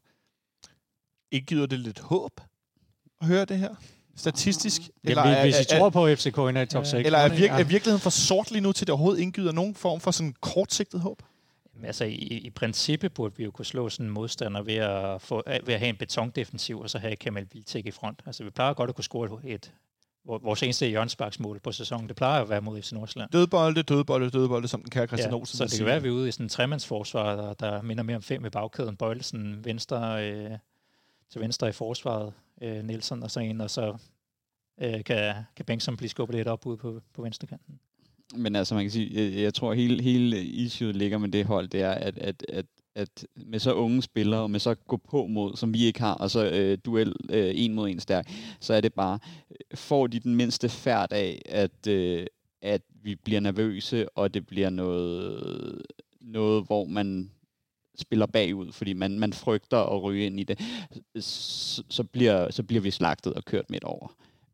Ikke 1.32 1.46
giver 1.46 1.66
det 1.66 1.80
lidt 1.80 2.00
håb 2.00 2.42
at 3.22 3.28
høre 3.28 3.46
det 3.46 3.58
her? 3.58 3.76
Statistisk? 4.16 4.82
Eller, 5.04 5.44
hvis 5.44 5.60
I 5.60 5.60
er, 5.60 5.78
tror 5.80 5.90
på, 5.90 6.06
at 6.06 6.20
FCK 6.20 6.38
ender 6.38 6.62
i 6.62 6.66
top 6.66 6.86
6. 6.86 7.06
eller 7.06 7.20
er, 7.20 7.30
virke, 7.30 7.54
er 7.54 7.64
virkeligheden 7.64 8.02
for 8.02 8.10
sort 8.10 8.52
lige 8.52 8.62
nu, 8.62 8.72
til 8.72 8.88
det 8.88 8.94
overhovedet 8.94 9.22
indgyder 9.22 9.52
nogen 9.52 9.76
form 9.76 10.00
for 10.00 10.12
sådan 10.12 10.36
kortsigtet 10.42 11.02
håb? 11.02 11.22
Men 11.76 11.86
Altså, 11.86 12.06
i, 12.06 12.16
i 12.16 12.50
princippet 12.50 13.14
burde 13.14 13.38
vi 13.38 13.44
jo 13.44 13.52
kunne 13.52 13.66
slå 13.66 13.90
sådan 13.90 14.06
en 14.06 14.12
modstander 14.12 14.62
ved 14.62 14.76
at, 14.76 15.22
få, 15.22 15.44
ved 15.66 15.74
at 15.74 15.80
have 15.80 15.90
en 15.90 15.96
betondefensiv, 15.96 16.80
og 16.80 16.90
så 16.90 17.00
have 17.00 17.16
Kamal 17.16 17.48
Vilcek 17.54 17.86
i 17.86 17.92
front. 17.92 18.22
Altså, 18.26 18.44
vi 18.44 18.50
plejer 18.50 18.74
godt 18.74 18.90
at 18.90 18.96
kunne 18.96 19.04
score 19.04 19.40
et, 19.46 19.74
vores 20.28 20.64
eneste 20.64 20.88
hjørnsparksmål 20.88 21.60
på 21.60 21.72
sæsonen. 21.72 22.08
Det 22.08 22.16
plejer 22.16 22.42
at 22.42 22.50
være 22.50 22.62
mod 22.62 22.82
FC 22.82 22.92
Nordsjælland. 22.92 23.32
Dødbolde, 23.32 23.84
dødbolde, 23.84 24.30
dødbolde, 24.30 24.68
som 24.68 24.82
den 24.82 24.90
kære 24.90 25.08
Christian 25.08 25.32
Ja, 25.32 25.38
Olsen 25.38 25.58
så 25.58 25.64
det 25.64 25.72
sige. 25.72 25.80
kan 25.80 25.86
være, 25.86 25.96
at 25.96 26.04
vi 26.04 26.08
er 26.08 26.14
ude 26.14 26.28
i 26.28 26.32
sådan 26.32 26.46
en 26.46 26.50
tremandsforsvar, 26.50 27.36
der, 27.36 27.54
der 27.54 27.82
minder 27.82 28.04
mere 28.04 28.16
om 28.16 28.22
fem 28.22 28.46
i 28.46 28.50
bagkæden. 28.50 28.96
Bøjlesen 28.96 29.66
venstre 29.66 30.30
øh, 30.32 30.52
til 31.32 31.42
venstre 31.42 31.70
i 31.70 31.72
forsvaret, 31.72 32.34
øh, 32.62 32.84
Nielsen 32.84 33.24
og 33.24 33.32
så 33.32 33.40
en, 33.40 33.62
og 33.62 33.70
så 33.70 33.98
øh, 34.82 35.04
kan, 35.04 35.34
kan 35.56 35.66
Bengtsson 35.66 35.98
blive 35.98 36.10
skubbet 36.10 36.36
lidt 36.36 36.48
op 36.48 36.66
ude 36.66 36.78
på, 36.78 37.02
på 37.14 37.22
venstre 37.22 37.48
kanten. 37.48 37.80
Men 38.36 38.56
altså, 38.56 38.76
man 38.76 38.84
kan 38.84 38.92
sige, 38.92 39.24
jeg, 39.24 39.44
jeg 39.44 39.54
tror, 39.54 39.74
hele, 39.74 40.04
hele 40.04 40.44
issue 40.44 40.92
ligger 40.92 41.18
med 41.18 41.30
det 41.30 41.46
hold, 41.46 41.68
det 41.68 41.82
er, 41.82 41.92
at, 41.92 42.18
at, 42.18 42.46
at, 42.50 42.66
at 42.98 43.26
med 43.36 43.60
så 43.60 43.74
unge 43.74 44.02
spillere, 44.02 44.42
og 44.42 44.52
med 44.52 44.60
så 44.60 44.76
gå 44.76 44.98
på 44.98 45.28
mod, 45.28 45.56
som 45.56 45.74
vi 45.74 45.86
ikke 45.86 46.00
har, 46.00 46.14
og 46.14 46.32
så 46.32 46.50
øh, 46.50 46.78
duel 46.86 47.14
øh, 47.30 47.52
en 47.56 47.74
mod 47.74 47.90
en 47.90 48.00
stærk, 48.00 48.32
så 48.60 48.74
er 48.74 48.82
det 48.82 48.94
bare, 48.94 49.20
øh, 49.52 49.78
får 49.78 50.08
de 50.08 50.20
den 50.20 50.36
mindste 50.36 50.70
færd 50.70 51.14
af, 51.14 51.42
at, 51.46 51.88
øh, 51.88 52.26
at 52.62 52.82
vi 53.04 53.16
bliver 53.16 53.40
nervøse, 53.40 54.10
og 54.10 54.34
det 54.34 54.48
bliver 54.48 54.70
noget, 54.70 55.82
noget 56.22 56.66
hvor 56.66 56.86
man 56.86 57.32
spiller 58.00 58.26
bagud, 58.26 58.72
fordi 58.72 58.94
man, 58.94 59.20
man 59.20 59.34
frygter 59.34 59.78
at 59.78 60.04
ryge 60.04 60.26
ind 60.26 60.40
i 60.40 60.44
det, 60.44 60.60
så, 61.20 61.84
så, 61.90 62.04
bliver, 62.04 62.52
så 62.52 62.64
bliver 62.64 62.82
vi 62.82 62.92
slagtet 62.92 63.34
og 63.34 63.46
kørt 63.46 63.70
midt 63.70 63.84
over. 63.84 64.08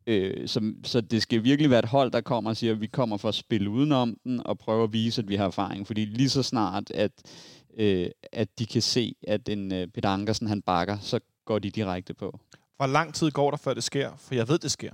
Øh, 0.06 0.48
så, 0.48 0.72
så 0.84 1.00
det 1.00 1.22
skal 1.22 1.44
virkelig 1.44 1.70
være 1.70 1.78
et 1.78 1.84
hold, 1.84 2.10
der 2.10 2.20
kommer 2.20 2.50
og 2.50 2.56
siger, 2.56 2.72
at 2.72 2.80
vi 2.80 2.86
kommer 2.86 3.16
for 3.16 3.28
at 3.28 3.34
spille 3.34 3.70
udenom 3.70 4.16
den 4.24 4.46
og 4.46 4.58
prøve 4.58 4.84
at 4.84 4.92
vise, 4.92 5.22
at 5.22 5.28
vi 5.28 5.36
har 5.36 5.46
erfaring. 5.46 5.86
Fordi 5.86 6.04
lige 6.04 6.28
så 6.28 6.42
snart, 6.42 6.90
at, 6.90 7.12
øh, 7.76 8.10
at 8.32 8.58
de 8.58 8.66
kan 8.66 8.82
se, 8.82 9.14
at 9.28 9.48
en 9.48 9.72
øh, 9.72 9.88
Peter 9.88 10.08
Ankersen 10.08 10.46
han 10.46 10.62
bakker, 10.62 10.98
så 10.98 11.20
går 11.44 11.58
de 11.58 11.70
direkte 11.70 12.14
på. 12.14 12.40
Hvor 12.76 12.86
lang 12.86 13.14
tid 13.14 13.30
går 13.30 13.50
der, 13.50 13.58
før 13.58 13.74
det 13.74 13.84
sker? 13.84 14.12
For 14.18 14.34
jeg 14.34 14.48
ved, 14.48 14.58
det 14.58 14.70
sker. 14.70 14.90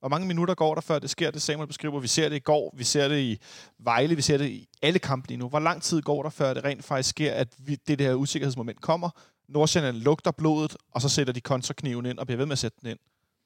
Hvor 0.00 0.08
mange 0.08 0.26
minutter 0.26 0.54
går 0.54 0.74
der, 0.74 0.80
før 0.80 0.98
det 0.98 1.10
sker? 1.10 1.30
Det 1.30 1.42
Samuel 1.42 1.66
beskriver. 1.66 2.00
Vi 2.00 2.08
ser 2.08 2.28
det 2.28 2.36
i 2.36 2.38
går, 2.38 2.74
vi 2.76 2.84
ser 2.84 3.08
det 3.08 3.20
i 3.20 3.38
Vejle, 3.78 4.16
vi 4.16 4.22
ser 4.22 4.36
det 4.36 4.48
i 4.48 4.68
alle 4.82 4.98
kampe 4.98 5.28
lige 5.28 5.38
nu. 5.38 5.48
Hvor 5.48 5.58
lang 5.58 5.82
tid 5.82 6.02
går 6.02 6.22
der, 6.22 6.30
før 6.30 6.54
det 6.54 6.64
rent 6.64 6.84
faktisk 6.84 7.08
sker, 7.08 7.32
at 7.32 7.48
vi, 7.58 7.74
det 7.88 7.98
der 7.98 8.14
usikkerhedsmoment 8.14 8.80
kommer? 8.80 9.10
Nordsjælland 9.48 9.96
lugter 9.96 10.30
blodet, 10.30 10.76
og 10.90 11.00
så 11.00 11.08
sætter 11.08 11.32
de 11.32 11.40
kontrakniven 11.40 12.06
ind 12.06 12.18
og 12.18 12.26
bliver 12.26 12.36
ved 12.36 12.46
med 12.46 12.52
at 12.52 12.58
sætte 12.58 12.78
den 12.80 12.90
ind. 12.90 12.98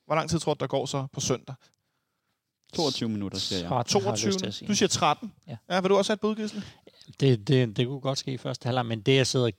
Hvor 0.07 0.15
lang 0.15 0.31
tid 0.31 0.39
tror 0.39 0.55
du, 0.55 0.59
der 0.61 0.67
går 0.67 0.87
så 0.87 1.07
på 1.13 1.21
søndag? 1.21 1.55
22 2.75 3.09
minutter, 3.09 3.39
siger 3.39 3.59
jeg. 3.59 3.69
13 3.69 4.03
har 4.03 4.11
jeg 4.11 4.19
22. 4.19 4.29
lyst 4.29 4.39
til 4.39 4.47
at 4.47 4.55
sige. 4.55 4.69
Du 4.69 4.75
siger 4.75 4.89
13. 4.89 5.33
Ja. 5.49 5.57
ja 5.71 5.81
vil 5.81 5.91
du 5.91 5.97
også 5.97 6.11
have 6.11 6.15
et 6.15 6.21
bud, 6.21 6.35
Gisle? 6.35 6.63
Det, 7.21 7.49
det, 7.49 7.77
det 7.77 7.87
kunne 7.87 8.01
godt 8.01 8.19
ske 8.19 8.33
i 8.33 8.37
første 8.37 8.67
halvleg, 8.67 8.87
men 8.87 9.01
det, 9.01 9.17
jeg 9.17 9.27
sidder 9.27 9.51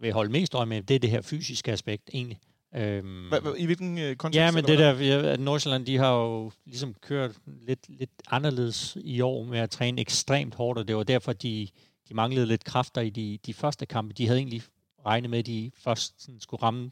vil 0.00 0.12
holde 0.12 0.32
mest 0.32 0.54
øje 0.54 0.66
med, 0.66 0.82
det 0.82 0.94
er 0.94 0.98
det 0.98 1.10
her 1.10 1.20
fysiske 1.22 1.72
aspekt, 1.72 2.10
egentlig. 2.14 2.40
Øhm, 2.74 3.28
Hva- 3.32 3.36
hva- 3.38 3.56
I 3.56 3.64
hvilken 3.66 3.98
øh, 3.98 4.16
kontekst? 4.16 4.36
ja, 4.36 4.50
men 4.50 4.64
det 4.64 4.78
der, 4.78 5.30
at 5.32 5.40
Nordsjælland, 5.40 5.86
de 5.86 5.96
har 5.98 6.14
jo 6.14 6.52
ligesom 6.66 6.94
kørt 6.94 7.30
lidt, 7.46 7.88
lidt 7.88 8.10
anderledes 8.30 8.96
i 9.00 9.20
år 9.20 9.44
med 9.44 9.58
at 9.58 9.70
træne 9.70 10.00
ekstremt 10.00 10.54
hårdt, 10.54 10.78
og 10.78 10.88
det 10.88 10.96
var 10.96 11.02
derfor, 11.02 11.32
de, 11.32 11.68
de 12.08 12.14
manglede 12.14 12.46
lidt 12.46 12.64
kræfter 12.64 13.00
i 13.00 13.10
de, 13.10 13.38
de 13.46 13.54
første 13.54 13.86
kampe. 13.86 14.14
De 14.14 14.26
havde 14.26 14.38
egentlig 14.38 14.62
regnet 15.06 15.30
med, 15.30 15.38
at 15.38 15.46
de 15.46 15.70
først 15.76 16.22
sådan 16.22 16.40
skulle 16.40 16.62
ramme 16.62 16.90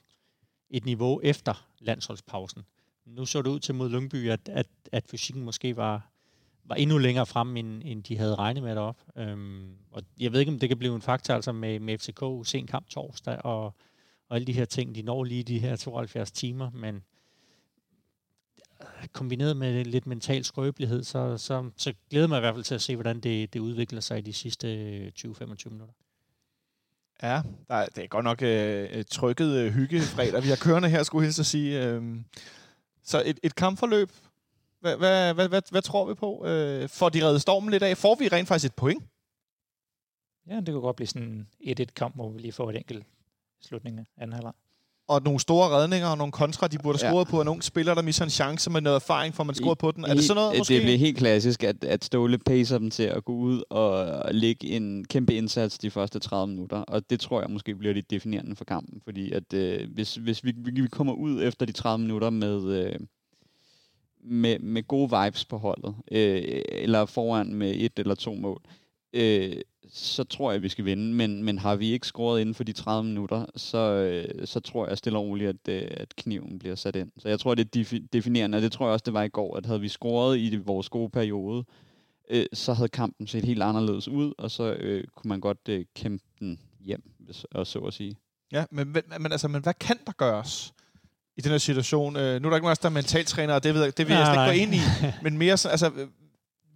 et 0.71 0.85
niveau 0.85 1.21
efter 1.25 1.67
landsholdspausen. 1.79 2.63
Nu 3.07 3.27
så 3.27 3.43
det 3.43 3.51
ud 3.51 3.61
til 3.61 3.75
mod 3.75 3.89
Lyngby, 3.91 4.31
at, 4.31 4.49
at, 4.49 4.67
at 4.93 5.05
fysikken 5.11 5.45
måske 5.45 5.77
var, 5.77 6.12
var 6.65 6.75
endnu 6.75 6.99
længere 6.99 7.27
frem, 7.27 7.57
end, 7.57 7.83
end 7.85 8.03
de 8.03 8.19
havde 8.19 8.35
regnet 8.35 8.63
med 8.63 8.75
derop. 8.75 8.97
Øhm, 9.17 9.77
og 9.91 10.03
jeg 10.21 10.33
ved 10.33 10.41
ikke, 10.41 10.53
om 10.53 10.59
det 10.59 10.69
kan 10.69 10.79
blive 10.79 10.95
en 10.95 11.03
faktor 11.03 11.35
altså 11.35 11.53
med, 11.53 11.81
med 11.81 11.99
FCK, 11.99 12.51
sen 12.51 12.67
kamp 12.67 12.89
torsdag, 12.89 13.45
og, 13.45 13.65
og 14.29 14.37
alle 14.37 14.47
de 14.47 14.53
her 14.53 14.65
ting. 14.65 14.95
De 14.95 15.03
når 15.03 15.25
lige 15.25 15.43
de 15.43 15.59
her 15.59 15.77
72 15.77 16.33
timer, 16.33 16.71
men 16.71 17.03
kombineret 19.13 19.57
med 19.57 19.85
lidt 19.85 20.07
mental 20.07 20.45
skrøbelighed, 20.45 21.05
så, 21.05 21.39
så, 21.39 21.71
så 21.77 21.93
glæder 22.11 22.25
jeg 22.25 22.29
mig 22.29 22.37
i 22.37 22.41
hvert 22.41 22.55
fald 22.55 22.65
til 22.65 22.75
at 22.75 22.83
se, 22.83 22.97
hvordan 22.97 23.21
det, 23.21 23.55
det 23.55 23.61
udvikler 23.61 24.01
sig 24.01 24.19
i 24.19 24.21
de 24.21 24.33
sidste 24.33 24.77
øh, 24.77 25.13
20-25 25.19 25.69
minutter. 25.71 25.95
Ja, 27.23 27.43
der 27.69 27.75
er, 27.75 27.87
det 27.87 28.05
er 28.05 28.09
godt 28.09 28.25
nok 28.25 28.43
øh, 28.43 29.05
trykket 29.11 29.57
øh, 29.57 29.73
hyggefredag, 29.73 30.43
vi 30.43 30.49
har 30.49 30.57
kørende 30.57 30.89
her, 30.89 31.03
skulle 31.03 31.23
jeg 31.23 31.27
hilse 31.27 31.43
at 31.43 31.47
sige. 31.47 31.85
Øh, 31.85 32.17
så 33.03 33.23
et, 33.27 33.41
et 33.43 33.55
kampforløb, 33.55 34.11
hvad, 34.83 34.97
hvad, 34.97 35.35
hvad, 35.35 35.49
hvad, 35.49 35.63
hvad 35.71 35.83
tror 35.83 36.05
vi 36.09 36.15
på? 36.15 36.47
Øh, 36.47 36.89
får 36.89 37.09
de 37.09 37.25
reddet 37.25 37.43
stormen 37.43 37.71
lidt 37.71 37.83
af? 37.83 37.97
Får 37.97 38.15
vi 38.15 38.29
rent 38.29 38.49
faktisk 38.49 38.67
et 38.71 38.75
point? 38.75 39.03
Ja, 40.51 40.57
det 40.57 40.67
kunne 40.69 40.81
godt 40.81 40.97
blive 40.97 41.07
sådan 41.07 41.47
en 41.61 41.77
1-1-kamp, 41.81 42.15
hvor 42.15 42.31
vi 42.31 42.39
lige 42.39 42.53
får 42.53 42.71
et 42.71 42.77
enkelt 42.77 43.05
slutning 43.63 43.99
af 43.99 44.05
anden 44.17 44.33
halvleg. 44.33 44.53
Og 45.09 45.23
nogle 45.23 45.41
store 45.41 45.69
redninger 45.69 46.09
og 46.09 46.19
nogle 46.19 46.33
kontra, 46.33 46.69
de 46.69 46.79
burde 46.79 46.99
have 46.99 47.07
Ja. 47.07 47.13
scoret 47.13 47.29
på, 47.29 47.39
og 47.39 47.45
nogle 47.45 47.63
spillere, 47.63 47.95
der 47.95 48.03
misser 48.03 48.25
en 48.25 48.31
chance 48.31 48.71
med 48.71 48.81
noget 48.81 48.97
erfaring, 48.97 49.35
får 49.35 49.45
man 49.45 49.55
scoret 49.55 49.79
på 49.79 49.91
den. 49.91 50.05
Er 50.05 50.15
det 50.15 50.25
sådan 50.25 50.41
noget, 50.43 50.59
måske? 50.59 50.75
Det 50.75 50.83
bliver 50.83 50.99
helt 50.99 51.19
klassisk, 51.19 51.65
at, 51.65 51.85
at 51.85 52.05
Ståle 52.05 52.39
pacer 52.39 52.79
dem 52.79 52.91
til 52.91 53.03
at 53.03 53.25
gå 53.25 53.33
ud 53.33 53.63
og 53.71 54.35
lægge 54.35 54.67
en 54.67 55.05
kæmpe 55.05 55.35
indsats 55.35 55.79
de 55.79 55.91
første 55.91 56.19
30 56.19 56.47
minutter. 56.47 56.79
Og 56.79 57.11
det 57.11 57.21
tror 57.21 57.41
jeg 57.41 57.51
måske 57.51 57.75
bliver 57.75 57.95
det 57.95 58.11
definerende 58.11 58.57
for 58.57 58.65
kampen. 58.65 59.01
Fordi 59.05 59.33
at 59.33 59.53
øh, 59.55 59.89
hvis, 59.95 60.15
hvis 60.15 60.45
vi, 60.45 60.53
vi 60.57 60.89
kommer 60.89 61.13
ud 61.13 61.43
efter 61.43 61.67
de 61.67 61.73
30 61.73 61.99
minutter 62.03 62.31
med, 62.31 62.65
øh, 62.65 62.95
med, 64.23 64.59
med 64.59 64.83
gode 64.83 65.11
vibes 65.23 65.45
på 65.45 65.59
holdet, 65.59 65.95
øh, 66.11 66.63
eller 66.69 67.05
foran 67.05 67.55
med 67.55 67.75
et 67.75 67.93
eller 67.97 68.15
to 68.15 68.35
mål, 68.35 68.63
øh, 69.13 69.57
så 69.89 70.25
tror 70.25 70.51
jeg, 70.51 70.57
at 70.57 70.63
vi 70.63 70.69
skal 70.69 70.85
vinde. 70.85 71.15
Men, 71.15 71.45
men 71.45 71.59
har 71.59 71.77
vi 71.77 71.91
ikke 71.91 72.07
scoret 72.07 72.41
inden 72.41 72.55
for 72.55 72.65
de 72.65 72.73
30 72.73 73.05
minutter, 73.05 73.47
så, 73.57 73.79
øh, 73.79 74.47
så 74.47 74.61
tror 74.61 74.89
jeg 74.89 74.99
stille 74.99 75.19
og 75.19 75.25
roligt, 75.25 75.49
at, 75.49 75.83
øh, 75.83 75.89
at 75.91 76.17
kniven 76.17 76.59
bliver 76.59 76.75
sat 76.75 76.97
ind. 76.97 77.13
Så 77.19 77.29
jeg 77.29 77.41
tror, 77.41 77.55
det 77.55 77.77
er 77.77 78.01
definerende, 78.13 78.57
og 78.57 78.63
det 78.63 78.73
tror 78.73 78.87
jeg 78.87 78.93
også, 78.93 79.05
det 79.07 79.15
var 79.15 79.23
i 79.23 79.29
går, 79.29 79.57
at 79.57 79.67
havde 79.67 79.81
vi 79.81 79.89
scoret 79.89 80.39
i 80.39 80.57
vores 80.57 80.89
gode 80.89 81.11
periode, 81.11 81.65
øh, 82.31 82.47
så 82.53 82.73
havde 82.73 82.89
kampen 82.89 83.27
set 83.27 83.45
helt 83.45 83.63
anderledes 83.63 84.09
ud, 84.09 84.33
og 84.39 84.51
så 84.51 84.73
øh, 84.73 85.05
kunne 85.15 85.29
man 85.29 85.41
godt 85.41 85.69
øh, 85.69 85.85
kæmpe 85.95 86.25
den 86.41 86.61
hjem, 86.81 87.03
og 87.51 87.67
så 87.67 87.79
at 87.79 87.95
sige. 87.95 88.17
Ja, 88.53 88.65
men, 88.71 88.89
men, 88.93 89.03
men, 89.21 89.33
altså, 89.33 89.49
men 89.49 89.63
hvad 89.63 89.75
kan 89.75 89.97
der 90.07 90.13
gøres 90.13 90.75
i 91.37 91.41
den 91.41 91.51
her 91.51 91.59
situation? 91.59 92.17
Øh, 92.17 92.43
nu 92.43 92.49
er 92.49 92.51
der 92.51 92.57
ikke 92.57 92.65
nogen 92.67 92.77
der 92.83 92.89
er 92.89 92.93
mentaltræner, 92.93 93.55
og 93.55 93.65
det, 93.65 93.75
ved, 93.75 93.83
jeg- 93.83 93.99
det 93.99 94.09
vil 94.09 94.15
jeg 94.15 94.25
Nej, 94.35 94.35
slet 94.47 94.55
ikke 94.55 94.67
gå 94.67 94.77
ind 94.77 94.83
i. 94.83 95.07
Men 95.25 95.39
mere 95.39 95.57
sådan, 95.57 95.71
altså, 95.73 95.91
øh, 95.97 96.09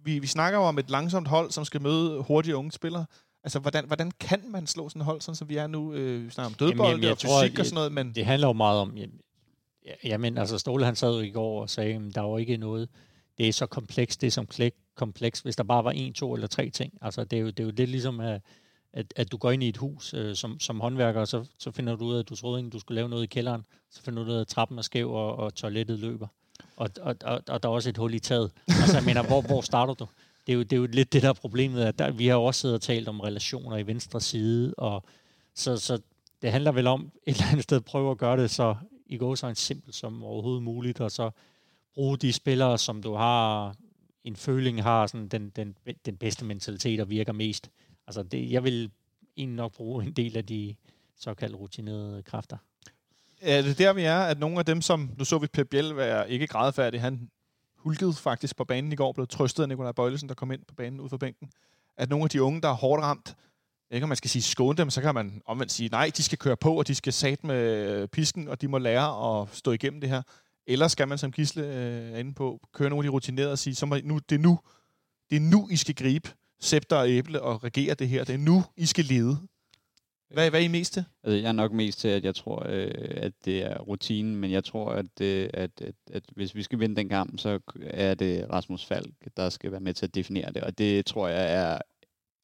vi, 0.03 0.19
vi 0.19 0.27
snakker 0.27 0.59
jo 0.59 0.65
om 0.65 0.79
et 0.79 0.89
langsomt 0.89 1.27
hold, 1.27 1.51
som 1.51 1.65
skal 1.65 1.81
møde 1.81 2.23
hurtige 2.27 2.55
unge 2.55 2.71
spillere. 2.71 3.05
Altså, 3.43 3.59
hvordan, 3.59 3.85
hvordan 3.85 4.11
kan 4.19 4.41
man 4.51 4.67
slå 4.67 4.89
sådan 4.89 5.01
et 5.01 5.05
hold, 5.05 5.21
sådan 5.21 5.35
som 5.35 5.49
vi 5.49 5.57
er 5.57 5.67
nu? 5.67 5.93
Øh, 5.93 6.25
vi 6.25 6.29
snakker 6.29 6.47
om 6.47 6.53
dødbold 6.53 6.89
Jamen, 6.89 7.03
jeg 7.03 7.11
og 7.11 7.17
tror, 7.19 7.41
fysik 7.41 7.51
og 7.53 7.57
jeg- 7.57 7.65
sådan 7.65 7.75
noget, 7.75 7.91
men 7.91 8.15
Det 8.15 8.25
handler 8.25 8.47
jo 8.47 8.53
meget 8.53 8.79
om, 8.79 8.97
jamen, 8.97 9.15
Ja, 9.85 9.93
jamen, 10.03 10.37
altså 10.37 10.57
Ståle 10.57 10.85
han 10.85 10.95
sad 10.95 11.13
jo 11.15 11.19
i 11.19 11.29
går 11.29 11.61
og 11.61 11.69
sagde, 11.69 11.93
at 11.95 12.15
der 12.15 12.21
var 12.21 12.37
ikke 12.37 12.57
noget, 12.57 12.89
det 13.37 13.47
er 13.47 13.53
så 13.53 13.65
komplekst, 13.65 14.21
det 14.21 14.27
er 14.27 14.31
som 14.31 14.47
kompleks, 14.95 15.39
hvis 15.39 15.55
der 15.55 15.63
bare 15.63 15.83
var 15.83 15.91
en, 15.91 16.13
to 16.13 16.33
eller 16.33 16.47
tre 16.47 16.69
ting. 16.69 16.93
Altså 17.01 17.23
det 17.23 17.37
er 17.37 17.41
jo 17.41 17.47
det, 17.47 17.59
er 17.59 17.63
jo 17.63 17.69
det 17.69 17.89
ligesom, 17.89 18.19
at, 18.19 18.41
at, 18.97 19.13
at 19.15 19.31
du 19.31 19.37
går 19.37 19.51
ind 19.51 19.63
i 19.63 19.69
et 19.69 19.77
hus 19.77 20.13
øh, 20.13 20.35
som, 20.35 20.59
som 20.59 20.79
håndværker, 20.79 21.19
og 21.19 21.27
så, 21.27 21.45
så 21.57 21.71
finder 21.71 21.95
du 21.95 22.05
ud 22.05 22.15
af, 22.15 22.19
at 22.19 22.29
du 22.29 22.35
troede 22.35 22.59
ikke, 22.59 22.69
du 22.69 22.79
skulle 22.79 22.95
lave 22.95 23.09
noget 23.09 23.23
i 23.23 23.27
kælderen. 23.27 23.65
Så 23.91 24.01
finder 24.01 24.23
du 24.23 24.29
ud 24.29 24.35
af, 24.35 24.41
at 24.41 24.47
trappen 24.47 24.77
er 24.77 24.81
skæv, 24.81 25.11
og, 25.11 25.35
og 25.35 25.55
toilettet 25.55 25.99
løber. 25.99 26.27
Og, 26.77 26.89
og, 27.01 27.15
og, 27.23 27.41
og 27.47 27.63
der 27.63 27.69
er 27.69 27.73
også 27.73 27.89
et 27.89 27.97
hul 27.97 28.13
i 28.13 28.19
taget. 28.19 28.51
Altså 28.67 28.97
jeg 28.97 29.05
mener, 29.05 29.23
hvor, 29.23 29.41
hvor 29.41 29.61
starter 29.61 29.93
du? 29.93 30.07
Det 30.47 30.53
er, 30.53 30.57
jo, 30.57 30.63
det 30.63 30.73
er 30.73 30.77
jo 30.77 30.85
lidt 30.85 31.13
det, 31.13 31.21
der 31.21 31.29
er 31.29 31.33
problemet. 31.33 31.83
At 31.83 31.99
der, 31.99 32.11
vi 32.11 32.27
har 32.27 32.35
også 32.35 32.61
siddet 32.61 32.75
og 32.75 32.81
talt 32.81 33.07
om 33.07 33.19
relationer 33.19 33.77
i 33.77 33.87
venstre 33.87 34.21
side, 34.21 34.73
og 34.77 35.03
så, 35.55 35.77
så 35.77 35.99
det 36.41 36.51
handler 36.51 36.71
vel 36.71 36.87
om 36.87 37.11
et 37.27 37.35
eller 37.35 37.47
andet 37.47 37.63
sted 37.63 37.77
at 37.77 37.85
prøve 37.85 38.11
at 38.11 38.17
gøre 38.17 38.37
det 38.37 38.49
så 38.49 38.75
i 39.05 39.17
går 39.17 39.35
så 39.35 39.47
en 39.47 39.55
simpelt 39.55 39.95
som 39.95 40.23
overhovedet 40.23 40.63
muligt, 40.63 40.99
og 40.99 41.11
så 41.11 41.31
bruge 41.93 42.17
de 42.17 42.33
spillere, 42.33 42.77
som 42.77 43.01
du 43.03 43.13
har 43.13 43.75
en 44.23 44.35
føling 44.35 44.83
har 44.83 45.07
sådan 45.07 45.27
den, 45.27 45.49
den, 45.55 45.75
den 46.05 46.17
bedste 46.17 46.45
mentalitet 46.45 46.99
og 46.99 47.09
virker 47.09 47.33
mest. 47.33 47.69
Altså 48.07 48.23
det, 48.23 48.51
jeg 48.51 48.63
vil 48.63 48.91
egentlig 49.37 49.55
nok 49.55 49.73
bruge 49.73 50.05
en 50.05 50.11
del 50.11 50.37
af 50.37 50.45
de 50.45 50.75
såkaldte 51.15 51.57
rutinerede 51.57 52.23
kræfter. 52.23 52.57
Ja, 53.41 53.61
det 53.61 53.77
der, 53.77 53.93
vi 53.93 54.01
er, 54.01 54.19
at 54.19 54.39
nogle 54.39 54.59
af 54.59 54.65
dem, 54.65 54.81
som... 54.81 55.11
Nu 55.17 55.25
så 55.25 55.37
vi 55.37 55.47
Pep 55.47 55.69
Biel 55.69 55.95
være 55.95 56.31
ikke 56.31 56.47
grædfærdig, 56.47 57.01
Han 57.01 57.29
hulkede 57.77 58.13
faktisk 58.13 58.55
på 58.55 58.63
banen 58.63 58.91
i 58.91 58.95
går, 58.95 59.11
blev 59.11 59.27
trøstet 59.27 59.63
af 59.63 59.69
Nikolaj 59.69 59.91
Bøjlesen, 59.91 60.29
der 60.29 60.35
kom 60.35 60.51
ind 60.51 60.65
på 60.67 60.75
banen 60.75 60.99
ud 60.99 61.09
for 61.09 61.17
bænken. 61.17 61.49
At 61.97 62.09
nogle 62.09 62.23
af 62.23 62.29
de 62.29 62.43
unge, 62.43 62.61
der 62.61 62.69
er 62.69 62.73
hårdt 62.73 63.03
ramt, 63.03 63.35
ikke 63.91 64.03
om 64.03 64.09
man 64.09 64.15
skal 64.15 64.29
sige 64.29 64.41
skåne 64.41 64.77
dem, 64.77 64.89
så 64.89 65.01
kan 65.01 65.15
man 65.15 65.41
omvendt 65.45 65.71
sige, 65.71 65.89
nej, 65.89 66.11
de 66.17 66.23
skal 66.23 66.37
køre 66.37 66.57
på, 66.57 66.77
og 66.77 66.87
de 66.87 66.95
skal 66.95 67.13
sat 67.13 67.43
med 67.43 68.07
pisken, 68.07 68.47
og 68.47 68.61
de 68.61 68.67
må 68.67 68.77
lære 68.77 69.41
at 69.41 69.49
stå 69.51 69.71
igennem 69.71 70.01
det 70.01 70.09
her. 70.09 70.21
Eller 70.67 70.87
skal 70.87 71.07
man, 71.07 71.17
som 71.17 71.31
Gisle 71.31 71.63
øh, 71.63 72.19
inde 72.19 72.33
på, 72.33 72.67
køre 72.73 72.89
nogle 72.89 73.05
af 73.05 73.11
de 73.11 73.13
rutinerede 73.13 73.51
og 73.51 73.59
sige, 73.59 73.75
så 73.75 73.85
må, 73.85 73.97
nu, 74.03 74.19
det, 74.29 74.35
er 74.35 74.39
nu, 74.39 74.59
det 75.29 75.35
er 75.35 75.39
nu, 75.39 75.67
I 75.71 75.75
skal 75.75 75.95
gribe 75.95 76.29
scepter 76.59 76.95
og 76.95 77.09
æble 77.09 77.41
og 77.41 77.63
regere 77.63 77.93
det 77.93 78.07
her. 78.07 78.23
Det 78.23 78.33
er 78.33 78.39
nu, 78.39 78.63
I 78.77 78.85
skal 78.85 79.05
lede. 79.05 79.37
Hvad, 80.33 80.49
hvad 80.49 80.59
er 80.59 80.63
I 80.63 80.67
mest 80.67 80.93
til? 80.93 81.05
Altså, 81.23 81.37
jeg 81.37 81.47
er 81.47 81.51
nok 81.51 81.71
mest 81.71 81.99
til, 81.99 82.07
at 82.07 82.23
jeg 82.23 82.35
tror, 82.35 82.65
øh, 82.69 82.91
at 83.17 83.33
det 83.45 83.63
er 83.63 83.77
rutinen, 83.79 84.35
men 84.35 84.51
jeg 84.51 84.63
tror, 84.63 84.91
at, 84.91 85.21
øh, 85.21 85.49
at, 85.53 85.71
at, 85.81 85.95
at 86.11 86.23
hvis 86.35 86.55
vi 86.55 86.63
skal 86.63 86.79
vinde 86.79 86.95
den 86.95 87.09
kamp, 87.09 87.39
så 87.39 87.59
er 87.83 88.13
det 88.13 88.45
Rasmus 88.49 88.85
Falk, 88.85 89.13
der 89.37 89.49
skal 89.49 89.71
være 89.71 89.79
med 89.79 89.93
til 89.93 90.05
at 90.05 90.15
definere 90.15 90.51
det, 90.53 90.61
og 90.61 90.77
det 90.77 91.05
tror 91.05 91.27
jeg 91.27 91.53
er, 91.53 91.77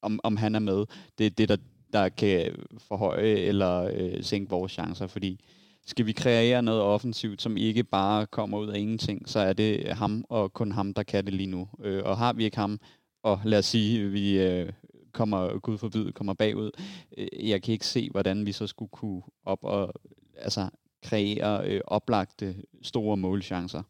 om, 0.02 0.20
om 0.22 0.36
han 0.36 0.54
er 0.54 0.58
med, 0.58 0.84
det 1.18 1.26
er 1.26 1.30
det, 1.30 1.48
der, 1.48 1.56
der 1.92 2.08
kan 2.08 2.56
forhøje 2.78 3.34
eller 3.34 3.90
øh, 3.94 4.22
sænke 4.24 4.50
vores 4.50 4.72
chancer, 4.72 5.06
fordi 5.06 5.40
skal 5.86 6.06
vi 6.06 6.12
kreere 6.12 6.62
noget 6.62 6.82
offensivt, 6.82 7.42
som 7.42 7.56
ikke 7.56 7.84
bare 7.84 8.26
kommer 8.26 8.58
ud 8.58 8.68
af 8.68 8.78
ingenting, 8.78 9.28
så 9.28 9.38
er 9.38 9.52
det 9.52 9.92
ham 9.92 10.24
og 10.28 10.52
kun 10.52 10.72
ham, 10.72 10.94
der 10.94 11.02
kan 11.02 11.24
det 11.24 11.34
lige 11.34 11.46
nu. 11.46 11.68
Øh, 11.80 12.02
og 12.04 12.18
har 12.18 12.32
vi 12.32 12.44
ikke 12.44 12.56
ham, 12.56 12.80
og 13.24 13.40
lad 13.44 13.58
os 13.58 13.66
sige, 13.66 14.04
at 14.04 14.12
vi 14.12 14.38
øh, 14.38 14.72
kommer, 15.12 15.58
Gud 15.58 15.78
forbyde, 15.78 16.12
kommer 16.12 16.34
bagud, 16.34 16.70
øh, 17.18 17.48
jeg 17.48 17.62
kan 17.62 17.72
ikke 17.72 17.86
se, 17.86 18.10
hvordan 18.10 18.46
vi 18.46 18.52
så 18.52 18.66
skulle 18.66 18.88
kunne 18.88 19.22
op 19.44 19.58
og 19.62 19.92
altså, 20.38 20.68
kreere 21.02 21.66
øh, 21.68 21.80
oplagte 21.86 22.54
store 22.82 23.16
målchancer. 23.16 23.82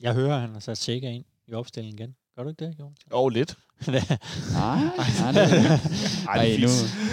Jeg 0.00 0.14
hører, 0.14 0.34
at 0.34 0.40
han 0.40 0.52
har 0.52 0.60
sat 0.60 0.78
sikker 0.78 1.08
ind 1.08 1.24
i 1.46 1.52
opstillingen 1.52 1.98
igen. 1.98 2.16
Gør 2.36 2.42
du 2.42 2.48
ikke 2.48 2.64
det, 2.64 2.76
Jon? 2.78 2.94
Jo, 3.10 3.16
oh, 3.16 3.32
lidt. 3.32 3.56
nej, 3.86 4.00
nej, 5.20 5.32
nej. 5.32 5.44
Ej, 6.28 6.56
nu, 6.60 6.68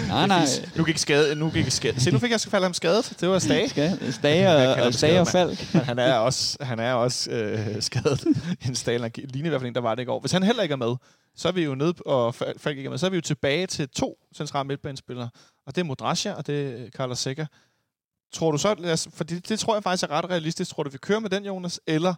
nej, 0.08 0.26
nej. 0.26 0.46
Nu 0.76 0.84
gik 0.84 0.98
skade, 0.98 1.34
nu 1.34 1.50
gik 1.50 1.70
skade. 1.70 2.00
Se, 2.00 2.10
nu 2.10 2.18
fik 2.18 2.30
jeg 2.30 2.40
falde 2.40 2.64
ham 2.64 2.74
skadet. 2.74 3.16
Det 3.20 3.28
var 3.28 3.38
Stage. 3.38 4.12
Stage 4.12 4.48
og, 4.48 4.86
og, 4.86 4.94
Stage 4.94 5.20
og 5.20 5.26
Falk. 5.26 5.74
Men 5.74 5.82
han 5.82 5.98
er 5.98 6.14
også, 6.14 6.58
han 6.60 6.78
er 6.78 6.92
også 6.92 7.30
øh, 7.30 7.82
skadet. 7.82 8.24
En 8.68 8.74
Stage 8.74 8.98
ligner 8.98 9.46
i 9.46 9.48
hvert 9.48 9.60
fald 9.60 9.68
en, 9.68 9.74
der 9.74 9.80
var 9.80 9.94
det 9.94 10.02
i 10.02 10.04
går. 10.04 10.20
Hvis 10.20 10.32
han 10.32 10.42
heller 10.42 10.62
ikke 10.62 10.72
er 10.72 10.76
med, 10.76 10.94
så 11.36 11.48
er 11.48 11.52
vi 11.52 11.64
jo 11.64 11.74
nede, 11.74 11.94
og 12.06 12.34
Falk 12.34 12.76
ikke 12.76 12.90
med, 12.90 12.98
så 12.98 13.06
er 13.06 13.10
vi 13.10 13.16
jo 13.16 13.20
tilbage 13.20 13.66
til 13.66 13.88
to 13.88 14.18
centrale 14.34 14.66
midtbanespillere. 14.66 15.30
Og 15.66 15.74
det 15.74 15.80
er 15.80 15.84
Modrasja, 15.84 16.32
og 16.32 16.46
det 16.46 16.82
er 16.82 16.90
Carlos 16.90 17.18
Seca. 17.18 17.46
Tror 18.32 18.50
du 18.50 18.58
så, 18.58 19.08
for 19.12 19.24
det, 19.24 19.48
det 19.48 19.58
tror 19.58 19.74
jeg 19.74 19.82
faktisk 19.82 20.10
er 20.10 20.10
ret 20.10 20.30
realistisk, 20.30 20.70
tror 20.70 20.82
du, 20.82 20.90
vi 20.90 20.98
kører 20.98 21.20
med 21.20 21.30
den, 21.30 21.44
Jonas, 21.44 21.80
eller 21.86 22.14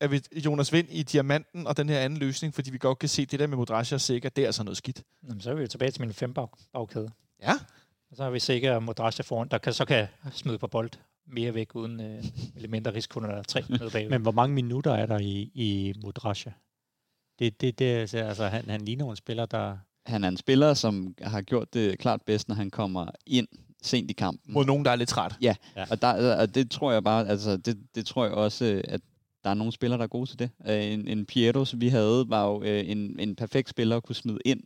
er 0.00 0.08
vi 0.08 0.22
Jonas 0.44 0.72
Vind 0.72 0.88
i 0.90 1.02
diamanten 1.02 1.66
og 1.66 1.76
den 1.76 1.88
her 1.88 2.00
anden 2.00 2.18
løsning, 2.18 2.54
fordi 2.54 2.70
vi 2.70 2.78
godt 2.78 2.98
kan 2.98 3.08
se, 3.08 3.26
det 3.26 3.40
der 3.40 3.46
med 3.46 3.56
Modrasja 3.56 3.94
og 3.94 4.00
Sikker, 4.00 4.28
det 4.28 4.42
er 4.42 4.46
altså 4.46 4.62
noget 4.62 4.76
skidt. 4.76 5.02
Jamen, 5.28 5.40
så 5.40 5.50
er 5.50 5.54
vi 5.54 5.60
jo 5.60 5.66
tilbage 5.66 5.90
til 5.90 6.00
min 6.00 6.12
fem 6.12 6.34
bag 6.34 6.48
bagkæde. 6.72 7.10
Ja. 7.42 7.52
Og 8.10 8.16
så 8.16 8.22
har 8.22 8.30
vi 8.30 8.38
Sikker 8.40 8.74
og 8.74 8.82
Modrasja 8.82 9.22
foran, 9.22 9.48
der 9.48 9.58
kan, 9.58 9.72
så 9.72 9.84
kan 9.84 10.06
smide 10.32 10.58
på 10.58 10.66
bold 10.66 10.90
mere 11.26 11.54
væk 11.54 11.74
uden 11.74 12.00
øh, 12.00 12.24
elementer 12.56 12.94
risiko, 12.94 13.20
når 13.20 13.28
der 13.28 13.36
er 13.36 13.42
tre 13.42 13.64
med 13.68 13.90
bagved. 13.90 14.10
Men 14.10 14.22
hvor 14.22 14.32
mange 14.32 14.54
minutter 14.54 14.92
er 14.92 15.06
der 15.06 15.18
i, 15.18 15.50
i 15.54 15.94
Modrasja? 16.02 16.52
Det, 17.38 17.60
det, 17.60 17.78
det, 17.78 18.14
altså, 18.14 18.46
han, 18.46 18.70
han 18.70 18.80
ligner 18.80 19.10
en 19.10 19.16
spiller, 19.16 19.46
der... 19.46 19.76
Han 20.06 20.24
er 20.24 20.28
en 20.28 20.36
spiller, 20.36 20.74
som 20.74 21.14
har 21.22 21.42
gjort 21.42 21.74
det 21.74 21.98
klart 21.98 22.22
bedst, 22.22 22.48
når 22.48 22.54
han 22.54 22.70
kommer 22.70 23.06
ind 23.26 23.48
sent 23.82 24.10
i 24.10 24.14
kampen. 24.14 24.54
Mod 24.54 24.64
nogen, 24.64 24.84
der 24.84 24.90
er 24.90 24.96
lidt 24.96 25.08
træt. 25.08 25.36
Ja, 25.42 25.54
ja. 25.76 25.84
Og, 25.90 26.02
der, 26.02 26.36
og 26.36 26.54
det 26.54 26.70
tror 26.70 26.92
jeg 26.92 27.04
bare, 27.04 27.28
altså 27.28 27.56
det, 27.56 27.78
det 27.94 28.06
tror 28.06 28.24
jeg 28.24 28.34
også, 28.34 28.82
at 28.84 29.00
der 29.44 29.50
er 29.50 29.54
nogle 29.54 29.72
spillere, 29.72 29.98
der 29.98 30.04
er 30.04 30.08
gode 30.08 30.30
til 30.30 30.38
det. 30.38 30.50
Øh, 30.68 30.84
en, 30.84 31.08
en 31.08 31.26
Pietro, 31.26 31.64
som 31.64 31.80
vi 31.80 31.88
havde, 31.88 32.24
var 32.28 32.46
jo 32.46 32.62
øh, 32.62 32.90
en, 32.90 33.20
en 33.20 33.36
perfekt 33.36 33.68
spiller 33.68 33.96
at 33.96 34.02
kunne 34.02 34.14
smide 34.14 34.38
ind. 34.44 34.62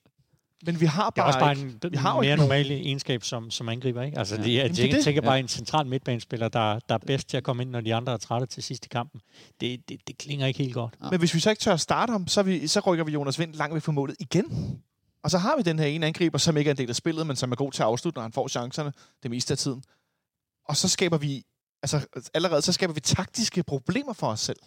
Men 0.67 0.81
vi 0.81 0.87
har 0.87 1.11
bare, 1.11 1.29
det 1.29 1.37
er 1.37 1.41
bare 1.41 1.59
en, 1.59 1.81
vi 1.91 1.97
har 1.97 2.21
mere 2.21 2.37
normal 2.37 2.71
egenskab 2.71 3.25
som, 3.25 3.51
som 3.51 3.69
angriber. 3.69 4.03
Ikke? 4.03 4.19
Altså, 4.19 4.37
ja. 4.37 4.43
det, 4.43 4.55
jeg, 4.55 4.79
jeg, 4.79 4.93
jeg 4.93 5.05
tænker 5.05 5.23
bare 5.23 5.35
ja. 5.35 5.41
en 5.41 5.49
central 5.49 5.87
midtbanespiller, 5.87 6.49
der, 6.49 6.79
der 6.89 6.95
er 6.95 6.99
bedst 6.99 7.29
til 7.29 7.37
at 7.37 7.45
komme 7.45 7.63
ind, 7.63 7.71
når 7.71 7.81
de 7.81 7.95
andre 7.95 8.13
er 8.13 8.17
trætte 8.17 8.47
til 8.47 8.63
sidst 8.63 8.87
i 8.87 8.89
kampen. 8.89 9.21
Det, 9.61 9.89
det, 9.89 10.01
det 10.09 10.19
klinger 10.19 10.47
ikke 10.47 10.63
helt 10.63 10.75
godt. 10.75 10.95
Ja. 11.05 11.11
Men 11.11 11.19
hvis 11.19 11.35
vi 11.35 11.41
så 11.41 11.51
ikke 11.51 11.61
tør 11.61 11.73
at 11.73 11.81
starte 11.81 12.11
ham, 12.11 12.29
så, 12.29 12.43
vi, 12.43 12.67
så 12.67 12.81
rykker 12.81 13.05
vi 13.05 13.13
Jonas 13.13 13.39
Vind 13.39 13.55
langt 13.55 13.75
ved 13.75 13.81
for 13.81 13.93
målet 13.93 14.17
igen. 14.21 14.81
Og 15.23 15.31
så 15.31 15.39
har 15.39 15.57
vi 15.57 15.63
den 15.63 15.79
her 15.79 15.87
ene 15.87 16.07
angriber, 16.07 16.39
som 16.39 16.57
ikke 16.57 16.69
er 16.69 16.75
en 16.75 16.79
del 16.79 16.89
af 16.89 16.97
spillet, 16.97 17.27
men 17.27 17.37
som 17.37 17.53
er 17.53 17.57
god 17.57 17.73
til 17.73 17.83
at 17.83 17.87
afslutte, 17.87 18.17
når 18.17 18.23
han 18.23 18.33
får 18.33 18.49
chancerne 18.49 18.93
det 19.23 19.31
meste 19.31 19.53
af 19.55 19.59
tiden. 19.59 19.83
Og 20.69 20.77
så 20.77 20.89
skaber 20.89 21.19
vi, 21.19 21.45
altså 21.83 22.07
allerede 22.35 22.63
så 22.63 22.73
skaber 22.73 22.95
vi 22.95 23.01
taktiske 23.01 23.63
problemer 23.63 24.13
for 24.13 24.27
os 24.27 24.41
selv. 24.41 24.59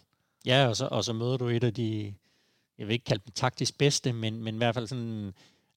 Ja, 0.45 0.67
og 0.67 0.75
så, 0.75 0.87
og 0.87 1.03
så 1.03 1.13
møder 1.13 1.37
du 1.37 1.47
et 1.47 1.63
af 1.63 1.73
de, 1.73 2.13
jeg 2.77 2.87
vil 2.87 2.93
ikke 2.93 3.05
kalde 3.05 3.23
dem 3.25 3.33
taktisk 3.33 3.77
bedste, 3.77 4.13
men, 4.13 4.43
men 4.43 4.55
i 4.55 4.57
hvert 4.57 4.75
fald 4.75 4.87
sådan, 4.87 5.33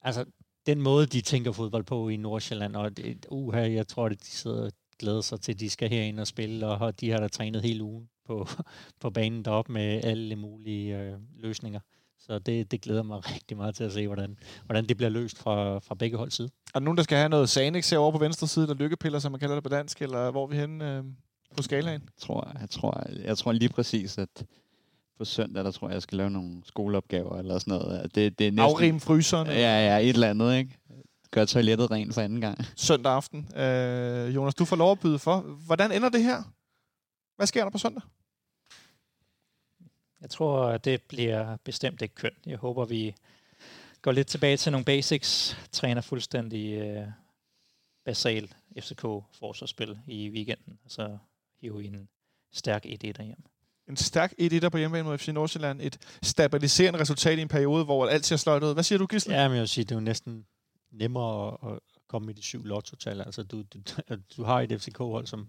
altså 0.07 0.25
den 0.65 0.81
måde, 0.81 1.05
de 1.05 1.21
tænker 1.21 1.51
fodbold 1.51 1.83
på 1.83 2.09
i 2.09 2.17
Nordsjælland, 2.17 2.75
og 2.75 2.97
det, 2.97 3.25
uha, 3.29 3.71
jeg 3.71 3.87
tror, 3.87 4.05
at 4.05 4.11
de 4.11 4.25
sidder 4.25 4.65
og 4.65 4.71
glæder 4.99 5.21
sig 5.21 5.41
til, 5.41 5.51
at 5.51 5.59
de 5.59 5.69
skal 5.69 5.89
herind 5.89 6.19
og 6.19 6.27
spille, 6.27 6.67
og 6.67 6.99
de 7.01 7.11
har 7.11 7.19
da 7.19 7.27
trænet 7.27 7.61
hele 7.61 7.83
ugen 7.83 8.09
på, 8.25 8.47
på 9.01 9.09
banen 9.09 9.45
deroppe 9.45 9.73
med 9.73 10.03
alle 10.03 10.35
mulige 10.35 10.99
øh, 10.99 11.13
løsninger. 11.35 11.79
Så 12.19 12.39
det, 12.39 12.71
det 12.71 12.81
glæder 12.81 13.03
mig 13.03 13.31
rigtig 13.35 13.57
meget 13.57 13.75
til 13.75 13.83
at 13.83 13.91
se, 13.91 14.07
hvordan, 14.07 14.37
hvordan 14.65 14.85
det 14.85 14.97
bliver 14.97 15.09
løst 15.09 15.37
fra, 15.37 15.79
fra 15.79 15.95
begge 15.95 16.17
hold 16.17 16.31
side. 16.31 16.49
Er 16.75 16.79
der 16.79 16.85
nogen, 16.85 16.97
der 16.97 17.03
skal 17.03 17.17
have 17.17 17.29
noget 17.29 17.49
Sanix 17.49 17.93
over 17.93 18.11
på 18.11 18.17
venstre 18.17 18.47
side, 18.47 18.65
eller 18.65 18.75
lykkepiller, 18.75 19.19
som 19.19 19.31
man 19.31 19.39
kalder 19.39 19.55
det 19.55 19.63
på 19.63 19.69
dansk, 19.69 20.01
eller 20.01 20.31
hvor 20.31 20.43
er 20.43 20.47
vi 20.47 20.55
henne 20.55 20.97
øh, 20.97 21.03
på 21.57 21.63
skalaen? 21.63 22.01
Jeg 22.01 22.21
tror, 22.21 22.51
jeg, 22.59 22.69
tror, 22.69 23.03
jeg 23.23 23.37
tror 23.37 23.51
lige 23.51 23.69
præcis, 23.69 24.17
at 24.17 24.45
på 25.17 25.25
søndag, 25.25 25.63
der 25.63 25.71
tror 25.71 25.87
jeg, 25.87 25.93
jeg 25.93 26.01
skal 26.01 26.17
lave 26.17 26.29
nogle 26.29 26.61
skoleopgaver 26.65 27.37
eller 27.37 27.59
sådan 27.59 27.71
noget. 27.71 28.15
Det, 28.15 28.39
det 28.39 28.47
er 28.47 28.51
næsten, 28.51 28.59
Afrim 28.59 28.99
fryseren. 28.99 29.47
Ja, 29.47 29.53
ja, 29.87 29.97
et 29.97 30.09
eller 30.09 30.29
andet, 30.29 30.57
ikke? 30.57 30.77
Gør 31.31 31.45
toilettet 31.45 31.91
rent 31.91 32.13
for 32.13 32.21
anden 32.21 32.41
gang. 32.41 32.65
Søndag 32.75 33.11
aften. 33.11 33.57
Øh, 33.57 34.35
Jonas, 34.35 34.55
du 34.55 34.65
får 34.65 34.75
lov 34.75 34.91
at 34.91 34.99
byde 34.99 35.19
for. 35.19 35.39
Hvordan 35.39 35.91
ender 35.91 36.09
det 36.09 36.23
her? 36.23 36.43
Hvad 37.35 37.47
sker 37.47 37.63
der 37.63 37.71
på 37.71 37.77
søndag? 37.77 38.01
Jeg 40.21 40.29
tror, 40.29 40.77
det 40.77 41.01
bliver 41.01 41.57
bestemt 41.63 42.01
ikke 42.01 42.15
kønt. 42.15 42.45
Jeg 42.45 42.57
håber, 42.57 42.85
vi 42.85 43.15
går 44.01 44.11
lidt 44.11 44.27
tilbage 44.27 44.57
til 44.57 44.71
nogle 44.71 44.85
basics, 44.85 45.57
træner 45.71 46.01
fuldstændig 46.01 46.73
øh, 46.73 47.07
basal 48.05 48.53
FCK-forsvarsspil 48.79 49.99
i 50.07 50.29
weekenden, 50.29 50.79
og 50.85 50.91
så 50.91 51.17
hiver 51.61 51.77
vi 51.77 51.87
en 51.87 52.09
stærk 52.51 52.85
1-1 52.85 53.23
hjem 53.23 53.43
en 53.89 53.97
stærk 53.97 54.33
1-1 54.41 54.69
på 54.69 54.77
hjemmebane 54.77 55.03
mod 55.03 55.17
FC 55.17 55.27
Nordsjælland. 55.27 55.81
Et 55.81 55.97
stabiliserende 56.23 56.99
resultat 56.99 57.37
i 57.37 57.41
en 57.41 57.47
periode, 57.47 57.83
hvor 57.83 58.07
alt 58.07 58.25
ser 58.25 58.35
sløjt 58.35 58.63
ud. 58.63 58.73
Hvad 58.73 58.83
siger 58.83 58.99
du, 58.99 59.05
Gisle? 59.05 59.35
Ja, 59.35 59.47
men 59.47 59.55
jeg 59.55 59.61
vil 59.61 59.67
sige, 59.67 59.83
det 59.83 59.91
er 59.91 59.95
jo 59.95 60.01
næsten 60.01 60.45
nemmere 60.91 61.57
at, 61.63 61.73
at 61.73 61.79
komme 62.07 62.25
med 62.25 62.33
de 62.33 62.41
syv 62.41 62.63
lottotal. 62.63 63.21
Altså, 63.21 63.43
du, 63.43 63.61
du, 63.61 63.79
du 64.37 64.43
har 64.43 64.61
et 64.61 64.81
FCK-hold, 64.81 65.27
som, 65.27 65.47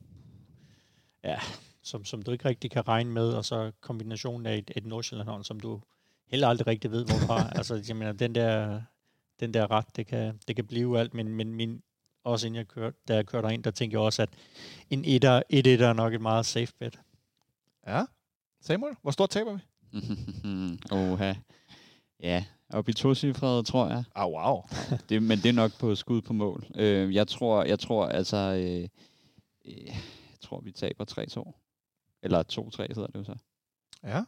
ja, 1.25 1.39
som, 1.83 2.05
som 2.05 2.23
du 2.23 2.31
ikke 2.31 2.45
rigtig 2.45 2.71
kan 2.71 2.89
regne 2.89 3.11
med, 3.11 3.29
og 3.29 3.45
så 3.45 3.73
kombinationen 3.81 4.47
af 4.47 4.59
et, 4.59 4.71
et 4.77 4.87
Nordsjælland-hold, 4.87 5.45
som 5.45 5.61
du 5.61 5.81
heller 6.27 6.49
aldrig 6.49 6.67
rigtig 6.67 6.91
ved, 6.91 7.05
hvor 7.05 7.19
du 7.19 7.33
har. 7.33 7.51
altså, 7.59 7.85
jeg 7.89 7.97
mener, 7.97 8.13
den 8.13 8.35
der, 8.35 8.83
den 9.41 9.55
der 9.55 9.71
ret, 9.71 9.97
det 9.97 10.07
kan, 10.07 10.41
det 10.49 10.57
kan 10.57 10.67
blive 10.67 10.99
alt, 10.99 11.15
men, 11.15 11.29
men 11.29 11.55
min, 11.55 11.83
også 12.25 12.47
inden 12.47 12.59
jeg 12.59 12.69
kørte, 12.69 12.97
da 13.09 13.15
jeg 13.15 13.27
kørte 13.27 13.55
ind, 13.55 13.65
der 13.65 13.71
tænkte 13.71 13.95
jeg 13.95 14.01
også, 14.01 14.23
at 14.23 14.29
en 14.91 15.05
1-1 15.05 15.09
er 15.09 15.93
nok 15.93 16.15
et 16.15 16.21
meget 16.21 16.47
safe 16.47 16.73
bet. 16.79 17.01
Ja, 17.87 18.05
Samuel, 18.61 18.97
hvor 19.03 19.11
stort 19.11 19.31
taber 19.31 19.53
vi? 19.57 19.61
Oha. 20.97 21.35
Ja, 22.21 22.45
op 22.71 22.89
i 22.89 22.93
to 22.93 23.15
cifre, 23.15 23.63
tror 23.63 23.89
jeg. 23.89 24.05
Ah, 24.15 24.31
wow. 24.31 24.63
det, 25.09 25.23
men 25.23 25.39
det 25.39 25.47
er 25.47 25.53
nok 25.53 25.79
på 25.79 25.95
skud 25.95 26.23
på 26.23 26.33
mål. 26.33 26.67
Øh, 26.75 27.15
jeg 27.15 27.29
tror, 27.29 27.65
jeg 27.65 27.79
tror 27.79 28.07
altså, 28.07 28.37
øh, 28.37 28.89
øh, 29.65 29.87
jeg 29.87 30.41
tror, 30.41 30.61
vi 30.61 30.73
taber 30.73 31.05
3-2. 31.05 32.21
Eller 32.23 32.43
2-3 32.53 32.87
hedder 32.95 33.07
det 33.07 33.15
jo 33.15 33.25
så. 33.25 33.37
Ja. 34.05 34.23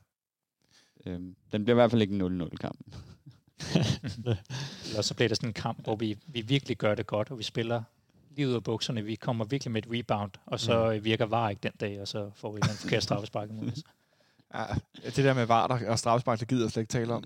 Øhm, 1.06 1.36
den 1.52 1.64
bliver 1.64 1.74
i 1.74 1.80
hvert 1.80 1.90
fald 1.90 2.02
ikke 2.02 2.14
en 2.14 2.42
0-0-kamp. 2.42 2.96
Eller 4.88 5.02
så 5.02 5.14
bliver 5.14 5.28
det 5.28 5.36
sådan 5.36 5.48
en 5.48 5.54
kamp, 5.54 5.84
hvor 5.84 5.96
vi, 5.96 6.18
vi 6.26 6.40
virkelig 6.40 6.76
gør 6.76 6.94
det 6.94 7.06
godt, 7.06 7.30
og 7.30 7.38
vi 7.38 7.42
spiller 7.42 7.82
lige 8.30 8.48
ud 8.48 8.54
af 8.54 8.64
bukserne. 8.64 9.04
Vi 9.04 9.14
kommer 9.14 9.44
virkelig 9.44 9.72
med 9.72 9.82
et 9.86 9.92
rebound, 9.92 10.30
og 10.46 10.60
så 10.60 10.92
mm. 10.94 11.04
virker 11.04 11.26
VAR 11.26 11.50
ikke 11.50 11.60
den 11.62 11.72
dag, 11.80 12.00
og 12.00 12.08
så 12.08 12.30
får 12.34 12.52
vi 12.52 12.56
en 12.56 12.68
forkert 12.68 13.02
straffespark 13.02 13.50
imod 13.50 13.72
os. 13.72 13.82
Ja, 14.54 14.64
det 15.04 15.16
der 15.16 15.34
med 15.34 15.46
VAR 15.46 15.82
og 15.88 15.98
strafspark, 15.98 16.40
det 16.40 16.48
gider 16.48 16.64
jeg 16.64 16.70
slet 16.70 16.82
ikke 16.82 16.92
tale 16.92 17.14
om. 17.14 17.24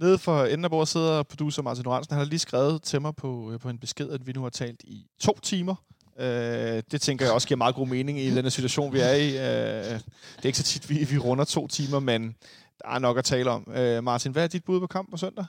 Nede 0.00 0.18
for 0.18 0.44
enden 0.44 0.64
af 0.64 0.70
bordet 0.70 0.88
sidder 0.88 1.22
producer 1.22 1.62
Martin 1.62 1.84
Lorentzen. 1.84 2.14
Han 2.14 2.18
har 2.18 2.28
lige 2.30 2.38
skrevet 2.38 2.82
til 2.82 3.00
mig 3.02 3.16
på, 3.16 3.52
øh, 3.52 3.60
på 3.60 3.68
en 3.68 3.78
besked, 3.78 4.10
at 4.10 4.26
vi 4.26 4.32
nu 4.32 4.42
har 4.42 4.50
talt 4.50 4.82
i 4.84 5.06
to 5.20 5.38
timer. 5.42 5.74
Øh, 6.18 6.82
det 6.90 7.00
tænker 7.00 7.24
jeg 7.24 7.34
også 7.34 7.48
giver 7.48 7.58
meget 7.58 7.74
god 7.74 7.86
mening 7.86 8.20
i 8.20 8.34
den 8.34 8.50
situation, 8.50 8.92
vi 8.92 9.00
er 9.00 9.12
i. 9.12 9.28
Øh, 9.28 9.94
det 9.94 10.42
er 10.42 10.46
ikke 10.46 10.58
så 10.58 10.64
tit, 10.64 10.90
vi, 10.90 11.04
vi 11.10 11.18
runder 11.18 11.44
to 11.44 11.66
timer, 11.66 11.98
men 11.98 12.36
der 12.82 12.88
er 12.88 12.98
nok 12.98 13.18
at 13.18 13.24
tale 13.24 13.50
om. 13.50 13.72
Øh, 13.72 14.04
Martin, 14.04 14.32
hvad 14.32 14.44
er 14.44 14.48
dit 14.48 14.64
bud 14.64 14.80
på 14.80 14.86
kamp 14.86 15.10
på 15.10 15.16
søndag? 15.16 15.44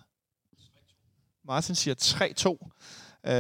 Martin 1.46 1.76
siger 1.76 1.96
3-2. 1.96 3.32
Øh, 3.32 3.34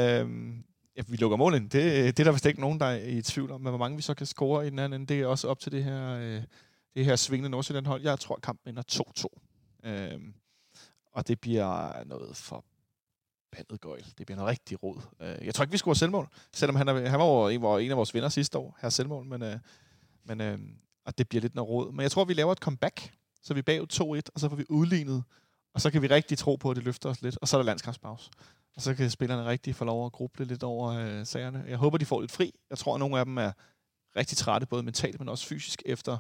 ja, 0.97 1.01
vi 1.07 1.18
lukker 1.18 1.38
målen. 1.38 1.64
Det, 1.64 1.73
det 1.73 2.19
er 2.19 2.23
der 2.23 2.31
vist 2.31 2.45
ikke 2.45 2.61
nogen, 2.61 2.80
der 2.80 2.85
er 2.85 3.06
i 3.06 3.22
tvivl 3.22 3.51
om. 3.51 3.61
Men 3.61 3.69
hvor 3.69 3.77
mange 3.77 3.95
vi 3.95 4.01
så 4.01 4.14
kan 4.14 4.26
score 4.26 4.68
i 4.68 4.69
den 4.69 4.80
anden, 4.80 5.06
det 5.06 5.22
er 5.22 5.26
også 5.26 5.47
op 5.47 5.60
til 5.60 5.72
det 5.72 5.84
her, 5.84 6.10
øh, 6.10 6.41
det 6.95 7.06
her 7.06 7.16
svingende 7.16 7.49
Nordsjælland 7.49 7.86
hold. 7.86 8.02
Jeg 8.02 8.20
tror, 8.20 8.40
kampen 8.44 8.70
ender 8.70 8.84
2-2. 9.84 9.90
Øhm, 9.90 10.34
og 11.11 11.28
det 11.28 11.40
bliver 11.40 12.03
noget 12.03 12.38
for 12.38 12.66
pandet 13.52 13.82
gøjl. 13.82 14.06
Det 14.18 14.26
bliver 14.26 14.36
noget 14.36 14.49
rigtig 14.49 14.84
rod. 14.84 15.02
Øh, 15.22 15.45
jeg 15.45 15.56
tror 15.56 15.64
ikke, 15.64 15.72
vi 15.72 15.78
scorer 15.78 15.95
selvmål, 15.95 16.28
selvom 16.53 16.76
han, 16.76 16.88
er, 16.88 17.10
han 17.10 17.20
var, 17.20 17.49
en, 17.49 17.61
var 17.61 17.80
en 17.80 17.91
af 17.91 17.98
vores 17.98 18.14
venner 18.14 18.30
sidste 18.30 18.57
år, 18.57 18.78
her 18.82 18.90
selvmål, 18.90 19.26
men, 19.26 19.41
øh, 19.41 19.60
men 20.24 20.41
øh, 20.41 20.60
og 21.06 21.18
det 21.18 21.30
bliver 21.30 21.41
lidt 21.41 21.56
noget 21.56 21.70
rod. 21.70 21.91
Men 21.91 22.02
jeg 22.02 22.11
tror, 22.11 22.26
vi 22.26 22.34
laver 22.34 22.52
et 22.52 22.57
comeback, 22.57 23.14
så 23.44 23.53
vi 23.53 23.60
er 23.60 23.64
bagud 23.64 23.88
2-1, 23.94 24.30
og 24.34 24.40
så 24.40 24.49
får 24.49 24.56
vi 24.56 24.66
udlignet, 24.70 25.24
og 25.74 25.82
så 25.82 25.91
kan 25.91 26.02
vi 26.02 26.07
rigtig 26.07 26.38
tro 26.38 26.56
på, 26.56 26.72
at 26.72 26.76
det 26.76 26.84
løfter 26.84 27.10
os 27.10 27.22
lidt, 27.22 27.38
og 27.41 27.48
så 27.48 27.57
er 27.57 27.61
der 27.61 27.66
landskampspause. 27.66 28.32
Og 28.76 28.82
så 28.82 28.95
kan 28.95 29.10
spillerne 29.10 29.45
rigtig 29.45 29.76
få 29.76 29.86
lov 29.86 30.06
at 30.06 30.11
gruble 30.11 30.45
lidt 30.45 30.64
over 30.64 30.91
øh, 30.91 31.26
sagerne. 31.26 31.64
Jeg 31.68 31.78
håber, 31.78 31.98
de 31.98 32.06
får 32.06 32.22
lidt 32.22 32.32
fri. 32.32 32.53
Jeg 32.70 32.78
tror, 32.78 32.94
at 32.94 32.99
nogle 32.99 33.20
af 33.20 33.26
dem 33.26 33.38
er 33.38 33.52
rigtig 34.16 34.38
trætte, 34.38 34.68
både 34.68 34.84
mentalt, 34.84 35.20
men 35.20 35.30
også 35.30 35.48
fysisk, 35.48 35.84
efter 35.86 36.18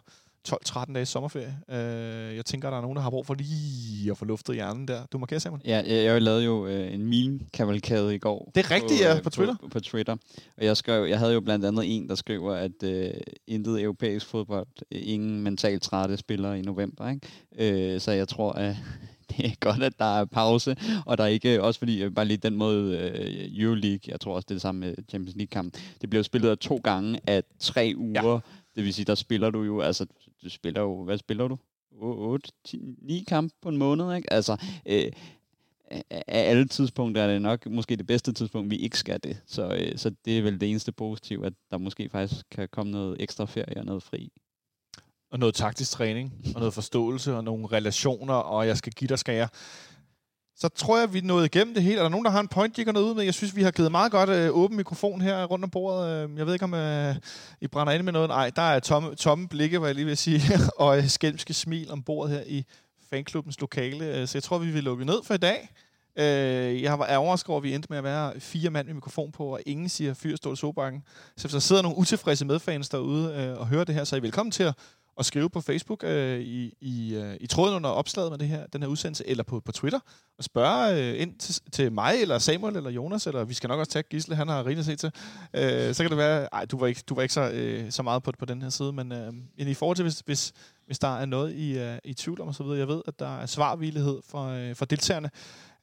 12-13 0.47 0.93
dages 0.93 1.09
sommerferie. 1.09 1.57
Øh, 1.69 2.35
jeg 2.35 2.45
tænker, 2.45 2.67
at 2.67 2.71
der 2.71 2.77
er 2.77 2.81
nogen, 2.81 2.95
der 2.95 3.01
har 3.01 3.09
brug 3.09 3.25
for 3.25 3.33
lige 3.33 4.11
at 4.11 4.17
få 4.17 4.25
luftet 4.25 4.55
hjernen 4.55 4.87
der. 4.87 5.05
Du 5.11 5.17
markerer, 5.17 5.39
Samuel? 5.39 5.61
Ja, 5.65 5.83
jeg, 5.87 6.05
jeg 6.05 6.21
lavede 6.21 6.43
jo 6.43 6.67
øh, 6.67 6.93
en 6.93 7.05
meme-kavalkade 7.05 8.15
i 8.15 8.17
går. 8.17 8.51
Det 8.55 8.65
er 8.65 8.71
rigtigt, 8.71 9.01
ja, 9.01 9.19
på 9.23 9.29
Twitter. 9.29 9.55
På, 9.61 9.67
på 9.67 9.79
Twitter. 9.79 10.15
Og 10.57 10.65
jeg, 10.65 10.77
skrev, 10.77 11.05
jeg 11.05 11.19
havde 11.19 11.33
jo 11.33 11.41
blandt 11.41 11.65
andet 11.65 11.95
en, 11.95 12.09
der 12.09 12.15
skriver, 12.15 12.53
at 12.53 12.83
øh, 12.83 13.11
intet 13.47 13.81
europæisk 13.81 14.25
fodbold, 14.25 14.67
ingen 14.91 15.41
mentalt 15.41 15.83
trætte 15.83 16.17
spillere 16.17 16.59
i 16.59 16.61
november. 16.61 17.09
Ikke? 17.09 17.93
Øh, 17.93 18.01
så 18.01 18.11
jeg 18.11 18.27
tror, 18.27 18.51
at 18.51 18.75
det 19.37 19.45
er 19.45 19.51
godt, 19.59 19.83
at 19.83 19.99
der 19.99 20.19
er 20.19 20.25
pause, 20.25 20.75
og 21.05 21.17
der 21.17 21.23
er 21.23 21.27
ikke, 21.27 21.63
også 21.63 21.79
fordi, 21.79 22.03
øh, 22.03 22.11
bare 22.11 22.25
lige 22.25 22.37
den 22.37 22.55
måde, 22.55 22.97
øh, 22.97 23.63
Euroleague, 23.63 23.99
jeg 24.07 24.19
tror 24.19 24.35
også, 24.35 24.45
det 24.45 24.51
er 24.51 24.55
det 24.55 24.61
samme 24.61 24.79
med 24.79 24.95
Champions 25.09 25.35
League-kampen, 25.35 25.81
det 26.01 26.09
blev 26.09 26.23
spillet 26.23 26.59
to 26.59 26.79
gange 26.83 27.19
af 27.27 27.43
tre 27.59 27.93
uger, 27.97 28.33
ja 28.33 28.39
det 28.79 28.85
vil 28.85 28.93
sige, 28.93 29.05
der 29.05 29.15
spiller 29.15 29.49
du 29.49 29.63
jo, 29.63 29.81
altså, 29.81 30.05
du 30.43 30.49
spiller 30.49 30.81
jo, 30.81 31.03
hvad 31.03 31.17
spiller 31.17 31.47
du? 31.47 31.57
8, 32.01 32.51
10, 32.65 32.95
9 33.01 33.25
kampe 33.27 33.55
på 33.61 33.69
en 33.69 33.77
måned, 33.77 34.15
ikke? 34.15 34.33
Altså, 34.33 34.57
øh, 34.85 35.11
af 36.11 36.23
alle 36.49 36.67
tidspunkter 36.67 37.21
er 37.21 37.27
det 37.27 37.41
nok 37.41 37.65
måske 37.65 37.95
det 37.95 38.07
bedste 38.07 38.33
tidspunkt, 38.33 38.71
vi 38.71 38.75
ikke 38.75 38.97
skal 38.97 39.19
det. 39.23 39.41
Så, 39.45 39.75
øh, 39.75 39.97
så 39.97 40.11
det 40.25 40.37
er 40.37 40.41
vel 40.41 40.61
det 40.61 40.69
eneste 40.69 40.91
positive, 40.91 41.45
at 41.45 41.53
der 41.71 41.77
måske 41.77 42.09
faktisk 42.09 42.45
kan 42.51 42.69
komme 42.71 42.91
noget 42.91 43.17
ekstra 43.19 43.45
ferie 43.45 43.77
og 43.77 43.85
noget 43.85 44.03
fri 44.03 44.31
og 45.31 45.39
noget 45.39 45.55
taktisk 45.55 45.91
træning, 45.91 46.33
og 46.55 46.59
noget 46.59 46.73
forståelse, 46.73 47.35
og 47.35 47.43
nogle 47.43 47.67
relationer, 47.67 48.33
og 48.33 48.67
jeg 48.67 48.77
skal 48.77 48.93
give 48.93 49.07
dig, 49.07 49.19
skal 49.19 49.35
jeg. 49.35 49.49
Så 50.61 50.69
tror 50.69 50.99
jeg, 50.99 51.13
vi 51.13 51.21
nåede 51.21 51.45
igennem 51.45 51.73
det 51.73 51.83
hele. 51.83 51.97
Er 51.97 52.01
der 52.01 52.09
nogen, 52.09 52.25
der 52.25 52.31
har 52.31 52.39
en 52.39 52.47
point, 52.47 52.75
de 52.75 52.85
kan 52.85 52.93
noget 52.93 53.07
ud 53.07 53.15
med? 53.15 53.23
Jeg 53.23 53.33
synes, 53.33 53.55
vi 53.55 53.63
har 53.63 53.71
givet 53.71 53.91
meget 53.91 54.11
godt 54.11 54.29
øh, 54.29 54.49
åben 54.51 54.77
mikrofon 54.77 55.21
her 55.21 55.45
rundt 55.45 55.63
om 55.63 55.69
bordet. 55.69 56.29
Øh, 56.29 56.37
jeg 56.37 56.45
ved 56.45 56.53
ikke, 56.53 56.65
om 56.65 56.73
øh, 56.73 57.15
I 57.61 57.67
brænder 57.67 57.93
ind 57.93 58.03
med 58.03 58.13
noget. 58.13 58.29
Nej, 58.29 58.49
der 58.49 58.61
er 58.61 58.79
tomme, 58.79 59.15
tomme 59.15 59.47
blikke, 59.47 59.79
hvad 59.79 59.89
jeg 59.89 59.95
lige 59.95 60.05
vil 60.05 60.17
sige, 60.17 60.41
og 60.77 60.97
øh, 60.97 61.07
skælmske 61.07 61.53
smil 61.53 61.91
om 61.91 62.03
bordet 62.03 62.33
her 62.33 62.43
i 62.47 62.65
fanklubbens 63.09 63.59
lokale. 63.59 64.05
Øh, 64.05 64.27
så 64.27 64.37
jeg 64.37 64.43
tror, 64.43 64.57
vi 64.57 64.71
vil 64.71 64.83
lukke 64.83 65.05
ned 65.05 65.23
for 65.23 65.33
i 65.33 65.37
dag. 65.37 65.69
Øh, 66.15 66.81
jeg 66.81 66.99
var 66.99 67.17
overrasket 67.17 67.49
over, 67.49 67.57
at 67.57 67.63
vi 67.63 67.73
endte 67.73 67.87
med 67.89 67.97
at 67.97 68.03
være 68.03 68.39
fire 68.39 68.69
mand 68.69 68.87
med 68.87 68.93
mikrofon 68.93 69.31
på, 69.31 69.45
og 69.45 69.59
ingen 69.65 69.89
siger 69.89 70.13
Fyrstål 70.13 70.57
Sobakken. 70.57 71.03
Så 71.37 71.43
hvis 71.43 71.53
der 71.53 71.59
sidder 71.59 71.81
nogle 71.81 71.97
utilfredse 71.97 72.45
medfans 72.45 72.89
derude 72.89 73.33
øh, 73.33 73.59
og 73.59 73.67
hører 73.67 73.83
det 73.83 73.95
her, 73.95 74.03
så 74.03 74.15
er 74.15 74.19
I 74.19 74.23
velkommen 74.23 74.51
til 74.51 74.63
at 74.63 74.73
og 75.19 75.25
skrive 75.25 75.49
på 75.49 75.61
Facebook 75.61 76.03
øh, 76.03 76.39
i, 76.39 76.73
i, 76.81 77.15
øh, 77.15 77.37
i 77.39 77.47
tråden 77.47 77.75
under 77.75 77.89
opslaget 77.89 78.31
med 78.31 78.39
det 78.39 78.47
her, 78.47 78.65
den 78.67 78.81
her 78.81 78.89
udsendelse, 78.89 79.27
eller 79.27 79.43
på, 79.43 79.59
på 79.59 79.71
Twitter, 79.71 79.99
og 80.37 80.43
spørge 80.43 80.95
øh, 80.95 81.21
ind 81.21 81.39
til, 81.39 81.61
til 81.71 81.91
mig, 81.91 82.21
eller 82.21 82.37
Samuel, 82.37 82.75
eller 82.75 82.89
Jonas, 82.89 83.27
eller 83.27 83.43
vi 83.43 83.53
skal 83.53 83.67
nok 83.67 83.79
også 83.79 83.91
tage 83.91 84.03
Gisle, 84.03 84.35
han 84.35 84.47
har 84.47 84.65
rigeligt 84.65 84.85
set 84.85 84.99
til. 84.99 85.11
Øh, 85.53 85.93
så 85.93 86.03
kan 86.03 86.09
det 86.09 86.17
være, 86.17 86.47
ej, 86.53 86.65
du 86.65 86.77
var 86.77 86.87
ikke, 86.87 87.03
du 87.09 87.15
var 87.15 87.21
ikke 87.21 87.33
så, 87.33 87.49
øh, 87.49 87.91
så 87.91 88.03
meget 88.03 88.23
på, 88.23 88.31
på 88.39 88.45
den 88.45 88.61
her 88.61 88.69
side, 88.69 88.93
men 88.93 89.11
øh, 89.11 89.33
i 89.57 89.73
forhold 89.73 89.95
til, 89.95 90.03
hvis, 90.03 90.19
hvis, 90.25 90.53
hvis 90.85 90.99
der 90.99 91.17
er 91.17 91.25
noget 91.25 91.55
i, 91.55 91.77
øh, 91.77 91.97
i 92.03 92.13
tvivl 92.13 92.41
om 92.41 92.47
og 92.47 92.55
så 92.55 92.63
videre, 92.63 92.79
jeg 92.79 92.87
ved, 92.87 93.01
at 93.07 93.19
der 93.19 93.37
er 93.37 93.45
svarvillighed 93.45 94.19
for, 94.29 94.45
øh, 94.45 94.75
for 94.75 94.85
deltagerne. 94.85 95.29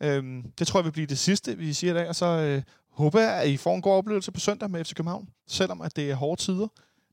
Øh, 0.00 0.44
det 0.58 0.66
tror 0.66 0.80
jeg 0.80 0.84
vil 0.84 0.92
blive 0.92 1.06
det 1.06 1.18
sidste, 1.18 1.58
vi 1.58 1.72
siger 1.72 1.92
i 1.92 1.96
dag, 1.96 2.08
og 2.08 2.16
så 2.16 2.26
øh, 2.26 2.62
håber 2.90 3.20
jeg, 3.20 3.32
at 3.42 3.48
I 3.48 3.56
får 3.56 3.74
en 3.74 3.82
god 3.82 3.92
oplevelse 3.92 4.32
på 4.32 4.40
søndag 4.40 4.70
med 4.70 4.84
FC 4.84 4.94
København, 4.94 5.28
selvom 5.48 5.80
at 5.80 5.96
det 5.96 6.10
er 6.10 6.14
hårde 6.14 6.42
tider. 6.42 6.68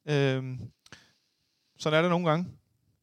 Øh, 0.09 0.43
sådan 1.83 1.97
er 1.97 2.01
det 2.01 2.09
nogle 2.09 2.29
gange. 2.29 2.47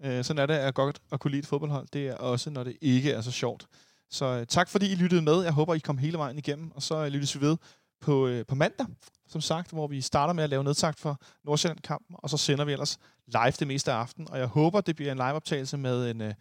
Øh, 0.05 0.25
sådan 0.25 0.43
er 0.43 0.47
det 0.47 0.55
at 0.55 0.75
godt 0.75 1.01
at 1.13 1.21
kunne 1.21 1.31
lide 1.31 1.41
et 1.41 1.47
fodboldhold. 1.47 1.87
Det 1.93 2.09
er 2.09 2.15
også, 2.15 2.51
når 2.51 2.65
det 2.65 2.77
ikke 2.81 3.13
er 3.13 3.21
så 3.21 3.31
sjovt. 3.31 3.67
Så 4.11 4.25
øh, 4.25 4.47
tak 4.47 4.69
fordi 4.69 4.93
I 4.93 4.95
lyttede 4.95 5.23
med. 5.23 5.43
Jeg 5.43 5.53
håber, 5.53 5.75
I 5.75 5.79
kom 5.79 5.99
hele 5.99 6.19
vejen 6.19 6.39
igennem. 6.39 6.71
Og 6.75 6.83
så 6.83 7.05
øh, 7.05 7.07
lyttes 7.07 7.37
vi 7.37 7.41
ved 7.41 7.57
på, 8.01 8.27
øh, 8.27 8.47
på 8.47 8.55
mandag, 8.55 8.87
som 9.29 9.41
sagt, 9.41 9.71
hvor 9.71 9.87
vi 9.87 10.01
starter 10.01 10.35
med 10.35 10.45
at 10.45 10.51
lave 10.51 10.65
nedsagt 10.65 11.01
for 11.01 11.21
Nordsjælland-kampen. 11.45 12.17
Og 12.19 12.31
så 12.31 12.37
sender 12.37 12.65
vi 12.65 12.73
ellers 12.73 12.99
live 13.27 13.51
det 13.51 13.67
meste 13.67 13.93
af 13.93 13.97
aften. 13.97 14.31
Og 14.31 14.39
jeg 14.39 14.47
håber, 14.47 14.81
det 14.81 14.97
bliver 14.97 15.13
en 15.13 15.19
liveoptagelse 15.19 15.77
med 15.77 16.11
en... 16.11 16.21
Øh, 16.21 16.35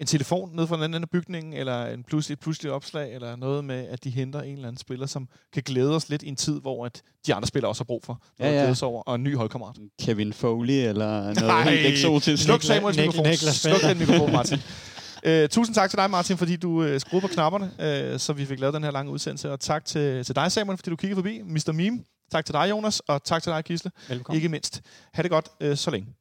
en 0.00 0.06
telefon 0.06 0.56
ned 0.56 0.66
fra 0.66 0.76
den 0.76 0.84
anden 0.84 1.04
bygning, 1.12 1.54
eller 1.54 1.86
en 1.86 2.04
pludselig, 2.04 2.34
et 2.34 2.40
pludseligt 2.40 2.72
opslag, 2.72 3.14
eller 3.14 3.36
noget 3.36 3.64
med, 3.64 3.86
at 3.88 4.04
de 4.04 4.10
henter 4.10 4.42
en 4.42 4.54
eller 4.54 4.68
anden 4.68 4.78
spiller, 4.78 5.06
som 5.06 5.28
kan 5.52 5.62
glæde 5.66 5.96
os 5.96 6.08
lidt 6.08 6.22
i 6.22 6.28
en 6.28 6.36
tid, 6.36 6.60
hvor 6.60 6.86
at 6.86 7.02
de 7.26 7.34
andre 7.34 7.46
spillere 7.48 7.70
også 7.70 7.80
har 7.80 7.84
brug 7.84 8.04
for 8.04 8.22
noget 8.38 8.52
ja, 8.52 8.62
ja. 8.64 8.70
at 8.70 8.82
over, 8.82 9.02
og 9.02 9.14
en 9.14 9.22
ny 9.22 9.36
holdkammerat. 9.36 9.76
Kevin 10.02 10.32
Foley, 10.32 10.74
eller 10.74 11.22
noget 11.22 11.42
Nej, 11.42 11.70
helt 11.70 11.86
eksotisk. 11.86 12.42
Sluk 12.42 12.62
Samuels 12.62 12.98
mikrofon. 12.98 13.34
Sluk 13.36 13.82
den 13.82 13.98
mikrofon, 13.98 14.32
Martin. 14.32 14.58
Uh, 15.26 15.48
tusind 15.56 15.74
tak 15.74 15.90
til 15.90 15.98
dig, 15.98 16.10
Martin, 16.10 16.36
fordi 16.36 16.56
du 16.56 16.84
uh, 16.84 17.00
skruede 17.00 17.20
på 17.20 17.28
knapperne, 17.28 17.64
uh, 18.12 18.20
så 18.20 18.32
vi 18.32 18.46
fik 18.46 18.60
lavet 18.60 18.74
den 18.74 18.84
her 18.84 18.90
lange 18.90 19.12
udsendelse. 19.12 19.52
Og 19.52 19.60
tak 19.60 19.84
til, 19.84 20.24
til 20.24 20.36
dig, 20.36 20.52
Samuel, 20.52 20.78
fordi 20.78 20.90
du 20.90 20.96
kiggede 20.96 21.16
forbi. 21.18 21.42
Mr. 21.42 21.72
Meme. 21.72 21.98
Tak 22.32 22.44
til 22.44 22.52
dig, 22.52 22.70
Jonas. 22.70 23.00
Og 23.00 23.24
tak 23.24 23.42
til 23.42 23.52
dig, 23.52 23.64
Gisle. 23.64 23.90
Velkommen. 24.08 24.36
Ikke 24.36 24.48
mindst. 24.48 24.82
Ha' 25.14 25.22
det 25.22 25.30
godt 25.30 25.48
uh, 25.64 25.76
så 25.76 25.90
længe. 25.90 26.16